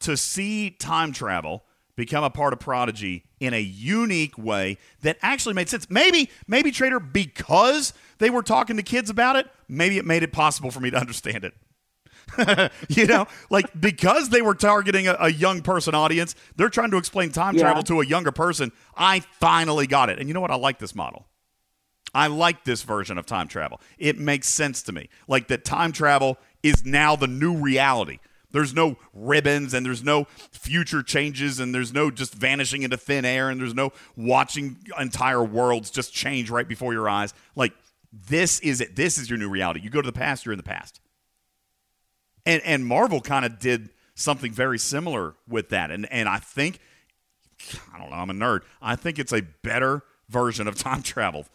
to 0.00 0.16
see 0.16 0.70
time 0.70 1.12
travel 1.12 1.62
become 1.96 2.24
a 2.24 2.30
part 2.30 2.52
of 2.52 2.60
Prodigy 2.60 3.24
in 3.40 3.54
a 3.54 3.60
unique 3.60 4.36
way 4.36 4.78
that 5.00 5.16
actually 5.22 5.54
made 5.54 5.68
sense. 5.68 5.88
Maybe, 5.90 6.30
maybe 6.46 6.70
Trader, 6.70 7.00
because 7.00 7.92
they 8.18 8.30
were 8.30 8.42
talking 8.42 8.76
to 8.76 8.82
kids 8.82 9.10
about 9.10 9.36
it, 9.36 9.48
maybe 9.68 9.98
it 9.98 10.04
made 10.04 10.22
it 10.22 10.32
possible 10.32 10.70
for 10.70 10.80
me 10.80 10.90
to 10.90 10.96
understand 11.00 11.44
it. 11.44 11.54
you 12.88 13.06
know, 13.06 13.26
like 13.50 13.66
because 13.78 14.28
they 14.30 14.42
were 14.42 14.54
targeting 14.54 15.06
a, 15.08 15.16
a, 15.20 15.30
young 15.30 15.62
person 15.62 15.94
audience, 15.94 16.34
they're 16.56 16.68
trying 16.68 16.90
to 16.90 16.96
explain 16.96 17.30
time 17.30 17.54
Yeah. 17.54 17.62
travel 17.62 17.82
to 17.84 18.00
a 18.00 18.06
younger 18.06 18.32
person. 18.32 18.72
I 18.96 19.20
finally 19.20 19.86
got 19.86 20.10
it. 20.10 20.18
And 20.18 20.28
you 20.28 20.34
know 20.34 20.40
what? 20.40 20.50
I 20.50 20.56
like 20.56 20.78
this 20.78 20.94
model. 20.94 21.26
I 22.14 22.28
like 22.28 22.64
this 22.64 22.82
version 22.82 23.18
of 23.18 23.26
time 23.26 23.48
travel. 23.48 23.80
It 23.98 24.18
makes 24.18 24.48
sense 24.48 24.82
to 24.84 24.92
me. 24.92 25.08
Like 25.28 25.48
that 25.48 25.64
time 25.64 25.92
travel 25.92 26.38
is 26.62 26.84
now 26.84 27.14
the 27.14 27.26
new 27.26 27.56
reality. 27.56 28.18
There's 28.50 28.74
no 28.74 28.96
ribbons 29.12 29.74
and 29.74 29.84
there's 29.84 30.02
no 30.02 30.24
future 30.50 31.02
changes 31.02 31.60
and 31.60 31.74
there's 31.74 31.92
no 31.92 32.10
just 32.10 32.34
vanishing 32.34 32.82
into 32.82 32.96
thin 32.96 33.24
air 33.24 33.50
and 33.50 33.60
there's 33.60 33.74
no 33.74 33.92
watching 34.16 34.78
entire 34.98 35.44
worlds 35.44 35.90
just 35.90 36.14
change 36.14 36.48
right 36.48 36.66
before 36.66 36.92
your 36.92 37.08
eyes. 37.08 37.34
Like 37.54 37.72
this 38.12 38.60
is 38.60 38.80
it. 38.80 38.96
This 38.96 39.18
is 39.18 39.28
your 39.28 39.38
new 39.38 39.50
reality. 39.50 39.80
You 39.80 39.90
go 39.90 40.00
to 40.00 40.06
the 40.06 40.18
past, 40.18 40.46
you're 40.46 40.54
in 40.54 40.58
the 40.58 40.62
past. 40.62 41.00
And 42.46 42.62
and 42.64 42.86
Marvel 42.86 43.20
kind 43.20 43.44
of 43.44 43.58
did 43.58 43.90
something 44.14 44.52
very 44.52 44.78
similar 44.78 45.34
with 45.46 45.68
that. 45.70 45.90
And 45.90 46.10
and 46.10 46.28
I 46.28 46.38
think 46.38 46.78
I 47.92 47.98
don't 47.98 48.10
know, 48.10 48.16
I'm 48.16 48.30
a 48.30 48.34
nerd. 48.34 48.60
I 48.80 48.96
think 48.96 49.18
it's 49.18 49.32
a 49.32 49.42
better 49.42 50.02
version 50.28 50.66
of 50.68 50.76
time 50.76 51.02
travel 51.02 51.46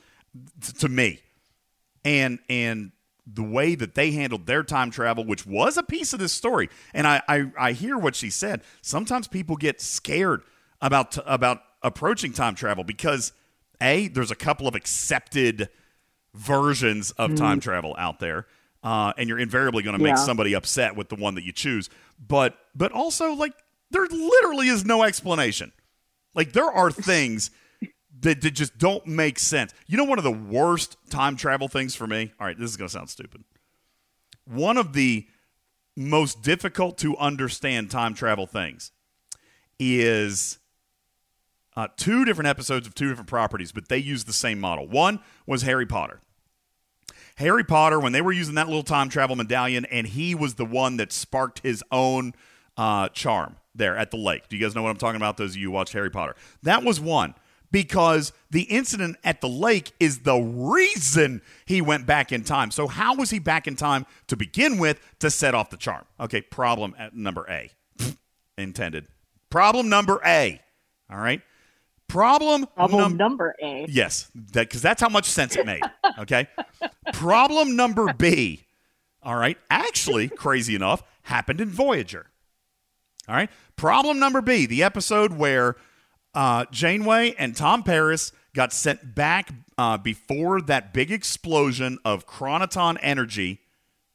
t- 0.62 0.74
to 0.74 0.90
me. 0.90 1.22
And 2.06 2.40
and 2.50 2.92
the 3.28 3.44
way 3.44 3.76
that 3.76 3.94
they 3.96 4.12
handled 4.12 4.48
their 4.48 4.64
time 4.64 4.90
travel, 4.92 5.24
which 5.24 5.46
was 5.46 5.78
a 5.78 5.84
piece 5.84 6.12
of 6.12 6.20
this 6.20 6.34
story, 6.34 6.70
and 6.94 7.08
I 7.08 7.22
I, 7.28 7.52
I 7.58 7.72
hear 7.74 7.98
what 7.98 8.16
she 8.16 8.30
said. 8.30 8.62
Sometimes 8.82 9.28
people 9.28 9.56
get 9.56 9.80
scared 9.80 10.42
about 10.82 11.18
about 11.26 11.62
approaching 11.84 12.34
time 12.34 12.56
travel 12.56 12.84
because 12.84 13.32
a 13.80 14.08
there's 14.10 14.32
a 14.32 14.36
couple 14.36 14.68
of 14.68 14.76
accepted 14.76 15.70
versions 16.34 17.12
of 17.12 17.32
Mm. 17.32 17.38
time 17.38 17.60
travel 17.60 17.96
out 17.98 18.20
there, 18.20 18.48
uh, 18.84 19.14
and 19.18 19.30
you're 19.30 19.40
invariably 19.40 19.84
going 19.84 19.98
to 19.98 20.04
make 20.04 20.16
Yeah. 20.16 20.24
somebody 20.26 20.54
upset 20.54 20.96
with 20.96 21.10
the 21.10 21.16
one 21.16 21.36
that 21.36 21.44
you 21.44 21.52
choose. 21.52 21.90
But 22.26 22.58
but 22.76 22.92
also 22.92 23.34
like 23.34 23.54
there 23.92 24.06
literally 24.06 24.68
is 24.70 24.86
no 24.86 25.04
explanation. 25.04 25.72
Like 26.34 26.54
there 26.54 26.72
are 26.72 26.90
things 26.92 27.52
that, 28.22 28.42
that 28.42 28.52
just 28.52 28.78
don't 28.78 29.06
make 29.08 29.40
sense. 29.40 29.74
You 29.88 29.98
know, 29.98 30.04
one 30.06 30.18
of 30.18 30.24
the 30.24 30.32
worst 30.32 30.98
time 31.10 31.36
travel 31.36 31.68
things 31.68 31.96
for 31.96 32.08
me. 32.08 32.32
All 32.40 32.46
right, 32.48 32.58
this 32.58 32.70
is 32.70 32.78
going 32.78 32.88
to 32.88 32.94
sound 32.94 33.10
stupid. 33.10 33.44
One 34.46 34.78
of 34.78 34.94
the 34.94 35.28
most 35.98 36.42
difficult 36.42 36.98
to 37.00 37.18
understand 37.18 37.92
time 37.92 38.14
travel 38.14 38.48
things 38.48 38.92
is 39.80 40.60
uh, 41.76 41.88
two 41.98 42.26
different 42.26 42.48
episodes 42.48 42.86
of 42.88 42.96
two 42.96 43.10
different 43.10 43.30
properties, 43.30 43.72
but 43.72 43.90
they 43.90 43.98
use 43.98 44.24
the 44.26 44.34
same 44.34 44.60
model. 44.60 44.88
One 44.88 45.20
was 45.46 45.62
Harry 45.64 45.86
Potter. 45.86 46.22
Harry 47.36 47.64
Potter, 47.64 48.00
when 48.00 48.12
they 48.12 48.22
were 48.22 48.32
using 48.32 48.56
that 48.56 48.68
little 48.68 48.84
time 48.84 49.10
travel 49.10 49.36
medallion, 49.36 49.86
and 49.86 50.08
he 50.08 50.36
was 50.36 50.56
the 50.56 50.66
one 50.66 50.98
that 50.98 51.12
sparked 51.12 51.60
his 51.60 51.84
own 51.92 52.34
uh, 52.78 53.10
charm 53.10 53.56
there 53.76 53.98
at 53.98 54.12
the 54.12 54.18
lake. 54.18 54.48
Do 54.50 54.58
you 54.58 54.64
guys 54.66 54.76
know 54.76 54.84
what 54.84 54.90
I'm 54.90 54.98
talking 54.98 55.18
about? 55.18 55.38
Those 55.38 55.52
of 55.52 55.58
you 55.58 55.68
who 55.68 55.72
watched 55.72 55.94
Harry 55.94 56.10
Potter. 56.10 56.36
That 56.64 56.84
was 56.84 57.00
one 57.00 57.36
because 57.72 58.34
the 58.50 58.64
incident 58.64 59.18
at 59.24 59.42
the 59.42 59.48
lake 59.50 59.94
is 60.00 60.20
the 60.20 60.38
reason 60.38 61.42
he 61.66 61.82
went 61.82 62.06
back 62.06 62.32
in 62.32 62.44
time. 62.44 62.72
So, 62.72 62.88
how 62.88 63.16
was 63.16 63.30
he 63.30 63.40
back 63.40 63.68
in 63.68 63.76
time 63.76 64.06
to 64.28 64.36
begin 64.36 64.78
with 64.78 65.00
to 65.20 65.30
set 65.30 65.56
off 65.56 65.70
the 65.70 65.78
charm? 65.78 66.06
Okay, 66.20 66.42
problem 66.42 66.96
number 67.14 67.46
A. 67.50 67.72
Intended. 68.58 69.08
Problem 69.50 69.90
number 69.90 70.20
A. 70.26 70.62
All 71.10 71.18
right. 71.20 71.42
Problem, 72.12 72.68
Problem 72.76 73.02
num- 73.02 73.18
number 73.18 73.56
A. 73.64 73.86
Yes, 73.88 74.30
that 74.52 74.68
because 74.68 74.82
that's 74.82 75.02
how 75.02 75.10
much 75.10 75.26
sense 75.26 75.56
it 75.56 75.66
made. 75.66 75.82
Okay. 76.20 76.48
Problem 77.14 77.78
number 77.78 78.12
B. 78.14 78.64
All 79.24 79.36
right. 79.36 79.58
Actually, 79.70 80.28
crazy 80.28 80.76
enough, 80.76 81.04
happened 81.24 81.62
in 81.62 81.70
Voyager. 81.70 82.28
All 83.30 83.36
right. 83.36 83.50
Problem 83.78 84.20
number 84.20 84.42
B. 84.42 84.66
The 84.66 84.84
episode 84.84 85.32
where 85.34 85.78
uh, 86.36 86.66
Janeway 86.70 87.34
and 87.40 87.56
Tom 87.56 87.82
Paris 87.84 88.34
got 88.54 88.74
sent 88.74 89.16
back 89.16 89.52
uh, 89.78 89.98
before 89.98 90.62
that 90.62 90.94
big 90.94 91.12
explosion 91.12 91.98
of 92.04 92.28
chronoton 92.28 92.98
energy. 93.02 93.62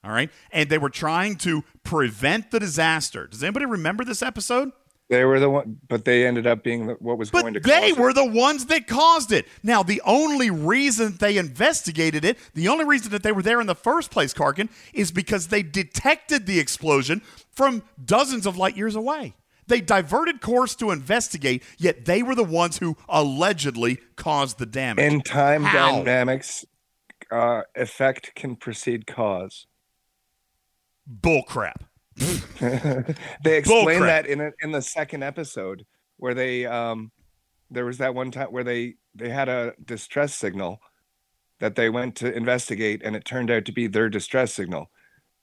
All 0.04 0.12
right. 0.12 0.30
And 0.52 0.68
they 0.68 0.78
were 0.78 0.90
trying 0.90 1.36
to 1.36 1.64
prevent 1.82 2.50
the 2.50 2.60
disaster. 2.60 3.26
Does 3.26 3.42
anybody 3.42 3.64
remember 3.64 4.04
this 4.04 4.22
episode? 4.22 4.70
They 5.08 5.24
were 5.24 5.38
the 5.38 5.48
one, 5.48 5.78
but 5.88 6.04
they 6.04 6.26
ended 6.26 6.48
up 6.48 6.64
being 6.64 6.88
the, 6.88 6.94
what 6.94 7.16
was 7.16 7.30
going 7.30 7.54
to. 7.54 7.60
They 7.60 7.90
cause 7.90 7.90
it. 7.90 7.98
were 7.98 8.12
the 8.12 8.24
ones 8.24 8.66
that 8.66 8.88
caused 8.88 9.30
it. 9.30 9.46
Now, 9.62 9.84
the 9.84 10.02
only 10.04 10.50
reason 10.50 11.16
they 11.20 11.36
investigated 11.36 12.24
it, 12.24 12.38
the 12.54 12.66
only 12.66 12.84
reason 12.84 13.12
that 13.12 13.22
they 13.22 13.30
were 13.30 13.42
there 13.42 13.60
in 13.60 13.68
the 13.68 13.76
first 13.76 14.10
place, 14.10 14.34
Karkin, 14.34 14.68
is 14.92 15.12
because 15.12 15.48
they 15.48 15.62
detected 15.62 16.46
the 16.46 16.58
explosion 16.58 17.22
from 17.52 17.84
dozens 18.04 18.46
of 18.46 18.56
light 18.56 18.76
years 18.76 18.96
away. 18.96 19.34
They 19.68 19.80
diverted 19.80 20.40
course 20.40 20.74
to 20.76 20.90
investigate, 20.90 21.62
yet 21.78 22.04
they 22.04 22.22
were 22.22 22.34
the 22.34 22.44
ones 22.44 22.78
who 22.78 22.96
allegedly 23.08 23.98
caused 24.16 24.58
the 24.58 24.66
damage. 24.66 25.04
in 25.04 25.20
time 25.20 25.64
How? 25.64 25.98
dynamics. 25.98 26.64
Uh, 27.30 27.62
effect 27.74 28.32
can 28.34 28.56
precede 28.56 29.06
cause. 29.06 29.66
Bullcrap. 31.08 31.82
they 33.44 33.58
explain 33.58 34.00
that 34.00 34.26
in 34.26 34.40
a, 34.40 34.50
in 34.62 34.72
the 34.72 34.80
second 34.80 35.22
episode 35.22 35.84
where 36.16 36.34
they 36.34 36.64
um 36.64 37.10
there 37.70 37.84
was 37.84 37.98
that 37.98 38.14
one 38.14 38.30
time 38.30 38.48
where 38.48 38.64
they 38.64 38.94
they 39.14 39.28
had 39.28 39.48
a 39.48 39.74
distress 39.84 40.34
signal 40.34 40.80
that 41.60 41.74
they 41.74 41.90
went 41.90 42.16
to 42.16 42.34
investigate 42.34 43.02
and 43.04 43.16
it 43.16 43.24
turned 43.24 43.50
out 43.50 43.64
to 43.64 43.72
be 43.72 43.86
their 43.86 44.08
distress 44.08 44.52
signal 44.52 44.90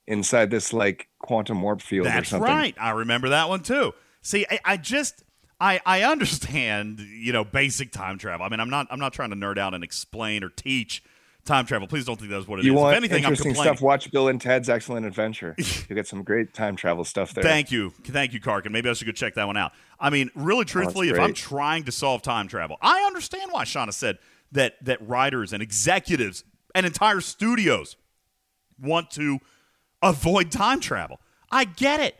inside 0.07 0.49
this 0.51 0.73
like 0.73 1.07
quantum 1.19 1.61
warp 1.61 1.81
field 1.81 2.07
or 2.07 2.09
That's 2.09 2.29
something. 2.29 2.49
right. 2.49 2.75
I 2.79 2.91
remember 2.91 3.29
that 3.29 3.49
one 3.49 3.63
too. 3.63 3.93
See, 4.21 4.45
I, 4.49 4.59
I 4.65 4.77
just 4.77 5.23
I 5.59 5.79
I 5.85 6.03
understand, 6.03 6.99
you 6.99 7.33
know, 7.33 7.43
basic 7.43 7.91
time 7.91 8.17
travel. 8.17 8.45
I 8.45 8.49
mean, 8.49 8.59
I'm 8.59 8.69
not 8.69 8.87
I'm 8.89 8.99
not 8.99 9.13
trying 9.13 9.29
to 9.29 9.35
nerd 9.35 9.57
out 9.57 9.73
and 9.73 9.83
explain 9.83 10.43
or 10.43 10.49
teach 10.49 11.03
time 11.45 11.65
travel. 11.65 11.87
Please 11.87 12.05
don't 12.05 12.17
think 12.17 12.31
that's 12.31 12.47
what 12.47 12.59
it 12.59 12.61
is. 12.61 12.65
You 12.65 12.73
want 12.73 12.93
if 12.93 12.97
anything, 12.97 13.25
I'm 13.25 13.31
interesting 13.31 13.53
complaining. 13.53 13.75
stuff? 13.77 13.83
Watch 13.83 14.11
Bill 14.11 14.27
and 14.27 14.39
Ted's 14.39 14.69
Excellent 14.69 15.05
Adventure. 15.05 15.55
you 15.57 15.95
get 15.95 16.07
some 16.07 16.23
great 16.23 16.53
time 16.53 16.75
travel 16.75 17.03
stuff 17.03 17.33
there. 17.33 17.43
Thank 17.43 17.71
you. 17.71 17.91
Thank 18.05 18.33
you, 18.33 18.39
Karkin. 18.39 18.71
Maybe 18.71 18.89
I 18.89 18.93
should 18.93 19.05
go 19.05 19.11
check 19.11 19.35
that 19.35 19.47
one 19.47 19.57
out. 19.57 19.73
I 19.99 20.09
mean, 20.09 20.29
really 20.35 20.61
oh, 20.61 20.63
truthfully, 20.63 21.09
if 21.09 21.19
I'm 21.19 21.33
trying 21.33 21.83
to 21.85 21.91
solve 21.91 22.21
time 22.21 22.47
travel, 22.47 22.77
I 22.81 23.03
understand 23.03 23.51
why 23.51 23.65
Shawna 23.65 23.93
said 23.93 24.19
that 24.51 24.75
that 24.83 25.05
writers 25.07 25.53
and 25.53 25.61
executives 25.61 26.43
and 26.75 26.85
entire 26.85 27.21
studios 27.21 27.97
want 28.81 29.11
to 29.11 29.39
avoid 30.01 30.51
time 30.51 30.79
travel. 30.79 31.19
I 31.51 31.65
get 31.65 31.99
it. 31.99 32.15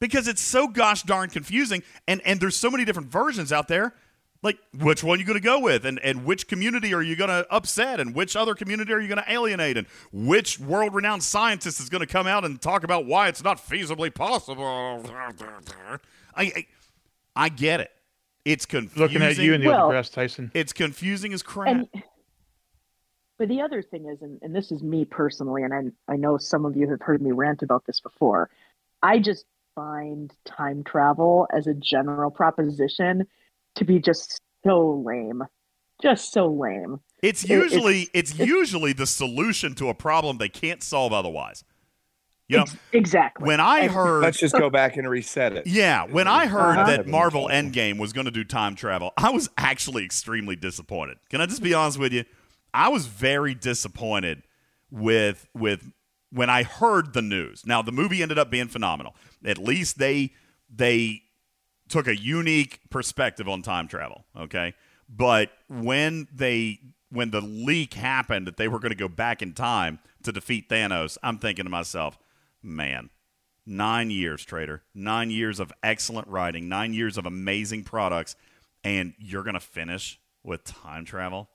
Because 0.00 0.26
it's 0.26 0.40
so 0.40 0.66
gosh 0.66 1.04
darn 1.04 1.30
confusing 1.30 1.84
and 2.08 2.20
and 2.24 2.40
there's 2.40 2.56
so 2.56 2.70
many 2.70 2.84
different 2.84 3.08
versions 3.08 3.52
out 3.52 3.68
there. 3.68 3.94
Like 4.42 4.58
which 4.76 5.04
one 5.04 5.20
you 5.20 5.24
going 5.24 5.38
to 5.38 5.44
go 5.44 5.60
with 5.60 5.86
and 5.86 6.00
and 6.00 6.24
which 6.24 6.48
community 6.48 6.92
are 6.92 7.02
you 7.02 7.14
going 7.14 7.30
to 7.30 7.46
upset 7.48 8.00
and 8.00 8.12
which 8.14 8.34
other 8.34 8.54
community 8.54 8.92
are 8.92 9.00
you 9.00 9.06
going 9.06 9.22
to 9.22 9.32
alienate 9.32 9.76
and 9.76 9.86
which 10.12 10.58
world-renowned 10.58 11.22
scientist 11.22 11.78
is 11.78 11.88
going 11.88 12.00
to 12.00 12.08
come 12.08 12.26
out 12.26 12.44
and 12.44 12.60
talk 12.60 12.82
about 12.82 13.06
why 13.06 13.28
it's 13.28 13.44
not 13.44 13.58
feasibly 13.58 14.12
possible. 14.12 15.04
I 16.34 16.44
I, 16.44 16.66
I 17.36 17.48
get 17.50 17.80
it. 17.80 17.90
It's 18.44 18.66
confusing. 18.66 19.00
Looking 19.02 19.22
at 19.22 19.38
you, 19.38 19.56
Neil 19.58 19.70
Well- 19.70 19.90
deGrasse 19.90 20.12
Tyson. 20.12 20.50
It's 20.54 20.72
confusing 20.72 21.32
as 21.32 21.42
crap. 21.42 21.68
And 21.68 21.88
but 23.38 23.48
the 23.48 23.60
other 23.60 23.82
thing 23.82 24.06
is, 24.06 24.22
and, 24.22 24.38
and 24.42 24.54
this 24.54 24.70
is 24.72 24.82
me 24.82 25.04
personally, 25.04 25.62
and 25.62 25.72
I 25.72 26.12
I 26.12 26.16
know 26.16 26.36
some 26.38 26.64
of 26.64 26.76
you 26.76 26.88
have 26.90 27.00
heard 27.00 27.22
me 27.22 27.30
rant 27.30 27.62
about 27.62 27.84
this 27.86 28.00
before. 28.00 28.50
I 29.02 29.20
just 29.20 29.44
find 29.74 30.32
time 30.44 30.84
travel 30.84 31.46
as 31.52 31.66
a 31.66 31.74
general 31.74 32.30
proposition 32.30 33.26
to 33.76 33.84
be 33.84 33.98
just 33.98 34.40
so 34.64 35.02
lame, 35.04 35.42
just 36.02 36.32
so 36.32 36.46
lame. 36.48 37.00
It's 37.22 37.44
It- 37.44 37.50
usually 37.50 38.08
it's, 38.12 38.36
usually 38.38 38.92
the 38.92 39.06
solution 39.06 39.74
to 39.76 39.88
a 39.88 39.94
problem 39.94 40.38
they 40.38 40.48
can't 40.48 40.82
solve 40.82 41.12
otherwise. 41.12 41.64
You 42.48 42.58
know, 42.58 42.64
exactly. 42.92 43.46
when 43.46 43.60
I 43.60 43.88
heard 43.88 44.22
Let's 44.24 44.38
just 44.38 44.54
go 44.54 44.68
back 44.68 44.98
and 44.98 45.08
reset 45.08 45.54
it. 45.54 45.66
Yeah, 45.66 46.04
when 46.04 46.28
I 46.28 46.46
heard 46.46 46.76
Uh-huh. 46.76 46.86
that 46.96 47.06
Marvel 47.06 47.48
Endgame 47.48 47.98
was 47.98 48.12
going 48.12 48.26
to 48.26 48.30
do 48.30 48.44
time 48.44 48.74
travel, 48.74 49.12
I 49.16 49.30
was 49.30 49.48
actually 49.56 50.04
extremely 50.04 50.54
disappointed. 50.56 51.16
Can 51.30 51.40
I 51.40 51.46
just 51.46 51.62
be 51.62 51.72
honest 51.72 51.98
with 51.98 52.12
you? 52.12 52.24
I 52.74 52.88
was 52.90 53.06
very 53.06 53.54
disappointed 53.54 54.42
with 54.90 55.48
with 55.54 55.92
when 56.30 56.50
I 56.50 56.64
heard 56.64 57.14
the 57.14 57.22
news. 57.22 57.64
Now 57.64 57.80
the 57.80 57.92
movie 57.92 58.20
ended 58.22 58.38
up 58.38 58.50
being 58.50 58.68
phenomenal. 58.68 59.14
At 59.44 59.56
least 59.56 59.98
they 59.98 60.32
they 60.68 61.22
took 61.92 62.08
a 62.08 62.16
unique 62.16 62.80
perspective 62.88 63.46
on 63.46 63.60
time 63.60 63.86
travel, 63.86 64.24
okay? 64.34 64.72
But 65.10 65.50
when 65.68 66.26
they 66.34 66.80
when 67.10 67.30
the 67.30 67.42
leak 67.42 67.92
happened 67.92 68.46
that 68.46 68.56
they 68.56 68.66
were 68.66 68.78
going 68.78 68.92
to 68.92 68.96
go 68.96 69.08
back 69.08 69.42
in 69.42 69.52
time 69.52 69.98
to 70.22 70.32
defeat 70.32 70.70
Thanos, 70.70 71.18
I'm 71.22 71.36
thinking 71.36 71.66
to 71.66 71.70
myself, 71.70 72.18
man, 72.62 73.10
9 73.66 74.10
years, 74.10 74.42
trader. 74.42 74.82
9 74.94 75.30
years 75.30 75.60
of 75.60 75.70
excellent 75.82 76.26
writing, 76.28 76.70
9 76.70 76.94
years 76.94 77.18
of 77.18 77.26
amazing 77.26 77.84
products 77.84 78.34
and 78.82 79.12
you're 79.18 79.42
going 79.42 79.52
to 79.52 79.60
finish 79.60 80.18
with 80.42 80.64
time 80.64 81.04
travel? 81.04 81.50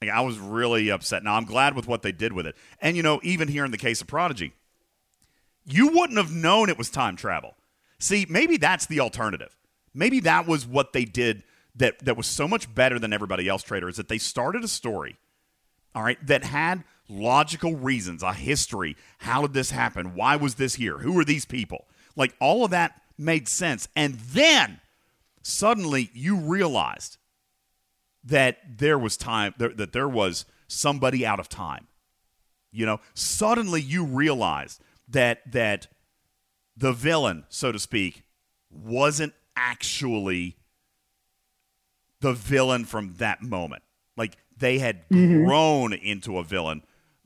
Like, 0.00 0.12
I 0.12 0.20
was 0.20 0.38
really 0.38 0.88
upset. 0.88 1.24
Now 1.24 1.34
I'm 1.34 1.46
glad 1.46 1.74
with 1.74 1.88
what 1.88 2.02
they 2.02 2.12
did 2.12 2.32
with 2.32 2.46
it. 2.46 2.54
And 2.80 2.96
you 2.96 3.02
know, 3.02 3.18
even 3.24 3.48
here 3.48 3.64
in 3.64 3.72
the 3.72 3.76
case 3.76 4.00
of 4.00 4.06
Prodigy, 4.06 4.52
you 5.66 5.88
wouldn't 5.88 6.18
have 6.18 6.32
known 6.32 6.68
it 6.68 6.78
was 6.78 6.90
time 6.90 7.16
travel. 7.16 7.56
See, 7.98 8.24
maybe 8.30 8.56
that's 8.56 8.86
the 8.86 9.00
alternative. 9.00 9.56
Maybe 9.94 10.20
that 10.20 10.46
was 10.46 10.66
what 10.66 10.92
they 10.92 11.04
did 11.04 11.44
that 11.76 12.04
that 12.04 12.16
was 12.16 12.26
so 12.26 12.46
much 12.46 12.72
better 12.74 12.98
than 12.98 13.12
everybody 13.12 13.48
else 13.48 13.62
trader 13.62 13.88
is 13.88 13.96
that 13.96 14.08
they 14.08 14.18
started 14.18 14.62
a 14.62 14.68
story 14.68 15.16
all 15.94 16.02
right 16.02 16.24
that 16.26 16.44
had 16.44 16.84
logical 17.08 17.74
reasons, 17.76 18.22
a 18.22 18.32
history. 18.32 18.96
How 19.18 19.42
did 19.42 19.52
this 19.52 19.70
happen? 19.70 20.14
Why 20.14 20.36
was 20.36 20.54
this 20.54 20.74
here? 20.74 20.98
Who 20.98 21.18
are 21.18 21.24
these 21.24 21.44
people? 21.44 21.86
Like 22.16 22.34
all 22.40 22.64
of 22.64 22.70
that 22.70 23.00
made 23.18 23.46
sense. 23.46 23.88
And 23.94 24.14
then 24.14 24.80
suddenly 25.42 26.10
you 26.14 26.36
realized 26.36 27.18
that 28.24 28.58
there 28.78 28.98
was 28.98 29.16
time 29.16 29.54
that, 29.58 29.92
there 29.92 30.08
was 30.08 30.46
somebody 30.66 31.26
out 31.26 31.38
of 31.38 31.48
time 31.48 31.86
you 32.72 32.84
know 32.84 33.00
suddenly 33.14 33.80
you 33.80 34.04
realized 34.04 34.80
that 35.06 35.40
that 35.52 35.86
the 36.76 36.92
villain 36.92 37.44
so 37.48 37.70
to 37.70 37.78
speak 37.78 38.24
wasn't 38.70 39.32
actually 39.56 40.56
the 42.20 42.32
villain 42.32 42.84
from 42.84 43.14
that 43.18 43.42
moment. 43.42 43.82
Like 44.16 44.36
they 44.56 44.78
had 44.78 45.08
grown 45.08 45.92
into 45.92 46.38
a 46.38 46.44
villain 46.44 46.82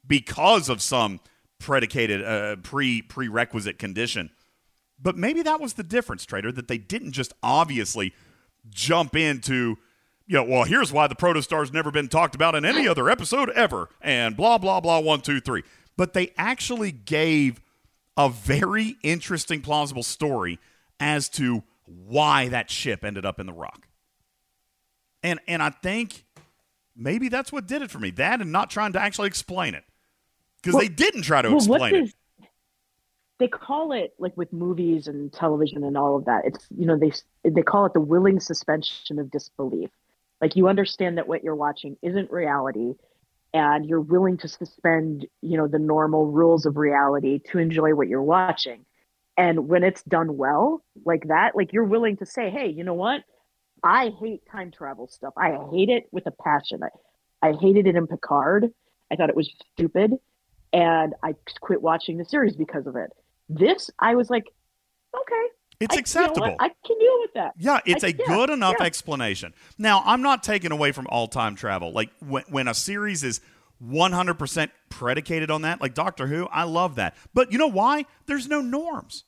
because 0.07 0.69
of 0.69 0.83
some 0.83 1.21
predicated 1.59 2.25
uh, 2.25 2.57
pre 2.57 3.03
prerequisite 3.03 3.79
condition. 3.79 4.31
But 5.01 5.17
maybe 5.17 5.43
that 5.43 5.61
was 5.61 5.75
the 5.75 5.85
difference 5.85 6.27
trader 6.27 6.51
that 6.53 6.67
they 6.67 6.79
didn't 6.79 7.13
just 7.13 7.33
obviously 7.43 8.13
jump 8.71 9.15
into 9.15 9.77
you 10.29 10.37
know, 10.37 10.45
well, 10.45 10.65
here's 10.65 10.93
why 10.93 11.07
the 11.07 11.15
protostar's 11.15 11.73
never 11.73 11.91
been 11.91 12.07
talked 12.07 12.35
about 12.35 12.55
in 12.55 12.67
any 12.67 12.87
other 12.87 13.09
episode 13.09 13.49
ever, 13.51 13.89
and 14.03 14.37
blah, 14.37 14.59
blah, 14.59 14.79
blah, 14.79 15.01
one, 15.01 15.23
two, 15.23 15.41
three. 15.41 15.63
But 15.97 16.13
they 16.13 16.35
actually 16.37 16.93
gave 16.93 17.63
a 18.15 18.29
very 18.29 18.97
interesting, 19.03 19.63
plausible 19.63 20.03
story 20.03 20.59
as 21.01 21.31
to 21.31 21.63
why 21.89 22.49
that 22.49 22.71
ship 22.71 23.05
ended 23.05 23.25
up 23.25 23.41
in 23.41 23.47
the 23.47 23.53
rock. 23.53 23.89
And 25.23 25.41
and 25.49 25.63
I 25.63 25.71
think 25.71 26.25
maybe 26.97 27.29
that's 27.29 27.51
what 27.51 27.67
did 27.67 27.83
it 27.83 27.91
for 27.91 27.99
me. 27.99 28.11
That 28.13 28.41
and 28.41 28.53
not 28.53 28.71
trying 28.71 28.93
to 28.93 29.01
actually 29.01 29.29
explain 29.29 29.75
it. 29.75 29.85
Because 30.63 30.75
Well- 30.75 30.83
they 30.83 30.89
didn't 30.89 31.23
try 31.23 31.43
to 31.43 31.49
well, 31.49 31.57
what 31.67 31.83
explain 31.83 31.95
it. 31.95 32.05
is- 32.05 32.15
they 33.39 33.47
call 33.49 33.93
it 33.93 34.15
like 34.19 34.37
with 34.37 34.53
movies 34.53 35.07
and 35.07 35.33
television 35.33 35.85
and 35.85 35.97
all 35.97 36.17
of 36.17 36.25
that 36.25 36.45
it's 36.45 36.67
you 36.77 36.85
know 36.85 36.99
they 36.99 37.13
they 37.49 37.63
call 37.63 37.87
it 37.87 37.93
the 37.93 38.01
willing 38.01 38.41
suspension 38.41 39.21
of 39.21 39.31
disbelief 39.31 39.91
like 40.41 40.57
you 40.57 40.67
understand 40.67 41.17
that 41.19 41.29
what 41.29 41.45
you're 41.45 41.55
watching 41.55 41.97
isn't 42.03 42.33
reality 42.33 42.95
and 43.55 43.87
you're 43.87 44.01
willing 44.01 44.37
to 44.39 44.49
suspend 44.49 45.25
you 45.41 45.57
know 45.57 45.69
the 45.69 45.79
normal 45.79 46.27
rules 46.33 46.67
of 46.67 46.77
reality 46.77 47.39
to 47.39 47.59
enjoy 47.61 47.95
what 47.95 48.09
you're 48.09 48.21
watching 48.21 48.85
and 49.39 49.69
when 49.69 49.83
it's 49.85 50.03
done 50.03 50.37
well 50.37 50.85
like 51.07 51.23
that 51.29 51.57
like 51.57 51.73
you're 51.73 51.85
willing 51.85 52.17
to 52.19 52.27
say 52.27 52.51
hey 52.51 52.67
you 52.69 52.83
know 52.85 52.93
what 52.95 53.23
i 53.83 54.11
hate 54.21 54.43
time 54.51 54.71
travel 54.71 55.07
stuff 55.09 55.33
i 55.39 55.57
hate 55.71 55.89
it 55.89 56.05
with 56.13 56.27
a 56.27 56.31
passion 56.43 56.81
i, 56.83 57.49
I 57.49 57.53
hated 57.53 57.87
it 57.87 57.95
in 57.97 58.07
picard 58.07 58.71
i 59.11 59.17
thought 59.17 59.31
it 59.31 59.37
was 59.37 59.51
stupid 59.75 60.13
and 60.73 61.15
i 61.23 61.35
quit 61.61 61.81
watching 61.81 62.19
the 62.19 62.25
series 62.25 62.57
because 62.57 62.87
of 62.87 62.97
it 62.97 63.11
this 63.49 63.91
i 63.99 64.15
was 64.17 64.29
like 64.29 64.45
okay 65.17 65.45
It's 65.81 65.95
I- 65.95 65.97
you 65.97 65.99
know 65.99 66.01
acceptable. 66.01 66.57
i 66.61 66.69
can 66.87 66.99
deal 66.99 67.21
with 67.21 67.31
that 67.35 67.55
Yeah, 67.57 67.79
it's 67.87 68.03
a 68.05 68.09
a 68.09 68.13
good 68.13 68.51
enough 68.51 68.81
explanation. 68.81 69.55
Now, 69.79 70.03
I'm 70.05 70.23
not 70.23 70.43
taking 70.43 70.73
away 70.73 70.91
from 70.93 71.07
all 71.09 71.29
time 71.29 71.55
travel. 71.55 71.93
Like 71.93 72.11
when, 72.21 72.43
when 72.49 72.67
a 72.69 72.75
series 72.75 73.23
is 73.23 73.41
100% 73.85 74.71
predicated 74.91 75.51
on 75.51 75.63
that, 75.63 75.81
like 75.81 75.95
Doctor 75.95 76.27
Who, 76.27 76.47
I 76.47 76.65
love 76.65 76.97
that. 76.97 77.15
But 77.35 77.53
you 77.53 77.59
know 77.59 77.69
why? 77.69 78.07
There's 78.27 78.49
no 78.49 78.61
norms. 78.61 79.25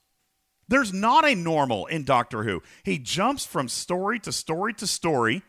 There's 0.70 0.92
not 0.92 1.26
a 1.26 1.34
normal 1.34 1.86
in 1.86 2.05
Doctor 2.05 2.44
Who. 2.44 2.62
He 2.84 2.97
jumps 2.97 3.44
from 3.44 3.68
story 3.68 4.20
to 4.20 4.31
story 4.31 4.73
to 4.74 4.86
story. 4.86 5.42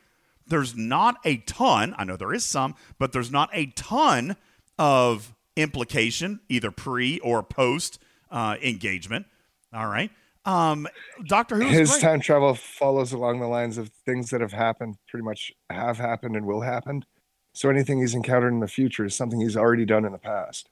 There's 0.47 0.75
not 0.75 1.17
a 1.23 1.37
ton, 1.37 1.93
I 1.95 2.03
know 2.03 2.17
there 2.17 2.33
is 2.33 2.43
some, 2.43 2.73
but 2.97 3.13
there's 3.13 3.31
not 3.31 3.49
a 3.53 3.67
ton 3.67 4.35
of 4.79 5.35
implication, 5.55 6.39
either 6.49 6.71
pre 6.71 7.19
or 7.19 7.43
post 7.43 7.99
uh, 8.31 8.55
engagement. 8.63 9.27
All 9.71 9.85
right. 9.85 10.09
Um, 10.43 10.87
Doctor 11.27 11.57
Who. 11.57 11.67
His 11.67 11.91
great. 11.91 12.01
time 12.01 12.19
travel 12.19 12.55
follows 12.55 13.13
along 13.13 13.41
the 13.41 13.47
lines 13.47 13.77
of 13.77 13.89
things 14.07 14.31
that 14.31 14.41
have 14.41 14.53
happened, 14.53 14.97
pretty 15.07 15.23
much 15.23 15.53
have 15.69 15.99
happened 15.99 16.35
and 16.35 16.47
will 16.47 16.61
happen. 16.61 17.05
So 17.53 17.69
anything 17.69 17.99
he's 17.99 18.15
encountered 18.15 18.53
in 18.53 18.59
the 18.59 18.67
future 18.67 19.05
is 19.05 19.15
something 19.15 19.39
he's 19.39 19.55
already 19.55 19.85
done 19.85 20.03
in 20.03 20.13
the 20.13 20.17
past. 20.17 20.67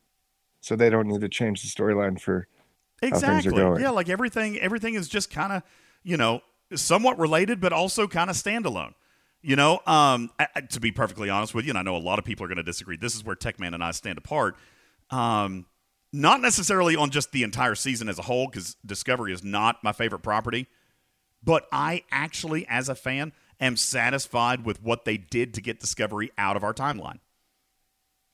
So 0.59 0.75
they 0.75 0.89
don't 0.89 1.07
need 1.07 1.21
to 1.21 1.29
change 1.29 1.61
the 1.61 1.67
storyline 1.67 2.19
for 2.19 2.47
how 2.47 2.47
things 2.47 2.47
are 2.47 2.58
Exactly. 3.01 3.61
Yeah, 3.81 3.91
like 3.91 4.09
everything 4.09 4.59
everything 4.59 4.95
is 4.95 5.07
just 5.07 5.31
kind 5.31 5.53
of, 5.53 5.63
you 6.03 6.17
know, 6.17 6.41
somewhat 6.75 7.17
related 7.19 7.59
but 7.59 7.73
also 7.73 8.07
kind 8.07 8.29
of 8.29 8.35
standalone. 8.35 8.93
You 9.41 9.55
know, 9.55 9.79
um, 9.85 10.31
I, 10.37 10.61
to 10.71 10.81
be 10.81 10.91
perfectly 10.91 11.29
honest 11.29 11.55
with 11.55 11.65
you, 11.65 11.71
and 11.71 11.77
I 11.77 11.81
know 11.81 11.95
a 11.95 11.97
lot 11.97 12.19
of 12.19 12.25
people 12.25 12.43
are 12.45 12.49
going 12.49 12.57
to 12.57 12.63
disagree. 12.63 12.97
This 12.97 13.15
is 13.15 13.23
where 13.23 13.37
Techman 13.37 13.73
and 13.73 13.81
I 13.81 13.91
stand 13.91 14.17
apart. 14.17 14.57
Um, 15.11 15.65
not 16.11 16.41
necessarily 16.41 16.97
on 16.97 17.09
just 17.09 17.31
the 17.31 17.43
entire 17.43 17.75
season 17.75 18.09
as 18.09 18.19
a 18.19 18.23
whole, 18.23 18.47
because 18.47 18.75
Discovery 18.85 19.31
is 19.31 19.43
not 19.43 19.81
my 19.81 19.93
favorite 19.93 20.23
property. 20.23 20.67
But 21.41 21.67
I 21.71 22.03
actually, 22.11 22.67
as 22.67 22.89
a 22.89 22.95
fan, 22.95 23.31
am 23.61 23.77
satisfied 23.77 24.65
with 24.65 24.83
what 24.83 25.05
they 25.05 25.15
did 25.15 25.53
to 25.53 25.61
get 25.61 25.79
Discovery 25.79 26.31
out 26.37 26.57
of 26.57 26.63
our 26.65 26.73
timeline. 26.73 27.19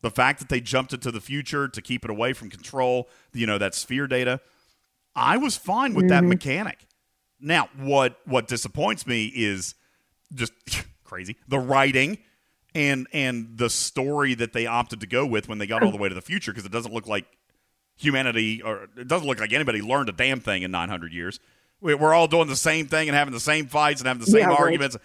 The 0.02 0.10
fact 0.10 0.40
that 0.40 0.50
they 0.50 0.60
jumped 0.60 0.94
into 0.94 1.12
the 1.12 1.22
future 1.22 1.68
to 1.68 1.82
keep 1.82 2.04
it 2.04 2.10
away 2.10 2.34
from 2.34 2.50
control, 2.50 3.10
you 3.34 3.46
know, 3.46 3.60
that 3.60 3.76
sphere 3.76 4.08
data, 4.08 4.42
I 5.16 5.38
was 5.38 5.56
fine 5.58 5.94
with 5.94 6.10
that 6.10 6.24
mechanic. 6.24 6.88
Now, 7.40 7.70
what 7.78 8.20
what 8.26 8.48
disappoints 8.48 9.06
me 9.08 9.26
is 9.26 9.76
just 10.34 10.54
crazy 11.04 11.36
the 11.48 11.60
writing 11.60 12.18
and 12.74 13.08
and 13.14 13.58
the 13.58 13.70
story 13.70 14.34
that 14.36 14.54
they 14.54 14.66
opted 14.66 15.00
to 15.02 15.08
go 15.08 15.26
with 15.26 15.48
when 15.48 15.58
they 15.58 15.68
got 15.68 15.84
all 15.84 15.92
the 15.92 15.98
way 15.98 16.10
to 16.10 16.16
the 16.16 16.22
future 16.22 16.52
because 16.52 16.66
it 16.66 16.72
doesn't 16.72 16.94
look 16.94 17.08
like 17.08 17.26
humanity 17.98 18.62
or 18.62 18.88
it 18.98 19.08
doesn't 19.08 19.28
look 19.28 19.40
like 19.40 19.54
anybody 19.54 19.82
learned 19.82 20.10
a 20.10 20.12
damn 20.12 20.40
thing 20.42 20.64
in 20.64 20.72
900 20.72 21.14
years. 21.14 21.40
We- 21.80 21.96
We're 21.96 22.14
all 22.14 22.28
doing 22.28 22.48
the 22.48 22.56
same 22.56 22.88
thing 22.88 23.08
and 23.08 23.16
having 23.16 23.34
the 23.34 23.40
same 23.40 23.68
fights 23.68 24.02
and 24.02 24.08
having 24.08 24.20
the 24.22 24.32
same 24.32 24.42
Yeah, 24.42 24.48
right. 24.50 24.60
arguments 24.60 24.98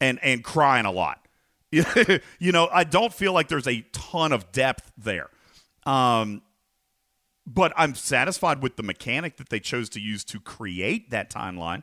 and 0.00 0.18
and 0.22 0.42
crying 0.44 0.86
a 0.86 0.92
lot. 0.92 1.26
you 1.70 2.52
know, 2.52 2.68
I 2.72 2.84
don't 2.84 3.12
feel 3.12 3.34
like 3.34 3.48
there's 3.48 3.68
a 3.68 3.82
ton 3.92 4.32
of 4.32 4.50
depth 4.52 4.90
there. 4.96 5.28
Um, 5.84 6.40
but 7.48 7.72
I'm 7.76 7.94
satisfied 7.94 8.62
with 8.62 8.76
the 8.76 8.82
mechanic 8.82 9.38
that 9.38 9.48
they 9.48 9.58
chose 9.58 9.88
to 9.90 10.00
use 10.00 10.22
to 10.24 10.38
create 10.38 11.10
that 11.10 11.30
timeline. 11.30 11.82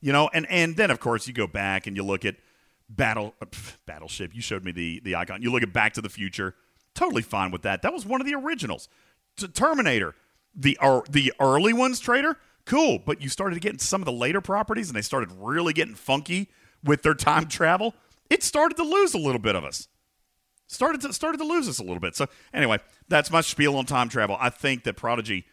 You 0.00 0.12
know, 0.12 0.30
and 0.32 0.46
and 0.48 0.76
then 0.76 0.90
of 0.90 0.98
course 0.98 1.26
you 1.26 1.34
go 1.34 1.46
back 1.46 1.86
and 1.86 1.96
you 1.96 2.02
look 2.02 2.24
at 2.24 2.36
battle 2.88 3.34
uh, 3.42 3.46
pff, 3.46 3.76
battleship. 3.84 4.34
You 4.34 4.40
showed 4.40 4.64
me 4.64 4.72
the 4.72 5.00
the 5.04 5.14
icon. 5.14 5.42
You 5.42 5.52
look 5.52 5.62
at 5.62 5.72
Back 5.72 5.92
to 5.94 6.00
the 6.00 6.08
Future. 6.08 6.54
Totally 6.94 7.22
fine 7.22 7.50
with 7.50 7.62
that. 7.62 7.82
That 7.82 7.92
was 7.92 8.06
one 8.06 8.20
of 8.20 8.26
the 8.26 8.34
originals. 8.34 8.88
T- 9.36 9.48
Terminator, 9.48 10.14
the 10.54 10.78
er, 10.82 11.02
the 11.10 11.32
early 11.38 11.72
ones, 11.72 12.00
Trader, 12.00 12.38
cool. 12.64 12.98
But 13.04 13.20
you 13.20 13.28
started 13.28 13.60
getting 13.60 13.78
some 13.78 14.00
of 14.00 14.06
the 14.06 14.12
later 14.12 14.40
properties, 14.40 14.88
and 14.88 14.96
they 14.96 15.02
started 15.02 15.30
really 15.32 15.72
getting 15.72 15.96
funky 15.96 16.48
with 16.82 17.02
their 17.02 17.14
time 17.14 17.46
travel. 17.46 17.94
It 18.30 18.42
started 18.42 18.76
to 18.76 18.84
lose 18.84 19.14
a 19.14 19.18
little 19.18 19.40
bit 19.40 19.54
of 19.54 19.64
us 19.64 19.88
started 20.68 21.00
to 21.00 21.12
started 21.12 21.38
to 21.38 21.44
lose 21.44 21.68
us 21.68 21.80
a 21.80 21.82
little 21.82 21.98
bit. 21.98 22.14
So 22.14 22.26
anyway, 22.54 22.78
that's 23.08 23.30
my 23.30 23.40
spiel 23.40 23.76
on 23.76 23.86
time 23.86 24.08
travel. 24.08 24.36
I 24.38 24.50
think 24.50 24.84
that 24.84 24.96
Prodigy 24.96 25.46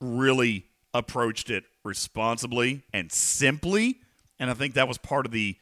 really 0.00 0.64
approached 0.94 1.50
it 1.50 1.64
responsibly 1.84 2.84
and 2.92 3.12
simply, 3.12 3.98
and 4.38 4.50
I 4.50 4.54
think 4.54 4.74
that 4.74 4.88
was 4.88 4.96
part 4.96 5.26
of 5.26 5.32
the 5.32 5.56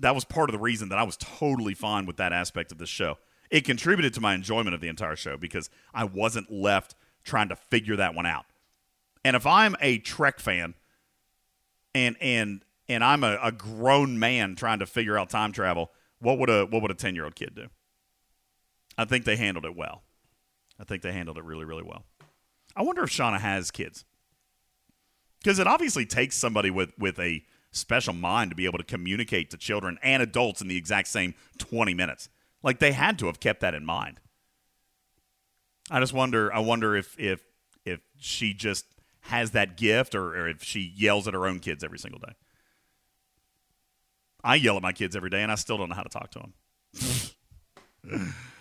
that 0.00 0.14
was 0.14 0.24
part 0.24 0.50
of 0.50 0.52
the 0.52 0.58
reason 0.58 0.88
that 0.88 0.98
I 0.98 1.04
was 1.04 1.16
totally 1.16 1.74
fine 1.74 2.04
with 2.04 2.16
that 2.16 2.32
aspect 2.32 2.72
of 2.72 2.78
the 2.78 2.86
show. 2.86 3.18
It 3.50 3.64
contributed 3.64 4.12
to 4.14 4.20
my 4.20 4.34
enjoyment 4.34 4.74
of 4.74 4.80
the 4.80 4.88
entire 4.88 5.16
show 5.16 5.36
because 5.36 5.70
I 5.94 6.04
wasn't 6.04 6.50
left 6.50 6.94
trying 7.24 7.48
to 7.48 7.56
figure 7.56 7.96
that 7.96 8.14
one 8.14 8.26
out. 8.26 8.44
And 9.24 9.36
if 9.36 9.46
I'm 9.46 9.76
a 9.80 9.98
Trek 9.98 10.40
fan 10.40 10.74
and 11.94 12.16
and 12.20 12.62
and 12.88 13.04
I'm 13.04 13.22
a, 13.22 13.38
a 13.42 13.52
grown 13.52 14.18
man 14.18 14.56
trying 14.56 14.78
to 14.78 14.86
figure 14.86 15.18
out 15.18 15.28
time 15.30 15.52
travel, 15.52 15.90
what 16.20 16.38
would 16.38 16.50
a 16.50 16.64
what 16.66 16.82
would 16.82 16.90
a 16.90 16.94
ten 16.94 17.14
year 17.14 17.24
old 17.24 17.34
kid 17.34 17.54
do? 17.54 17.68
I 18.98 19.04
think 19.04 19.24
they 19.24 19.36
handled 19.36 19.64
it 19.64 19.76
well. 19.76 20.02
I 20.78 20.84
think 20.84 21.02
they 21.02 21.12
handled 21.12 21.38
it 21.38 21.44
really, 21.44 21.64
really 21.64 21.84
well. 21.84 22.04
I 22.76 22.82
wonder 22.82 23.04
if 23.04 23.10
Shawna 23.10 23.40
has 23.40 23.70
kids. 23.70 24.04
Because 25.38 25.60
it 25.60 25.68
obviously 25.68 26.04
takes 26.04 26.36
somebody 26.36 26.68
with, 26.68 26.90
with 26.98 27.18
a 27.20 27.44
special 27.70 28.12
mind 28.12 28.50
to 28.50 28.56
be 28.56 28.64
able 28.64 28.78
to 28.78 28.84
communicate 28.84 29.50
to 29.50 29.56
children 29.56 29.98
and 30.02 30.20
adults 30.20 30.60
in 30.60 30.66
the 30.68 30.76
exact 30.76 31.06
same 31.06 31.34
20 31.58 31.94
minutes. 31.94 32.28
Like 32.62 32.80
they 32.80 32.92
had 32.92 33.18
to 33.20 33.26
have 33.26 33.38
kept 33.38 33.60
that 33.60 33.74
in 33.74 33.86
mind. 33.86 34.20
I 35.90 36.00
just 36.00 36.12
wonder 36.12 36.52
I 36.52 36.58
wonder 36.58 36.96
if 36.96 37.18
if 37.18 37.40
if 37.84 38.00
she 38.18 38.52
just 38.52 38.84
has 39.22 39.52
that 39.52 39.76
gift 39.76 40.14
or, 40.14 40.36
or 40.36 40.48
if 40.48 40.62
she 40.62 40.80
yells 40.80 41.26
at 41.26 41.34
her 41.34 41.46
own 41.46 41.60
kids 41.60 41.82
every 41.82 41.98
single 41.98 42.18
day. 42.18 42.32
I 44.44 44.56
yell 44.56 44.76
at 44.76 44.82
my 44.82 44.92
kids 44.92 45.16
every 45.16 45.30
day 45.30 45.42
and 45.42 45.52
I 45.52 45.54
still 45.54 45.78
don't 45.78 45.88
know 45.88 45.94
how 45.94 46.02
to 46.02 46.08
talk 46.08 46.30
to 46.32 46.40
them. 46.40 48.34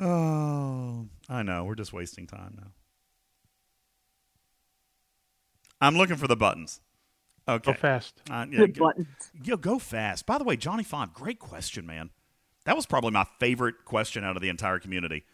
oh, 0.00 1.06
I 1.28 1.42
know. 1.42 1.64
We're 1.64 1.74
just 1.74 1.92
wasting 1.92 2.26
time 2.26 2.58
now. 2.60 2.70
I'm 5.80 5.96
looking 5.96 6.16
for 6.16 6.26
the 6.26 6.36
buttons. 6.36 6.80
Okay. 7.46 7.72
Go 7.72 7.78
fast. 7.78 8.22
Uh, 8.30 8.46
Good 8.46 8.78
go, 8.78 8.86
buttons. 8.86 9.06
Yo, 9.42 9.56
go 9.56 9.78
fast. 9.78 10.24
By 10.24 10.38
the 10.38 10.44
way, 10.44 10.56
Johnny 10.56 10.82
Five, 10.82 11.12
great 11.12 11.38
question, 11.38 11.86
man. 11.86 12.10
That 12.64 12.76
was 12.76 12.86
probably 12.86 13.10
my 13.10 13.26
favorite 13.38 13.84
question 13.84 14.24
out 14.24 14.36
of 14.36 14.42
the 14.42 14.48
entire 14.48 14.78
community 14.78 15.24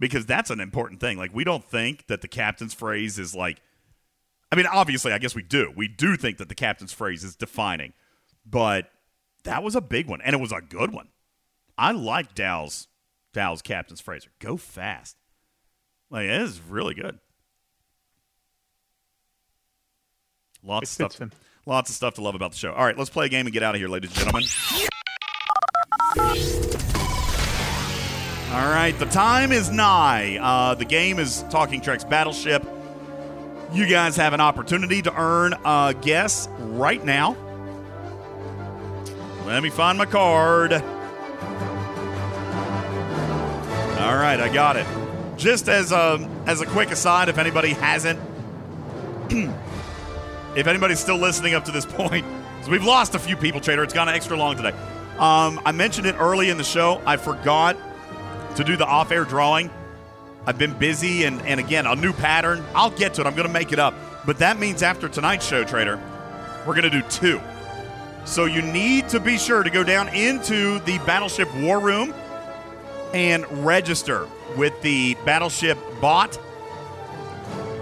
because 0.00 0.26
that's 0.26 0.50
an 0.50 0.60
important 0.60 1.00
thing. 1.00 1.16
Like, 1.16 1.32
we 1.32 1.44
don't 1.44 1.64
think 1.64 2.08
that 2.08 2.20
the 2.20 2.28
captain's 2.28 2.74
phrase 2.74 3.18
is 3.18 3.34
like, 3.34 3.60
I 4.50 4.56
mean, 4.56 4.66
obviously, 4.66 5.12
I 5.12 5.18
guess 5.18 5.34
we 5.34 5.42
do. 5.42 5.72
We 5.76 5.86
do 5.86 6.16
think 6.16 6.38
that 6.38 6.48
the 6.48 6.54
captain's 6.54 6.92
phrase 6.92 7.22
is 7.22 7.36
defining, 7.36 7.92
but 8.44 8.90
that 9.44 9.62
was 9.62 9.76
a 9.76 9.80
big 9.80 10.08
one, 10.08 10.20
and 10.20 10.34
it 10.34 10.40
was 10.40 10.52
a 10.52 10.60
good 10.60 10.92
one. 10.92 11.08
I 11.78 11.92
like 11.92 12.34
Dal's 12.34 12.88
Dal's 13.36 13.60
captain's 13.60 14.00
Fraser. 14.00 14.30
Go 14.38 14.56
fast. 14.56 15.14
Like, 16.08 16.24
it 16.24 16.40
is 16.40 16.58
really 16.58 16.94
good. 16.94 17.18
Lots 20.64 20.98
of 20.98 21.12
stuff. 21.12 21.30
Lots 21.66 21.90
of 21.90 21.96
stuff 21.96 22.14
to 22.14 22.22
love 22.22 22.34
about 22.34 22.52
the 22.52 22.56
show. 22.56 22.72
All 22.72 22.82
right, 22.82 22.96
let's 22.96 23.10
play 23.10 23.26
a 23.26 23.28
game 23.28 23.44
and 23.44 23.52
get 23.52 23.62
out 23.62 23.74
of 23.74 23.78
here, 23.78 23.88
ladies 23.88 24.10
and 24.10 24.18
gentlemen. 24.20 24.44
All 28.52 28.70
right, 28.70 28.94
the 28.98 29.04
time 29.04 29.52
is 29.52 29.70
nigh. 29.70 30.38
Uh, 30.40 30.74
the 30.74 30.86
game 30.86 31.18
is 31.18 31.44
Talking 31.50 31.82
Treks 31.82 32.04
Battleship. 32.04 32.66
You 33.70 33.86
guys 33.86 34.16
have 34.16 34.32
an 34.32 34.40
opportunity 34.40 35.02
to 35.02 35.14
earn 35.14 35.52
a 35.62 35.94
guess 36.00 36.48
right 36.58 37.04
now. 37.04 37.36
Let 39.44 39.62
me 39.62 39.68
find 39.68 39.98
my 39.98 40.06
card. 40.06 40.82
All 44.06 44.14
right, 44.14 44.38
I 44.38 44.48
got 44.48 44.76
it. 44.76 44.86
Just 45.36 45.68
as 45.68 45.90
a 45.90 46.30
as 46.46 46.60
a 46.60 46.66
quick 46.66 46.92
aside, 46.92 47.28
if 47.28 47.38
anybody 47.38 47.70
hasn't, 47.72 48.20
if 50.56 50.68
anybody's 50.68 51.00
still 51.00 51.16
listening 51.18 51.54
up 51.54 51.64
to 51.64 51.72
this 51.72 51.84
point, 51.88 52.24
so 52.62 52.70
we've 52.70 52.84
lost 52.84 53.16
a 53.16 53.18
few 53.18 53.36
people, 53.36 53.60
Trader. 53.60 53.82
It's 53.82 53.92
gone 53.92 54.08
extra 54.08 54.36
long 54.36 54.56
today. 54.56 54.70
Um, 55.18 55.60
I 55.64 55.72
mentioned 55.72 56.06
it 56.06 56.14
early 56.20 56.50
in 56.50 56.56
the 56.56 56.62
show. 56.62 57.02
I 57.04 57.16
forgot 57.16 57.76
to 58.54 58.62
do 58.62 58.76
the 58.76 58.86
off-air 58.86 59.24
drawing. 59.24 59.72
I've 60.46 60.56
been 60.56 60.74
busy, 60.74 61.24
and, 61.24 61.42
and 61.42 61.58
again, 61.58 61.84
a 61.84 61.96
new 61.96 62.12
pattern. 62.12 62.64
I'll 62.76 62.90
get 62.90 63.14
to 63.14 63.22
it. 63.22 63.26
I'm 63.26 63.34
going 63.34 63.48
to 63.48 63.52
make 63.52 63.72
it 63.72 63.80
up. 63.80 63.92
But 64.24 64.38
that 64.38 64.60
means 64.60 64.84
after 64.84 65.08
tonight's 65.08 65.44
show, 65.44 65.64
Trader, 65.64 66.00
we're 66.64 66.74
going 66.74 66.88
to 66.88 66.90
do 66.90 67.02
two. 67.08 67.40
So 68.24 68.44
you 68.44 68.62
need 68.62 69.08
to 69.08 69.18
be 69.18 69.36
sure 69.36 69.64
to 69.64 69.70
go 69.70 69.82
down 69.82 70.10
into 70.10 70.78
the 70.80 70.98
Battleship 70.98 71.52
War 71.56 71.80
Room 71.80 72.14
and 73.14 73.46
register 73.64 74.28
with 74.56 74.80
the 74.82 75.14
Battleship 75.24 75.78
bot 76.00 76.38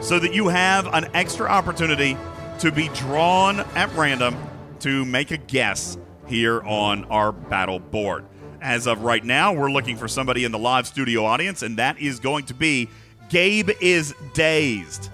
so 0.00 0.18
that 0.18 0.34
you 0.34 0.48
have 0.48 0.86
an 0.92 1.08
extra 1.14 1.48
opportunity 1.48 2.16
to 2.58 2.70
be 2.70 2.88
drawn 2.88 3.60
at 3.60 3.92
random 3.94 4.36
to 4.80 5.04
make 5.04 5.30
a 5.30 5.36
guess 5.36 5.96
here 6.26 6.62
on 6.62 7.04
our 7.06 7.32
battle 7.32 7.78
board. 7.78 8.24
As 8.60 8.86
of 8.86 9.02
right 9.02 9.24
now, 9.24 9.52
we're 9.52 9.70
looking 9.70 9.96
for 9.96 10.08
somebody 10.08 10.44
in 10.44 10.52
the 10.52 10.58
live 10.58 10.86
studio 10.86 11.24
audience, 11.24 11.62
and 11.62 11.78
that 11.78 11.98
is 11.98 12.20
going 12.20 12.46
to 12.46 12.54
be 12.54 12.88
Gabe 13.28 13.70
is 13.80 14.14
Dazed. 14.32 15.10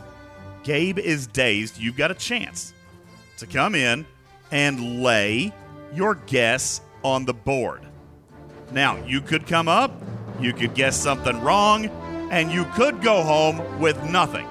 Gabe 0.62 0.98
is 0.98 1.26
Dazed. 1.26 1.78
You've 1.78 1.96
got 1.96 2.10
a 2.10 2.14
chance 2.14 2.74
to 3.38 3.46
come 3.46 3.74
in 3.74 4.06
and 4.50 5.02
lay 5.02 5.52
your 5.94 6.14
guess 6.14 6.80
on 7.02 7.24
the 7.24 7.34
board. 7.34 7.82
Now, 8.72 8.96
you 9.04 9.20
could 9.20 9.46
come 9.46 9.68
up, 9.68 9.90
you 10.40 10.52
could 10.52 10.74
guess 10.74 10.96
something 10.96 11.40
wrong, 11.40 11.86
and 12.30 12.50
you 12.52 12.64
could 12.76 13.02
go 13.02 13.22
home 13.22 13.80
with 13.80 14.02
nothing. 14.04 14.46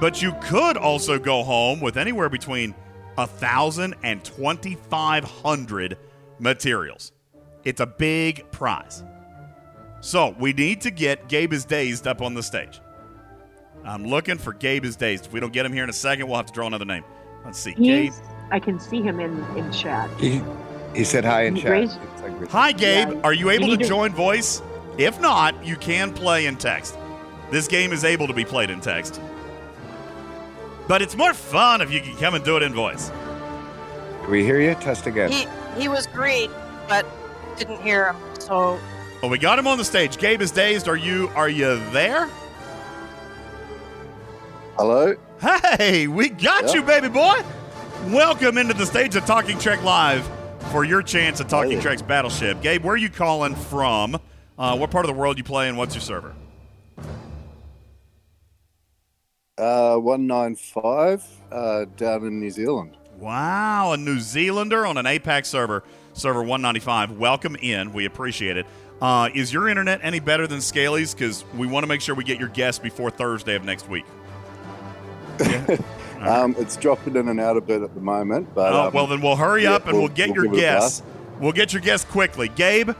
But 0.00 0.22
you 0.22 0.32
could 0.42 0.76
also 0.76 1.18
go 1.18 1.42
home 1.42 1.80
with 1.80 1.96
anywhere 1.98 2.28
between 2.30 2.74
a 3.18 3.26
thousand 3.26 3.94
and 4.02 4.24
twenty-five 4.24 5.24
hundred 5.24 5.98
materials. 6.38 7.12
It's 7.64 7.80
a 7.80 7.86
big 7.86 8.50
prize. 8.50 9.04
So 10.00 10.34
we 10.38 10.54
need 10.54 10.80
to 10.82 10.90
get 10.90 11.28
Gabe 11.28 11.52
is 11.52 11.66
Dazed 11.66 12.06
up 12.06 12.22
on 12.22 12.32
the 12.32 12.42
stage. 12.42 12.80
I'm 13.84 14.06
looking 14.06 14.38
for 14.38 14.54
Gabe 14.54 14.86
is 14.86 14.96
Dazed. 14.96 15.26
If 15.26 15.32
we 15.34 15.40
don't 15.40 15.52
get 15.52 15.66
him 15.66 15.72
here 15.74 15.84
in 15.84 15.90
a 15.90 15.94
second, 15.94 16.26
we'll 16.26 16.36
have 16.38 16.46
to 16.46 16.52
draw 16.54 16.66
another 16.66 16.86
name. 16.86 17.04
Let's 17.44 17.58
see. 17.58 17.72
Gabe. 17.74 18.12
I 18.50 18.58
can 18.58 18.80
see 18.80 19.02
him 19.02 19.20
in, 19.20 19.44
in 19.56 19.70
chat. 19.70 20.08
He, 20.18 20.40
he 20.94 21.04
said 21.04 21.24
hi 21.26 21.42
in 21.44 21.56
He 21.56 21.62
chat. 21.62 21.70
raised- 21.70 21.98
It's 22.02 22.02
like 22.02 22.19
we're- 22.19 22.19
Hi, 22.50 22.72
Gabe. 22.72 23.08
Yeah. 23.12 23.20
Are 23.22 23.32
you 23.32 23.50
able 23.50 23.66
We 23.68 23.76
to 23.76 23.82
to- 23.82 23.88
join 23.88 24.12
voice? 24.12 24.62
If 24.98 25.20
not, 25.20 25.64
you 25.64 25.76
can 25.76 26.12
play 26.12 26.46
in 26.46 26.56
text. 26.56 26.96
This 27.50 27.68
game 27.68 27.92
is 27.92 28.04
able 28.04 28.26
to 28.26 28.32
be 28.32 28.44
played 28.44 28.70
in 28.70 28.80
text. 28.80 29.20
But 30.88 31.02
it's 31.02 31.16
more 31.16 31.32
fun 31.34 31.80
if 31.80 31.92
you 31.92 32.00
can 32.00 32.16
come 32.16 32.34
and 32.34 32.44
do 32.44 32.56
it 32.56 32.62
in 32.62 32.74
voice. 32.74 33.10
Do 34.24 34.30
we 34.30 34.44
hear 34.44 34.60
you? 34.60 34.74
Test 34.74 35.06
again. 35.06 35.30
He 35.30 35.46
he 35.78 35.88
was 35.88 36.06
green, 36.08 36.50
but 36.88 37.06
didn't 37.56 37.80
hear 37.82 38.08
him. 38.12 38.16
So 38.40 38.78
Well, 39.22 39.30
we 39.30 39.38
got 39.38 39.58
him 39.58 39.66
on 39.66 39.78
the 39.78 39.84
stage. 39.84 40.18
Gabe 40.18 40.40
is 40.42 40.50
dazed. 40.50 40.88
Are 40.88 40.96
you 40.96 41.30
are 41.34 41.48
you 41.48 41.80
there? 41.92 42.28
Hello? 44.76 45.14
Hey, 45.78 46.06
we 46.06 46.28
got 46.28 46.64
Yeah. 46.68 46.74
you, 46.74 46.82
baby 46.82 47.08
boy. 47.08 47.40
Welcome 48.08 48.58
into 48.58 48.74
the 48.74 48.86
stage 48.86 49.14
of 49.16 49.24
Talking 49.26 49.58
Trek 49.58 49.82
Live 49.82 50.28
for 50.70 50.84
your 50.84 51.02
chance 51.02 51.40
at 51.40 51.48
Talking 51.48 51.72
Hey. 51.72 51.80
Trek's 51.80 52.02
Battleship. 52.02 52.62
Gabe, 52.62 52.84
where 52.84 52.94
are 52.94 52.98
you 52.98 53.10
calling 53.10 53.54
from? 53.54 54.20
Uh, 54.58 54.76
what 54.76 54.90
part 54.90 55.04
of 55.04 55.08
the 55.08 55.18
world 55.18 55.38
you 55.38 55.44
play 55.44 55.68
in? 55.68 55.76
What's 55.76 55.94
your 55.94 56.02
server? 56.02 56.34
Uh, 59.58 59.96
195 59.96 61.24
uh, 61.52 61.84
down 61.96 62.26
in 62.26 62.40
New 62.40 62.50
Zealand. 62.50 62.96
Wow, 63.18 63.92
a 63.92 63.96
New 63.96 64.18
Zealander 64.18 64.86
on 64.86 64.96
an 64.96 65.04
APAC 65.04 65.44
server, 65.44 65.82
server 66.14 66.40
195. 66.40 67.18
Welcome 67.18 67.56
in. 67.56 67.92
We 67.92 68.06
appreciate 68.06 68.56
it. 68.56 68.66
Uh, 69.02 69.28
is 69.34 69.52
your 69.52 69.68
internet 69.68 70.00
any 70.02 70.20
better 70.20 70.46
than 70.46 70.60
Scaly's? 70.60 71.14
Because 71.14 71.44
we 71.54 71.66
want 71.66 71.82
to 71.84 71.88
make 71.88 72.00
sure 72.00 72.14
we 72.14 72.24
get 72.24 72.38
your 72.38 72.48
guest 72.48 72.82
before 72.82 73.10
Thursday 73.10 73.54
of 73.54 73.64
next 73.64 73.88
week. 73.88 74.04
Um, 76.20 76.54
it's 76.58 76.76
dropping 76.76 77.16
in 77.16 77.28
and 77.28 77.40
out 77.40 77.56
a 77.56 77.60
bit 77.60 77.82
at 77.82 77.94
the 77.94 78.00
moment, 78.00 78.54
but 78.54 78.72
oh, 78.72 78.88
um, 78.88 78.92
well, 78.92 79.06
then 79.06 79.20
we'll 79.20 79.36
hurry 79.36 79.64
yeah, 79.64 79.72
up 79.72 79.86
and 79.86 79.98
we'll, 79.98 80.08
get 80.08 80.28
your 80.34 80.44
give 80.44 80.54
it 80.54 80.58
a 80.58 80.60
guess. 80.60 81.02
We'll 81.38 81.52
get 81.52 81.72
your 81.72 81.80
guess 81.80 82.04
quickly. 82.04 82.48
Gabe, 82.48 82.90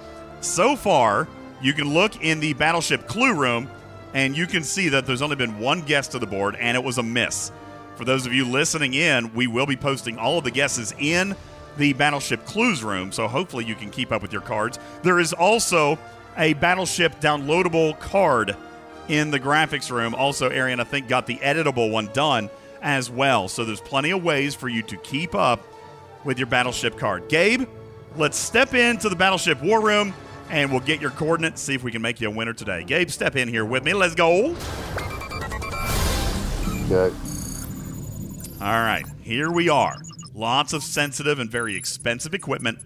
so 0.40 0.74
far, 0.74 1.28
you 1.60 1.74
can 1.74 1.92
look 1.92 2.22
in 2.24 2.40
the 2.40 2.54
Battleship 2.54 3.06
Clue 3.06 3.34
Room 3.34 3.68
and 4.14 4.36
you 4.36 4.46
can 4.46 4.64
see 4.64 4.88
that 4.88 5.06
there's 5.06 5.22
only 5.22 5.36
been 5.36 5.58
one 5.58 5.82
guess 5.82 6.08
to 6.08 6.18
the 6.18 6.26
board, 6.26 6.56
and 6.56 6.76
it 6.76 6.82
was 6.82 6.98
a 6.98 7.02
miss. 7.02 7.52
For 7.96 8.04
those 8.04 8.26
of 8.26 8.32
you 8.32 8.46
listening 8.46 8.94
in, 8.94 9.32
we 9.34 9.46
will 9.46 9.66
be 9.66 9.76
posting 9.76 10.18
all 10.18 10.38
of 10.38 10.44
the 10.44 10.50
guesses 10.50 10.94
in 10.98 11.36
the 11.76 11.92
Battleship 11.92 12.44
Clues 12.44 12.82
Room, 12.82 13.12
so 13.12 13.28
hopefully 13.28 13.64
you 13.64 13.74
can 13.74 13.90
keep 13.90 14.10
up 14.10 14.22
with 14.22 14.32
your 14.32 14.42
cards. 14.42 14.78
There 15.02 15.20
is 15.20 15.32
also 15.32 15.98
a 16.36 16.54
Battleship 16.54 17.20
downloadable 17.20 17.98
card 18.00 18.56
in 19.08 19.30
the 19.30 19.38
graphics 19.38 19.90
room. 19.90 20.14
Also, 20.14 20.48
Arian, 20.48 20.80
I 20.80 20.84
think, 20.84 21.08
got 21.08 21.26
the 21.26 21.36
editable 21.36 21.90
one 21.90 22.06
done 22.12 22.48
as 22.82 23.10
well. 23.10 23.48
So 23.48 23.64
there's 23.64 23.80
plenty 23.80 24.10
of 24.10 24.22
ways 24.22 24.54
for 24.54 24.68
you 24.68 24.82
to 24.84 24.96
keep 24.98 25.34
up 25.34 25.66
with 26.24 26.38
your 26.38 26.46
Battleship 26.46 26.98
card. 26.98 27.28
Gabe, 27.28 27.68
let's 28.16 28.36
step 28.36 28.74
into 28.74 29.08
the 29.08 29.16
Battleship 29.16 29.62
War 29.62 29.80
Room 29.80 30.14
and 30.50 30.70
we'll 30.70 30.80
get 30.80 31.00
your 31.00 31.10
coordinates, 31.10 31.62
see 31.62 31.74
if 31.74 31.82
we 31.82 31.92
can 31.92 32.02
make 32.02 32.20
you 32.20 32.28
a 32.28 32.30
winner 32.30 32.52
today. 32.52 32.84
Gabe, 32.84 33.08
step 33.08 33.36
in 33.36 33.48
here 33.48 33.64
with 33.64 33.84
me. 33.84 33.94
Let's 33.94 34.14
go. 34.14 34.56
Okay. 36.90 37.14
All 38.60 38.82
right, 38.82 39.06
here 39.22 39.50
we 39.50 39.68
are. 39.68 39.96
Lots 40.34 40.72
of 40.72 40.82
sensitive 40.82 41.38
and 41.38 41.50
very 41.50 41.76
expensive 41.76 42.34
equipment. 42.34 42.78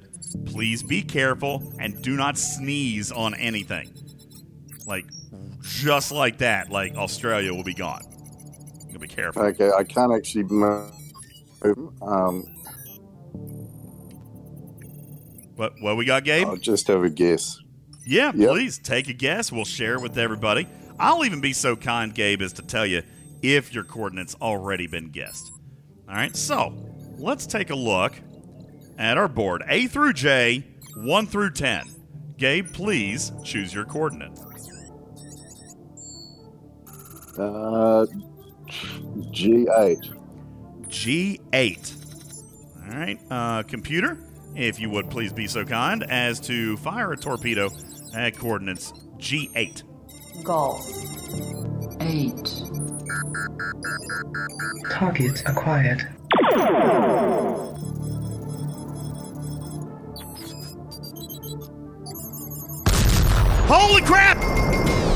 Please 0.47 0.83
be 0.83 1.03
careful 1.03 1.73
and 1.79 2.01
do 2.03 2.17
not 2.17 2.37
sneeze 2.37 3.11
on 3.11 3.35
anything. 3.35 3.93
Like, 4.87 5.07
just 5.63 6.13
like 6.13 6.39
that, 6.39 6.71
like 6.71 6.95
Australia 6.97 7.55
will 7.55 7.65
be 7.65 7.75
gone. 7.75 8.03
You 8.95 9.01
gotta 9.01 9.09
be 9.09 9.15
careful. 9.15 9.43
Okay, 9.43 9.71
I 9.73 9.83
can't 9.83 10.13
actually 10.15 10.45
move. 10.45 10.93
Um, 12.01 12.45
What, 15.57 15.75
what 15.81 15.97
we 15.97 16.05
got, 16.05 16.25
Gabe? 16.25 16.47
I'll 16.47 16.57
just 16.57 16.87
have 16.89 17.03
a 17.03 17.11
guess. 17.11 17.59
Yeah, 18.07 18.33
please 18.33 18.79
take 18.79 19.09
a 19.09 19.13
guess. 19.13 19.51
We'll 19.51 19.65
share 19.65 19.95
it 19.95 20.01
with 20.01 20.19
everybody. 20.19 20.69
I'll 20.99 21.25
even 21.25 21.41
be 21.41 21.53
so 21.53 21.75
kind, 21.75 22.15
Gabe, 22.15 22.43
as 22.43 22.53
to 22.55 22.63
tell 22.63 22.87
you 22.87 23.03
if 23.43 23.75
your 23.75 23.85
coordinates 23.85 24.37
already 24.41 24.87
been 24.87 25.11
guessed. 25.11 25.53
All 26.09 26.15
right, 26.15 26.37
so 26.37 26.73
let's 27.19 27.47
take 27.47 27.71
a 27.71 27.75
look 27.75 28.15
at 28.99 29.17
our 29.17 29.29
board 29.29 29.65
A 29.69 29.87
through 29.87 30.13
J, 30.13 30.65
1 30.97 31.27
through 31.27 31.51
10. 31.53 31.85
Gabe, 32.37 32.73
please 32.73 33.33
choose 33.43 33.73
your 33.73 33.85
coordinate. 33.85 34.39
Uh, 37.39 38.07
G8. 39.31 40.17
G8. 40.89 41.95
All 42.87 42.99
right, 42.99 43.19
uh, 43.31 43.63
computer, 43.65 44.19
if 44.55 44.79
you 44.79 44.91
would 44.91 45.11
please 45.11 45.33
be 45.33 45.47
so 45.47 45.65
kind 45.65 46.05
as 46.05 46.41
to 46.41 46.77
fire 46.79 47.13
a 47.13 47.17
torpedo 47.17 47.71
at 48.15 48.37
coordinates 48.37 48.93
G8. 49.19 49.83
Golf. 50.45 50.87
Eight. 52.01 52.63
Target 54.91 55.43
acquired. 55.47 56.09
Holy 63.67 64.03
crap! 64.03 64.37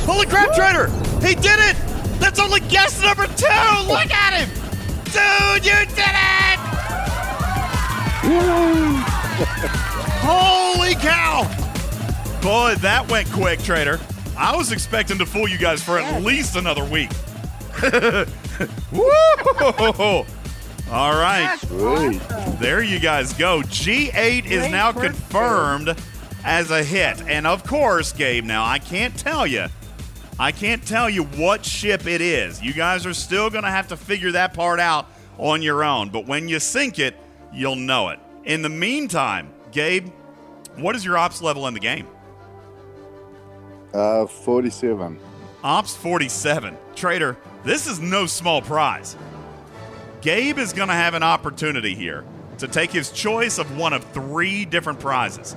Holy 0.06 0.26
crap, 0.26 0.54
Trader! 0.54 0.88
He 1.26 1.34
did 1.34 1.58
it! 1.60 1.97
That's 2.18 2.38
only 2.40 2.60
guess 2.60 3.00
number 3.02 3.26
two! 3.26 3.47
Look 3.86 4.10
at 4.12 4.34
him! 4.34 4.48
Dude, 5.05 5.64
you 5.64 5.78
did 5.94 5.98
it! 5.98 6.58
Holy 10.20 10.94
cow! 10.97 11.44
Boy, 12.42 12.74
that 12.76 13.08
went 13.10 13.30
quick, 13.32 13.60
Trader. 13.62 14.00
I 14.36 14.56
was 14.56 14.70
expecting 14.70 15.18
to 15.18 15.26
fool 15.26 15.48
you 15.48 15.58
guys 15.58 15.82
for 15.82 15.98
at 15.98 16.22
least 16.22 16.56
another 16.56 16.84
week. 16.84 17.10
Woo! 18.92 20.24
All 20.90 21.12
right. 21.12 21.58
There 22.60 22.82
you 22.82 22.98
guys 22.98 23.32
go. 23.34 23.60
G8 23.62 24.47
is 24.47 24.60
Great 24.60 24.70
now 24.70 24.92
confirmed 24.92 25.97
as 26.44 26.70
a 26.70 26.82
hit. 26.82 27.20
And 27.28 27.47
of 27.47 27.64
course, 27.64 28.12
Gabe, 28.12 28.44
now 28.44 28.64
I 28.64 28.78
can't 28.78 29.16
tell 29.16 29.47
you. 29.47 29.66
I 30.41 30.52
can't 30.52 30.86
tell 30.86 31.10
you 31.10 31.25
what 31.25 31.65
ship 31.65 32.07
it 32.07 32.20
is. 32.20 32.62
You 32.62 32.73
guys 32.73 33.05
are 33.07 33.15
still 33.15 33.50
going 33.50 33.65
to 33.65 33.70
have 33.70 33.89
to 33.89 33.97
figure 33.97 34.33
that 34.33 34.55
part 34.55 34.78
out 34.78 35.10
on 35.36 35.62
your 35.62 35.83
own. 35.83 36.10
But 36.10 36.26
when 36.26 36.49
you 36.49 36.60
sink 36.60 37.00
it, 37.00 37.17
you'll 37.52 37.76
know 37.76 38.10
it. 38.10 38.20
In 38.44 38.62
the 38.62 38.68
meantime, 38.68 39.50
Gabe, 39.73 40.08
what 40.76 40.94
is 40.94 41.05
your 41.05 41.18
ops 41.18 41.42
level 41.42 41.67
in 41.67 41.75
the 41.75 41.81
game? 41.81 42.07
Uh, 43.92 44.26
47. 44.26 45.18
Ops 45.65 45.97
47. 45.97 46.76
Trader, 46.94 47.36
this 47.65 47.89
is 47.89 47.99
no 47.99 48.26
small 48.26 48.62
prize. 48.62 49.17
Gabe 50.20 50.58
is 50.58 50.73
going 50.73 50.89
to 50.89 50.94
have 50.94 51.15
an 51.15 51.25
opportunity 51.25 51.97
here 51.97 52.25
to 52.58 52.68
take 52.68 52.92
his 52.92 53.10
choice 53.10 53.58
of 53.58 53.76
one 53.76 53.92
of 53.92 54.05
three 54.12 54.65
different 54.65 55.00
prizes. 55.00 55.57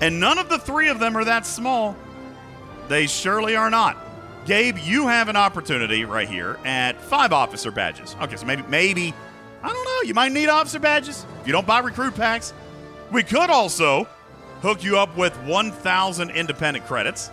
And 0.00 0.18
none 0.18 0.38
of 0.38 0.48
the 0.48 0.58
three 0.58 0.88
of 0.88 0.98
them 0.98 1.16
are 1.16 1.24
that 1.24 1.46
small. 1.46 1.96
They 2.88 3.06
surely 3.06 3.54
are 3.54 3.70
not. 3.70 4.05
Gabe, 4.46 4.78
you 4.78 5.08
have 5.08 5.28
an 5.28 5.34
opportunity 5.34 6.04
right 6.04 6.28
here 6.28 6.56
at 6.64 7.02
five 7.02 7.32
officer 7.32 7.72
badges. 7.72 8.14
Okay, 8.22 8.36
so 8.36 8.46
maybe, 8.46 8.62
maybe, 8.68 9.12
I 9.60 9.72
don't 9.72 9.84
know, 9.84 10.02
you 10.06 10.14
might 10.14 10.30
need 10.30 10.48
officer 10.48 10.78
badges 10.78 11.26
if 11.40 11.48
you 11.48 11.52
don't 11.52 11.66
buy 11.66 11.80
recruit 11.80 12.14
packs. 12.14 12.54
We 13.10 13.24
could 13.24 13.50
also 13.50 14.04
hook 14.62 14.84
you 14.84 14.98
up 14.98 15.16
with 15.16 15.36
1,000 15.42 16.30
independent 16.30 16.86
credits, 16.86 17.26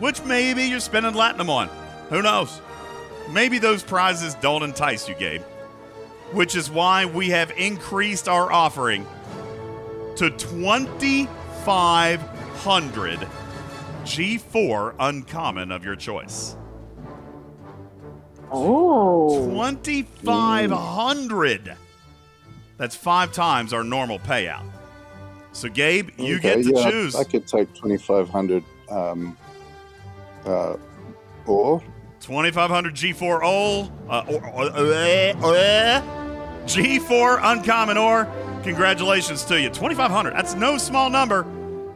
which 0.00 0.24
maybe 0.24 0.64
you're 0.64 0.80
spending 0.80 1.12
Latinum 1.12 1.48
on. 1.48 1.68
Who 2.10 2.20
knows? 2.20 2.60
Maybe 3.30 3.60
those 3.60 3.84
prizes 3.84 4.34
don't 4.34 4.64
entice 4.64 5.08
you, 5.08 5.14
Gabe, 5.14 5.42
which 6.32 6.56
is 6.56 6.68
why 6.68 7.06
we 7.06 7.30
have 7.30 7.52
increased 7.52 8.28
our 8.28 8.50
offering 8.50 9.06
to 10.16 10.30
2,500 10.30 13.28
G4 14.04 14.94
uncommon 14.98 15.70
of 15.72 15.84
your 15.84 15.96
choice. 15.96 16.56
Oh. 18.50 19.48
2,500. 19.48 21.76
That's 22.76 22.96
five 22.96 23.32
times 23.32 23.72
our 23.72 23.84
normal 23.84 24.18
payout. 24.18 24.64
So, 25.52 25.68
Gabe, 25.68 26.10
you 26.18 26.36
Okay, 26.36 26.62
get 26.62 26.64
to 26.64 26.72
yeah, 26.74 26.90
choose. 26.90 27.14
I 27.14 27.24
could 27.24 27.46
take 27.46 27.72
2,500 27.74 28.62
um, 28.90 29.38
uh, 30.44 30.76
or 31.46 31.82
2500 32.20 32.94
G4 32.94 33.42
OL, 33.42 33.90
uh, 34.08 34.24
or, 34.28 34.46
ore, 34.50 34.64
uh, 34.64 36.02
G4 36.66 37.40
uncommon 37.42 37.96
or. 37.96 38.28
Congratulations 38.64 39.44
to 39.44 39.60
you. 39.60 39.68
2500. 39.68 40.34
That's 40.34 40.54
no 40.54 40.78
small 40.78 41.10
number. 41.10 41.46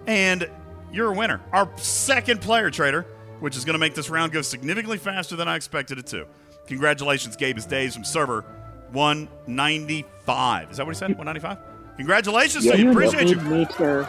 And 0.06 0.48
you're 0.92 1.12
a 1.12 1.14
winner. 1.16 1.40
Our 1.52 1.70
second 1.76 2.40
player 2.40 2.70
trader, 2.70 3.02
which 3.40 3.56
is 3.56 3.64
going 3.64 3.74
to 3.74 3.78
make 3.78 3.94
this 3.94 4.10
round 4.10 4.32
go 4.32 4.42
significantly 4.42 4.98
faster 4.98 5.36
than 5.36 5.48
I 5.48 5.56
expected 5.56 5.98
it 5.98 6.06
to. 6.08 6.26
Congratulations, 6.66 7.36
Gabe 7.36 7.56
is 7.58 7.66
Days 7.66 7.94
from 7.94 8.04
server 8.04 8.44
195. 8.92 10.70
Is 10.70 10.76
that 10.76 10.86
what 10.86 10.94
he 10.94 10.98
said? 10.98 11.08
195? 11.16 11.58
Congratulations 11.96 12.64
to 12.64 12.78
you. 12.78 12.90
Appreciate 12.90 13.28
you. 13.28 13.36
me 13.42 13.64
to. 13.76 14.06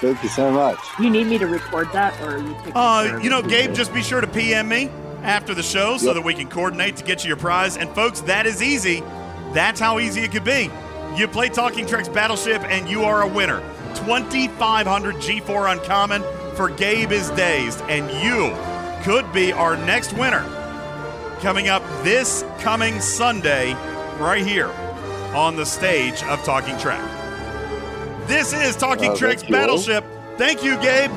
thank 0.00 0.22
you 0.22 0.28
so 0.28 0.50
much. 0.50 0.78
You 0.98 1.10
need 1.10 1.26
me 1.26 1.38
to 1.38 1.46
record 1.46 1.88
that, 1.92 2.18
or 2.22 2.36
are 2.36 2.38
you 2.38 2.54
taking 2.58 2.72
Uh, 2.74 3.18
you 3.22 3.30
know, 3.30 3.38
it? 3.40 3.48
Gabe, 3.48 3.74
just 3.74 3.92
be 3.94 4.02
sure 4.02 4.20
to 4.20 4.26
PM 4.26 4.68
me 4.68 4.90
after 5.22 5.54
the 5.54 5.62
show 5.62 5.96
so 5.98 6.06
Yep. 6.06 6.14
that 6.16 6.22
we 6.22 6.34
can 6.34 6.48
coordinate 6.48 6.96
to 6.96 7.04
get 7.04 7.22
you 7.24 7.28
your 7.28 7.36
prize. 7.36 7.76
And 7.76 7.88
folks, 7.94 8.20
that 8.22 8.46
is 8.46 8.62
easy. 8.62 9.02
That's 9.52 9.78
how 9.78 9.98
easy 9.98 10.22
it 10.22 10.32
could 10.32 10.44
be. 10.44 10.70
You 11.16 11.28
play 11.28 11.48
Talking 11.50 11.86
Treks 11.86 12.08
Battleship 12.08 12.62
and 12.64 12.88
you 12.88 13.04
are 13.04 13.22
a 13.22 13.26
winner. 13.28 13.60
2500 13.96 15.14
G4 15.16 15.72
Uncommon 15.72 16.22
for 16.54 16.70
Gabe 16.70 17.12
is 17.12 17.30
Dazed. 17.30 17.80
And 17.82 18.10
you 18.22 18.54
could 19.02 19.30
be 19.32 19.52
our 19.52 19.76
next 19.76 20.12
winner 20.14 20.44
coming 21.40 21.68
up 21.68 21.82
this 22.04 22.44
coming 22.58 23.00
Sunday 23.00 23.72
right 24.18 24.44
here 24.44 24.70
on 25.34 25.56
the 25.56 25.64
stage 25.64 26.22
of 26.24 26.42
Talking 26.44 26.78
Trek. 26.78 27.00
This 28.26 28.52
is 28.52 28.76
Talking 28.76 29.12
Uh, 29.12 29.16
Treks 29.16 29.42
thank 29.42 29.50
you. 29.50 29.56
Battleship. 29.56 30.04
Thank 30.36 30.62
you, 30.62 30.76
Gabe. 30.80 31.10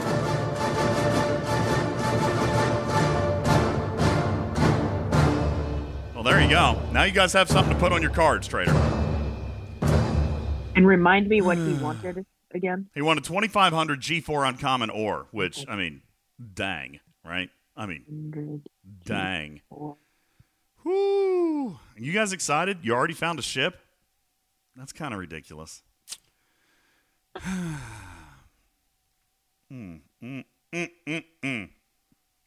Well, 6.14 6.24
there 6.24 6.42
you 6.42 6.50
go. 6.50 6.80
Now 6.92 7.04
you 7.04 7.12
guys 7.12 7.34
have 7.34 7.50
something 7.50 7.74
to 7.74 7.80
put 7.80 7.92
on 7.92 8.02
your 8.02 8.12
cards, 8.12 8.48
Trader. 8.48 8.72
And 10.76 10.88
remind 10.88 11.28
me 11.28 11.42
what 11.42 11.58
he 11.58 11.74
wanted 11.74 12.26
again. 12.56 12.88
He 12.94 13.02
a 13.18 13.22
2,500 13.22 14.02
G4 14.02 14.50
uncommon 14.50 14.90
ore, 14.90 15.28
which, 15.32 15.66
I 15.68 15.76
mean, 15.76 16.02
dang, 16.54 17.00
right? 17.26 17.50
I 17.76 17.86
mean, 17.86 18.64
dang. 19.06 19.62
Whoo. 20.84 21.80
You 21.98 22.12
guys 22.12 22.34
excited? 22.34 22.80
You 22.84 22.94
already 22.94 23.14
found 23.14 23.40
a 23.40 23.42
ship? 23.42 23.80
That's 24.76 24.92
kind 24.94 25.14
of 25.14 25.20
ridiculous. 25.20 25.82
mm, 27.40 27.80
mm, 29.72 30.02
mm, 30.22 30.44
mm, 31.08 31.24
mm. 31.44 31.70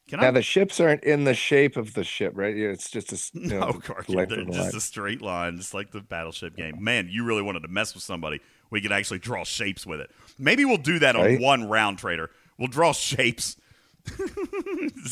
Can 0.07 0.21
now 0.21 0.29
I? 0.29 0.31
the 0.31 0.41
ships 0.41 0.79
aren't 0.79 1.03
in 1.03 1.25
the 1.25 1.33
shape 1.33 1.75
of 1.75 1.93
the 1.93 2.03
ship, 2.05 2.31
right? 2.35 2.55
Yeah, 2.55 2.69
It's 2.69 2.89
just 2.89 3.11
a 3.11 3.15
s- 3.15 3.31
you 3.33 3.47
know, 3.49 3.59
No, 3.59 3.71
the 3.73 3.79
Carter, 3.79 4.21
of 4.23 4.29
the 4.29 4.45
just 4.45 4.57
line. 4.59 4.75
a 4.75 4.79
straight 4.79 5.21
line, 5.21 5.57
just 5.57 5.73
like 5.73 5.91
the 5.91 5.99
battleship 5.99 6.55
game. 6.55 6.81
Man, 6.81 7.09
you 7.11 7.25
really 7.25 7.41
wanted 7.41 7.63
to 7.63 7.67
mess 7.67 7.93
with 7.93 8.03
somebody. 8.03 8.39
We 8.69 8.81
could 8.81 8.91
actually 8.91 9.19
draw 9.19 9.43
shapes 9.43 9.85
with 9.85 9.99
it. 9.99 10.11
Maybe 10.37 10.65
we'll 10.65 10.77
do 10.77 10.99
that 10.99 11.15
on 11.15 11.41
one 11.41 11.67
round, 11.69 11.97
Trader. 11.97 12.29
We'll 12.57 12.67
draw 12.67 12.93
shapes. 12.93 13.57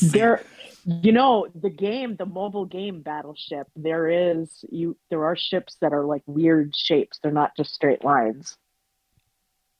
There, 0.02 0.44
you 0.86 1.12
know, 1.12 1.48
the 1.54 1.70
game, 1.70 2.16
the 2.16 2.26
mobile 2.26 2.66
game 2.66 3.02
Battleship. 3.02 3.68
There 3.76 4.08
is 4.08 4.64
you. 4.70 4.96
There 5.10 5.26
are 5.26 5.36
ships 5.36 5.78
that 5.82 5.94
are 5.94 6.06
like 6.06 6.22
weird 6.28 6.76
shapes. 6.76 7.20
They're 7.22 7.32
not 7.32 7.56
just 7.58 7.74
straight 7.74 8.04
lines. 8.04 8.58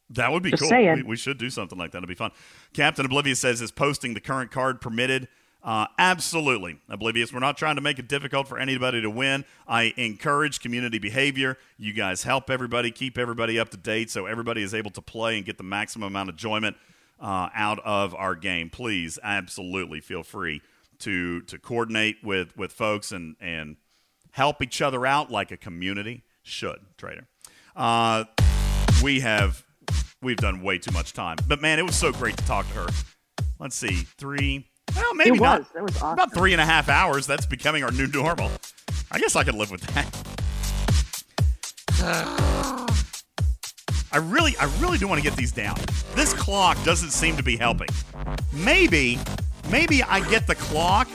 That 0.10 0.32
would 0.32 0.44
be 0.44 0.52
Just 0.52 0.64
cool. 0.64 0.96
We, 0.96 1.04
we 1.04 1.16
should 1.16 1.38
do 1.38 1.50
something 1.50 1.78
like 1.78 1.92
that. 1.92 2.00
It'd 2.00 2.10
be 2.10 2.16
fun. 2.16 2.32
Captain 2.74 3.06
Oblivious 3.06 3.40
says, 3.40 3.62
is 3.62 3.72
posting 3.72 4.14
the 4.14 4.20
current 4.20 4.52
card 4.52 4.80
permitted? 4.80 5.28
Uh, 5.66 5.88
absolutely. 5.98 6.78
Oblivious, 6.90 7.34
we're 7.34 7.40
not 7.40 7.58
trying 7.58 7.76
to 7.76 7.82
make 7.82 7.98
it 7.98 8.08
difficult 8.08 8.48
for 8.48 8.60
anybody 8.60 9.02
to 9.02 9.10
win. 9.10 9.44
I 9.68 9.94
encourage 9.98 10.60
community 10.60 11.00
behavior. 11.00 11.58
You 11.80 11.92
guys 11.92 12.22
help 12.22 12.52
everybody, 12.52 12.92
keep 12.92 13.18
everybody 13.18 13.58
up 13.58 13.70
to 13.70 13.78
date 13.78 14.12
so 14.12 14.28
everybody 14.28 14.62
is 14.62 14.76
able 14.76 14.92
to 14.92 15.02
play 15.02 15.38
and 15.38 15.46
get 15.46 15.58
the 15.58 15.64
maximum 15.64 16.06
amount 16.06 16.30
of 16.30 16.36
enjoyment 16.36 16.78
uh, 17.20 17.50
out 17.56 17.80
of 17.84 18.14
our 18.14 18.36
game. 18.36 18.70
Please, 18.70 19.18
absolutely 19.24 20.02
feel 20.02 20.22
free 20.22 20.62
to 21.00 21.42
to 21.42 21.58
coordinate 21.58 22.18
with, 22.24 22.56
with 22.56 22.72
folks 22.72 23.12
and, 23.12 23.36
and 23.42 23.78
help 24.32 24.62
each 24.62 24.84
other 24.84 25.04
out 25.04 25.32
like 25.32 25.52
a 25.52 25.58
community 25.58 26.24
should, 26.44 26.80
Trader. 26.96 27.26
Uh, 27.76 28.26
we 29.02 29.22
have 29.22 29.66
we've 30.22 30.38
done 30.38 30.62
way 30.62 30.78
too 30.78 30.92
much 30.92 31.14
time. 31.14 31.38
But 31.48 31.60
man, 31.60 31.80
it 31.80 31.86
was 31.86 31.96
so 31.96 32.12
great 32.12 32.38
to 32.38 32.46
talk 32.46 32.68
to 32.68 32.74
her. 32.76 32.88
let's 33.60 33.76
see, 33.76 33.96
three. 33.96 34.68
Well, 34.96 35.14
maybe 35.16 35.38
it 35.38 35.42
not. 35.42 35.60
was. 35.60 35.70
That 35.74 35.84
was 35.84 35.96
awesome. 35.98 36.14
About 36.14 36.34
three 36.34 36.52
and 36.54 36.62
a 36.62 36.66
half 36.66 36.90
hours. 36.90 37.26
That's 37.26 37.46
becoming 37.46 37.84
our 37.84 37.92
new 37.92 38.08
normal. 38.08 38.52
I 39.12 39.20
guess 39.20 39.36
I 39.36 39.44
could 39.44 39.56
live 39.56 39.72
with 39.72 39.82
that. 39.82 40.06
I 44.12 44.18
really, 44.18 44.56
I 44.58 44.66
really 44.80 44.98
do 44.98 45.08
want 45.08 45.22
to 45.22 45.30
get 45.30 45.38
these 45.38 45.52
down. 45.52 45.78
This 46.16 46.34
clock 46.34 46.82
doesn't 46.84 47.12
seem 47.12 47.36
to 47.36 47.44
be 47.44 47.58
helping. 47.58 47.90
Maybe, 48.54 49.20
maybe 49.70 50.04
I 50.04 50.28
get 50.30 50.48
the 50.48 50.56
clock, 50.56 51.10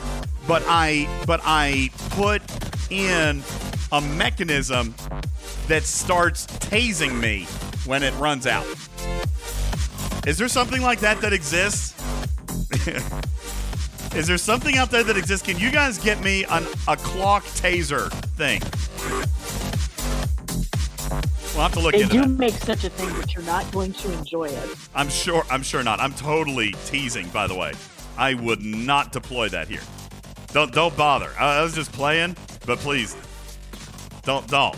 but 0.47 0.63
I, 0.67 1.09
but 1.27 1.41
I 1.43 1.91
put 2.11 2.43
in 2.91 3.43
a 3.93 4.01
mechanism 4.01 4.95
that 5.67 5.85
starts 5.85 6.47
tasing 6.47 7.19
me 7.19 7.45
when 7.87 8.03
it 8.03 8.13
runs 8.17 8.47
out. 8.47 8.67
Is 10.27 10.37
there 10.37 10.49
something 10.49 10.83
like 10.83 11.01
that 11.01 11.21
that 11.23 11.33
exists? 11.33 11.95
Is 14.15 14.27
there 14.27 14.39
something 14.39 14.77
out 14.77 14.91
there 14.91 15.05
that 15.05 15.17
exists? 15.17 15.47
Can 15.47 15.59
you 15.59 15.71
guys 15.71 15.97
get 15.99 16.21
me 16.23 16.45
an, 16.45 16.67
a 16.89 16.97
clock 16.97 17.45
taser 17.45 18.11
thing? 18.37 18.61
We'll 21.55 21.63
have 21.63 21.73
to 21.75 21.81
look 21.81 21.93
They 21.93 22.03
into 22.03 22.15
do 22.15 22.21
that. 22.23 22.29
make 22.29 22.55
such 22.55 22.85
a 22.85 22.91
thing, 22.91 23.09
but 23.21 23.33
you're 23.35 23.45
not 23.45 23.71
going 23.73 23.93
to 23.93 24.13
enjoy 24.13 24.47
it. 24.47 24.69
I'm 24.95 25.09
sure. 25.09 25.45
I'm 25.51 25.63
sure 25.63 25.83
not. 25.83 26.01
I'm 26.01 26.13
totally 26.15 26.73
teasing. 26.87 27.29
By 27.29 27.47
the 27.47 27.55
way, 27.55 27.73
I 28.17 28.35
would 28.35 28.63
not 28.63 29.13
deploy 29.13 29.49
that 29.51 29.69
here. 29.69 29.81
Don't 30.53 30.73
don't 30.73 30.97
bother. 30.97 31.31
I, 31.39 31.59
I 31.59 31.63
was 31.63 31.75
just 31.75 31.93
playing, 31.93 32.37
but 32.67 32.79
please, 32.79 33.17
don't 34.23 34.47
don't. 34.49 34.77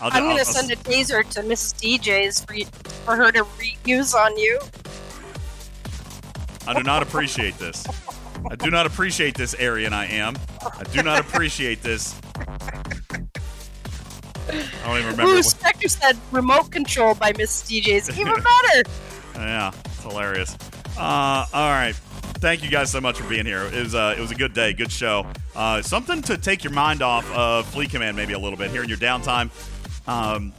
I'll, 0.00 0.10
I'm 0.12 0.22
gonna 0.24 0.38
I'll- 0.38 0.44
send 0.44 0.70
a 0.72 0.76
taser 0.76 1.28
to 1.30 1.42
Mrs. 1.42 1.98
DJ's 2.00 2.44
for 2.44 2.54
you, 2.54 2.66
for 3.04 3.14
her 3.16 3.30
to 3.32 3.44
reuse 3.44 4.14
on 4.14 4.36
you. 4.36 4.58
I 6.66 6.74
do 6.74 6.82
not 6.84 7.02
appreciate 7.02 7.56
this. 7.58 7.84
I 8.50 8.56
do 8.56 8.70
not 8.70 8.86
appreciate 8.86 9.34
this, 9.36 9.54
Arian. 9.58 9.92
I 9.92 10.06
am. 10.06 10.36
I 10.62 10.82
do 10.84 11.02
not 11.02 11.20
appreciate 11.20 11.82
this. 11.82 12.18
I 14.48 14.86
don't 14.86 14.98
even 14.98 15.10
remember. 15.12 15.32
Ooh, 15.32 15.42
Spectre 15.42 15.88
said 15.88 16.16
remote 16.30 16.70
control 16.70 17.14
by 17.14 17.32
Mrs. 17.32 17.82
DJ's. 17.82 18.18
Even 18.18 18.34
better. 18.34 18.90
Yeah, 19.34 19.72
it's 19.86 20.02
hilarious. 20.02 20.54
Uh, 20.96 21.46
all 21.54 21.70
right. 21.70 21.94
Thank 22.36 22.62
you 22.62 22.68
guys 22.68 22.90
so 22.90 23.00
much 23.00 23.18
for 23.18 23.26
being 23.28 23.46
here. 23.46 23.62
It 23.62 23.82
was, 23.82 23.94
uh, 23.94 24.14
it 24.16 24.20
was 24.20 24.30
a 24.30 24.34
good 24.34 24.52
day, 24.52 24.74
good 24.74 24.92
show. 24.92 25.26
Uh, 25.56 25.80
something 25.80 26.20
to 26.22 26.36
take 26.36 26.62
your 26.62 26.72
mind 26.74 27.00
off 27.00 27.28
of 27.32 27.66
Fleet 27.68 27.90
Command 27.90 28.14
maybe 28.14 28.34
a 28.34 28.38
little 28.38 28.58
bit 28.58 28.70
here 28.70 28.82
in 28.82 28.90
your 28.90 28.98
downtime. 28.98 29.48
Um, 30.06 30.52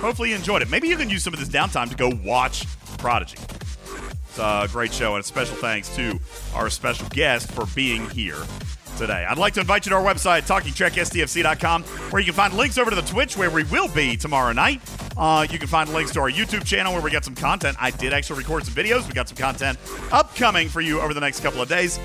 hopefully 0.00 0.30
you 0.30 0.36
enjoyed 0.36 0.62
it. 0.62 0.70
Maybe 0.70 0.88
you 0.88 0.96
can 0.96 1.10
use 1.10 1.22
some 1.22 1.34
of 1.34 1.38
this 1.38 1.50
downtime 1.50 1.90
to 1.90 1.96
go 1.96 2.10
watch 2.24 2.64
Prodigy. 2.96 3.36
A 4.38 4.68
great 4.70 4.92
show, 4.92 5.16
and 5.16 5.24
a 5.24 5.26
special 5.26 5.56
thanks 5.56 5.94
to 5.96 6.18
our 6.54 6.70
special 6.70 7.08
guest 7.08 7.50
for 7.50 7.66
being 7.74 8.08
here 8.10 8.40
today. 8.96 9.26
I'd 9.28 9.38
like 9.38 9.54
to 9.54 9.60
invite 9.60 9.84
you 9.84 9.90
to 9.90 9.96
our 9.96 10.02
website, 10.02 10.46
talkingtrekstfc.com, 10.46 11.82
where 11.82 12.20
you 12.20 12.26
can 12.26 12.34
find 12.34 12.54
links 12.54 12.78
over 12.78 12.90
to 12.90 12.96
the 12.96 13.02
Twitch, 13.02 13.36
where 13.36 13.50
we 13.50 13.64
will 13.64 13.88
be 13.88 14.16
tomorrow 14.16 14.52
night. 14.52 14.80
Uh, 15.16 15.46
you 15.50 15.58
can 15.58 15.66
find 15.66 15.92
links 15.92 16.12
to 16.12 16.20
our 16.20 16.30
YouTube 16.30 16.64
channel, 16.64 16.92
where 16.92 17.02
we 17.02 17.10
got 17.10 17.24
some 17.24 17.34
content. 17.34 17.76
I 17.80 17.90
did 17.90 18.12
actually 18.12 18.38
record 18.38 18.64
some 18.64 18.74
videos. 18.74 19.06
We 19.08 19.12
got 19.12 19.28
some 19.28 19.36
content 19.36 19.78
upcoming 20.12 20.68
for 20.68 20.80
you 20.80 21.00
over 21.00 21.14
the 21.14 21.20
next 21.20 21.40
couple 21.40 21.60
of 21.60 21.68
days. 21.68 21.98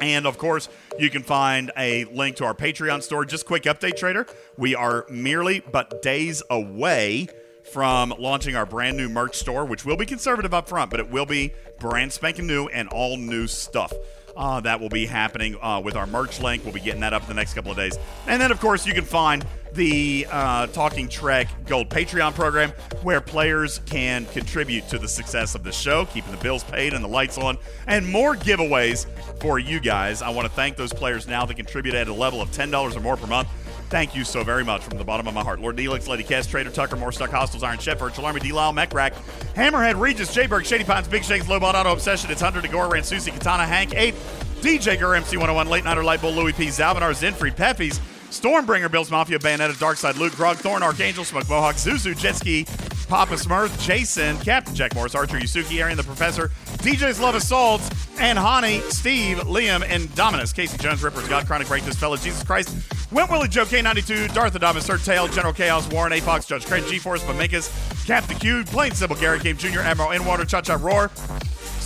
And 0.00 0.26
of 0.26 0.38
course, 0.38 0.68
you 0.98 1.10
can 1.10 1.22
find 1.22 1.70
a 1.76 2.04
link 2.06 2.36
to 2.36 2.44
our 2.44 2.54
Patreon 2.54 3.02
store. 3.02 3.24
Just 3.24 3.46
quick 3.46 3.64
update, 3.64 3.96
trader. 3.96 4.26
We 4.56 4.74
are 4.74 5.06
merely 5.10 5.60
but 5.60 6.02
days 6.02 6.42
away 6.50 7.28
from 7.72 8.14
launching 8.18 8.56
our 8.56 8.66
brand 8.66 8.96
new 8.96 9.08
merch 9.08 9.36
store, 9.36 9.64
which 9.64 9.84
will 9.84 9.96
be 9.96 10.06
conservative 10.06 10.54
up 10.54 10.68
front, 10.68 10.90
but 10.90 11.00
it 11.00 11.10
will 11.10 11.26
be 11.26 11.52
brand 11.78 12.12
spanking 12.12 12.46
new 12.46 12.66
and 12.68 12.88
all 12.88 13.16
new 13.16 13.46
stuff. 13.46 13.92
Uh, 14.36 14.60
that 14.60 14.80
will 14.80 14.88
be 14.88 15.04
happening 15.04 15.56
uh, 15.60 15.80
with 15.84 15.96
our 15.96 16.06
merch 16.06 16.40
link. 16.40 16.62
We'll 16.64 16.72
be 16.72 16.80
getting 16.80 17.00
that 17.00 17.12
up 17.12 17.22
in 17.22 17.28
the 17.28 17.34
next 17.34 17.54
couple 17.54 17.72
of 17.72 17.76
days. 17.76 17.98
And 18.28 18.40
then, 18.40 18.52
of 18.52 18.60
course, 18.60 18.86
you 18.86 18.94
can 18.94 19.04
find 19.04 19.44
the 19.72 20.26
uh, 20.30 20.68
Talking 20.68 21.08
Trek 21.08 21.48
Gold 21.66 21.88
Patreon 21.88 22.34
program 22.34 22.70
where 23.02 23.20
players 23.20 23.80
can 23.86 24.26
contribute 24.26 24.88
to 24.88 24.98
the 24.98 25.08
success 25.08 25.56
of 25.56 25.64
the 25.64 25.72
show, 25.72 26.04
keeping 26.06 26.30
the 26.30 26.38
bills 26.38 26.62
paid 26.62 26.94
and 26.94 27.02
the 27.02 27.08
lights 27.08 27.36
on, 27.36 27.58
and 27.88 28.08
more 28.08 28.36
giveaways 28.36 29.06
for 29.40 29.58
you 29.58 29.80
guys. 29.80 30.22
I 30.22 30.30
want 30.30 30.46
to 30.46 30.54
thank 30.54 30.76
those 30.76 30.92
players 30.92 31.26
now 31.26 31.44
that 31.44 31.54
contribute 31.54 31.96
at 31.96 32.06
a 32.06 32.14
level 32.14 32.40
of 32.40 32.50
$10 32.50 32.96
or 32.96 33.00
more 33.00 33.16
per 33.16 33.26
month. 33.26 33.48
Thank 33.88 34.14
you 34.14 34.24
so 34.24 34.44
very 34.44 34.64
much 34.64 34.82
from 34.82 34.98
the 34.98 35.04
bottom 35.04 35.26
of 35.26 35.32
my 35.32 35.42
heart. 35.42 35.60
Lord 35.60 35.76
Neelix, 35.76 36.08
Lady 36.08 36.22
Cass, 36.22 36.46
Trader 36.46 36.70
Tucker, 36.70 36.96
Moorstock 36.96 37.30
Hostels, 37.30 37.62
Iron 37.62 37.78
Chef, 37.78 37.98
Virtual 37.98 38.26
Army, 38.26 38.40
D. 38.40 38.52
Lyle, 38.52 38.72
Mechrack, 38.72 39.14
Hammerhead, 39.54 39.98
Regis, 39.98 40.34
Jayberg, 40.34 40.66
Shady 40.66 40.84
Pines, 40.84 41.08
Big 41.08 41.24
Shakes, 41.24 41.46
Lobot, 41.46 41.72
Auto 41.72 41.92
Obsession, 41.92 42.30
It's 42.30 42.42
Hunter, 42.42 42.60
Degore, 42.60 42.90
Ransusi, 42.90 43.32
Katana, 43.32 43.64
Hank, 43.64 43.94
8, 43.94 44.14
DJ 44.60 44.98
Gur, 44.98 45.18
MC101, 45.18 45.68
Late 45.68 45.84
Nighter, 45.84 46.02
Lightbull, 46.02 46.36
Louis 46.36 46.52
P. 46.52 46.66
Zalvinar, 46.66 47.14
Zenfried, 47.14 47.56
Peppies, 47.56 47.98
Stormbringer, 48.28 48.90
Bills 48.90 49.10
Mafia, 49.10 49.38
Bayonetta, 49.38 49.72
Darkside, 49.72 50.18
Luke, 50.18 50.36
Grog, 50.36 50.58
Thorn, 50.58 50.82
Archangel, 50.82 51.24
Smoke 51.24 51.48
Mohawk, 51.48 51.76
Zuzu, 51.76 52.14
Jetski, 52.14 52.66
Papa 53.08 53.34
Smurf, 53.34 53.80
Jason, 53.80 54.36
Captain 54.38 54.74
Jack 54.74 54.94
Morris, 54.94 55.14
Archer, 55.14 55.38
Yusuki, 55.38 55.80
Arian, 55.80 55.96
the 55.96 56.04
Professor, 56.04 56.48
DJ's 56.78 57.18
Love 57.18 57.34
Assaults, 57.34 57.88
and 58.20 58.38
Hani, 58.38 58.82
Steve, 58.90 59.38
Liam, 59.38 59.82
and 59.88 60.14
Dominus, 60.14 60.52
Casey 60.52 60.76
Jones, 60.76 61.02
Rippers, 61.02 61.26
God, 61.26 61.46
Chronic, 61.46 61.68
Break 61.68 61.84
This 61.84 61.96
Fella, 61.96 62.18
Jesus 62.18 62.42
Christ, 62.44 62.76
Went 63.10 63.30
Willie, 63.30 63.48
Joe 63.48 63.64
K92, 63.64 64.34
Darth 64.34 64.52
Adamus, 64.52 64.82
Third 64.86 65.00
Tail, 65.02 65.26
General 65.28 65.54
Chaos, 65.54 65.88
Warren, 65.88 66.12
Apox, 66.12 66.46
Judge 66.46 66.66
Craig, 66.66 66.84
G-Force, 66.86 67.22
Bamakas, 67.22 68.06
Captain 68.06 68.36
Q, 68.38 68.64
Plain 68.64 68.92
Simple, 68.92 69.16
Gary 69.16 69.38
Game 69.38 69.56
Jr., 69.56 69.80
Admiral 69.80 70.10
Inwater, 70.10 70.46
Cha-Cha 70.46 70.74
Roar, 70.74 71.10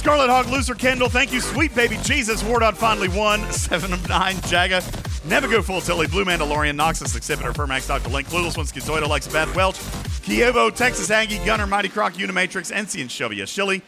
Scarlet 0.03 0.31
Hog, 0.31 0.49
Loser, 0.49 0.75
Kendall, 0.75 1.09
thank 1.09 1.33
you, 1.33 1.41
Sweet 1.41 1.77
Baby 1.77 1.97
Jesus, 2.03 2.43
Wardon 2.43 2.75
finally 2.75 3.07
won. 3.07 3.41
Seven 3.53 3.93
of 3.93 4.09
Nine, 4.09 4.35
Jaga, 4.39 4.83
Never 5.25 5.63
Full 5.63 5.81
Tilly, 5.81 6.09
Blue 6.09 6.25
Mandalorian, 6.25 6.77
Noxus, 6.77 7.17
Exhibitor, 7.17 7.53
Fermax, 7.53 7.87
Dr. 7.87 8.09
Link, 8.09 8.27
Clueless 8.27 8.57
One, 8.57 8.67
Schizoid, 8.67 9.03
Alexa 9.05 9.31
Beth 9.31 9.55
Welch, 9.55 9.77
Kievo, 9.77 10.75
Texas 10.75 11.09
Aggie, 11.13 11.39
Gunner, 11.45 11.69
Mighty 11.69 11.89
Croc, 11.89 12.15
Unimatrix, 12.15 12.73
NC, 12.73 13.01
and 13.01 13.13
Shelby 13.13 13.37
Shilly, 13.47 13.81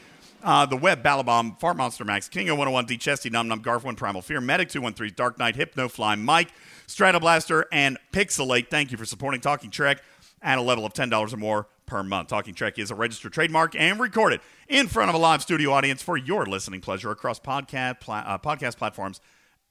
uh, 0.45 0.65
The 0.65 0.77
Web, 0.77 1.03
Balabomb, 1.03 1.59
Fart 1.59 1.77
Monster 1.77 2.05
Max, 2.05 2.29
King 2.29 2.49
of 2.49 2.59
101, 2.59 2.87
D 2.87 2.97
Chesty, 2.97 3.29
Num 3.29 3.49
Num, 3.49 3.61
Garf1, 3.61 3.97
Primal 3.97 4.23
Fear, 4.23 4.41
Medic 4.41 4.69
213, 4.69 5.15
Dark 5.17 5.41
Knight, 5.41 5.57
Hypno 5.57 5.89
Fly, 5.89 6.15
Mike, 6.15 6.53
Stratoblaster, 6.87 7.65
and 7.73 7.99
Pixelate. 8.13 8.71
Thank 8.71 8.93
you 8.93 8.97
for 8.97 9.05
supporting 9.05 9.41
Talking 9.41 9.73
Trek 9.73 10.01
at 10.43 10.59
a 10.59 10.63
level 10.63 10.87
of 10.87 10.93
$10 10.93 11.35
or 11.35 11.37
more 11.37 11.67
per 11.87 12.03
month. 12.03 12.29
Talking 12.29 12.55
Trek 12.55 12.79
is 12.79 12.91
a 12.91 12.95
registered 12.95 13.33
trademark 13.33 13.75
and 13.77 14.01
recorded 14.01 14.41
in 14.69 14.89
front 14.89 15.09
of 15.09 15.15
a 15.15 15.19
live 15.19 15.43
studio 15.43 15.73
audience 15.73 16.03
for 16.03 16.17
your 16.17 16.47
listening 16.47 16.81
pleasure 16.81 17.11
across 17.11 17.39
podcast, 17.41 18.01
pla- 18.01 18.25
uh, 18.27 18.39
podcast 18.39 18.77
platforms 18.77 19.21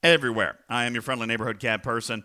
everywhere. 0.02 0.60
I 0.70 0.86
am 0.86 0.94
your 0.94 1.02
friendly 1.02 1.28
neighborhood 1.28 1.60
cat 1.60 1.84
person, 1.84 2.24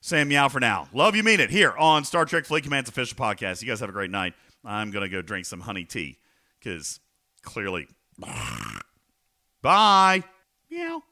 Sam 0.00 0.28
Meow 0.28 0.48
for 0.48 0.60
now. 0.60 0.88
Love 0.92 1.14
you, 1.14 1.22
mean 1.22 1.40
it, 1.40 1.50
here 1.50 1.74
on 1.78 2.04
Star 2.04 2.24
Trek 2.24 2.44
Fleet 2.46 2.64
Command's 2.64 2.90
official 2.90 3.16
podcast. 3.16 3.62
You 3.62 3.68
guys 3.68 3.80
have 3.80 3.88
a 3.88 3.92
great 3.92 4.10
night. 4.10 4.34
I'm 4.64 4.90
to 4.92 5.08
go 5.08 5.22
drink 5.22 5.46
some 5.46 5.60
honey 5.60 5.84
tea 5.84 6.18
because 6.58 7.00
clearly. 7.42 7.88
Bye. 9.62 10.24
Meow. 10.70 11.02